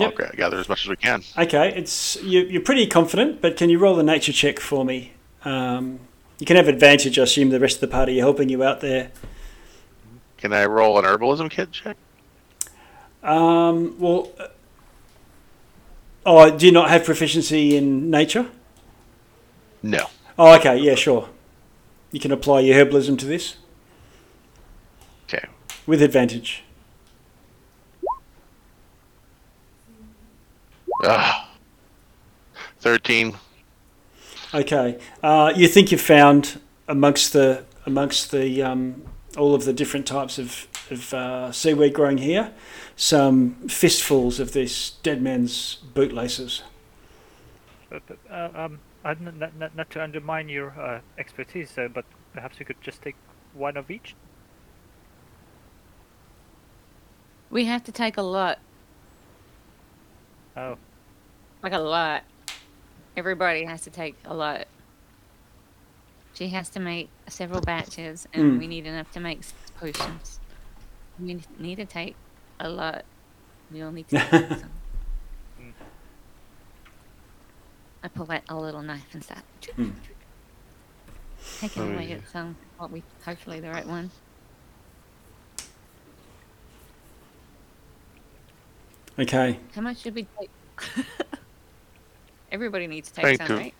Yep. 0.00 0.14
gra- 0.14 0.36
gather 0.36 0.58
as 0.58 0.68
much 0.68 0.82
as 0.84 0.88
we 0.88 0.96
can. 0.96 1.22
Okay, 1.36 1.72
it's 1.76 2.16
you, 2.22 2.40
you're 2.40 2.62
pretty 2.62 2.86
confident, 2.86 3.40
but 3.40 3.56
can 3.56 3.70
you 3.70 3.78
roll 3.78 3.98
a 3.98 4.02
nature 4.02 4.32
check 4.32 4.60
for 4.60 4.84
me? 4.84 5.12
Um, 5.44 6.00
you 6.38 6.46
can 6.46 6.56
have 6.56 6.68
advantage. 6.68 7.18
I 7.18 7.22
assume 7.24 7.50
the 7.50 7.60
rest 7.60 7.76
of 7.76 7.80
the 7.80 7.88
party 7.88 8.18
are 8.18 8.22
helping 8.24 8.48
you 8.48 8.62
out 8.62 8.80
there. 8.80 9.10
Can 10.36 10.52
I 10.52 10.64
roll 10.66 10.98
an 10.98 11.04
herbalism 11.04 11.50
kit 11.50 11.72
check? 11.72 11.96
Um, 13.22 13.96
well, 13.98 14.30
uh, 14.38 14.46
oh, 16.24 16.56
do 16.56 16.66
you 16.66 16.72
not 16.72 16.90
have 16.90 17.04
proficiency 17.04 17.76
in 17.76 18.10
nature? 18.10 18.46
No. 19.82 20.06
Oh, 20.38 20.54
okay, 20.56 20.76
yeah, 20.78 20.94
sure. 20.94 21.28
You 22.12 22.20
can 22.20 22.30
apply 22.32 22.60
your 22.60 22.84
herbalism 22.84 23.18
to 23.18 23.26
this 23.26 23.56
Okay. 25.24 25.46
with 25.86 26.00
advantage. 26.00 26.62
Ah. 31.04 31.50
Thirteen. 32.80 33.34
Okay, 34.54 34.98
uh, 35.22 35.52
you 35.54 35.68
think 35.68 35.92
you've 35.92 36.00
found 36.00 36.60
amongst 36.86 37.32
the 37.32 37.64
amongst 37.86 38.30
the 38.30 38.62
um, 38.62 39.02
all 39.36 39.54
of 39.54 39.64
the 39.64 39.72
different 39.72 40.06
types 40.06 40.38
of, 40.38 40.66
of 40.90 41.12
uh, 41.14 41.52
seaweed 41.52 41.92
growing 41.94 42.18
here, 42.18 42.52
some 42.96 43.54
fistfuls 43.68 44.40
of 44.40 44.52
this 44.52 44.90
dead 45.02 45.22
man's 45.22 45.76
bootlaces. 45.94 46.62
But, 47.90 48.02
but, 48.06 48.18
uh, 48.30 48.50
um, 48.54 48.80
not, 49.04 49.56
not, 49.56 49.76
not 49.76 49.90
to 49.90 50.02
undermine 50.02 50.48
your 50.48 50.70
uh, 50.70 51.00
expertise, 51.18 51.72
but 51.94 52.04
perhaps 52.32 52.58
you 52.58 52.66
could 52.66 52.80
just 52.80 53.02
take 53.02 53.16
one 53.54 53.76
of 53.76 53.90
each. 53.90 54.14
We 57.50 57.64
have 57.66 57.84
to 57.84 57.92
take 57.92 58.16
a 58.16 58.22
lot, 58.22 58.58
Oh, 60.58 60.76
like 61.62 61.72
a 61.72 61.78
lot. 61.78 62.24
Everybody 63.16 63.64
has 63.64 63.82
to 63.82 63.90
take 63.90 64.14
a 64.24 64.34
lot. 64.34 64.66
She 66.34 66.48
has 66.50 66.68
to 66.70 66.80
make 66.80 67.08
several 67.28 67.60
batches, 67.60 68.28
and 68.32 68.52
Mm. 68.52 68.58
we 68.60 68.66
need 68.68 68.86
enough 68.86 69.10
to 69.12 69.20
make 69.20 69.40
potions. 69.80 70.38
We 71.18 71.40
need 71.58 71.76
to 71.76 71.84
take 71.84 72.14
a 72.60 72.68
lot. 72.68 73.04
We 73.72 73.82
all 73.82 73.90
need 73.90 74.08
to 74.10 74.18
take 74.18 74.30
some. 74.60 74.70
I 78.04 78.08
pull 78.08 78.30
out 78.30 78.42
a 78.48 78.56
little 78.56 78.82
knife 78.82 79.12
and 79.12 79.24
start 79.24 79.42
Mm. 79.76 79.92
taking 81.58 81.82
Oh, 81.82 81.92
away 81.94 82.08
yeah. 82.10 82.14
at 82.16 82.28
some. 82.28 82.56
What 82.76 82.92
we 82.92 83.02
hopefully 83.24 83.58
the 83.58 83.70
right 83.70 83.86
one. 83.86 84.10
Okay, 89.18 89.58
How 89.74 89.80
much 89.80 89.98
should 89.98 90.14
we 90.14 90.28
take? 90.38 90.50
Everybody 92.50 92.86
needs 92.86 93.08
to 93.10 93.14
take 93.16 93.24
Thank 93.38 93.42
some, 93.42 93.50
you. 93.56 93.62
right? 93.62 93.74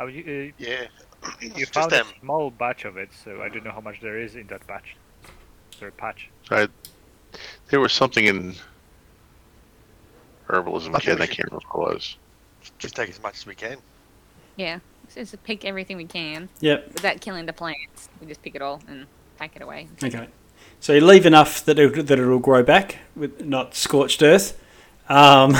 oh 0.00 0.06
you, 0.06 0.52
Yeah. 0.58 0.86
uh, 1.22 1.30
you 1.40 1.50
Just 1.50 1.74
found 1.74 1.90
them. 1.90 2.06
a 2.16 2.20
small 2.20 2.50
batch 2.50 2.84
of 2.84 2.96
it, 2.96 3.10
so 3.24 3.42
I 3.42 3.48
don't 3.48 3.64
know 3.64 3.70
how 3.72 3.80
much 3.80 4.00
there 4.00 4.18
is 4.18 4.34
in 4.36 4.46
that 4.48 4.66
batch. 4.66 4.96
Sorry, 5.78 5.92
patch. 5.92 6.28
I, 6.50 6.68
there 7.68 7.80
was 7.80 7.92
something 7.92 8.24
in 8.26 8.54
herbalism 10.48 10.88
I 10.88 10.98
think 10.98 11.02
kit. 11.02 11.18
we 11.18 11.22
I 11.22 11.26
should- 11.26 11.36
can't 11.36 11.52
remember 11.52 11.66
what 11.72 11.90
it 11.92 11.94
was. 11.94 12.16
Just 12.78 12.94
take 12.96 13.08
as 13.08 13.22
much 13.22 13.36
as 13.38 13.46
we 13.46 13.54
can. 13.54 13.78
Yeah. 14.56 14.80
Just 15.14 15.42
pick 15.44 15.64
everything 15.64 15.96
we 15.96 16.04
can 16.04 16.48
yep, 16.60 16.86
without 16.92 17.20
killing 17.20 17.44
the 17.46 17.52
plants. 17.52 18.08
We 18.20 18.26
just 18.28 18.42
pick 18.42 18.54
it 18.54 18.62
all 18.62 18.80
and 18.86 19.06
pack 19.38 19.56
it 19.56 19.62
away. 19.62 19.88
okay. 20.04 20.28
So 20.78 20.92
you 20.92 21.00
leave 21.00 21.26
enough 21.26 21.64
that 21.64 21.78
it, 21.78 22.06
that 22.06 22.18
it'll 22.18 22.38
grow 22.38 22.62
back 22.62 22.98
with 23.16 23.44
not 23.44 23.74
scorched 23.74 24.22
earth, 24.22 24.60
um, 25.10 25.54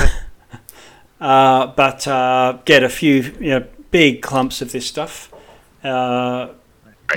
uh, 1.21 1.67
but 1.67 2.07
uh, 2.07 2.57
get 2.65 2.83
a 2.83 2.89
few 2.89 3.21
you 3.39 3.49
know 3.49 3.67
big 3.91 4.21
clumps 4.21 4.61
of 4.61 4.71
this 4.71 4.87
stuff. 4.87 5.31
Uh, 5.83 6.49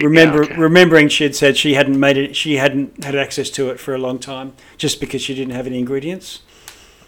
remember 0.00 0.42
yeah, 0.42 0.50
okay. 0.50 0.60
remembering 0.60 1.08
she 1.08 1.24
had 1.24 1.34
said 1.34 1.56
she 1.56 1.74
hadn't 1.74 1.98
made 1.98 2.16
it 2.16 2.34
she 2.34 2.56
hadn't 2.56 3.04
had 3.04 3.14
access 3.14 3.48
to 3.48 3.70
it 3.70 3.78
for 3.78 3.94
a 3.94 3.98
long 3.98 4.18
time 4.18 4.52
just 4.76 4.98
because 4.98 5.22
she 5.22 5.34
didn't 5.34 5.54
have 5.54 5.68
any 5.68 5.78
ingredients 5.78 6.40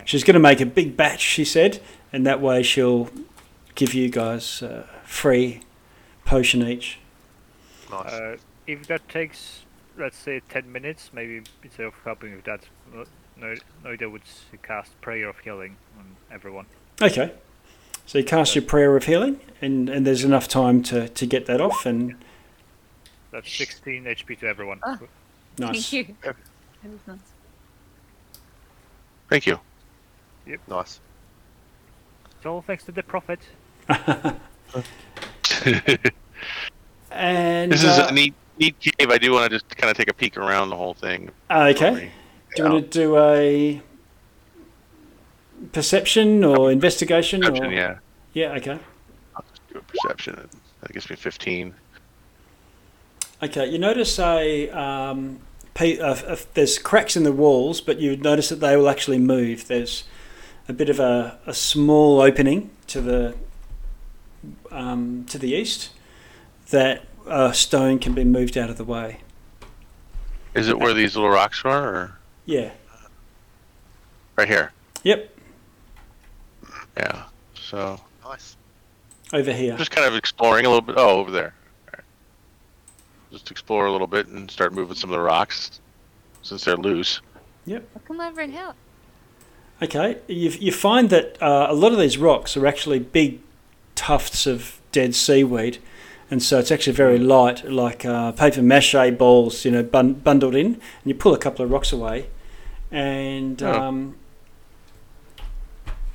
she's 0.05 0.23
going 0.23 0.35
to 0.35 0.41
make 0.41 0.61
a 0.61 0.67
big 0.67 0.97
batch 0.97 1.21
she 1.21 1.45
said 1.45 1.81
and 2.13 2.25
that 2.25 2.41
way 2.41 2.63
she'll 2.63 3.09
give 3.75 3.93
you 3.93 4.09
guys 4.09 4.63
uh, 4.63 4.87
free 5.05 5.63
potion 6.25 6.63
each 6.63 7.01
Nice. 7.91 8.13
Uh, 8.13 8.37
if 8.67 8.87
that 8.89 9.09
takes, 9.09 9.65
let's 9.97 10.17
say, 10.17 10.41
10 10.49 10.71
minutes, 10.71 11.11
maybe 11.13 11.43
instead 11.63 11.87
of 11.87 11.95
helping 12.05 12.35
with 12.35 12.45
that, 12.45 12.61
no, 12.93 13.01
no, 13.01 13.07
Noida 13.41 14.11
would 14.11 14.23
cast 14.63 14.99
Prayer 15.01 15.29
of 15.29 15.39
Healing 15.39 15.77
on 15.99 16.17
everyone. 16.31 16.67
okay 17.03 17.33
so 18.07 18.19
you 18.19 18.25
cast 18.25 18.55
your 18.55 18.63
prayer 18.63 18.97
of 18.97 19.05
healing 19.05 19.41
and, 19.61 19.89
and 19.89 20.07
there's 20.07 20.23
enough 20.23 20.47
time 20.47 20.83
to, 20.85 21.09
to 21.09 21.27
get 21.27 21.47
that 21.47 21.61
off 21.61 21.85
and 21.85 22.15
That's 23.33 23.53
16 23.53 24.05
HP 24.05 24.39
to 24.41 24.47
everyone. 24.47 24.79
Ah. 24.85 24.99
nice 25.59 25.91
Thank 25.91 25.93
you. 25.93 26.15
Yep. 26.25 26.37
That 26.83 26.93
was 26.93 27.01
nice. 27.09 27.19
Thank 29.29 29.47
you. 29.47 29.59
Yep. 30.47 30.61
Nice. 30.69 31.01
It's 32.37 32.47
all 32.47 32.63
thanks 32.63 32.85
to 32.85 32.93
the 32.93 33.03
Prophet. 33.03 33.41
and 37.11 37.73
this 37.73 37.83
is 37.83 37.99
uh, 37.99 38.07
a 38.09 38.15
neat, 38.15 38.35
neat 38.59 38.79
cave. 38.79 39.11
I 39.11 39.19
do 39.19 39.33
want 39.33 39.51
to 39.51 39.57
just 39.59 39.69
kind 39.77 39.91
of 39.91 39.97
take 39.97 40.09
a 40.09 40.15
peek 40.15 40.37
around 40.37 40.71
the 40.71 40.77
whole 40.77 40.95
thing. 40.95 41.31
okay 41.51 42.13
do 42.57 42.63
you 42.63 42.69
want 42.71 42.91
to 42.91 42.99
do 42.99 43.19
a 43.19 43.83
perception 45.73 46.43
or 46.45 46.71
investigation 46.71 47.41
Perception, 47.41 47.67
or 47.67 47.73
yeah. 47.73 47.99
yeah 48.33 48.53
okay 48.53 48.79
Do 49.73 49.79
a 49.79 49.83
perception. 49.83 50.49
That 50.81 50.93
gives 50.93 51.09
me 51.11 51.17
15. 51.17 51.75
Okay, 53.43 53.67
you 53.67 53.79
notice 53.79 54.19
a, 54.19 54.71
um, 54.71 55.41
pe- 55.75 55.99
uh, 55.99 56.15
uh, 56.15 56.37
there's 56.55 56.79
cracks 56.79 57.17
in 57.17 57.25
the 57.25 57.33
walls, 57.33 57.81
but 57.81 57.99
you 57.99 58.17
notice 58.17 58.49
that 58.49 58.61
they 58.61 58.77
will 58.77 58.89
actually 58.89 59.19
move. 59.19 59.69
There's 59.69 60.05
a 60.69 60.73
bit 60.73 60.89
of 60.89 60.99
a, 60.99 61.39
a 61.47 61.53
small 61.53 62.21
opening 62.21 62.71
to 62.89 63.01
the 63.01 63.35
um, 64.71 65.25
to 65.29 65.39
the 65.39 65.53
east 65.53 65.91
that 66.71 67.05
a 67.27 67.53
stone 67.53 67.99
can 67.99 68.15
be 68.15 68.25
moved 68.25 68.57
out 68.57 68.71
of 68.71 68.77
the 68.77 68.85
way. 68.85 69.21
Is 70.55 70.69
it 70.69 70.79
where 70.79 70.95
these 70.95 71.17
little 71.17 71.31
rocks 71.31 71.63
are, 71.65 71.95
or 71.95 72.16
Yeah. 72.47 72.71
right 74.37 74.49
here? 74.49 74.73
Yep. 75.03 75.37
Yeah. 76.97 77.25
So 77.55 78.01
Nice. 78.25 78.57
Over 79.33 79.53
here. 79.53 79.77
just 79.77 79.91
kind 79.91 80.07
of 80.07 80.15
exploring 80.15 80.65
a 80.67 80.69
little 80.69 80.81
bit. 80.83 80.95
Oh, 80.99 81.19
over 81.19 81.31
there. 81.31 81.53
Alright. 81.89 82.05
Just 83.33 83.51
explore 83.51 83.87
a 83.87 83.93
little 83.93 84.07
bit 84.07 84.29
and 84.29 84.51
start 84.51 84.73
moving 84.73 84.95
some 84.97 85.11
of 85.11 85.17
the 85.17 85.23
rocks 85.23 85.81
since 86.43 86.65
they're 86.65 86.77
loose. 86.77 87.21
I'll 87.69 87.81
come 88.07 88.21
over 88.21 88.41
and 88.41 88.53
help. 88.53 88.77
Okay. 89.83 90.19
You, 90.29 90.51
you 90.51 90.73
find 90.73 91.11
that 91.11 91.41
uh, 91.43 91.67
a 91.69 91.75
lot 91.75 91.93
of 91.93 91.99
these 91.99 92.17
rocks 92.17 92.57
are 92.57 92.67
actually 92.67 93.01
big 93.01 93.41
tufts 93.97 94.47
of 94.47 94.81
dead 94.93 95.15
seaweed, 95.15 95.79
and 96.31 96.43
so 96.43 96.59
it's 96.59 96.71
actually 96.71 96.93
very 96.95 97.19
light, 97.19 97.69
like 97.71 98.05
uh, 98.05 98.33
paper 98.33 98.63
mache 98.63 98.95
balls, 99.19 99.65
you 99.65 99.71
know, 99.73 99.83
bun- 99.83 100.15
bundled 100.15 100.55
in. 100.55 100.67
And 100.67 100.81
you 101.05 101.15
pull 101.15 101.35
a 101.35 101.39
couple 101.39 101.65
of 101.65 101.71
rocks 101.71 101.93
away, 101.93 102.29
and 102.97 103.63
Oh. 103.63 103.73
um, 103.73 104.17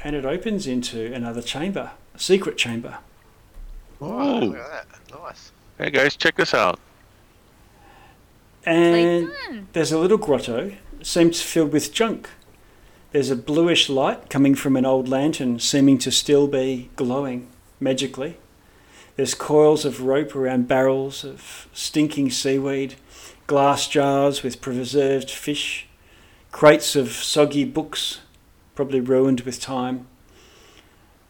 and 0.04 0.16
it 0.16 0.26
opens 0.26 0.66
into 0.66 1.14
another 1.14 1.42
chamber, 1.42 1.92
a 2.16 2.20
secret 2.20 2.58
chamber. 2.58 2.98
Oh, 4.02 4.40
look 4.40 4.58
at 4.58 4.90
that. 4.90 5.20
Nice. 5.22 5.52
Hey 5.78 5.92
guys, 5.92 6.16
check 6.16 6.36
this 6.38 6.54
out. 6.56 6.80
And 8.66 9.28
Like 9.30 9.74
there's 9.74 9.92
a 9.92 10.00
little 10.00 10.18
grotto, 10.18 10.74
seems 11.04 11.42
filled 11.42 11.72
with 11.72 11.94
junk. 11.94 12.30
There's 13.12 13.30
a 13.30 13.36
bluish 13.36 13.90
light 13.90 14.30
coming 14.30 14.56
from 14.56 14.76
an 14.76 14.86
old 14.86 15.08
lantern, 15.08 15.60
seeming 15.60 15.98
to 16.00 16.12
still 16.12 16.48
be 16.48 16.90
glowing 16.96 17.48
magically. 17.80 18.38
There's 19.18 19.36
coils 19.36 19.86
of 19.86 20.02
rope 20.02 20.36
around 20.36 20.68
barrels 20.68 21.24
of 21.24 21.68
stinking 21.74 22.32
seaweed, 22.32 22.96
glass 23.46 23.88
jars 23.88 24.42
with 24.42 24.62
preserved 24.62 25.30
fish, 25.30 25.88
crates 26.52 26.96
of 26.96 27.12
soggy 27.12 27.66
books, 27.66 28.22
probably 28.76 29.00
ruined 29.00 29.42
with 29.42 29.60
time, 29.60 30.08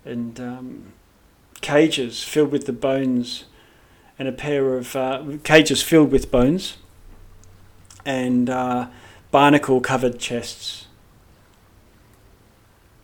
and 0.03 0.39
um, 0.39 0.93
cages 1.61 2.23
filled 2.23 2.51
with 2.51 2.65
the 2.65 2.73
bones, 2.73 3.45
and 4.17 4.27
a 4.27 4.31
pair 4.31 4.75
of 4.75 4.95
uh, 4.95 5.23
cages 5.43 5.81
filled 5.81 6.11
with 6.11 6.31
bones 6.31 6.77
and 8.05 8.49
uh, 8.49 8.87
barnacle 9.31 9.81
covered 9.81 10.19
chests. 10.19 10.87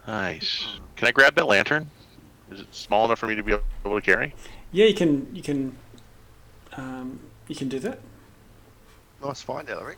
Nice. 0.07 0.65
Can 0.95 1.07
I 1.07 1.11
grab 1.11 1.35
that 1.35 1.47
lantern? 1.47 1.89
Is 2.51 2.61
it 2.61 2.73
small 2.73 3.05
enough 3.05 3.19
for 3.19 3.27
me 3.27 3.35
to 3.35 3.43
be 3.43 3.53
able 3.53 3.99
to 3.99 4.01
carry? 4.01 4.33
Yeah, 4.71 4.85
you 4.85 4.93
can 4.93 5.35
you 5.35 5.41
can 5.41 5.77
um, 6.77 7.19
you 7.47 7.55
can 7.55 7.67
do 7.67 7.79
that. 7.79 7.99
Nice 9.21 9.41
find, 9.41 9.69
Ellery. 9.69 9.95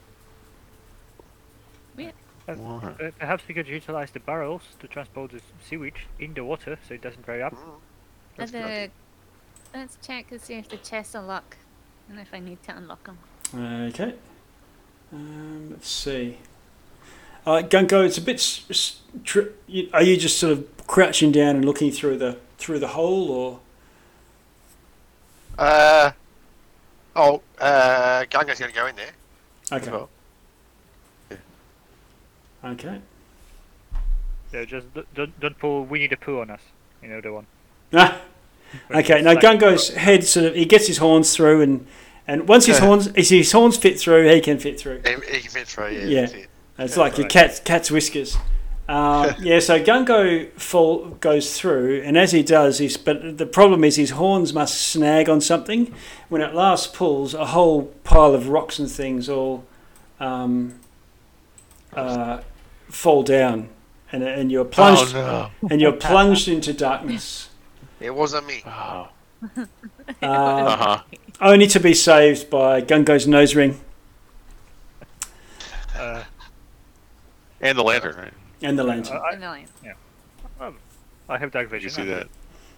Wow. 2.57 2.95
Uh, 2.99 3.11
Perhaps 3.19 3.43
we 3.47 3.53
could 3.53 3.67
utilize 3.67 4.11
the 4.11 4.19
barrels 4.19 4.61
to 4.79 4.87
transport 4.87 5.31
the 5.31 5.41
sewage 5.67 6.07
in 6.19 6.33
the 6.33 6.43
water 6.43 6.77
so 6.87 6.93
it 6.95 7.01
doesn't 7.01 7.25
dry 7.25 7.41
up. 7.41 7.53
Mm. 7.53 7.57
That's 8.37 8.51
good 8.51 8.63
idea. 8.63 8.89
The, 9.73 9.77
let's 9.79 9.97
check 10.05 10.31
and 10.31 10.41
see 10.41 10.55
if 10.55 10.69
the 10.69 10.77
chests 10.77 11.15
are 11.15 11.23
locked 11.23 11.57
and 12.09 12.19
if 12.19 12.33
I 12.33 12.39
need 12.39 12.61
to 12.63 12.75
unlock 12.77 13.03
them. 13.03 13.17
Okay. 13.89 14.13
Um, 15.13 15.69
let's 15.71 15.89
see. 15.89 16.37
Uh, 17.45 17.61
Gungo, 17.63 18.05
it's 18.05 18.17
a 18.17 18.21
bit. 18.21 18.35
s- 18.35 18.65
s- 18.69 18.99
Tri- 19.23 19.47
you- 19.67 19.89
are 19.93 20.03
you 20.03 20.17
just 20.17 20.37
sort 20.37 20.53
of 20.53 20.87
crouching 20.87 21.31
down 21.31 21.55
and 21.55 21.65
looking 21.65 21.91
through 21.91 22.17
the 22.17 22.37
through 22.57 22.77
the 22.79 22.89
hole, 22.89 23.31
or 23.31 23.59
Uh, 25.57 26.11
oh, 27.15 27.41
uh, 27.59 28.25
Gungo's 28.25 28.59
going 28.59 28.71
to 28.71 28.75
go 28.77 28.85
in 28.87 28.95
there. 28.95 29.11
as 29.71 29.81
okay? 29.81 29.91
well. 29.91 30.09
Okay. 32.63 32.99
Yeah, 34.53 34.65
just 34.65 34.87
don't, 35.13 35.39
don't 35.39 35.57
pull 35.59 35.85
Winnie 35.85 36.07
the 36.07 36.17
Pooh 36.17 36.41
on 36.41 36.49
us. 36.49 36.61
You 37.01 37.09
know 37.09 37.21
the 37.21 37.31
one. 37.33 37.45
Ah, 37.93 38.19
okay. 38.91 39.21
Now 39.21 39.35
Gungo's 39.35 39.89
head 39.95 40.23
sort 40.23 40.47
of 40.47 40.55
he 40.55 40.65
gets 40.65 40.87
his 40.87 40.97
horns 40.97 41.35
through, 41.35 41.61
and 41.61 41.87
and 42.27 42.47
once 42.47 42.65
his 42.65 42.79
Yeah. 42.79 42.85
horns 42.85 43.07
if 43.15 43.29
his 43.29 43.51
horns 43.51 43.77
fit 43.77 43.99
through, 43.99 44.27
he 44.29 44.41
can 44.41 44.59
fit 44.59 44.79
through. 44.79 45.01
He, 45.05 45.35
he 45.35 45.39
can 45.41 45.51
fit 45.51 45.67
through, 45.67 45.89
yeah. 45.91 45.99
Yeah. 46.05 46.21
That's 46.21 46.33
it. 46.33 46.49
It's 46.79 46.95
Yeah, 46.97 47.03
like 47.03 47.17
your 47.17 47.23
right. 47.25 47.31
cat's 47.31 47.59
cat's 47.59 47.91
whiskers. 47.91 48.37
Um, 48.87 49.35
yeah, 49.39 49.59
so 49.59 49.79
Gungo 49.81 50.51
fall 50.53 51.09
goes 51.19 51.55
through, 51.59 52.01
and 52.03 52.17
as 52.17 52.31
he 52.31 52.41
does, 52.41 52.79
he's 52.79 52.97
but 52.97 53.37
the 53.37 53.45
problem 53.45 53.83
is 53.83 53.97
his 53.97 54.11
horns 54.11 54.51
must 54.51 54.81
snag 54.81 55.29
on 55.29 55.41
something. 55.41 55.93
When 56.27 56.41
it 56.41 56.55
last 56.55 56.93
pulls, 56.95 57.35
a 57.35 57.45
whole 57.47 57.83
pile 58.03 58.33
of 58.33 58.49
rocks 58.49 58.79
and 58.79 58.89
things 58.89 59.29
all 59.29 59.63
um, 60.19 60.79
uh, 61.93 62.41
fall 62.89 63.23
down, 63.23 63.69
and 64.11 64.23
and 64.23 64.51
you're 64.51 64.65
plunged 64.65 65.15
Oh 65.15 65.51
and 65.69 65.79
you're 65.81 65.93
plunged 65.93 66.47
into 66.47 66.73
darkness, 66.73 67.49
It 67.99 68.13
wasn't 68.15 68.47
me. 68.47 68.63
no. 68.65 68.71
Oh. 68.71 69.09
um, 69.57 69.67
Uh 70.21 70.77
huh. 70.77 71.01
only 71.41 71.67
to 71.67 71.79
be 71.79 71.93
saved 71.93 72.49
by 72.49 72.81
Gungo's 72.81 73.25
nose 73.27 73.55
ring 73.55 73.79
Uh, 75.95 76.23
And 77.61 77.77
the 77.77 77.83
lantern, 77.83 78.15
right? 78.17 78.33
and 78.61 78.77
the 78.77 78.83
lantern. 78.83 79.17
I, 79.17 79.33
And 79.33 79.43
the 79.43 79.47
lion. 79.47 79.67
I 81.29 81.37
have 81.37 81.51
dark 81.51 81.69
Did 81.69 81.83
you 81.83 81.89
vision. 81.89 82.03
see 82.05 82.09
that? 82.09 82.27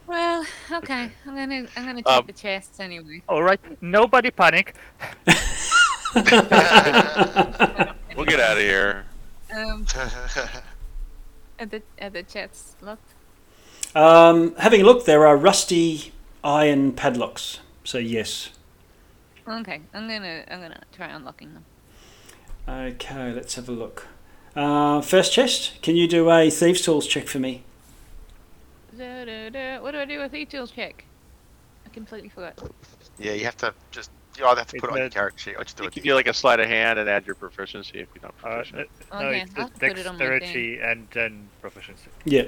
Well, 0.08 0.46
okay. 0.72 1.10
I'm 1.26 1.36
gonna 1.36 1.66
I'm 1.78 1.86
gonna 1.86 2.02
check 2.04 2.08
Um, 2.20 2.26
the 2.28 2.34
chests 2.34 2.80
anyway. 2.80 3.22
All 3.30 3.42
right, 3.44 3.60
nobody 3.82 4.30
panic. 4.32 4.76
We'll 8.14 8.26
get 8.26 8.42
out 8.42 8.58
of 8.58 8.64
here. 8.64 9.06
Um, 9.54 9.86
are 11.60 11.66
the 11.66 11.82
are 12.02 12.10
the 12.10 12.24
chests 12.24 12.76
locked? 12.82 13.14
Um, 13.96 14.56
having 14.56 14.82
a 14.82 14.84
look, 14.86 15.06
there 15.06 15.28
are 15.28 15.36
rusty 15.36 16.14
iron 16.44 16.94
padlocks. 16.94 17.60
So 17.84 17.98
yes. 17.98 18.50
Okay, 19.48 19.82
I'm 19.94 20.08
gonna 20.08 20.46
I'm 20.50 20.62
gonna 20.62 20.82
try 20.96 21.08
unlocking 21.08 21.54
them. 21.54 21.66
Okay, 22.68 23.34
let's 23.34 23.56
have 23.56 23.68
a 23.68 23.72
look. 23.72 24.08
Uh, 24.56 25.02
first 25.02 25.34
chest, 25.34 25.82
can 25.82 25.96
you 25.96 26.08
do 26.08 26.30
a 26.30 26.50
thieves' 26.50 26.82
tools 26.82 27.08
check 27.08 27.28
for 27.28 27.40
me? 27.40 27.64
Da, 28.98 29.26
da, 29.26 29.50
da. 29.50 29.80
What 29.82 29.92
do 29.92 30.00
I 30.00 30.06
do 30.06 30.20
with 30.20 30.34
e-tools 30.36 30.72
check? 30.72 31.06
I 31.86 31.90
completely 31.90 32.30
forgot. 32.30 32.60
yeah, 33.18 33.32
you 33.34 33.46
have 33.46 33.58
to 33.58 33.74
just. 33.92 34.12
You 34.38 34.46
either 34.46 34.62
have 34.62 34.68
to 34.68 34.80
put 34.80 34.90
it 34.90 34.94
on 34.94 34.98
your 34.98 35.06
It's, 35.08 35.16
character 35.16 35.40
sheet 35.40 35.56
or 35.58 35.64
just 35.64 35.78
do 35.78 35.84
You 35.84 35.88
it. 35.88 35.94
can 35.94 36.04
do 36.04 36.16
like 36.16 36.28
a 36.28 36.34
sleight 36.34 36.60
of 36.60 36.68
hand 36.68 36.98
and 37.00 37.10
add 37.10 37.26
your 37.26 37.36
proficiency 37.36 38.00
if 38.00 38.08
you're 38.16 38.22
not 38.24 38.34
Uh, 38.44 38.56
proficient. 38.64 38.90
uh, 39.12 39.22
no, 39.22 39.28
Okay, 39.28 39.42
it's 39.42 39.52
I'll 39.58 39.68
the 39.68 39.74
put 39.74 39.98
it 40.00 40.08
on 40.08 40.18
my 40.18 40.26
dexterity 40.26 40.80
and 40.80 41.08
then 41.12 41.50
proficiency. 41.62 42.10
Yeah, 42.26 42.44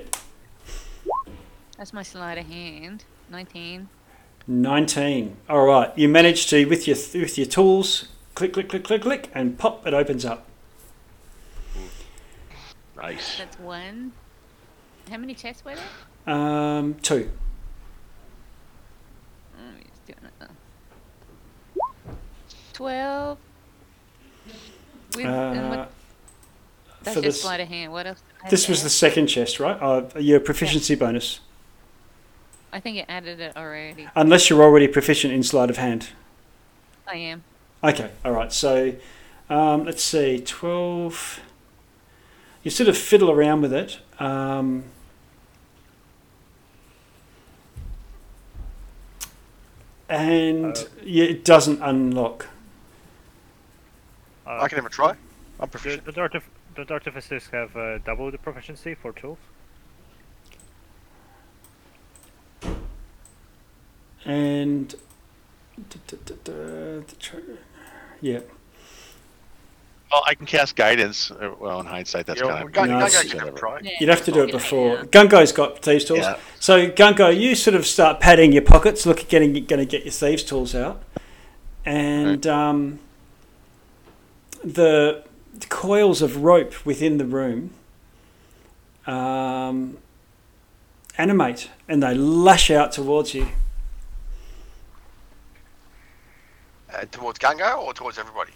That's 1.78 1.94
my 1.94 2.04
sleight 2.04 2.38
of 2.38 2.46
hand. 2.48 3.04
Nineteen. 3.30 3.90
nineteen. 4.48 5.38
All 5.50 5.66
right, 5.66 5.92
you 5.98 6.08
manage 6.08 6.48
to 6.48 6.66
with 6.66 6.88
your 6.88 6.96
with 7.22 7.38
your 7.38 7.48
tools, 7.48 8.08
click, 8.36 8.54
click, 8.54 8.70
click, 8.70 8.84
click, 8.84 9.02
click, 9.02 9.30
and 9.34 9.58
pop, 9.58 9.86
it 9.86 9.94
opens 9.94 10.24
up. 10.26 10.46
nice. 12.96 13.38
That's 13.38 13.60
one. 13.60 14.14
How 15.10 15.18
many 15.18 15.34
chests 15.34 15.66
were 15.66 15.76
there? 15.76 16.34
Um, 16.36 16.94
two. 17.02 17.30
Let 19.58 19.76
me 19.76 19.84
just 19.90 20.06
do 20.06 20.14
it 20.14 20.32
now. 20.40 20.48
Twelve. 22.74 23.38
With, 25.16 25.26
Uh, 25.26 25.54
what, 25.70 25.92
that's 27.04 27.16
for 27.18 27.22
just 27.22 27.36
this, 27.38 27.42
sleight 27.44 27.60
of 27.60 27.68
hand. 27.68 27.92
What 27.92 28.08
else? 28.08 28.22
this 28.50 28.68
was 28.68 28.82
the 28.84 28.90
second 28.90 29.28
chest, 29.28 29.60
right? 29.60 29.78
Uh, 29.82 30.06
your 30.20 30.40
proficiency 30.40 30.96
bonus, 30.96 31.40
I 32.74 32.80
think 32.80 32.98
it 32.98 33.06
added 33.08 33.40
it 33.40 33.56
already. 33.56 34.08
unless 34.16 34.50
you're 34.50 34.64
already 34.64 34.88
proficient 34.88 35.34
in 35.34 35.44
sleight 35.44 35.70
of 35.70 35.78
hand. 35.78 36.10
I 37.08 37.18
am. 37.18 37.44
Okay, 37.84 38.10
all 38.26 38.32
right. 38.32 38.52
So 38.52 38.96
um, 39.50 39.86
let's 39.86 40.02
see, 40.04 40.40
twelve. 40.40 41.40
You 42.64 42.72
sort 42.72 42.90
of 42.90 42.98
fiddle 42.98 43.30
around 43.30 43.62
with 43.62 43.74
it. 43.74 44.00
Um, 44.20 44.86
and 50.10 50.76
Uh, 50.78 50.84
yeah, 51.04 51.26
it 51.26 51.46
doesn't 51.46 51.82
unlock. 51.82 52.48
Uh, 54.46 54.60
I 54.62 54.68
can 54.68 54.78
have 54.78 54.86
a 54.86 54.90
try. 54.90 55.10
I'm 55.12 55.18
the, 55.62 55.68
proficient. 55.68 56.06
the, 56.06 56.12
dart 56.12 56.36
of, 56.36 56.44
the 56.76 56.92
artificers 56.94 57.48
have 57.52 57.76
uh, 57.78 57.98
double 58.00 58.30
the 58.32 58.38
proficiency 58.38 58.94
for 58.96 59.12
tools. 59.14 59.38
And 64.26 64.90
da, 65.90 65.98
da, 66.08 66.18
da, 66.26 66.36
da, 66.44 66.54
the 66.54 67.16
tr- 67.20 67.38
yeah, 68.22 68.40
Well, 70.12 70.24
I 70.26 70.34
can 70.36 70.46
cast 70.46 70.76
guidance. 70.78 71.30
uh, 71.32 71.52
Well, 71.60 71.82
in 71.82 71.86
hindsight, 71.88 72.26
that's 72.28 72.40
Yeah, 72.40 72.48
kind 72.48 72.58
well, 72.60 72.68
of. 72.68 72.72
Gun- 72.74 72.90
No, 72.90 72.96
Gungo 73.00 73.08
it's- 73.08 73.24
can 73.32 73.40
have 73.40 73.48
a 73.50 73.52
try. 73.58 73.80
Yeah, 73.84 73.92
you'd 74.00 74.10
have 74.10 74.24
to 74.26 74.32
do 74.32 74.44
it 74.44 74.52
before. 74.52 74.96
yeah. 74.96 75.02
Gungo's 75.04 75.52
got 75.52 75.80
thieves 75.82 76.06
tools. 76.06 76.20
Yeah. 76.22 76.38
So 76.60 76.88
Gungo, 76.90 77.38
you 77.38 77.54
sort 77.56 77.76
of 77.76 77.86
start 77.86 78.22
padding 78.22 78.54
your 78.54 78.62
pockets, 78.62 79.06
look 79.06 79.20
at 79.20 79.28
getting 79.28 79.52
going 79.54 79.80
to 79.80 79.86
get 79.86 80.04
your 80.06 80.12
thieves 80.14 80.44
tools 80.44 80.74
out, 80.74 81.04
and 81.86 82.48
um, 82.48 83.00
the 84.64 85.24
coils 85.70 86.22
of 86.22 86.38
rope 86.44 86.86
within 86.86 87.18
the 87.18 87.26
room 87.26 87.72
um, 89.06 89.98
animate 91.18 91.70
and 91.88 92.02
they 92.02 92.14
lash 92.16 92.72
out 92.72 92.92
towards 92.92 93.34
you. 93.34 93.48
Uh, 96.94 97.06
towards 97.12 97.40
Gungo 97.40 97.78
or 97.80 97.94
towards 97.94 98.18
everybody? 98.18 98.52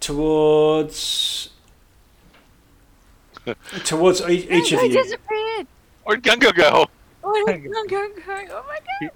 towards 0.00 1.50
towards 3.84 4.20
e- 4.22 4.46
each 4.50 4.72
of 4.72 4.80
Gungo 4.80 4.88
you. 4.88 5.02
disappeared. 5.02 5.66
Where'd 6.04 6.22
Gungo 6.22 6.54
go? 6.54 6.86
Oh, 7.24 7.46
did 7.46 7.64
Gungo 7.64 7.88
go? 7.88 8.10
Oh 8.50 8.64
my 8.68 8.78
god. 9.00 9.10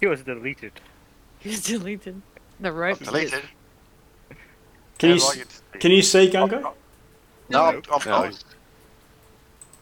He 0.00 0.06
was 0.06 0.22
deleted. 0.22 0.72
He's 1.40 1.62
deleted. 1.62 2.22
The 2.60 2.72
rope. 2.72 2.98
Deleted. 3.00 3.42
Can 5.00 5.10
you 5.10 5.14
How 5.16 5.20
do 5.20 5.24
I 5.26 5.30
s- 5.30 5.36
get 5.36 5.48
to- 5.72 5.78
can 5.78 5.90
you 5.92 6.02
see 6.02 6.28
Gungo? 6.30 6.74
No, 7.48 7.64
I'm, 7.64 7.76
I'm 7.76 7.82
No, 7.88 7.98
not. 8.06 8.24
he's- 8.26 8.44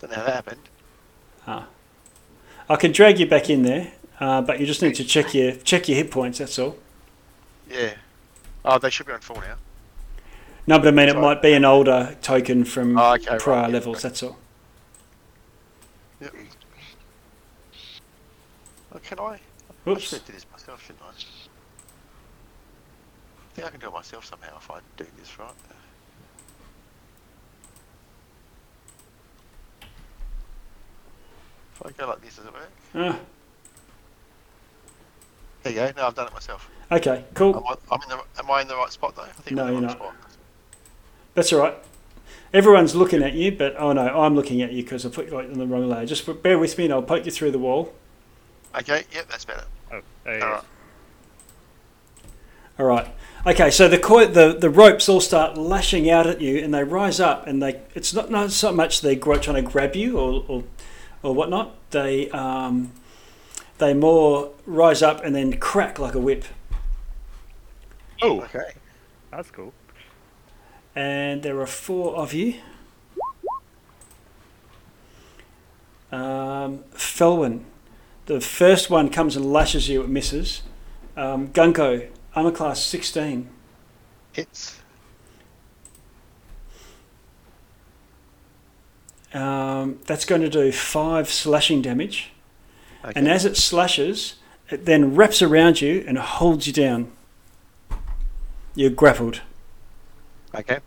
Don't 0.01 0.11
know 0.11 0.17
how 0.17 0.25
that 0.25 0.35
happened. 0.35 0.61
Ah. 1.47 1.67
I 2.71 2.77
can 2.77 2.93
drag 2.93 3.19
you 3.19 3.27
back 3.27 3.51
in 3.51 3.63
there, 3.65 3.93
uh, 4.21 4.41
but 4.43 4.61
you 4.61 4.67
just 4.67 4.81
need 4.81 4.95
to 4.95 5.05
check 5.05 5.35
your 5.35 5.53
check 5.57 5.89
your 5.89 5.97
hit 5.97 6.11
points. 6.11 6.39
That's 6.39 6.59
all. 6.59 6.77
Yeah. 7.69 7.95
Oh, 8.65 8.79
they 8.79 8.91
should 8.91 9.07
be 9.07 9.13
on 9.13 9.21
full 9.21 9.37
now. 9.37 9.57
No, 10.69 10.79
but 10.79 10.89
I 10.89 10.91
mean 10.93 11.09
it 11.09 11.13
Sorry. 11.13 11.23
might 11.23 11.43
be 11.43 11.53
an 11.55 11.65
older 11.65 12.17
token 12.23 12.65
from 12.65 12.97
Oh, 12.99 13.15
okay, 13.15 13.31
right, 13.31 13.41
prior 13.41 13.63
yeah, 13.63 13.73
levels. 13.73 13.97
okay. 13.99 14.09
That's 14.09 14.23
all. 14.23 14.39
Yep. 16.21 16.35
Oh, 18.95 18.99
can 19.03 19.19
I? 19.19 19.23
I 19.25 19.39
Whoops. 19.85 20.03
should 20.03 20.25
do 20.27 20.33
this 20.33 20.47
myself, 20.53 20.83
shouldn't 20.83 21.03
I? 21.03 21.13
I 23.59 23.61
think 23.61 23.67
I 23.67 23.71
can 23.73 23.81
do 23.81 23.89
it 23.89 23.93
myself 23.93 24.25
somehow 24.25 24.57
if 24.57 24.71
I 24.71 24.79
do 24.97 25.05
this 25.19 25.37
right. 25.37 25.51
If 31.75 31.87
I 31.87 31.91
go 31.91 32.07
like 32.09 32.23
this, 32.23 32.37
does 32.37 32.47
it 32.47 32.53
work? 32.53 32.71
Ah, 32.95 33.19
There 35.65 35.73
you 35.73 35.79
go. 35.81 35.93
No, 35.97 36.07
I've 36.07 36.15
done 36.15 36.29
it 36.29 36.33
myself. 36.33 36.71
okay, 36.93 37.17
Am 37.19 37.25
cool. 37.35 37.65
I, 37.69 37.75
I'm 37.95 38.01
in 38.03 38.09
the, 38.11 38.23
am 38.39 38.49
I 38.49 38.63
in 38.63 38.69
the 38.69 38.77
right 38.77 38.93
spot 38.93 39.17
though? 39.17 39.23
I 39.23 39.27
think 39.43 39.57
No, 39.57 39.65
I'm 39.65 39.69
in 39.71 39.75
the 39.75 39.81
you're 39.81 39.89
right 39.89 39.99
not. 39.99 40.07
spot. 40.15 40.15
That's 41.35 41.53
all 41.53 41.59
right. 41.61 41.75
Everyone's 42.55 42.95
looking 42.95 43.25
at 43.25 43.35
you, 43.35 43.51
but 43.53 43.75
oh 43.77 43.93
no, 43.93 44.03
I'm 44.23 44.37
looking 44.37 44.63
at 44.63 44.73
you 44.73 44.85
because 44.85 45.05
I 45.05 45.09
put 45.09 45.27
you 45.27 45.33
like 45.35 45.47
on 45.51 45.59
the 45.59 45.67
wrong 45.67 45.89
layer. 45.89 46.07
Just 46.07 46.43
bear 46.45 46.59
with 46.61 46.79
me, 46.79 46.85
and 46.85 46.95
I'll 46.95 47.03
poke 47.03 47.25
you 47.27 47.33
through 47.33 47.51
the 47.51 47.59
wall. 47.59 47.93
Okay, 48.79 49.03
yep, 49.13 49.29
that's 49.29 49.45
better. 49.45 49.65
Oh, 49.93 50.01
there 50.25 50.43
Alright. 50.45 50.63
is. 50.63 50.69
All 52.79 52.87
right. 52.87 53.09
Okay, 53.47 53.71
so 53.71 53.89
the 53.89 53.99
coi- 53.99 54.27
the 54.27 54.53
the 54.53 54.69
ropes 54.69 55.09
all 55.09 55.21
start 55.21 55.57
lashing 55.57 56.11
out 56.11 56.27
at 56.27 56.41
you, 56.41 56.59
and 56.59 56.75
they 56.75 56.85
rise 56.85 57.21
up, 57.21 57.47
and 57.47 57.63
they 57.63 57.81
it's 57.95 58.13
not 58.13 58.31
not 58.31 58.51
so 58.51 58.73
much 58.73 59.01
they 59.01 59.15
gr- 59.15 59.37
trying 59.37 59.65
to 59.65 59.71
grab 59.71 59.95
you 59.97 60.19
or 60.19 60.45
or, 60.49 60.65
or 61.23 61.35
whatnot. 61.35 61.75
They 61.91 62.31
um, 62.31 62.93
they 63.79 63.95
more 63.95 64.51
rise 64.67 65.03
up 65.03 65.25
and 65.25 65.35
then 65.35 65.57
crack 65.59 65.99
like 65.99 66.15
a 66.15 66.19
whip. 66.21 66.45
Oh, 68.21 68.41
Okay. 68.43 68.73
That's 69.31 69.51
cool. 69.51 69.73
And 70.97 71.43
there 71.43 71.61
are 71.61 71.67
four 71.67 72.17
of 72.17 72.33
you. 72.35 72.55
Um, 76.11 76.79
Felwyn, 76.95 77.65
the 78.27 78.41
first 78.41 78.89
one 78.91 79.11
comes 79.11 79.37
and 79.37 79.53
lashes 79.53 79.89
you, 79.89 80.03
it 80.03 80.09
misses. 80.09 80.63
Um, 81.17 81.49
Gungo, 81.49 82.09
armor 82.39 82.53
class 82.53 82.81
16. 82.81 83.49
Hits. 84.33 84.79
Um, 89.35 89.99
that's 90.07 90.25
going 90.25 90.43
to 90.43 90.49
do 90.49 90.71
five 90.71 91.29
slashing 91.29 91.83
damage. 91.83 92.31
Okay. 93.05 93.13
And 93.17 93.27
as 93.27 93.45
it 93.45 93.57
slashes, 93.57 94.37
it 94.71 94.85
then 94.85 95.17
wraps 95.17 95.43
around 95.43 95.81
you 95.81 96.05
and 96.07 96.17
holds 96.17 96.69
you 96.69 96.73
down. 96.73 97.11
You're 98.77 98.91
grappled. 98.91 99.41
okay. 100.55 100.79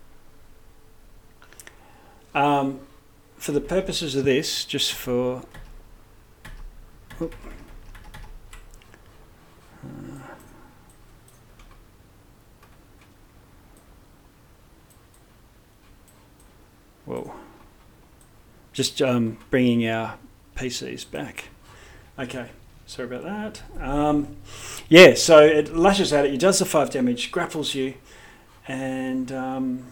Um, 2.34 2.80
for 3.36 3.52
the 3.52 3.60
purposes 3.60 4.14
of 4.14 4.24
this, 4.24 4.64
just 4.64 4.94
for. 4.94 5.42
Oop. 7.20 7.34
Whoa. 17.12 17.30
Just 18.72 19.02
um, 19.02 19.36
bringing 19.50 19.86
our 19.86 20.16
PCs 20.56 21.10
back. 21.10 21.48
Okay, 22.18 22.48
sorry 22.86 23.14
about 23.14 23.24
that. 23.24 23.62
Um, 23.78 24.36
yeah, 24.88 25.12
so 25.12 25.40
it 25.40 25.76
lashes 25.76 26.14
out 26.14 26.24
at 26.24 26.30
you, 26.30 26.38
does 26.38 26.58
the 26.58 26.64
five 26.64 26.88
damage, 26.88 27.30
grapples 27.30 27.74
you, 27.74 27.94
and 28.66 29.30
um, 29.30 29.84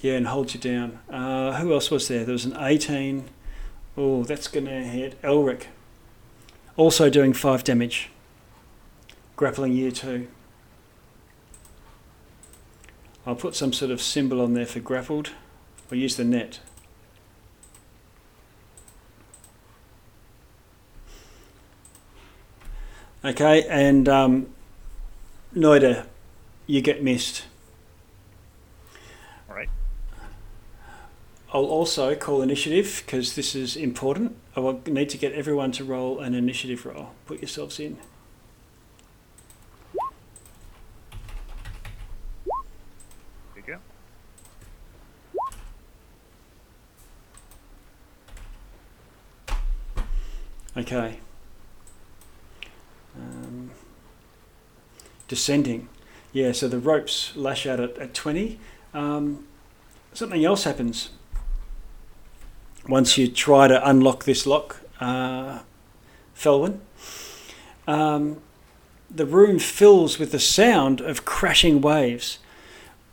yeah, 0.00 0.14
and 0.14 0.28
holds 0.28 0.54
you 0.54 0.60
down. 0.60 0.98
Uh, 1.10 1.52
who 1.60 1.74
else 1.74 1.90
was 1.90 2.08
there? 2.08 2.24
There 2.24 2.32
was 2.32 2.46
an 2.46 2.56
18. 2.58 3.28
Oh, 3.98 4.24
that's 4.24 4.48
going 4.48 4.66
to 4.66 4.84
hit 4.84 5.20
Elric. 5.20 5.64
Also 6.78 7.10
doing 7.10 7.34
five 7.34 7.62
damage, 7.62 8.08
grappling 9.36 9.74
you 9.74 9.90
too. 9.90 10.28
I'll 13.26 13.34
put 13.34 13.56
some 13.56 13.72
sort 13.72 13.90
of 13.90 14.00
symbol 14.00 14.40
on 14.40 14.54
there 14.54 14.66
for 14.66 14.78
grappled. 14.78 15.30
Or 15.90 15.96
use 15.96 16.16
the 16.16 16.24
net. 16.24 16.60
Okay, 23.24 23.66
and 23.68 24.08
um, 24.08 24.46
Noida, 25.54 26.06
you 26.68 26.80
get 26.80 27.02
missed. 27.02 27.44
Alright. 29.48 29.70
I'll 31.52 31.64
also 31.64 32.14
call 32.14 32.42
initiative 32.42 33.02
because 33.04 33.34
this 33.34 33.56
is 33.56 33.74
important. 33.74 34.36
I 34.54 34.60
will 34.60 34.80
need 34.86 35.08
to 35.10 35.18
get 35.18 35.32
everyone 35.32 35.72
to 35.72 35.84
roll 35.84 36.20
an 36.20 36.34
initiative 36.34 36.86
roll. 36.86 37.10
Put 37.26 37.40
yourselves 37.40 37.80
in. 37.80 37.98
Okay. 50.76 51.20
Um, 53.16 53.70
descending. 55.28 55.88
Yeah, 56.32 56.52
so 56.52 56.68
the 56.68 56.78
ropes 56.78 57.34
lash 57.34 57.66
out 57.66 57.80
at, 57.80 57.96
at 57.96 58.12
20. 58.12 58.58
Um, 58.92 59.46
something 60.12 60.44
else 60.44 60.64
happens. 60.64 61.10
Once 62.88 63.16
you 63.16 63.26
try 63.26 63.68
to 63.68 63.88
unlock 63.88 64.24
this 64.24 64.46
lock, 64.46 64.82
uh, 65.00 65.60
Felwyn, 66.36 66.80
um, 67.88 68.42
the 69.10 69.26
room 69.26 69.58
fills 69.58 70.18
with 70.18 70.30
the 70.30 70.38
sound 70.38 71.00
of 71.00 71.24
crashing 71.24 71.80
waves. 71.80 72.38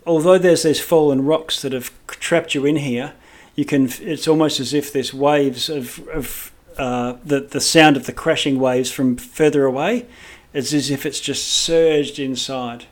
Although 0.06 0.38
there's 0.38 0.64
these 0.64 0.82
fallen 0.82 1.24
rocks 1.24 1.62
that 1.62 1.72
have 1.72 1.92
trapped 2.08 2.54
you 2.54 2.66
in 2.66 2.76
here, 2.76 3.14
you 3.56 3.64
can. 3.64 3.90
It's 4.02 4.28
almost 4.28 4.60
as 4.60 4.74
if 4.74 4.92
there's 4.92 5.14
waves 5.14 5.70
of, 5.70 6.06
of 6.10 6.53
uh, 6.78 7.18
the 7.24 7.42
the 7.42 7.62
sound 7.62 7.98
of 7.98 8.06
the 8.06 8.14
crashing 8.14 8.60
waves 8.60 8.92
from 8.92 9.16
further 9.18 9.66
away. 9.66 10.06
It's 10.54 10.72
as 10.74 10.92
if 10.92 11.06
it's 11.06 11.20
just 11.20 11.48
surged 11.48 12.20
inside. 12.20 12.86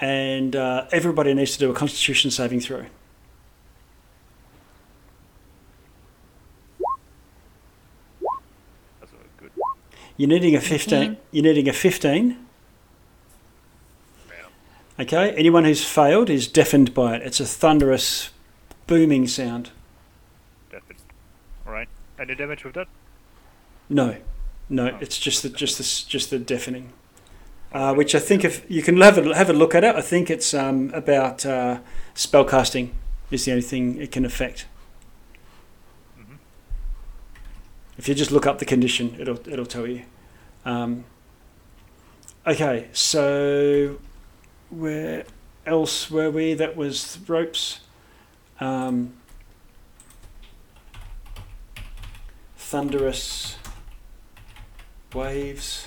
And 0.00 0.54
uh, 0.54 0.86
everybody 0.92 1.32
needs 1.32 1.52
to 1.52 1.58
do 1.58 1.70
a 1.70 1.74
Constitution 1.74 2.30
saving 2.30 2.60
throw. 2.60 2.84
That's 9.00 9.12
good. 9.38 9.50
You're 10.16 10.28
needing 10.28 10.54
a 10.54 10.60
15. 10.60 11.16
You're 11.30 11.44
needing 11.44 11.68
a 11.68 11.72
15. 11.72 12.38
Okay. 15.00 15.30
Anyone 15.32 15.64
who's 15.64 15.84
failed 15.84 16.28
is 16.28 16.46
deafened 16.48 16.92
by 16.92 17.16
it. 17.16 17.22
It's 17.22 17.40
a 17.40 17.46
thunderous, 17.46 18.30
booming 18.86 19.26
sound. 19.26 19.70
Any 22.24 22.34
damage 22.34 22.64
with 22.64 22.72
that? 22.74 22.88
No, 23.90 24.16
no. 24.70 24.92
Oh. 24.92 24.98
It's 25.02 25.18
just 25.18 25.42
the 25.42 25.50
just 25.50 25.76
the 25.76 26.10
just 26.10 26.30
the 26.30 26.38
deafening. 26.38 26.94
Uh, 27.70 27.92
which 27.92 28.14
I 28.14 28.18
think 28.18 28.44
if 28.44 28.64
you 28.70 28.82
can 28.82 28.98
have 29.02 29.18
a 29.18 29.34
have 29.34 29.50
a 29.50 29.52
look 29.52 29.74
at 29.74 29.84
it, 29.84 29.94
I 29.94 30.00
think 30.00 30.30
it's 30.30 30.54
um, 30.54 30.90
about 30.94 31.44
uh, 31.44 31.80
spellcasting 32.14 32.92
is 33.30 33.44
the 33.44 33.50
only 33.50 33.62
thing 33.62 34.00
it 34.00 34.10
can 34.10 34.24
affect. 34.24 34.64
Mhm. 36.18 36.38
If 37.98 38.08
you 38.08 38.14
just 38.14 38.30
look 38.30 38.46
up 38.46 38.58
the 38.58 38.64
condition, 38.64 39.16
it'll 39.18 39.46
it'll 39.46 39.66
tell 39.66 39.86
you. 39.86 40.04
Um, 40.64 41.04
Okay, 42.46 42.88
so 42.92 43.98
where 44.68 45.24
else 45.64 46.10
were 46.10 46.30
we? 46.30 46.52
That 46.54 46.76
was 46.76 47.18
ropes. 47.26 47.80
Um, 48.60 49.14
thunderous 52.74 53.54
waves. 55.14 55.86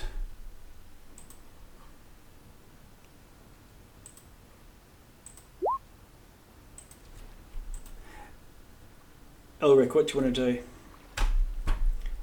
Elric, 9.60 9.94
what 9.94 10.06
do 10.06 10.14
you 10.14 10.22
want 10.22 10.34
to 10.34 10.52
do? 10.52 10.62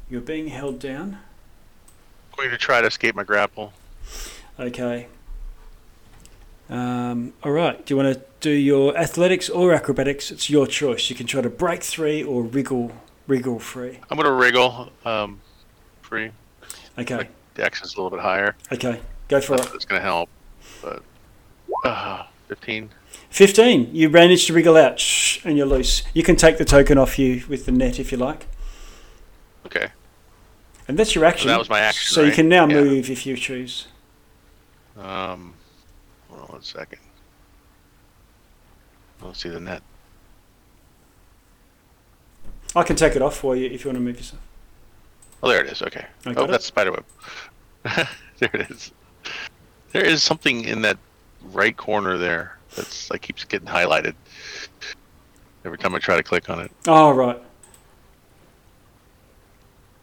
You're 0.10 0.22
being 0.22 0.48
held 0.48 0.80
down. 0.80 1.20
I'm 2.32 2.38
going 2.38 2.50
to 2.50 2.58
try 2.58 2.82
to 2.82 2.88
escape 2.88 3.14
my 3.14 3.24
grapple. 3.24 3.72
Okay. 4.60 5.06
Um, 6.72 7.34
all 7.44 7.52
right. 7.52 7.86
Do 7.86 7.94
you 7.94 8.04
want 8.04 8.16
to 8.16 8.24
do 8.40 8.50
your 8.50 8.98
athletics 8.98 9.48
or 9.48 9.74
acrobatics? 9.76 10.32
It's 10.32 10.50
your 10.50 10.66
choice. 10.66 11.08
You 11.12 11.16
can 11.16 11.28
try 11.28 11.42
to 11.42 11.52
break 11.52 11.84
three 11.84 12.24
or 12.24 12.42
wriggle, 12.42 12.92
wriggle 13.28 13.60
free. 13.60 14.00
I'm 14.10 14.18
going 14.18 14.26
to 14.26 14.32
wriggle. 14.34 14.92
Um, 15.04 15.42
free. 16.02 16.32
Okay. 16.98 17.28
Dex 17.56 17.82
is 17.84 17.94
a 17.94 17.98
little 17.98 18.10
bit 18.12 18.20
higher. 18.20 18.56
Okay. 18.72 19.00
Go 19.28 19.42
for 19.42 19.56
it. 19.56 19.70
It's 19.74 19.86
going 19.86 20.00
to 20.02 20.06
help. 20.06 20.30
But 20.82 21.04
uh, 21.84 22.24
15. 22.48 22.90
15. 23.30 23.96
You 23.96 24.10
managed 24.10 24.48
to 24.48 24.54
wriggle 24.54 24.78
out 24.78 25.00
shh, 25.00 25.40
and 25.46 25.58
you're 25.58 25.66
loose. 25.66 26.04
You 26.14 26.24
can 26.24 26.36
take 26.36 26.58
the 26.58 26.66
token 26.66 26.98
off 26.98 27.18
you 27.18 27.44
with 27.48 27.66
the 27.66 27.72
net 27.72 28.00
if 28.00 28.12
you 28.12 28.18
like. 28.18 28.48
Okay. 29.66 29.90
And 30.88 31.00
that's 31.00 31.16
your 31.16 31.26
action. 31.26 31.48
that 31.48 31.58
was 31.58 31.70
my 31.70 31.80
action, 31.80 32.14
So 32.14 32.22
you 32.22 32.32
can 32.32 32.48
now 32.48 32.68
Yeah. 32.68 32.76
move 32.82 33.10
if 33.10 33.26
you 33.26 33.36
choose. 33.36 33.88
Um, 34.98 35.56
hold 36.30 36.42
on 36.42 36.48
one 36.48 36.62
second. 36.62 37.00
Let's 39.22 39.42
see 39.42 39.50
the 39.50 39.60
net. 39.60 39.82
I 42.76 42.84
can 42.84 42.96
take 42.96 43.16
it 43.16 43.22
off 43.22 43.38
for 43.38 43.56
you 43.56 43.68
if 43.68 43.84
you 43.84 43.90
want 43.90 43.98
to 43.98 44.04
move 44.04 44.18
yourself. 44.18 44.42
Oh, 45.42 45.50
there 45.50 45.64
it 45.64 45.72
is. 45.72 45.82
Okay. 45.82 46.06
I 46.26 46.30
oh, 46.32 46.34
got 46.34 46.44
it. 46.46 46.52
that's 46.52 46.66
spiderweb. 46.66 47.06
there 47.84 48.50
it 48.54 48.70
is. 48.70 48.92
There 49.92 50.04
is 50.04 50.24
something 50.24 50.66
in 50.66 50.82
that 50.82 50.98
right 51.54 51.76
corner 51.76 52.18
there 52.18 52.58
that's 52.76 53.10
like 53.10 53.22
keeps 53.22 53.44
getting 53.46 53.68
highlighted 53.68 54.16
every 55.64 55.78
time 55.78 55.96
I 55.96 56.00
try 56.00 56.18
to 56.18 56.24
click 56.24 56.50
on 56.50 56.60
it. 56.60 56.72
Oh, 56.88 57.12
right. 57.12 57.42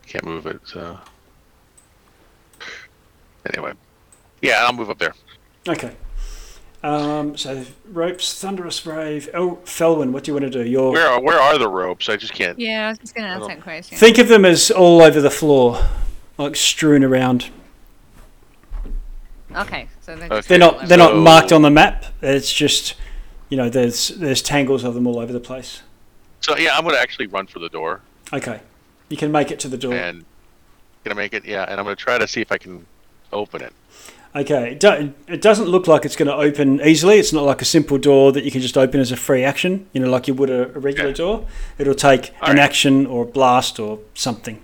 Can't 0.06 0.24
move 0.24 0.46
it. 0.46 0.60
So 0.64 0.98
anyway, 3.52 3.72
yeah, 4.40 4.64
I'll 4.64 4.72
move 4.72 4.90
up 4.90 4.98
there. 4.98 5.14
Okay. 5.68 5.92
Um, 6.82 7.36
so 7.36 7.64
ropes, 7.92 8.40
thunderous 8.40 8.80
brave. 8.80 9.28
Oh, 9.34 9.60
Felwyn, 9.64 10.10
what 10.10 10.24
do 10.24 10.30
you 10.30 10.34
want 10.34 10.50
to 10.52 10.64
do? 10.64 10.68
You're 10.68 10.90
Where 10.90 11.06
are 11.08 11.20
where 11.20 11.38
are 11.38 11.56
the 11.58 11.68
ropes? 11.68 12.08
I 12.08 12.16
just 12.16 12.32
can't. 12.32 12.58
Yeah, 12.58 12.86
I 12.86 12.88
was 12.90 12.98
just 12.98 13.14
gonna 13.14 13.28
ask 13.28 13.42
Oh. 13.42 13.48
that 13.48 13.62
question. 13.62 13.96
Think 13.98 14.18
of 14.18 14.26
them 14.28 14.44
as 14.44 14.70
all 14.70 15.00
over 15.00 15.20
the 15.20 15.30
floor, 15.30 15.80
like 16.38 16.56
strewn 16.56 17.04
around. 17.04 17.50
okay, 19.54 19.86
so 20.00 20.16
they're, 20.16 20.26
Okay. 20.26 20.36
just 20.36 20.48
They're 20.48 20.58
not 20.58 20.88
they're 20.88 20.98
not 20.98 21.12
So- 21.12 21.20
marked 21.20 21.52
on 21.52 21.62
the 21.62 21.70
map. 21.70 22.06
It's 22.20 22.52
just 22.52 22.94
you 23.48 23.56
know 23.56 23.68
there's 23.68 24.08
there's 24.08 24.42
tangles 24.42 24.82
of 24.82 24.94
them 24.94 25.06
all 25.06 25.18
over 25.20 25.32
the 25.32 25.40
place. 25.40 25.82
So 26.40 26.56
yeah, 26.56 26.76
I'm 26.76 26.84
gonna 26.84 26.96
actually 26.98 27.28
run 27.28 27.46
for 27.46 27.60
the 27.60 27.68
door 27.68 28.00
Okay, 28.32 28.60
you 29.08 29.16
can 29.16 29.30
make 29.30 29.52
it 29.52 29.60
to 29.60 29.68
the 29.68 29.76
door. 29.78 29.94
and 29.94 30.24
gonna 31.04 31.14
make 31.14 31.32
it. 31.32 31.44
Yeah, 31.44 31.62
and 31.68 31.78
I'm 31.78 31.84
gonna 31.84 31.94
try 31.94 32.18
to 32.18 32.26
see 32.26 32.40
if 32.40 32.50
I 32.50 32.58
can 32.58 32.86
open 33.32 33.62
it. 33.62 33.72
Okay, 34.34 34.72
it, 34.72 34.80
do, 34.80 35.12
it 35.28 35.42
doesn't 35.42 35.66
look 35.68 35.86
like 35.86 36.06
it's 36.06 36.16
going 36.16 36.28
to 36.28 36.34
open 36.34 36.80
easily. 36.80 37.18
It's 37.18 37.34
not 37.34 37.44
like 37.44 37.60
a 37.60 37.66
simple 37.66 37.98
door 37.98 38.32
that 38.32 38.44
you 38.44 38.50
can 38.50 38.62
just 38.62 38.78
open 38.78 38.98
as 38.98 39.12
a 39.12 39.16
free 39.16 39.44
action. 39.44 39.86
You 39.92 40.00
know, 40.00 40.08
like 40.10 40.26
you 40.26 40.32
would 40.32 40.48
a, 40.48 40.74
a 40.74 40.78
regular 40.78 41.10
Okay. 41.10 41.18
door. 41.18 41.46
It'll 41.78 41.94
take 41.94 42.32
All 42.40 42.48
an 42.50 42.56
right. 42.56 42.62
action 42.62 43.04
or 43.04 43.24
a 43.24 43.26
blast 43.26 43.78
or 43.78 43.98
something. 44.14 44.62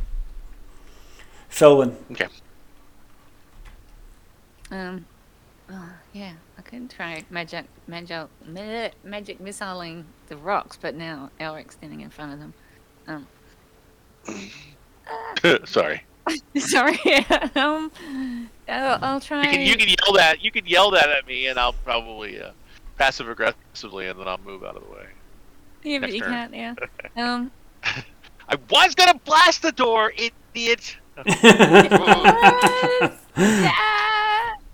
Felwyn, 1.51 1.95
Um, 4.71 5.05
oh, 5.71 5.91
yeah, 6.13 6.33
I 6.59 6.63
could 6.63 6.89
try 6.91 7.25
magic, 7.31 7.65
magic, 7.87 8.27
magic 8.47 9.39
missiling 9.39 10.05
the 10.29 10.37
rocks, 10.37 10.79
but 10.81 10.95
now 10.95 11.31
Elric's 11.41 11.75
standing 11.75 12.01
in 12.01 12.11
front 12.11 12.33
of 12.33 12.39
them. 12.39 12.55
Um, 13.07 13.27
Sorry. 15.67 16.03
sorry. 16.59 16.99
um, 17.55 17.91
I'll, 18.69 18.99
I'll 19.03 19.21
try. 19.21 19.43
You 19.45 19.51
can 19.51 19.61
you 19.61 19.77
can 19.77 19.89
yell 19.89 20.13
that 20.15 20.43
you 20.43 20.51
can 20.51 20.67
yell 20.67 20.91
that 20.91 21.09
at 21.09 21.27
me, 21.27 21.47
and 21.47 21.59
I'll 21.59 21.73
probably 21.73 22.41
uh, 22.41 22.51
passive 22.97 23.29
aggressively, 23.29 24.09
and 24.09 24.19
then 24.19 24.29
I'll 24.29 24.41
move 24.45 24.65
out 24.65 24.77
of 24.77 24.85
the 24.85 24.91
way. 24.91 25.07
yeah, 25.83 25.99
but 25.99 26.13
you 26.13 26.21
turn. 26.21 26.31
can't. 26.31 26.55
Yeah. 26.55 26.75
Um. 27.17 27.51
I 28.51 28.57
was 28.71 28.95
gonna 28.95 29.19
blast 29.25 29.63
the 29.63 29.73
door, 29.73 30.13
idiot. 30.17 30.97
ah, 31.19 31.25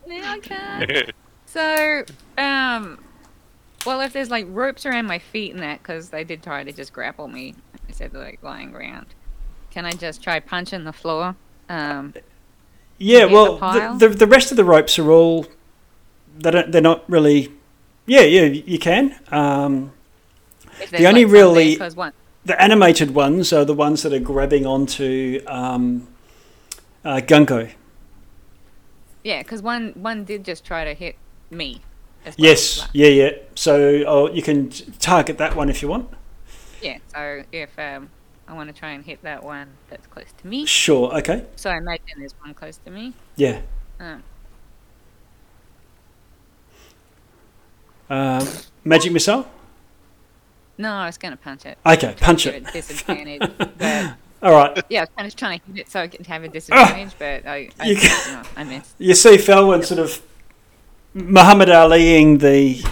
now 0.07 0.33
I 0.33 0.39
can't. 0.41 1.13
So, 1.47 2.05
um, 2.39 2.99
well, 3.87 4.01
if 4.01 4.13
there's 4.13 4.31
like 4.31 4.47
ropes 4.49 4.87
around 4.87 5.07
my 5.07 5.19
feet 5.19 5.53
and 5.53 5.63
that, 5.63 5.83
because 5.83 6.11
they 6.11 6.25
did 6.25 6.43
try 6.43 6.65
to 6.65 6.73
just 6.73 6.93
grapple 6.93 7.29
me 7.29 7.55
instead 7.89 8.07
of 8.07 8.15
like 8.15 8.43
lying 8.43 8.75
around, 8.75 9.07
can 9.75 9.85
I 9.85 9.91
just 9.91 10.23
try 10.23 10.39
punching 10.41 10.85
the 10.85 10.93
floor? 10.93 11.35
Um, 11.69 12.15
Yeah, 12.99 13.25
well, 13.25 13.57
the, 13.59 14.09
the 14.09 14.09
the 14.15 14.27
rest 14.27 14.53
of 14.53 14.57
the 14.57 14.65
ropes 14.65 14.99
are 15.01 15.11
all 15.11 15.47
they 16.39 16.51
don't 16.53 16.71
they're 16.73 16.81
not 16.93 17.03
really. 17.11 17.53
Yeah, 18.07 18.21
yeah, 18.21 18.45
you 18.45 18.79
can. 18.79 19.17
Um, 19.33 19.93
The 20.91 21.07
only 21.07 21.25
like, 21.25 21.33
really- 21.33 21.77
one, 21.95 22.13
the 22.45 22.61
animated 22.63 23.15
ones 23.15 23.53
are 23.53 23.65
the 23.65 23.75
ones 23.75 24.03
that 24.03 24.13
are 24.13 24.21
grabbing 24.21 24.65
onto 24.67 25.41
um, 25.47 26.07
uh, 27.05 27.21
Gungo. 27.31 27.71
yeah, 29.25 29.43
because 29.43 29.61
one 29.63 29.93
one 29.97 30.25
did 30.25 30.45
just 30.45 30.65
try 30.65 30.85
to 30.85 30.95
hit 30.95 31.17
me. 31.51 31.81
well. 32.25 32.35
Yes, 32.37 32.81
Like, 32.81 32.91
yeah, 32.93 33.09
yeah. 33.09 33.31
So 33.55 34.05
oh, 34.07 34.31
you 34.31 34.43
can 34.43 34.71
target 34.99 35.39
that 35.39 35.57
one 35.57 35.69
if 35.69 35.83
you 35.83 35.89
want. 35.89 36.09
Yeah. 36.83 36.99
So 37.13 37.43
if 37.51 37.71
um, 37.79 38.11
I 38.47 38.53
want 38.53 38.69
to 38.69 38.79
try 38.79 38.91
and 38.91 39.05
hit 39.05 39.23
that 39.23 39.43
one 39.43 39.69
that's 39.89 40.07
close 40.07 40.27
to 40.43 40.47
me, 40.47 40.67
Sure. 40.67 41.15
Okay. 41.19 41.45
so 41.57 41.71
I 41.71 41.79
imagine 41.79 42.05
there's 42.19 42.35
one 42.41 42.53
close 42.55 42.77
to 42.85 42.91
me. 42.91 43.15
Yeah. 43.37 43.61
Um, 44.01 44.23
Um, 48.11 48.47
magic 48.85 49.13
missile. 49.13 49.47
no, 50.77 50.91
I 50.93 51.07
was 51.07 51.17
gonna 51.17 51.37
punch 51.39 51.65
it. 51.65 51.79
Okay, 51.87 52.15
punch 52.21 52.47
it. 52.47 52.71
disadvantage, 52.73 53.41
but 53.59 53.73
All 54.43 54.53
right. 54.53 54.85
yeah, 54.91 55.01
I 55.01 55.03
was 55.03 55.11
kind 55.17 55.27
of 55.27 55.37
trying 55.37 55.61
to 55.61 55.67
hit 55.73 55.79
it 55.87 55.91
so 55.91 56.01
I 56.01 56.09
could 56.09 56.27
have 56.27 56.45
a 56.45 56.49
disadvantage, 56.49 57.15
but 57.19 57.47
I, 57.47 57.57
I, 57.57 57.71
Ah! 57.81 57.85
You 57.85 57.95
no, 58.33 58.43
I 58.57 58.65
missed. 58.65 58.95
You 58.99 59.15
see 59.15 59.37
Felwyn 59.37 59.85
sort 59.85 60.01
of 60.01 60.21
Muhammad 61.15 61.71
Aliing 61.71 62.39
the 62.39 62.85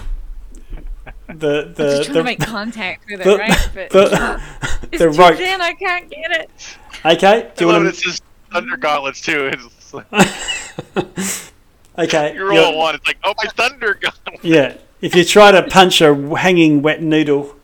the 1.40 1.64
I'm 1.66 1.74
the 1.74 1.84
just 1.96 2.02
trying 2.04 2.12
the, 2.14 2.20
to 2.20 2.24
make 2.24 2.40
contact 2.40 3.04
with 3.10 3.20
it, 3.20 3.24
the- 3.24 3.36
right? 3.38 3.70
But 3.74 3.90
the, 3.90 4.42
it's 4.92 4.98
the 5.02 5.10
too 5.12 5.18
rope. 5.20 5.36
thin, 5.36 5.60
I 5.60 5.72
can't 5.74 6.10
get 6.10 6.30
it. 6.32 6.50
Okay. 7.04 7.50
Do 7.56 7.64
you 7.64 7.70
I 7.70 7.74
love 7.74 7.82
want 7.84 7.94
it's 7.94 8.02
just 8.02 8.22
thunder 8.52 8.76
gauntlets 8.76 9.20
too. 9.20 9.50
It's 9.52 9.94
like. 9.94 10.06
Okay. 11.98 12.34
you 12.34 12.44
roll 12.44 12.54
you're- 12.54 12.74
a 12.74 12.76
one. 12.76 12.94
It's 12.94 13.06
like 13.06 13.18
oh 13.24 13.34
my 13.36 13.50
thunder 13.56 13.94
gauntlet. 14.00 14.42
Yeah. 14.44 14.76
If 15.00 15.14
you 15.14 15.24
try 15.24 15.50
to 15.50 15.62
punch 15.64 16.00
a 16.00 16.14
hanging 16.36 16.80
wet 16.80 17.02
noodle, 17.02 17.56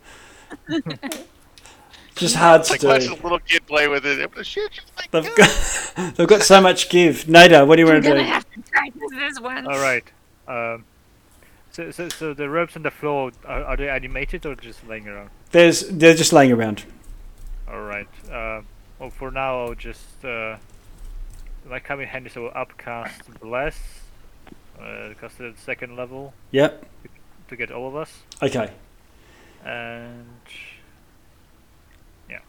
just 2.15 2.35
hard 2.35 2.63
to 2.65 2.73
Like 2.73 2.83
watch 2.83 3.05
a 3.07 3.13
little 3.23 3.39
kid 3.39 3.65
play 3.65 3.87
with 3.87 4.05
it. 4.05 4.21
I'm 4.21 4.29
gonna 4.29 4.43
shoot 4.43 4.69
you. 4.75 4.81
Like, 4.97 5.09
They've 5.11 5.35
got 5.35 6.15
they've 6.17 6.27
got 6.27 6.41
so 6.41 6.59
much 6.61 6.89
give. 6.89 7.29
Nada, 7.29 7.65
what 7.65 7.77
do 7.77 7.81
you 7.83 7.87
want 7.87 8.03
to 8.03 8.09
gonna 8.09 8.21
do? 8.23 8.27
have 8.27 8.45
to 8.51 8.61
practice 8.69 9.01
this 9.11 9.39
one. 9.39 9.65
All 9.67 9.79
right. 9.79 10.03
Um, 10.47 10.83
so, 11.79 11.91
so, 11.91 12.09
so 12.09 12.33
the 12.33 12.49
ropes 12.49 12.75
on 12.75 12.83
the 12.83 12.91
floor 12.91 13.31
are, 13.45 13.63
are 13.63 13.77
they 13.77 13.89
animated 13.89 14.45
or 14.45 14.55
just 14.55 14.85
laying 14.87 15.07
around? 15.07 15.29
There's 15.51 15.87
they're 15.87 16.13
just 16.15 16.33
laying 16.33 16.51
around. 16.51 16.83
All 17.71 17.81
right. 17.81 18.07
Uh, 18.31 18.61
well, 18.99 19.09
for 19.09 19.31
now, 19.31 19.65
I'll 19.65 19.75
just 19.75 20.25
uh, 20.25 20.57
my 21.69 21.79
coming 21.79 22.07
handy 22.07 22.29
so 22.29 22.47
upcast 22.47 23.21
bless, 23.39 23.77
uh, 24.81 25.09
cast 25.19 25.39
it 25.39 25.45
at 25.51 25.59
second 25.59 25.95
level 25.95 26.33
Yep. 26.51 26.85
to 27.47 27.55
get 27.55 27.71
all 27.71 27.87
of 27.87 27.95
us, 27.95 28.11
Okay. 28.43 28.71
and 29.65 30.25
yeah. 32.29 32.39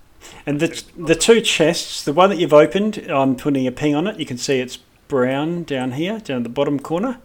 And 0.47 0.59
the 0.61 0.83
the 0.97 1.15
two 1.15 1.41
chests, 1.41 2.05
the 2.05 2.13
one 2.13 2.31
that 2.31 2.37
you've 2.37 2.53
opened, 2.53 2.99
I'm 3.09 3.37
putting 3.37 3.67
a 3.67 3.73
ping 3.73 3.95
on 3.95 4.07
it. 4.07 4.19
You 4.19 4.27
can 4.27 4.39
see 4.39 4.59
it's 4.61 4.79
brown 5.09 5.65
down 5.65 5.93
here, 5.93 6.19
down 6.19 6.43
the 6.43 6.49
bottom 6.49 6.79
corner. 6.81 7.19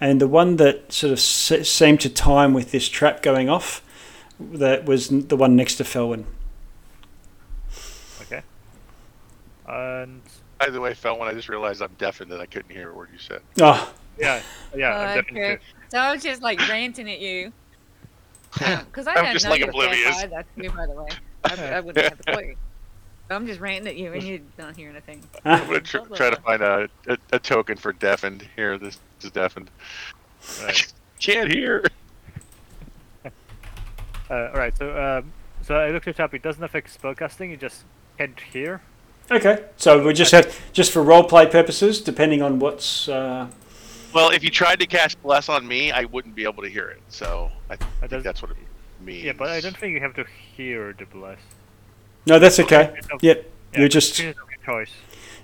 And 0.00 0.20
the 0.20 0.28
one 0.28 0.56
that 0.56 0.92
sort 0.92 1.12
of 1.12 1.18
seemed 1.20 2.00
to 2.02 2.08
time 2.10 2.54
with 2.54 2.70
this 2.70 2.88
trap 2.88 3.20
going 3.22 3.48
off, 3.48 3.82
that 4.38 4.84
was 4.84 5.08
the 5.08 5.36
one 5.36 5.56
next 5.56 5.74
to 5.76 5.84
Felwyn. 5.84 6.24
okay. 8.22 8.42
And 9.66 10.22
By 10.60 10.70
the 10.70 10.80
way, 10.80 10.92
Felwyn 10.92 11.22
I 11.26 11.34
just 11.34 11.48
realized 11.48 11.82
I'm 11.82 11.90
deaf 11.98 12.20
and 12.20 12.30
that 12.30 12.40
I 12.40 12.46
couldn't 12.46 12.70
hear 12.70 12.90
a 12.90 12.94
word 12.94 13.08
you 13.12 13.18
said. 13.18 13.42
Oh, 13.60 13.92
Yeah, 14.18 14.40
yeah, 14.76 14.94
Oh, 14.94 15.00
I'm 15.00 15.16
definitely. 15.16 15.42
okay. 15.42 15.58
So 15.88 15.98
I 15.98 16.12
was 16.12 16.22
just 16.22 16.42
like 16.42 16.60
ranting 16.68 17.10
at 17.10 17.20
you. 17.20 17.52
Um, 18.64 18.82
because 18.86 19.06
I 19.06 19.12
I'm 19.14 19.24
don't 19.24 19.32
just, 19.34 19.44
know 19.44 19.50
like, 19.50 19.60
oblivious. 19.60 20.22
vampire, 20.22 20.28
That's 20.28 20.48
you, 20.56 20.70
by 20.70 20.86
the 20.86 20.92
way. 20.92 21.08
I, 21.44 21.76
I 21.76 21.80
wouldn't 21.80 22.02
have 22.02 22.18
a 22.26 22.32
clue. 22.32 22.54
I'm 23.30 23.46
just 23.46 23.60
ranting 23.60 23.88
at 23.88 23.96
you 23.96 24.12
and 24.12 24.22
you 24.22 24.40
don't 24.58 24.76
hear 24.76 24.90
anything. 24.90 25.22
I'm 25.44 25.66
gonna 25.66 25.80
tr- 25.80 25.98
try 26.14 26.30
to 26.30 26.40
find 26.40 26.62
a, 26.62 26.88
a, 27.06 27.18
a 27.32 27.38
token 27.38 27.76
for 27.76 27.92
deafened. 27.92 28.46
Here, 28.56 28.78
this 28.78 28.98
is 29.22 29.30
deafened. 29.30 29.70
Right. 30.62 30.92
Can't 31.20 31.50
hear. 31.52 31.84
Uh, 34.30 34.50
all 34.52 34.58
right, 34.60 34.76
so 34.76 34.94
um, 35.24 35.32
so 35.62 35.74
I 35.74 35.90
looked 35.90 36.06
it 36.06 36.20
up. 36.20 36.34
It 36.34 36.42
doesn't 36.42 36.62
affect 36.62 37.00
spellcasting. 37.00 37.48
You 37.48 37.56
just 37.56 37.84
can't 38.18 38.38
hear. 38.38 38.82
Okay, 39.30 39.64
so 39.78 40.04
we 40.04 40.12
just 40.12 40.32
have 40.32 40.60
just 40.74 40.92
for 40.92 41.02
roleplay 41.02 41.50
purposes, 41.50 42.02
depending 42.02 42.42
on 42.42 42.58
what's. 42.58 43.08
Uh, 43.08 43.48
Well, 44.12 44.28
if 44.28 44.44
you 44.44 44.50
tried 44.50 44.80
to 44.80 44.86
cast 44.86 45.22
bless 45.22 45.48
on 45.48 45.66
me, 45.66 45.92
I 45.92 46.04
wouldn't 46.04 46.34
be 46.34 46.44
able 46.44 46.62
to 46.62 46.68
hear 46.68 46.90
it. 46.90 47.00
So 47.08 47.50
I 47.70 47.76
think 48.06 48.22
that's 48.22 48.42
what 48.42 48.50
it 48.50 48.58
means. 49.00 49.24
Yeah, 49.24 49.32
but 49.32 49.48
I 49.48 49.60
don't 49.60 49.74
think 49.74 49.94
you 49.94 50.00
have 50.00 50.14
to 50.16 50.26
hear 50.54 50.92
the 50.98 51.06
bless. 51.06 51.38
No, 52.28 52.38
that's 52.38 52.58
okay. 52.60 52.94
Yep, 53.20 53.50
yeah, 53.72 53.78
you're 53.80 53.88
just 53.88 54.20
it's 54.20 54.20
your 54.20 54.34
choice. 54.64 54.92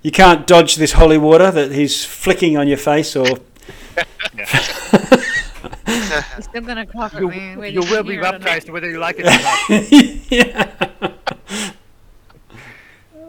you 0.02 0.10
can't 0.10 0.46
dodge 0.46 0.76
this 0.76 0.92
holy 0.92 1.18
water 1.18 1.50
that 1.50 1.72
he's 1.72 2.04
flicking 2.04 2.56
on 2.56 2.68
your 2.68 2.76
face, 2.78 3.16
or 3.16 3.26
Yeah. 4.36 4.44
He's 6.36 6.44
still 6.44 6.62
gonna 6.62 6.86
cough 6.86 7.14
at 7.14 7.20
you, 7.20 7.28
me. 7.28 7.56
whether 7.56 7.72
you 7.72 7.80
can 7.82 7.90
will 7.90 8.02
be 8.04 8.14
hear 8.14 8.22
it 8.22 8.26
or 8.26 8.32
not. 8.32 8.40
baptized 8.40 8.68
whether 8.70 8.90
you 8.90 8.98
like 8.98 9.16
it 9.18 9.26
or 9.26 9.30
not. 9.30 9.68
yeah. 10.30 11.72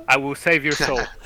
I 0.07 0.17
will 0.17 0.35
save 0.35 0.63
your 0.63 0.73
soul. 0.73 0.99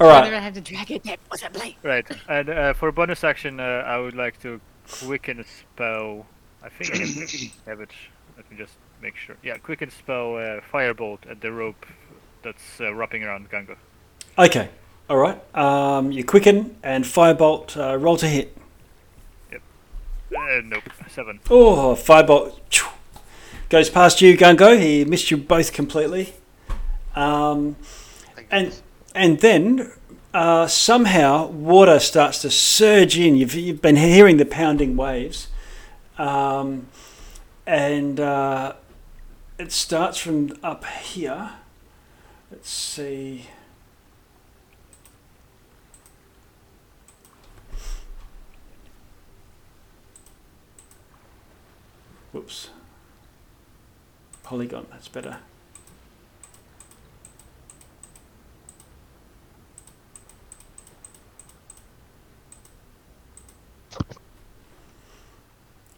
All 0.00 0.06
I 0.08 0.20
right. 0.20 0.24
never 0.24 0.40
had 0.40 0.54
to 0.54 0.60
drag 0.60 0.90
it 0.90 1.02
that 1.04 1.18
possibly. 1.28 1.76
right, 1.82 2.06
and 2.28 2.48
uh, 2.48 2.72
for 2.74 2.92
bonus 2.92 3.24
action, 3.24 3.58
uh, 3.60 3.82
I 3.86 3.98
would 3.98 4.14
like 4.14 4.40
to 4.42 4.60
quicken 5.04 5.40
a 5.40 5.44
spell. 5.44 6.26
I 6.62 6.68
think 6.68 6.94
I 6.94 7.70
have 7.70 7.80
it. 7.80 7.90
Let 8.36 8.50
me 8.50 8.56
just 8.56 8.74
make 9.02 9.16
sure. 9.16 9.36
Yeah, 9.42 9.58
quicken 9.58 9.90
spell 9.90 10.36
uh, 10.36 10.60
firebolt 10.72 11.30
at 11.30 11.40
the 11.40 11.52
rope 11.52 11.86
that's 12.42 12.80
uh, 12.80 12.94
wrapping 12.94 13.24
around 13.24 13.50
Gungo. 13.50 13.76
Okay. 14.38 14.68
All 15.10 15.16
right. 15.16 15.56
Um, 15.56 16.12
you 16.12 16.22
quicken 16.22 16.76
and 16.82 17.04
firebolt. 17.04 17.76
Uh, 17.76 17.96
roll 17.96 18.16
to 18.18 18.26
hit. 18.26 18.56
Uh, 19.50 20.60
nope, 20.62 20.82
seven. 21.08 21.40
Oh, 21.50 21.94
firebolt 21.98 22.60
phew, 22.70 22.88
goes 23.70 23.88
past 23.88 24.20
you, 24.20 24.36
Gungo. 24.36 24.78
He 24.78 25.04
missed 25.06 25.30
you 25.30 25.38
both 25.38 25.72
completely. 25.72 26.34
Um, 27.16 27.76
and 28.50 28.78
and 29.14 29.40
then 29.40 29.90
uh, 30.34 30.66
somehow 30.66 31.46
water 31.46 31.98
starts 31.98 32.42
to 32.42 32.50
surge 32.50 33.18
in. 33.18 33.36
You've, 33.36 33.54
you've 33.54 33.80
been 33.80 33.96
hearing 33.96 34.36
the 34.36 34.44
pounding 34.44 34.96
waves, 34.96 35.48
um, 36.18 36.88
and 37.66 38.20
uh, 38.20 38.74
it 39.58 39.72
starts 39.72 40.18
from 40.18 40.56
up 40.62 40.84
here. 40.84 41.50
Let's 42.50 42.70
see. 42.70 43.46
Whoops. 52.32 52.70
Polygon, 54.44 54.86
that's 54.90 55.08
better. 55.08 55.38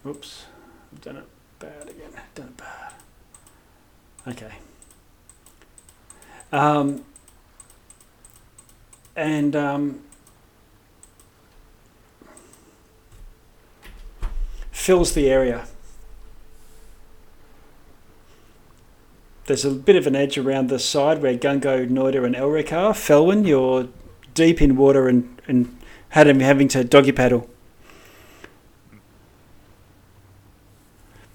Whoops, 0.03 0.47
I've 0.93 1.01
done 1.03 1.17
it 1.19 1.29
bad 1.59 1.91
again. 1.91 2.11
Done 2.35 2.49
it 2.49 2.57
bad. 2.57 3.00
Okay. 4.27 4.53
Um, 6.53 7.05
and 9.17 9.55
um, 9.55 10.01
fills 14.71 15.13
the 15.13 15.29
area. 15.31 15.67
There's 19.47 19.65
a 19.65 19.71
bit 19.71 19.97
of 19.97 20.07
an 20.07 20.15
edge 20.15 20.39
around 20.39 20.69
the 20.69 20.79
side 20.79 21.21
where 21.21 21.37
Gungo, 21.37 21.89
Noida, 21.89 22.25
and 22.25 22.37
Elric 22.37 22.73
are. 22.73 22.93
Felwyn, 22.93 23.47
you're 23.47 23.89
deep 24.33 24.63
in 24.63 24.77
water 24.77 25.09
and, 25.09 25.43
and 25.49 25.77
had 26.11 26.29
him 26.29 26.41
having 26.41 26.69
to 26.69 26.85
doggy 26.85 27.13
paddle. 27.13 27.50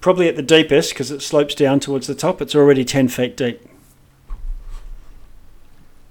Probably 0.06 0.28
at 0.28 0.36
the 0.36 0.42
deepest 0.42 0.90
because 0.90 1.10
it 1.10 1.20
slopes 1.20 1.52
down 1.52 1.80
towards 1.80 2.06
the 2.06 2.14
top. 2.14 2.40
It's 2.40 2.54
already 2.54 2.84
10 2.84 3.08
feet 3.08 3.36
deep. 3.36 3.60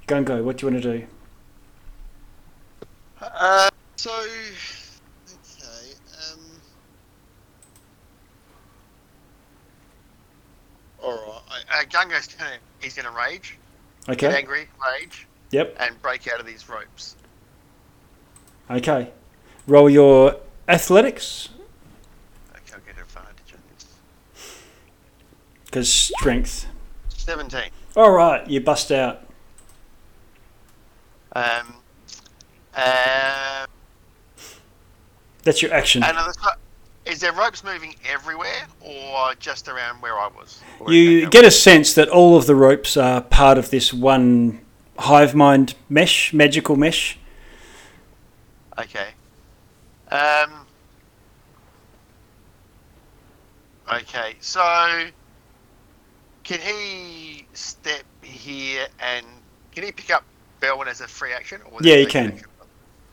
Gungo, 0.05 0.43
what 0.43 0.57
do 0.57 0.65
you 0.67 0.73
want 0.73 0.83
to 0.83 0.97
do? 0.99 1.07
Uh, 3.21 3.69
so, 3.95 4.11
okay. 4.11 5.93
Um, 6.33 6.39
all 11.01 11.13
right. 11.49 11.63
Uh, 11.71 11.85
Gungo's 11.85 12.27
gonna 12.27 12.57
he's 12.81 12.95
gonna 12.95 13.11
rage, 13.11 13.57
get 14.07 14.21
Okay. 14.25 14.37
angry, 14.37 14.67
rage, 14.91 15.25
Yep. 15.51 15.77
and 15.79 16.01
break 16.01 16.27
out 16.27 16.41
of 16.41 16.45
these 16.45 16.67
ropes. 16.67 17.15
Okay. 18.69 19.13
Roll 19.67 19.89
your 19.89 20.35
athletics 20.67 21.47
Okay, 22.51 22.73
I'll 22.73 22.79
get 22.81 23.01
advantage 23.01 23.53
on 23.53 23.59
this. 23.69 23.85
Because 25.75 25.91
strength. 25.91 26.67
Seventeen. 27.09 27.69
All 27.97 28.11
right, 28.11 28.47
you 28.49 28.61
bust 28.61 28.93
out. 28.93 29.23
Um. 31.33 31.75
Uh, 32.73 33.65
That's 35.43 35.61
your 35.61 35.73
action. 35.73 36.01
and 36.03 36.17
are 36.17 36.31
the- 36.31 36.57
is 37.11 37.19
there 37.19 37.33
ropes 37.33 37.61
moving 37.63 37.93
everywhere, 38.09 38.67
or 38.79 39.33
just 39.35 39.67
around 39.67 40.01
where 40.01 40.17
I 40.17 40.27
was? 40.27 40.61
Or 40.79 40.93
You 40.93 41.21
that- 41.21 41.31
get 41.31 41.43
a 41.43 41.51
sense 41.51 41.93
that 41.93 42.07
all 42.07 42.37
of 42.37 42.45
the 42.47 42.55
ropes 42.55 42.95
are 42.95 43.19
part 43.21 43.57
of 43.57 43.69
this 43.69 43.93
one 43.93 44.61
hive 44.97 45.35
mind 45.35 45.75
mesh, 45.89 46.31
magical 46.31 46.77
mesh. 46.77 47.17
Okay. 48.79 49.09
Um. 50.09 50.65
Okay, 53.93 54.35
so 54.39 55.09
can 56.45 56.59
he 56.61 57.45
step 57.53 58.03
here 58.21 58.87
and 58.99 59.25
can 59.73 59.83
he 59.83 59.91
pick 59.91 60.11
up 60.11 60.23
Felwyn 60.61 60.87
as 60.87 61.01
a 61.01 61.07
free 61.07 61.33
action? 61.33 61.59
Or 61.71 61.79
Yeah, 61.81 61.95
that 61.95 61.99
he 62.01 62.05
can. 62.05 62.27
action? 62.33 62.47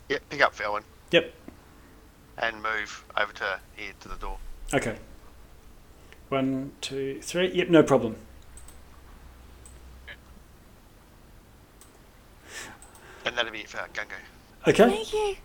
Yeah, 0.07 0.17
pick 0.29 0.41
up 0.41 0.55
Felwyn 0.55 0.83
Yep. 1.11 1.33
and 2.37 2.55
move 2.63 3.03
over 3.17 3.33
to 3.33 3.59
here 3.75 3.91
to 3.99 4.07
the 4.07 4.15
door. 4.15 4.37
Okay. 4.73 4.97
One, 6.29 6.71
two, 6.79 7.19
three. 7.21 7.51
Yep, 7.51 7.69
no 7.69 7.83
problem. 7.83 8.15
And 13.25 13.35
that'll 13.37 13.51
be 13.51 13.59
it 13.61 13.69
for 13.69 13.77
Gungo. 13.77 14.67
Okay. 14.67 14.89
Thank 14.89 15.13
you. 15.13 15.35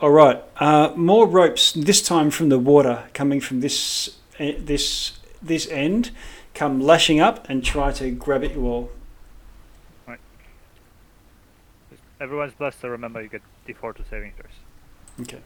All 0.00 0.10
right. 0.10 0.42
Uh, 0.58 0.92
more 0.96 1.26
ropes. 1.26 1.72
This 1.72 2.00
time 2.02 2.30
from 2.30 2.48
the 2.48 2.58
water, 2.58 3.04
coming 3.14 3.40
from 3.40 3.60
this 3.60 4.16
this 4.38 5.18
this 5.42 5.68
end, 5.68 6.10
come 6.54 6.80
lashing 6.80 7.20
up 7.20 7.48
and 7.48 7.64
try 7.64 7.92
to 7.92 8.10
grab 8.10 8.44
at 8.44 8.54
you 8.54 8.66
all. 8.66 8.90
Everyone's 12.20 12.54
blessed, 12.54 12.80
so 12.80 12.88
remember 12.88 13.22
you 13.22 13.28
get 13.28 13.42
d4 13.68 13.94
to 13.94 14.04
saving 14.10 14.32
throws. 14.32 14.50
Okay. 15.20 15.40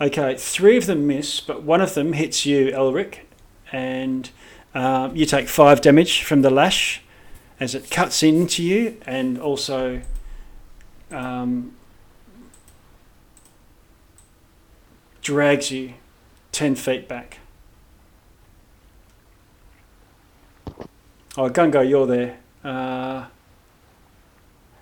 Okay, 0.00 0.36
three 0.36 0.76
of 0.76 0.86
them 0.86 1.06
miss, 1.06 1.40
but 1.40 1.62
one 1.62 1.80
of 1.80 1.94
them 1.94 2.14
hits 2.14 2.44
you, 2.44 2.66
Elric, 2.72 3.20
and 3.72 4.28
um, 4.74 5.14
you 5.14 5.24
take 5.24 5.48
five 5.48 5.80
damage 5.80 6.22
from 6.22 6.42
the 6.42 6.50
lash 6.50 7.00
as 7.60 7.74
it 7.74 7.90
cuts 7.90 8.22
into 8.22 8.62
you 8.62 9.00
and 9.06 9.38
also 9.38 10.02
um, 11.10 11.74
drags 15.22 15.70
you 15.70 15.94
10 16.56 16.74
feet 16.74 17.06
back. 17.06 17.38
Oh, 21.36 21.50
Gungo, 21.50 21.86
you're 21.86 22.06
there. 22.06 22.38
Uh, 22.64 23.26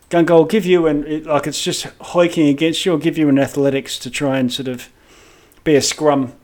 Gungo, 0.08 0.30
I'll 0.30 0.44
give 0.44 0.64
you 0.64 0.86
an 0.86 1.04
it, 1.04 1.26
like 1.26 1.48
it's 1.48 1.60
just 1.60 1.86
hoiking 1.98 2.48
against 2.48 2.86
you. 2.86 2.92
I'll 2.92 2.98
give 2.98 3.18
you 3.18 3.28
an 3.28 3.40
athletics 3.40 3.98
to 3.98 4.08
try 4.08 4.38
and 4.38 4.52
sort 4.52 4.68
of 4.68 4.88
be 5.64 5.74
a 5.74 5.82
scrum. 5.82 6.34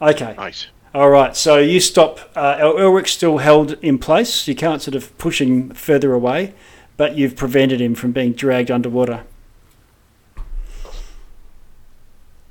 Okay, 0.00 0.34
Nice. 0.36 0.68
All 0.94 1.10
right, 1.10 1.34
so 1.34 1.58
you 1.58 1.80
stop. 1.80 2.20
Uh, 2.36 2.56
Elric's 2.60 3.10
still 3.10 3.38
held 3.38 3.72
in 3.82 3.98
place. 3.98 4.46
You 4.46 4.54
can't 4.54 4.80
sort 4.80 4.94
of 4.94 5.16
push 5.18 5.40
him 5.40 5.70
further 5.70 6.12
away, 6.12 6.54
but 6.96 7.16
you've 7.16 7.34
prevented 7.34 7.80
him 7.80 7.96
from 7.96 8.12
being 8.12 8.32
dragged 8.32 8.70
underwater. 8.70 9.24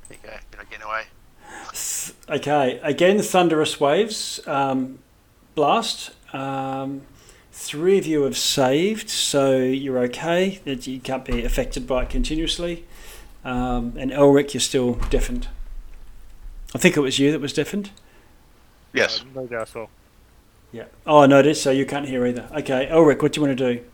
There 0.08 0.18
you 0.22 0.28
go. 0.30 0.30
You're 0.30 0.58
not 0.58 0.70
getting 0.70 0.84
away. 0.84 1.04
Okay, 2.28 2.80
again, 2.82 3.20
thunderous 3.20 3.78
waves 3.78 4.40
um, 4.46 4.98
blast. 5.54 6.12
Um, 6.32 7.02
three 7.52 7.98
of 7.98 8.06
you 8.06 8.22
have 8.22 8.36
saved, 8.36 9.10
so 9.10 9.58
you're 9.58 9.98
okay. 10.04 10.60
That 10.64 10.86
You 10.86 11.00
can't 11.00 11.24
be 11.24 11.44
affected 11.44 11.86
by 11.86 12.04
it 12.04 12.10
continuously. 12.10 12.84
Um, 13.44 13.92
and 13.98 14.10
Elric, 14.10 14.54
you're 14.54 14.60
still 14.60 14.94
deafened. 15.10 15.48
I 16.74 16.78
think 16.78 16.96
it 16.96 17.00
was 17.00 17.18
you 17.18 17.30
that 17.30 17.40
was 17.40 17.52
deafened. 17.52 17.90
Yes. 18.94 19.20
Uh, 19.20 19.40
no, 19.40 19.46
that's 19.46 19.76
all. 19.76 19.90
Yeah. 20.72 20.84
Oh, 21.06 21.20
I 21.20 21.26
noticed. 21.26 21.62
So 21.62 21.70
you 21.70 21.84
can't 21.84 22.08
hear 22.08 22.26
either. 22.26 22.48
Okay, 22.56 22.88
Elric, 22.90 23.22
what 23.22 23.32
do 23.32 23.40
you 23.40 23.46
want 23.46 23.58
to 23.58 23.74
do? 23.74 23.84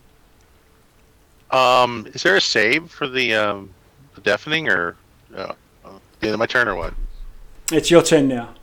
Um, 1.56 2.06
is 2.14 2.22
there 2.22 2.36
a 2.36 2.40
save 2.40 2.90
for 2.90 3.08
the 3.08 3.34
um, 3.34 3.70
the 4.14 4.20
deafening 4.20 4.68
or 4.68 4.96
uh, 5.34 5.52
uh, 5.84 5.90
the 6.20 6.26
end 6.26 6.34
of 6.34 6.38
my 6.38 6.46
turn 6.46 6.68
or 6.68 6.76
what? 6.76 6.94
It's 7.72 7.90
your 7.90 8.02
turn 8.02 8.28
now. 8.28 8.54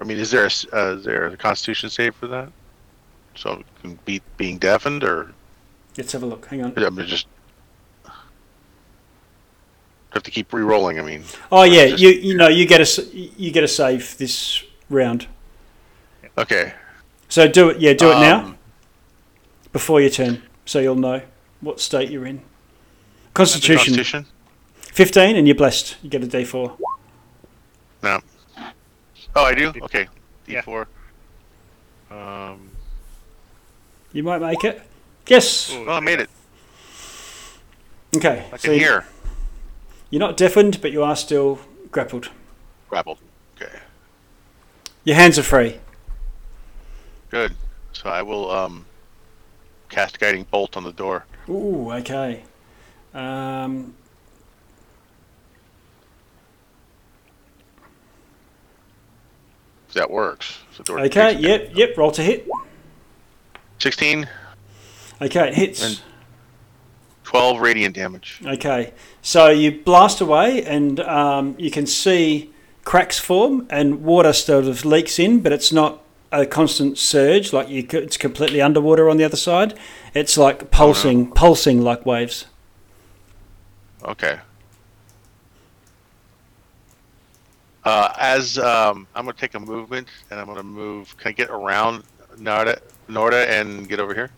I 0.00 0.04
mean, 0.04 0.18
is 0.18 0.30
there 0.30 0.44
a, 0.44 0.76
uh, 0.76 0.94
is 0.96 1.04
there 1.04 1.26
a 1.26 1.36
Constitution 1.36 1.90
save 1.90 2.14
for 2.14 2.28
that? 2.28 2.50
So 3.34 3.62
beat 4.04 4.22
being 4.36 4.58
deafened, 4.58 5.02
or 5.04 5.32
Let's 5.96 6.12
have 6.12 6.22
a 6.22 6.26
look. 6.26 6.46
Hang 6.46 6.62
on. 6.64 6.72
I'm 6.76 6.96
just 7.06 7.26
have 10.10 10.22
to 10.22 10.30
keep 10.30 10.52
re-rolling. 10.52 10.98
I 10.98 11.02
mean, 11.02 11.22
Oh 11.52 11.64
yeah, 11.64 11.88
Just- 11.88 12.02
you 12.02 12.10
you 12.10 12.36
know 12.36 12.48
you 12.48 12.66
get 12.66 12.80
a 12.80 13.04
you 13.14 13.50
get 13.50 13.64
a 13.64 13.68
save 13.68 14.16
this 14.18 14.64
round. 14.88 15.26
okay. 16.36 16.74
So 17.28 17.46
do 17.48 17.68
it. 17.70 17.78
Yeah, 17.80 17.92
do 17.92 18.10
it 18.10 18.14
now 18.20 18.38
Um, 18.40 18.58
before 19.72 20.00
your 20.00 20.10
turn, 20.10 20.42
so 20.64 20.78
you'll 20.78 20.94
know 20.94 21.20
what 21.60 21.78
state 21.80 22.10
you're 22.10 22.26
in. 22.26 22.40
Constitution, 23.34 23.76
Constitution. 23.94 24.26
fifteen, 24.78 25.36
and 25.36 25.46
you're 25.46 25.54
blessed. 25.56 25.96
You 26.02 26.08
get 26.10 26.22
a 26.22 26.26
D 26.26 26.44
four. 26.44 26.76
No. 28.02 28.20
Oh, 29.36 29.44
I 29.44 29.54
do. 29.54 29.72
Okay. 29.82 30.08
Yeah. 30.46 30.62
D4. 30.62 30.86
Um. 32.10 32.70
You 34.12 34.22
might 34.22 34.40
make 34.40 34.64
it. 34.64 34.82
Yes. 35.26 35.72
Ooh, 35.72 35.84
Well, 35.84 35.96
I 35.96 36.00
made 36.00 36.20
it. 36.20 36.30
Okay. 38.16 38.44
I 38.52 38.56
so 38.56 38.68
can 38.68 38.78
hear. 38.78 39.04
You're 40.10 40.20
not 40.20 40.36
deafened, 40.36 40.80
but 40.80 40.90
you 40.92 41.02
are 41.02 41.16
still 41.16 41.58
grappled. 41.90 42.30
Grappled. 42.88 43.18
Okay. 43.56 43.78
Your 45.04 45.16
hands 45.16 45.38
are 45.38 45.42
free. 45.42 45.78
Good. 47.30 47.54
So 47.92 48.08
I 48.08 48.22
will 48.22 48.50
um 48.50 48.86
cast 49.90 50.18
guiding 50.18 50.44
bolt 50.44 50.76
on 50.76 50.84
the 50.84 50.92
door. 50.92 51.26
Ooh. 51.48 51.90
Okay. 51.92 52.44
Um, 53.12 53.94
that 59.98 60.10
works. 60.10 60.58
So 60.72 60.98
okay. 60.98 61.36
Yep. 61.36 61.70
Yep. 61.74 61.96
Roll 61.96 62.10
to 62.12 62.22
hit. 62.22 62.48
16, 63.78 64.28
Okay. 65.20 65.48
It 65.48 65.54
hits. 65.54 65.84
And- 65.84 66.00
12 67.24 67.60
radiant 67.60 67.94
damage. 67.94 68.40
Okay, 68.46 68.94
so 69.20 69.50
you 69.50 69.70
blast 69.82 70.22
away, 70.22 70.64
and 70.64 70.98
um, 71.00 71.54
you 71.58 71.70
can 71.70 71.86
see 71.86 72.50
cracks 72.84 73.18
form, 73.18 73.66
and 73.68 74.02
water 74.02 74.32
sort 74.32 74.64
of 74.64 74.86
leaks 74.86 75.18
in, 75.18 75.40
but 75.40 75.52
it's 75.52 75.70
not 75.70 76.02
a 76.32 76.46
constant 76.46 76.96
surge 76.96 77.52
like 77.52 77.68
you. 77.68 77.86
It's 77.92 78.16
completely 78.16 78.62
underwater 78.62 79.10
on 79.10 79.18
the 79.18 79.24
other 79.24 79.36
side. 79.36 79.78
It's 80.14 80.38
like 80.38 80.70
pulsing, 80.70 81.30
pulsing 81.30 81.82
like 81.82 82.06
waves. 82.06 82.46
Okay. 84.02 84.38
Uh, 87.88 88.12
as 88.18 88.58
um, 88.58 89.06
I'm 89.14 89.24
gonna 89.24 89.32
take 89.32 89.54
a 89.54 89.60
movement, 89.60 90.08
and 90.30 90.38
I'm 90.38 90.44
gonna 90.46 90.62
move. 90.62 91.16
Can 91.16 91.30
I 91.30 91.32
get 91.32 91.48
around 91.48 92.04
Narda, 92.36 92.80
Norda, 93.08 93.48
and 93.48 93.88
get 93.88 93.98
over 93.98 94.12
here? 94.12 94.28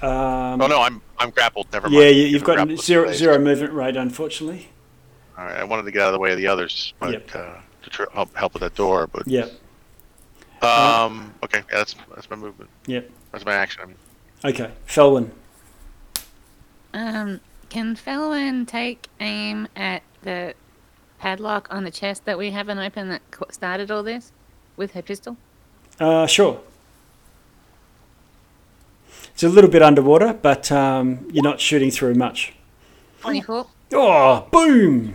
Um, 0.00 0.62
oh 0.62 0.66
no, 0.66 0.80
I'm 0.80 1.02
I'm 1.18 1.28
grappled. 1.28 1.66
Never 1.74 1.90
mind. 1.90 2.02
yeah, 2.02 2.08
you, 2.08 2.22
you've 2.24 2.42
got 2.42 2.54
grappled 2.56 2.80
zero 2.80 3.38
movement 3.38 3.74
rate, 3.74 3.96
unfortunately. 3.98 4.70
All 5.36 5.44
right, 5.44 5.56
I 5.58 5.64
wanted 5.64 5.82
to 5.82 5.90
get 5.90 6.00
out 6.00 6.08
of 6.08 6.12
the 6.14 6.18
way 6.20 6.32
of 6.32 6.38
the 6.38 6.46
others, 6.46 6.94
but 7.00 7.12
Yep. 7.12 7.34
uh, 7.34 7.54
to 7.82 7.90
tr- 7.90 8.10
help 8.14 8.34
help 8.34 8.54
with 8.54 8.62
that 8.62 8.74
door. 8.74 9.06
But 9.06 9.28
Yeah. 9.28 9.48
um, 10.62 11.34
okay, 11.44 11.58
yeah, 11.70 11.76
that's 11.76 11.96
that's 12.14 12.30
my 12.30 12.36
movement. 12.36 12.70
Yep. 12.86 13.10
That's 13.32 13.44
my 13.44 13.52
action. 13.52 13.82
I 13.82 13.86
mean, 13.88 13.96
Okay, 14.42 14.70
Felwyn. 14.88 15.28
Um, 16.94 17.40
can 17.68 17.94
Felwyn 17.94 18.66
take 18.66 19.08
aim 19.20 19.68
at 19.76 20.02
the 20.22 20.54
padlock 21.18 21.68
on 21.70 21.84
the 21.84 21.90
chest 21.90 22.24
that 22.24 22.38
we 22.38 22.50
haven't 22.50 22.78
opened 22.78 23.10
that 23.10 23.22
started 23.50 23.90
all 23.90 24.02
this 24.02 24.32
with 24.76 24.92
her 24.92 25.02
pistol? 25.02 25.36
Uh, 25.98 26.26
sure. 26.26 26.60
It's 29.32 29.42
a 29.42 29.48
little 29.48 29.70
bit 29.70 29.82
underwater, 29.82 30.32
but 30.32 30.72
um, 30.72 31.28
you're 31.30 31.44
not 31.44 31.60
shooting 31.60 31.90
through 31.90 32.14
much. 32.14 32.54
24? 33.20 33.66
Oh, 33.92 34.46
boom! 34.50 35.14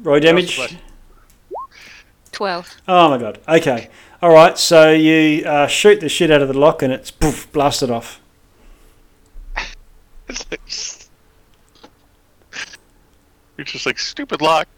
Roll 0.00 0.20
damage. 0.20 0.76
12. 2.32 2.76
Oh 2.86 3.08
my 3.08 3.18
god. 3.18 3.38
Okay. 3.48 3.88
All 4.20 4.30
right. 4.30 4.58
So 4.58 4.92
you 4.92 5.46
uh, 5.46 5.66
shoot 5.66 6.00
the 6.00 6.08
shit 6.08 6.30
out 6.30 6.42
of 6.42 6.48
the 6.48 6.58
lock, 6.58 6.82
and 6.82 6.92
it's 6.92 7.10
poof, 7.10 7.50
blasted 7.50 7.90
off. 7.90 8.20
it's 10.28 11.08
you're 13.56 13.64
just 13.64 13.86
like 13.86 13.98
stupid 13.98 14.42
lock. 14.42 14.68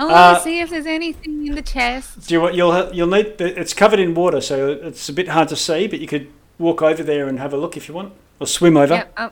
I 0.00 0.04
want 0.04 0.12
Uh, 0.12 0.34
to 0.36 0.40
see 0.42 0.60
if 0.60 0.70
there's 0.70 0.86
anything 0.86 1.46
in 1.46 1.54
the 1.54 1.62
chest. 1.62 2.28
Do 2.28 2.34
you 2.34 2.40
want? 2.40 2.54
You'll 2.54 2.94
you'll 2.94 3.08
need. 3.08 3.40
It's 3.40 3.74
covered 3.74 3.98
in 3.98 4.14
water, 4.14 4.40
so 4.40 4.68
it's 4.70 5.08
a 5.08 5.12
bit 5.12 5.28
hard 5.28 5.48
to 5.48 5.56
see. 5.56 5.86
But 5.88 6.00
you 6.00 6.06
could 6.06 6.28
walk 6.58 6.82
over 6.82 7.02
there 7.02 7.28
and 7.28 7.38
have 7.38 7.52
a 7.52 7.56
look 7.56 7.76
if 7.76 7.88
you 7.88 7.94
want, 7.94 8.12
or 8.38 8.46
swim 8.46 8.76
over. 8.76 8.94
Yep, 8.94 9.12
I'm 9.16 9.30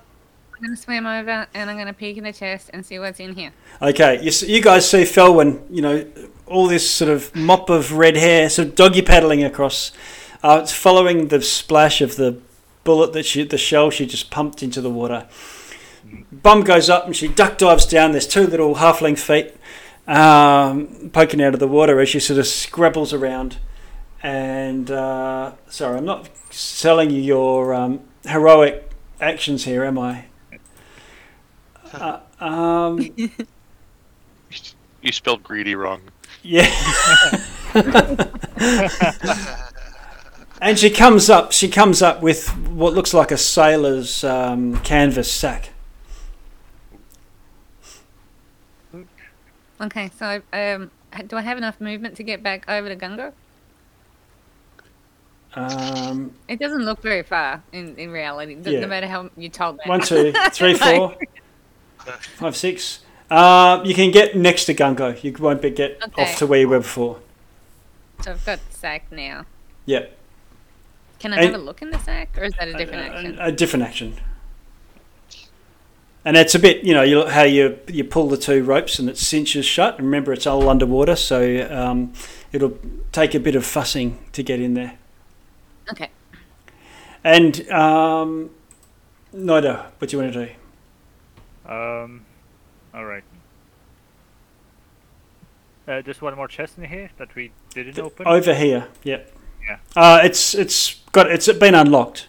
going 0.61 0.75
to 0.75 0.83
swim 0.83 1.07
over 1.07 1.47
and 1.55 1.71
I'm 1.71 1.77
going 1.77 1.87
to 1.87 1.93
peek 1.93 2.17
in 2.17 2.25
the 2.25 2.33
chest 2.33 2.71
and 2.73 2.85
see 2.85 2.99
what's 2.99 3.21
in 3.21 3.35
here. 3.35 3.53
Okay. 3.83 4.21
You, 4.23 4.33
you 4.47 4.63
guys 4.63 4.89
see 4.91 5.03
Felwyn. 5.03 5.61
You 5.71 5.83
know 5.83 6.07
all 6.47 6.67
this 6.67 6.89
sort 6.89 7.11
of 7.11 7.35
mop 7.35 7.71
of 7.71 7.93
red 7.93 8.17
hair, 8.17 8.49
sort 8.49 8.69
of 8.69 8.75
doggy 8.75 9.03
paddling 9.03 9.45
across. 9.45 9.93
Uh, 10.43 10.61
it's 10.63 10.73
following 10.73 11.29
the 11.29 11.43
splash 11.43 12.01
of 12.01 12.17
the 12.17 12.39
bullet 12.85 13.13
that 13.13 13.25
she, 13.25 13.43
the 13.43 13.59
shell 13.59 13.91
she 13.91 14.07
just 14.07 14.31
pumped 14.31 14.63
into 14.63 14.81
the 14.81 14.91
water. 14.91 15.27
Bum 16.33 16.63
goes 16.63 16.89
up 16.91 17.07
and 17.07 17.15
she 17.17 17.29
duck 17.29 17.59
dives 17.59 17.87
down. 17.87 18.13
There's 18.13 18.27
two 18.27 18.47
little 18.47 18.77
half-length 18.77 19.21
feet 19.23 19.55
um, 20.07 21.11
poking 21.13 21.43
out 21.43 21.55
of 21.55 21.61
the 21.61 21.69
water 21.69 22.01
as 22.01 22.09
she 22.09 22.21
sort 22.21 22.39
of 22.39 22.47
scrabbles 22.47 23.13
around. 23.13 23.59
And 24.23 24.91
uh, 24.91 25.53
sorry, 25.69 25.99
I'm 25.99 26.05
not 26.05 26.29
selling 26.51 27.11
you 27.11 27.21
your 27.21 27.75
um, 27.75 28.01
heroic 28.25 28.91
actions 29.21 29.65
here, 29.65 29.85
am 29.85 29.99
I? 29.99 30.27
Uh, 31.93 32.19
um, 32.41 32.99
You 35.03 35.13
spelled 35.13 35.43
greedy 35.45 35.75
wrong. 35.77 36.03
yeah. 36.43 36.69
and 40.61 40.79
she 40.79 40.91
comes 40.91 41.31
up. 41.31 41.53
She 41.53 41.69
comes 41.69 42.03
up 42.03 42.21
with 42.23 42.49
what 42.69 42.93
looks 42.93 43.15
like 43.15 43.31
a 43.31 43.39
sailor's 43.39 44.25
um, 44.25 44.79
canvas 44.81 45.33
sack. 45.33 45.71
Okay, 49.81 50.11
so 50.19 50.41
um, 50.53 50.91
do 51.27 51.37
I 51.37 51.43
have 51.43 51.59
enough 51.59 51.81
movement 51.81 52.17
to 52.17 52.23
get 52.23 52.43
back 52.43 52.65
over 52.69 52.89
to 52.89 52.97
Gungo? 52.97 53.33
Um, 55.55 56.33
It 56.49 56.59
doesn't 56.59 56.85
look 56.85 57.01
very 57.03 57.23
far 57.23 57.63
in, 57.73 57.97
in 57.97 58.11
reality, 58.11 58.55
no- 58.57 58.71
Yeah. 58.71 58.81
no 58.81 58.87
matter 58.89 59.07
how 59.07 59.31
you 59.37 59.49
told 59.49 59.77
me. 59.77 59.83
one, 59.87 60.01
two, 60.01 60.33
three, 60.53 60.75
four, 60.75 61.17
five, 62.37 62.57
six. 62.57 63.01
Uh, 63.31 63.81
you 63.85 63.95
can 63.95 64.11
get 64.11 64.37
next 64.37 64.67
to 64.67 64.75
Gungo. 64.75 65.23
You 65.23 65.35
won't 65.39 65.63
be 65.63 65.71
get 65.71 65.99
Okay. 66.03 66.23
off 66.23 66.39
to 66.39 66.47
where 66.47 66.61
you 66.61 66.69
were 66.69 66.79
before. 66.81 67.19
So 68.23 68.33
I've 68.33 68.45
got 68.45 68.61
the 68.71 68.77
sack 68.77 69.11
now. 69.11 69.45
Yep. 69.87 70.17
Can 71.19 71.33
I 71.33 71.37
And- 71.37 71.47
have 71.53 71.55
a 71.61 71.65
look 71.65 71.81
in 71.83 71.91
the 71.91 71.99
sack, 72.01 72.37
or 72.39 72.45
is 72.45 72.53
that 72.59 72.69
a 72.69 72.75
different 72.75 73.09
action? 73.15 73.39
A, 73.41 73.45
a 73.47 73.53
different 73.53 73.85
action. 73.85 74.17
And 76.27 76.37
it's 76.37 76.57
a 76.57 76.59
bit, 76.59 76.83
you 76.85 76.93
know, 76.93 77.03
you, 77.03 77.25
how 77.25 77.45
you 77.45 77.79
you 77.87 78.03
pull 78.03 78.29
the 78.29 78.37
two 78.37 78.65
ropes 78.65 78.99
and 78.99 79.09
it 79.09 79.17
cinches 79.17 79.65
shut. 79.65 79.97
Remember, 79.97 80.33
it's 80.33 80.45
all 80.45 80.69
underwater, 80.69 81.15
so 81.15 81.69
um, 81.71 82.13
it'll 82.53 82.77
take 83.13 83.33
a 83.37 83.39
bit 83.39 83.55
of 83.55 83.65
fussing 83.65 84.19
to 84.33 84.43
get 84.43 84.61
in 84.61 84.75
there. 84.75 84.99
Okay. 85.89 86.11
And 87.23 87.71
um, 87.71 88.51
Noda, 89.33 89.93
what 89.99 90.11
do 90.11 90.17
you 90.17 90.23
want 90.23 90.33
to 90.33 90.47
do? 90.47 91.73
Um, 91.73 92.27
All 92.93 93.05
right. 93.05 93.25
Uh, 95.87 96.03
there's 96.03 96.21
one 96.21 96.35
more 96.35 96.49
chest 96.49 96.77
in 96.77 96.85
here 96.85 97.11
that 97.19 97.33
we 97.37 97.53
didn't 97.73 97.97
open. 98.01 98.27
Over 98.27 98.53
here, 98.53 98.89
yep. 99.05 99.33
Yeah. 99.65 99.79
Uh, 99.95 100.21
it's 100.25 100.57
it's 100.57 101.03
got 101.13 101.31
it's 101.31 101.53
been 101.53 101.77
unlocked. 101.77 102.27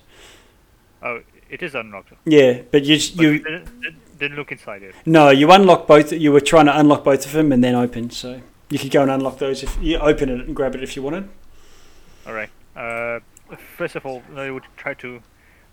Oh, 1.01 1.21
it 1.49 1.61
is 1.63 1.75
unlocked. 1.75 2.13
Yeah, 2.25 2.61
but 2.71 2.83
you 2.85 2.97
But 2.97 3.23
you 3.23 3.39
didn't, 3.39 3.81
didn't- 3.81 4.17
didn't 4.19 4.37
look 4.37 4.51
inside 4.51 4.81
it. 4.83 4.95
no 5.05 5.29
you 5.29 5.51
unlock 5.51 5.85
both. 5.87 6.11
You 6.11 6.31
were 6.31 6.41
trying 6.41 6.65
to 6.65 6.77
unlock 6.79 7.03
both 7.03 7.25
of 7.25 7.31
them 7.33 7.51
and 7.51 7.63
then 7.63 7.75
open. 7.75 8.09
So 8.09 8.41
you 8.69 8.79
could 8.79 8.91
go 8.91 9.01
and 9.03 9.11
unlock 9.11 9.37
those 9.37 9.63
if 9.63 9.77
you 9.81 9.97
open 9.99 10.29
it 10.29 10.45
and 10.47 10.55
grab 10.55 10.75
it 10.75 10.83
if 10.83 10.95
you 10.95 11.03
wanted. 11.03 11.29
All 12.25 12.33
right. 12.33 12.49
Uh, 12.75 13.19
first 13.77 13.95
of 13.95 14.05
all, 14.05 14.23
I 14.35 14.49
would 14.51 14.63
try 14.75 14.93
to 14.95 15.21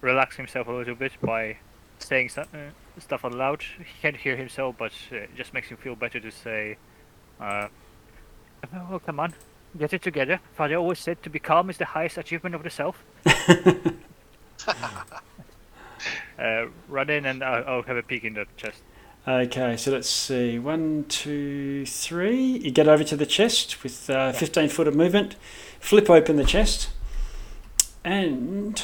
relax 0.01 0.37
himself 0.37 0.69
a 0.69 0.73
little 0.73 0.95
bit 0.95 1.13
by 1.23 1.57
saying 1.99 2.29
stu- 2.29 2.43
uh, 2.43 2.71
stuff 3.01 3.25
out 3.25 3.33
loud. 3.35 3.63
He 3.79 3.85
can't 4.03 4.17
hear 4.17 4.37
himself, 4.37 4.77
but 4.79 4.93
uh, 5.11 5.17
it 5.17 5.35
just 5.37 5.55
makes 5.55 5.69
him 5.69 5.79
feel 5.79 5.97
better 5.97 6.21
to 6.21 6.31
say, 6.31 6.77
uh, 7.41 7.69
"Oh, 8.91 9.01
come 9.05 9.21
on, 9.21 9.33
get 9.79 9.93
it 9.95 10.03
together." 10.03 10.41
Father 10.55 10.77
always 10.77 10.99
said 10.99 11.23
to 11.23 11.31
be 11.31 11.39
calm 11.39 11.71
is 11.71 11.79
the 11.79 11.87
highest 11.87 12.19
achievement 12.19 12.55
of 12.55 12.63
the 12.63 12.71
self. 12.71 13.03
uh, 16.39 16.67
run 16.89 17.11
in 17.11 17.27
and 17.27 17.43
I'll, 17.43 17.65
I'll 17.67 17.83
have 17.83 17.97
a 17.97 18.03
peek 18.03 18.25
in 18.25 18.35
the 18.35 18.47
chest. 18.57 18.83
Okay, 19.27 19.77
so 19.79 19.91
let's 19.91 20.11
see. 20.11 20.59
One, 20.59 21.07
two, 21.09 21.87
three. 21.87 22.59
You 22.59 22.71
get 22.71 22.89
over 22.89 23.05
to 23.05 23.17
the 23.17 23.25
chest 23.25 23.83
with 23.83 24.11
uh, 24.11 24.33
15 24.33 24.69
foot 24.69 24.87
of 24.87 24.95
movement. 24.95 25.37
Flip 25.81 26.11
open 26.11 26.37
the 26.37 26.45
chest. 26.45 26.91
And. 28.05 28.83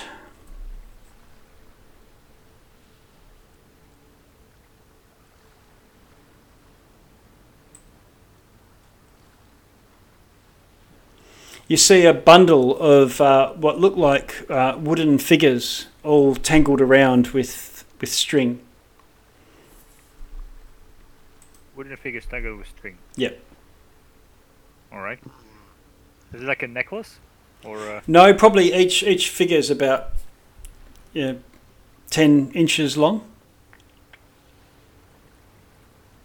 You 11.71 11.77
see 11.77 12.05
a 12.05 12.13
bundle 12.13 12.77
of 12.79 13.21
uh, 13.21 13.53
what 13.53 13.79
look 13.79 13.97
like 13.97 14.45
uh, 14.51 14.77
wooden 14.77 15.19
figures 15.19 15.87
all 16.03 16.35
tangled 16.35 16.81
around 16.81 17.29
with, 17.29 17.85
with 18.01 18.11
string. 18.11 18.61
Wooden 21.77 21.97
figures 21.97 22.27
tangled 22.27 22.59
with 22.59 22.67
string. 22.77 22.99
Yep. 23.15 23.39
All 24.93 24.99
right. 24.99 25.21
Is 26.35 26.43
it 26.43 26.45
like 26.45 26.65
a 26.65 26.67
necklace, 26.67 27.21
or 27.65 27.79
uh, 27.79 28.01
No, 28.09 28.35
probably 28.35 28.75
each 28.75 29.05
each 29.05 29.29
figure 29.29 29.59
is 29.59 29.71
about 29.71 30.09
yeah, 31.13 31.35
ten 32.11 32.51
inches 32.51 32.97
long. 32.97 33.25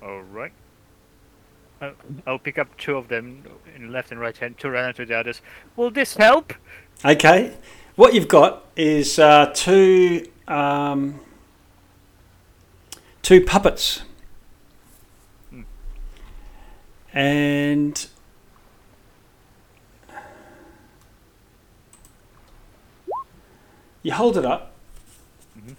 All 0.01 0.22
right. 0.22 0.53
I'll 2.25 2.39
pick 2.39 2.57
up 2.57 2.75
two 2.77 2.95
of 2.97 3.07
them 3.09 3.43
in 3.75 3.91
left 3.91 4.11
and 4.11 4.19
right 4.19 4.35
hand 4.35 4.57
to 4.59 4.69
run 4.69 4.89
into 4.89 5.05
the 5.05 5.15
others. 5.17 5.41
Will 5.75 5.91
this 5.91 6.15
help? 6.15 6.53
Okay, 7.03 7.53
what 7.95 8.13
you've 8.13 8.27
got 8.27 8.63
is 8.75 9.19
uh, 9.19 9.51
two 9.53 10.27
um, 10.47 11.19
two 13.21 13.41
puppets, 13.41 14.03
Hmm. 15.49 15.61
and 17.13 18.07
you 24.03 24.13
hold 24.13 24.37
it 24.37 24.45
up, 24.45 24.71
Mhm. 25.57 25.75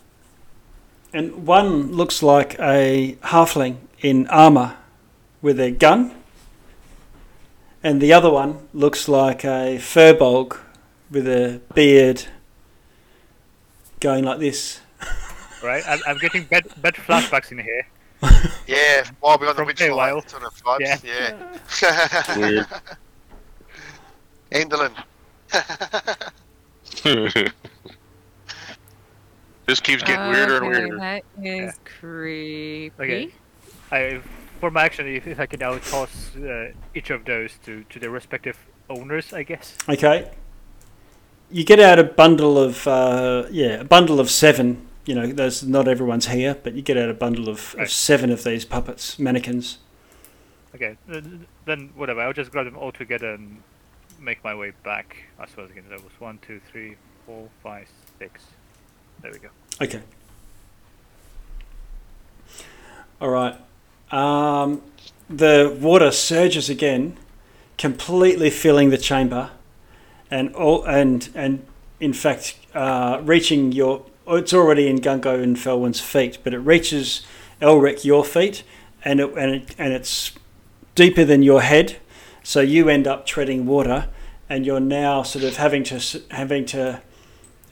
and 1.13 1.47
one 1.47 1.93
looks 1.93 2.23
like 2.23 2.59
a 2.59 3.17
halfling 3.23 3.77
in 4.01 4.27
armor 4.29 4.77
with 5.43 5.61
a 5.61 5.71
gun, 5.71 6.15
and 7.83 8.01
the 8.01 8.13
other 8.13 8.31
one 8.31 8.69
looks 8.73 9.09
like 9.09 9.45
a 9.45 9.77
furbolg 9.79 10.57
with 11.11 11.27
a 11.29 11.61
beard 11.75 12.25
going 14.01 14.25
like 14.25 14.39
this. 14.41 14.81
Right. 15.63 15.83
I'm, 15.89 16.01
I'm 16.07 16.19
getting 16.19 16.45
bad, 16.45 16.65
bad 16.83 16.95
flashbacks 16.95 17.51
in 17.53 17.59
here. 17.59 17.87
Yeah, 18.67 19.05
while 19.21 19.39
we're 19.39 19.49
on 19.49 19.55
the 19.55 19.65
From 19.65 19.69
Witchlight 19.69 19.91
Feywild. 19.91 20.29
sort 20.29 20.43
of 20.43 20.53
vibes. 20.63 21.05
Yeah. 21.05 22.37
Weird. 22.37 22.67
Endelyn. 24.51 24.93
this 29.67 29.79
keeps 29.81 30.03
getting 30.03 30.29
weirder 30.31 30.57
and 30.57 30.67
Okay, 30.67 30.87
weirder. 30.87 30.99
That 30.99 31.23
is 31.45 31.79
creepy. 31.85 32.93
Okay. 33.01 33.31
I, 33.93 34.21
for 34.61 34.71
my 34.71 34.85
action, 34.85 35.07
if, 35.07 35.27
if 35.27 35.39
I 35.41 35.47
can 35.47 35.61
now 35.61 35.79
toss 35.79 36.35
uh, 36.37 36.73
each 36.95 37.11
of 37.11 37.25
those 37.25 37.53
to, 37.65 37.85
to 37.91 37.99
their 37.99 38.11
respective 38.11 38.57
owners, 38.89 39.33
I 39.33 39.43
guess. 39.43 39.77
Okay. 39.89 40.31
You 41.51 41.65
get 41.65 41.79
out 41.79 41.99
a 41.99 42.05
bundle 42.05 42.59
of 42.59 42.87
uh, 42.89 43.45
yeah, 43.51 43.81
a 43.81 43.85
bundle 43.85 44.19
of 44.19 44.31
seven. 44.31 44.87
You 45.05 45.15
know, 45.15 45.27
there's 45.29 45.63
not 45.63 45.87
everyone's 45.87 46.27
here, 46.27 46.57
but 46.61 46.75
you 46.75 46.83
get 46.83 46.97
out 46.97 47.09
a 47.09 47.15
bundle 47.15 47.49
of, 47.49 47.77
of 47.79 47.91
seven 47.91 48.31
of 48.31 48.43
these 48.43 48.65
puppets, 48.65 49.19
mannequins. 49.19 49.79
Okay. 50.75 50.97
th- 51.11 51.23
th- 51.23 51.41
Then 51.65 51.91
whatever. 51.95 52.21
I'll 52.23 52.33
just 52.33 52.51
grab 52.51 52.65
them 52.67 52.77
all 52.77 52.91
together 52.91 53.35
and 53.35 53.63
make 54.21 54.43
my 54.43 54.55
way 54.55 54.73
back. 54.83 55.17
I 55.39 55.47
suppose 55.47 55.71
again 55.71 55.85
that 55.91 56.03
was 56.03 56.13
one, 56.19 56.39
two, 56.45 56.61
three, 56.73 56.97
four, 57.25 57.49
five, 57.63 57.89
six. 58.19 58.43
There 59.23 59.31
we 59.31 59.39
go. 59.39 59.49
Okay. 59.81 60.01
All 63.21 63.31
right. 63.31 63.55
Um, 64.11 64.83
the 65.29 65.77
water 65.81 66.11
surges 66.11 66.71
again, 66.71 67.17
completely 67.79 68.51
filling 68.51 68.91
the 68.91 68.99
chamber, 68.99 69.51
and 70.31 70.55
all 70.55 70.85
and 70.85 71.29
and 71.35 71.65
in 72.01 72.13
fact, 72.13 72.57
uh, 72.75 73.21
reaching 73.23 73.73
your. 73.73 74.05
It's 74.29 74.53
already 74.53 74.89
in 74.89 74.99
Gungo 74.99 75.41
and 75.41 75.57
Felwyn's 75.57 76.01
feet, 76.01 76.39
but 76.43 76.53
it 76.53 76.59
reaches 76.59 77.25
Elric 77.61 78.05
your 78.05 78.25
feet, 78.25 78.65
and 79.05 79.21
it, 79.21 79.33
and 79.37 79.55
it, 79.55 79.75
and 79.79 79.93
it's 79.93 80.33
deeper 80.97 81.25
than 81.25 81.45
your 81.45 81.63
head, 81.63 81.97
so 82.43 82.61
you 82.61 82.89
end 82.89 83.07
up 83.07 83.25
treading 83.25 83.67
water, 83.67 84.09
and 84.49 84.67
you're 84.67 84.81
now 84.81 85.23
sort 85.23 85.45
of 85.45 85.57
having 85.57 85.85
to 85.85 86.23
having 86.31 86.65
to 86.67 87.01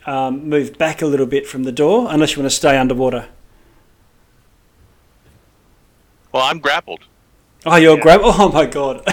um, 0.07 0.49
move 0.49 0.79
back 0.79 1.03
a 1.03 1.07
little 1.07 1.27
bit 1.27 1.47
from 1.47 1.65
the 1.65 1.73
door, 1.73 2.07
unless 2.11 2.37
you 2.37 2.43
want 2.43 2.51
to 2.51 2.57
stay 2.57 2.77
underwater. 2.77 3.29
Well, 6.35 6.43
I'm 6.43 6.59
grappled. 6.59 6.99
Oh, 7.65 7.77
you're 7.77 7.97
Yeah. 7.97 8.03
grab. 8.03 8.21
Oh 8.25 8.49
my 8.53 8.67
god. 8.67 9.07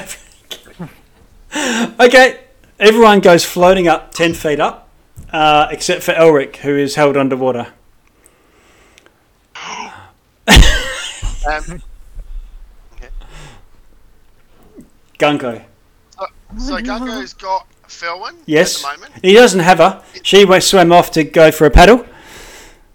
okay, 2.00 2.40
everyone 2.80 3.20
goes 3.20 3.46
floating 3.46 3.88
up 3.88 4.12
ten 4.12 4.34
feet 4.34 4.60
up, 4.60 4.90
uh, 5.32 5.68
except 5.70 6.02
for 6.02 6.14
Elric, 6.16 6.56
who 6.58 6.76
is 6.76 6.96
held 6.96 7.16
underwater. 7.16 7.68
Um, 9.56 9.94
Gungo. 15.20 15.64
so 16.58 16.78
Gungo's 16.78 17.34
got 17.34 17.68
Felwyn 17.88 18.34
Yes. 18.48 18.84
at 18.84 18.94
the 18.94 18.98
moment. 18.98 19.14
He 19.24 19.34
doesn't 19.34 19.60
have 19.60 19.78
her. 19.78 20.02
She 20.24 20.44
went 20.44 20.64
swam 20.64 20.92
off 20.92 21.12
to 21.12 21.24
go 21.24 21.52
for 21.52 21.68
a 21.68 21.72
paddle. 21.72 22.04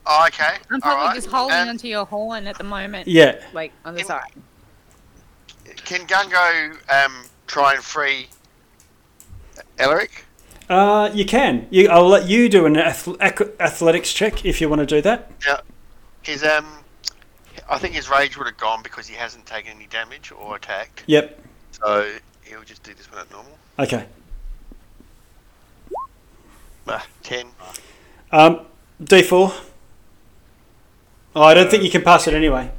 Oh, 0.06 0.24
okay. 0.28 0.56
I'm 0.70 0.80
probably 0.80 1.06
right. 1.06 1.14
just 1.16 1.26
holding 1.28 1.56
Um, 1.56 1.68
onto 1.70 1.88
your 1.88 2.04
horn 2.06 2.46
at 2.46 2.56
the 2.58 2.64
moment. 2.64 3.08
Yeah. 3.08 3.40
Like 3.52 3.72
on 3.84 3.94
the 3.94 4.00
In- 4.00 4.06
side. 4.06 4.30
Can 5.84 6.06
Gungo 6.06 6.76
um, 6.90 7.24
try 7.46 7.74
and 7.74 7.82
free 7.84 8.28
Elric? 9.78 10.10
Uh, 10.68 11.10
you 11.12 11.24
can. 11.24 11.66
You, 11.70 11.88
I'll 11.88 12.08
let 12.08 12.28
you 12.28 12.48
do 12.48 12.66
an 12.66 12.76
athletics 12.76 14.12
check 14.12 14.44
if 14.44 14.60
you 14.60 14.68
want 14.68 14.80
to 14.80 14.86
do 14.86 15.00
that. 15.02 15.30
Yeah. 15.46 15.60
His 16.22 16.42
um, 16.42 16.66
I 17.68 17.78
think 17.78 17.94
his 17.94 18.08
rage 18.08 18.36
would 18.36 18.46
have 18.46 18.56
gone 18.56 18.82
because 18.82 19.06
he 19.06 19.14
hasn't 19.14 19.46
taken 19.46 19.72
any 19.76 19.86
damage 19.86 20.32
or 20.32 20.56
attacked. 20.56 21.04
Yep. 21.06 21.40
So 21.72 22.10
he'll 22.42 22.62
just 22.62 22.82
do 22.82 22.94
this 22.94 23.10
one 23.10 23.20
at 23.20 23.30
normal. 23.30 23.56
Okay. 23.78 24.06
Ah, 26.88 27.04
ten. 27.22 27.46
Um, 28.32 28.66
D4. 29.02 29.52
Oh, 31.36 31.42
I 31.42 31.52
don't 31.54 31.70
think 31.70 31.82
you 31.84 31.90
can 31.90 32.00
pass 32.02 32.26
it 32.26 32.32
anyway. 32.34 32.70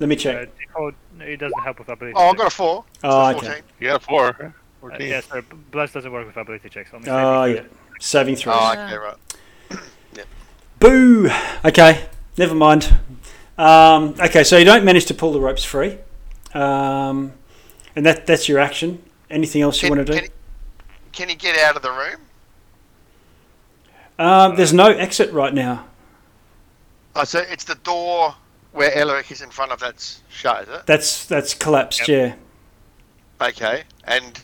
Let 0.00 0.08
me 0.08 0.16
Uh, 0.16 0.18
check. 0.18 0.48
oh, 0.76 0.90
it 1.20 1.36
doesn't 1.36 1.62
help 1.62 1.78
with 1.78 1.88
ability. 1.90 2.14
Oh, 2.16 2.30
I've 2.30 2.36
got 2.36 2.46
a 2.46 2.50
four. 2.50 2.84
Oh, 3.04 3.30
So 3.32 3.36
okay. 3.36 3.46
14. 3.46 3.62
You 3.78 3.86
got 3.88 4.02
a 4.02 4.04
four. 4.04 4.26
Uh, 4.28 4.50
14. 4.80 5.06
yes, 5.06 5.28
uh, 5.30 5.42
b- 5.42 5.56
Bless 5.70 5.92
doesn't 5.92 6.10
work 6.10 6.26
with 6.26 6.36
ability 6.36 6.68
checks. 6.70 6.90
Only 6.94 7.10
Oh, 7.10 7.44
yeah. 7.44 7.60
throws. 7.60 7.70
Saving 8.00 8.36
throws. 8.36 8.56
Oh, 8.58 8.72
okay, 8.72 8.96
right. 8.96 9.16
Boo! 10.80 11.28
Okay, 11.64 12.06
never 12.38 12.54
mind. 12.54 12.94
Um, 13.58 14.14
okay, 14.20 14.44
so 14.44 14.56
you 14.58 14.64
don't 14.64 14.84
manage 14.84 15.04
to 15.06 15.14
pull 15.14 15.32
the 15.32 15.40
ropes 15.40 15.64
free. 15.64 15.98
Um, 16.54 17.32
and 17.94 18.04
that 18.06 18.26
that's 18.26 18.48
your 18.48 18.58
action. 18.58 19.02
Anything 19.30 19.60
else 19.62 19.82
you 19.82 19.88
Can, 19.88 19.96
want 19.96 20.06
to 20.06 20.12
do? 20.12 20.18
can, 20.20 20.28
he, 20.28 20.30
can 21.12 21.28
he 21.28 21.34
get 21.34 21.58
out 21.58 21.76
of 21.76 21.82
the 21.82 21.90
room? 21.90 22.20
Um, 24.18 24.56
there's 24.56 24.72
no 24.72 24.86
exit 24.88 25.32
right 25.32 25.52
now. 25.52 25.84
Oh, 27.16 27.24
so 27.24 27.38
it's 27.40 27.64
the 27.64 27.76
door 27.76 28.34
where 28.72 28.90
Elric 28.90 29.30
is 29.32 29.40
in 29.40 29.48
front 29.50 29.72
of 29.72 29.80
that's 29.80 30.20
shut, 30.28 30.64
is 30.64 30.68
it? 30.68 30.86
That's 30.86 31.24
that's 31.24 31.54
collapsed. 31.54 32.06
Yeah. 32.06 32.34
Okay. 33.40 33.84
And 34.04 34.38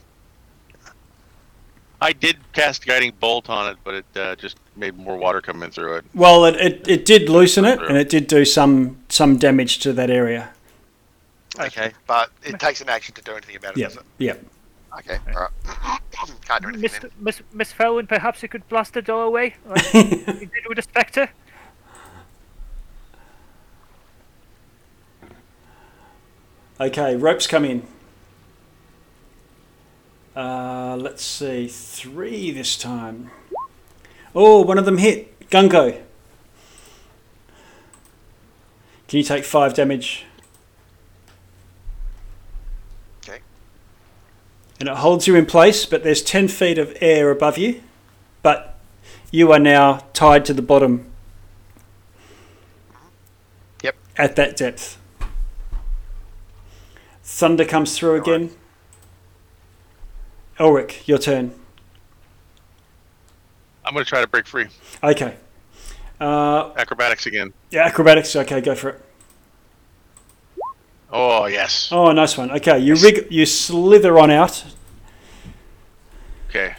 I 2.00 2.12
did 2.12 2.36
cast 2.52 2.86
guiding 2.86 3.12
bolt 3.20 3.50
on 3.50 3.70
it, 3.70 3.78
but 3.84 3.94
it 3.94 4.04
uh, 4.16 4.36
just 4.36 4.56
made 4.74 4.96
more 4.96 5.16
water 5.18 5.40
come 5.42 5.62
in 5.62 5.70
through 5.70 5.96
it. 5.96 6.04
Well, 6.14 6.46
it, 6.46 6.56
it, 6.56 6.88
it 6.88 7.04
did 7.04 7.28
loosen 7.28 7.64
it, 7.66 7.80
and 7.82 7.96
it 7.98 8.08
did 8.08 8.26
do 8.26 8.44
some 8.46 8.96
some 9.08 9.36
damage 9.36 9.78
to 9.80 9.92
that 9.92 10.10
area. 10.10 10.50
okay, 11.60 11.92
but 12.06 12.30
it 12.42 12.58
takes 12.58 12.80
an 12.80 12.88
action 12.88 13.14
to 13.14 13.22
do 13.22 13.32
anything 13.32 13.56
about 13.56 13.72
it, 13.76 13.80
Yep. 13.80 13.88
does 13.90 13.98
it? 13.98 14.04
Yep. 14.18 14.44
Okay. 14.98 15.18
All 15.36 15.42
right. 15.42 16.00
Can't 16.46 16.62
do 16.62 16.68
anything 16.68 16.82
Miss. 16.82 17.00
Miss, 17.18 17.42
Miss 17.52 17.72
Felwyn, 17.72 18.08
perhaps 18.08 18.42
you 18.42 18.48
could 18.48 18.66
blast 18.68 18.94
the 18.94 19.02
door 19.02 19.24
away, 19.24 19.54
like 19.66 19.94
you 19.94 20.02
did 20.14 20.66
with 20.66 20.76
the 20.76 20.82
Spectre? 20.82 21.28
Okay, 26.82 27.14
ropes 27.14 27.46
come 27.46 27.64
in. 27.64 27.86
Uh, 30.34 30.96
let's 30.98 31.22
see, 31.24 31.68
three 31.68 32.50
this 32.50 32.76
time. 32.76 33.30
Oh, 34.34 34.62
one 34.62 34.78
of 34.78 34.84
them 34.84 34.98
hit. 34.98 35.48
Gungo. 35.48 36.02
Can 39.06 39.16
you 39.16 39.22
take 39.22 39.44
five 39.44 39.74
damage? 39.74 40.24
Okay. 43.22 43.42
And 44.80 44.88
it 44.88 44.96
holds 44.96 45.28
you 45.28 45.36
in 45.36 45.46
place, 45.46 45.86
but 45.86 46.02
there's 46.02 46.20
10 46.20 46.48
feet 46.48 46.78
of 46.78 46.96
air 47.00 47.30
above 47.30 47.58
you. 47.58 47.80
But 48.42 48.76
you 49.30 49.52
are 49.52 49.60
now 49.60 50.06
tied 50.14 50.44
to 50.46 50.52
the 50.52 50.62
bottom. 50.62 51.04
Yep. 53.84 53.94
At 54.16 54.34
that 54.34 54.56
depth. 54.56 54.98
Thunder 57.34 57.64
comes 57.64 57.96
through 57.98 58.16
again. 58.20 58.50
Elric, 60.58 61.08
your 61.08 61.16
turn. 61.16 61.54
I'm 63.86 63.94
going 63.94 64.04
to 64.04 64.08
try 64.08 64.20
to 64.20 64.26
break 64.26 64.46
free. 64.46 64.66
Okay. 65.02 65.34
Uh, 66.20 66.72
Acrobatics 66.76 67.24
again. 67.26 67.52
yeah, 67.70 67.84
acrobatics. 67.86 68.36
Okay, 68.36 68.60
go 68.60 68.74
for 68.74 68.90
it. 68.90 69.02
Oh 71.10 71.46
yes. 71.46 71.88
Oh, 71.90 72.12
nice 72.12 72.36
one. 72.36 72.50
Okay, 72.52 72.78
you 72.78 72.94
rig, 72.96 73.26
you 73.30 73.44
slither 73.46 74.18
on 74.18 74.30
out. 74.30 74.62
Okay. 76.50 76.74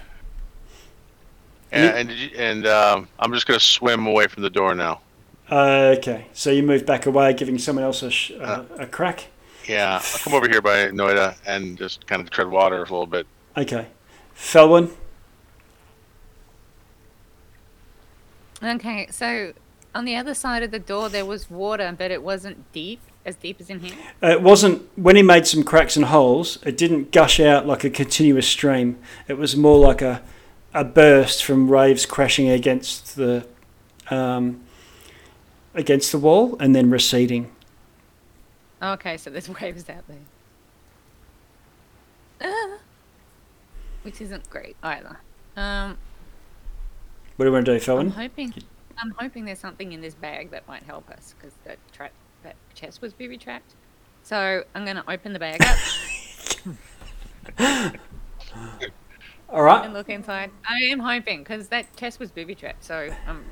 And 1.71 1.83
you- 1.83 1.89
And 1.89 1.97
and, 1.97 2.09
did 2.09 2.17
you, 2.19 2.29
and 2.37 2.67
um, 2.67 3.07
I'm 3.19 3.33
just 3.33 3.47
going 3.47 3.59
to 3.59 3.65
swim 3.65 4.05
away 4.05 4.27
from 4.27 4.43
the 4.43 4.49
door 4.51 4.75
now. 4.75 5.01
Okay, 5.51 6.27
so 6.33 6.51
you 6.51 6.61
move 6.63 6.85
back 6.85 7.05
away, 7.07 7.33
giving 7.33 7.57
someone 7.57 7.83
else 7.83 8.01
a, 8.03 8.11
sh- 8.11 8.31
Uh. 8.39 8.63
a 8.77 8.85
crack. 8.87 9.27
Yeah, 9.67 9.95
I'll 9.95 10.19
come 10.19 10.33
over 10.33 10.47
here 10.49 10.61
by 10.61 10.87
Noida 10.89 11.35
and 11.45 11.77
just 11.77 12.05
kind 12.07 12.21
of 12.21 12.29
tread 12.29 12.47
water 12.47 12.77
a 12.77 12.81
little 12.81 13.05
bit. 13.07 13.25
Okay, 13.57 13.87
Felwyn. 14.35 14.91
Okay, 18.61 19.07
so 19.09 19.53
on 19.93 20.05
the 20.05 20.15
other 20.15 20.33
side 20.33 20.63
of 20.63 20.71
the 20.71 20.79
door 20.79 21.09
there 21.09 21.25
was 21.25 21.49
water, 21.49 21.93
but 21.97 22.11
it 22.11 22.23
wasn't 22.23 22.71
deep, 22.71 23.01
as 23.25 23.35
deep 23.35 23.59
as 23.59 23.69
in 23.69 23.79
here. 23.81 23.95
Uh, 24.21 24.27
It 24.27 24.41
wasn't 24.41 24.81
when 24.97 25.15
he 25.15 25.21
made 25.23 25.45
some 25.47 25.63
cracks 25.63 25.95
and 25.95 26.05
holes. 26.05 26.59
It 26.65 26.77
didn't 26.77 27.11
gush 27.11 27.39
out 27.39 27.65
like 27.67 27.83
a 27.83 27.89
continuous 27.89 28.47
stream. 28.47 28.97
It 29.27 29.37
was 29.37 29.55
more 29.55 29.79
like 29.79 30.01
a 30.01 30.21
a 30.75 30.83
burst 30.83 31.43
from 31.45 31.67
waves 31.67 32.03
crashing 32.05 32.49
against 32.49 33.15
the 33.15 33.45
um, 34.09 34.61
against 35.75 36.11
the 36.11 36.17
wall 36.17 36.57
and 36.59 36.75
then 36.75 36.89
receding. 36.89 37.51
Okay, 38.83 39.17
so 39.17 39.29
there's 39.29 39.47
waves 39.61 39.89
out 39.89 40.03
there. 40.07 40.17
Ah, 42.41 42.77
which 44.03 44.19
isn't 44.21 44.49
great 44.49 44.75
either. 44.83 45.17
Um, 45.55 45.97
What 47.37 47.45
do 47.45 47.49
you 47.49 47.53
want 47.53 47.65
to 47.67 47.79
do, 47.79 47.91
I'm 47.93 48.09
hoping, 48.09 48.53
I'm 48.97 49.11
hoping 49.17 49.45
there's 49.45 49.59
something 49.59 49.91
in 49.93 50.01
this 50.01 50.13
bag 50.15 50.51
that 50.51 50.67
might 50.67 50.83
help 50.83 51.09
us 51.09 51.33
because 51.37 51.53
that 51.63 51.77
tra- 51.93 52.09
that 52.43 52.55
chest 52.75 53.01
was 53.01 53.13
booby 53.13 53.37
trapped. 53.37 53.75
So 54.23 54.63
I'm 54.75 54.85
gonna 54.85 55.03
open 55.07 55.31
the 55.33 55.39
bag 55.39 55.61
up 55.61 55.77
All 59.49 59.61
right. 59.63 59.85
and 59.85 59.93
look 59.93 60.09
inside. 60.09 60.49
I 60.67 60.79
am 60.91 60.99
hoping 60.99 61.39
because 61.39 61.67
that 61.69 61.95
chest 61.95 62.19
was 62.19 62.31
booby 62.31 62.55
trapped. 62.55 62.83
So 62.83 63.09
I'm, 63.27 63.45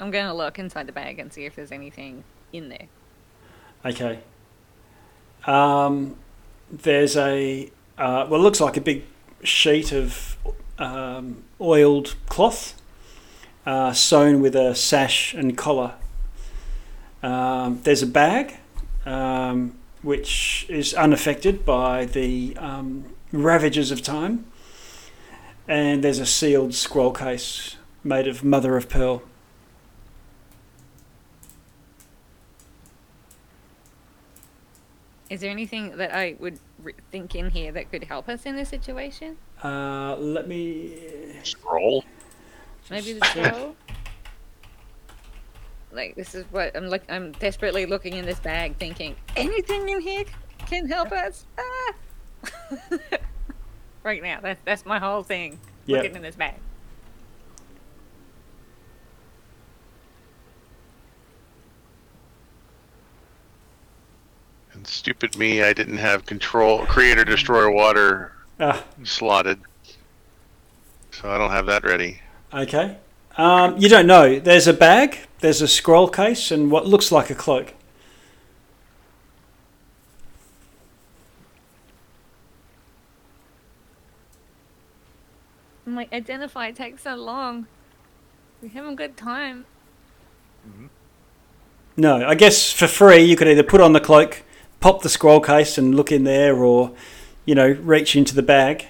I'm 0.00 0.10
gonna 0.10 0.34
look 0.34 0.58
inside 0.58 0.86
the 0.86 0.92
bag 0.92 1.18
and 1.18 1.32
see 1.32 1.44
if 1.44 1.54
there's 1.54 1.72
anything 1.72 2.24
in 2.52 2.68
there. 2.68 2.86
Okay. 3.84 4.20
Um, 5.46 6.16
there's 6.70 7.16
a 7.16 7.70
uh, 7.98 8.26
well, 8.28 8.40
it 8.40 8.42
looks 8.42 8.60
like 8.60 8.76
a 8.76 8.80
big 8.80 9.04
sheet 9.42 9.92
of 9.92 10.36
um, 10.78 11.44
oiled 11.60 12.14
cloth 12.28 12.80
uh, 13.64 13.92
sewn 13.92 14.40
with 14.40 14.54
a 14.54 14.74
sash 14.74 15.34
and 15.34 15.56
collar. 15.56 15.94
Um, 17.22 17.80
there's 17.82 18.02
a 18.02 18.06
bag 18.06 18.56
um, 19.04 19.78
which 20.02 20.66
is 20.68 20.94
unaffected 20.94 21.64
by 21.64 22.04
the 22.04 22.56
um, 22.58 23.06
ravages 23.32 23.90
of 23.90 24.02
time, 24.02 24.46
and 25.66 26.04
there's 26.04 26.18
a 26.18 26.26
sealed 26.26 26.74
scroll 26.74 27.12
case 27.12 27.76
made 28.04 28.28
of 28.28 28.44
mother 28.44 28.76
of 28.76 28.88
pearl. 28.88 29.22
Is 35.28 35.40
there 35.40 35.50
anything 35.50 35.96
that 35.96 36.14
I 36.14 36.36
would 36.38 36.60
re- 36.82 36.94
think 37.10 37.34
in 37.34 37.50
here 37.50 37.72
that 37.72 37.90
could 37.90 38.04
help 38.04 38.28
us 38.28 38.46
in 38.46 38.54
this 38.54 38.68
situation? 38.68 39.36
Uh, 39.62 40.16
let 40.16 40.46
me 40.46 41.34
Scroll. 41.42 42.04
Maybe 42.90 43.14
the 43.14 43.24
scroll. 43.26 43.76
Like 45.92 46.14
this 46.14 46.34
is 46.34 46.44
what 46.50 46.76
I'm 46.76 46.88
look. 46.88 47.02
I'm 47.08 47.32
desperately 47.32 47.86
looking 47.86 48.14
in 48.14 48.24
this 48.26 48.38
bag, 48.38 48.76
thinking 48.76 49.16
anything 49.34 49.88
in 49.88 50.00
here 50.00 50.24
can 50.66 50.88
help 50.88 51.10
us. 51.10 51.46
Ah! 51.58 51.92
right 54.02 54.22
now, 54.22 54.40
that's 54.42 54.60
that's 54.64 54.84
my 54.84 54.98
whole 54.98 55.22
thing. 55.22 55.58
Yep. 55.86 56.02
Looking 56.02 56.16
in 56.16 56.22
this 56.22 56.36
bag. 56.36 56.54
And 64.76 64.86
stupid 64.86 65.36
me, 65.36 65.62
I 65.62 65.72
didn't 65.72 65.96
have 65.96 66.26
control, 66.26 66.84
creator, 66.84 67.24
destroyer, 67.24 67.70
water 67.70 68.32
Ah, 68.60 68.84
slotted. 69.04 69.58
So 71.10 71.30
I 71.30 71.38
don't 71.38 71.50
have 71.50 71.66
that 71.66 71.82
ready. 71.82 72.20
Okay. 72.52 72.98
Um, 73.38 73.76
you 73.78 73.88
don't 73.88 74.06
know. 74.06 74.38
There's 74.38 74.66
a 74.66 74.72
bag, 74.72 75.18
there's 75.40 75.60
a 75.62 75.68
scroll 75.68 76.08
case, 76.08 76.50
and 76.50 76.70
what 76.70 76.86
looks 76.86 77.10
like 77.10 77.30
a 77.30 77.34
cloak. 77.34 77.74
I'm 85.86 85.94
like, 85.94 86.12
identify 86.12 86.70
takes 86.72 87.02
so 87.02 87.14
long. 87.14 87.66
We 88.60 88.68
have 88.70 88.86
a 88.86 88.94
good 88.94 89.16
time. 89.16 89.66
No, 91.96 92.26
I 92.26 92.34
guess 92.34 92.72
for 92.72 92.86
free 92.86 93.22
you 93.22 93.36
could 93.36 93.48
either 93.48 93.62
put 93.62 93.80
on 93.80 93.92
the 93.92 94.00
cloak, 94.00 94.42
pop 94.86 95.02
the 95.02 95.08
scroll 95.08 95.40
case, 95.40 95.76
and 95.78 95.96
look 95.96 96.12
in 96.12 96.22
there, 96.22 96.54
or 96.62 96.92
you 97.44 97.56
know, 97.56 97.70
reach 97.80 98.14
into 98.14 98.36
the 98.36 98.42
bag. 98.42 98.86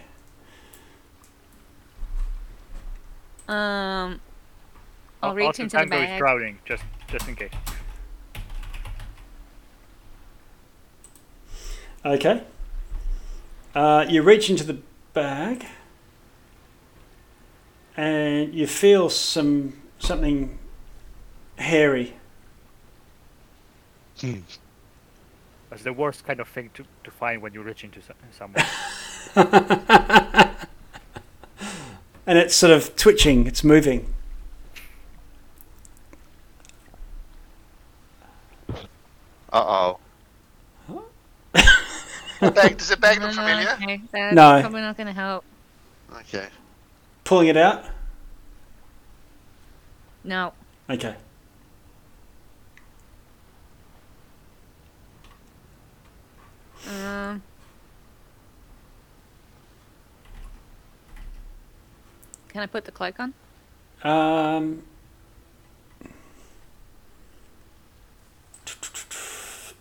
Um, 3.48 4.20
I'll 5.22 5.34
reach 5.34 5.48
Austin 5.48 5.64
into 5.64 5.76
the 5.76 5.80
Tango 5.84 5.96
is 5.96 6.06
bag. 6.06 6.18
drowning, 6.18 6.58
just 6.66 6.82
just 7.08 7.26
in 7.26 7.36
case. 7.36 7.50
Okay. 12.04 12.42
Uh, 13.74 14.04
you 14.06 14.20
reach 14.20 14.50
into 14.50 14.64
the 14.64 14.78
bag, 15.14 15.64
and 17.96 18.52
you 18.52 18.66
feel 18.66 19.08
some 19.08 19.80
something 19.98 20.58
hairy. 21.56 22.16
That's 25.70 25.82
the 25.82 25.92
worst 25.92 26.24
kind 26.24 26.40
of 26.40 26.48
thing 26.48 26.70
to, 26.74 26.84
to 27.04 27.10
find 27.10 27.42
when 27.42 27.52
you 27.52 27.62
reach 27.62 27.82
into 27.84 28.00
so- 28.00 28.14
someone. 28.30 28.64
and 32.26 32.38
it's 32.38 32.54
sort 32.54 32.72
of 32.72 32.94
twitching. 32.96 33.46
It's 33.46 33.64
moving. 33.64 34.12
Uh 39.52 39.94
oh. 40.82 41.02
bag, 42.40 42.76
does 42.76 42.88
the 42.88 42.96
bag 42.96 43.18
No, 43.20 43.26
look 43.26 43.36
no, 43.36 43.42
familiar? 43.42 43.70
okay, 43.72 44.00
that's 44.12 44.34
No. 44.34 44.60
probably 44.60 44.80
not 44.82 44.96
going 44.96 45.06
to 45.06 45.12
help. 45.12 45.44
Okay. 46.12 46.48
Pulling 47.24 47.48
it 47.48 47.56
out. 47.56 47.84
No. 50.24 50.52
Okay. 50.90 51.14
Uh, 56.86 57.38
can 62.48 62.62
I 62.62 62.66
put 62.66 62.84
the 62.84 62.92
cloak 62.92 63.16
on? 63.18 63.34
Um. 64.02 64.82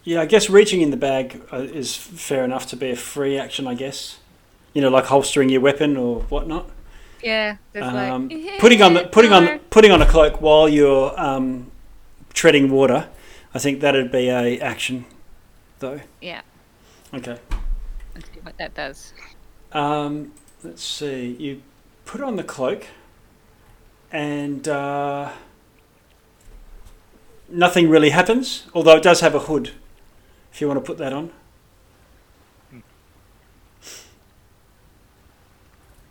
Yeah, 0.04 0.22
I 0.22 0.26
guess 0.26 0.50
reaching 0.52 0.82
in 0.82 0.92
the 0.92 0.98
bag 0.98 1.42
uh, 1.52 1.58
is 1.58 1.96
fair 1.96 2.44
enough 2.44 2.68
to 2.68 2.76
be 2.76 2.92
a 2.92 2.96
free 2.96 3.40
action, 3.40 3.66
I 3.66 3.74
guess. 3.74 4.20
You 4.74 4.82
know, 4.82 4.90
like 4.90 5.06
holstering 5.06 5.50
your 5.50 5.62
weapon 5.62 5.98
or 5.98 6.22
whatnot. 6.22 6.70
Yeah, 7.24 7.58
um, 7.76 8.30
like, 8.30 8.60
putting 8.60 8.84
on 8.84 8.94
the, 8.94 9.06
putting 9.06 9.34
on 9.34 9.60
putting 9.72 9.92
on 9.92 10.02
a 10.02 10.06
cloak 10.06 10.42
while 10.42 10.70
you're 10.70 11.20
um, 11.20 11.72
treading 12.34 12.70
water. 12.70 13.10
I 13.54 13.60
think 13.60 13.80
that'd 13.80 14.12
be 14.12 14.30
a 14.30 14.60
action, 14.60 15.06
though. 15.80 16.02
Yeah. 16.22 16.42
Okay. 17.16 17.38
Let's 18.14 18.28
see 18.28 18.40
what 18.44 18.58
that 18.58 18.74
does. 18.74 19.14
Um, 19.72 20.34
let's 20.64 20.84
see. 20.84 21.36
You 21.40 21.62
put 22.04 22.22
on 22.22 22.36
the 22.36 22.44
cloak, 22.44 22.88
and 24.12 24.68
uh, 24.68 25.32
nothing 27.48 27.90
really 27.90 28.10
happens. 28.10 28.68
Although 28.74 28.98
it 28.98 29.04
does 29.04 29.22
have 29.22 29.34
a 29.34 29.40
hood, 29.40 29.72
if 30.52 30.60
you 30.60 30.68
want 30.68 30.78
to 30.78 30.86
put 30.86 30.98
that 30.98 31.14
on. 31.14 31.32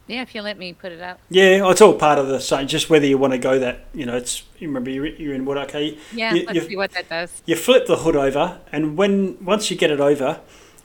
Yeah, 0.07 0.20
if 0.20 0.34
you 0.34 0.42
let 0.42 0.58
me 0.58 0.74
put 0.74 0.92
it 0.92 1.00
up. 1.00 1.18
Yeah, 1.31 1.70
it's 1.70 1.81
all 1.81 1.94
part 1.94 2.18
of 2.18 2.28
the 2.28 2.39
same. 2.39 2.66
Just 2.66 2.91
whether 2.91 3.07
you 3.07 3.16
want 3.16 3.33
to 3.33 3.39
go 3.39 3.58
that, 3.58 3.86
you 3.94 4.05
know, 4.05 4.16
it's. 4.16 4.42
You 4.58 4.68
remember 4.68 4.91
you're, 4.91 5.34
in 5.34 5.47
water. 5.47 5.60
Okay, 5.60 5.97
Yeah, 6.12 6.34
You- 6.34 6.44
let's 6.47 6.66
see 6.66 6.76
what 6.76 6.92
that 6.92 7.08
does. 7.08 7.42
you 7.47 7.57
flip 7.57 7.86
the 7.86 7.97
hood 7.97 8.16
over, 8.16 8.60
and 8.70 8.99
when 8.99 9.42
once 9.42 9.70
you 9.70 9.76
get 9.78 9.91
it 9.91 10.00
over, 10.00 10.41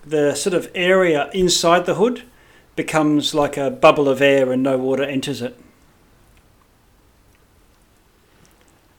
the 0.09 0.35
sort 0.35 0.53
of 0.53 0.71
area 0.73 1.29
inside 1.33 1.85
the 1.85 1.95
hood 1.95 2.23
becomes 2.75 3.33
like 3.33 3.57
a 3.57 3.69
bubble 3.69 4.07
of 4.07 4.21
air, 4.21 4.51
and 4.51 4.63
no 4.63 4.77
water 4.77 5.03
enters 5.03 5.41
it. 5.41 5.59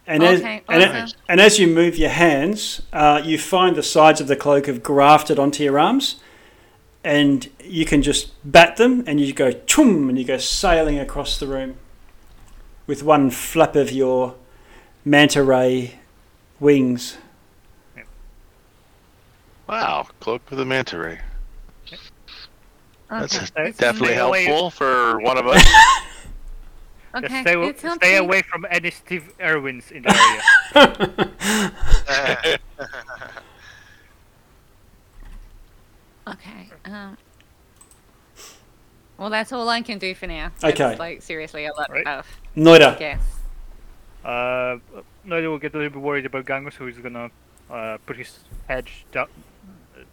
And 0.06 0.22
Okay, 0.22 0.62
as, 0.68 0.82
and, 0.84 1.14
and 1.28 1.40
as 1.40 1.58
you 1.58 1.66
move 1.68 1.96
your 1.96 2.10
hands, 2.10 2.82
uh, 2.92 3.22
you 3.24 3.38
find 3.38 3.76
the 3.76 3.82
sides 3.82 4.20
of 4.20 4.26
the 4.26 4.36
cloak 4.36 4.66
have 4.66 4.82
grafted 4.82 5.38
onto 5.38 5.62
your 5.62 5.78
arms, 5.78 6.20
and 7.04 7.48
you 7.62 7.84
can 7.84 8.02
just 8.02 8.32
bat 8.44 8.76
them, 8.76 9.04
and 9.06 9.20
you 9.20 9.32
go 9.32 9.52
chum, 9.52 10.08
and 10.08 10.18
you 10.18 10.24
go 10.24 10.36
sailing 10.36 10.98
across 10.98 11.38
the 11.38 11.46
room 11.46 11.76
with 12.86 13.02
one 13.02 13.30
flap 13.30 13.76
of 13.76 13.92
your 13.92 14.34
manta 15.04 15.42
ray 15.42 16.00
wings. 16.58 17.16
Wow, 19.70 20.08
cloak 20.18 20.42
with 20.50 20.58
a 20.58 20.64
manta 20.64 20.98
ray. 20.98 21.20
That's 23.08 23.36
Okay. 23.36 23.68
It's 23.68 23.78
definitely 23.78 24.08
Stay 24.14 24.18
away. 24.18 24.44
helpful 24.44 24.70
for 24.70 25.20
one 25.20 25.38
of 25.38 25.46
us. 25.46 25.64
Okay. 27.12 27.26
Just 27.26 27.40
stay, 27.40 27.60
it 27.68 27.80
sounds 27.80 27.96
stay 27.96 28.16
away 28.18 28.40
from 28.42 28.64
any 28.70 28.88
Steve 28.92 29.32
Irwins 29.40 29.90
in 29.90 30.04
the 30.04 30.10
area. 30.74 32.58
Okay. 36.28 36.68
Um. 36.84 37.16
Well, 39.18 39.30
that's 39.30 39.52
all 39.52 39.68
I 39.68 39.82
can 39.82 39.98
do 39.98 40.14
for 40.14 40.26
now. 40.26 40.50
That's, 40.60 40.80
Okay. 40.80 40.96
Like 40.96 41.22
seriously, 41.22 41.66
a 41.66 41.72
lot 41.74 41.90
Right. 41.90 42.06
of 42.06 42.26
Noida. 42.56 42.98
guess. 42.98 43.20
Uh, 44.24 44.76
Noida 45.26 45.48
will 45.50 45.58
get 45.58 45.74
a 45.74 45.78
little 45.78 45.92
bit 45.92 46.00
worried 46.02 46.26
about 46.26 46.44
Gangus, 46.46 46.74
who 46.74 46.86
is 46.86 46.96
gonna 46.98 47.30
uh, 47.70 47.98
put 48.06 48.16
his 48.16 48.40
head 48.68 48.88
down 49.12 49.28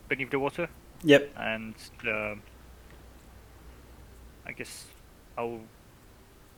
beneath 0.07 0.29
the 0.31 0.39
water, 0.39 0.67
Yep. 1.03 1.31
and 1.37 1.75
um 2.07 2.41
I 4.45 4.51
guess 4.53 4.85
I'll 5.37 5.59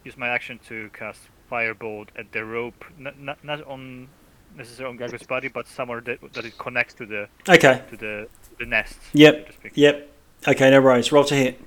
use 0.04 0.16
my 0.18 0.28
action 0.30 0.60
to 0.68 0.90
cast 0.94 1.22
Firebolt 1.52 2.08
at 2.16 2.32
the 2.32 2.46
rope, 2.46 2.86
not 2.98 3.20
not, 3.20 3.44
not 3.44 3.64
on 3.66 4.08
necessarily 4.56 4.94
on 4.94 5.00
Gangus' 5.00 5.28
body, 5.28 5.48
but 5.48 5.68
somewhere 5.68 6.02
that, 6.02 6.20
that 6.34 6.46
it 6.46 6.58
connects 6.58 6.94
to 6.96 7.06
the 7.06 7.28
Okay. 7.48 7.82
to 7.90 7.98
the 7.98 8.28
the 8.60 8.66
nest. 8.66 8.98
Yep. 9.14 9.54
so. 9.64 9.70
Yep. 9.74 10.10
Okay, 10.48 10.70
no 10.72 10.82
worries. 10.82 11.12
Roll 11.12 11.24
to 11.26 11.36
hit. 11.36 11.60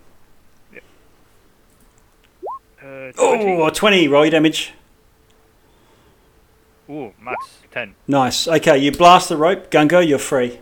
Uh, 2.81 3.13
20. 3.13 3.17
Oh, 3.63 3.71
20. 3.71 4.09
Roll 4.09 4.25
your 4.25 4.31
damage. 4.31 4.73
Ooh, 6.91 7.13
max 7.21 7.59
ten. 7.71 7.95
Nice. 8.09 8.49
Okay, 8.49 8.77
you 8.77 8.91
blast 8.93 9.29
the 9.29 9.37
rope. 9.37 9.71
Gungo, 9.71 10.07
you're 10.07 10.19
free. 10.19 10.59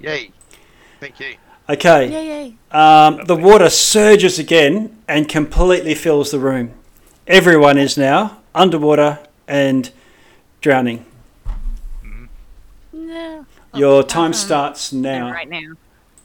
Yay. 0.00 0.30
Thank 1.00 1.20
you. 1.20 1.34
Okay. 1.68 2.10
Yay! 2.10 2.26
Yay! 2.26 2.56
Um, 2.70 3.24
the 3.26 3.36
water 3.36 3.70
surges 3.70 4.38
again 4.38 4.96
and 5.08 5.28
completely 5.28 5.94
fills 5.94 6.30
the 6.30 6.38
room. 6.38 6.72
Everyone 7.26 7.78
is 7.78 7.96
now 7.96 8.40
underwater 8.54 9.20
and 9.46 9.90
drowning. 10.60 11.04
No. 12.92 13.46
Your 13.74 14.02
time 14.02 14.30
awesome. 14.30 14.46
starts 14.46 14.92
now. 14.92 15.30
Right 15.30 15.48
now. 15.48 15.72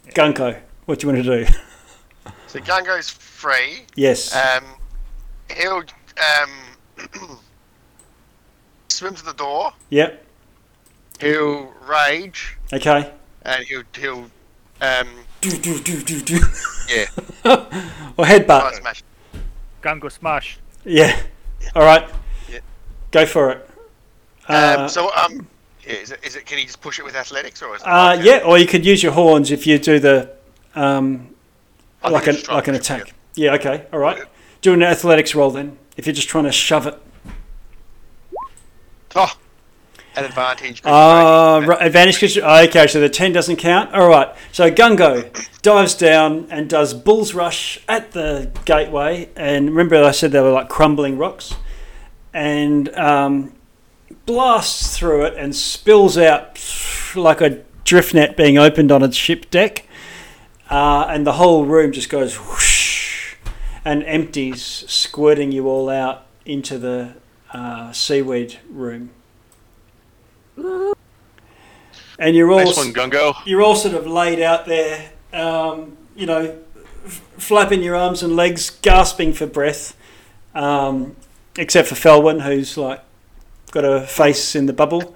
Gungo, 0.09 0.59
what 0.85 0.99
do 0.99 1.07
you 1.07 1.13
want 1.13 1.25
to 1.25 1.45
do? 1.45 1.51
So 2.47 2.59
Gungo's 2.59 3.09
free. 3.09 3.85
yes. 3.95 4.35
Um, 4.35 4.63
he'll 5.55 5.83
um, 6.41 6.97
swim 8.89 9.15
to 9.15 9.25
the 9.25 9.33
door. 9.33 9.73
yep. 9.89 10.23
He'll 11.19 11.73
rage, 11.87 12.57
Okay. 12.71 13.11
And 13.47 13.65
he'll 13.65 13.83
he'll 13.97 14.29
um, 14.81 15.07
Do, 15.41 15.49
do, 15.51 15.79
do, 15.79 16.01
do, 16.03 16.21
do. 16.21 16.39
yeah, 16.89 17.05
or 18.17 18.25
headbutt. 18.25 18.45
try 18.59 18.67
and 18.69 18.75
smash. 18.77 19.03
Gungo 19.81 20.11
smash. 20.11 20.59
Yeah. 20.85 21.19
All 21.75 21.83
right. 21.83 22.07
Yeah. 22.51 22.59
Go 23.11 23.25
for 23.25 23.51
it. 23.51 23.69
Um, 24.49 24.55
Uh, 24.81 24.87
so 24.87 25.09
um, 25.15 25.47
yeah, 25.85 25.93
is 25.93 26.11
it, 26.11 26.19
is 26.23 26.35
it? 26.35 26.45
Can 26.45 26.57
he 26.59 26.65
just 26.65 26.81
push 26.81 26.99
it 26.99 27.05
with 27.05 27.15
athletics, 27.15 27.61
or 27.61 27.75
is 27.75 27.81
it 27.81 27.87
uh, 27.87 28.17
yeah, 28.21 28.41
or 28.45 28.57
you 28.57 28.67
could 28.67 28.85
use 28.85 29.01
your 29.01 29.13
horns 29.13 29.49
if 29.51 29.65
you 29.65 29.79
do 29.79 29.99
the 29.99 30.29
um, 30.75 31.33
I 32.03 32.09
like 32.09 32.27
an 32.27 32.35
like 32.49 32.67
an 32.67 32.75
and 32.75 32.83
it, 32.83 32.89
attack. 32.89 33.13
Yeah. 33.35 33.53
Okay. 33.55 33.85
All 33.93 33.99
right. 33.99 34.23
Do 34.61 34.73
an 34.73 34.83
athletics 34.83 35.33
roll 35.35 35.51
then. 35.51 35.77
If 35.95 36.05
you're 36.05 36.13
just 36.15 36.27
trying 36.29 36.43
to 36.45 36.51
shove 36.51 36.85
it. 36.87 36.95
Oh, 39.15 39.33
an 40.17 40.25
advantage. 40.25 40.81
'cause 40.81 41.63
Uh, 41.63 41.65
right, 41.67 41.81
advantage 41.81 42.15
because 42.19 42.37
okay, 42.37 42.87
so 42.87 42.99
the 42.99 43.09
ten 43.09 43.31
doesn't 43.31 43.57
count. 43.57 43.93
All 43.93 44.07
right, 44.09 44.29
so 44.51 44.69
Gungo 44.71 45.29
dives 45.61 45.93
down 45.93 46.47
and 46.49 46.67
does 46.67 46.93
bull's 46.93 47.33
rush 47.33 47.79
at 47.87 48.11
the 48.11 48.49
gateway, 48.65 49.29
and 49.35 49.69
remember 49.69 50.03
I 50.03 50.11
said 50.11 50.31
they 50.31 50.41
were 50.41 50.51
like 50.51 50.69
crumbling 50.69 51.17
rocks, 51.17 51.53
and 52.33 52.93
um, 52.95 53.53
blasts 54.25 54.97
through 54.97 55.25
it 55.25 55.35
and 55.37 55.55
spills 55.55 56.17
out 56.17 56.59
like 57.15 57.39
a 57.41 57.59
drift 57.83 58.13
net 58.13 58.35
being 58.35 58.57
opened 58.57 58.91
on 58.91 59.03
a 59.03 59.11
ship 59.11 59.49
deck, 59.51 59.85
uh, 60.69 61.05
and 61.09 61.25
the 61.27 61.33
whole 61.33 61.65
room 61.65 61.91
just 61.91 62.09
goes 62.09 62.35
whoosh 62.35 63.35
and 63.85 64.03
empties, 64.03 64.83
squirting 64.87 65.51
you 65.51 65.67
all 65.67 65.89
out 65.89 66.25
into 66.45 66.77
the 66.77 67.13
uh, 67.53 67.91
seaweed 67.93 68.57
room. 68.69 69.11
And 72.19 72.35
you're 72.35 72.51
all 72.51 72.65
Nice 72.65 72.77
one, 72.77 72.93
Gungo. 72.93 73.35
you're 73.45 73.61
all 73.61 73.75
sort 73.75 73.93
of 73.93 74.07
laid 74.07 74.41
out 74.41 74.65
there, 74.65 75.11
um, 75.33 75.95
you 76.15 76.25
know, 76.25 76.57
f- 77.05 77.21
flapping 77.37 77.83
your 77.83 77.95
arms 77.95 78.23
and 78.23 78.35
legs, 78.35 78.71
gasping 78.81 79.33
for 79.33 79.45
breath, 79.45 79.95
um, 80.55 81.15
except 81.57 81.87
for 81.87 81.93
Felwyn, 81.95 82.41
who's 82.41 82.75
like 82.75 83.01
got 83.71 83.85
a 83.85 84.01
face 84.07 84.55
in 84.55 84.65
the 84.65 84.73
bubble. 84.73 85.13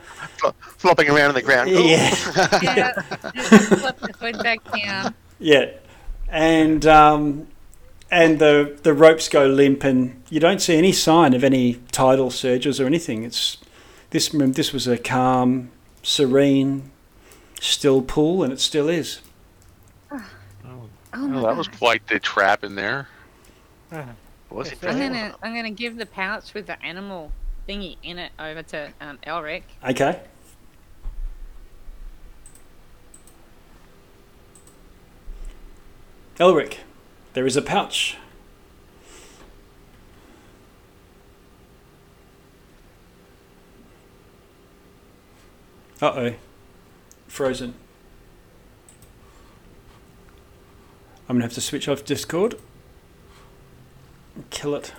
flopping 0.78 1.10
around 1.10 1.30
on 1.30 1.34
the 1.36 1.42
ground. 1.42 1.70
Yeah, 1.72 1.80
Yeah. 2.62 2.92
flip 2.94 3.98
the 4.00 4.14
hood 4.20 4.38
back 4.44 4.60
down. 4.72 5.16
yeah, 5.40 5.72
and 6.30 6.86
um, 6.86 7.48
and 8.12 8.38
the 8.38 8.78
the 8.84 8.94
ropes 8.94 9.28
go 9.28 9.48
limp, 9.48 9.84
and 9.84 10.22
you 10.30 10.40
don't 10.40 10.62
see 10.62 10.78
any 10.78 10.92
sign 10.92 11.34
of 11.34 11.44
any 11.44 11.76
tidal 11.92 12.30
surges 12.30 12.80
or 12.80 12.86
anything. 12.86 13.24
It's 13.24 13.58
this 14.12 14.30
this 14.30 14.72
was 14.72 14.88
a 14.88 14.98
calm, 14.98 15.72
serene, 16.04 16.92
still 17.60 18.02
pool, 18.02 18.44
and 18.44 18.54
it 18.54 18.60
still 18.60 18.88
is. 18.88 19.22
Oh 20.12 20.24
Oh, 21.14 21.28
my 21.28 21.42
that 21.42 21.58
was 21.58 21.68
quite 21.68 22.08
the 22.08 22.20
trap 22.20 22.64
in 22.64 22.76
there. 22.76 23.08
Was 24.50 24.72
it? 24.72 24.80
I'm 24.84 24.98
gonna 24.98 25.36
I'm 25.44 25.54
gonna 25.54 25.72
give 25.72 25.98
the 25.98 26.06
pouch 26.06 26.54
with 26.54 26.68
the 26.68 26.82
animal 26.84 27.32
thingy 27.68 27.98
in 28.04 28.18
it 28.18 28.32
over 28.40 28.64
to 28.64 28.94
um, 29.02 29.18
Elric. 29.28 29.64
Okay. 29.84 30.22
Elric, 36.38 36.78
there 37.34 37.46
is 37.46 37.56
a 37.56 37.62
pouch. 37.62 38.18
Uh 46.02 46.14
oh. 46.16 46.34
Frozen. 47.28 47.76
I'm 51.30 51.36
gonna 51.36 51.46
have 51.46 51.54
to 51.54 51.62
switch 51.62 51.88
off 51.88 52.04
Discord. 52.04 52.56
Kill 54.50 54.74
it. 54.74 54.94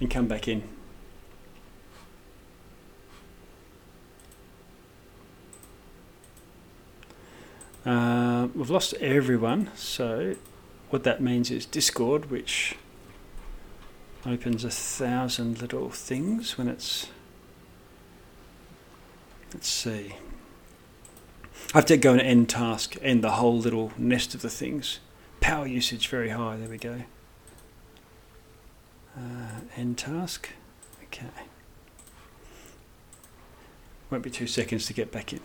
And 0.00 0.10
come 0.10 0.26
back 0.26 0.48
in. 0.48 0.64
Uh, 7.86 8.48
we've 8.54 8.70
lost 8.70 8.94
everyone, 8.94 9.70
so 9.76 10.34
what 10.90 11.04
that 11.04 11.22
means 11.22 11.50
is 11.50 11.64
Discord, 11.66 12.30
which 12.30 12.76
opens 14.26 14.64
a 14.64 14.70
thousand 14.70 15.60
little 15.60 15.90
things 15.90 16.56
when 16.56 16.68
it's. 16.68 17.08
Let's 19.52 19.68
see. 19.68 20.16
I 21.72 21.78
have 21.78 21.86
to 21.86 21.96
go 21.96 22.12
and 22.12 22.20
end 22.20 22.48
task, 22.48 22.96
end 23.02 23.22
the 23.22 23.32
whole 23.32 23.58
little 23.58 23.92
nest 23.96 24.34
of 24.34 24.42
the 24.42 24.50
things. 24.50 25.00
Power 25.40 25.66
usage 25.66 26.08
very 26.08 26.30
high, 26.30 26.56
there 26.56 26.68
we 26.68 26.78
go. 26.78 27.02
Uh, 29.16 29.60
end 29.76 29.98
task. 29.98 30.50
Okay. 31.04 31.26
Won't 34.10 34.24
be 34.24 34.30
two 34.30 34.46
seconds 34.46 34.86
to 34.86 34.92
get 34.92 35.12
back 35.12 35.32
in. 35.32 35.40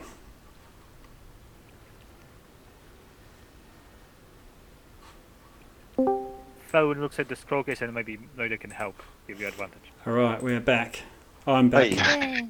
Phone 6.71 7.01
looks 7.01 7.17
at 7.19 7.27
the 7.27 7.35
stroke 7.35 7.65
case 7.65 7.81
and 7.81 7.91
maybe 7.95 8.19
Loader 8.37 8.57
can 8.57 8.69
help 8.69 9.01
give 9.27 9.41
you 9.41 9.47
advantage. 9.47 9.79
All 10.05 10.13
right, 10.13 10.39
we're 10.41 10.59
back. 10.59 11.01
I'm 11.47 11.69
back. 11.69 11.87
Hey. 11.87 12.47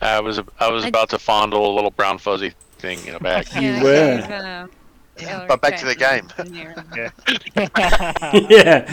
I 0.00 0.18
was 0.18 0.40
I 0.58 0.68
was 0.68 0.84
I- 0.84 0.88
about 0.88 1.10
to 1.10 1.18
fondle 1.20 1.70
a 1.70 1.72
little 1.74 1.92
brown 1.92 2.18
fuzzy 2.18 2.52
thing 2.78 2.98
in 3.06 3.14
a 3.14 3.20
bag. 3.20 3.46
You 3.54 3.60
Yeah, 3.70 3.82
were. 3.84 4.68
he's, 5.16 5.28
uh, 5.28 5.44
But 5.46 5.60
back 5.62 5.76
to 5.76 5.86
the 5.86 5.94
game. 5.94 6.26
Jackson 6.36 6.56
in 6.56 6.74
there. 6.90 7.12
Yeah. 7.56 8.30
yeah, 8.50 8.84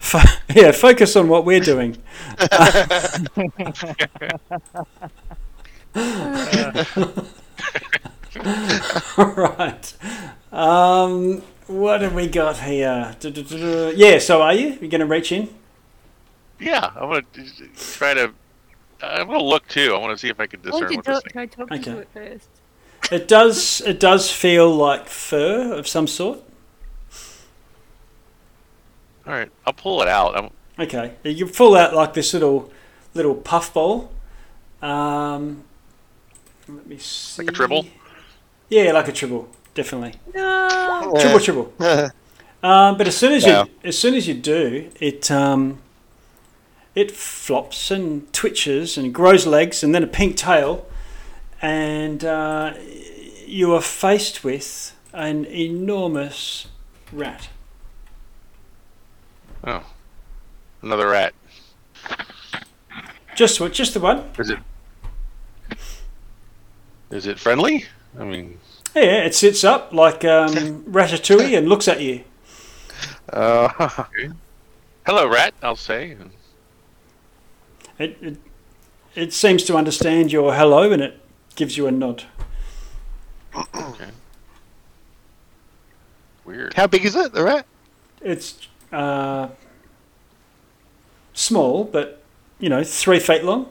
Fo- 0.00 0.18
yeah. 0.52 0.72
Focus 0.72 1.14
on 1.14 1.28
what 1.28 1.44
we're 1.44 1.60
doing. 1.60 1.96
All 9.16 9.32
right. 9.34 9.94
Um, 10.52 11.42
what 11.66 12.00
have 12.00 12.14
we 12.14 12.26
got 12.28 12.58
here? 12.58 13.14
Yeah. 13.96 14.18
So, 14.18 14.42
are 14.42 14.54
you? 14.54 14.78
You 14.80 14.88
going 14.88 15.00
to 15.00 15.06
reach 15.06 15.32
in? 15.32 15.48
Yeah, 16.58 16.90
I 16.96 17.04
want 17.04 17.32
to 17.34 17.44
try 17.76 18.14
to. 18.14 18.32
I'm 19.02 19.26
gonna 19.26 19.42
look 19.42 19.68
too. 19.68 19.92
I 19.94 19.98
want 19.98 20.12
to 20.12 20.18
see 20.18 20.30
if 20.30 20.40
I 20.40 20.46
can 20.46 20.62
discern 20.62 20.94
what 20.94 21.04
this 21.04 21.22
thing. 21.22 21.32
try 21.32 21.46
talking 21.46 21.82
to 21.82 21.90
Okay. 21.92 22.00
it 22.00 22.08
first? 22.14 22.48
It 23.12 23.28
does. 23.28 23.82
It 23.82 24.00
does 24.00 24.30
feel 24.32 24.74
like 24.74 25.06
fur 25.06 25.74
of 25.74 25.86
some 25.86 26.06
sort. 26.06 26.38
All 29.26 29.32
right, 29.34 29.50
I'll 29.66 29.72
pull 29.74 30.00
it 30.02 30.08
out. 30.08 30.36
I'm, 30.36 30.50
Okay, 30.78 31.14
you 31.24 31.46
pull 31.46 31.74
out 31.74 31.94
like 31.94 32.14
this 32.14 32.32
little 32.32 32.70
little 33.14 33.34
puff 33.34 33.72
ball. 33.74 34.10
Um, 34.80 35.64
let 36.68 36.86
me 36.86 36.98
see. 36.98 37.42
Like 37.42 37.50
a 37.50 37.54
tribble? 37.54 37.86
Yeah, 38.68 38.92
like 38.92 39.08
a 39.08 39.12
tribble, 39.12 39.48
definitely. 39.76 40.14
No. 40.34 41.14
Tribble, 41.20 41.40
tribble. 41.40 41.72
Um, 42.62 42.96
but 42.98 43.06
as 43.06 43.16
soon 43.16 43.32
as 43.34 43.44
Yeah. 43.46 43.64
you 43.64 43.70
as 43.84 43.96
soon 43.96 44.14
as 44.14 44.26
you 44.26 44.34
do, 44.34 44.90
it 44.98 45.30
um, 45.30 45.78
it 46.96 47.12
flops 47.12 47.90
and 47.92 48.32
twitches 48.32 48.98
and 48.98 49.14
grows 49.14 49.46
legs 49.46 49.84
and 49.84 49.94
then 49.94 50.02
a 50.02 50.06
pink 50.08 50.36
tail, 50.36 50.84
and 51.62 52.24
uh, 52.24 52.72
you 53.46 53.72
are 53.74 53.82
faced 53.82 54.42
with 54.42 54.96
an 55.12 55.44
enormous 55.44 56.66
rat. 57.12 57.50
oh, 59.62 59.84
another 60.82 61.08
rat. 61.10 61.34
Just 63.36 63.60
what? 63.60 63.72
Just 63.74 63.94
the 63.94 64.00
one? 64.00 64.24
Is 64.38 64.50
it? 64.50 64.58
Is 67.10 67.26
it 67.26 67.38
friendly? 67.38 67.84
I 68.18 68.24
mean, 68.24 68.58
Yeah, 68.96 69.24
it 69.24 69.34
sits 69.34 69.62
up 69.62 69.92
like 69.92 70.24
um, 70.24 70.82
Ratatouille 70.90 71.56
and 71.56 71.68
looks 71.68 71.86
at 71.86 72.00
you. 72.00 72.24
Uh, 73.30 73.68
hello, 75.04 75.28
rat. 75.28 75.52
I'll 75.62 75.76
say. 75.76 76.16
It, 77.98 78.16
it, 78.22 78.36
it 79.14 79.32
seems 79.34 79.64
to 79.64 79.76
understand 79.76 80.32
your 80.32 80.54
hello 80.54 80.90
and 80.92 81.02
it 81.02 81.20
gives 81.56 81.76
you 81.76 81.86
a 81.86 81.90
nod. 81.90 82.24
Okay. 83.54 84.08
Weird. 86.46 86.72
how 86.72 86.86
big 86.86 87.04
is 87.04 87.14
it, 87.16 87.34
the 87.34 87.44
rat? 87.44 87.66
It's 88.22 88.66
uh, 88.92 89.48
small, 91.34 91.84
but 91.84 92.22
you 92.58 92.70
know, 92.70 92.82
three 92.82 93.18
feet 93.20 93.44
long. 93.44 93.68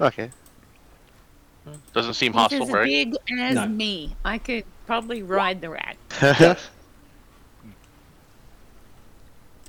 Okay. 0.00 0.30
Doesn't 1.94 2.14
seem 2.14 2.32
He's 2.32 2.40
hostile, 2.40 2.62
as 2.64 2.70
right? 2.70 2.84
big 2.86 3.14
as 3.40 3.54
No. 3.54 3.66
me. 3.66 4.14
I 4.24 4.38
could 4.38 4.64
probably 4.86 5.22
ride 5.22 5.60
the 5.60 5.70
rat. 5.70 5.96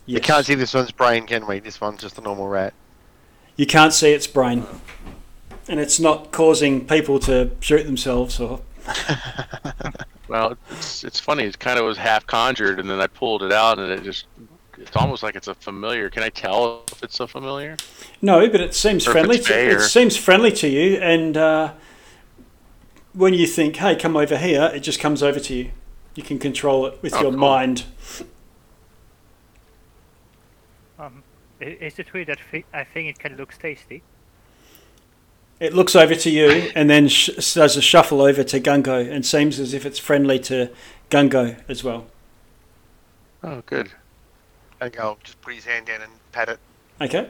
You 0.08 0.20
can't 0.22 0.46
see 0.46 0.54
this 0.56 0.74
one's 0.74 0.92
brain, 0.92 1.26
can 1.26 1.48
we? 1.48 1.60
This 1.60 1.82
one's 1.82 2.02
just 2.02 2.18
a 2.18 2.22
normal 2.22 2.48
rat. 2.48 2.74
You 3.56 3.66
can't 3.66 3.92
see 3.94 4.12
its 4.12 4.28
brain, 4.28 4.66
and 5.68 5.80
it's 5.80 6.00
not 6.00 6.32
causing 6.32 6.86
people 6.86 7.20
to 7.22 7.52
shoot 7.60 7.84
themselves 7.84 8.40
or. 8.40 8.62
Well, 10.28 10.58
it's 10.72 11.04
it's 11.04 11.20
funny. 11.20 11.44
It 11.44 11.60
kind 11.60 11.78
of 11.78 11.86
was 11.86 11.98
half 12.00 12.26
conjured, 12.26 12.80
and 12.80 12.90
then 12.90 13.00
I 13.00 13.06
pulled 13.06 13.44
it 13.44 13.52
out, 13.52 13.78
and 13.78 13.92
it 13.92 14.02
just. 14.02 14.26
It's 14.78 14.96
almost 14.96 15.22
like 15.22 15.36
it's 15.36 15.48
a 15.48 15.54
familiar. 15.54 16.10
Can 16.10 16.24
I 16.24 16.30
tell 16.30 16.84
if 16.92 17.04
it's 17.04 17.20
a 17.20 17.28
familiar? 17.28 17.78
No, 18.24 18.50
but 18.50 18.60
it 18.60 18.74
seems 18.74 19.06
Or 19.06 19.12
if 19.12 19.14
friendly. 19.14 19.38
it's 19.38 19.46
To, 19.48 19.54
it 19.54 19.70
fair. 19.70 19.80
seems 19.82 20.18
friendly 20.18 20.52
to 20.54 20.68
you, 20.68 20.98
and 20.98 21.38
uh, 21.38 21.74
when 23.16 23.34
you 23.34 23.48
think, 23.48 23.78
"Hey, 23.78 23.96
come 23.96 24.16
over 24.18 24.38
here," 24.38 24.72
it 24.74 24.82
just 24.82 25.00
comes 25.00 25.24
over 25.24 25.40
to 25.40 25.54
you. 25.54 25.72
You 26.16 26.24
can 26.24 26.38
control 26.40 26.86
it 26.86 27.00
with 27.02 27.14
Oh, 27.16 27.22
your 27.22 27.32
cool. 27.32 27.40
mind. 27.40 27.86
Um, 30.98 31.24
is 31.60 32.00
it 32.00 32.14
weird 32.14 32.28
that 32.28 32.40
I 32.74 32.84
think 32.84 33.10
it 33.10 33.20
kind 33.20 33.34
of 33.34 33.40
looks 33.40 33.58
tasty? 33.58 34.02
It 35.60 35.74
looks 35.74 35.96
over 35.96 36.16
to 36.16 36.30
you 36.30 36.72
and 36.76 36.90
then 36.90 37.08
sh- 37.08 37.30
does 37.54 37.78
a 37.78 37.82
shuffle 37.82 38.22
over 38.22 38.44
to 38.44 38.60
Gungo 38.60 39.10
and 39.10 39.26
seems 39.26 39.58
as 39.60 39.74
if 39.74 39.86
it's 39.86 40.00
friendly 40.00 40.38
to 40.40 40.70
Gungo 41.10 41.62
as 41.70 41.82
well. 41.84 42.08
Oh, 43.42 43.62
good. 43.66 43.92
And 44.82 44.92
go, 44.92 45.18
just 45.24 45.40
put 45.42 45.54
his 45.54 45.64
hand 45.66 45.86
down 45.86 46.02
and 46.02 46.12
pat 46.34 46.50
it. 46.50 46.60
Okay. 47.00 47.30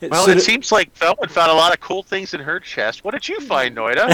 It 0.00 0.10
Well, 0.10 0.24
sort 0.26 0.36
it 0.36 0.40
seems 0.40 0.72
like 0.72 0.92
Felwyn 0.94 1.30
found 1.30 1.50
a 1.50 1.54
lot 1.54 1.72
of 1.72 1.80
cool 1.80 2.02
things 2.02 2.34
in 2.34 2.40
her 2.40 2.60
chest. 2.60 3.04
What 3.04 3.12
did 3.12 3.28
you 3.28 3.40
find, 3.40 3.76
Noida? 3.76 4.08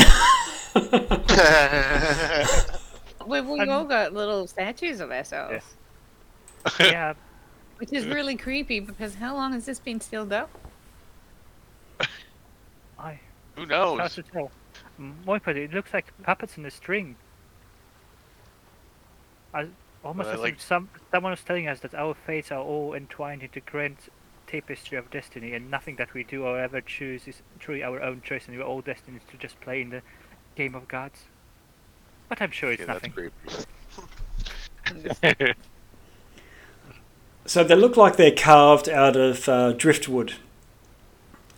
We've, 3.26 3.47
we've 3.47 3.62
Um, 3.62 3.70
all 3.70 3.84
got 3.84 4.12
little 4.12 4.47
statues 4.47 5.00
of 5.00 5.10
ourselves, 5.12 5.65
yeah, 6.81 7.15
which 7.76 7.92
is 7.92 8.07
really 8.07 8.34
creepy 8.36 8.81
because 8.81 9.15
how 9.17 9.34
long 9.34 9.52
has 9.52 9.67
this 9.67 9.78
been 9.78 10.00
sealed 10.00 10.33
up? 10.33 10.50
I 12.99 13.20
Who 13.57 13.67
hard 13.67 13.68
knows? 13.68 14.15
to 14.15 14.23
tell. 14.23 14.50
M- 14.99 15.17
it 15.28 15.73
looks 15.73 15.92
like 15.94 16.12
puppets 16.23 16.57
in 16.57 16.65
a 16.67 16.70
string. 16.70 17.17
I, 19.55 19.68
almost 20.05 20.26
Well, 20.28 20.34
as 20.36 20.41
like- 20.41 20.55
if 20.55 20.62
some 20.62 20.89
someone 21.10 21.33
was 21.33 21.42
telling 21.44 21.68
us 21.68 21.81
that 21.81 21.94
our 21.94 22.15
fates 22.15 22.50
are 22.50 22.60
all 22.62 22.94
entwined 22.94 23.42
into 23.42 23.60
grand 23.60 23.97
tapestry 24.50 24.98
of 24.98 25.10
destiny, 25.10 25.54
and 25.54 25.70
nothing 25.70 25.96
that 25.96 26.12
we 26.14 26.24
do 26.24 26.44
or 26.44 26.58
ever 26.58 26.80
choose 26.80 27.28
is 27.28 27.42
truly 27.58 27.82
our 27.84 28.02
own 28.02 28.20
choice, 28.22 28.48
and 28.48 28.56
we're 28.56 28.64
all 28.64 28.80
destined 28.80 29.20
to 29.30 29.36
just 29.36 29.60
play 29.60 29.80
in 29.80 29.90
the 29.90 30.02
game 30.56 30.74
of 30.74 30.88
gods. 30.88 31.20
But 32.28 32.40
I'm 32.42 32.50
sure 32.50 32.72
it's 32.72 32.80
Yeah, 32.80 32.86
that's 32.86 33.02
nothing. 33.06 33.30
creepy. 35.24 35.54
So 37.46 37.64
they 37.64 37.74
look 37.74 37.96
like 37.96 38.16
they're 38.16 38.30
carved 38.34 38.88
out 38.88 39.16
of 39.16 39.48
uh, 39.48 39.72
driftwood 39.72 40.34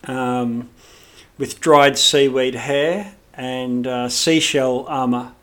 um, 0.05 0.69
with 1.37 1.59
dried 1.59 1.97
seaweed 1.97 2.55
hair 2.55 3.13
and 3.33 3.85
uh, 3.85 4.09
seashell 4.09 4.85
armour. 4.87 5.33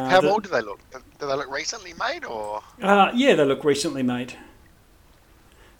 Uh, 0.00 0.08
How 0.08 0.20
the- 0.20 0.30
old 0.30 0.44
do 0.44 0.48
they 0.50 0.62
look? 0.62 0.80
Do 0.92 0.98
do 1.18 1.26
they 1.26 1.34
look 1.36 1.50
recently 1.50 1.92
made, 1.94 2.24
or 2.24 2.62
Uh, 2.80 3.10
yeah, 3.14 3.34
they 3.34 3.44
look 3.44 3.64
recently 3.64 4.02
made. 4.02 4.34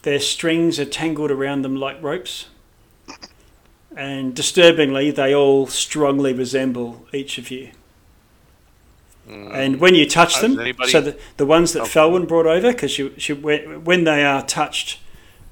Their 0.04 0.20
strings 0.20 0.78
are 0.78 0.84
tangled 0.84 1.30
around 1.30 1.62
them 1.62 1.76
like 1.76 2.02
ropes. 2.02 2.46
And 3.96 4.34
disturbingly, 4.34 5.10
they 5.10 5.34
all 5.34 5.66
strongly 5.66 6.34
resemble 6.34 7.06
each 7.14 7.38
of 7.38 7.50
you. 7.50 7.70
Mm. 9.26 9.54
And 9.54 9.80
when 9.80 9.94
you 9.94 10.06
touch 10.06 10.34
Does 10.34 10.42
them, 10.42 10.60
anybody- 10.60 10.90
so 10.90 11.00
the, 11.00 11.18
the 11.38 11.46
ones 11.46 11.72
that 11.72 11.82
Oh. 11.82 11.86
Felwyn 11.86 12.28
brought 12.28 12.46
over, 12.46 12.70
because 12.72 12.90
she, 12.90 13.12
she, 13.16 13.32
when 13.32 13.84
when 13.84 14.04
they 14.04 14.22
are 14.24 14.42
touched 14.44 14.98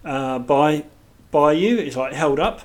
uh, 0.04 0.38
by 0.38 0.84
by 1.30 1.52
you, 1.52 1.78
it's 1.78 1.96
like 1.96 2.12
held 2.12 2.38
up, 2.38 2.60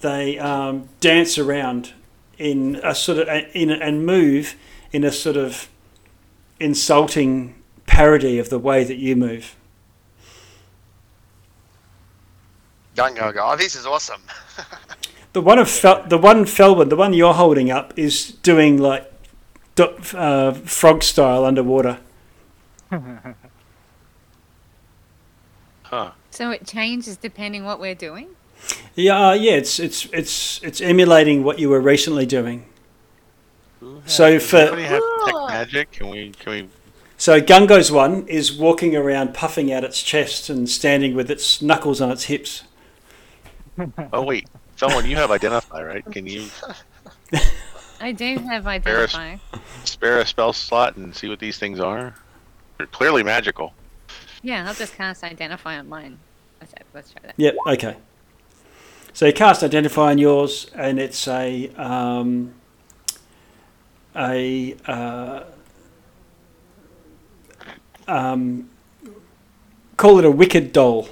they 0.00 0.38
um, 0.40 0.88
dance 0.98 1.38
around 1.38 1.92
in 2.38 2.80
a 2.82 2.94
sort 2.96 3.18
of 3.18 3.28
in 3.54 3.70
and 3.70 4.04
move 4.04 4.56
in 4.90 5.04
a 5.04 5.12
sort 5.12 5.36
of 5.36 5.68
insulting 6.58 7.54
parody 7.86 8.40
of 8.40 8.48
the 8.48 8.58
way 8.58 8.82
that 8.82 8.96
you 8.96 9.14
move. 9.14 9.54
Gungo 12.96 13.32
go, 13.32 13.40
oh, 13.52 13.56
this 13.56 13.74
is 13.76 13.86
awesome. 13.86 14.22
The 15.32 15.40
one 15.40 15.58
of 15.58 15.70
Fel- 15.70 16.04
the 16.06 16.18
one 16.18 16.44
Felwyn, 16.44 16.90
the 16.90 16.96
one 16.96 17.14
you're 17.14 17.32
holding 17.32 17.70
up, 17.70 17.94
is 17.98 18.32
doing 18.42 18.76
like 18.76 19.10
uh, 19.78 20.52
frog 20.52 21.02
style 21.02 21.44
underwater. 21.44 21.98
Huh. 25.84 26.12
So 26.30 26.50
it 26.50 26.66
changes 26.66 27.18
depending 27.18 27.64
what 27.64 27.78
we're 27.78 27.94
doing. 27.94 28.28
Yeah, 28.94 29.28
uh, 29.28 29.32
yeah. 29.34 29.52
It's 29.52 29.78
it's 29.78 30.06
it's 30.06 30.58
it's 30.62 30.80
emulating 30.80 31.44
what 31.44 31.58
you 31.58 31.68
were 31.68 31.82
recently 31.82 32.24
doing. 32.24 32.64
So 34.06 34.38
for- 34.38 34.74
have 34.74 35.02
tech 35.26 35.34
magic? 35.48 35.92
Can 35.92 36.08
we? 36.08 36.30
Can 36.30 36.52
we? 36.52 36.68
So 37.18 37.42
Gungo's 37.42 37.92
one 37.92 38.26
is 38.26 38.56
walking 38.56 38.96
around 38.96 39.34
puffing 39.34 39.70
out 39.70 39.84
its 39.84 40.02
chest 40.02 40.48
and 40.48 40.66
standing 40.66 41.14
with 41.14 41.30
its 41.30 41.60
knuckles 41.60 42.00
on 42.00 42.10
its 42.10 42.24
hips. 42.24 42.62
Oh 44.12 44.22
wait, 44.22 44.48
someone 44.76 45.06
you 45.06 45.16
have 45.16 45.30
identify 45.30 45.82
right? 45.82 46.04
Can 46.10 46.26
you 46.26 46.48
I 48.00 48.12
do 48.12 48.36
have 48.38 48.66
identify. 48.66 49.36
spare 49.84 50.18
a 50.18 50.26
spell 50.26 50.52
slot 50.52 50.96
and 50.96 51.14
see 51.14 51.28
what 51.28 51.38
these 51.38 51.58
things 51.58 51.78
are? 51.78 52.14
They're 52.76 52.86
clearly 52.88 53.22
magical. 53.22 53.74
Yeah, 54.42 54.66
I'll 54.66 54.74
just 54.74 54.96
cast 54.96 55.22
identify 55.22 55.78
on 55.78 55.88
mine. 55.88 56.18
Let's, 56.60 56.74
let's 56.92 57.12
try 57.12 57.22
that. 57.26 57.34
Yep. 57.36 57.56
Okay. 57.68 57.96
So 59.12 59.26
you 59.26 59.32
cast 59.32 59.62
identify 59.62 60.10
on 60.10 60.18
yours, 60.18 60.70
and 60.74 60.98
it's 60.98 61.28
a 61.28 61.68
um, 61.76 62.54
a 64.16 64.74
uh, 64.86 65.44
um, 68.08 68.68
call 69.96 70.18
it 70.18 70.24
a 70.24 70.30
wicked 70.30 70.72
doll. 70.72 71.08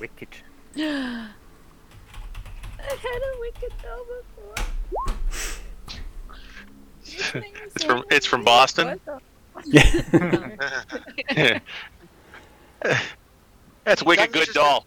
Wicked. 0.00 0.28
I 0.80 1.28
had 2.78 3.22
a 3.22 3.40
wicked 3.40 3.72
doll 3.82 4.04
before. 4.04 4.54
It's 7.74 7.84
from 7.84 8.04
it's 8.10 8.26
from 8.26 8.44
Boston. 8.44 9.00
Yeah. 9.64 9.92
That's 13.84 14.04
wicked 14.04 14.32
Gungo's 14.32 14.46
good 14.46 14.54
doll. 14.54 14.86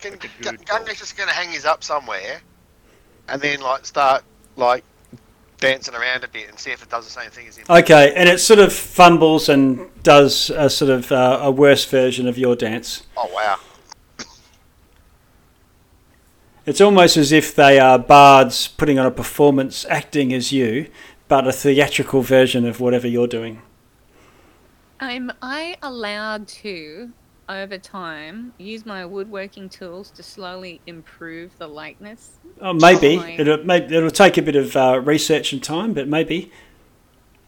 Can, 0.00 0.12
Like 0.12 0.24
a 0.24 0.64
Gun- 0.64 0.86
just 0.86 1.16
going 1.16 1.28
to 1.28 1.34
hang 1.34 1.50
his 1.50 1.66
up 1.66 1.84
somewhere, 1.84 2.40
and 3.28 3.40
then 3.42 3.60
like 3.60 3.84
start 3.84 4.24
like 4.56 4.82
dancing 5.58 5.94
around 5.94 6.24
a 6.24 6.28
bit 6.28 6.48
and 6.48 6.58
see 6.58 6.70
if 6.70 6.82
it 6.82 6.88
does 6.88 7.04
the 7.04 7.10
same 7.10 7.30
thing 7.30 7.48
as 7.48 7.56
him. 7.56 7.66
Okay, 7.68 8.14
and 8.16 8.28
it 8.28 8.38
sort 8.40 8.58
of 8.60 8.72
fumbles 8.72 9.48
and 9.48 9.90
does 10.02 10.50
a 10.50 10.70
sort 10.70 10.90
of 10.90 11.12
uh, 11.12 11.40
a 11.42 11.50
worse 11.50 11.84
version 11.84 12.26
of 12.26 12.38
your 12.38 12.56
dance. 12.56 13.02
Oh 13.16 13.30
wow! 13.34 13.58
It's 16.64 16.80
almost 16.80 17.16
as 17.16 17.32
if 17.32 17.56
they 17.56 17.80
are 17.80 17.98
bards 17.98 18.68
putting 18.68 18.98
on 18.98 19.06
a 19.06 19.10
performance, 19.10 19.84
acting 19.90 20.32
as 20.32 20.52
you, 20.52 20.88
but 21.26 21.46
a 21.46 21.52
theatrical 21.52 22.22
version 22.22 22.64
of 22.64 22.78
whatever 22.78 23.08
you're 23.08 23.26
doing. 23.26 23.62
Am 25.00 25.32
I 25.42 25.76
allowed 25.82 26.46
to, 26.48 27.10
over 27.48 27.78
time, 27.78 28.52
use 28.58 28.86
my 28.86 29.04
woodworking 29.04 29.68
tools 29.68 30.12
to 30.12 30.22
slowly 30.22 30.80
improve 30.86 31.58
the 31.58 31.66
likeness? 31.66 32.38
Oh, 32.60 32.72
maybe 32.72 33.16
it'll 33.36 33.64
may, 33.64 33.78
it'll 33.78 34.10
take 34.10 34.38
a 34.38 34.42
bit 34.42 34.54
of 34.54 34.76
uh, 34.76 35.00
research 35.02 35.52
and 35.52 35.62
time, 35.62 35.92
but 35.92 36.06
maybe. 36.06 36.52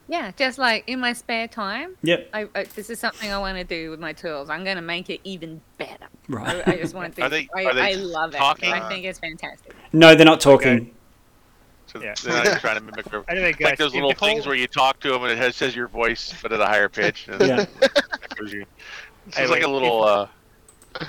Yeah, 0.08 0.32
just 0.36 0.58
like 0.58 0.84
in 0.86 1.00
my 1.00 1.14
spare 1.14 1.48
time, 1.48 1.96
Yep. 2.02 2.28
I, 2.34 2.46
I, 2.54 2.64
this 2.64 2.90
is 2.90 2.98
something 3.00 3.32
I 3.32 3.38
want 3.38 3.56
to 3.56 3.64
do 3.64 3.90
with 3.90 4.00
my 4.00 4.12
tools. 4.12 4.50
I'm 4.50 4.62
going 4.62 4.76
to 4.76 4.82
make 4.82 5.08
it 5.08 5.20
even 5.24 5.60
better. 5.78 6.06
Right. 6.28 6.62
I, 6.68 6.72
I 6.72 6.76
just 6.76 6.94
want 6.94 7.16
to. 7.16 7.22
Are 7.22 7.28
they- 7.30 7.48
I, 7.56 7.64
are 7.64 7.74
they 7.74 7.80
I 7.80 7.92
love 7.94 8.34
it. 8.34 8.38
talking? 8.38 8.70
I 8.72 8.86
think 8.88 9.06
it's 9.06 9.18
fantastic. 9.18 9.74
No, 9.92 10.14
they're 10.14 10.26
not 10.26 10.40
talking. 10.40 10.94
So 11.86 12.02
Yeah. 12.02 12.14
they're 12.22 12.44
not 12.44 12.60
trying 12.60 12.74
to 12.76 12.80
mimic 12.84 13.06
their, 13.10 13.24
Anyway, 13.28 13.52
guys, 13.52 13.60
like 13.70 13.78
those 13.78 13.94
little 13.94 14.10
the 14.10 14.14
things 14.16 14.46
where 14.46 14.56
you 14.56 14.66
talk 14.66 15.00
to 15.00 15.10
them 15.10 15.22
and 15.22 15.32
it 15.32 15.38
has, 15.38 15.56
says 15.56 15.74
your 15.74 15.88
voice 15.88 16.34
but 16.42 16.52
at 16.52 16.60
a 16.60 16.66
higher 16.66 16.88
pitch. 16.88 17.26
And 17.28 17.40
Yeah. 17.40 17.64
echoes. 17.82 18.52
It's 19.26 19.38
Anyway, 19.38 19.54
like 19.56 19.62
a 19.64 19.68
little. 19.68 20.04
if- 20.04 20.10
Uh, 20.10 20.26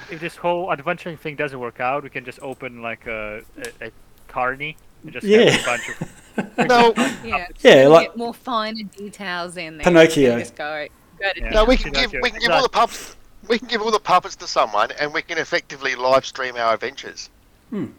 if 0.10 0.20
this 0.20 0.36
whole 0.36 0.72
adventuring 0.72 1.16
thing 1.18 1.36
doesn't 1.36 1.60
work 1.60 1.80
out, 1.80 2.02
we 2.04 2.10
can 2.10 2.26
just 2.26 2.40
open 2.42 2.82
like 2.82 3.06
a 3.08 3.42
a, 3.82 3.88
a 3.88 3.92
carny 4.28 4.78
and 5.04 5.12
just 5.14 5.26
Yeah. 5.28 5.50
have 5.52 5.62
a 5.62 5.66
bunch 5.66 5.90
of 5.90 6.12
No, 6.58 6.94
Yeah. 7.24 7.48
Yeah, 7.62 7.88
like 7.88 8.10
get 8.10 8.18
more 8.18 8.34
finer 8.34 8.84
details 8.84 9.58
in 9.58 9.78
there. 9.78 9.84
Pinocchio. 9.84 10.34
You 10.34 10.40
Just 10.40 10.56
go, 10.56 10.88
go 11.20 11.34
to 11.34 11.40
Yeah. 11.40 11.50
no, 11.52 11.66
we 11.66 11.78
can 11.78 11.92
give 11.92 12.14
we 12.22 12.30
can 12.30 12.40
give 12.40 12.52
all 12.52 12.64
the 12.64 12.70
puppets 12.70 13.16
we 13.48 13.60
can 13.60 13.68
give 13.68 13.82
all 13.82 13.92
the 13.92 14.00
puppets 14.00 14.36
to 14.38 14.48
someone, 14.48 14.92
and 15.00 15.14
we 15.14 15.22
can 15.22 15.38
effectively 15.38 15.96
live 15.96 16.26
stream 16.26 16.56
our 16.56 16.74
adventures. 16.74 17.30
there 17.72 17.94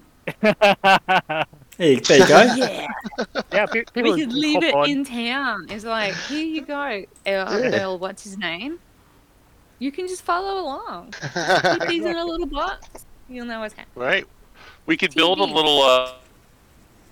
you, 1.79 2.01
there 2.01 2.19
you 2.19 2.27
go. 2.29 2.43
Yeah, 2.57 2.87
yeah, 3.53 3.67
people 3.67 4.13
we 4.13 4.21
could 4.21 4.33
leave 4.33 4.63
it 4.63 4.75
on. 4.75 4.89
in 4.89 5.05
town. 5.05 5.67
It's 5.71 5.85
like, 5.85 6.15
here 6.15 6.45
you 6.45 6.63
go, 6.63 6.81
Earl, 6.85 7.05
Yeah. 7.27 7.81
Earl 7.83 7.99
what's 7.99 8.25
his 8.25 8.37
name? 8.39 8.79
You 9.79 9.93
can 9.93 10.09
just 10.09 10.23
follow 10.23 10.63
along. 10.63 11.13
Put 11.13 11.89
these 11.89 12.05
in 12.05 12.17
a 12.17 12.25
little 12.25 12.47
box. 12.47 13.05
You'll 13.29 13.45
know 13.47 13.61
what's 13.61 13.75
happening. 13.75 14.05
right? 14.07 14.25
We 14.87 14.97
could 14.97 15.15
build 15.15 15.39
a 15.39 15.45
little. 15.45 15.83
Uh, 15.83 16.13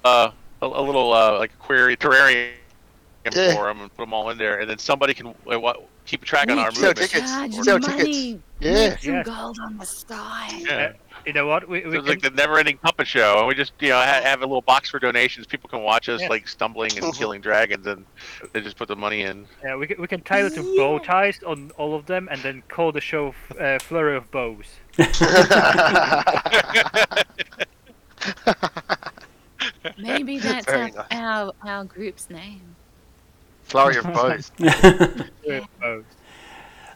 uh, 0.05 0.31
a, 0.63 0.67
a 0.67 0.83
little 0.83 1.13
uh, 1.13 1.39
like 1.39 1.57
query 1.59 1.97
terrarium 1.97 2.53
Yeah. 3.35 3.55
for 3.55 3.65
them 3.65 3.81
and 3.81 3.95
put 3.95 4.03
them 4.03 4.13
all 4.13 4.29
in 4.31 4.37
there, 4.39 4.61
and 4.61 4.69
then 4.69 4.77
somebody 4.79 5.15
can 5.15 5.29
uh, 5.51 5.73
keep 6.05 6.25
track 6.25 6.51
on 6.51 6.59
our 6.59 6.67
could 6.69 6.77
Sell 6.77 6.89
movements. 6.91 7.13
tickets. 7.13 7.31
Charge 7.31 7.55
Sell 7.55 7.79
money. 7.79 8.05
tickets. 8.05 8.43
Yeah. 8.61 8.89
Make 8.91 8.99
some 8.99 9.15
Yeah. 9.15 9.23
gold 9.23 9.59
on 9.63 9.79
the 9.79 9.87
side. 9.87 10.53
Yeah. 10.61 10.93
You 11.25 11.33
know 11.33 11.47
what? 11.47 11.67
We, 11.67 11.79
we 11.79 11.85
So 11.85 11.89
it's 11.89 11.97
can, 12.01 12.07
like 12.07 12.21
the 12.21 12.29
never-ending 12.31 12.77
puppet 12.79 13.07
show, 13.07 13.39
and 13.39 13.49
we 13.49 13.55
just 13.55 13.73
you 13.81 13.89
know 13.89 13.97
ha- 13.97 14.21
have 14.23 14.41
a 14.43 14.47
little 14.47 14.61
box 14.61 14.91
for 14.91 14.99
donations. 14.99 15.47
People 15.47 15.71
can 15.71 15.81
watch 15.83 16.11
us 16.11 16.21
Yeah. 16.21 16.29
like 16.29 16.47
stumbling 16.47 16.91
and 16.99 17.15
killing 17.15 17.41
dragons, 17.49 17.87
and 17.87 18.05
they 18.53 18.61
just 18.61 18.77
put 18.77 18.89
the 18.89 18.97
money 18.97 19.23
in. 19.23 19.47
yeah, 19.63 19.75
we 19.75 19.87
can, 19.87 19.99
we 19.99 20.07
can 20.07 20.21
tie 20.21 20.45
it 20.45 20.55
to 20.57 20.63
bow 20.77 20.99
ties 20.99 21.41
on 21.47 21.71
all 21.79 21.95
of 21.95 22.05
them 22.05 22.29
and 22.31 22.43
then 22.43 22.63
call 22.69 22.93
the 22.93 23.01
show 23.01 23.29
f- 23.29 23.53
uh, 23.59 23.79
Flurry 23.79 24.17
of 24.19 24.31
Bows. 24.31 24.67
Maybe 29.99 30.39
that's 30.41 30.69
our, 30.69 30.91
nice. 30.91 30.95
our 31.11 31.53
our 31.63 31.85
group's 31.85 32.31
name. 32.31 32.77
Flurry 33.65 33.97
of 33.97 34.05
bows. 34.05 34.51
Flurry 34.57 35.59
of 35.59 35.81
Bows. 35.81 36.05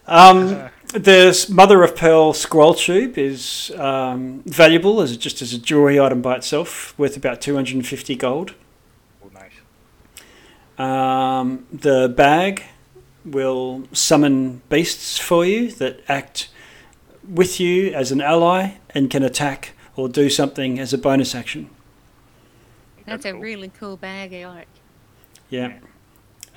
Um, 0.07 0.71
the 0.95 1.47
mother 1.51 1.83
of 1.83 1.95
pearl 1.95 2.33
scroll 2.33 2.73
tube 2.73 3.19
is 3.19 3.71
um, 3.77 4.43
valuable 4.47 5.03
as 5.03 5.17
just 5.19 5.43
as 5.43 5.53
a 5.53 5.59
jewelry 5.59 6.01
item 6.01 6.23
by 6.23 6.37
itself, 6.37 6.99
worth 6.99 7.17
about 7.17 7.41
two 7.43 7.55
hundred 7.55 7.77
and 7.77 7.87
fifty 7.87 8.17
gold. 8.17 8.55
Oh, 9.23 9.31
nice. 9.35 9.53
Um, 10.79 11.67
the 11.71 12.09
bag 12.09 12.63
will 13.25 13.85
summon 13.93 14.63
beasts 14.71 15.19
for 15.19 15.45
you 15.45 15.71
that 15.73 16.01
act 16.09 16.49
with 17.29 17.61
you 17.61 17.93
as 17.93 18.11
an 18.11 18.23
ally 18.23 18.77
and 18.91 19.11
can 19.11 19.23
attack 19.23 19.75
or 19.97 20.09
do 20.09 20.31
something 20.31 20.79
as 20.79 20.95
a 20.95 20.99
bonus 20.99 21.35
action. 21.35 21.69
That's 23.11 23.25
a 23.27 23.33
cool. 23.33 23.41
really 23.41 23.69
cool 23.79 23.97
bag, 23.97 24.33
Elric. 24.33 24.67
Yeah. 25.51 25.79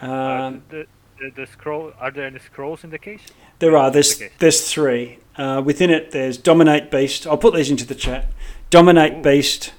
Uh, 0.02 0.06
Um, 0.12 0.64
the, 0.70 0.86
the, 1.20 1.32
the 1.36 1.46
scroll. 1.48 1.94
Are 2.00 2.12
there 2.12 2.26
any 2.28 2.40
scrolls 2.40 2.84
in 2.84 2.90
the 2.90 3.00
case? 3.00 3.22
there 3.60 3.78
are. 3.78 3.92
There's 3.92 4.16
Okay. 4.22 4.32
there's 4.40 4.72
three. 4.72 5.20
Uh, 5.38 5.62
within 5.64 5.90
it, 5.90 6.12
there's 6.12 6.38
dominate 6.38 6.90
beast. 6.92 7.26
I'll 7.28 7.38
put 7.38 7.54
these 7.54 7.70
into 7.72 7.86
the 7.86 7.96
chat. 7.96 8.32
Dominate 8.70 9.14
Ooh. 9.20 9.22
beast, 9.22 9.74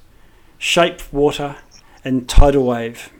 shape 0.59 1.01
water, 1.13 1.57
and 2.05 2.29
tidal 2.29 2.65
wave. 2.65 3.11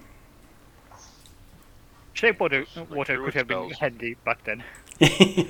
Shape 2.15 2.41
water, 2.41 2.65
water 2.91 3.17
could 3.23 3.35
have 3.35 3.49
been 3.49 3.71
spells. 3.71 3.79
handy 3.81 4.17
back 4.25 4.45
then. 4.45 4.63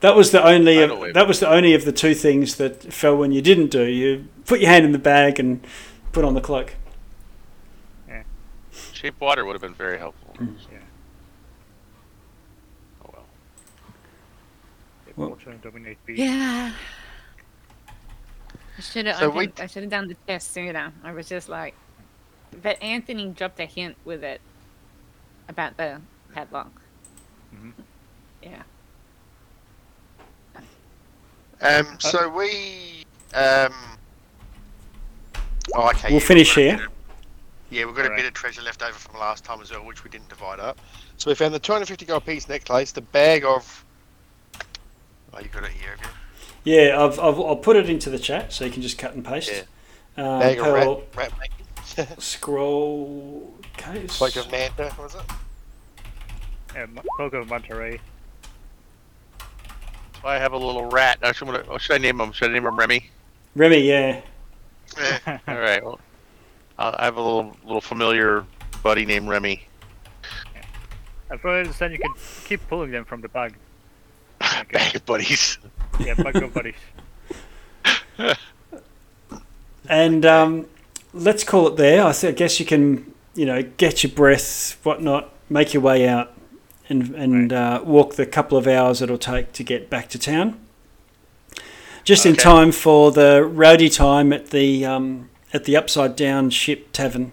that 0.00 0.16
was 0.16 0.30
the 0.30 0.42
only 0.44 0.76
Tidal 0.76 1.00
wave. 1.00 1.14
that 1.14 1.26
was 1.28 1.40
the 1.40 1.48
only 1.48 1.74
of 1.74 1.84
the 1.84 1.92
two 1.92 2.14
things 2.14 2.56
that 2.56 2.92
fell 2.92 3.16
when 3.16 3.32
you 3.32 3.42
didn't 3.42 3.70
do. 3.70 3.84
You 3.84 4.28
put 4.46 4.60
your 4.60 4.70
hand 4.70 4.84
in 4.84 4.92
the 4.92 4.98
bag 4.98 5.38
and 5.38 5.66
put 6.16 6.24
on 6.24 6.32
the 6.32 6.40
cloak. 6.40 6.72
Shape 8.94 9.20
water 9.20 9.44
would 9.44 9.52
have 9.52 9.60
been 9.60 9.74
very 9.74 9.98
helpful. 9.98 10.34
Yeah. 10.40 10.78
Oh 13.04 13.10
well. 13.12 13.24
Shape 15.04 15.16
Well- 15.18 15.28
water 15.30 15.50
and 15.50 15.60
dominate 15.62 15.98
beast. 16.06 16.18
Yeah. 16.18 16.72
I 18.78 18.80
should 18.80 19.04
have. 19.06 19.16
So 19.18 19.38
I, 19.38 19.52
I 19.58 19.66
should 19.66 19.82
have 19.82 19.90
done 19.90 20.08
the 20.08 20.16
test 20.26 20.52
sooner. 20.52 20.90
I 21.04 21.12
was 21.12 21.28
just 21.28 21.50
like, 21.50 21.74
but 22.62 22.82
Anthony 22.82 23.28
dropped 23.28 23.60
a 23.60 23.66
hint 23.66 23.96
with 24.06 24.24
it 24.24 24.40
about 25.48 25.76
the 25.76 26.00
padlock. 26.32 26.80
Mhm. 27.54 27.72
Yeah. 28.42 28.62
Um, 31.60 31.96
so 32.00 32.28
we. 32.30 33.04
Um, 33.34 33.72
oh, 35.74 35.88
okay. 35.90 36.08
We'll 36.08 36.20
yeah, 36.20 36.26
finish 36.26 36.56
we've 36.56 36.66
here. 36.76 36.86
of- 36.86 36.92
yeah, 37.70 37.84
we've 37.84 37.94
got 37.96 38.02
a 38.02 38.04
Alright. 38.04 38.18
bit 38.22 38.26
of 38.28 38.34
treasure 38.34 38.62
left 38.62 38.82
over 38.82 38.92
from 38.92 39.18
last 39.18 39.44
time 39.44 39.60
as 39.60 39.72
well, 39.72 39.84
which 39.84 40.04
we 40.04 40.10
didn't 40.10 40.28
divide 40.28 40.60
up. 40.60 40.78
So 41.16 41.30
we 41.30 41.34
found 41.34 41.52
the 41.52 41.58
250 41.58 42.06
gold 42.06 42.24
piece 42.24 42.48
necklace, 42.48 42.92
the 42.92 43.00
bag 43.00 43.44
of. 43.44 43.84
Oh, 45.34 45.40
you 45.40 45.48
got 45.48 45.64
it 45.64 45.70
here, 45.70 45.90
have 45.90 46.00
you? 46.64 46.72
Yeah, 46.74 47.04
I've, 47.04 47.18
I've, 47.18 47.38
I'll 47.40 47.56
put 47.56 47.76
it 47.76 47.90
into 47.90 48.08
the 48.10 48.18
chat 48.18 48.52
so 48.52 48.64
you 48.64 48.70
can 48.70 48.82
just 48.82 48.98
cut 48.98 49.14
and 49.14 49.24
paste. 49.24 49.64
Uh, 50.16 50.38
Bag 50.40 50.58
of 50.60 50.72
rat, 51.16 51.32
rat 51.96 52.22
scroll 52.22 53.52
case. 53.76 54.20
Like 54.20 54.36
of 54.36 54.50
Manta, 54.50 54.94
was 54.98 55.14
it? 55.14 55.20
Yeah, 56.74 56.86
Mo- 56.86 57.24
of 57.24 57.48
Monterey. 57.48 58.00
So 60.22 60.28
I 60.28 60.36
have 60.38 60.52
a 60.52 60.56
little 60.58 60.86
rat. 60.86 61.18
Uh, 61.22 61.32
should, 61.32 61.48
I- 61.48 61.76
should 61.78 61.94
I 61.94 61.98
name 61.98 62.20
him? 62.20 62.32
Should 62.32 62.50
I 62.50 62.54
name 62.54 62.66
him 62.66 62.78
Remy? 62.78 63.10
Remy, 63.54 63.80
yeah. 63.80 64.20
Yeah. 64.98 65.38
All 65.48 65.58
right. 65.58 65.84
Well, 65.84 66.00
I 66.78 67.04
have 67.04 67.16
a 67.16 67.22
little 67.22 67.56
little 67.64 67.80
familiar 67.80 68.44
buddy 68.82 69.04
named 69.04 69.28
Remy. 69.28 69.66
I 71.30 71.36
probably 71.36 71.60
understand 71.60 71.92
you 71.92 71.98
can 71.98 72.14
keep 72.44 72.66
pulling 72.68 72.92
them 72.92 73.04
from 73.04 73.20
the 73.20 73.28
bag. 73.28 73.54
Bag 74.38 74.94
of 74.94 75.04
buddies. 75.06 75.58
Yeah, 75.98 76.14
bag 76.14 76.36
of 76.36 76.52
buddies. 76.52 76.74
And 79.88 80.26
um, 80.26 80.66
let's 81.12 81.44
call 81.44 81.68
it 81.68 81.76
there. 81.76 82.04
I, 82.04 82.12
guess 82.32 82.58
you 82.58 82.66
can, 82.66 83.12
you 83.34 83.46
know, 83.46 83.62
get 83.62 84.02
your 84.02 84.12
breath, 84.12 84.78
whatnot, 84.82 85.32
make 85.48 85.74
your 85.74 85.82
way 85.82 86.08
out, 86.08 86.32
and 86.88 87.14
and 87.14 87.52
uh, 87.52 87.82
walk 87.84 88.14
the 88.14 88.26
couple 88.26 88.58
of 88.58 88.66
hours 88.66 89.02
it'll 89.02 89.18
take 89.18 89.52
to 89.54 89.62
get 89.62 89.90
back 89.90 90.08
to 90.10 90.18
town. 90.18 90.58
Just 92.06 92.24
in 92.24 92.36
time 92.36 92.70
for 92.70 93.10
the 93.10 93.44
rowdy 93.44 93.88
time 93.88 94.32
at 94.32 94.50
the 94.50 94.84
um, 94.86 95.28
at 95.52 95.64
the 95.64 95.76
Upside 95.76 96.14
Down 96.14 96.50
Ship 96.50 96.88
Tavern. 96.92 97.32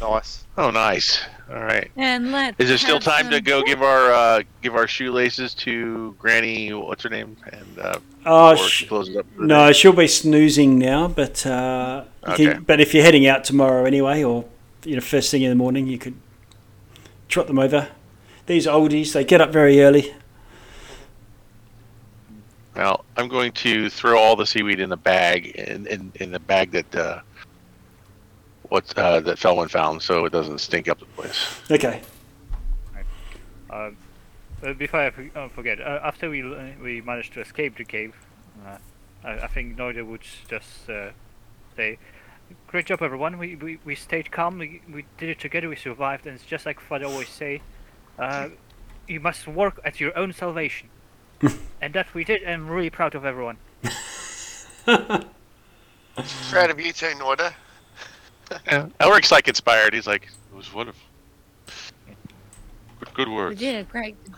Nice. 0.00 0.44
Oh, 0.56 0.70
nice. 0.70 1.22
All 1.50 1.60
right. 1.62 1.90
And 1.94 2.32
let. 2.32 2.54
Is 2.58 2.70
there 2.70 2.78
still 2.78 2.98
time 2.98 3.28
to 3.30 3.42
go 3.42 3.62
give 3.62 3.82
our 3.82 4.10
uh, 4.12 4.42
give 4.62 4.74
our 4.74 4.88
shoelaces 4.88 5.52
to 5.56 6.16
Granny? 6.18 6.72
What's 6.72 7.02
her 7.02 7.10
name? 7.10 7.36
And 7.52 7.78
uh, 7.78 7.98
Oh, 8.24 8.52
before 8.54 8.66
sh- 8.68 8.72
she 8.72 8.86
closes 8.86 9.16
up. 9.18 9.26
no, 9.38 9.66
day? 9.66 9.72
she'll 9.74 9.92
be 9.92 10.08
snoozing 10.08 10.78
now. 10.78 11.08
But 11.08 11.44
uh, 11.44 12.04
you 12.28 12.34
can- 12.36 12.48
Okay. 12.48 12.58
but 12.60 12.80
if 12.80 12.94
you're 12.94 13.04
heading 13.04 13.26
out 13.26 13.44
tomorrow 13.44 13.84
anyway, 13.84 14.22
or 14.24 14.46
you 14.86 14.94
know, 14.94 15.02
first 15.02 15.30
thing 15.30 15.42
in 15.42 15.50
the 15.50 15.54
morning, 15.54 15.86
you 15.86 15.98
could 15.98 16.14
trot 17.28 17.46
them 17.46 17.58
over. 17.58 17.88
These 18.46 18.66
oldies, 18.66 19.12
they 19.12 19.22
get 19.24 19.42
up 19.42 19.50
very 19.52 19.82
early. 19.82 20.14
Well, 22.76 23.04
I'm 23.16 23.28
going 23.28 23.52
to 23.52 23.88
throw 23.88 24.18
all 24.18 24.34
the 24.34 24.46
seaweed 24.46 24.80
in 24.80 24.90
the 24.90 24.96
bag 24.96 25.46
in 25.46 25.86
in, 25.86 26.12
in 26.16 26.32
the 26.32 26.40
bag 26.40 26.72
that 26.72 26.94
uh, 26.94 27.20
what 28.68 28.96
uh, 28.98 29.20
that 29.20 29.38
Felwyn 29.38 29.70
found, 29.70 30.02
so 30.02 30.24
it 30.24 30.32
doesn't 30.32 30.58
stink 30.58 30.88
up 30.88 30.98
the 30.98 31.06
place. 31.06 31.60
Okay. 31.70 32.00
Um, 33.70 33.96
uh, 34.62 34.72
before 34.72 35.00
I 35.00 35.38
uh, 35.38 35.48
forget, 35.48 35.80
uh, 35.80 36.00
after 36.02 36.30
we 36.30 36.42
uh, 36.42 36.70
we 36.82 37.00
managed 37.00 37.32
to 37.34 37.40
escape 37.40 37.76
the 37.76 37.84
cave, 37.84 38.14
uh, 38.66 38.78
I, 39.24 39.32
I 39.40 39.46
think 39.48 39.76
Noida 39.76 40.04
would 40.06 40.22
just 40.48 40.90
uh, 40.90 41.10
say, 41.76 41.98
"Great 42.66 42.86
job, 42.86 43.02
everyone. 43.02 43.38
We, 43.38 43.56
we, 43.56 43.78
we 43.84 43.94
stayed 43.94 44.30
calm. 44.30 44.58
We, 44.58 44.80
we 44.92 45.04
did 45.18 45.28
it 45.28 45.38
together. 45.38 45.68
We 45.68 45.76
survived. 45.76 46.26
And 46.26 46.34
it's 46.34 46.44
just 46.44 46.66
like 46.66 46.80
Father 46.80 47.06
always 47.06 47.28
say, 47.28 47.62
uh, 48.18 48.48
you 49.06 49.20
must 49.20 49.46
work 49.46 49.80
at 49.84 50.00
your 50.00 50.16
own 50.18 50.32
salvation." 50.32 50.88
and 51.80 51.94
that 51.94 52.12
we 52.14 52.24
did. 52.24 52.44
I'm 52.46 52.68
really 52.68 52.90
proud 52.90 53.14
of 53.14 53.24
everyone. 53.24 53.56
Proud 56.50 56.70
of 56.70 56.78
you 56.80 56.92
too, 56.92 57.06
Noida. 57.06 57.52
Yeah. 58.66 58.86
Elric's 59.00 59.32
like 59.32 59.48
inspired. 59.48 59.94
He's 59.94 60.06
like, 60.06 60.24
it 60.52 60.56
was 60.56 60.72
wonderful. 60.72 61.00
Good, 63.00 63.14
good 63.14 63.28
work. 63.28 63.50
We 63.50 63.56
did 63.56 63.80
a 63.80 63.84
great. 63.84 64.16
job. 64.26 64.36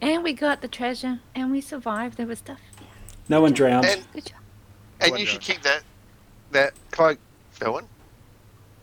And 0.00 0.22
we 0.22 0.32
got 0.32 0.62
the 0.62 0.68
treasure, 0.68 1.20
and 1.34 1.50
we 1.50 1.60
survived. 1.60 2.16
There 2.16 2.26
was 2.26 2.38
stuff. 2.38 2.60
No 3.28 3.40
one 3.40 3.52
drowned. 3.52 3.84
And 3.84 4.04
Good 4.14 4.26
job. 4.26 4.38
and 5.00 5.10
Wonder. 5.10 5.20
you 5.20 5.26
should 5.26 5.40
keep 5.40 5.60
that 5.62 5.82
that 6.52 6.72
cloak, 6.92 7.18
Felwyn. 7.58 7.84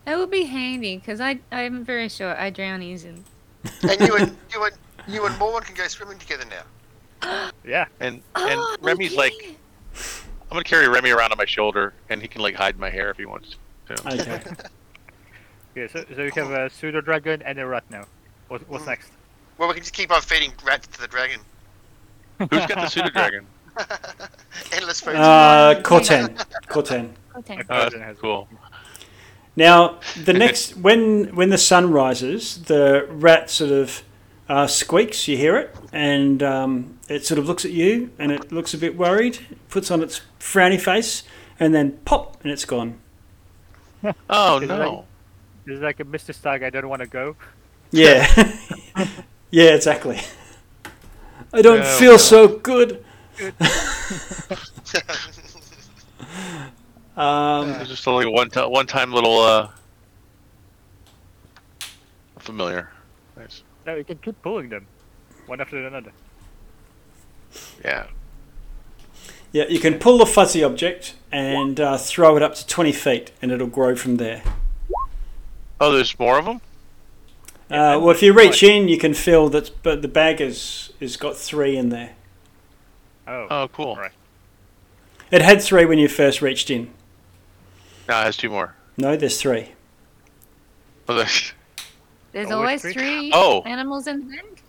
That 0.05 0.17
would 0.19 0.29
be 0.29 0.43
handy 0.43 0.97
because 0.97 1.19
I 1.19 1.39
I'm 1.51 1.83
very 1.83 2.09
sure 2.09 2.37
I 2.39 2.49
drown 2.51 2.83
easily. 2.83 3.23
And 3.81 3.99
you 4.01 4.15
and 4.17 4.37
you 4.53 4.63
and 4.63 4.75
you 5.07 5.25
and 5.25 5.33
Morwen 5.35 5.63
can 5.63 5.73
go 5.73 5.87
swimming 5.87 6.19
together 6.19 6.45
now. 6.49 6.61
Yeah. 7.65 7.85
And 7.99 8.21
Oh, 8.35 8.47
and 8.47 8.81
we 8.81 8.87
Remy's 8.91 9.15
like. 9.15 9.33
I'm 9.93 10.49
gonna 10.51 10.63
carry 10.63 10.87
Remy 10.87 11.09
around 11.09 11.31
on 11.31 11.37
my 11.37 11.45
shoulder, 11.45 11.93
and 12.09 12.21
he 12.21 12.27
can 12.27 12.41
like 12.41 12.55
hide 12.55 12.77
my 12.77 12.89
hair 12.89 13.09
if 13.09 13.17
he 13.17 13.25
wants 13.25 13.55
to. 13.87 14.07
Okay. 14.13 14.41
Yeah. 15.75 15.87
So, 15.91 16.05
so 16.15 16.23
we 16.23 16.31
have 16.35 16.51
a 16.51 16.69
pseudo 16.69 17.01
dragon 17.01 17.41
and 17.41 17.59
a 17.59 17.65
rat 17.67 17.83
now. 17.89 18.05
What, 18.47 18.61
Mm. 18.61 18.67
what's 18.69 18.85
next? 18.85 19.11
Well, 19.57 19.67
we 19.67 19.73
can 19.73 19.83
just 19.83 19.93
keep 19.93 20.09
on 20.09 20.21
feeding 20.21 20.53
rats 20.63 20.87
to 20.87 21.01
the 21.01 21.07
dragon. 21.07 21.41
Who's 22.39 22.47
got 22.49 22.69
the 22.75 22.87
pseudo 22.87 23.09
dragon? 23.09 23.45
Endless 24.71 25.01
food. 25.01 25.15
Uh, 25.15 25.81
Corten. 25.83 26.37
Corten. 26.69 27.09
Okay. 27.39 27.57
My 27.57 27.63
Oh, 27.69 27.89
that's 27.89 28.19
cool. 28.21 28.47
Now, 29.57 29.99
the 30.23 30.31
next 30.31 30.77
when 30.77 31.35
when 31.35 31.49
the 31.49 31.57
sun 31.57 31.91
rises, 31.91 32.63
the 32.63 33.05
rat 33.09 33.49
sort 33.49 33.71
of 33.71 34.01
uh, 34.49 34.67
squeaks. 34.67 35.27
You 35.27 35.37
hear 35.37 35.57
it, 35.57 35.75
and 35.91 36.41
um, 36.43 36.99
it 37.09 37.25
sort 37.25 37.39
of 37.39 37.47
looks 37.47 37.65
at 37.65 37.71
you, 37.71 38.11
and 38.19 38.31
it 38.31 38.51
looks 38.51 38.73
a 38.73 38.77
bit 38.77 38.97
worried. 38.97 39.39
Puts 39.69 39.91
on 39.91 40.01
its 40.03 40.21
frowny 40.39 40.79
face, 40.79 41.23
and 41.59 41.73
then 41.73 41.99
pop, 42.05 42.41
and 42.43 42.51
it's 42.51 42.65
gone. 42.65 42.99
Oh 44.29 44.59
Is 44.59 44.69
it 44.69 44.69
no. 44.77 45.05
This 45.65 45.77
is 45.77 45.81
like 45.81 45.99
a 45.99 46.05
Mr. 46.05 46.33
Stark. 46.33 46.63
I 46.63 46.69
don't 46.69 46.89
want 46.89 47.01
to 47.01 47.07
go. 47.07 47.35
Yeah, 47.91 48.25
yeah, 49.51 49.75
exactly. 49.75 50.19
I 51.53 51.61
don't 51.61 51.83
Yeah, 51.83 51.97
feel 51.97 52.17
well. 52.17 52.19
so 52.19 52.47
good. 52.59 53.03
Um, 57.17 57.79
It's 57.79 57.89
just 57.89 58.07
only 58.07 58.25
one 58.27 58.49
time, 58.49 58.71
one 58.71 58.87
time 58.87 59.11
little 59.11 59.39
uh, 59.39 59.69
familiar. 62.39 62.91
Nice. 63.35 63.64
No, 63.85 63.95
you 63.95 64.03
can 64.03 64.17
keep 64.17 64.41
pulling 64.41 64.69
them, 64.69 64.87
one 65.45 65.61
after 65.61 65.85
another. 65.85 66.11
Yeah. 67.83 68.07
yeah, 69.51 69.65
you 69.69 69.79
can 69.79 69.99
pull 69.99 70.17
the 70.17 70.25
fuzzy 70.25 70.63
object 70.63 71.15
and 71.31 71.79
uh, 71.79 71.97
throw 71.97 72.35
it 72.35 72.43
up 72.43 72.55
to 72.55 72.67
twenty 72.67 72.91
feet, 72.91 73.31
and 73.41 73.51
it'll 73.51 73.67
grow 73.67 73.95
from 73.95 74.17
there. 74.17 74.41
Oh, 75.79 75.91
there's 75.91 76.17
more 76.17 76.39
of 76.39 76.45
them. 76.45 76.61
Uh, 77.69 77.97
well, 77.99 78.11
if 78.11 78.21
you 78.21 78.31
reach 78.33 78.61
in, 78.63 78.87
you 78.87 78.97
can 78.97 79.13
feel 79.13 79.49
that, 79.49 79.71
but 79.83 80.01
the 80.01 80.07
bag 80.07 80.41
is 80.41 80.93
is 80.99 81.17
got 81.17 81.35
three 81.37 81.77
in 81.77 81.89
there. 81.89 82.15
Oh. 83.27 83.47
Oh, 83.49 83.67
cool. 83.71 83.95
Right. 83.95 84.11
It 85.31 85.41
had 85.41 85.61
three 85.61 85.85
when 85.85 85.97
you 85.97 86.07
first 86.07 86.41
reached 86.41 86.69
in. 86.69 86.91
Now 88.07 88.21
it 88.21 88.25
has 88.25 88.37
two 88.37 88.49
more. 88.49 88.75
No, 88.97 89.15
there's 89.17 89.41
three. 89.41 89.71
Oh, 91.09 91.15
there's- 91.15 91.53
There's 92.35 92.51
oh, 92.51 92.55
Always 92.57 92.83
always 92.83 92.93
three? 92.93 92.93
three 92.93 93.31
Oh. 93.33 93.61
animals 93.61 94.07
in 94.07 94.19
the 94.27 94.35
bag. 94.35 94.61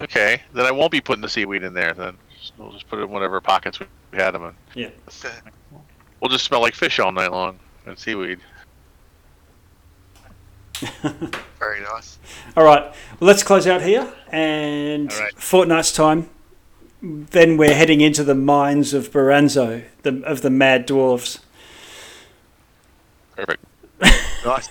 okay, 0.00 0.42
then 0.52 0.66
I 0.66 0.72
won't 0.72 0.90
be 0.90 1.00
putting 1.00 1.22
the 1.22 1.28
seaweed 1.28 1.62
in 1.62 1.72
there. 1.72 1.92
Then 1.94 2.16
Just- 2.36 2.52
we'll 2.58 2.72
just 2.72 2.88
put 2.88 2.98
it 2.98 3.02
in 3.02 3.10
whatever 3.10 3.40
pockets 3.40 3.78
we 3.78 3.86
had 4.18 4.32
them 4.32 4.46
in. 4.46 4.54
Yeah. 4.74 4.88
We'll 6.20 6.28
just 6.30 6.44
smell 6.44 6.60
like 6.60 6.74
fish 6.74 6.98
all 6.98 7.12
night 7.12 7.30
long 7.30 7.60
and 7.86 7.96
seaweed. 7.96 8.40
Very 11.60 11.80
nice. 11.82 12.18
All 12.56 12.64
right, 12.64 12.82
well, 12.86 12.94
let's 13.20 13.44
close 13.44 13.68
out 13.68 13.82
here. 13.82 14.12
And 14.32 15.12
All 15.12 15.20
right. 15.20 15.34
fortnight's 15.38 15.92
time, 15.92 16.28
then 17.00 17.56
we're 17.56 17.74
heading 17.74 18.00
into 18.00 18.24
the 18.24 18.34
mines 18.34 18.92
of 18.94 19.12
Baranzo, 19.12 19.84
the, 20.02 20.20
of 20.24 20.42
the 20.42 20.50
mad 20.50 20.88
dwarves. 20.88 21.38
Perfect. 23.36 23.64
Nice. 24.44 24.68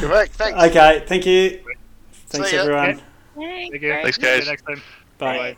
Correct. 0.00 0.32
Thanks. 0.32 0.62
Okay, 0.64 1.04
thank 1.06 1.26
you. 1.26 1.60
Thanks, 2.26 2.50
See 2.50 2.56
ya. 2.56 2.62
everyone. 2.62 2.86
Thank 2.86 3.02
Thanks, 3.36 3.72
you. 3.74 3.78
great. 3.80 4.02
Thanks, 4.02 4.16
See 4.16 4.22
you 4.22 4.38
guys. 4.38 4.46
next 4.48 4.62
time. 4.62 4.82
Bye. 5.18 5.36
Bye. 5.38 5.56